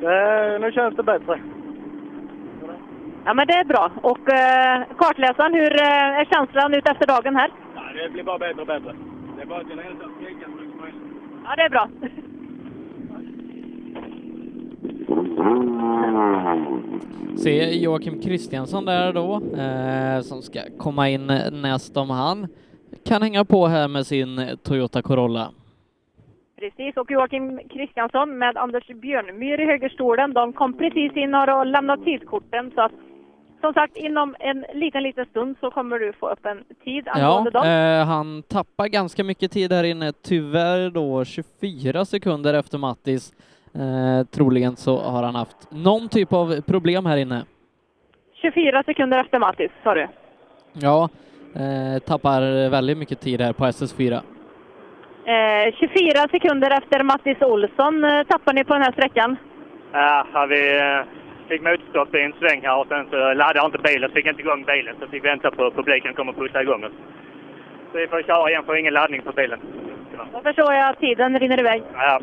det, 0.01 0.59
nu 0.59 0.71
känns 0.71 0.95
det 0.95 1.03
bättre. 1.03 1.39
Ja, 3.25 3.33
men 3.33 3.47
det 3.47 3.53
är 3.53 3.65
bra. 3.65 3.91
Och 4.01 4.33
eh, 4.33 4.83
kartläsaren, 4.97 5.53
hur 5.53 5.73
eh, 5.81 6.19
är 6.19 6.25
känslan 6.25 6.73
ut 6.73 6.87
efter 6.87 7.07
dagen 7.07 7.35
här? 7.35 7.49
Ja, 7.75 7.81
det 8.03 8.09
blir 8.09 8.23
bara 8.23 8.37
bättre 8.37 8.61
och 8.61 8.67
bättre. 8.67 8.95
Det 9.35 9.41
är 9.41 9.45
bara 9.45 9.59
att 9.59 9.67
hälsa 9.67 10.05
skrika 10.17 10.45
så 10.45 10.51
mycket 10.51 10.71
som 10.71 10.81
möjligt. 10.81 11.01
Ja, 11.45 11.55
det 11.55 11.63
är 11.63 11.69
bra. 11.69 11.89
Se 17.37 17.79
Joakim 17.79 18.21
Kristiansson 18.21 18.85
där 18.85 19.13
då, 19.13 19.41
eh, 19.57 20.21
som 20.21 20.41
ska 20.41 20.59
komma 20.77 21.09
in 21.09 21.27
näst 21.51 21.97
om 21.97 22.09
han 22.09 22.47
kan 23.05 23.21
hänga 23.21 23.45
på 23.45 23.67
här 23.67 23.87
med 23.87 24.07
sin 24.07 24.57
Toyota 24.63 25.01
Corolla. 25.01 25.51
Precis, 26.59 26.97
och 26.97 27.11
Joakim 27.11 27.59
Kristiansson 27.69 28.37
med 28.37 28.57
Anders 28.57 28.87
Björnmyr 28.87 29.59
i 29.61 29.65
högerstolen. 29.65 30.33
De 30.33 30.53
kom 30.53 30.73
precis 30.77 31.11
in 31.15 31.33
och 31.35 31.39
har 31.41 31.65
lämnat 31.65 32.03
tidskorten. 32.03 32.71
Så 32.75 32.81
att, 32.81 32.91
som 33.61 33.73
sagt, 33.73 33.97
inom 33.97 34.35
en 34.39 34.65
liten, 34.73 35.03
liten 35.03 35.25
stund 35.25 35.55
så 35.59 35.71
kommer 35.71 35.99
du 35.99 36.13
få 36.13 36.29
upp 36.29 36.45
en 36.45 36.63
tid 36.83 37.03
Ja, 37.05 37.11
angående 37.13 37.51
dem. 37.51 37.67
eh, 37.67 38.05
han 38.07 38.43
tappar 38.43 38.87
ganska 38.87 39.23
mycket 39.23 39.51
tid 39.51 39.73
här 39.73 39.83
inne, 39.83 40.11
tyvärr 40.11 40.89
då 40.89 41.25
24 41.25 42.05
sekunder 42.05 42.53
efter 42.53 42.77
Mattis. 42.77 43.33
Eh, 43.73 44.25
troligen 44.27 44.75
så 44.75 44.97
har 44.99 45.23
han 45.23 45.35
haft 45.35 45.71
någon 45.71 46.09
typ 46.09 46.33
av 46.33 46.61
problem 46.61 47.05
här 47.05 47.17
inne. 47.17 47.45
24 48.41 48.83
sekunder 48.83 49.19
efter 49.19 49.39
Mattis, 49.39 49.71
sa 49.83 49.93
du. 49.93 50.07
Ja, 50.73 51.09
eh, 51.55 51.99
tappar 51.99 52.69
väldigt 52.69 52.97
mycket 52.97 53.19
tid 53.19 53.41
här 53.41 53.53
på 53.53 53.65
SS4. 53.65 54.21
Eh, 55.33 55.73
24 55.79 56.27
sekunder 56.31 56.71
efter 56.77 57.03
Mattis 57.03 57.41
Olsson 57.41 58.03
eh, 58.03 58.23
tappar 58.23 58.53
ni 58.53 58.63
på 58.63 58.73
den 58.73 58.83
här 58.83 58.91
sträckan. 58.91 59.37
Ja, 59.93 60.45
vi 60.49 60.77
eh, 60.77 60.99
fick 61.47 61.61
motstopp 61.61 62.15
i 62.15 62.21
en 62.21 62.33
sväng 62.39 62.61
här 62.63 62.77
och 62.79 62.87
sen 62.87 63.07
så 63.09 63.33
laddade 63.33 63.65
inte 63.65 63.77
bilen, 63.77 64.09
så 64.09 64.15
fick 64.15 64.25
inte 64.25 64.41
igång 64.41 64.63
bilen. 64.63 64.95
Så 64.99 65.07
fick 65.07 65.23
vi 65.23 65.29
vänta 65.29 65.51
på 65.51 65.65
att 65.65 65.75
publiken 65.75 66.13
kommer 66.13 66.31
att 66.31 66.37
putta 66.37 66.61
igång 66.61 66.83
oss. 66.83 66.97
Så 67.91 67.97
vi 67.97 68.07
får 68.07 68.21
köra 68.21 68.49
igen, 68.49 68.63
får 68.65 68.77
ingen 68.77 68.93
laddning 68.93 69.21
på 69.21 69.31
bilen. 69.31 69.59
Då 70.33 70.41
förstår 70.41 70.73
jag 70.73 70.89
att 70.89 70.99
tiden 70.99 71.39
rinner 71.39 71.59
iväg. 71.59 71.83
Ja, 71.93 72.19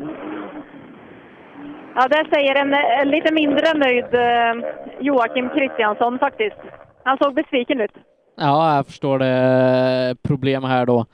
Ja, 1.97 2.07
där 2.07 2.27
säger 2.33 2.55
en, 2.55 2.73
en 2.73 3.09
lite 3.09 3.33
mindre 3.33 3.73
nöjd 3.73 4.13
eh, 4.13 4.69
Joakim 4.99 5.49
Kristiansson 5.49 6.19
faktiskt. 6.19 6.57
Han 7.03 7.17
såg 7.17 7.33
besviken 7.33 7.81
ut. 7.81 7.91
Ja, 8.37 8.75
jag 8.75 8.85
förstår 8.85 9.19
det. 9.19 10.15
Problem 10.27 10.63
här 10.63 10.85
då 10.85 11.05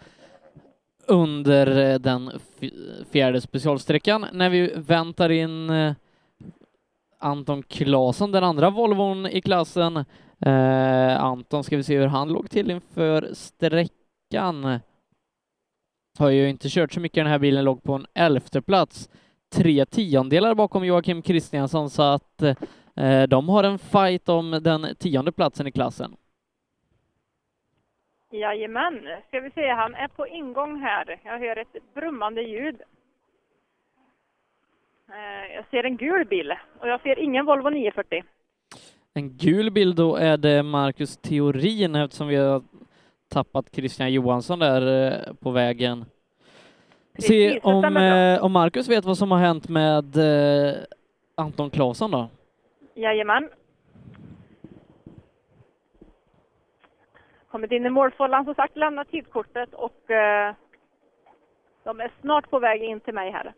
under 1.12 1.92
eh, 1.92 2.00
den 2.00 2.32
fjärde 3.12 3.42
specialsträckan 3.42 4.26
när 4.34 4.50
vi 4.50 4.74
väntar 4.76 5.30
in 5.30 5.70
eh, 5.70 5.94
Anton 7.20 7.64
Claesson, 7.64 8.32
den 8.32 8.44
andra 8.44 8.70
Volvon 8.70 9.28
i 9.28 9.42
klassen. 9.42 9.98
Eh, 10.46 11.24
Anton 11.24 11.64
ska 11.64 11.78
vi 11.78 11.84
se 11.84 11.98
hur 11.98 12.08
han 12.08 12.30
låg 12.30 12.50
till 12.50 12.72
inför 12.72 13.30
sträckan. 13.34 14.80
Har 16.20 16.30
ju 16.30 16.50
inte 16.50 16.70
kört 16.70 16.94
så 16.94 17.00
mycket 17.00 17.16
den 17.16 17.32
här 17.32 17.40
bilen, 17.40 17.66
låg 17.66 17.84
på 17.84 17.94
en 17.94 18.06
elfte 18.14 18.62
plats. 18.62 19.10
Tre 19.56 19.86
tiondelar 19.86 20.56
bakom 20.56 20.86
Joakim 20.86 21.22
Kristiansson 21.22 21.90
så 21.90 22.02
att 22.02 22.42
eh, 22.96 23.24
de 23.24 23.50
har 23.50 23.64
en 23.64 23.80
fight 23.80 24.30
om 24.30 24.52
den 24.52 24.96
tionde 25.00 25.32
platsen 25.32 25.68
i 25.68 25.72
klassen. 25.72 26.16
Jajamän. 28.32 29.08
Ska 29.28 29.40
vi 29.40 29.52
se, 29.52 29.68
han 29.70 29.96
är 29.96 30.08
på 30.08 30.28
ingång 30.28 30.80
här. 30.82 31.20
Jag 31.24 31.40
hör 31.40 31.58
ett 31.58 31.94
brummande 31.94 32.42
ljud. 32.42 32.82
Eh, 35.10 35.56
Jag 35.56 35.66
ser 35.72 35.84
en 35.84 35.98
gul 35.98 36.26
bil 36.28 36.54
och 36.80 36.88
jag 36.88 37.02
ser 37.02 37.20
ingen 37.20 37.46
Volvo 37.46 37.70
940. 37.70 38.24
En 39.14 39.38
gul 39.38 39.72
bild 39.72 39.96
då 39.96 40.16
är 40.16 40.38
det 40.38 40.64
Marcus 40.64 41.18
Theorin 41.18 41.96
eftersom 41.96 42.28
vi 42.28 42.36
har 42.36 42.62
tappat 43.30 43.76
Christian 43.76 44.14
Johansson 44.14 44.60
där 44.60 45.12
eh, 45.12 45.34
på 45.34 45.52
vägen. 45.52 46.06
Precis, 47.16 47.54
Se 47.54 47.60
om, 47.60 47.98
eh, 47.98 48.44
om 48.44 48.52
Marcus 48.52 48.90
vet 48.90 49.06
vad 49.06 49.18
som 49.18 49.32
har 49.32 49.40
hänt 49.40 49.70
med 49.70 50.18
eh, 50.18 50.74
Anton 51.36 51.70
Claesson 51.70 52.12
då? 52.12 52.30
Jajamän. 52.96 53.50
Kommit 57.52 57.72
in 57.72 57.86
i 57.86 57.90
målfållan 57.90 58.46
som 58.46 58.56
sagt, 58.56 58.78
lämnat 58.78 59.10
tidskortet 59.10 59.74
och 59.74 60.12
eh, 60.12 60.54
de 61.84 62.00
är 62.00 62.12
snart 62.22 62.50
på 62.50 62.60
väg 62.60 62.84
in 62.84 63.00
till 63.00 63.14
mig 63.14 63.32
här. 63.32 63.54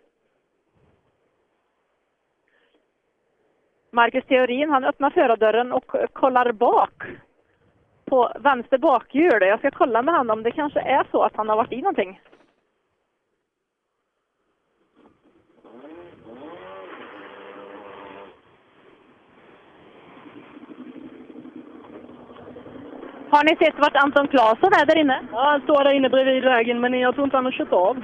Marcus 3.91 4.25
Theorin, 4.25 4.69
han 4.69 4.83
öppnar 4.83 5.09
förardörren 5.09 5.71
och 5.71 5.91
kollar 6.13 6.51
bak 6.51 7.03
på 8.05 8.31
vänster 8.39 8.77
bakhjul. 8.77 9.41
Jag 9.41 9.59
ska 9.59 9.71
kolla 9.71 10.01
med 10.01 10.15
honom 10.15 10.37
om 10.37 10.43
det 10.43 10.51
kanske 10.51 10.79
är 10.79 11.07
så 11.11 11.23
att 11.23 11.35
han 11.35 11.49
har 11.49 11.55
varit 11.55 11.71
i 11.71 11.81
någonting. 11.81 12.21
Har 23.34 23.43
ni 23.43 23.55
sett 23.55 23.80
vart 23.84 23.95
Anton 24.03 24.27
Claesson 24.27 24.73
är 24.81 24.85
där 24.85 24.97
inne? 25.03 25.18
Ja, 25.31 25.41
han 25.51 25.61
står 25.61 25.84
där 25.84 25.91
inne 25.93 26.10
bredvid 26.10 26.43
vägen, 26.43 26.81
men 26.81 26.93
jag 26.99 27.14
tror 27.14 27.26
inte 27.26 27.38
han 27.38 27.45
har 27.45 27.51
kört 27.51 27.73
av. 27.73 27.95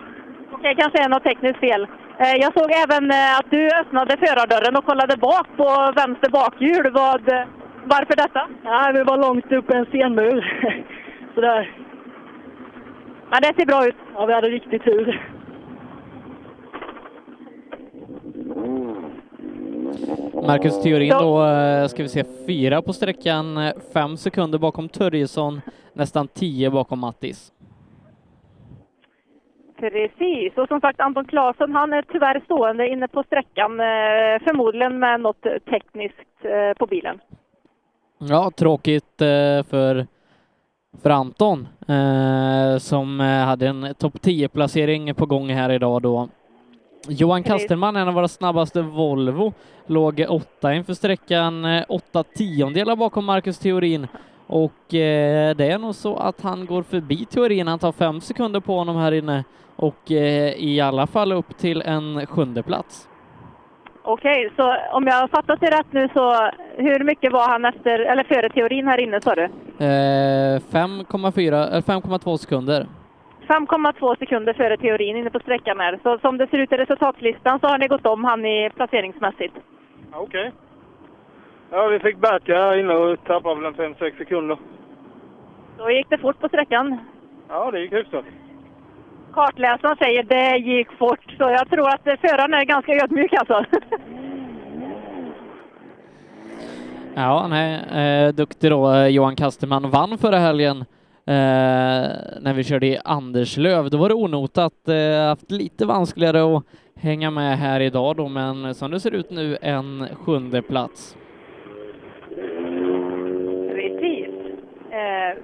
Okej, 0.52 0.76
kanske 0.78 1.04
är 1.04 1.10
något 1.10 1.24
tekniskt 1.24 1.60
fel. 1.60 1.88
Eh, 2.24 2.36
Jag 2.44 2.54
såg 2.54 2.70
även 2.84 3.12
eh, 3.12 3.38
att 3.40 3.50
du 3.52 3.62
öppnade 3.82 4.18
förardörren 4.18 4.76
och 4.78 4.86
kollade 4.86 5.18
bak 5.18 5.48
på 5.58 5.68
vänster 5.96 6.30
bakhjul. 6.30 6.92
Vad, 6.94 7.24
eh, 7.34 7.46
varför 7.84 8.16
detta? 8.16 8.48
Nej, 8.64 8.94
vi 8.94 9.04
var 9.04 9.18
långt 9.18 9.52
upp 9.52 9.70
en 9.72 9.86
stenmur. 9.86 10.38
Sådär. 11.36 11.72
Men 13.32 13.42
det 13.42 13.54
ser 13.58 13.66
bra 13.66 13.88
ut. 13.88 13.96
Ja, 14.16 14.26
vi 14.26 14.34
hade 14.34 14.50
riktigt 14.50 14.84
tur. 14.84 15.22
Marcus 20.48 20.82
Theorin 20.82 21.10
då, 21.20 21.46
eh, 21.46 21.88
ska 21.88 22.04
vi 22.04 22.10
se, 22.10 22.24
fyra 22.48 22.82
på 22.82 22.94
sträckan, 22.94 23.58
eh, 23.58 23.74
fem 23.94 24.18
sekunder 24.18 24.60
bakom 24.60 24.90
Törjesson, 24.90 25.62
nästan 25.94 26.28
tio 26.28 26.70
bakom 26.70 27.00
Mattis. 27.00 27.52
Precis, 29.80 30.58
och 30.58 30.68
som 30.68 30.82
sagt 30.82 31.00
Anton 31.00 31.26
Claesson 31.26 31.72
han 31.72 31.94
är 31.94 32.02
tyvärr 32.02 32.42
stående 32.46 32.88
inne 32.88 33.08
på 33.08 33.24
sträckan, 33.24 33.80
eh, 33.80 34.44
förmodligen 34.44 35.00
med 35.00 35.22
något 35.22 35.42
tekniskt 35.42 36.16
på 36.78 36.86
bilen. 36.86 37.20
Ja, 38.18 38.52
tråkigt 38.58 39.16
för, 39.70 40.06
för 41.04 41.10
Anton 41.10 41.68
som 42.80 43.20
hade 43.20 43.68
en 43.68 43.94
topp 43.96 44.14
10-placering 44.14 45.16
på 45.16 45.26
gång 45.26 45.50
här 45.50 45.70
idag 45.70 46.02
då. 46.02 46.28
Johan. 47.08 47.44
Kasterman, 47.44 47.96
en 47.96 48.08
av 48.08 48.14
våra 48.14 48.28
snabbaste 48.28 48.82
Volvo, 48.82 49.54
låg 49.86 50.26
åtta 50.30 50.74
inför 50.74 50.94
sträckan, 50.94 51.66
eh, 51.66 51.84
åtta 51.90 52.24
tiondelar 52.24 52.96
bakom 52.96 53.26
Marcus 53.26 53.60
Theorin 53.60 54.08
och 54.48 54.94
eh, 54.94 55.56
det 55.56 55.66
är 55.72 55.78
nog 55.78 55.96
så 55.96 56.18
att 56.18 56.42
han 56.42 56.66
går 56.66 56.84
förbi 56.84 57.26
Theorin, 57.26 57.68
han 57.68 57.80
tar 57.80 57.92
fem 57.92 58.22
sekunder 58.22 58.60
på 58.60 58.78
honom 58.78 58.96
här 58.96 59.12
inne 59.12 59.44
och 59.76 60.12
eh, 60.12 60.54
i 60.54 60.82
alla 60.82 61.08
fall 61.08 61.32
upp 61.32 61.58
till 61.58 61.82
en 61.82 62.26
sjunde 62.26 62.64
plats. 62.64 63.10
Okej, 64.04 64.52
så 64.56 64.76
om 64.92 65.08
jag 65.08 65.14
har 65.14 65.28
fattat 65.28 65.60
det 65.60 65.72
rätt 65.80 65.94
nu 65.94 66.10
så 66.14 66.52
hur 66.78 67.04
mycket 67.04 67.34
var 67.34 67.48
han 67.48 67.66
efter, 67.66 68.00
eller 68.00 68.24
före 68.24 68.50
teorin 68.50 68.88
här 68.88 69.02
inne 69.02 69.22
sa 69.22 69.36
du? 69.36 69.44
Eh, 69.44 70.60
5,4, 70.60 71.68
eller 71.68 71.82
5,2 71.82 72.38
sekunder. 72.38 72.88
5,2 73.50 74.18
sekunder 74.20 74.54
före 74.54 74.78
teorin 74.78 75.18
inne 75.18 75.30
på 75.30 75.40
sträckan 75.40 75.80
här. 75.80 76.00
Så 76.04 76.20
som 76.20 76.38
det 76.38 76.48
ser 76.48 76.58
ut 76.58 76.72
i 76.72 76.78
resultatlistan 76.78 77.60
så 77.60 77.68
har 77.68 77.78
ni 77.78 77.88
gått 77.88 78.06
om 78.06 78.24
han 78.24 78.46
i 78.46 78.70
placeringsmässigt. 78.76 79.56
Okej. 80.14 80.52
Ja, 81.72 81.88
vi 81.88 82.00
fick 82.00 82.18
backa 82.18 82.54
här 82.54 82.78
inne 82.78 82.94
och 82.94 83.24
tappade 83.24 83.62
väl 83.62 83.66
en 83.66 83.96
5-6 83.96 84.18
sekunder. 84.18 84.58
Då 85.78 85.92
gick 85.92 86.10
det 86.10 86.18
fort 86.18 86.40
på 86.40 86.48
sträckan. 86.48 86.98
Ja, 87.50 87.72
det 87.72 87.80
gick 87.80 87.94
hyfsat. 87.94 88.26
Kartläsaren 89.34 89.98
säger 89.98 90.24
det 90.24 90.58
gick 90.58 90.92
fort, 90.92 91.36
så 91.38 91.44
jag 91.44 91.70
tror 91.70 91.88
att 91.88 92.04
föraren 92.04 92.54
är 92.54 92.66
ganska 92.66 92.94
ödmjuk 92.94 93.34
alltså. 93.34 93.66
Ja, 97.16 97.40
han 97.42 97.54
är 97.54 98.28
eh, 98.28 98.34
duktig 98.34 98.72
då. 98.72 98.92
Eh, 98.94 99.08
Johan 99.08 99.36
Kasterman 99.36 99.90
vann 99.90 100.18
förra 100.18 100.38
helgen 100.38 100.86
Eh, 101.28 102.42
när 102.42 102.54
vi 102.54 102.64
körde 102.64 102.88
i 102.88 103.00
Anderslöv. 103.06 103.90
Då 103.90 103.98
var 103.98 104.10
det 104.10 104.16
onotat, 104.16 104.88
eh, 104.88 105.28
haft 105.28 105.52
lite 105.52 105.86
vanskligare 105.86 106.58
att 106.58 106.64
hänga 106.96 107.32
med 107.32 107.58
här 107.58 107.80
idag 107.80 108.16
då, 108.16 108.28
men 108.28 108.76
som 108.76 108.92
det 108.92 109.00
ser 109.00 109.16
ut 109.16 109.30
nu 109.32 109.58
en 109.62 110.08
sjunde 110.16 110.62
plats. 110.62 111.18
Precis. 113.76 114.28
Eh, 114.92 115.38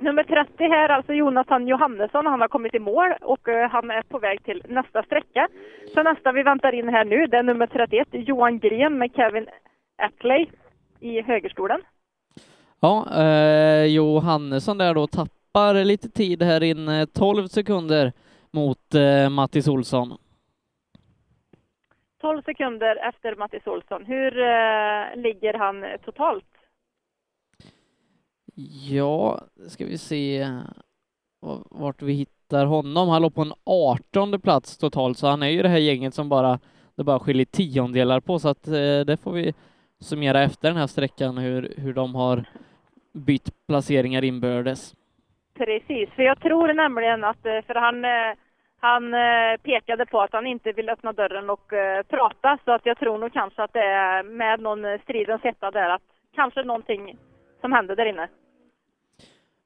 nummer 0.00 0.24
30 0.24 0.68
här, 0.68 0.88
alltså 0.88 1.12
Jonathan 1.12 1.68
Johannesson, 1.68 2.26
han 2.26 2.40
har 2.40 2.48
kommit 2.48 2.74
i 2.74 2.78
mål 2.78 3.14
och 3.20 3.48
eh, 3.48 3.70
han 3.70 3.90
är 3.90 4.02
på 4.02 4.18
väg 4.18 4.44
till 4.44 4.62
nästa 4.68 5.02
sträcka. 5.02 5.48
Så 5.94 6.02
nästa 6.02 6.32
vi 6.32 6.42
väntar 6.42 6.72
in 6.74 6.88
här 6.88 7.04
nu, 7.04 7.26
det 7.26 7.36
är 7.36 7.42
nummer 7.42 7.66
31, 7.66 8.08
Johan 8.10 8.58
Gren 8.58 8.98
med 8.98 9.10
Kevin 9.16 9.46
Atley 9.98 10.46
i 11.00 11.22
högerstolen. 11.22 11.80
Ja, 12.84 13.22
eh, 13.22 13.84
Johannesson 13.84 14.78
där 14.78 14.94
då 14.94 15.06
tappar 15.06 15.84
lite 15.84 16.08
tid 16.08 16.42
här 16.42 16.62
inne, 16.62 17.06
12 17.06 17.46
sekunder 17.46 18.12
mot 18.50 18.94
eh, 18.94 19.30
Mattis 19.30 19.68
Olsson. 19.68 20.18
12 22.20 22.42
sekunder 22.42 23.08
efter 23.08 23.36
Mattis 23.36 23.66
Olsson. 23.66 24.04
Hur 24.04 24.38
eh, 24.38 25.16
ligger 25.16 25.54
han 25.54 25.84
totalt? 26.04 26.44
Ja, 28.88 29.40
ska 29.68 29.86
vi 29.86 29.98
se 29.98 30.48
vart 31.70 32.02
vi 32.02 32.12
hittar 32.12 32.66
honom. 32.66 33.08
Han 33.08 33.22
låg 33.22 33.34
på 33.34 33.42
en 33.42 33.52
18 33.64 34.40
plats 34.40 34.78
totalt, 34.78 35.18
så 35.18 35.26
han 35.26 35.42
är 35.42 35.48
ju 35.48 35.62
det 35.62 35.68
här 35.68 35.78
gänget 35.78 36.14
som 36.14 36.28
bara, 36.28 36.58
det 36.94 37.04
bara 37.04 37.18
skiljer 37.18 37.44
tiondelar 37.44 38.20
på, 38.20 38.38
så 38.38 38.48
att 38.48 38.68
eh, 38.68 39.00
det 39.06 39.18
får 39.22 39.32
vi 39.32 39.54
summera 40.00 40.42
efter 40.42 40.68
den 40.68 40.76
här 40.76 40.86
sträckan, 40.86 41.38
hur, 41.38 41.74
hur 41.76 41.94
de 41.94 42.14
har 42.14 42.44
bytt 43.12 43.66
placeringar 43.66 44.24
inbördes. 44.24 44.94
Precis, 45.54 46.10
för 46.10 46.22
jag 46.22 46.40
tror 46.40 46.72
nämligen 46.72 47.24
att, 47.24 47.46
eh, 47.46 47.60
för 47.66 47.74
han, 47.74 48.04
eh, 48.04 48.36
han 48.80 49.14
eh, 49.14 49.60
pekade 49.62 50.06
på 50.06 50.20
att 50.20 50.32
han 50.32 50.46
inte 50.46 50.72
vill 50.72 50.88
öppna 50.88 51.12
dörren 51.12 51.50
och 51.50 51.72
prata, 52.08 52.58
så 52.64 52.72
att 52.72 52.86
jag 52.86 52.98
tror 52.98 53.18
nog 53.18 53.32
kanske 53.32 53.62
att 53.62 53.72
det 53.72 53.84
är 53.84 54.22
med 54.22 54.60
någon 54.60 54.98
stridens 54.98 55.42
hetta 55.42 55.70
där, 55.70 55.90
att 55.90 56.02
kanske 56.34 56.62
någonting 56.62 57.18
som 57.60 57.72
hände 57.72 57.94
där 57.94 58.06
inne. 58.06 58.28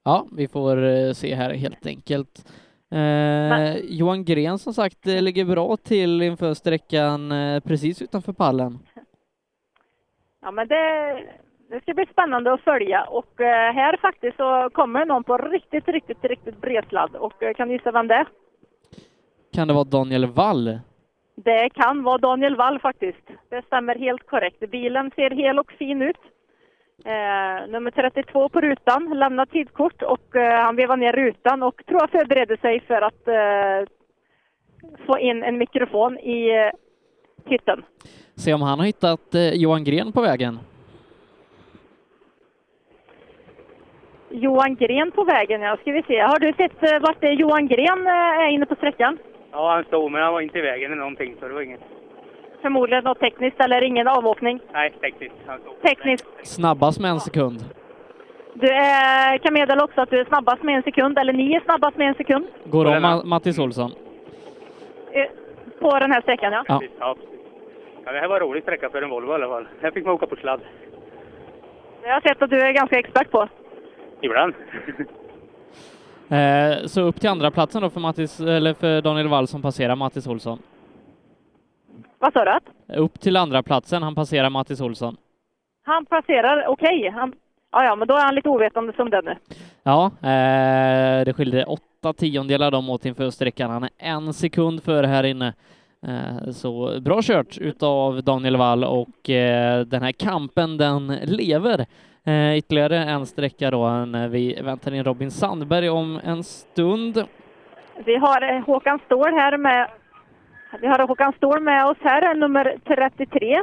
Ja, 0.05 0.27
vi 0.37 0.49
får 0.49 1.13
se 1.13 1.35
här 1.35 1.55
helt 1.55 1.87
enkelt. 1.87 2.53
Eh, 2.91 3.77
Johan 3.77 4.25
Gren 4.25 4.59
som 4.59 4.75
sagt 4.75 5.07
ligger 5.07 5.45
bra 5.45 5.77
till 5.77 6.23
inför 6.23 6.55
sträckan 6.55 7.33
precis 7.65 8.03
utanför 8.03 8.33
pallen. 8.33 8.79
Ja, 10.43 10.51
men 10.51 10.69
det, 10.69 11.23
det 11.69 11.81
ska 11.83 11.95
bli 11.95 12.07
spännande 12.07 12.53
att 12.53 12.61
följa 12.61 13.05
och 13.05 13.41
eh, 13.41 13.75
här 13.75 13.97
faktiskt 13.97 14.37
så 14.37 14.71
kommer 14.73 15.05
någon 15.05 15.25
på 15.25 15.37
riktigt, 15.39 15.89
riktigt, 15.89 16.25
riktigt 16.25 16.61
bredsladd 16.61 17.17
och 17.17 17.43
eh, 17.43 17.55
kan 17.55 17.69
du 17.69 17.75
gissa 17.75 17.93
vem 17.93 18.09
det 18.09 18.15
är? 18.15 18.27
Kan 19.53 19.69
det 19.69 19.75
vara 19.75 19.85
Daniel 19.85 20.27
Wall? 20.27 20.79
Det 21.35 21.71
kan 21.71 22.03
vara 22.03 22.19
Daniel 22.19 22.57
Wall 22.57 22.79
faktiskt. 22.79 23.31
Det 23.49 23.67
stämmer 23.67 23.95
helt 23.95 24.27
korrekt. 24.27 24.71
Bilen 24.71 25.11
ser 25.17 25.31
hel 25.31 25.59
och 25.59 25.73
fin 25.73 26.03
ut. 26.03 26.17
Eh, 27.05 27.69
nummer 27.69 27.91
32 27.91 28.49
på 28.49 28.61
rutan, 28.61 29.13
lämnar 29.19 29.47
tidkort 29.47 30.03
och 30.03 30.37
eh, 30.37 30.65
han 30.65 30.77
vevar 30.77 30.97
ner 30.97 31.13
rutan 31.13 31.63
och 31.63 31.83
tror 31.87 32.01
jag 32.01 32.11
förbereder 32.11 32.57
sig 32.57 32.81
för 32.81 33.03
att 33.03 33.29
eh, 33.29 33.93
få 35.07 35.19
in 35.19 35.43
en 35.43 35.59
mikrofon 35.59 36.19
i 36.19 36.51
eh, 36.51 36.71
hytten. 37.51 37.83
Se 38.35 38.55
om 38.55 38.63
han 38.63 38.79
har 38.79 38.87
hittat 38.87 39.35
eh, 39.35 39.55
Johan 39.55 39.85
Gren 39.85 40.13
på 40.13 40.21
vägen. 40.21 40.59
Johan 44.31 44.75
Gren 44.75 45.11
på 45.13 45.25
vägen, 45.25 45.61
ja. 45.61 45.77
Ska 45.77 45.93
vi 45.93 46.03
se. 46.03 46.19
Har 46.21 46.39
du 46.39 46.53
sett 46.53 46.83
eh, 46.83 47.01
vart 47.01 47.17
Johan 47.21 47.67
Gren 47.69 48.07
eh, 48.07 48.13
är 48.13 48.49
inne 48.49 48.67
på 48.67 48.75
sträckan? 48.75 49.19
Ja, 49.53 49.73
han 49.75 49.85
stod, 49.85 50.13
men 50.13 50.23
han 50.23 50.33
var 50.33 50.41
inte 50.41 50.59
i 50.59 50.63
vägen 50.63 50.93
eller 50.93 50.99
någonting, 51.01 51.37
så 51.41 51.49
det 51.49 51.55
var 51.55 51.61
inget. 51.61 51.81
Förmodligen 52.63 53.05
något 53.05 53.21
tekniskt 53.21 53.61
eller 53.61 53.83
ingen 53.83 54.09
avåkning. 54.09 54.61
Nej, 54.73 54.93
tekniskt. 55.01 55.35
Tekniskt. 55.83 56.27
Snabbast 56.43 57.01
med 57.01 57.11
en 57.11 57.21
sekund. 57.21 57.65
Du 58.55 58.67
eh, 58.73 59.39
kan 59.43 59.55
meddela 59.55 59.85
också 59.85 60.01
att 60.01 60.11
du 60.11 60.21
är 60.21 60.25
snabbast 60.25 60.63
med 60.63 60.77
en 60.77 60.83
sekund, 60.83 61.19
eller 61.19 61.33
ni 61.33 61.55
är 61.55 61.61
snabbast 61.61 61.97
med 61.97 62.09
en 62.09 62.15
sekund 62.15 62.47
Går 62.65 62.85
om 62.87 62.93
Ma- 62.93 63.25
Mattis 63.25 63.59
Olsson. 63.59 63.91
på 65.81 65.99
den 65.99 66.13
här 66.13 66.21
sträckan, 66.21 66.53
ja. 66.53 66.65
Ja. 66.69 66.81
Ja, 67.01 67.15
precis. 67.15 67.37
ja, 68.05 68.13
det 68.13 68.19
här 68.19 68.29
var 68.29 68.37
en 68.37 68.43
rolig 68.43 68.63
sträcka 68.63 68.91
för 68.91 69.03
en 69.03 69.11
Volvo 69.11 69.33
i 69.33 69.35
alla 69.35 69.49
fall. 69.49 69.67
Här 69.83 69.91
fick 69.91 70.05
man 70.05 70.15
åka 70.15 70.27
på 70.27 70.37
sladd. 70.37 70.61
Det 72.03 72.09
har 72.09 72.15
jag 72.15 72.23
sett 72.23 72.43
att 72.43 72.51
du 72.51 72.61
är 72.61 72.73
ganska 72.73 72.99
expert 72.99 73.31
på. 73.31 73.49
Ibland. 74.21 74.55
Eh, 76.29 76.87
så 76.87 77.01
upp 77.01 77.21
till 77.21 77.31
andra 77.31 77.51
platsen 77.51 77.83
då 77.83 77.91
för, 77.91 78.01
Mattis, 78.01 78.41
eller 78.41 78.75
för 78.75 79.01
Daniel 79.01 79.29
Wall 79.29 79.47
som 79.47 79.63
passerar 79.63 79.97
Mattis 79.97 80.27
Olsson. 80.27 80.59
Vad 82.19 82.33
sa 82.33 82.45
du? 82.45 82.95
Upp 82.95 83.21
till 83.21 83.37
andra 83.37 83.63
platsen 83.63 84.03
han 84.03 84.15
passerar 84.15 84.51
Mattis 84.51 84.81
Olsson. 84.81 85.17
Han 85.85 86.07
passerar, 86.07 86.67
okej. 86.67 87.11
Han... 87.15 87.33
Ja, 87.73 87.85
ja, 87.85 87.97
men 87.97 88.09
då 88.09 88.15
är 88.15 88.25
han 88.25 88.35
lite 88.35 88.49
ovetande 88.49 88.93
som 88.93 89.11
den 89.11 89.25
nu. 89.25 89.37
Ja, 89.83 90.07
eh, 90.07 91.25
det 91.25 91.33
skilde 91.37 91.65
åtta 91.65 92.13
tiondelar 92.13 92.71
de 92.71 92.91
åt 92.91 93.05
inför 93.05 93.31
sträckan. 93.31 93.71
Han 93.71 93.85
är 93.85 93.91
en 93.99 94.33
sekund 94.33 94.83
före 94.83 95.07
här 95.07 95.25
inne. 95.25 95.55
Eh, 96.07 96.51
så 96.51 97.01
bra 97.01 97.21
kört 97.23 97.59
utav 97.59 98.23
Daniel 98.23 98.57
Wall 98.57 98.85
och 98.85 99.31
eh, 99.31 99.81
den 99.81 100.03
här 100.03 100.13
kampen 100.13 100.77
den 100.77 101.07
lever. 101.25 101.87
Eh, 102.27 102.57
ytterligare 102.57 102.97
en 102.97 103.27
sträcka 103.27 103.71
då 103.71 103.89
när 103.89 104.29
vi 104.29 104.63
väntar 104.63 104.95
in 104.95 105.05
Robin 105.05 105.31
Sandberg 105.31 105.89
om 105.89 106.21
en 106.25 106.45
stund. 106.45 107.25
Vi 108.05 108.17
har 108.17 108.55
eh, 108.55 108.65
Håkan 108.65 108.99
Ståhl 109.07 109.33
här 109.33 109.59
med 109.59 109.91
vi 110.81 110.87
har 110.87 111.09
Håkan 111.09 111.33
Ståhl 111.33 111.61
med 111.61 111.87
oss 111.87 111.97
här, 112.01 112.35
nummer 112.35 112.77
33. 112.85 113.63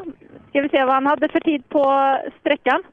Ska 0.50 0.62
vi 0.62 0.70
se 0.70 0.86
vad 0.86 0.94
han 0.94 1.06
hade 1.06 1.28
för 1.30 1.40
tid 1.40 1.70
på 1.70 2.18
sträckan. 2.40 2.84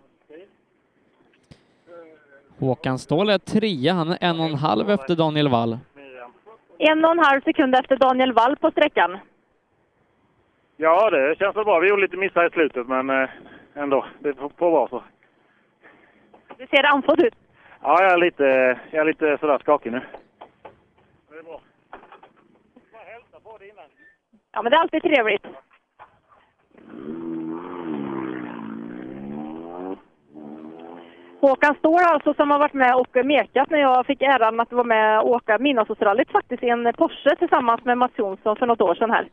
Håkan 2.59 2.99
Ståhl 2.99 3.31
är 3.31 3.39
trea, 3.39 3.93
han 3.93 4.11
är 4.11 4.19
en 4.21 4.41
och 4.41 4.47
en 4.47 4.55
halv 4.55 4.91
efter 4.91 5.17
Daniel 5.17 5.49
Wall. 5.49 5.79
En 6.79 7.05
och 7.05 7.11
en 7.11 7.19
halv 7.19 7.41
sekund 7.41 7.75
efter 7.75 7.97
Daniel 7.97 8.33
Wall 8.33 8.57
på 8.57 8.71
sträckan. 8.71 9.19
Ja, 10.77 11.11
det 11.11 11.39
känns 11.39 11.57
väl 11.57 11.65
bra. 11.65 11.79
Vi 11.79 11.89
gjorde 11.89 12.03
lite 12.03 12.17
missar 12.17 12.47
i 12.47 12.51
slutet, 12.51 12.89
men 12.89 13.11
eh, 13.11 13.29
ändå. 13.75 14.05
Det 14.19 14.35
får 14.59 14.71
vara 14.71 14.89
så. 14.89 15.03
Du 16.61 16.67
ser 16.67 16.85
andfådd 16.85 17.21
ut. 17.21 17.35
Ja, 17.83 18.03
jag 18.03 18.13
är 18.13 18.19
lite, 18.19 18.45
jag 18.91 19.01
är 19.01 19.05
lite 19.05 19.39
sådär 19.41 19.59
skakig 19.59 19.93
nu. 19.93 20.01
Ja, 24.53 24.63
men 24.63 24.71
det 24.71 24.77
är 24.77 24.81
alltid 24.81 25.03
trevligt. 25.03 25.47
Håkan 31.41 31.75
Ståhl 31.79 32.01
alltså 32.05 32.35
som 32.35 32.51
har 32.51 32.59
varit 32.59 32.75
med 32.75 32.95
och 32.97 33.27
mekat 33.27 33.71
när 33.71 33.79
jag 33.79 34.07
fick 34.07 34.23
äran 34.23 34.61
att 34.61 34.73
vara 34.73 34.85
med 34.85 35.21
och 35.21 35.31
åka 35.31 35.59
Midnattsrallyt 35.59 36.31
faktiskt 36.31 36.63
i 36.63 36.69
en 36.69 36.93
Porsche 36.99 37.37
tillsammans 37.39 37.85
med 37.85 37.99
Mats 37.99 38.13
Jonsson 38.17 38.57
för 38.57 38.67
något 38.67 38.81
år 38.81 38.95
sedan 38.95 39.11
här. 39.11 39.29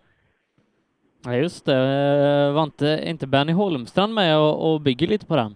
Ja, 1.26 1.34
just 1.36 1.66
det. 1.66 1.76
Eh, 2.48 2.54
Var 2.54 2.64
inte, 2.64 3.00
inte 3.04 3.28
Benny 3.28 3.54
Holmstrand 3.54 4.14
med 4.14 4.38
och, 4.38 4.74
och 4.74 4.82
bygger 4.82 5.08
lite 5.08 5.26
på 5.26 5.36
den? 5.36 5.56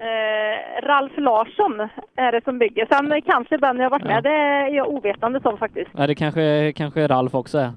Eh, 0.00 0.82
Ralf 0.86 1.12
Larsson 1.16 1.88
är 2.16 2.32
det 2.32 2.44
som 2.44 2.58
bygger. 2.58 2.86
Sen 2.90 3.22
kanske 3.22 3.58
Benny 3.58 3.82
har 3.82 3.90
varit 3.90 4.04
med, 4.04 4.22
det 4.22 4.30
är 4.30 4.68
jag 4.68 4.88
ovetande 4.88 5.40
som 5.40 5.58
faktiskt. 5.58 5.90
Ja, 5.96 6.06
det 6.06 6.14
kanske, 6.14 6.72
kanske 6.76 7.06
Ralf 7.06 7.34
också 7.34 7.58
är. 7.58 7.72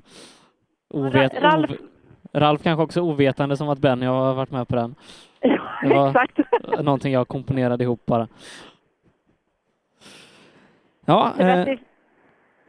Ovet, 0.90 1.34
Ralf- 1.34 1.70
ov- 1.72 1.78
Ralf 2.34 2.64
kanske 2.64 2.84
också 2.84 3.00
är 3.00 3.04
ovetande 3.04 3.58
som 3.58 3.70
att 3.70 3.80
Benny 3.80 4.06
har 4.06 4.34
varit 4.34 4.52
med 4.52 4.68
på 4.68 4.76
den. 4.76 4.96
Det 5.84 5.90
var 5.96 6.08
Exakt. 6.08 6.40
någonting 6.84 7.14
jag 7.14 7.28
komponerade 7.28 7.84
ihop 7.84 8.06
bara. 8.06 8.28
Ja, 11.06 11.32
eh, 11.40 11.68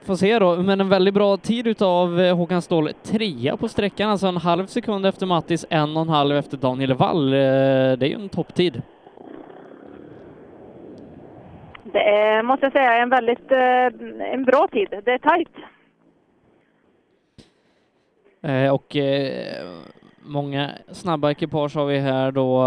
får 0.06 0.14
se 0.14 0.38
då. 0.38 0.56
Men 0.56 0.80
en 0.80 0.88
väldigt 0.88 1.14
bra 1.14 1.36
tid 1.36 1.66
utav 1.66 2.20
eh, 2.20 2.36
Håkan 2.36 2.62
Ståhl. 2.62 2.90
Trea 3.02 3.56
på 3.56 3.68
sträckan, 3.68 4.10
alltså 4.10 4.26
en 4.26 4.36
halv 4.36 4.66
sekund 4.66 5.06
efter 5.06 5.26
Mattis, 5.26 5.66
en 5.70 5.96
och 5.96 6.02
en 6.02 6.08
halv 6.08 6.36
efter 6.36 6.56
Daniel 6.56 6.94
Wall. 6.94 7.32
Eh, 7.32 7.38
Det 7.38 8.02
är 8.02 8.06
ju 8.06 8.14
en 8.14 8.28
topptid. 8.28 8.82
Det 11.94 12.02
är, 12.02 12.42
måste 12.42 12.66
jag 12.66 12.72
säga, 12.72 12.96
en 12.96 13.10
väldigt 13.10 13.50
eh, 13.52 14.32
en 14.32 14.44
bra 14.44 14.68
tid. 14.72 14.88
Det 15.04 15.12
är 15.12 15.18
tajt. 15.18 15.48
Eh, 18.42 18.74
och 18.74 18.96
eh, 18.96 19.66
många 20.22 20.70
snabba 20.92 21.30
ekipage 21.30 21.76
har 21.76 21.86
vi 21.86 21.98
här 21.98 22.30
då. 22.30 22.62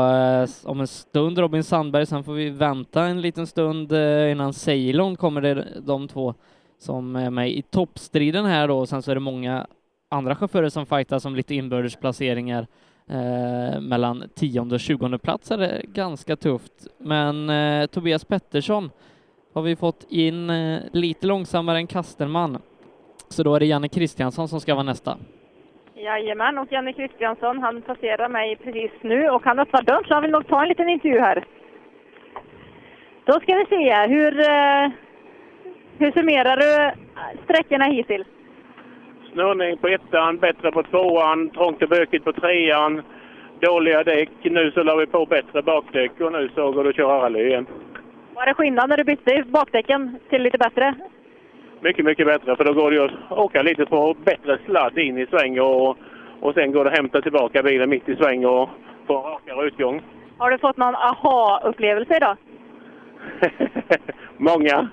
Om 0.71 0.79
en 0.79 0.87
stund 0.87 1.37
Robin 1.37 1.63
Sandberg, 1.63 2.05
sen 2.05 2.23
får 2.23 2.33
vi 2.33 2.49
vänta 2.49 3.03
en 3.03 3.21
liten 3.21 3.47
stund 3.47 3.91
innan 4.31 4.53
Ceylon 4.53 5.15
kommer 5.15 5.41
det 5.41 5.67
de 5.81 6.07
två 6.07 6.33
som 6.77 7.15
är 7.15 7.29
med 7.29 7.51
i 7.51 7.61
toppstriden 7.61 8.45
här 8.45 8.67
då. 8.67 8.85
Sen 8.85 9.01
så 9.01 9.11
är 9.11 9.15
det 9.15 9.21
många 9.21 9.67
andra 10.09 10.35
chaufförer 10.35 10.69
som 10.69 10.85
fightas 10.85 11.25
om 11.25 11.35
lite 11.35 11.55
inbördesplaceringar. 11.55 12.67
Eh, 13.09 13.81
mellan 13.81 14.23
tionde 14.35 14.75
och 14.75 14.81
tjugonde 14.81 15.17
plats 15.17 15.51
är 15.51 15.57
det 15.57 15.81
ganska 15.83 16.35
tufft. 16.35 16.87
Men 16.97 17.49
eh, 17.49 17.85
Tobias 17.85 18.25
Pettersson 18.25 18.89
har 19.57 19.63
vi 19.63 19.75
fått 19.75 20.05
in 20.09 20.49
eh, 20.49 20.79
lite 20.93 21.27
långsammare 21.27 21.77
än 21.77 21.87
Kasterman. 21.87 22.57
Så 23.29 23.43
då 23.43 23.55
är 23.55 23.59
det 23.59 23.65
Janne 23.65 23.89
Kristiansson 23.89 24.47
som 24.47 24.59
ska 24.59 24.73
vara 24.73 24.83
nästa. 24.83 25.17
Jajamän, 25.95 26.57
och 26.57 26.71
Janne 26.71 26.93
Kristiansson 26.93 27.59
han 27.59 27.81
passerar 27.81 28.29
mig 28.29 28.55
precis 28.55 28.91
nu 29.01 29.29
och 29.29 29.43
han 29.43 29.59
öppnar 29.59 29.81
dörren 29.81 30.03
så 30.07 30.13
han 30.13 30.23
vill 30.23 30.31
nog 30.31 30.47
ta 30.47 30.61
en 30.61 30.69
liten 30.69 30.89
intervju 30.89 31.19
här. 31.19 31.45
Då 33.25 33.33
ska 33.39 33.55
vi 33.55 33.65
se, 33.65 34.07
hur, 34.07 34.39
eh, 34.39 34.89
hur 35.97 36.11
summerar 36.11 36.57
du 36.57 36.91
sträckorna 37.43 37.85
hittills? 37.85 38.27
Snurrning 39.31 39.77
på 39.77 39.87
ettan, 39.87 40.37
bättre 40.37 40.71
på 40.71 40.83
tvåan, 40.83 41.49
trångt 41.49 41.81
och 41.83 41.89
bökigt 41.89 42.25
på 42.25 42.33
trean, 42.33 43.01
dåliga 43.59 44.03
däck. 44.03 44.29
Nu 44.43 44.71
så 44.71 44.83
la 44.83 44.95
vi 44.95 45.05
på 45.05 45.25
bättre 45.25 45.61
bakdäck 45.61 46.21
och 46.21 46.31
nu 46.31 46.49
så 46.55 46.71
går 46.71 46.83
det 46.83 46.89
att 46.89 46.95
köra 46.95 47.23
rally 47.23 47.47
igen. 47.47 47.65
Var 48.37 48.45
det 48.45 48.53
skillnad 48.53 48.89
när 48.89 48.97
du 48.97 49.03
bytte 49.03 49.43
bakdäcken 49.47 50.19
till 50.29 50.41
lite 50.41 50.57
bättre? 50.57 50.95
Mycket, 51.81 52.05
mycket 52.05 52.25
bättre 52.27 52.55
för 52.55 52.63
då 52.65 52.73
går 52.73 52.91
det 52.91 53.03
att 53.05 53.31
åka 53.31 53.61
lite 53.61 53.85
på 53.85 54.15
bättre 54.25 54.57
sladd 54.65 54.97
in 54.97 55.17
i 55.17 55.25
sväng 55.25 55.59
och, 55.59 55.97
och 56.39 56.53
sen 56.53 56.71
går 56.71 56.83
det 56.83 56.89
att 56.89 56.97
hämta 56.97 57.21
tillbaka 57.21 57.63
bilen 57.63 57.89
mitt 57.89 58.09
i 58.09 58.15
sväng 58.15 58.45
och 58.45 58.69
få 59.07 59.17
en 59.17 59.23
rakare 59.23 59.67
utgång. 59.67 60.01
Har 60.37 60.51
du 60.51 60.57
fått 60.57 60.77
någon 60.77 60.95
aha-upplevelse 60.95 62.15
idag? 62.17 62.37
Många. 64.37 64.87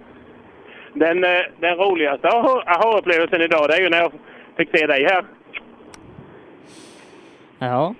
Den, 0.95 1.25
eh, 1.25 1.41
den 1.61 1.77
roligaste 1.77 2.29
aha- 2.29 2.65
aha-upplevelsen 2.67 3.41
idag 3.43 3.69
det 3.69 3.77
är 3.77 3.81
ju 3.81 3.89
när 3.89 3.99
jag 3.99 4.13
fick 4.57 4.79
se 4.79 4.87
dig 4.87 5.05
här. 5.05 5.25
Ja, 7.59 7.95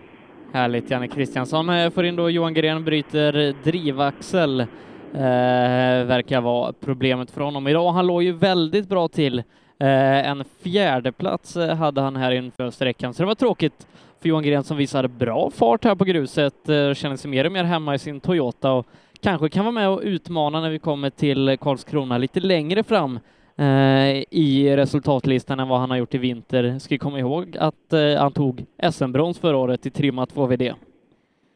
härligt. 0.53 0.91
Janne 0.91 1.09
Kristiansson 1.09 1.69
eh, 1.69 1.91
får 1.91 2.05
in 2.05 2.17
då 2.17 2.31
Johan 2.31 2.55
Gren 2.55 2.85
bryter 2.85 3.53
drivaxel. 3.65 4.67
Eh, 5.15 6.05
verkar 6.05 6.41
vara 6.41 6.73
problemet 6.73 7.31
för 7.31 7.41
honom 7.41 7.69
idag. 7.69 7.93
Han 7.93 8.07
låg 8.07 8.23
ju 8.23 8.33
väldigt 8.33 8.89
bra 8.89 9.09
till. 9.09 9.39
Eh, 9.79 10.29
en 10.29 10.45
fjärde 10.63 11.13
plats 11.13 11.57
eh, 11.57 11.77
hade 11.77 12.01
han 12.01 12.17
här 12.17 12.31
inför 12.31 12.71
sträckan, 12.71 13.15
så 13.15 13.23
det 13.23 13.27
var 13.27 13.35
tråkigt 13.35 13.87
för 14.21 14.29
Johan 14.29 14.43
Gren 14.43 14.65
som 14.65 14.77
visade 14.77 15.09
bra 15.09 15.51
fart 15.51 15.85
här 15.85 15.95
på 15.95 16.05
gruset, 16.05 16.69
eh, 16.69 16.95
känner 16.95 17.17
sig 17.17 17.31
mer 17.31 17.45
och 17.45 17.53
mer 17.53 17.65
hemma 17.65 17.95
i 17.95 17.99
sin 17.99 18.21
Toyota 18.21 18.73
och 18.73 18.87
kanske 19.21 19.49
kan 19.49 19.65
vara 19.65 19.73
med 19.73 19.89
och 19.89 20.01
utmana 20.05 20.61
när 20.61 20.71
vi 20.71 20.79
kommer 20.79 21.11
till 21.11 21.57
Karlskrona 21.61 22.19
lite 22.19 22.41
längre 22.41 22.83
fram 22.83 23.19
eh, 23.57 24.25
i 24.31 24.75
resultatlistan 24.77 25.61
än 25.61 25.69
vad 25.69 25.81
han 25.81 25.91
har 25.91 25.97
gjort 25.97 26.15
i 26.15 26.19
vinter. 26.19 26.79
Ska 26.79 26.99
komma 26.99 27.19
ihåg 27.19 27.57
att 27.61 27.93
eh, 27.93 28.15
han 28.19 28.33
tog 28.33 28.65
SM-brons 28.91 29.39
förra 29.39 29.57
året 29.57 29.87
i 29.87 29.91
trimmat 29.91 30.35
2VD. 30.35 30.75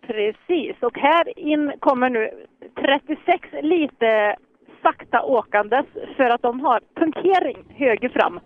Precis, 0.09 0.77
och 0.83 0.99
här 0.99 1.39
in 1.39 1.73
kommer 1.81 2.11
nu 2.11 2.31
36 2.75 3.49
lite 3.63 4.37
sakta 4.83 5.23
åkandes 5.23 5.87
för 6.17 6.31
att 6.31 6.43
de 6.43 6.61
har 6.61 6.81
punkering 6.95 7.57
höger 7.77 8.09
fram. 8.09 8.41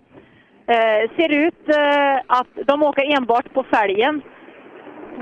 Eh, 0.66 1.10
ser 1.16 1.28
ut 1.46 1.68
eh, 1.68 2.16
att 2.38 2.66
de 2.66 2.82
åker 2.82 3.16
enbart 3.16 3.52
på 3.54 3.62
fälgen. 3.62 4.22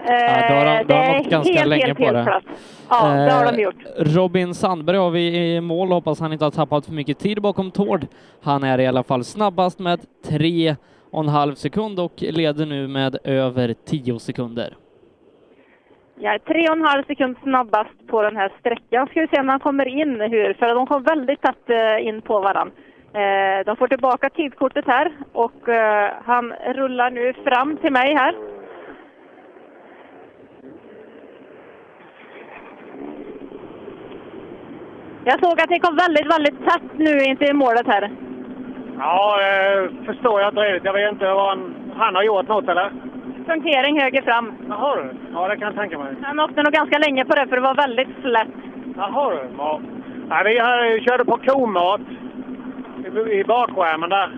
Eh, 0.09 0.15
Ja, 0.15 0.49
då 0.49 0.55
har 0.55 0.65
de, 0.65 0.79
då 0.83 0.85
det 0.89 0.95
har 0.95 1.05
de 1.07 1.11
är 1.15 1.19
gått 1.19 1.31
ganska 1.31 1.53
helt, 1.55 1.69
länge 1.69 1.85
helt, 1.87 1.99
på 1.99 2.05
helt 2.05 2.17
det. 2.17 2.25
platt. 2.25 2.45
Ja, 2.91 3.07
det 3.09 3.31
har 3.33 3.45
de 3.53 3.59
Eh, 3.59 3.63
gjort. 3.65 3.85
Robin 3.99 4.55
Sandberg 4.55 4.97
har 4.97 5.11
vi 5.11 5.55
i 5.55 5.61
mål, 5.61 5.89
hoppas 5.93 6.21
han 6.21 6.33
inte 6.33 6.45
har 6.45 6.51
tappat 6.51 6.87
för 6.87 6.93
mycket 6.93 7.19
tid 7.19 7.43
bakom 7.43 7.71
Tord. 7.71 8.07
Han 8.43 8.65
är 8.65 8.79
i 8.81 8.87
alla 8.87 9.03
fall 9.03 9.25
snabbast 9.25 9.79
med 9.79 10.01
tre 10.29 10.77
och 11.11 11.21
en 11.23 11.29
halv 11.29 11.55
sekund 11.55 12.01
och 12.01 12.13
leder 12.19 12.67
nu 12.67 12.89
med 12.89 13.17
över 13.25 13.75
tio 13.87 14.19
sekunder. 14.19 14.75
Jag 16.23 16.35
är 16.35 16.39
tre 16.39 16.69
och 16.69 16.77
en 16.77 16.85
halv 16.85 17.05
sekund 17.05 17.37
snabbast 17.43 18.07
på 18.07 18.23
den 18.23 18.37
här 18.37 18.53
sträckan. 18.61 19.07
Ska 19.07 19.21
vi 19.21 19.27
se 19.27 19.43
när 19.43 19.51
han 19.51 19.61
kommer 19.61 19.89
in 19.89 20.21
hur, 20.21 20.55
för 20.55 20.75
de 20.75 20.87
kom 20.87 21.03
väldigt 21.03 21.43
tätt 21.43 21.71
eh, 21.71 22.07
in 22.07 22.23
på 22.23 22.41
varann. 22.41 22.71
Eh, 23.15 23.65
de 23.67 23.77
får 23.77 23.89
tillbaka 23.89 24.31
tidkortet 24.31 24.85
här 24.87 25.13
och 25.33 25.69
eh, 25.69 26.11
han 26.25 26.53
rullar 26.53 27.11
nu 27.11 27.33
fram 27.33 27.77
till 27.77 27.93
mig 27.93 28.15
här. 28.15 28.35
Jag 35.25 35.41
såg 35.41 35.61
att 35.61 35.71
ni 35.71 35.81
kom 35.81 35.97
väldigt, 35.97 36.33
väldigt 36.35 36.65
tätt 36.65 36.99
nu 36.99 37.25
in 37.25 37.37
till 37.37 37.55
målet 37.55 37.87
här. 37.87 38.11
Ja, 38.99 39.39
det 39.39 39.91
förstår 40.07 40.41
jag 40.41 40.51
inte 40.51 40.61
riktigt. 40.61 40.85
Jag 40.85 40.93
vet 40.93 41.13
inte 41.13 41.27
vad 41.27 41.49
han, 41.49 41.93
han 41.97 42.15
har 42.15 42.23
gjort 42.23 42.49
något 42.49 42.69
eller? 42.69 42.91
Punktering 43.51 44.01
höger 44.01 44.23
fram. 44.23 44.53
Jaha 44.69 44.97
du. 44.97 45.11
Ja, 45.33 45.49
det 45.49 45.57
kan 45.57 45.67
jag 45.67 45.77
tänka 45.77 45.99
mig. 45.99 46.15
Han 46.23 46.41
åkte 46.41 46.63
nog 46.63 46.73
ganska 46.73 46.99
länge 46.99 47.25
på 47.25 47.35
det 47.35 47.47
för 47.49 47.57
det 47.57 47.63
var 47.63 47.75
väldigt 47.75 48.09
slätt. 48.21 48.49
Jaha 48.97 49.31
du. 49.31 49.41
Ja. 49.59 49.81
Ja, 50.31 50.43
vi 50.45 50.59
eh, 50.59 51.05
körde 51.05 51.25
på 51.25 51.37
komat 51.37 52.01
i, 53.05 53.33
i 53.39 53.45
bakskärmen 53.45 54.11
där. 54.11 54.31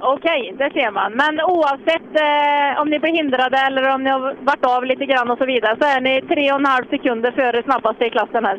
Okej, 0.00 0.54
det 0.58 0.70
ser 0.72 0.90
man. 0.90 1.12
Men 1.12 1.40
oavsett 1.40 2.10
eh, 2.26 2.80
om 2.80 2.88
ni 2.90 2.98
blir 2.98 3.12
hindrade 3.12 3.58
eller 3.66 3.94
om 3.94 4.02
ni 4.04 4.10
har 4.10 4.20
varit 4.20 4.66
av 4.66 4.84
lite 4.84 5.06
grann 5.06 5.30
och 5.30 5.38
så 5.38 5.44
vidare 5.44 5.76
så 5.80 5.86
är 5.96 6.00
ni 6.00 6.22
tre 6.22 6.52
och 6.52 6.58
en 6.58 6.66
halv 6.66 6.84
sekunder 6.90 7.30
före 7.30 7.62
snabbaste 7.62 8.06
i 8.06 8.10
klassen 8.10 8.44
här. 8.44 8.58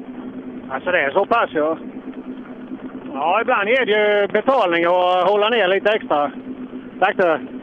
Alltså 0.69 0.91
det 0.91 1.02
är 1.02 1.11
så 1.11 1.26
pass 1.26 1.49
ja. 1.53 1.77
Ja, 3.14 3.41
ibland 3.41 3.69
ger 3.69 3.85
det 3.85 3.91
ju 3.91 4.27
betalning 4.27 4.85
att 4.85 5.30
hålla 5.30 5.49
ner 5.49 5.68
lite 5.68 5.91
extra. 5.91 6.31
Tack 6.99 7.18
du. 7.18 7.62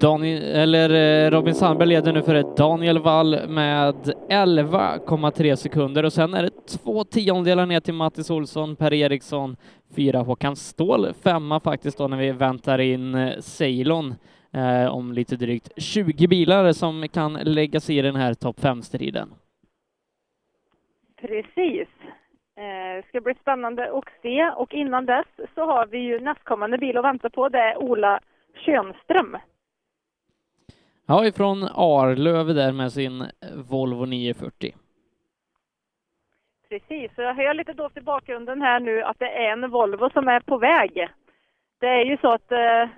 Daniel, 0.00 0.42
eller 0.42 0.90
eh, 1.26 1.30
Robin 1.30 1.54
Sandberg 1.54 1.88
leder 1.88 2.12
nu 2.12 2.22
före 2.22 2.42
Daniel 2.56 2.98
Wall 2.98 3.48
med 3.48 3.94
11,3 4.28 5.56
sekunder 5.56 6.04
och 6.04 6.12
sen 6.12 6.34
är 6.34 6.42
det 6.42 6.50
två 6.50 7.04
tiondelar 7.04 7.66
ner 7.66 7.80
till 7.80 7.94
Mattis 7.94 8.30
Olsson, 8.30 8.76
Per 8.76 8.92
Eriksson, 8.92 9.56
fyra 9.96 10.18
Håkan 10.18 10.56
Ståhl, 10.56 11.14
femma 11.24 11.60
faktiskt 11.60 11.98
då 11.98 12.08
när 12.08 12.16
vi 12.16 12.32
väntar 12.32 12.78
in 12.78 13.14
eh, 13.14 13.38
Ceylon 13.38 14.14
eh, 14.52 14.94
om 14.94 15.12
lite 15.12 15.36
drygt 15.36 15.72
20 15.76 16.28
bilar 16.28 16.72
som 16.72 17.08
kan 17.08 17.32
lägga 17.32 17.80
sig 17.80 17.98
i 17.98 18.02
den 18.02 18.16
här 18.16 18.34
topp 18.34 18.56
5-striden. 18.60 19.28
Precis. 21.20 21.88
Eh, 22.56 23.04
ska 23.08 23.20
bli 23.20 23.34
spännande 23.34 23.90
att 23.92 24.04
se 24.22 24.50
och 24.56 24.74
innan 24.74 25.06
dess 25.06 25.26
så 25.54 25.66
har 25.66 25.86
vi 25.86 25.98
ju 25.98 26.20
nästkommande 26.20 26.78
bil 26.78 26.96
att 26.96 27.04
vänta 27.04 27.30
på. 27.30 27.48
Det 27.48 27.58
är 27.58 27.78
Ola 27.78 28.20
Könström. 28.56 29.36
Ja, 31.06 31.26
ifrån 31.26 31.68
Arlöv 31.74 32.54
där 32.54 32.72
med 32.72 32.92
sin 32.92 33.24
Volvo 33.70 34.04
940. 34.04 34.74
Precis, 36.68 37.14
så 37.14 37.22
jag 37.22 37.34
hör 37.34 37.54
lite 37.54 37.72
dovt 37.72 37.96
i 37.96 38.00
bakgrunden 38.00 38.62
här 38.62 38.80
nu 38.80 39.02
att 39.02 39.18
det 39.18 39.28
är 39.30 39.52
en 39.52 39.70
Volvo 39.70 40.10
som 40.10 40.28
är 40.28 40.40
på 40.40 40.58
väg. 40.58 41.08
Det 41.80 41.86
är 41.86 42.04
ju 42.04 42.16
så 42.16 42.32
att 42.32 42.52
eh, 42.52 42.88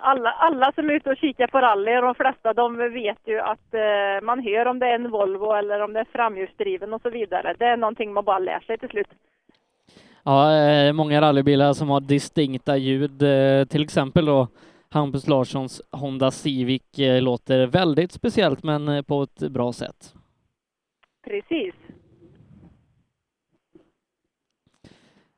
alla, 0.00 0.30
alla 0.30 0.72
som 0.72 0.90
är 0.90 0.94
ute 0.94 1.10
och 1.10 1.16
kikar 1.16 1.46
på 1.46 1.60
rally, 1.60 1.92
de 1.92 2.14
flesta, 2.14 2.52
de 2.52 2.76
vet 2.76 3.18
ju 3.24 3.40
att 3.40 3.74
eh, 3.74 4.22
man 4.22 4.40
hör 4.40 4.66
om 4.66 4.78
det 4.78 4.86
är 4.86 4.94
en 4.94 5.10
Volvo 5.10 5.52
eller 5.52 5.80
om 5.80 5.92
det 5.92 6.00
är 6.00 6.08
framhjulsdriven 6.12 6.94
och 6.94 7.02
så 7.02 7.10
vidare. 7.10 7.54
Det 7.58 7.64
är 7.64 7.76
någonting 7.76 8.12
man 8.12 8.24
bara 8.24 8.38
lär 8.38 8.60
sig 8.60 8.78
till 8.78 8.88
slut. 8.88 9.08
Ja, 10.24 10.56
eh, 10.56 10.92
många 10.92 11.20
rallybilar 11.20 11.72
som 11.72 11.88
har 11.88 12.00
distinkta 12.00 12.76
ljud, 12.76 13.22
eh, 13.22 13.64
till 13.64 13.82
exempel 13.82 14.24
då 14.24 14.48
Hampus 14.90 15.28
Larssons 15.28 15.82
Honda 15.90 16.30
Civic 16.30 16.98
eh, 16.98 17.22
låter 17.22 17.66
väldigt 17.66 18.12
speciellt 18.12 18.62
men 18.62 19.04
på 19.04 19.22
ett 19.22 19.38
bra 19.38 19.72
sätt. 19.72 20.14
Precis. 21.26 21.74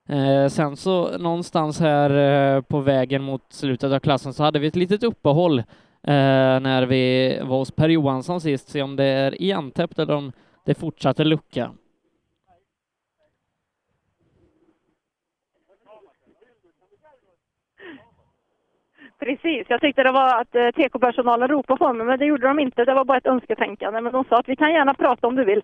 Eh, 0.09 0.49
sen 0.49 0.77
så 0.77 1.19
någonstans 1.19 1.81
här 1.81 2.11
eh, 2.57 2.63
på 2.63 2.81
vägen 2.81 3.23
mot 3.23 3.43
slutet 3.53 3.93
av 3.93 3.99
klassen 3.99 4.33
så 4.33 4.43
hade 4.43 4.59
vi 4.59 4.67
ett 4.67 4.77
litet 4.77 5.03
uppehåll 5.03 5.59
eh, 5.59 5.65
när 6.61 6.87
vi 6.87 7.39
var 7.43 7.59
hos 7.59 7.71
Per 7.71 7.89
Johansson 7.89 8.41
sist, 8.41 8.69
se 8.69 8.83
om 8.83 8.97
det 8.97 9.05
är 9.05 9.43
igentäppt 9.43 9.99
eller 9.99 10.15
om 10.15 10.33
det 10.65 10.75
fortsatte 10.75 11.25
lucka. 11.25 11.73
Precis, 19.27 19.67
jag 19.69 19.81
tyckte 19.81 20.03
det 20.03 20.13
var 20.13 20.41
att 20.41 20.55
eh, 20.55 20.69
TK-personalen 20.69 21.49
ropade 21.49 21.79
på 21.79 21.93
mig, 21.93 22.07
men 22.07 22.19
det 22.19 22.25
gjorde 22.25 22.47
de 22.47 22.59
inte. 22.59 22.85
Det 22.85 22.95
var 22.95 23.05
bara 23.05 23.19
ett 23.19 23.27
önsketänkande. 23.27 24.01
Men 24.01 24.13
de 24.13 24.25
sa 24.25 24.39
att 24.39 24.49
vi 24.49 24.57
kan 24.57 24.73
gärna 24.73 24.95
prata 24.95 25.27
om 25.27 25.37
du 25.37 25.45
vill. 25.45 25.63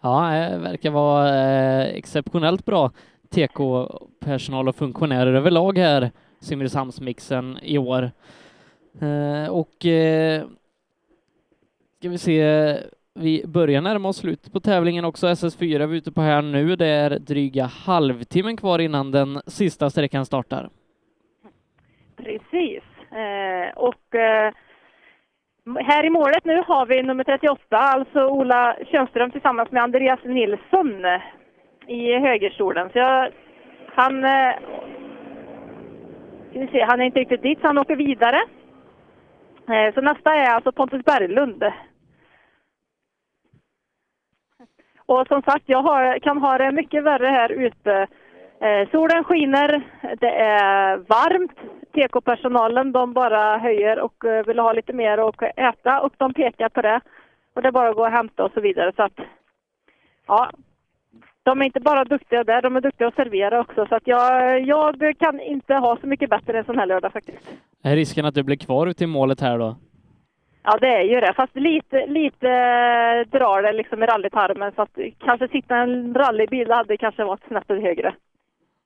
Ja, 0.00 0.30
det 0.30 0.58
verkar 0.58 0.90
vara 0.90 1.28
eh, 1.28 1.96
exceptionellt 1.96 2.64
bra 2.64 2.90
TK-personal 3.34 4.68
och 4.68 4.76
funktionärer 4.76 5.34
överlag 5.34 5.78
här, 5.78 6.10
Simrishamnsmixen 6.40 7.58
i 7.62 7.78
år. 7.78 8.10
Eh, 9.00 9.50
och 9.50 9.74
ska 11.98 12.08
vi 12.08 12.18
se, 12.18 12.76
vi 13.14 13.42
börjar 13.46 13.80
närma 13.80 14.08
oss 14.08 14.16
slutet 14.16 14.52
på 14.52 14.60
tävlingen 14.60 15.04
också. 15.04 15.26
SS4 15.26 15.80
är 15.80 15.86
vi 15.86 15.96
ute 15.96 16.12
på 16.12 16.20
här 16.20 16.42
nu. 16.42 16.76
Det 16.76 16.86
är 16.86 17.18
dryga 17.18 17.64
halvtimmen 17.64 18.56
kvar 18.56 18.78
innan 18.78 19.10
den 19.10 19.40
sista 19.46 19.90
sträckan 19.90 20.26
startar. 20.26 20.70
Eh, 23.12 23.72
och 23.76 24.14
eh, 24.14 24.52
här 25.76 26.04
i 26.04 26.10
målet 26.10 26.44
nu 26.44 26.62
har 26.66 26.86
vi 26.86 27.02
nummer 27.02 27.24
38, 27.24 27.76
alltså 27.76 28.26
Ola 28.26 28.76
Könström 28.86 29.30
tillsammans 29.30 29.70
med 29.70 29.82
Andreas 29.82 30.20
Nilsson 30.24 31.04
i 31.86 32.18
högerstolen. 32.18 32.90
Så 32.92 32.98
jag, 32.98 33.32
han, 33.94 34.24
eh, 34.24 34.54
ska 36.50 36.60
vi 36.60 36.68
se, 36.72 36.84
han 36.84 37.00
är 37.00 37.04
inte 37.04 37.20
riktigt 37.20 37.42
dit, 37.42 37.60
så 37.60 37.66
han 37.66 37.78
åker 37.78 37.96
vidare. 37.96 38.40
Eh, 39.68 39.94
så 39.94 40.00
nästa 40.00 40.34
är 40.34 40.50
alltså 40.50 40.72
Pontus 40.72 41.04
Berglund. 41.04 41.64
Och 45.06 45.26
som 45.26 45.42
sagt, 45.42 45.64
jag 45.66 45.82
har, 45.82 46.18
kan 46.18 46.38
ha 46.38 46.58
det 46.58 46.72
mycket 46.72 47.04
värre 47.04 47.26
här 47.26 47.52
ute. 47.52 48.06
Eh, 48.60 48.88
solen 48.90 49.24
skiner, 49.24 49.82
det 50.20 50.30
är 50.30 50.96
varmt. 50.96 51.56
TK-personalen 51.92 52.92
de 52.92 53.12
bara 53.12 53.58
höjer 53.58 54.00
och 54.00 54.24
eh, 54.24 54.46
vill 54.46 54.58
ha 54.58 54.72
lite 54.72 54.92
mer 54.92 55.18
att 55.18 55.42
äta 55.56 56.00
och 56.00 56.12
de 56.16 56.34
pekar 56.34 56.68
på 56.68 56.82
det. 56.82 57.00
Och 57.54 57.62
det 57.62 57.68
är 57.68 57.72
bara 57.72 57.88
att 57.88 57.96
gå 57.96 58.02
och 58.02 58.10
hämta 58.10 58.44
och 58.44 58.52
så 58.54 58.60
vidare. 58.60 58.92
Så 58.96 59.02
att, 59.02 59.18
ja, 60.26 60.50
de 61.42 61.60
är 61.60 61.64
inte 61.64 61.80
bara 61.80 62.04
duktiga 62.04 62.44
där, 62.44 62.62
de 62.62 62.76
är 62.76 62.80
duktiga 62.80 63.08
att 63.08 63.14
servera 63.14 63.60
också. 63.60 63.86
Så 63.86 63.94
att 63.94 64.06
jag, 64.06 64.60
jag 64.60 65.14
kan 65.18 65.40
inte 65.40 65.74
ha 65.74 65.96
så 66.00 66.06
mycket 66.06 66.30
bättre 66.30 66.58
en 66.58 66.64
sån 66.64 66.78
här 66.78 66.86
lördag 66.86 67.12
faktiskt. 67.12 67.50
Är 67.82 67.96
risken 67.96 68.24
att 68.24 68.34
du 68.34 68.42
blir 68.42 68.56
kvar 68.56 68.86
ute 68.86 69.04
i 69.04 69.06
målet 69.06 69.40
här 69.40 69.58
då? 69.58 69.76
Ja, 70.62 70.78
det 70.80 70.94
är 70.94 71.02
ju 71.02 71.20
det. 71.20 71.32
Fast 71.36 71.56
lite, 71.56 72.06
lite 72.06 72.48
eh, 72.48 73.38
drar 73.38 73.62
det 73.62 73.72
liksom 73.72 74.02
i 74.02 74.06
rallytarmen. 74.06 74.72
Så 74.76 74.82
att 74.82 74.98
kanske 75.18 75.48
sitta 75.48 75.78
i 75.78 75.82
en 75.82 76.14
rallybil 76.14 76.70
hade 76.70 76.96
kanske 76.96 77.24
varit 77.24 77.46
snäppet 77.48 77.82
högre. 77.82 78.14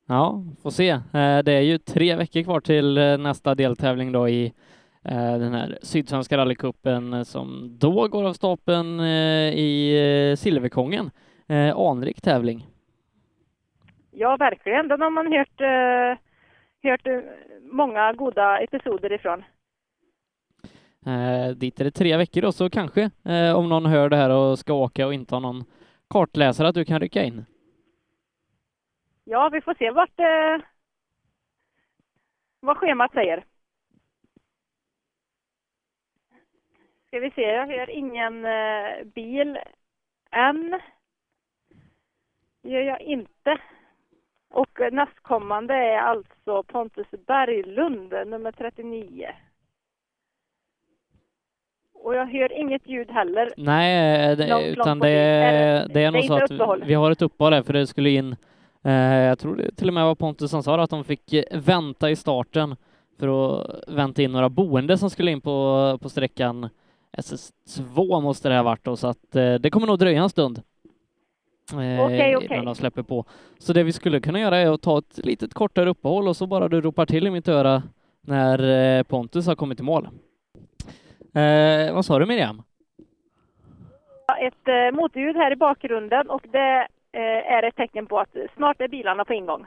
Ja, 0.07 0.43
får 0.63 0.71
se. 0.71 0.89
Eh, 0.89 1.39
Det 1.45 1.53
är 1.53 1.61
ju 1.61 1.79
tre 1.79 2.17
veckor 2.17 2.43
kvar 2.43 2.61
till 2.61 2.99
eh, 2.99 3.19
nästa 3.19 3.55
deltävling 3.55 4.13
då 4.13 4.29
i 4.29 4.53
eh, 5.05 5.39
den 5.39 5.53
här 5.55 5.79
Sydsvenska 5.83 6.37
rallycupen 6.37 7.25
som 7.25 7.77
då 7.79 8.09
går 8.09 8.25
av 8.25 8.33
stapeln 8.33 9.01
i 9.01 10.35
Silverkongen. 10.39 11.11
Anrik 11.77 12.21
tävling. 12.21 12.67
Ja, 14.11 14.37
verkligen. 14.37 14.89
Den 14.89 15.01
har 15.01 15.11
man 15.11 15.33
hört, 15.33 15.61
hört 16.83 17.25
många 17.73 18.13
goda 18.13 18.59
episoder 18.59 19.13
ifrån. 19.13 19.43
Eh, 21.07 21.49
dit 21.57 21.81
är 21.81 21.85
det 21.85 21.91
tre 21.91 22.17
veckor 22.17 22.43
då, 22.43 22.53
så 22.53 22.71
kanske 22.71 23.11
eh, 23.25 23.57
om 23.57 23.69
någon 23.69 23.87
hör 23.87 24.09
det 24.09 24.17
här 24.17 24.31
och 24.31 24.59
ska 24.59 24.73
åka 24.73 25.07
och 25.07 25.15
inte 25.15 25.35
har 25.35 25.41
någon 25.41 25.65
kartläsare 26.11 26.69
att 26.69 26.75
du 26.75 26.85
kan 26.85 27.01
rycka 27.01 27.23
in. 27.25 27.45
Ja, 29.25 29.49
vi 29.49 29.61
får 29.61 29.75
se 29.75 29.91
vart, 29.91 30.21
eh, 30.21 30.67
vad 32.61 32.77
schemat 32.77 33.13
säger. 33.13 33.45
Ska 37.07 37.19
vi 37.21 37.31
se, 37.31 37.43
jag 37.43 37.67
hör 37.67 37.91
ingen 37.91 38.45
eh, 38.45 39.05
bil 39.05 39.59
än. 40.31 40.81
gör 42.63 42.81
jag 42.81 43.01
inte. 43.01 43.59
Och 44.51 44.79
nästkommande 44.93 45.75
är 45.75 45.99
alltså 45.99 46.63
Pontus 46.63 47.07
Berglund, 47.27 48.11
nummer 48.27 48.53
39. 48.53 49.31
Och 51.95 52.15
jag 52.15 52.27
hör 52.27 52.53
inget 52.53 52.87
ljud 52.89 53.11
heller. 53.11 53.55
Nej, 53.57 54.31
eh, 54.31 54.37
det, 54.37 54.47
Långt, 54.49 54.65
utan 54.67 54.89
långt 54.89 55.03
det, 55.03 55.09
bort. 55.09 55.11
är- 55.11 55.95
det 55.95 56.03
är 56.03 56.11
nog 56.11 56.23
det 56.23 56.27
så 56.57 56.73
att 56.73 56.83
vi 56.89 56.95
har 56.95 57.11
ett 57.11 57.23
uppehåll 57.23 57.53
här 57.53 57.63
för 57.63 57.73
det 57.73 57.87
skulle 57.87 58.11
in, 58.11 58.37
jag 58.93 59.39
tror 59.39 59.57
det 59.57 59.71
till 59.77 59.89
och 59.89 59.95
med 59.95 60.05
var 60.05 60.15
Pontus 60.15 60.51
som 60.51 60.63
sa 60.63 60.83
att 60.83 60.91
de 60.91 61.05
fick 61.05 61.33
eh, 61.33 61.45
vänta 61.53 62.11
i 62.11 62.17
starten 62.17 62.77
för 63.19 63.29
att 63.61 63.85
vänta 63.89 64.23
in 64.23 64.33
några 64.33 64.49
boende 64.49 64.99
som 64.99 65.11
skulle 65.11 65.31
in 65.31 65.41
på, 65.41 65.99
på 66.03 66.09
sträckan 66.09 66.69
SS2 67.19 68.21
måste 68.21 68.49
det 68.49 68.57
ha 68.57 68.63
varit 68.63 68.85
då, 68.85 68.97
så 68.97 69.07
att 69.07 69.37
eh, 69.37 69.55
det 69.55 69.71
kommer 69.71 69.87
nog 69.87 69.99
dröja 69.99 70.23
en 70.23 70.29
stund. 70.31 70.63
eh, 71.73 72.05
Okej, 72.05 72.37
okej. 72.37 72.49
Innan 72.53 72.65
de 72.65 72.75
släpper 72.75 73.03
på. 73.03 73.25
Så 73.59 73.73
det 73.73 73.83
vi 73.83 73.93
skulle 73.93 74.21
kunna 74.21 74.41
göra 74.41 74.57
är 74.59 74.71
att 74.75 74.83
ta 74.83 74.99
ett 74.99 75.19
litet 75.27 75.55
kortare 75.55 75.91
uppehåll 75.91 76.29
och 76.29 76.37
så 76.37 76.47
bara 76.47 76.69
du 76.69 76.81
ropar 76.81 77.07
till 77.07 77.27
i 77.27 77.31
mitt 77.31 77.49
öra 77.49 77.83
när 78.21 78.99
eh, 78.99 79.03
Pontus 79.03 79.47
har 79.47 79.55
kommit 79.55 79.81
i 79.81 79.83
mål. 79.83 80.09
Eh, 81.35 81.95
vad 81.95 82.05
sa 82.05 82.19
du 82.19 82.27
Miriam? 82.27 82.63
Ett 84.41 84.69
eh, 84.69 84.97
motorljud 84.97 85.37
här 85.37 85.53
i 85.53 85.57
bakgrunden 85.57 86.31
och 86.31 86.47
det 86.53 86.59
eh, 86.59 86.87
är 87.21 87.63
ett 87.63 87.77
tecken 87.77 88.07
på 88.07 88.19
att 88.19 88.37
snart 88.57 88.81
är 88.81 88.89
bilarna 88.89 89.25
på 89.25 89.35
ingång. 89.35 89.67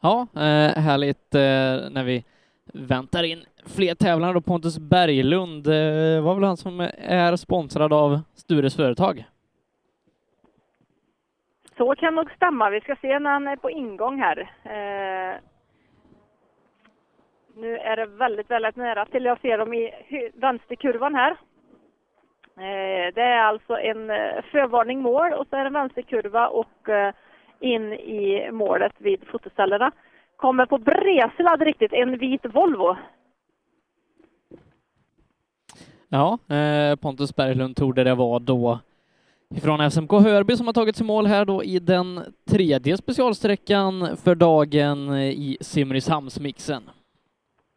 Ja, 0.00 0.26
eh, 0.34 0.82
härligt 0.82 1.34
eh, 1.34 1.90
när 1.90 2.04
vi 2.04 2.24
väntar 2.74 3.22
in 3.22 3.44
fler 3.76 3.94
tävlare 3.94 4.32
då. 4.32 4.40
Pontus 4.40 4.78
Berglund 4.78 5.66
eh, 5.66 6.22
var 6.22 6.34
väl 6.34 6.44
han 6.44 6.56
som 6.56 6.80
är 6.98 7.36
sponsrad 7.36 7.92
av 7.92 8.20
Stures 8.34 8.76
företag. 8.76 9.24
Så 11.76 11.94
kan 11.94 12.14
nog 12.14 12.30
stämma. 12.30 12.70
Vi 12.70 12.80
ska 12.80 12.96
se 12.96 13.18
när 13.18 13.30
han 13.30 13.48
är 13.48 13.56
på 13.56 13.70
ingång 13.70 14.18
här. 14.20 14.38
Eh, 14.64 15.36
nu 17.54 17.78
är 17.78 17.96
det 17.96 18.06
väldigt, 18.06 18.50
väldigt 18.50 18.76
nära 18.76 19.06
till 19.06 19.24
jag 19.24 19.40
ser 19.40 19.58
dem 19.58 19.74
i 19.74 19.90
vänsterkurvan 20.34 21.14
här. 21.14 21.36
Eh, 22.62 23.14
det 23.14 23.22
är 23.22 23.42
alltså 23.42 23.76
en 23.78 24.10
eh, 24.10 24.42
förvarning 24.52 25.02
mål 25.02 25.32
och 25.32 25.46
så 25.50 25.56
är 25.56 25.60
det 25.60 25.66
en 25.66 25.72
vänsterkurva 25.72 26.48
och 26.48 26.88
eh, 26.88 27.14
in 27.60 27.92
i 27.92 28.50
målet 28.52 28.92
vid 28.98 29.26
fotoställena. 29.26 29.92
Kommer 30.36 30.66
på 30.66 30.78
bredsladd 30.78 31.62
riktigt, 31.62 31.92
en 31.92 32.18
vit 32.18 32.46
Volvo. 32.54 32.96
Ja, 36.08 36.38
Pontus 37.00 37.36
Berglund 37.36 37.76
torde 37.76 38.04
det 38.04 38.14
vara 38.14 38.38
då 38.38 38.78
ifrån 39.56 39.90
SMK 39.90 40.12
Hörby 40.12 40.56
som 40.56 40.66
har 40.66 40.74
tagit 40.74 40.96
sig 40.96 41.06
mål 41.06 41.26
här 41.26 41.44
då 41.44 41.64
i 41.64 41.78
den 41.78 42.20
tredje 42.50 42.96
specialsträckan 42.96 44.16
för 44.16 44.34
dagen 44.34 45.14
i 45.18 45.58
Simrishamnsmixen. 45.60 46.82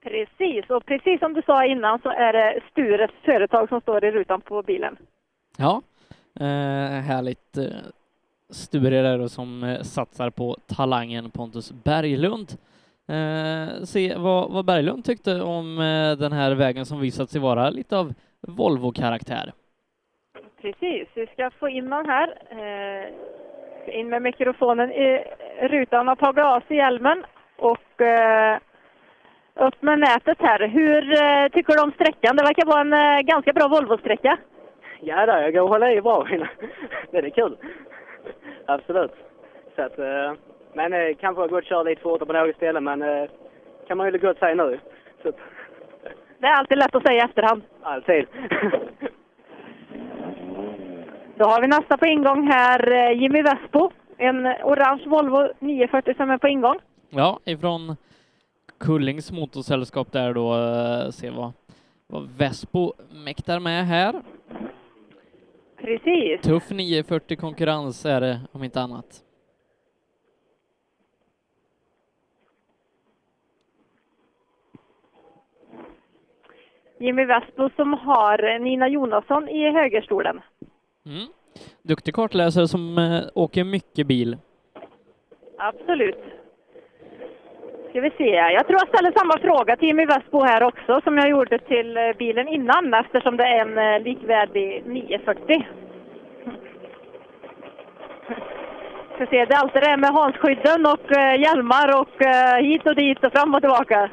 Precis, 0.06 0.70
och 0.70 0.86
precis 0.86 1.20
som 1.20 1.34
du 1.34 1.42
sa 1.42 1.66
innan 1.66 2.00
så 2.00 2.10
är 2.10 2.34
det 2.34 2.60
Stures 2.72 3.12
företag 3.24 3.70
som 3.70 3.82
står 3.82 4.06
i 4.06 4.12
rutan 4.12 4.42
på 4.42 4.62
bilen. 4.62 4.98
Ja, 5.58 5.82
eh, 6.40 7.02
härligt. 7.02 7.58
eh, 7.58 7.64
Sture 8.50 9.02
där 9.02 9.18
då 9.18 9.30
som 9.30 9.64
eh, 9.64 9.82
satsar 9.82 10.30
på 10.30 10.58
talangen 10.68 11.32
Pontus 11.32 11.72
Berglund. 11.84 12.48
Eh, 13.08 13.84
se 13.84 14.16
vad, 14.18 14.52
vad 14.52 14.66
Berglund 14.66 15.06
tyckte 15.06 15.42
om 15.42 15.80
eh, 15.80 16.18
den 16.18 16.32
här 16.32 16.56
vägen 16.56 16.86
som 16.86 17.00
visat 17.00 17.30
sig 17.30 17.42
vara 17.42 17.70
lite 17.70 17.98
av 17.98 18.14
Volvo-karaktär. 18.42 19.52
Precis, 20.62 21.08
vi 21.14 21.28
ska 21.28 21.50
få 21.60 21.70
in 21.70 21.90
den 21.90 22.06
här. 22.06 22.28
Eh, 22.50 23.10
in 24.00 24.10
med 24.10 24.22
mikrofonen 24.22 24.92
i 24.92 25.24
rutan 25.62 26.10
och 26.10 26.20
tagit 26.20 26.46
av 26.46 26.60
sig 26.68 26.78
hjälmen 26.78 27.26
och 27.58 28.02
eh, 28.02 28.60
upp 29.56 29.82
med 29.82 30.00
nätet 30.00 30.38
här. 30.42 30.68
Hur 30.68 31.12
eh, 31.12 31.48
tycker 31.50 31.74
du 31.74 31.82
om 31.84 31.92
sträckan? 31.92 32.36
Det 32.36 32.44
verkar 32.44 32.66
vara 32.66 32.82
en 32.82 32.94
eh, 32.94 33.22
ganska 33.22 33.54
bra 33.54 33.68
Volvo-sträcka. 33.68 34.38
Ja, 35.00 35.26
där, 35.26 35.42
jag 35.42 35.54
går 35.54 35.62
och 35.62 35.70
håller 35.70 35.98
i 35.98 36.02
bra. 36.02 36.28
det 37.12 37.18
är 37.18 37.30
kul. 37.30 37.58
Absolut. 38.66 39.12
Så 39.76 39.82
att, 39.82 40.00
eh, 40.00 40.34
men 40.74 40.94
eh, 40.94 41.16
kanske 41.20 41.42
har 41.42 41.48
gått 41.48 41.58
att 41.58 41.66
köra 41.66 41.84
lite 41.84 42.02
fortare 42.02 42.28
på 42.28 42.34
något 42.34 42.56
ställe, 42.56 42.80
men 42.80 43.28
kan 43.88 43.98
man 43.98 44.12
ju 44.12 44.18
gott 44.18 44.40
säga 44.40 44.56
nu. 44.56 44.80
Så 45.24 45.32
Det 46.40 46.48
är 46.48 46.54
alltid 46.60 46.78
lätt 46.78 46.96
att 46.96 47.08
säga 47.08 47.22
i 47.22 47.26
efterhand. 47.26 47.62
alltid. 47.82 48.28
Då 51.38 51.46
har 51.46 51.62
vi 51.62 51.68
nästa 51.68 51.98
på 51.98 52.06
ingång 52.06 52.48
här, 52.48 53.12
Jimmy 53.12 53.42
Vespo. 53.42 53.92
En 54.18 54.48
orange 54.48 55.04
Volvo 55.06 55.50
940 55.60 56.14
som 56.18 56.30
är 56.30 56.38
på 56.38 56.48
ingång. 56.48 56.80
Ja, 57.10 57.40
ifrån 57.46 57.96
Kullings 58.86 59.32
motorsällskap 59.32 60.12
där 60.12 60.34
då, 60.34 60.54
eh, 60.54 61.10
se 61.10 61.30
vad, 61.30 61.52
vad 62.08 62.30
Vespo 62.38 62.94
mäktar 63.26 63.60
med 63.60 63.86
här. 63.86 64.22
Precis. 65.78 66.42
Tuff 66.42 66.70
940 66.70 67.38
konkurrens 67.38 68.06
är 68.06 68.22
det 68.22 68.40
om 68.52 68.64
inte 68.64 68.82
annat. 68.82 69.22
Jimmy 77.00 77.26
Vespo 77.26 77.70
som 77.76 77.94
har 77.94 78.60
Nina 78.60 78.88
Jonasson 78.88 79.50
i 79.50 79.72
högerstolen. 79.72 80.42
Mm. 81.06 81.28
Duktig 81.82 82.14
kartläsare 82.16 82.68
som 82.68 82.98
eh, 82.98 83.24
åker 83.34 83.64
mycket 83.64 84.08
bil. 84.08 84.38
Absolut. 85.58 86.45
Ska 87.96 88.02
vi 88.02 88.12
se. 88.18 88.30
Jag 88.30 88.68
tror 88.68 88.80
jag 88.80 88.88
ställer 88.88 89.12
samma 89.12 89.40
fråga 89.40 89.76
till 89.76 89.88
Jimmy 89.88 90.06
Westbo 90.06 90.44
här 90.44 90.64
också 90.64 91.02
som 91.04 91.18
jag 91.18 91.30
gjorde 91.30 91.58
till 91.60 91.98
eh, 91.98 92.04
bilen 92.18 92.48
innan 92.48 92.94
eftersom 92.94 93.38
det 93.38 93.44
är 93.44 93.62
en 93.62 93.78
eh, 93.78 94.00
likvärdig 94.00 94.84
940. 94.86 95.68
Ska 99.16 99.26
se, 99.26 99.46
det 99.46 99.54
är 99.54 99.60
alltid 99.60 99.82
det 99.82 99.90
här 99.90 99.98
med 99.98 100.10
Hansskydden 100.10 100.86
och 100.86 101.18
eh, 101.18 101.42
hjälmar 101.42 102.00
och 102.02 102.16
hit 102.60 102.88
och 102.88 102.96
dit 102.96 103.24
och 103.24 103.32
fram 103.32 103.56
och 103.56 103.62
tillbaka. 103.62 104.10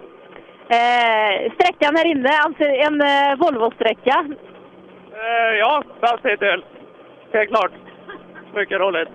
Eh, 0.68 1.52
sträckan 1.54 1.96
här 1.96 2.06
inne, 2.06 2.30
alltså 2.44 2.64
en 2.64 3.00
eh, 3.00 3.36
Volvo-sträcka. 3.38 4.26
Eh, 5.12 5.54
ja, 5.58 5.82
fasthitel. 6.00 6.64
Helt 7.32 7.50
klart. 7.50 7.72
Mycket 8.54 8.80
roligt. 8.80 9.08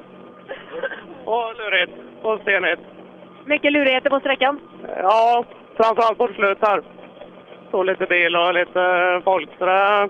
Och 1.25 1.55
lurigt. 1.57 1.93
Och 2.21 2.41
stenigt. 2.41 2.96
Mycket 3.47 3.71
lurigheter 3.73 4.09
på 4.09 4.19
sträckan. 4.19 4.59
Ja, 5.01 5.43
framförallt 5.77 6.17
på 6.17 6.27
slut 6.27 6.57
här. 6.61 6.81
Stod 7.67 7.85
lite 7.85 8.05
bil 8.05 8.35
och 8.35 8.53
lite 8.53 8.81
folk. 9.23 9.49
Så 9.59 9.65
det, 9.65 10.09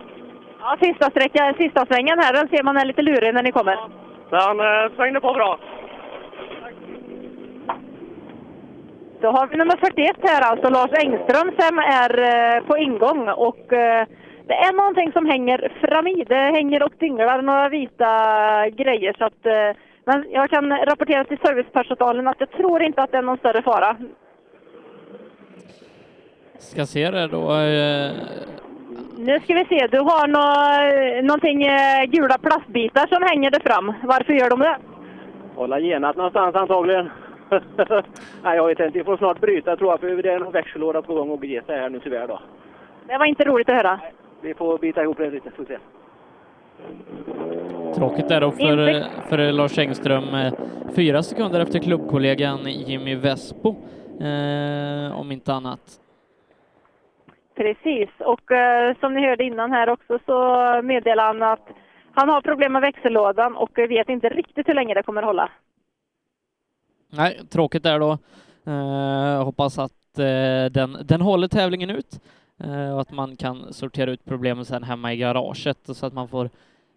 Ja, 0.60 0.78
sista, 0.82 1.10
sträcka, 1.10 1.54
sista 1.58 1.86
svängen 1.86 2.20
här, 2.20 2.34
den 2.34 2.48
ser 2.48 2.64
man 2.64 2.78
är 2.78 2.86
lite 2.86 3.02
lurig 3.02 3.34
när 3.34 3.44
ni 3.44 3.52
kommer. 3.52 3.78
den 4.30 4.60
eh, 4.60 4.96
svängde 4.96 5.20
på 5.22 5.34
bra. 5.34 5.60
Då 9.22 9.28
har 9.32 9.48
vi 9.48 9.58
nummer 9.58 9.78
41 9.78 10.16
här 10.24 10.42
alltså, 10.52 10.70
Lars 10.70 10.92
Engström 11.04 11.52
som 11.60 11.80
är 11.80 12.12
eh, 12.20 12.64
på 12.64 12.78
ingång 12.78 13.30
och 13.30 13.74
eh, 13.74 14.08
det 14.48 14.54
är 14.54 14.74
någonting 14.74 15.12
som 15.12 15.26
hänger 15.26 15.72
fram 15.82 16.08
i. 16.08 16.24
Det 16.24 16.36
hänger 16.58 16.84
och 16.84 16.94
dinglar 17.00 17.42
några 17.42 17.70
vita 17.70 18.10
grejer 18.70 19.16
så 19.18 19.26
att 19.26 19.46
men 20.08 20.26
jag 20.32 20.50
kan 20.50 20.72
rapportera 20.72 21.24
till 21.24 21.38
servicepersonalen 21.38 22.28
att 22.28 22.40
jag 22.40 22.52
tror 22.52 22.82
inte 22.82 23.02
att 23.02 23.12
det 23.12 23.18
är 23.18 23.22
någon 23.22 23.38
större 23.38 23.62
fara. 23.62 23.98
Ska 26.60 26.86
se 26.86 27.12
det 27.12 27.28
då. 27.28 27.52
eh, 27.52 28.12
Nu 29.18 29.40
ska 29.40 29.54
vi 29.54 29.66
se, 29.66 29.88
du 29.88 30.00
har 30.00 30.28
nå, 30.28 31.22
någonting 31.28 31.64
eh, 31.64 32.04
gula 32.08 32.38
plastbitar 32.38 33.08
som 33.08 33.24
hänger 33.24 33.52
där 33.52 33.60
fram. 33.60 33.94
Varför 34.04 34.34
gör 34.34 34.50
de 34.50 34.60
det? 34.60 34.78
Hålla 35.56 35.80
genat 35.80 36.16
någonstans 36.16 36.56
antagligen. 36.56 37.10
Nej, 38.44 38.56
jag 38.58 38.68
vet 38.68 38.80
inte. 38.80 38.98
Vi 39.00 39.04
får 39.04 39.18
snart 39.18 39.40
bryta 39.40 39.76
tror 39.78 39.90
jag, 39.92 40.00
för 40.00 40.08
det 40.24 40.32
är 40.32 40.40
någon 40.40 40.52
växellåda 40.54 41.02
på 41.02 41.14
gång 41.16 41.30
och 41.30 41.46
ge 41.46 41.62
sig 41.62 41.80
här 41.80 41.90
nu 41.90 42.00
tyvärr 42.00 42.28
då. 42.28 42.40
Det 43.08 43.18
var 43.18 43.26
inte 43.26 43.44
roligt 43.44 43.70
att 43.70 43.76
höra. 43.76 44.00
Vi 44.42 44.54
får 44.54 44.78
bita 44.78 45.02
ihop 45.04 45.18
det 45.18 45.30
lite, 45.30 45.52
får 45.52 45.64
vi 45.64 45.68
se. 45.68 45.78
Tråkigt 47.96 48.30
där 48.30 48.42
då 48.42 48.52
för, 48.52 49.04
för 49.30 49.52
Lars 49.52 49.78
Engström. 49.78 50.36
eh, 50.36 50.54
Fyra 50.96 51.24
sekunder 51.24 51.60
efter 51.60 51.80
klubbkollegan 51.80 52.60
Jimmy 52.66 53.16
Vespo, 53.16 53.76
eh, 54.22 55.20
om 55.20 55.32
inte 55.32 55.54
annat. 55.54 56.00
Precis, 57.56 58.10
och 58.20 58.52
eh, 58.52 58.96
som 59.00 59.14
ni 59.14 59.28
hörde 59.28 59.44
innan 59.44 59.72
här 59.72 59.90
också 59.90 60.20
så 60.26 60.82
meddelar 60.84 61.26
han 61.26 61.44
att 61.44 61.68
han 62.12 62.30
har 62.30 62.42
problem 62.42 62.74
med 62.74 62.82
växellådan 62.82 63.56
och 63.56 63.72
vet 63.78 64.10
inte 64.10 64.30
riktigt 64.30 64.68
hur 64.70 64.74
länge 64.74 64.94
det 64.94 65.04
kommer 65.04 65.24
hålla. 65.24 65.50
Nej, 67.10 67.40
tråkigt 67.50 67.84
där 67.84 68.00
då. 68.00 68.18
Eh, 68.72 69.44
hoppas 69.44 69.80
att 69.80 70.20
eh, 70.20 70.72
den, 70.72 70.98
den 71.04 71.22
håller 71.22 71.48
tävlingen 71.48 71.90
ut 71.90 72.22
Eh, 72.64 72.94
och 72.94 73.02
att 73.02 73.12
man 73.12 73.36
kan 73.36 73.74
sortera 73.74 74.12
ut 74.12 74.26
problemen 74.26 74.66
sen 74.66 74.84
hemma 74.84 75.14
i 75.14 75.18
garaget 75.18 75.78
så 75.84 76.06
att 76.06 76.14
man 76.14 76.28
får, 76.28 76.50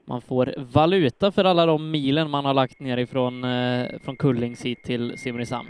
man 0.05 0.21
får 0.21 0.55
valuta 0.75 1.33
för 1.33 1.45
alla 1.45 1.67
de 1.67 1.91
milen 1.91 2.31
man 2.31 2.45
har 2.45 2.55
lagt 2.55 2.81
ner 2.81 2.97
ifrån 2.97 3.45
eh, 3.45 3.87
från 4.05 4.17
Kullings 4.17 4.65
hit 4.65 4.83
till 4.85 5.19
Simrishamn. 5.19 5.69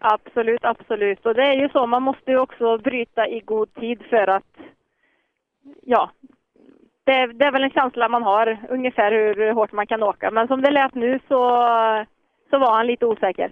Absolut, 0.00 0.64
absolut. 0.64 1.26
Och 1.26 1.34
det 1.34 1.42
är 1.42 1.54
ju 1.54 1.68
så, 1.68 1.86
man 1.86 2.02
måste 2.02 2.30
ju 2.30 2.38
också 2.38 2.78
bryta 2.78 3.28
i 3.28 3.40
god 3.40 3.74
tid 3.74 4.02
för 4.10 4.26
att, 4.26 4.56
ja, 5.82 6.10
det, 7.04 7.26
det 7.26 7.44
är 7.44 7.52
väl 7.52 7.64
en 7.64 7.70
känsla 7.70 8.08
man 8.08 8.22
har 8.22 8.58
ungefär 8.68 9.12
hur 9.12 9.52
hårt 9.52 9.72
man 9.72 9.86
kan 9.86 10.02
åka. 10.02 10.30
Men 10.30 10.48
som 10.48 10.62
det 10.62 10.70
lät 10.70 10.94
nu 10.94 11.20
så, 11.28 11.38
så 12.50 12.58
var 12.58 12.76
han 12.76 12.86
lite 12.86 13.06
osäker. 13.06 13.50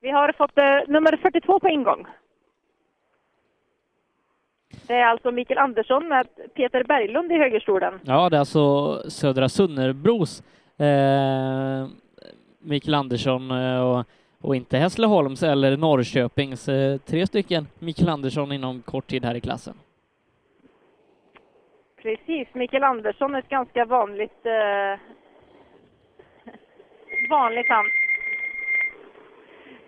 Vi 0.00 0.10
har 0.10 0.32
fått 0.32 0.58
eh, 0.58 0.80
nummer 0.86 1.16
42 1.22 1.60
på 1.60 1.68
ingång. 1.68 2.06
Det 4.90 4.96
är 4.96 5.04
alltså 5.04 5.30
Mikael 5.30 5.58
Andersson 5.58 6.08
med 6.08 6.26
Peter 6.54 6.84
Berglund 6.84 7.32
i 7.32 7.34
högerstolen. 7.34 8.00
Ja, 8.04 8.28
det 8.30 8.36
är 8.36 8.38
alltså 8.38 8.94
Södra 9.10 9.48
Sunnerbros 9.48 10.42
eh, 10.78 11.88
Mikael 12.58 12.94
Andersson 12.94 13.50
eh, 13.50 13.80
och, 13.80 14.04
och 14.40 14.56
inte 14.56 14.78
Hässleholms 14.78 15.42
eller 15.42 15.76
Norrköpings. 15.76 16.68
Eh, 16.68 16.98
tre 16.98 17.26
stycken 17.26 17.66
Mikael 17.78 18.08
Andersson 18.08 18.52
inom 18.52 18.82
kort 18.82 19.06
tid 19.06 19.24
här 19.24 19.34
i 19.34 19.40
klassen. 19.40 19.74
Precis, 22.02 22.48
Mikael 22.52 22.84
Andersson, 22.84 23.34
ett 23.34 23.48
ganska 23.48 23.84
vanligt 23.84 24.46
eh, 24.46 25.00
vanligt 27.30 27.68
namn. 27.68 27.88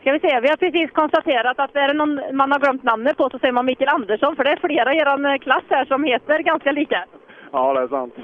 Ska 0.02 0.12
vi 0.12 0.20
se, 0.20 0.40
vi 0.40 0.48
har 0.48 0.56
precis 0.56 0.90
konstaterat 0.90 1.58
att 1.58 1.76
är 1.76 1.88
det 1.88 1.94
någon 1.94 2.36
man 2.36 2.52
har 2.52 2.58
glömt 2.58 2.82
namnet 2.82 3.16
på 3.16 3.30
så 3.30 3.38
säger 3.38 3.52
man 3.52 3.66
Mikael 3.66 3.88
Andersson, 3.88 4.36
för 4.36 4.44
det 4.44 4.50
är 4.50 4.56
flera 4.56 4.94
i 4.94 4.96
er 4.96 5.38
klass 5.38 5.64
här 5.68 5.84
som 5.84 6.04
heter 6.04 6.38
ganska 6.38 6.72
lika. 6.72 7.04
Ja, 7.52 7.74
det 7.74 7.80
är 7.80 7.88
sant. 7.88 8.14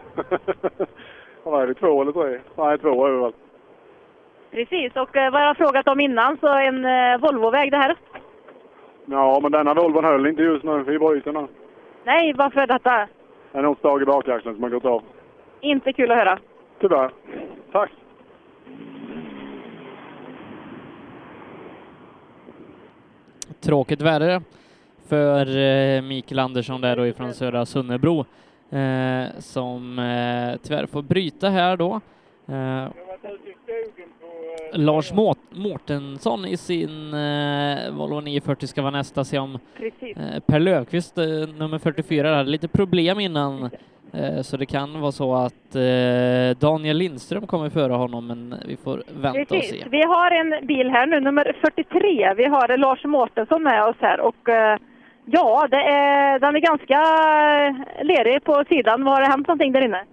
Vad 1.42 1.62
är 1.62 1.66
det, 1.66 1.74
två 1.74 2.02
eller 2.02 2.12
tre? 2.12 2.40
Nej, 2.56 2.78
två 2.78 3.06
är 3.06 3.10
det 3.10 3.18
väl. 3.20 3.32
Precis, 4.50 4.96
och 4.96 5.16
eh, 5.16 5.32
vad 5.32 5.42
jag 5.42 5.46
har 5.46 5.54
frågat 5.54 5.88
om 5.88 6.00
innan 6.00 6.36
så 6.40 6.48
en 6.48 6.84
eh, 6.84 7.18
Volvoväg 7.18 7.70
det 7.70 7.76
här. 7.76 7.96
Ja, 9.06 9.38
men 9.42 9.52
denna 9.52 9.74
Volvon 9.74 10.04
höll 10.04 10.26
inte 10.26 10.42
just 10.42 10.64
nu 10.64 10.94
i 10.94 10.98
bryten. 10.98 11.48
Nej, 12.04 12.32
varför 12.32 12.66
detta? 12.66 13.08
Det 13.52 13.58
är 13.58 13.62
något 13.62 13.78
stag 13.78 14.02
i 14.02 14.04
bakaxeln 14.04 14.54
som 14.54 14.62
har 14.62 14.70
gått 14.70 14.84
av. 14.84 15.02
Inte 15.60 15.92
kul 15.92 16.10
att 16.10 16.18
höra. 16.18 16.38
Tyvärr. 16.80 17.10
Tack. 17.72 17.90
Tråkigt 23.60 24.00
väder 24.00 24.42
för 25.06 25.56
eh, 25.56 26.02
Mikael 26.02 26.38
Andersson 26.38 26.80
där 26.80 26.96
då 26.96 27.06
ifrån 27.06 27.34
Södra 27.34 27.66
Sunnebro 27.66 28.24
eh, 28.70 29.24
som 29.38 29.98
eh, 29.98 30.60
tyvärr 30.62 30.86
får 30.86 31.02
bryta 31.02 31.48
här 31.48 31.76
då. 31.76 32.00
Lars 34.72 35.12
Mårt 35.12 35.38
Mårtensson 35.50 36.44
i 36.46 36.56
sin 36.56 37.14
eh, 37.14 37.90
Volvo 37.90 38.20
940 38.20 38.66
ska 38.66 38.82
vara 38.82 38.90
nästa, 38.90 39.24
se 39.24 39.38
om 39.38 39.58
eh, 40.16 40.40
Per 40.46 40.60
Löfqvist, 40.60 41.18
eh, 41.18 41.24
nummer 41.58 41.78
44, 41.78 42.36
hade 42.36 42.50
lite 42.50 42.68
problem 42.68 43.20
innan 43.20 43.70
så 44.42 44.56
det 44.56 44.66
kan 44.66 45.00
vara 45.00 45.12
så 45.12 45.34
att 45.34 45.74
eh, 45.74 46.58
Daniel 46.60 46.96
Lindström 46.96 47.46
kommer 47.46 47.70
före 47.70 47.92
honom, 47.92 48.26
men 48.26 48.54
vi 48.68 48.76
får 48.76 49.02
vänta 49.22 49.40
och 49.40 49.48
Precis. 49.48 49.82
se. 49.82 49.88
Vi 49.90 50.02
har 50.02 50.30
en 50.30 50.66
bil 50.66 50.90
här 50.90 51.06
nu, 51.06 51.20
nummer 51.20 51.56
43. 51.60 52.34
Vi 52.36 52.44
har 52.44 52.76
Lars 52.76 53.04
Mårtensson 53.04 53.62
med 53.62 53.84
oss 53.84 53.96
här 54.00 54.20
och 54.20 54.48
eh, 54.48 54.78
ja, 55.24 55.66
det 55.70 55.82
är, 55.82 56.38
den 56.38 56.56
är 56.56 56.60
ganska 56.60 57.00
eh, 57.00 58.04
lerig 58.04 58.44
på 58.44 58.64
sidan. 58.68 59.04
Vad 59.04 59.14
har 59.14 59.20
det 59.20 59.28
hänt 59.28 59.48
någonting 59.48 59.72
där 59.72 59.84
inne? 59.84 60.04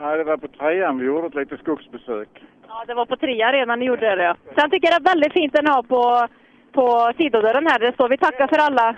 Nej, 0.00 0.18
det 0.18 0.24
var 0.24 0.36
på 0.36 0.48
trean 0.48 0.98
vi 0.98 1.06
gjorde 1.06 1.26
ett 1.26 1.34
litet 1.34 1.60
skogsbesök. 1.60 2.28
Ja, 2.68 2.84
det 2.86 2.94
var 2.94 3.06
på 3.06 3.16
trea 3.16 3.52
redan 3.52 3.78
ni 3.78 3.84
gjorde 3.84 4.16
det. 4.16 4.22
Ja. 4.22 4.36
Sen 4.56 4.70
tycker 4.70 4.88
jag 4.90 5.02
det 5.02 5.10
är 5.10 5.14
väldigt 5.14 5.32
fint 5.32 5.52
den 5.52 5.66
har 5.66 5.82
på, 5.82 6.28
på 6.72 7.12
sidodörren 7.16 7.66
här. 7.66 7.78
Det 7.78 7.92
står 7.92 8.08
vi 8.08 8.18
tackar 8.18 8.46
för 8.46 8.58
alla. 8.58 8.96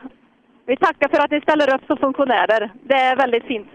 Vi 0.66 0.76
tackar 0.76 1.08
för 1.08 1.24
att 1.24 1.30
ni 1.30 1.40
ställer 1.40 1.74
upp 1.74 1.84
som 1.86 1.96
funktionärer. 1.96 2.70
Det 2.82 2.94
är 2.94 3.16
väldigt 3.16 3.44
fint. 3.44 3.68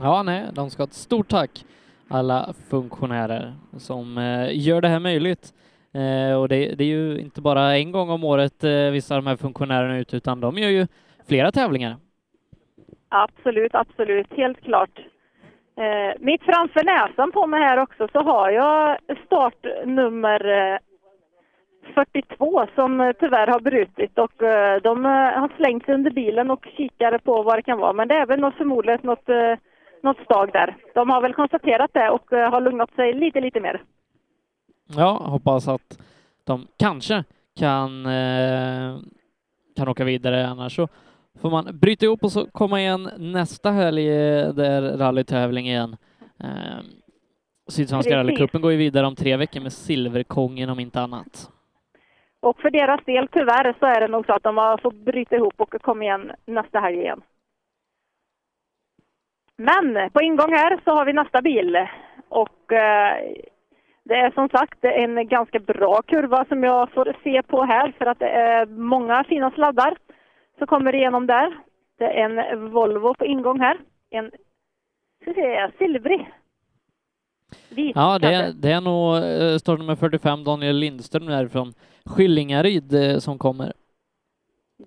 Ja, 0.00 0.22
nej, 0.22 0.46
de 0.52 0.70
ska 0.70 0.82
ha 0.82 0.86
ett 0.86 0.92
stort 0.92 1.28
tack 1.28 1.64
alla 2.08 2.54
funktionärer 2.70 3.52
som 3.78 4.18
eh, 4.18 4.48
gör 4.52 4.80
det 4.80 4.88
här 4.88 5.00
möjligt. 5.00 5.52
Eh, 5.94 6.40
och 6.40 6.48
det, 6.48 6.74
det 6.74 6.84
är 6.84 6.88
ju 6.88 7.18
inte 7.18 7.40
bara 7.40 7.76
en 7.76 7.92
gång 7.92 8.10
om 8.10 8.24
året 8.24 8.64
eh, 8.64 8.90
vissa 8.90 9.16
av 9.16 9.22
de 9.22 9.28
här 9.28 9.36
funktionärerna 9.36 9.98
ut, 9.98 10.14
utan 10.14 10.40
de 10.40 10.58
gör 10.58 10.68
ju 10.68 10.86
flera 11.28 11.52
tävlingar. 11.52 11.96
Absolut, 13.08 13.74
absolut. 13.74 14.26
Helt 14.36 14.60
klart. 14.60 14.98
Eh, 15.76 16.20
mitt 16.20 16.42
framför 16.42 16.84
näsan 16.84 17.32
på 17.32 17.46
mig 17.46 17.60
här 17.60 17.78
också 17.78 18.08
så 18.12 18.22
har 18.22 18.50
jag 18.50 18.98
startnummer 19.26 20.72
eh, 20.72 20.78
42 21.94 22.66
som 22.74 23.00
eh, 23.00 23.12
tyvärr 23.20 23.46
har 23.46 23.60
brutit 23.60 24.18
och 24.18 24.42
eh, 24.42 24.82
de 24.82 25.04
eh, 25.06 25.10
har 25.10 25.56
slängt 25.56 25.84
sig 25.84 25.94
under 25.94 26.10
bilen 26.10 26.50
och 26.50 26.66
kikar 26.76 27.18
på 27.18 27.42
vad 27.42 27.58
det 27.58 27.62
kan 27.62 27.78
vara. 27.78 27.92
Men 27.92 28.08
det 28.08 28.14
är 28.14 28.26
väl 28.26 28.40
något, 28.40 28.54
förmodligen 28.54 29.00
något, 29.02 29.28
något 30.02 30.24
stag 30.24 30.52
där. 30.52 30.76
De 30.94 31.10
har 31.10 31.22
väl 31.22 31.34
konstaterat 31.34 31.90
det 31.94 32.10
och 32.10 32.32
eh, 32.32 32.50
har 32.50 32.60
lugnat 32.60 32.94
sig 32.94 33.12
lite, 33.12 33.40
lite 33.40 33.60
mer. 33.60 33.82
Ja, 34.96 35.22
hoppas 35.24 35.68
att 35.68 35.98
de 36.44 36.66
kanske 36.78 37.24
kan, 37.58 38.06
eh, 38.06 38.96
kan 39.76 39.88
åka 39.88 40.04
vidare, 40.04 40.46
annars 40.46 40.76
så 40.76 40.88
får 41.42 41.50
man 41.50 41.78
bryta 41.78 42.04
ihop 42.04 42.24
och 42.24 42.32
så 42.32 42.46
komma 42.46 42.80
igen 42.80 43.10
nästa 43.18 43.70
helg 43.70 44.08
eh, 44.08 44.48
där 44.54 44.98
rallytävling 44.98 45.68
igen. 45.68 45.96
Sydsvenska 47.68 48.16
rallycupen 48.16 48.62
går 48.62 48.72
ju 48.72 48.78
vidare 48.78 49.06
om 49.06 49.14
tre 49.14 49.36
veckor 49.36 49.60
med 49.60 49.72
Silverkongen 49.72 50.70
om 50.70 50.80
inte 50.80 51.00
annat. 51.00 51.50
Och 52.40 52.60
för 52.60 52.70
deras 52.70 53.04
del 53.04 53.28
tyvärr 53.28 53.74
så 53.78 53.86
är 53.86 54.00
det 54.00 54.08
nog 54.08 54.26
så 54.26 54.32
att 54.32 54.42
de 54.42 54.56
har 54.56 54.78
fått 54.78 54.94
bryta 54.94 55.36
ihop 55.36 55.54
och 55.56 55.74
komma 55.82 56.04
igen 56.04 56.32
nästa 56.46 56.80
helg 56.80 56.98
igen. 56.98 57.22
Men 59.62 60.10
på 60.10 60.20
ingång 60.22 60.52
här 60.52 60.80
så 60.84 60.90
har 60.90 61.04
vi 61.04 61.12
nästa 61.12 61.42
bil 61.42 61.76
och 62.28 62.72
eh, 62.72 63.16
det 64.04 64.14
är 64.14 64.30
som 64.30 64.48
sagt 64.48 64.84
en 64.84 65.28
ganska 65.28 65.58
bra 65.58 66.02
kurva 66.06 66.44
som 66.44 66.64
jag 66.64 66.90
får 66.92 67.16
se 67.24 67.42
på 67.42 67.62
här 67.64 67.92
för 67.98 68.06
att 68.06 68.18
det 68.18 68.28
är 68.30 68.66
många 68.66 69.24
fina 69.24 69.50
sladdar 69.50 69.96
som 70.58 70.66
kommer 70.66 70.94
igenom 70.94 71.26
där. 71.26 71.58
Det 71.98 72.04
är 72.20 72.28
en 72.28 72.70
Volvo 72.70 73.14
på 73.14 73.24
ingång 73.26 73.60
här. 73.60 73.76
En 74.10 74.30
ska 75.20 75.30
vi 75.30 75.34
se, 75.34 75.70
silvrig. 75.78 76.30
Vit 77.70 77.96
Ja, 77.96 78.18
det, 78.18 78.34
är- 78.34 78.52
det 78.52 78.70
är 78.72 78.80
nog 78.80 79.16
eh, 79.16 79.56
startnummer 79.58 79.96
45 79.96 80.44
Daniel 80.44 80.76
Lindström 80.76 81.26
därifrån 81.26 81.72
Skillingaryd 82.06 82.94
eh, 82.94 83.18
som 83.18 83.38
kommer. 83.38 83.72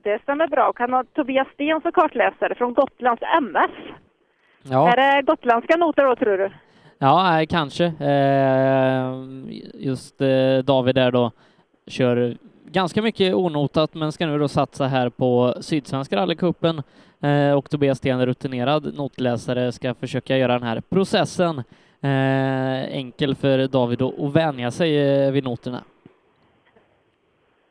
Det 0.04 0.22
stämmer 0.22 0.48
bra. 0.48 0.70
Och 0.70 0.80
han 0.80 0.94
har 0.94 1.04
Tobias 1.04 1.48
Sten 1.54 1.82
som 1.82 1.92
kartläsare 1.92 2.56
från 2.56 2.74
Gotlands 2.74 3.24
MF. 3.38 3.72
Ja. 4.70 4.94
Är 4.94 5.16
det 5.16 5.22
gotländska 5.22 5.78
noter 5.78 6.06
då, 6.06 6.16
tror 6.16 6.38
du? 6.38 6.52
Ja, 6.98 7.46
kanske. 7.50 7.86
Eh, 7.86 9.14
just 9.74 10.22
eh, 10.22 10.58
David 10.64 10.96
där 10.96 11.12
då 11.12 11.32
kör 11.88 12.38
ganska 12.66 13.02
mycket 13.02 13.36
onotat, 13.36 13.94
men 13.94 14.12
ska 14.12 14.26
nu 14.26 14.40
då 14.40 14.48
satsa 14.48 14.88
här 14.88 15.10
på 15.10 15.56
Sydsvenska 15.62 16.16
rallycupen. 16.16 16.82
Eh, 17.22 17.58
och 17.58 17.70
Tobias 17.70 17.98
Sten, 17.98 18.26
rutinerad 18.26 18.98
notläsare, 18.98 19.72
ska 19.72 19.94
försöka 19.94 20.38
göra 20.38 20.54
den 20.54 20.68
här 20.68 20.82
processen 20.90 21.64
enkel 22.92 23.36
för 23.36 23.68
David 23.68 24.02
att 24.02 24.36
vänja 24.36 24.72
sig 24.72 25.32
vid 25.32 25.44
noterna. 25.44 25.84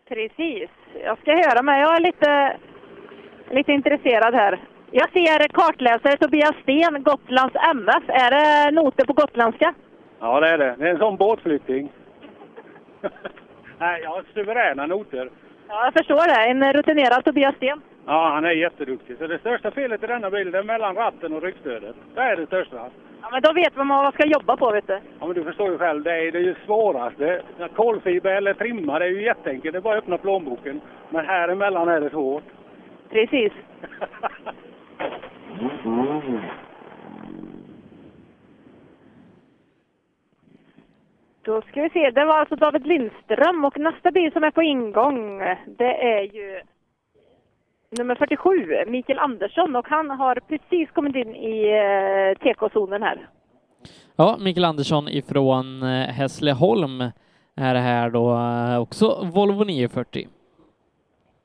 Precis. 0.08 0.70
Jag 1.04 1.18
ska 1.18 1.32
höra 1.32 1.62
med. 1.62 1.80
Jag 1.80 1.96
är 1.96 2.00
lite, 2.00 2.56
lite 3.50 3.72
intresserad 3.72 4.34
här. 4.34 4.60
Jag 4.96 5.10
ser 5.12 5.48
kartläsare 5.48 6.16
Tobias 6.16 6.54
Sten, 6.62 7.02
Gotlands 7.02 7.56
MF. 7.70 8.04
Är 8.08 8.30
det 8.30 8.70
noter 8.70 9.04
på 9.06 9.12
gotländska? 9.12 9.74
Ja, 10.20 10.40
det 10.40 10.48
är 10.48 10.58
det. 10.58 10.74
Det 10.78 10.84
är 10.88 10.90
en 10.90 10.98
sån 10.98 11.16
båtflytting. 11.16 11.92
Nej, 13.78 14.00
jag 14.02 14.10
har 14.10 14.24
suveräna 14.34 14.86
noter. 14.86 15.30
Ja, 15.68 15.84
jag 15.84 15.92
förstår 15.92 16.28
det. 16.28 16.50
En 16.50 16.72
rutinerad 16.72 17.24
Tobias 17.24 17.54
Sten. 17.54 17.80
Ja, 18.06 18.30
han 18.34 18.44
är 18.44 18.50
jätteduktig. 18.50 19.18
Så 19.18 19.26
det 19.26 19.38
största 19.38 19.70
felet 19.70 20.02
i 20.02 20.06
denna 20.06 20.30
bilen 20.30 20.54
är 20.54 20.62
mellan 20.62 20.94
ratten 20.94 21.32
och 21.32 21.42
ryggstödet. 21.42 21.96
Det 22.14 22.20
är 22.20 22.36
det 22.36 22.46
största. 22.46 22.90
Ja, 23.22 23.28
men 23.32 23.42
då 23.42 23.52
vet 23.52 23.76
man 23.76 23.88
vad 23.88 24.02
man 24.02 24.12
ska 24.12 24.26
jobba 24.26 24.56
på, 24.56 24.70
vet 24.70 24.86
du. 24.86 25.00
Ja, 25.20 25.26
men 25.26 25.34
du 25.34 25.44
förstår 25.44 25.70
ju 25.70 25.78
själv, 25.78 26.02
det 26.02 26.12
är 26.12 26.32
det 26.32 26.38
är 26.38 26.42
ju 26.42 26.54
svåraste. 26.66 27.42
Kolfiber 27.76 28.30
eller 28.30 28.54
trimma, 28.54 28.98
det 28.98 29.04
är 29.04 29.10
ju 29.10 29.22
jätteenkelt. 29.22 29.72
Det 29.72 29.78
är 29.78 29.80
bara 29.80 29.98
att 29.98 30.02
öppna 30.02 30.18
plånboken. 30.18 30.80
Men 31.10 31.26
här 31.26 31.48
emellan 31.48 31.88
är 31.88 32.00
det 32.00 32.10
svårt. 32.10 32.44
Precis. 33.10 33.52
Då 41.42 41.62
ska 41.62 41.82
vi 41.82 41.90
se. 41.90 42.10
Det 42.10 42.24
var 42.24 42.38
alltså 42.38 42.56
David 42.56 42.86
Lindström 42.86 43.64
och 43.64 43.78
nästa 43.78 44.10
bil 44.10 44.32
som 44.32 44.44
är 44.44 44.50
på 44.50 44.62
ingång 44.62 45.38
det 45.66 46.02
är 46.02 46.22
ju 46.22 46.60
nummer 47.98 48.14
47, 48.14 48.50
Mikael 48.86 49.18
Andersson 49.18 49.76
och 49.76 49.88
han 49.88 50.10
har 50.10 50.34
precis 50.48 50.90
kommit 50.90 51.16
in 51.16 51.34
i 51.34 51.68
eh, 51.68 52.38
TK-zonen 52.38 53.02
här. 53.02 53.28
Ja, 54.16 54.36
Mikael 54.40 54.64
Andersson 54.64 55.08
ifrån 55.08 55.82
eh, 55.82 56.08
Hässleholm 56.08 57.00
är 57.56 57.74
det 57.74 57.80
här 57.80 58.10
då 58.10 58.32
eh, 58.32 58.80
också 58.80 59.30
Volvo 59.34 59.64
940. 59.64 60.28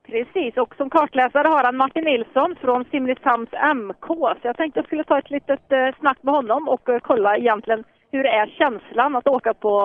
Precis, 0.09 0.57
och 0.57 0.75
som 0.75 0.89
kartläsare 0.89 1.47
har 1.47 1.63
han 1.63 1.77
Martin 1.77 2.03
Nilsson 2.03 2.55
från 2.61 2.85
Simrishamns 2.91 3.49
MK. 3.75 4.07
Så 4.07 4.37
jag 4.41 4.57
tänkte 4.57 4.79
jag 4.79 4.85
skulle 4.85 5.03
ta 5.03 5.19
ett 5.19 5.29
litet 5.29 5.71
eh, 5.71 5.95
snack 5.99 6.17
med 6.21 6.33
honom 6.33 6.67
och 6.67 6.89
eh, 6.89 6.99
kolla 6.99 7.37
egentligen 7.37 7.83
hur 8.11 8.25
är 8.25 8.47
känslan 8.47 9.15
att 9.15 9.27
åka 9.27 9.53
på 9.53 9.79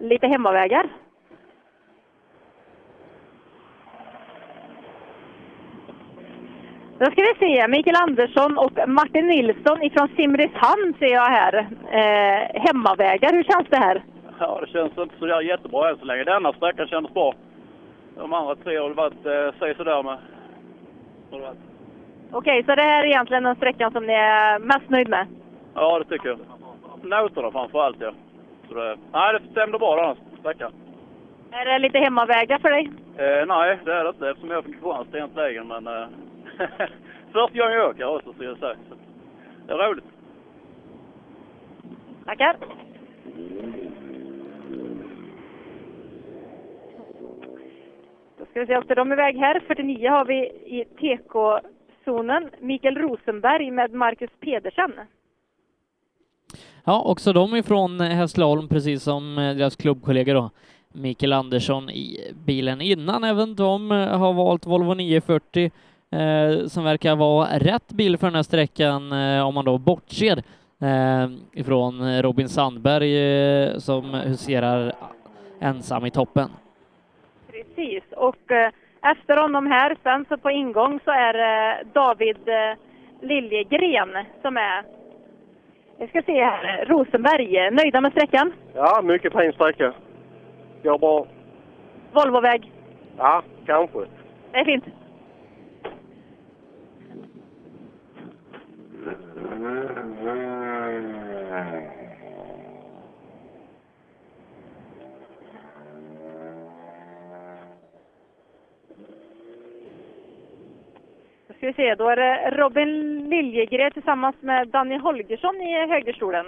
eh, 0.00 0.06
lite 0.08 0.26
hemmavägar. 0.26 0.86
Då 6.98 7.06
ska 7.06 7.22
vi 7.22 7.34
se, 7.38 7.68
Mikael 7.68 7.96
Andersson 7.96 8.58
och 8.58 8.88
Martin 8.88 9.26
Nilsson 9.26 9.82
ifrån 9.82 10.08
Simrishamn 10.16 10.94
ser 10.98 11.12
jag 11.12 11.30
här. 11.30 11.54
Eh, 11.90 12.62
hemmavägar, 12.62 13.32
hur 13.32 13.44
känns 13.44 13.68
det 13.68 13.76
här? 13.76 14.02
Ja, 14.38 14.60
det 14.60 14.72
känns 14.72 14.98
inte 14.98 15.18
så 15.18 15.42
jättebra 15.42 15.90
än 15.90 15.96
så 15.96 16.04
länge. 16.04 16.24
Denna 16.24 16.52
sträckan 16.52 16.86
kändes 16.86 17.14
bra. 17.14 17.34
De 18.16 18.32
andra 18.32 18.56
tre 18.56 18.76
har 18.76 18.88
väl 18.88 18.96
varit 18.96 19.26
eh, 19.26 19.76
sådär 19.76 20.02
med. 20.02 20.18
Okej, 22.32 22.64
så 22.64 22.74
det 22.74 22.82
här 22.82 23.02
är 23.02 23.06
egentligen 23.06 23.42
den 23.42 23.56
sträckan 23.56 23.92
som 23.92 24.06
ni 24.06 24.12
är 24.12 24.58
mest 24.58 24.90
nöjd 24.90 25.08
med? 25.08 25.26
Ja, 25.74 25.98
det 25.98 26.04
tycker 26.04 26.28
jag. 26.28 26.38
Noterna 27.02 27.50
framför 27.50 27.82
allt, 27.82 27.96
ja. 28.00 28.12
Så 28.68 28.74
det, 28.74 28.96
nej, 29.12 29.32
det 29.32 29.50
stämde 29.50 29.78
bra 29.78 29.96
den 30.06 30.38
sträckan. 30.40 30.72
Är 31.50 31.64
det 31.64 31.78
lite 31.78 31.98
hemmavägar 31.98 32.58
för 32.58 32.70
dig? 32.70 32.90
Eh, 33.16 33.46
nej, 33.46 33.78
det 33.84 33.92
är 33.92 34.04
det 34.04 34.10
inte 34.10 34.28
eftersom 34.28 34.50
jag 34.50 34.64
fick 34.64 34.82
Kristianstad 34.82 35.40
lägen. 35.40 35.68
Men 35.68 35.86
eh, 35.86 36.06
första 37.32 37.58
gången 37.58 37.74
jag 37.74 37.90
åker 37.90 38.16
också, 38.16 38.32
så 38.32 38.44
jag 38.44 38.58
säga. 38.58 38.76
Så 38.88 38.94
det 39.66 39.72
är 39.72 39.78
roligt. 39.78 40.04
Tackar. 42.26 42.56
Då 48.40 48.46
ska 48.46 48.60
vi 48.60 48.66
se, 48.66 48.76
åkte 48.76 48.94
de 48.94 49.12
iväg 49.12 49.36
här. 49.36 49.60
49 49.66 50.10
har 50.10 50.24
vi 50.24 50.44
i 50.66 50.84
TK-zonen. 50.84 52.50
Mikael 52.60 52.96
Rosenberg 52.96 53.70
med 53.70 53.92
Marcus 53.92 54.30
Pedersen. 54.40 54.92
Ja, 56.84 57.02
också 57.02 57.32
de 57.32 57.56
ifrån 57.56 58.00
eh, 58.00 58.06
Hässleholm, 58.08 58.68
precis 58.68 59.02
som 59.02 59.38
eh, 59.38 59.56
deras 59.56 59.76
klubbkollegor 59.76 60.34
då. 60.34 60.50
Mikael 60.92 61.32
Andersson 61.32 61.90
i 61.90 62.32
bilen 62.46 62.80
innan. 62.80 63.24
Även 63.24 63.54
de 63.54 63.92
eh, 63.92 64.18
har 64.18 64.32
valt 64.32 64.66
Volvo 64.66 64.94
940 64.94 65.70
eh, 66.10 66.66
som 66.66 66.84
verkar 66.84 67.16
vara 67.16 67.58
rätt 67.58 67.92
bil 67.92 68.18
för 68.18 68.26
den 68.26 68.34
här 68.34 68.42
sträckan 68.42 69.12
eh, 69.12 69.46
om 69.46 69.54
man 69.54 69.64
då 69.64 69.78
bortser 69.78 70.42
eh, 70.80 71.28
ifrån 71.52 72.22
Robin 72.22 72.48
Sandberg 72.48 73.18
eh, 73.18 73.78
som 73.78 74.14
huserar 74.14 74.92
ensam 75.60 76.06
i 76.06 76.10
toppen. 76.10 76.50
Precis, 77.80 78.12
och 78.12 78.52
eh, 78.52 78.70
efter 79.02 79.42
honom 79.42 79.66
här 79.66 79.96
sen 80.02 80.24
så 80.28 80.36
på 80.36 80.50
ingång 80.50 81.00
så 81.04 81.10
är 81.10 81.32
det 81.32 81.84
David 81.92 82.48
eh, 82.48 82.76
Liljegren 83.20 84.24
som 84.42 84.56
är, 84.56 84.84
vi 85.98 86.08
ska 86.08 86.22
se 86.22 86.44
här, 86.44 86.84
Rosenberg. 86.86 87.70
Nöjda 87.70 88.00
med 88.00 88.12
sträckan? 88.12 88.52
Ja, 88.74 89.02
mycket 89.02 89.32
fin 89.32 89.52
sträcka. 89.52 89.92
Går 90.82 90.98
bra. 90.98 91.26
Volvoväg? 92.12 92.72
Ja, 93.18 93.42
kanske. 93.66 93.98
Det 94.52 94.58
är 94.58 94.64
fint. 94.64 94.84
Då 99.34 99.40
ska 111.60 111.66
vi 111.66 111.72
se, 111.72 111.94
då 111.94 112.08
är 112.08 112.16
det 112.16 112.50
Robin 112.50 113.28
Liljegren 113.30 113.90
tillsammans 113.92 114.36
med 114.40 114.68
Danny 114.68 114.98
Holgersson 114.98 115.56
i 115.56 115.86
högerstolen. 115.88 116.46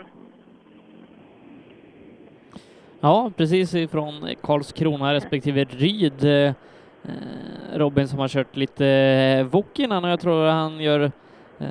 Ja, 3.01 3.33
precis 3.37 3.75
ifrån 3.75 4.29
Karlskrona 4.43 5.15
respektive 5.15 5.65
Ryd. 5.65 6.25
Eh, 6.25 6.53
Robin 7.75 8.09
som 8.09 8.19
har 8.19 8.29
kört 8.29 8.57
lite 8.57 8.87
eh, 8.87 9.47
wok 9.47 9.79
innan 9.79 10.05
och 10.05 10.11
jag 10.11 10.21
tror 10.21 10.47
han 10.47 10.81
gör 10.81 11.01
eh, 11.59 11.67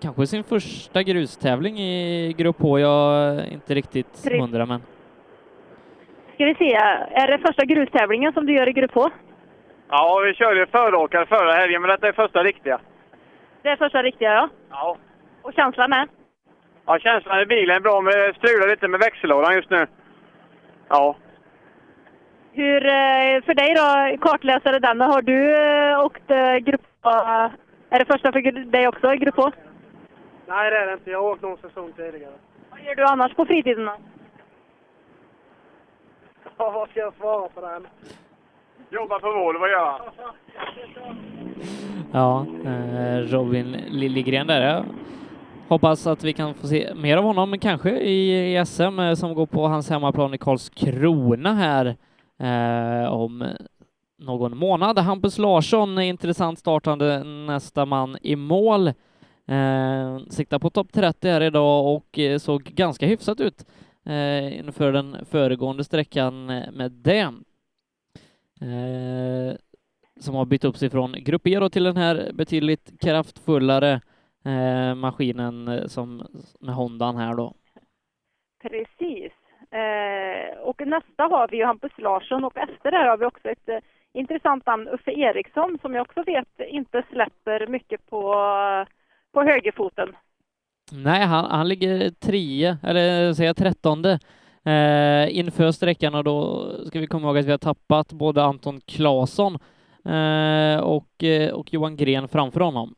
kanske 0.00 0.26
sin 0.26 0.44
första 0.44 1.02
grustävling 1.02 1.78
i 1.78 2.34
Grupp 2.38 2.56
H. 2.60 2.78
Jag 2.78 3.14
är 3.14 3.52
inte 3.52 3.74
riktigt 3.74 4.28
hundra 4.40 4.66
men 4.66 4.80
Ska 6.34 6.44
vi 6.44 6.54
se, 6.54 6.74
är 7.10 7.26
det 7.26 7.38
första 7.38 7.64
grustävlingen 7.64 8.32
som 8.32 8.46
du 8.46 8.52
gör 8.52 8.68
i 8.68 8.72
Grupp 8.72 8.94
H? 8.94 9.10
Ja, 9.88 10.22
vi 10.24 10.34
körde 10.34 10.66
föråkare 10.66 11.26
förra 11.26 11.52
helgen, 11.52 11.82
men 11.82 11.90
detta 11.90 12.08
är 12.08 12.12
första 12.12 12.42
riktiga. 12.42 12.80
Det 13.62 13.68
är 13.68 13.76
första 13.76 14.02
riktiga, 14.02 14.32
ja. 14.32 14.48
Ja. 14.70 14.96
Och 15.42 15.54
känslan 15.54 15.92
är? 15.92 16.08
Ja, 16.86 16.98
känslan 16.98 17.40
i 17.40 17.46
bilen 17.46 17.76
är 17.76 17.80
bra, 17.80 18.00
men 18.00 18.12
det 18.12 18.34
strular 18.34 18.68
lite 18.68 18.88
med 18.88 19.00
växellådan 19.00 19.54
just 19.54 19.70
nu. 19.70 19.86
Ja. 20.88 21.16
Hur, 22.52 22.86
eh, 22.86 23.42
för 23.46 23.54
dig 23.54 23.74
då, 23.74 24.18
kartläsare 24.28 24.78
den, 24.78 25.00
har 25.00 25.22
du 25.22 25.54
eh, 25.56 26.04
åkt 26.04 26.30
eh, 26.30 26.56
Grupp 26.56 26.86
H? 27.02 27.10
Är 27.90 27.98
det 27.98 28.04
första 28.04 28.32
för 28.32 28.70
dig 28.70 28.88
också 28.88 29.14
i 29.14 29.16
Grupp 29.16 29.36
H? 29.36 29.50
Nej, 30.46 30.70
det 30.70 30.76
är 30.76 30.86
det 30.86 30.92
inte. 30.92 31.10
Jag 31.10 31.22
har 31.22 31.30
åkt 31.30 31.42
någon 31.42 31.58
säsong 31.58 31.92
tidigare. 31.92 32.32
Vad 32.70 32.80
gör 32.80 32.94
du 32.94 33.04
annars 33.04 33.34
på 33.34 33.46
fritiden 33.46 33.84
då? 33.84 33.96
Ja, 36.56 36.70
vad 36.70 36.90
ska 36.90 37.00
jag 37.00 37.14
svara 37.14 37.48
på 37.48 37.60
den? 37.60 37.86
Jobbar 38.90 39.20
på 39.20 39.26
Volvo, 39.32 39.66
gör 39.66 39.86
han. 39.92 40.00
ja, 42.12 42.46
eh, 42.70 43.18
Robin 43.18 43.76
Liljegren 43.88 44.46
där. 44.46 44.60
Jag 44.60 44.84
hoppas 45.68 46.06
att 46.06 46.24
vi 46.24 46.32
kan 46.32 46.54
få 46.54 46.66
se 46.66 46.92
mer 46.94 47.16
av 47.16 47.24
honom, 47.24 47.58
kanske 47.58 47.90
i, 47.90 48.64
SM 48.66 48.98
eh, 48.98 49.14
som 49.14 49.34
går 49.34 49.46
på 49.46 49.66
hans 49.66 49.90
hemmaplan 49.90 50.34
i 50.34 50.38
Karlskrona 50.38 51.54
här 51.54 51.96
eh, 52.38 53.12
om 53.12 53.48
någon 54.18 54.56
månad. 54.56 54.98
Hampus 54.98 55.38
Larsson 55.38 55.98
är 55.98 56.02
intressant 56.02 56.58
startande 56.58 57.24
nästa 57.24 57.84
man 57.84 58.16
i 58.22 58.36
mål. 58.36 58.88
Eh, 59.46 60.18
siktar 60.30 60.58
på 60.58 60.70
topp 60.70 60.92
30 60.92 61.28
här 61.28 61.40
idag 61.40 61.94
och 61.96 62.18
eh, 62.18 62.38
såg 62.38 62.62
ganska 62.62 63.06
hyfsat 63.06 63.40
ut 63.40 63.66
eh, 64.06 64.58
inför 64.58 64.92
den 64.92 65.16
föregående 65.30 65.84
sträckan 65.84 66.46
med 66.46 66.92
det. 66.92 67.32
Eh, 68.60 69.56
som 70.20 70.34
har 70.34 70.44
bytt 70.44 70.64
upp 70.64 70.76
sig 70.76 70.90
från 70.90 71.12
Grupp 71.12 71.46
E 71.46 71.68
till 71.70 71.84
den 71.84 71.96
här 71.96 72.30
betydligt 72.32 73.00
kraftfullare 73.00 74.00
eh, 74.44 74.94
maskinen 74.94 75.68
eh, 75.68 75.86
som 75.86 76.26
med 76.60 76.74
Hondan 76.74 77.16
här 77.16 77.34
då. 77.34 77.54
Precis. 78.62 79.32
Eh, 79.70 80.58
och 80.58 80.86
nästa 80.86 81.22
har 81.22 81.48
vi 81.48 81.56
ju 81.56 81.64
Hampus 81.64 81.92
Larsson 81.98 82.44
och 82.44 82.56
efter 82.56 82.90
det 82.90 82.96
har 82.96 83.16
vi 83.16 83.24
också 83.24 83.48
ett 83.48 83.68
eh, 83.68 83.78
intressant 84.12 84.66
namn, 84.66 84.88
Uffe 84.88 85.10
Eriksson, 85.10 85.78
som 85.82 85.94
jag 85.94 86.02
också 86.02 86.22
vet 86.22 86.60
inte 86.68 87.02
släpper 87.10 87.66
mycket 87.66 88.06
på, 88.10 88.34
på 89.32 89.42
högerfoten. 89.42 90.16
Nej, 90.92 91.26
han, 91.26 91.44
han 91.44 91.68
ligger 91.68 92.10
trea, 92.10 92.78
eller 92.82 93.32
säger 93.32 93.48
jag 93.48 93.56
trettonde, 93.56 94.18
eh, 94.64 95.38
inför 95.38 95.70
sträckan 95.70 96.14
och 96.14 96.24
då 96.24 96.70
ska 96.86 97.00
vi 97.00 97.06
komma 97.06 97.26
ihåg 97.26 97.38
att 97.38 97.46
vi 97.46 97.50
har 97.50 97.58
tappat 97.58 98.12
både 98.12 98.42
Anton 98.42 98.80
Claesson 98.80 99.58
eh, 100.04 100.80
och, 100.80 101.24
eh, 101.24 101.54
och 101.54 101.72
Johan 101.72 101.96
Gren 101.96 102.28
framför 102.28 102.60
honom. 102.60 102.94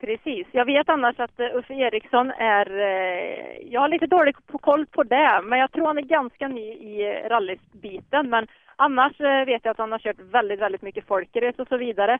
Precis. 0.00 0.46
Jag 0.52 0.64
vet 0.64 0.88
annars 0.88 1.20
att 1.20 1.40
eh, 1.40 1.56
Uffe 1.56 1.74
Eriksson 1.74 2.30
är... 2.30 2.66
Eh, 2.80 3.72
jag 3.72 3.80
har 3.80 3.88
lite 3.88 4.06
dålig 4.06 4.36
på 4.46 4.58
koll 4.58 4.86
på 4.86 5.02
det, 5.02 5.40
men 5.44 5.58
jag 5.58 5.72
tror 5.72 5.86
han 5.86 5.98
är 5.98 6.02
ganska 6.02 6.48
ny 6.48 6.72
i 6.72 7.22
rallybiten. 7.28 8.30
Men 8.30 8.46
annars 8.76 9.20
vet 9.20 9.64
jag 9.64 9.70
att 9.72 9.78
han 9.78 9.92
har 9.92 9.98
kört 9.98 10.20
väldigt, 10.20 10.60
väldigt 10.60 10.82
mycket 10.82 11.06
folkrace 11.06 11.62
och 11.62 11.68
så 11.68 11.76
vidare. 11.76 12.18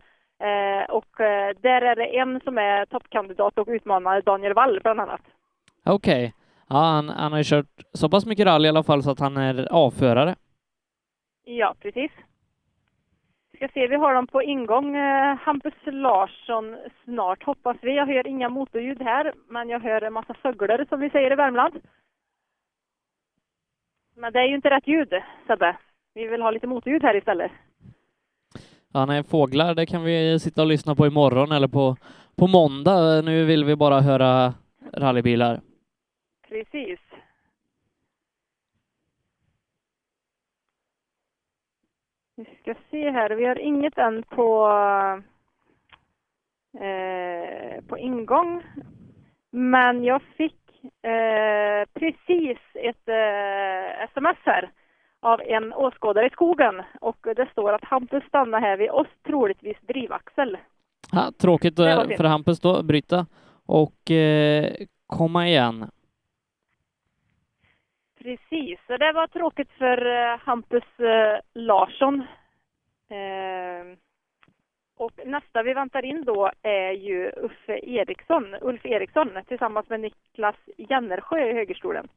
Och 0.89 1.07
där 1.61 1.83
är 1.83 1.97
det 1.97 2.19
en 2.19 2.41
som 2.41 2.59
är 2.59 2.87
toppkandidat 2.87 3.59
och 3.59 3.69
utmanare, 3.69 4.21
Daniel 4.21 4.55
Wall 4.55 4.81
bland 4.83 5.01
annat. 5.01 5.21
Okej, 5.85 6.35
ja, 6.71 6.77
han, 6.77 7.09
han 7.09 7.33
har 7.33 7.39
ju 7.39 7.45
kört 7.45 7.67
så 7.93 8.09
pass 8.09 8.27
mycket 8.27 8.47
rally 8.47 8.67
i 8.67 8.69
alla 8.69 8.83
fall 8.83 9.03
så 9.03 9.11
att 9.11 9.21
han 9.21 9.37
är 9.37 9.73
avförare. 9.73 10.35
Ja, 11.45 11.75
precis. 11.81 12.11
Ska 13.55 13.69
se, 13.75 13.87
vi 13.87 13.97
har 13.97 14.15
dem 14.15 14.27
på 14.27 14.43
ingång. 14.43 14.97
Eh, 14.97 15.37
Hampus 15.37 15.75
Larsson 15.85 16.77
snart 17.05 17.43
hoppas 17.43 17.77
vi. 17.83 17.97
Jag 17.97 18.07
hör 18.07 18.27
inga 18.27 18.49
motorljud 18.49 19.03
här, 19.03 19.33
men 19.49 19.69
jag 19.69 19.81
hör 19.81 20.03
en 20.03 20.13
massa 20.13 20.35
fåglar 20.35 20.87
som 20.89 21.01
vi 21.01 21.11
säger 21.11 21.33
i 21.33 21.35
Värmland. 21.37 21.75
Men 24.17 24.33
det 24.33 24.39
är 24.39 24.47
ju 24.47 24.55
inte 24.55 24.71
rätt 24.71 24.89
ljud, 24.89 25.13
Sebbe. 25.47 25.77
Vi 26.15 26.27
vill 26.27 26.43
ha 26.43 26.51
lite 26.51 26.67
motorljud 26.67 27.03
här 27.03 27.17
istället. 27.17 27.53
Ja, 28.93 29.07
nej, 29.07 29.25
fåglar, 29.25 29.75
det 29.75 29.87
kan 29.87 30.05
vi 30.05 30.39
sitta 30.41 30.63
och 30.63 30.69
lyssna 30.69 30.95
på 30.95 31.07
imorgon 31.07 31.53
eller 31.53 31.69
på, 31.69 31.97
på 32.37 32.47
måndag. 32.47 33.23
Nu 33.23 33.45
vill 33.45 33.65
vi 33.65 33.77
bara 33.77 34.01
höra 34.01 34.55
rallybilar. 34.93 35.61
Precis. 36.51 37.01
Vi 42.37 42.45
ska 42.63 42.75
se 42.91 43.11
här. 43.11 43.31
Vi 43.31 43.47
har 43.47 43.59
inget 43.59 43.99
än 43.99 44.23
på, 44.23 44.69
eh, 46.81 47.85
på 47.85 47.99
ingång. 47.99 48.63
Men 49.51 50.05
jag 50.05 50.23
fick 50.23 50.85
eh, 51.03 51.89
precis 51.95 52.59
ett 52.75 53.09
eh, 53.09 54.05
sms 54.05 54.39
här 54.45 54.71
av 55.21 55.41
en 55.41 55.73
åskådare 55.73 56.27
i 56.27 56.31
skogen 56.31 56.83
och 57.01 57.19
det 57.23 57.49
står 57.53 57.73
att 57.73 57.85
Hampus 57.85 58.25
stannar 58.25 58.61
här 58.61 58.77
vid 58.77 58.91
oss, 58.91 59.09
troligtvis 59.27 59.77
drivaxel. 59.81 60.57
Ja, 61.13 61.33
tråkigt 61.41 61.79
eh, 61.79 62.17
för 62.17 62.25
Hampus 62.25 62.61
då, 62.61 62.83
bryta 62.83 63.27
och 63.67 64.11
eh, 64.11 64.75
komma 65.07 65.49
igen. 65.49 65.91
Precis, 68.23 68.79
så 68.87 68.97
det 68.97 69.13
var 69.13 69.27
tråkigt 69.27 69.71
för 69.71 70.07
eh, 70.07 70.39
Hampus 70.39 71.01
eh, 71.01 71.41
Larsson. 71.55 72.21
Eh, 73.09 73.97
och 74.97 75.13
nästa 75.27 75.63
vi 75.63 75.75
väntar 75.75 76.05
in 76.05 76.25
då 76.25 76.51
är 76.63 76.91
ju 76.91 77.31
Uffe 77.31 77.81
Eriksson, 77.83 78.57
Ulf 78.61 78.87
Eriksson 78.87 79.29
tillsammans 79.49 79.89
med 79.89 80.01
Niklas 80.01 80.57
Jennersjö 80.77 81.51
i 81.51 81.53
högerstolen. 81.53 82.09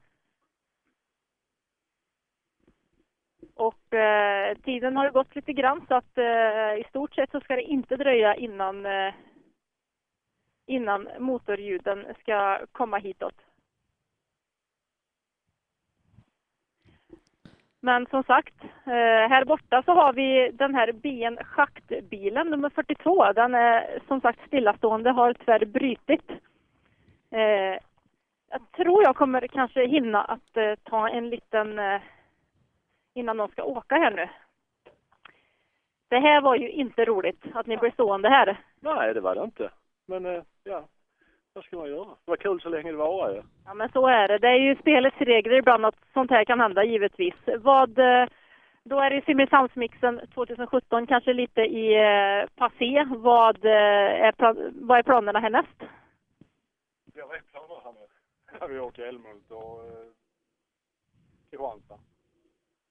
Och 3.55 3.93
eh, 3.93 4.57
tiden 4.57 4.97
har 4.97 5.05
ju 5.05 5.11
gått 5.11 5.35
lite 5.35 5.53
grann 5.53 5.85
så 5.87 5.95
att 5.95 6.17
eh, 6.17 6.79
i 6.79 6.85
stort 6.89 7.15
sett 7.15 7.31
så 7.31 7.39
ska 7.39 7.55
det 7.55 7.61
inte 7.63 7.95
dröja 7.95 8.35
innan, 8.35 8.85
eh, 8.85 9.13
innan 10.67 11.09
motorljuden 11.19 12.05
ska 12.19 12.65
komma 12.71 12.97
hitåt. 12.97 13.35
Men 17.85 18.05
som 18.05 18.23
sagt, 18.23 18.53
eh, 18.85 19.29
här 19.29 19.45
borta 19.45 19.83
så 19.85 19.91
har 19.91 20.13
vi 20.13 20.51
den 20.53 20.75
här 20.75 20.91
BN 20.91 21.37
schaktbilen 21.43 22.47
nummer 22.47 22.69
42. 22.69 23.33
Den 23.33 23.55
är 23.55 23.99
som 24.07 24.21
sagt 24.21 24.47
stillastående, 24.47 25.09
har 25.09 25.33
tyvärr 25.33 25.65
brutit. 25.65 26.29
Eh, 27.31 27.79
jag 28.49 28.71
tror 28.75 29.03
jag 29.03 29.15
kommer 29.15 29.47
kanske 29.47 29.87
hinna 29.87 30.23
att 30.23 30.57
eh, 30.57 30.75
ta 30.83 31.09
en 31.09 31.29
liten 31.29 31.79
innan 33.13 33.37
de 33.37 33.47
ska 33.47 33.63
åka 33.63 33.95
här 33.95 34.11
nu. 34.11 34.29
Det 36.07 36.19
här 36.19 36.41
var 36.41 36.55
ju 36.55 36.69
inte 36.69 37.05
roligt 37.05 37.43
att 37.53 37.67
ni 37.67 37.77
blev 37.77 37.91
stående 37.91 38.29
här. 38.29 38.57
Nej, 38.79 39.13
det 39.13 39.21
var 39.21 39.35
det 39.35 39.43
inte. 39.43 39.69
Men 40.05 40.43
ja, 40.63 40.83
vad 41.53 41.63
ska 41.63 41.77
man 41.77 41.89
göra? 41.89 42.05
Det 42.05 42.31
var 42.31 42.37
kul 42.37 42.61
så 42.61 42.69
länge 42.69 42.91
det 42.91 42.97
varade. 42.97 43.35
Ja. 43.35 43.43
Ja, 43.65 43.73
men 43.73 43.91
så 43.91 44.07
är 44.07 44.27
det. 44.27 44.37
Det 44.37 44.47
är 44.47 44.59
ju 44.59 44.75
spelets 44.75 45.17
regler 45.17 45.57
ibland 45.57 45.85
att 45.85 45.95
sånt 46.13 46.31
här 46.31 46.45
kan 46.45 46.59
hända 46.59 46.83
givetvis. 46.83 47.33
Vad, 47.59 47.99
eh, 47.99 48.27
då 48.83 48.99
är 48.99 49.09
det 49.09 49.25
Simrishamnsmixen 49.25 50.21
2017 50.33 51.07
kanske 51.07 51.33
lite 51.33 51.61
i 51.61 51.95
eh, 51.95 52.47
passé. 52.55 53.05
Vad, 53.09 53.65
eh, 53.65 54.25
är, 54.27 54.33
vad 54.85 54.99
är 54.99 55.03
planerna 55.03 55.39
härnäst? 55.39 55.77
Jag 57.13 57.27
vet 57.27 57.51
planer 57.51 57.81
här 57.83 57.93
nu. 57.93 58.07
Ja, 58.59 58.67
vi 58.67 58.79
åker 58.79 59.03
Älmhult 59.03 59.51
och 59.51 59.79
Kristianstad. 61.49 61.99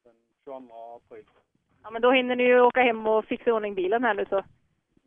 Den 0.05 0.15
22 0.45 0.97
april. 0.97 1.25
Ja, 1.83 1.91
men 1.91 2.03
då 2.03 2.11
hinner 2.11 2.37
ni 2.37 2.45
ju 2.45 2.61
åka 2.61 2.83
hem 2.83 3.07
och 3.07 3.25
fixa 3.25 3.51
i 3.51 3.53
ordning 3.53 3.75
bilen 3.75 4.05
här 4.05 4.15
nu 4.15 4.25
så. 4.25 4.45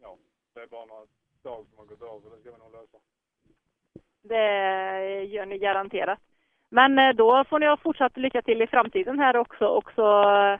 Ja, 0.01 0.17
det 0.53 0.59
är 0.59 0.67
bara 0.67 0.85
några 0.85 1.06
dagar 1.43 1.66
som 1.69 1.77
har 1.77 1.85
gått 1.85 2.01
och 2.01 2.32
det 2.32 2.42
ska 2.42 2.51
vi 2.51 2.58
nog 2.58 2.72
lösa. 2.72 2.98
Det 4.30 5.24
gör 5.24 5.45
ni 5.45 5.58
garanterat. 5.58 6.20
Men 6.70 7.00
eh, 7.00 7.16
då 7.16 7.44
får 7.50 7.60
ni 7.60 7.66
ha 7.66 7.78
fortsatt 7.78 8.18
lycka 8.18 8.42
till 8.42 8.62
i 8.62 8.68
framtiden 8.68 9.20
här 9.20 9.38
också. 9.38 9.68
också 9.68 10.02
eh, 10.02 10.60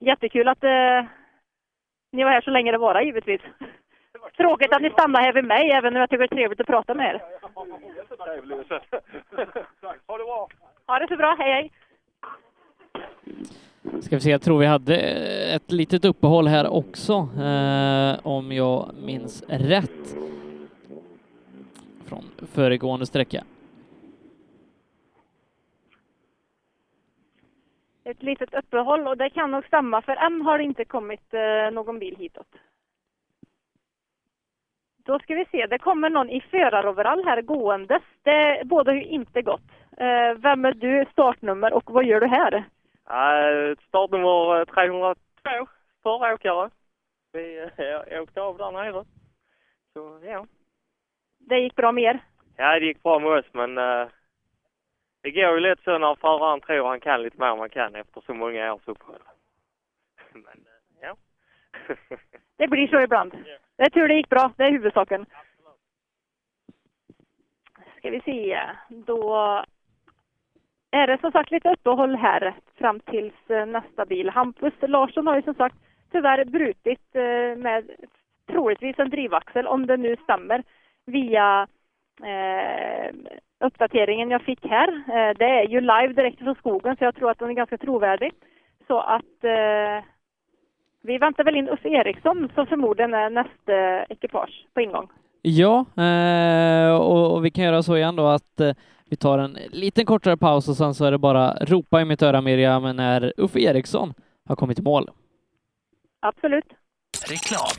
jättekul 0.00 0.48
att 0.48 0.64
eh, 0.64 1.04
ni 2.12 2.24
var 2.24 2.30
här 2.30 2.40
så 2.40 2.50
länge 2.50 2.72
det 2.72 2.78
var 2.78 3.00
givetvis. 3.00 3.40
Tråkigt 4.36 4.72
att 4.72 4.82
ni 4.82 4.90
stannar 4.90 5.20
här 5.20 5.32
vid 5.32 5.44
mig, 5.44 5.70
även 5.70 5.94
om 5.94 6.00
jag 6.00 6.10
tycker 6.10 6.18
det 6.18 6.24
är 6.24 6.36
trevligt 6.36 6.60
att 6.60 6.66
prata 6.66 6.94
med 6.94 7.14
er. 7.14 7.22
Ha 10.06 10.18
det 10.18 10.24
bra! 10.24 10.48
Ha 10.86 10.98
det 10.98 11.08
så 11.08 11.16
bra, 11.16 11.36
hej 11.38 11.52
hej! 11.52 11.70
Ska 14.02 14.16
vi 14.16 14.20
se, 14.20 14.30
jag 14.30 14.42
tror 14.42 14.58
vi 14.58 14.66
hade 14.66 14.96
ett 15.54 15.72
litet 15.72 16.04
uppehåll 16.04 16.48
här 16.48 16.72
också, 16.72 17.12
eh, 17.12 18.26
om 18.26 18.52
jag 18.52 18.90
minns 19.04 19.42
rätt. 19.48 20.16
Från 22.10 22.48
föregående 22.54 23.06
sträcka. 23.06 23.44
Ett 28.04 28.22
litet 28.22 28.54
uppehåll 28.54 29.06
och 29.06 29.16
det 29.16 29.30
kan 29.30 29.50
nog 29.50 29.66
stämma 29.66 30.02
för 30.02 30.16
än 30.16 30.42
har 30.42 30.58
det 30.58 30.64
inte 30.64 30.84
kommit 30.84 31.34
eh, 31.34 31.70
någon 31.72 31.98
bil 31.98 32.16
hitåt. 32.18 32.54
Då 35.04 35.18
ska 35.18 35.34
vi 35.34 35.46
se, 35.50 35.66
det 35.66 35.78
kommer 35.78 36.10
någon 36.10 36.30
i 36.30 36.40
föraroverall 36.40 37.24
här 37.24 37.42
gåendes. 37.42 38.02
Det 38.22 38.62
bådar 38.64 38.92
ju 38.92 39.04
inte 39.04 39.42
gott. 39.42 39.70
Eh, 39.96 40.34
vem 40.36 40.64
är 40.64 40.72
du, 40.74 41.06
startnummer 41.12 41.72
och 41.72 41.90
vad 41.90 42.04
gör 42.04 42.20
du 42.20 42.26
här? 42.26 42.54
Uh, 42.56 43.76
startnummer 43.88 44.64
302, 44.64 45.68
föråkare. 46.02 46.70
Vi 47.32 47.70
åkte 48.20 48.42
av 48.42 48.58
där 48.58 48.72
nere. 48.72 49.04
Så 49.92 50.20
ja. 50.24 50.46
Det 51.40 51.58
gick 51.58 51.74
bra 51.74 51.92
med 51.92 52.04
er? 52.04 52.18
Ja, 52.56 52.78
det 52.78 52.86
gick 52.86 53.02
bra 53.02 53.18
med 53.18 53.30
oss 53.30 53.46
men 53.52 53.78
uh, 53.78 54.08
det 55.22 55.30
går 55.30 55.54
ju 55.54 55.60
lätt 55.60 55.80
så 55.84 55.98
när 55.98 56.14
föraren 56.14 56.60
tror 56.60 56.88
han 56.88 57.00
kan 57.00 57.22
lite 57.22 57.40
mer 57.40 57.46
än 57.46 57.58
man 57.58 57.70
kan 57.70 57.94
efter 57.94 58.20
så 58.20 58.34
många 58.34 58.74
års 58.74 58.88
uppehåll. 58.88 59.22
Men 60.32 60.42
uh, 60.42 61.00
ja. 61.00 61.16
Det 62.56 62.68
blir 62.68 62.88
så 62.88 63.00
ibland. 63.00 63.32
Det 63.76 63.82
är 63.82 63.90
tur 63.90 64.08
det 64.08 64.14
gick 64.14 64.28
bra, 64.28 64.52
det 64.56 64.64
är 64.64 64.70
huvudsaken. 64.70 65.26
Ska 67.98 68.10
vi 68.10 68.20
se, 68.20 68.60
då 68.88 69.34
är 70.90 71.06
det 71.06 71.20
som 71.20 71.32
sagt 71.32 71.50
lite 71.50 71.70
uppehåll 71.70 72.14
här 72.14 72.54
fram 72.74 73.00
tills 73.00 73.50
eh, 73.50 73.66
nästa 73.66 74.04
bil. 74.04 74.30
Hampus 74.30 74.72
Larsson 74.80 75.26
har 75.26 75.36
ju 75.36 75.42
som 75.42 75.54
sagt 75.54 75.76
tyvärr 76.12 76.44
brutit 76.44 77.14
med 77.56 77.90
troligtvis 78.46 78.98
en 78.98 79.10
drivaxel, 79.10 79.66
om 79.66 79.86
det 79.86 79.96
nu 79.96 80.16
stämmer, 80.16 80.62
via 81.06 81.66
eh, 82.22 83.14
uppdateringen 83.64 84.30
jag 84.30 84.42
fick 84.42 84.66
här. 84.66 84.88
Eh, 84.88 85.36
det 85.38 85.44
är 85.44 85.68
ju 85.68 85.80
live 85.80 86.12
direkt 86.12 86.38
från 86.38 86.54
skogen 86.54 86.96
så 86.96 87.04
jag 87.04 87.14
tror 87.14 87.30
att 87.30 87.38
den 87.38 87.50
är 87.50 87.54
ganska 87.54 87.78
trovärdig. 87.78 88.32
Så 88.86 89.00
att 89.00 89.44
eh, 89.44 90.04
vi 91.02 91.18
väntar 91.18 91.44
väl 91.44 91.56
in 91.56 91.68
Uffe 91.68 91.88
Eriksson 91.88 92.50
som 92.54 92.66
förmodligen 92.66 93.14
är 93.14 93.30
nästa 93.30 94.04
ekipage 94.08 94.66
på 94.74 94.80
ingång. 94.80 95.08
Ja, 95.42 95.84
eh, 95.96 96.94
och, 96.96 97.34
och 97.34 97.44
vi 97.44 97.50
kan 97.50 97.64
göra 97.64 97.82
så 97.82 97.96
igen 97.96 98.16
då 98.16 98.26
att 98.26 98.60
eh, 98.60 98.74
vi 99.10 99.16
tar 99.16 99.38
en 99.38 99.58
liten 99.70 100.06
kortare 100.06 100.36
paus 100.36 100.68
och 100.68 100.76
sen 100.76 100.94
så 100.94 101.04
är 101.04 101.10
det 101.10 101.18
bara 101.18 101.54
ropa 101.54 102.00
i 102.00 102.04
mitt 102.04 102.22
öra 102.22 102.40
Miriam 102.40 102.96
när 102.96 103.32
Uffe 103.36 103.60
Eriksson 103.60 104.14
har 104.48 104.56
kommit 104.56 104.78
i 104.78 104.82
mål. 104.82 105.10
Absolut. 106.20 106.64
Reklam. 107.30 107.70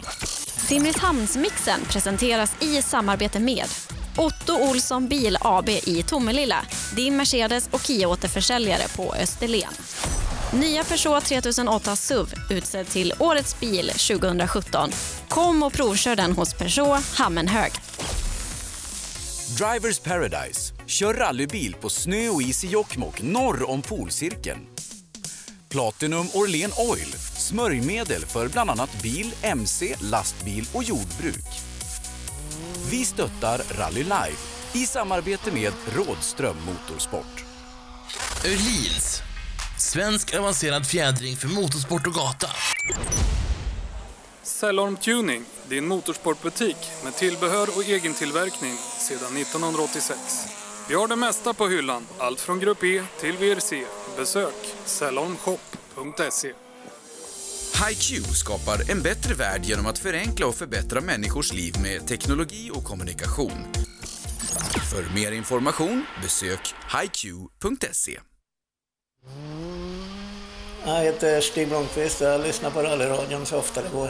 Simrishamnsmixen 0.58 1.82
presenteras 1.90 2.52
i 2.62 2.82
samarbete 2.82 3.40
med 3.40 3.66
Otto 4.18 4.54
Olsson 4.54 5.08
Bil 5.08 5.38
AB 5.42 5.70
i 5.70 6.04
Tomelilla, 6.08 6.66
din 6.96 7.18
Mercedes 7.18 7.70
och 7.72 7.82
Kia-återförsäljare 7.82 8.96
på 8.96 9.16
Österlen. 9.16 9.74
Nya 10.54 10.84
Peugeot 10.84 11.26
3008 11.26 11.96
SUV 11.96 12.34
utsedd 12.50 12.88
till 12.88 13.14
Årets 13.20 13.60
bil 13.60 13.88
2017. 13.90 14.90
Kom 15.30 15.64
och 15.64 15.74
provkör 15.74 16.16
den 16.16 16.32
hos 16.32 16.54
Peugeot 16.54 17.04
Hammenhög. 17.14 17.72
Drivers 19.58 20.00
Paradise. 20.00 20.74
Kör 20.86 21.14
rallybil 21.14 21.76
på 21.82 21.90
snö 21.90 22.30
och 22.30 22.42
is 22.42 22.64
i 22.64 22.68
Jokkmokk 22.68 23.22
norr 23.22 23.70
om 23.70 23.82
polcirkeln. 23.82 24.60
Platinum 25.72 26.28
Orlen 26.34 26.72
Oil. 26.78 27.14
Smörjmedel 27.38 28.26
för 28.26 28.48
bland 28.48 28.70
annat 28.70 29.02
bil, 29.02 29.34
mc, 29.42 29.96
lastbil 30.02 30.68
och 30.74 30.84
jordbruk. 30.84 31.46
Vi 32.90 33.06
stöttar 33.06 33.62
Rally 33.78 34.04
Life 34.04 34.78
i 34.78 34.86
samarbete 34.86 35.52
med 35.52 35.74
Rådström 35.96 36.56
Motorsport. 36.66 37.44
Öhlins. 38.46 39.22
Svensk 39.80 40.36
avancerad 40.36 40.88
fjädring 40.88 41.36
för 41.36 41.48
motorsport 41.48 42.08
och 42.08 42.14
gata. 42.14 42.48
Cellorm 44.44 44.98
Tuning, 44.98 45.46
din 45.70 45.88
motorsportbutik 45.88 46.78
med 47.04 47.16
tillbehör 47.16 47.68
och 47.76 47.84
egen 47.84 48.14
tillverkning 48.14 48.78
sedan 49.00 49.38
1986. 49.38 50.20
Vi 50.90 50.96
har 50.96 51.08
det 51.08 51.16
mesta 51.16 51.54
på 51.54 51.68
hyllan, 51.68 52.08
allt 52.18 52.42
från 52.42 52.60
Grupp 52.60 52.84
E 52.84 53.04
till 53.20 53.38
VRC. 53.38 54.01
Besök 54.18 54.54
cellormshop.se. 54.86 56.54
HiQ 57.90 58.26
skapar 58.26 58.92
en 58.92 59.02
bättre 59.02 59.34
värld 59.34 59.62
genom 59.64 59.86
att 59.86 60.00
förenkla 60.00 60.48
och 60.48 60.56
förbättra 60.56 61.02
människors 61.02 61.54
liv 61.54 61.74
med 61.84 62.08
teknologi 62.08 62.72
och 62.74 62.84
kommunikation. 62.84 63.52
För 64.92 65.16
mer 65.16 65.32
information 65.32 66.06
besök 66.24 66.74
hiq.se. 67.02 68.20
Jag 70.86 71.04
heter 71.04 71.42
Stig 71.42 71.68
Blomqvist 71.68 72.22
och 72.22 72.28
jag 72.28 72.42
lyssnar 72.42 72.72
på 72.72 72.80
rallyradion 72.80 73.46
så 73.46 73.58
ofta 73.58 73.82
det 73.82 73.90
går. 73.94 74.10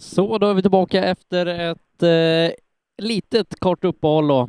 Så, 0.00 0.38
då 0.38 0.50
är 0.50 0.54
vi 0.54 0.62
tillbaka 0.62 1.04
efter 1.04 1.46
ett 1.46 2.02
eh, 2.02 2.54
litet 3.02 3.60
kort 3.60 3.84
uppehåll 3.84 4.28
då, 4.28 4.48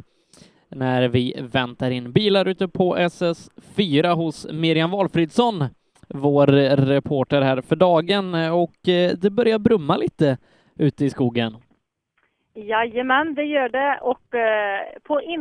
när 0.70 1.08
vi 1.08 1.36
väntar 1.52 1.92
in 1.92 2.12
bilar 2.12 2.48
ute 2.48 2.68
på 2.68 2.98
SS4 2.98 4.16
hos 4.16 4.48
Miriam 4.52 4.92
Valfridsson, 4.92 5.66
vår 6.08 6.48
reporter 6.76 7.42
här 7.42 7.62
för 7.62 7.76
dagen, 7.76 8.36
och 8.36 8.88
eh, 8.88 9.12
det 9.22 9.30
börjar 9.30 9.60
brumma 9.60 9.98
lite 9.98 10.38
ute 10.76 11.06
i 11.06 11.10
skogen. 11.10 11.58
Jajamän, 12.54 13.36
det 13.36 13.44
gör 13.44 13.70
det 13.70 14.00
och 14.02 14.36
eh, 14.36 15.00
på 15.04 15.22
in 15.22 15.38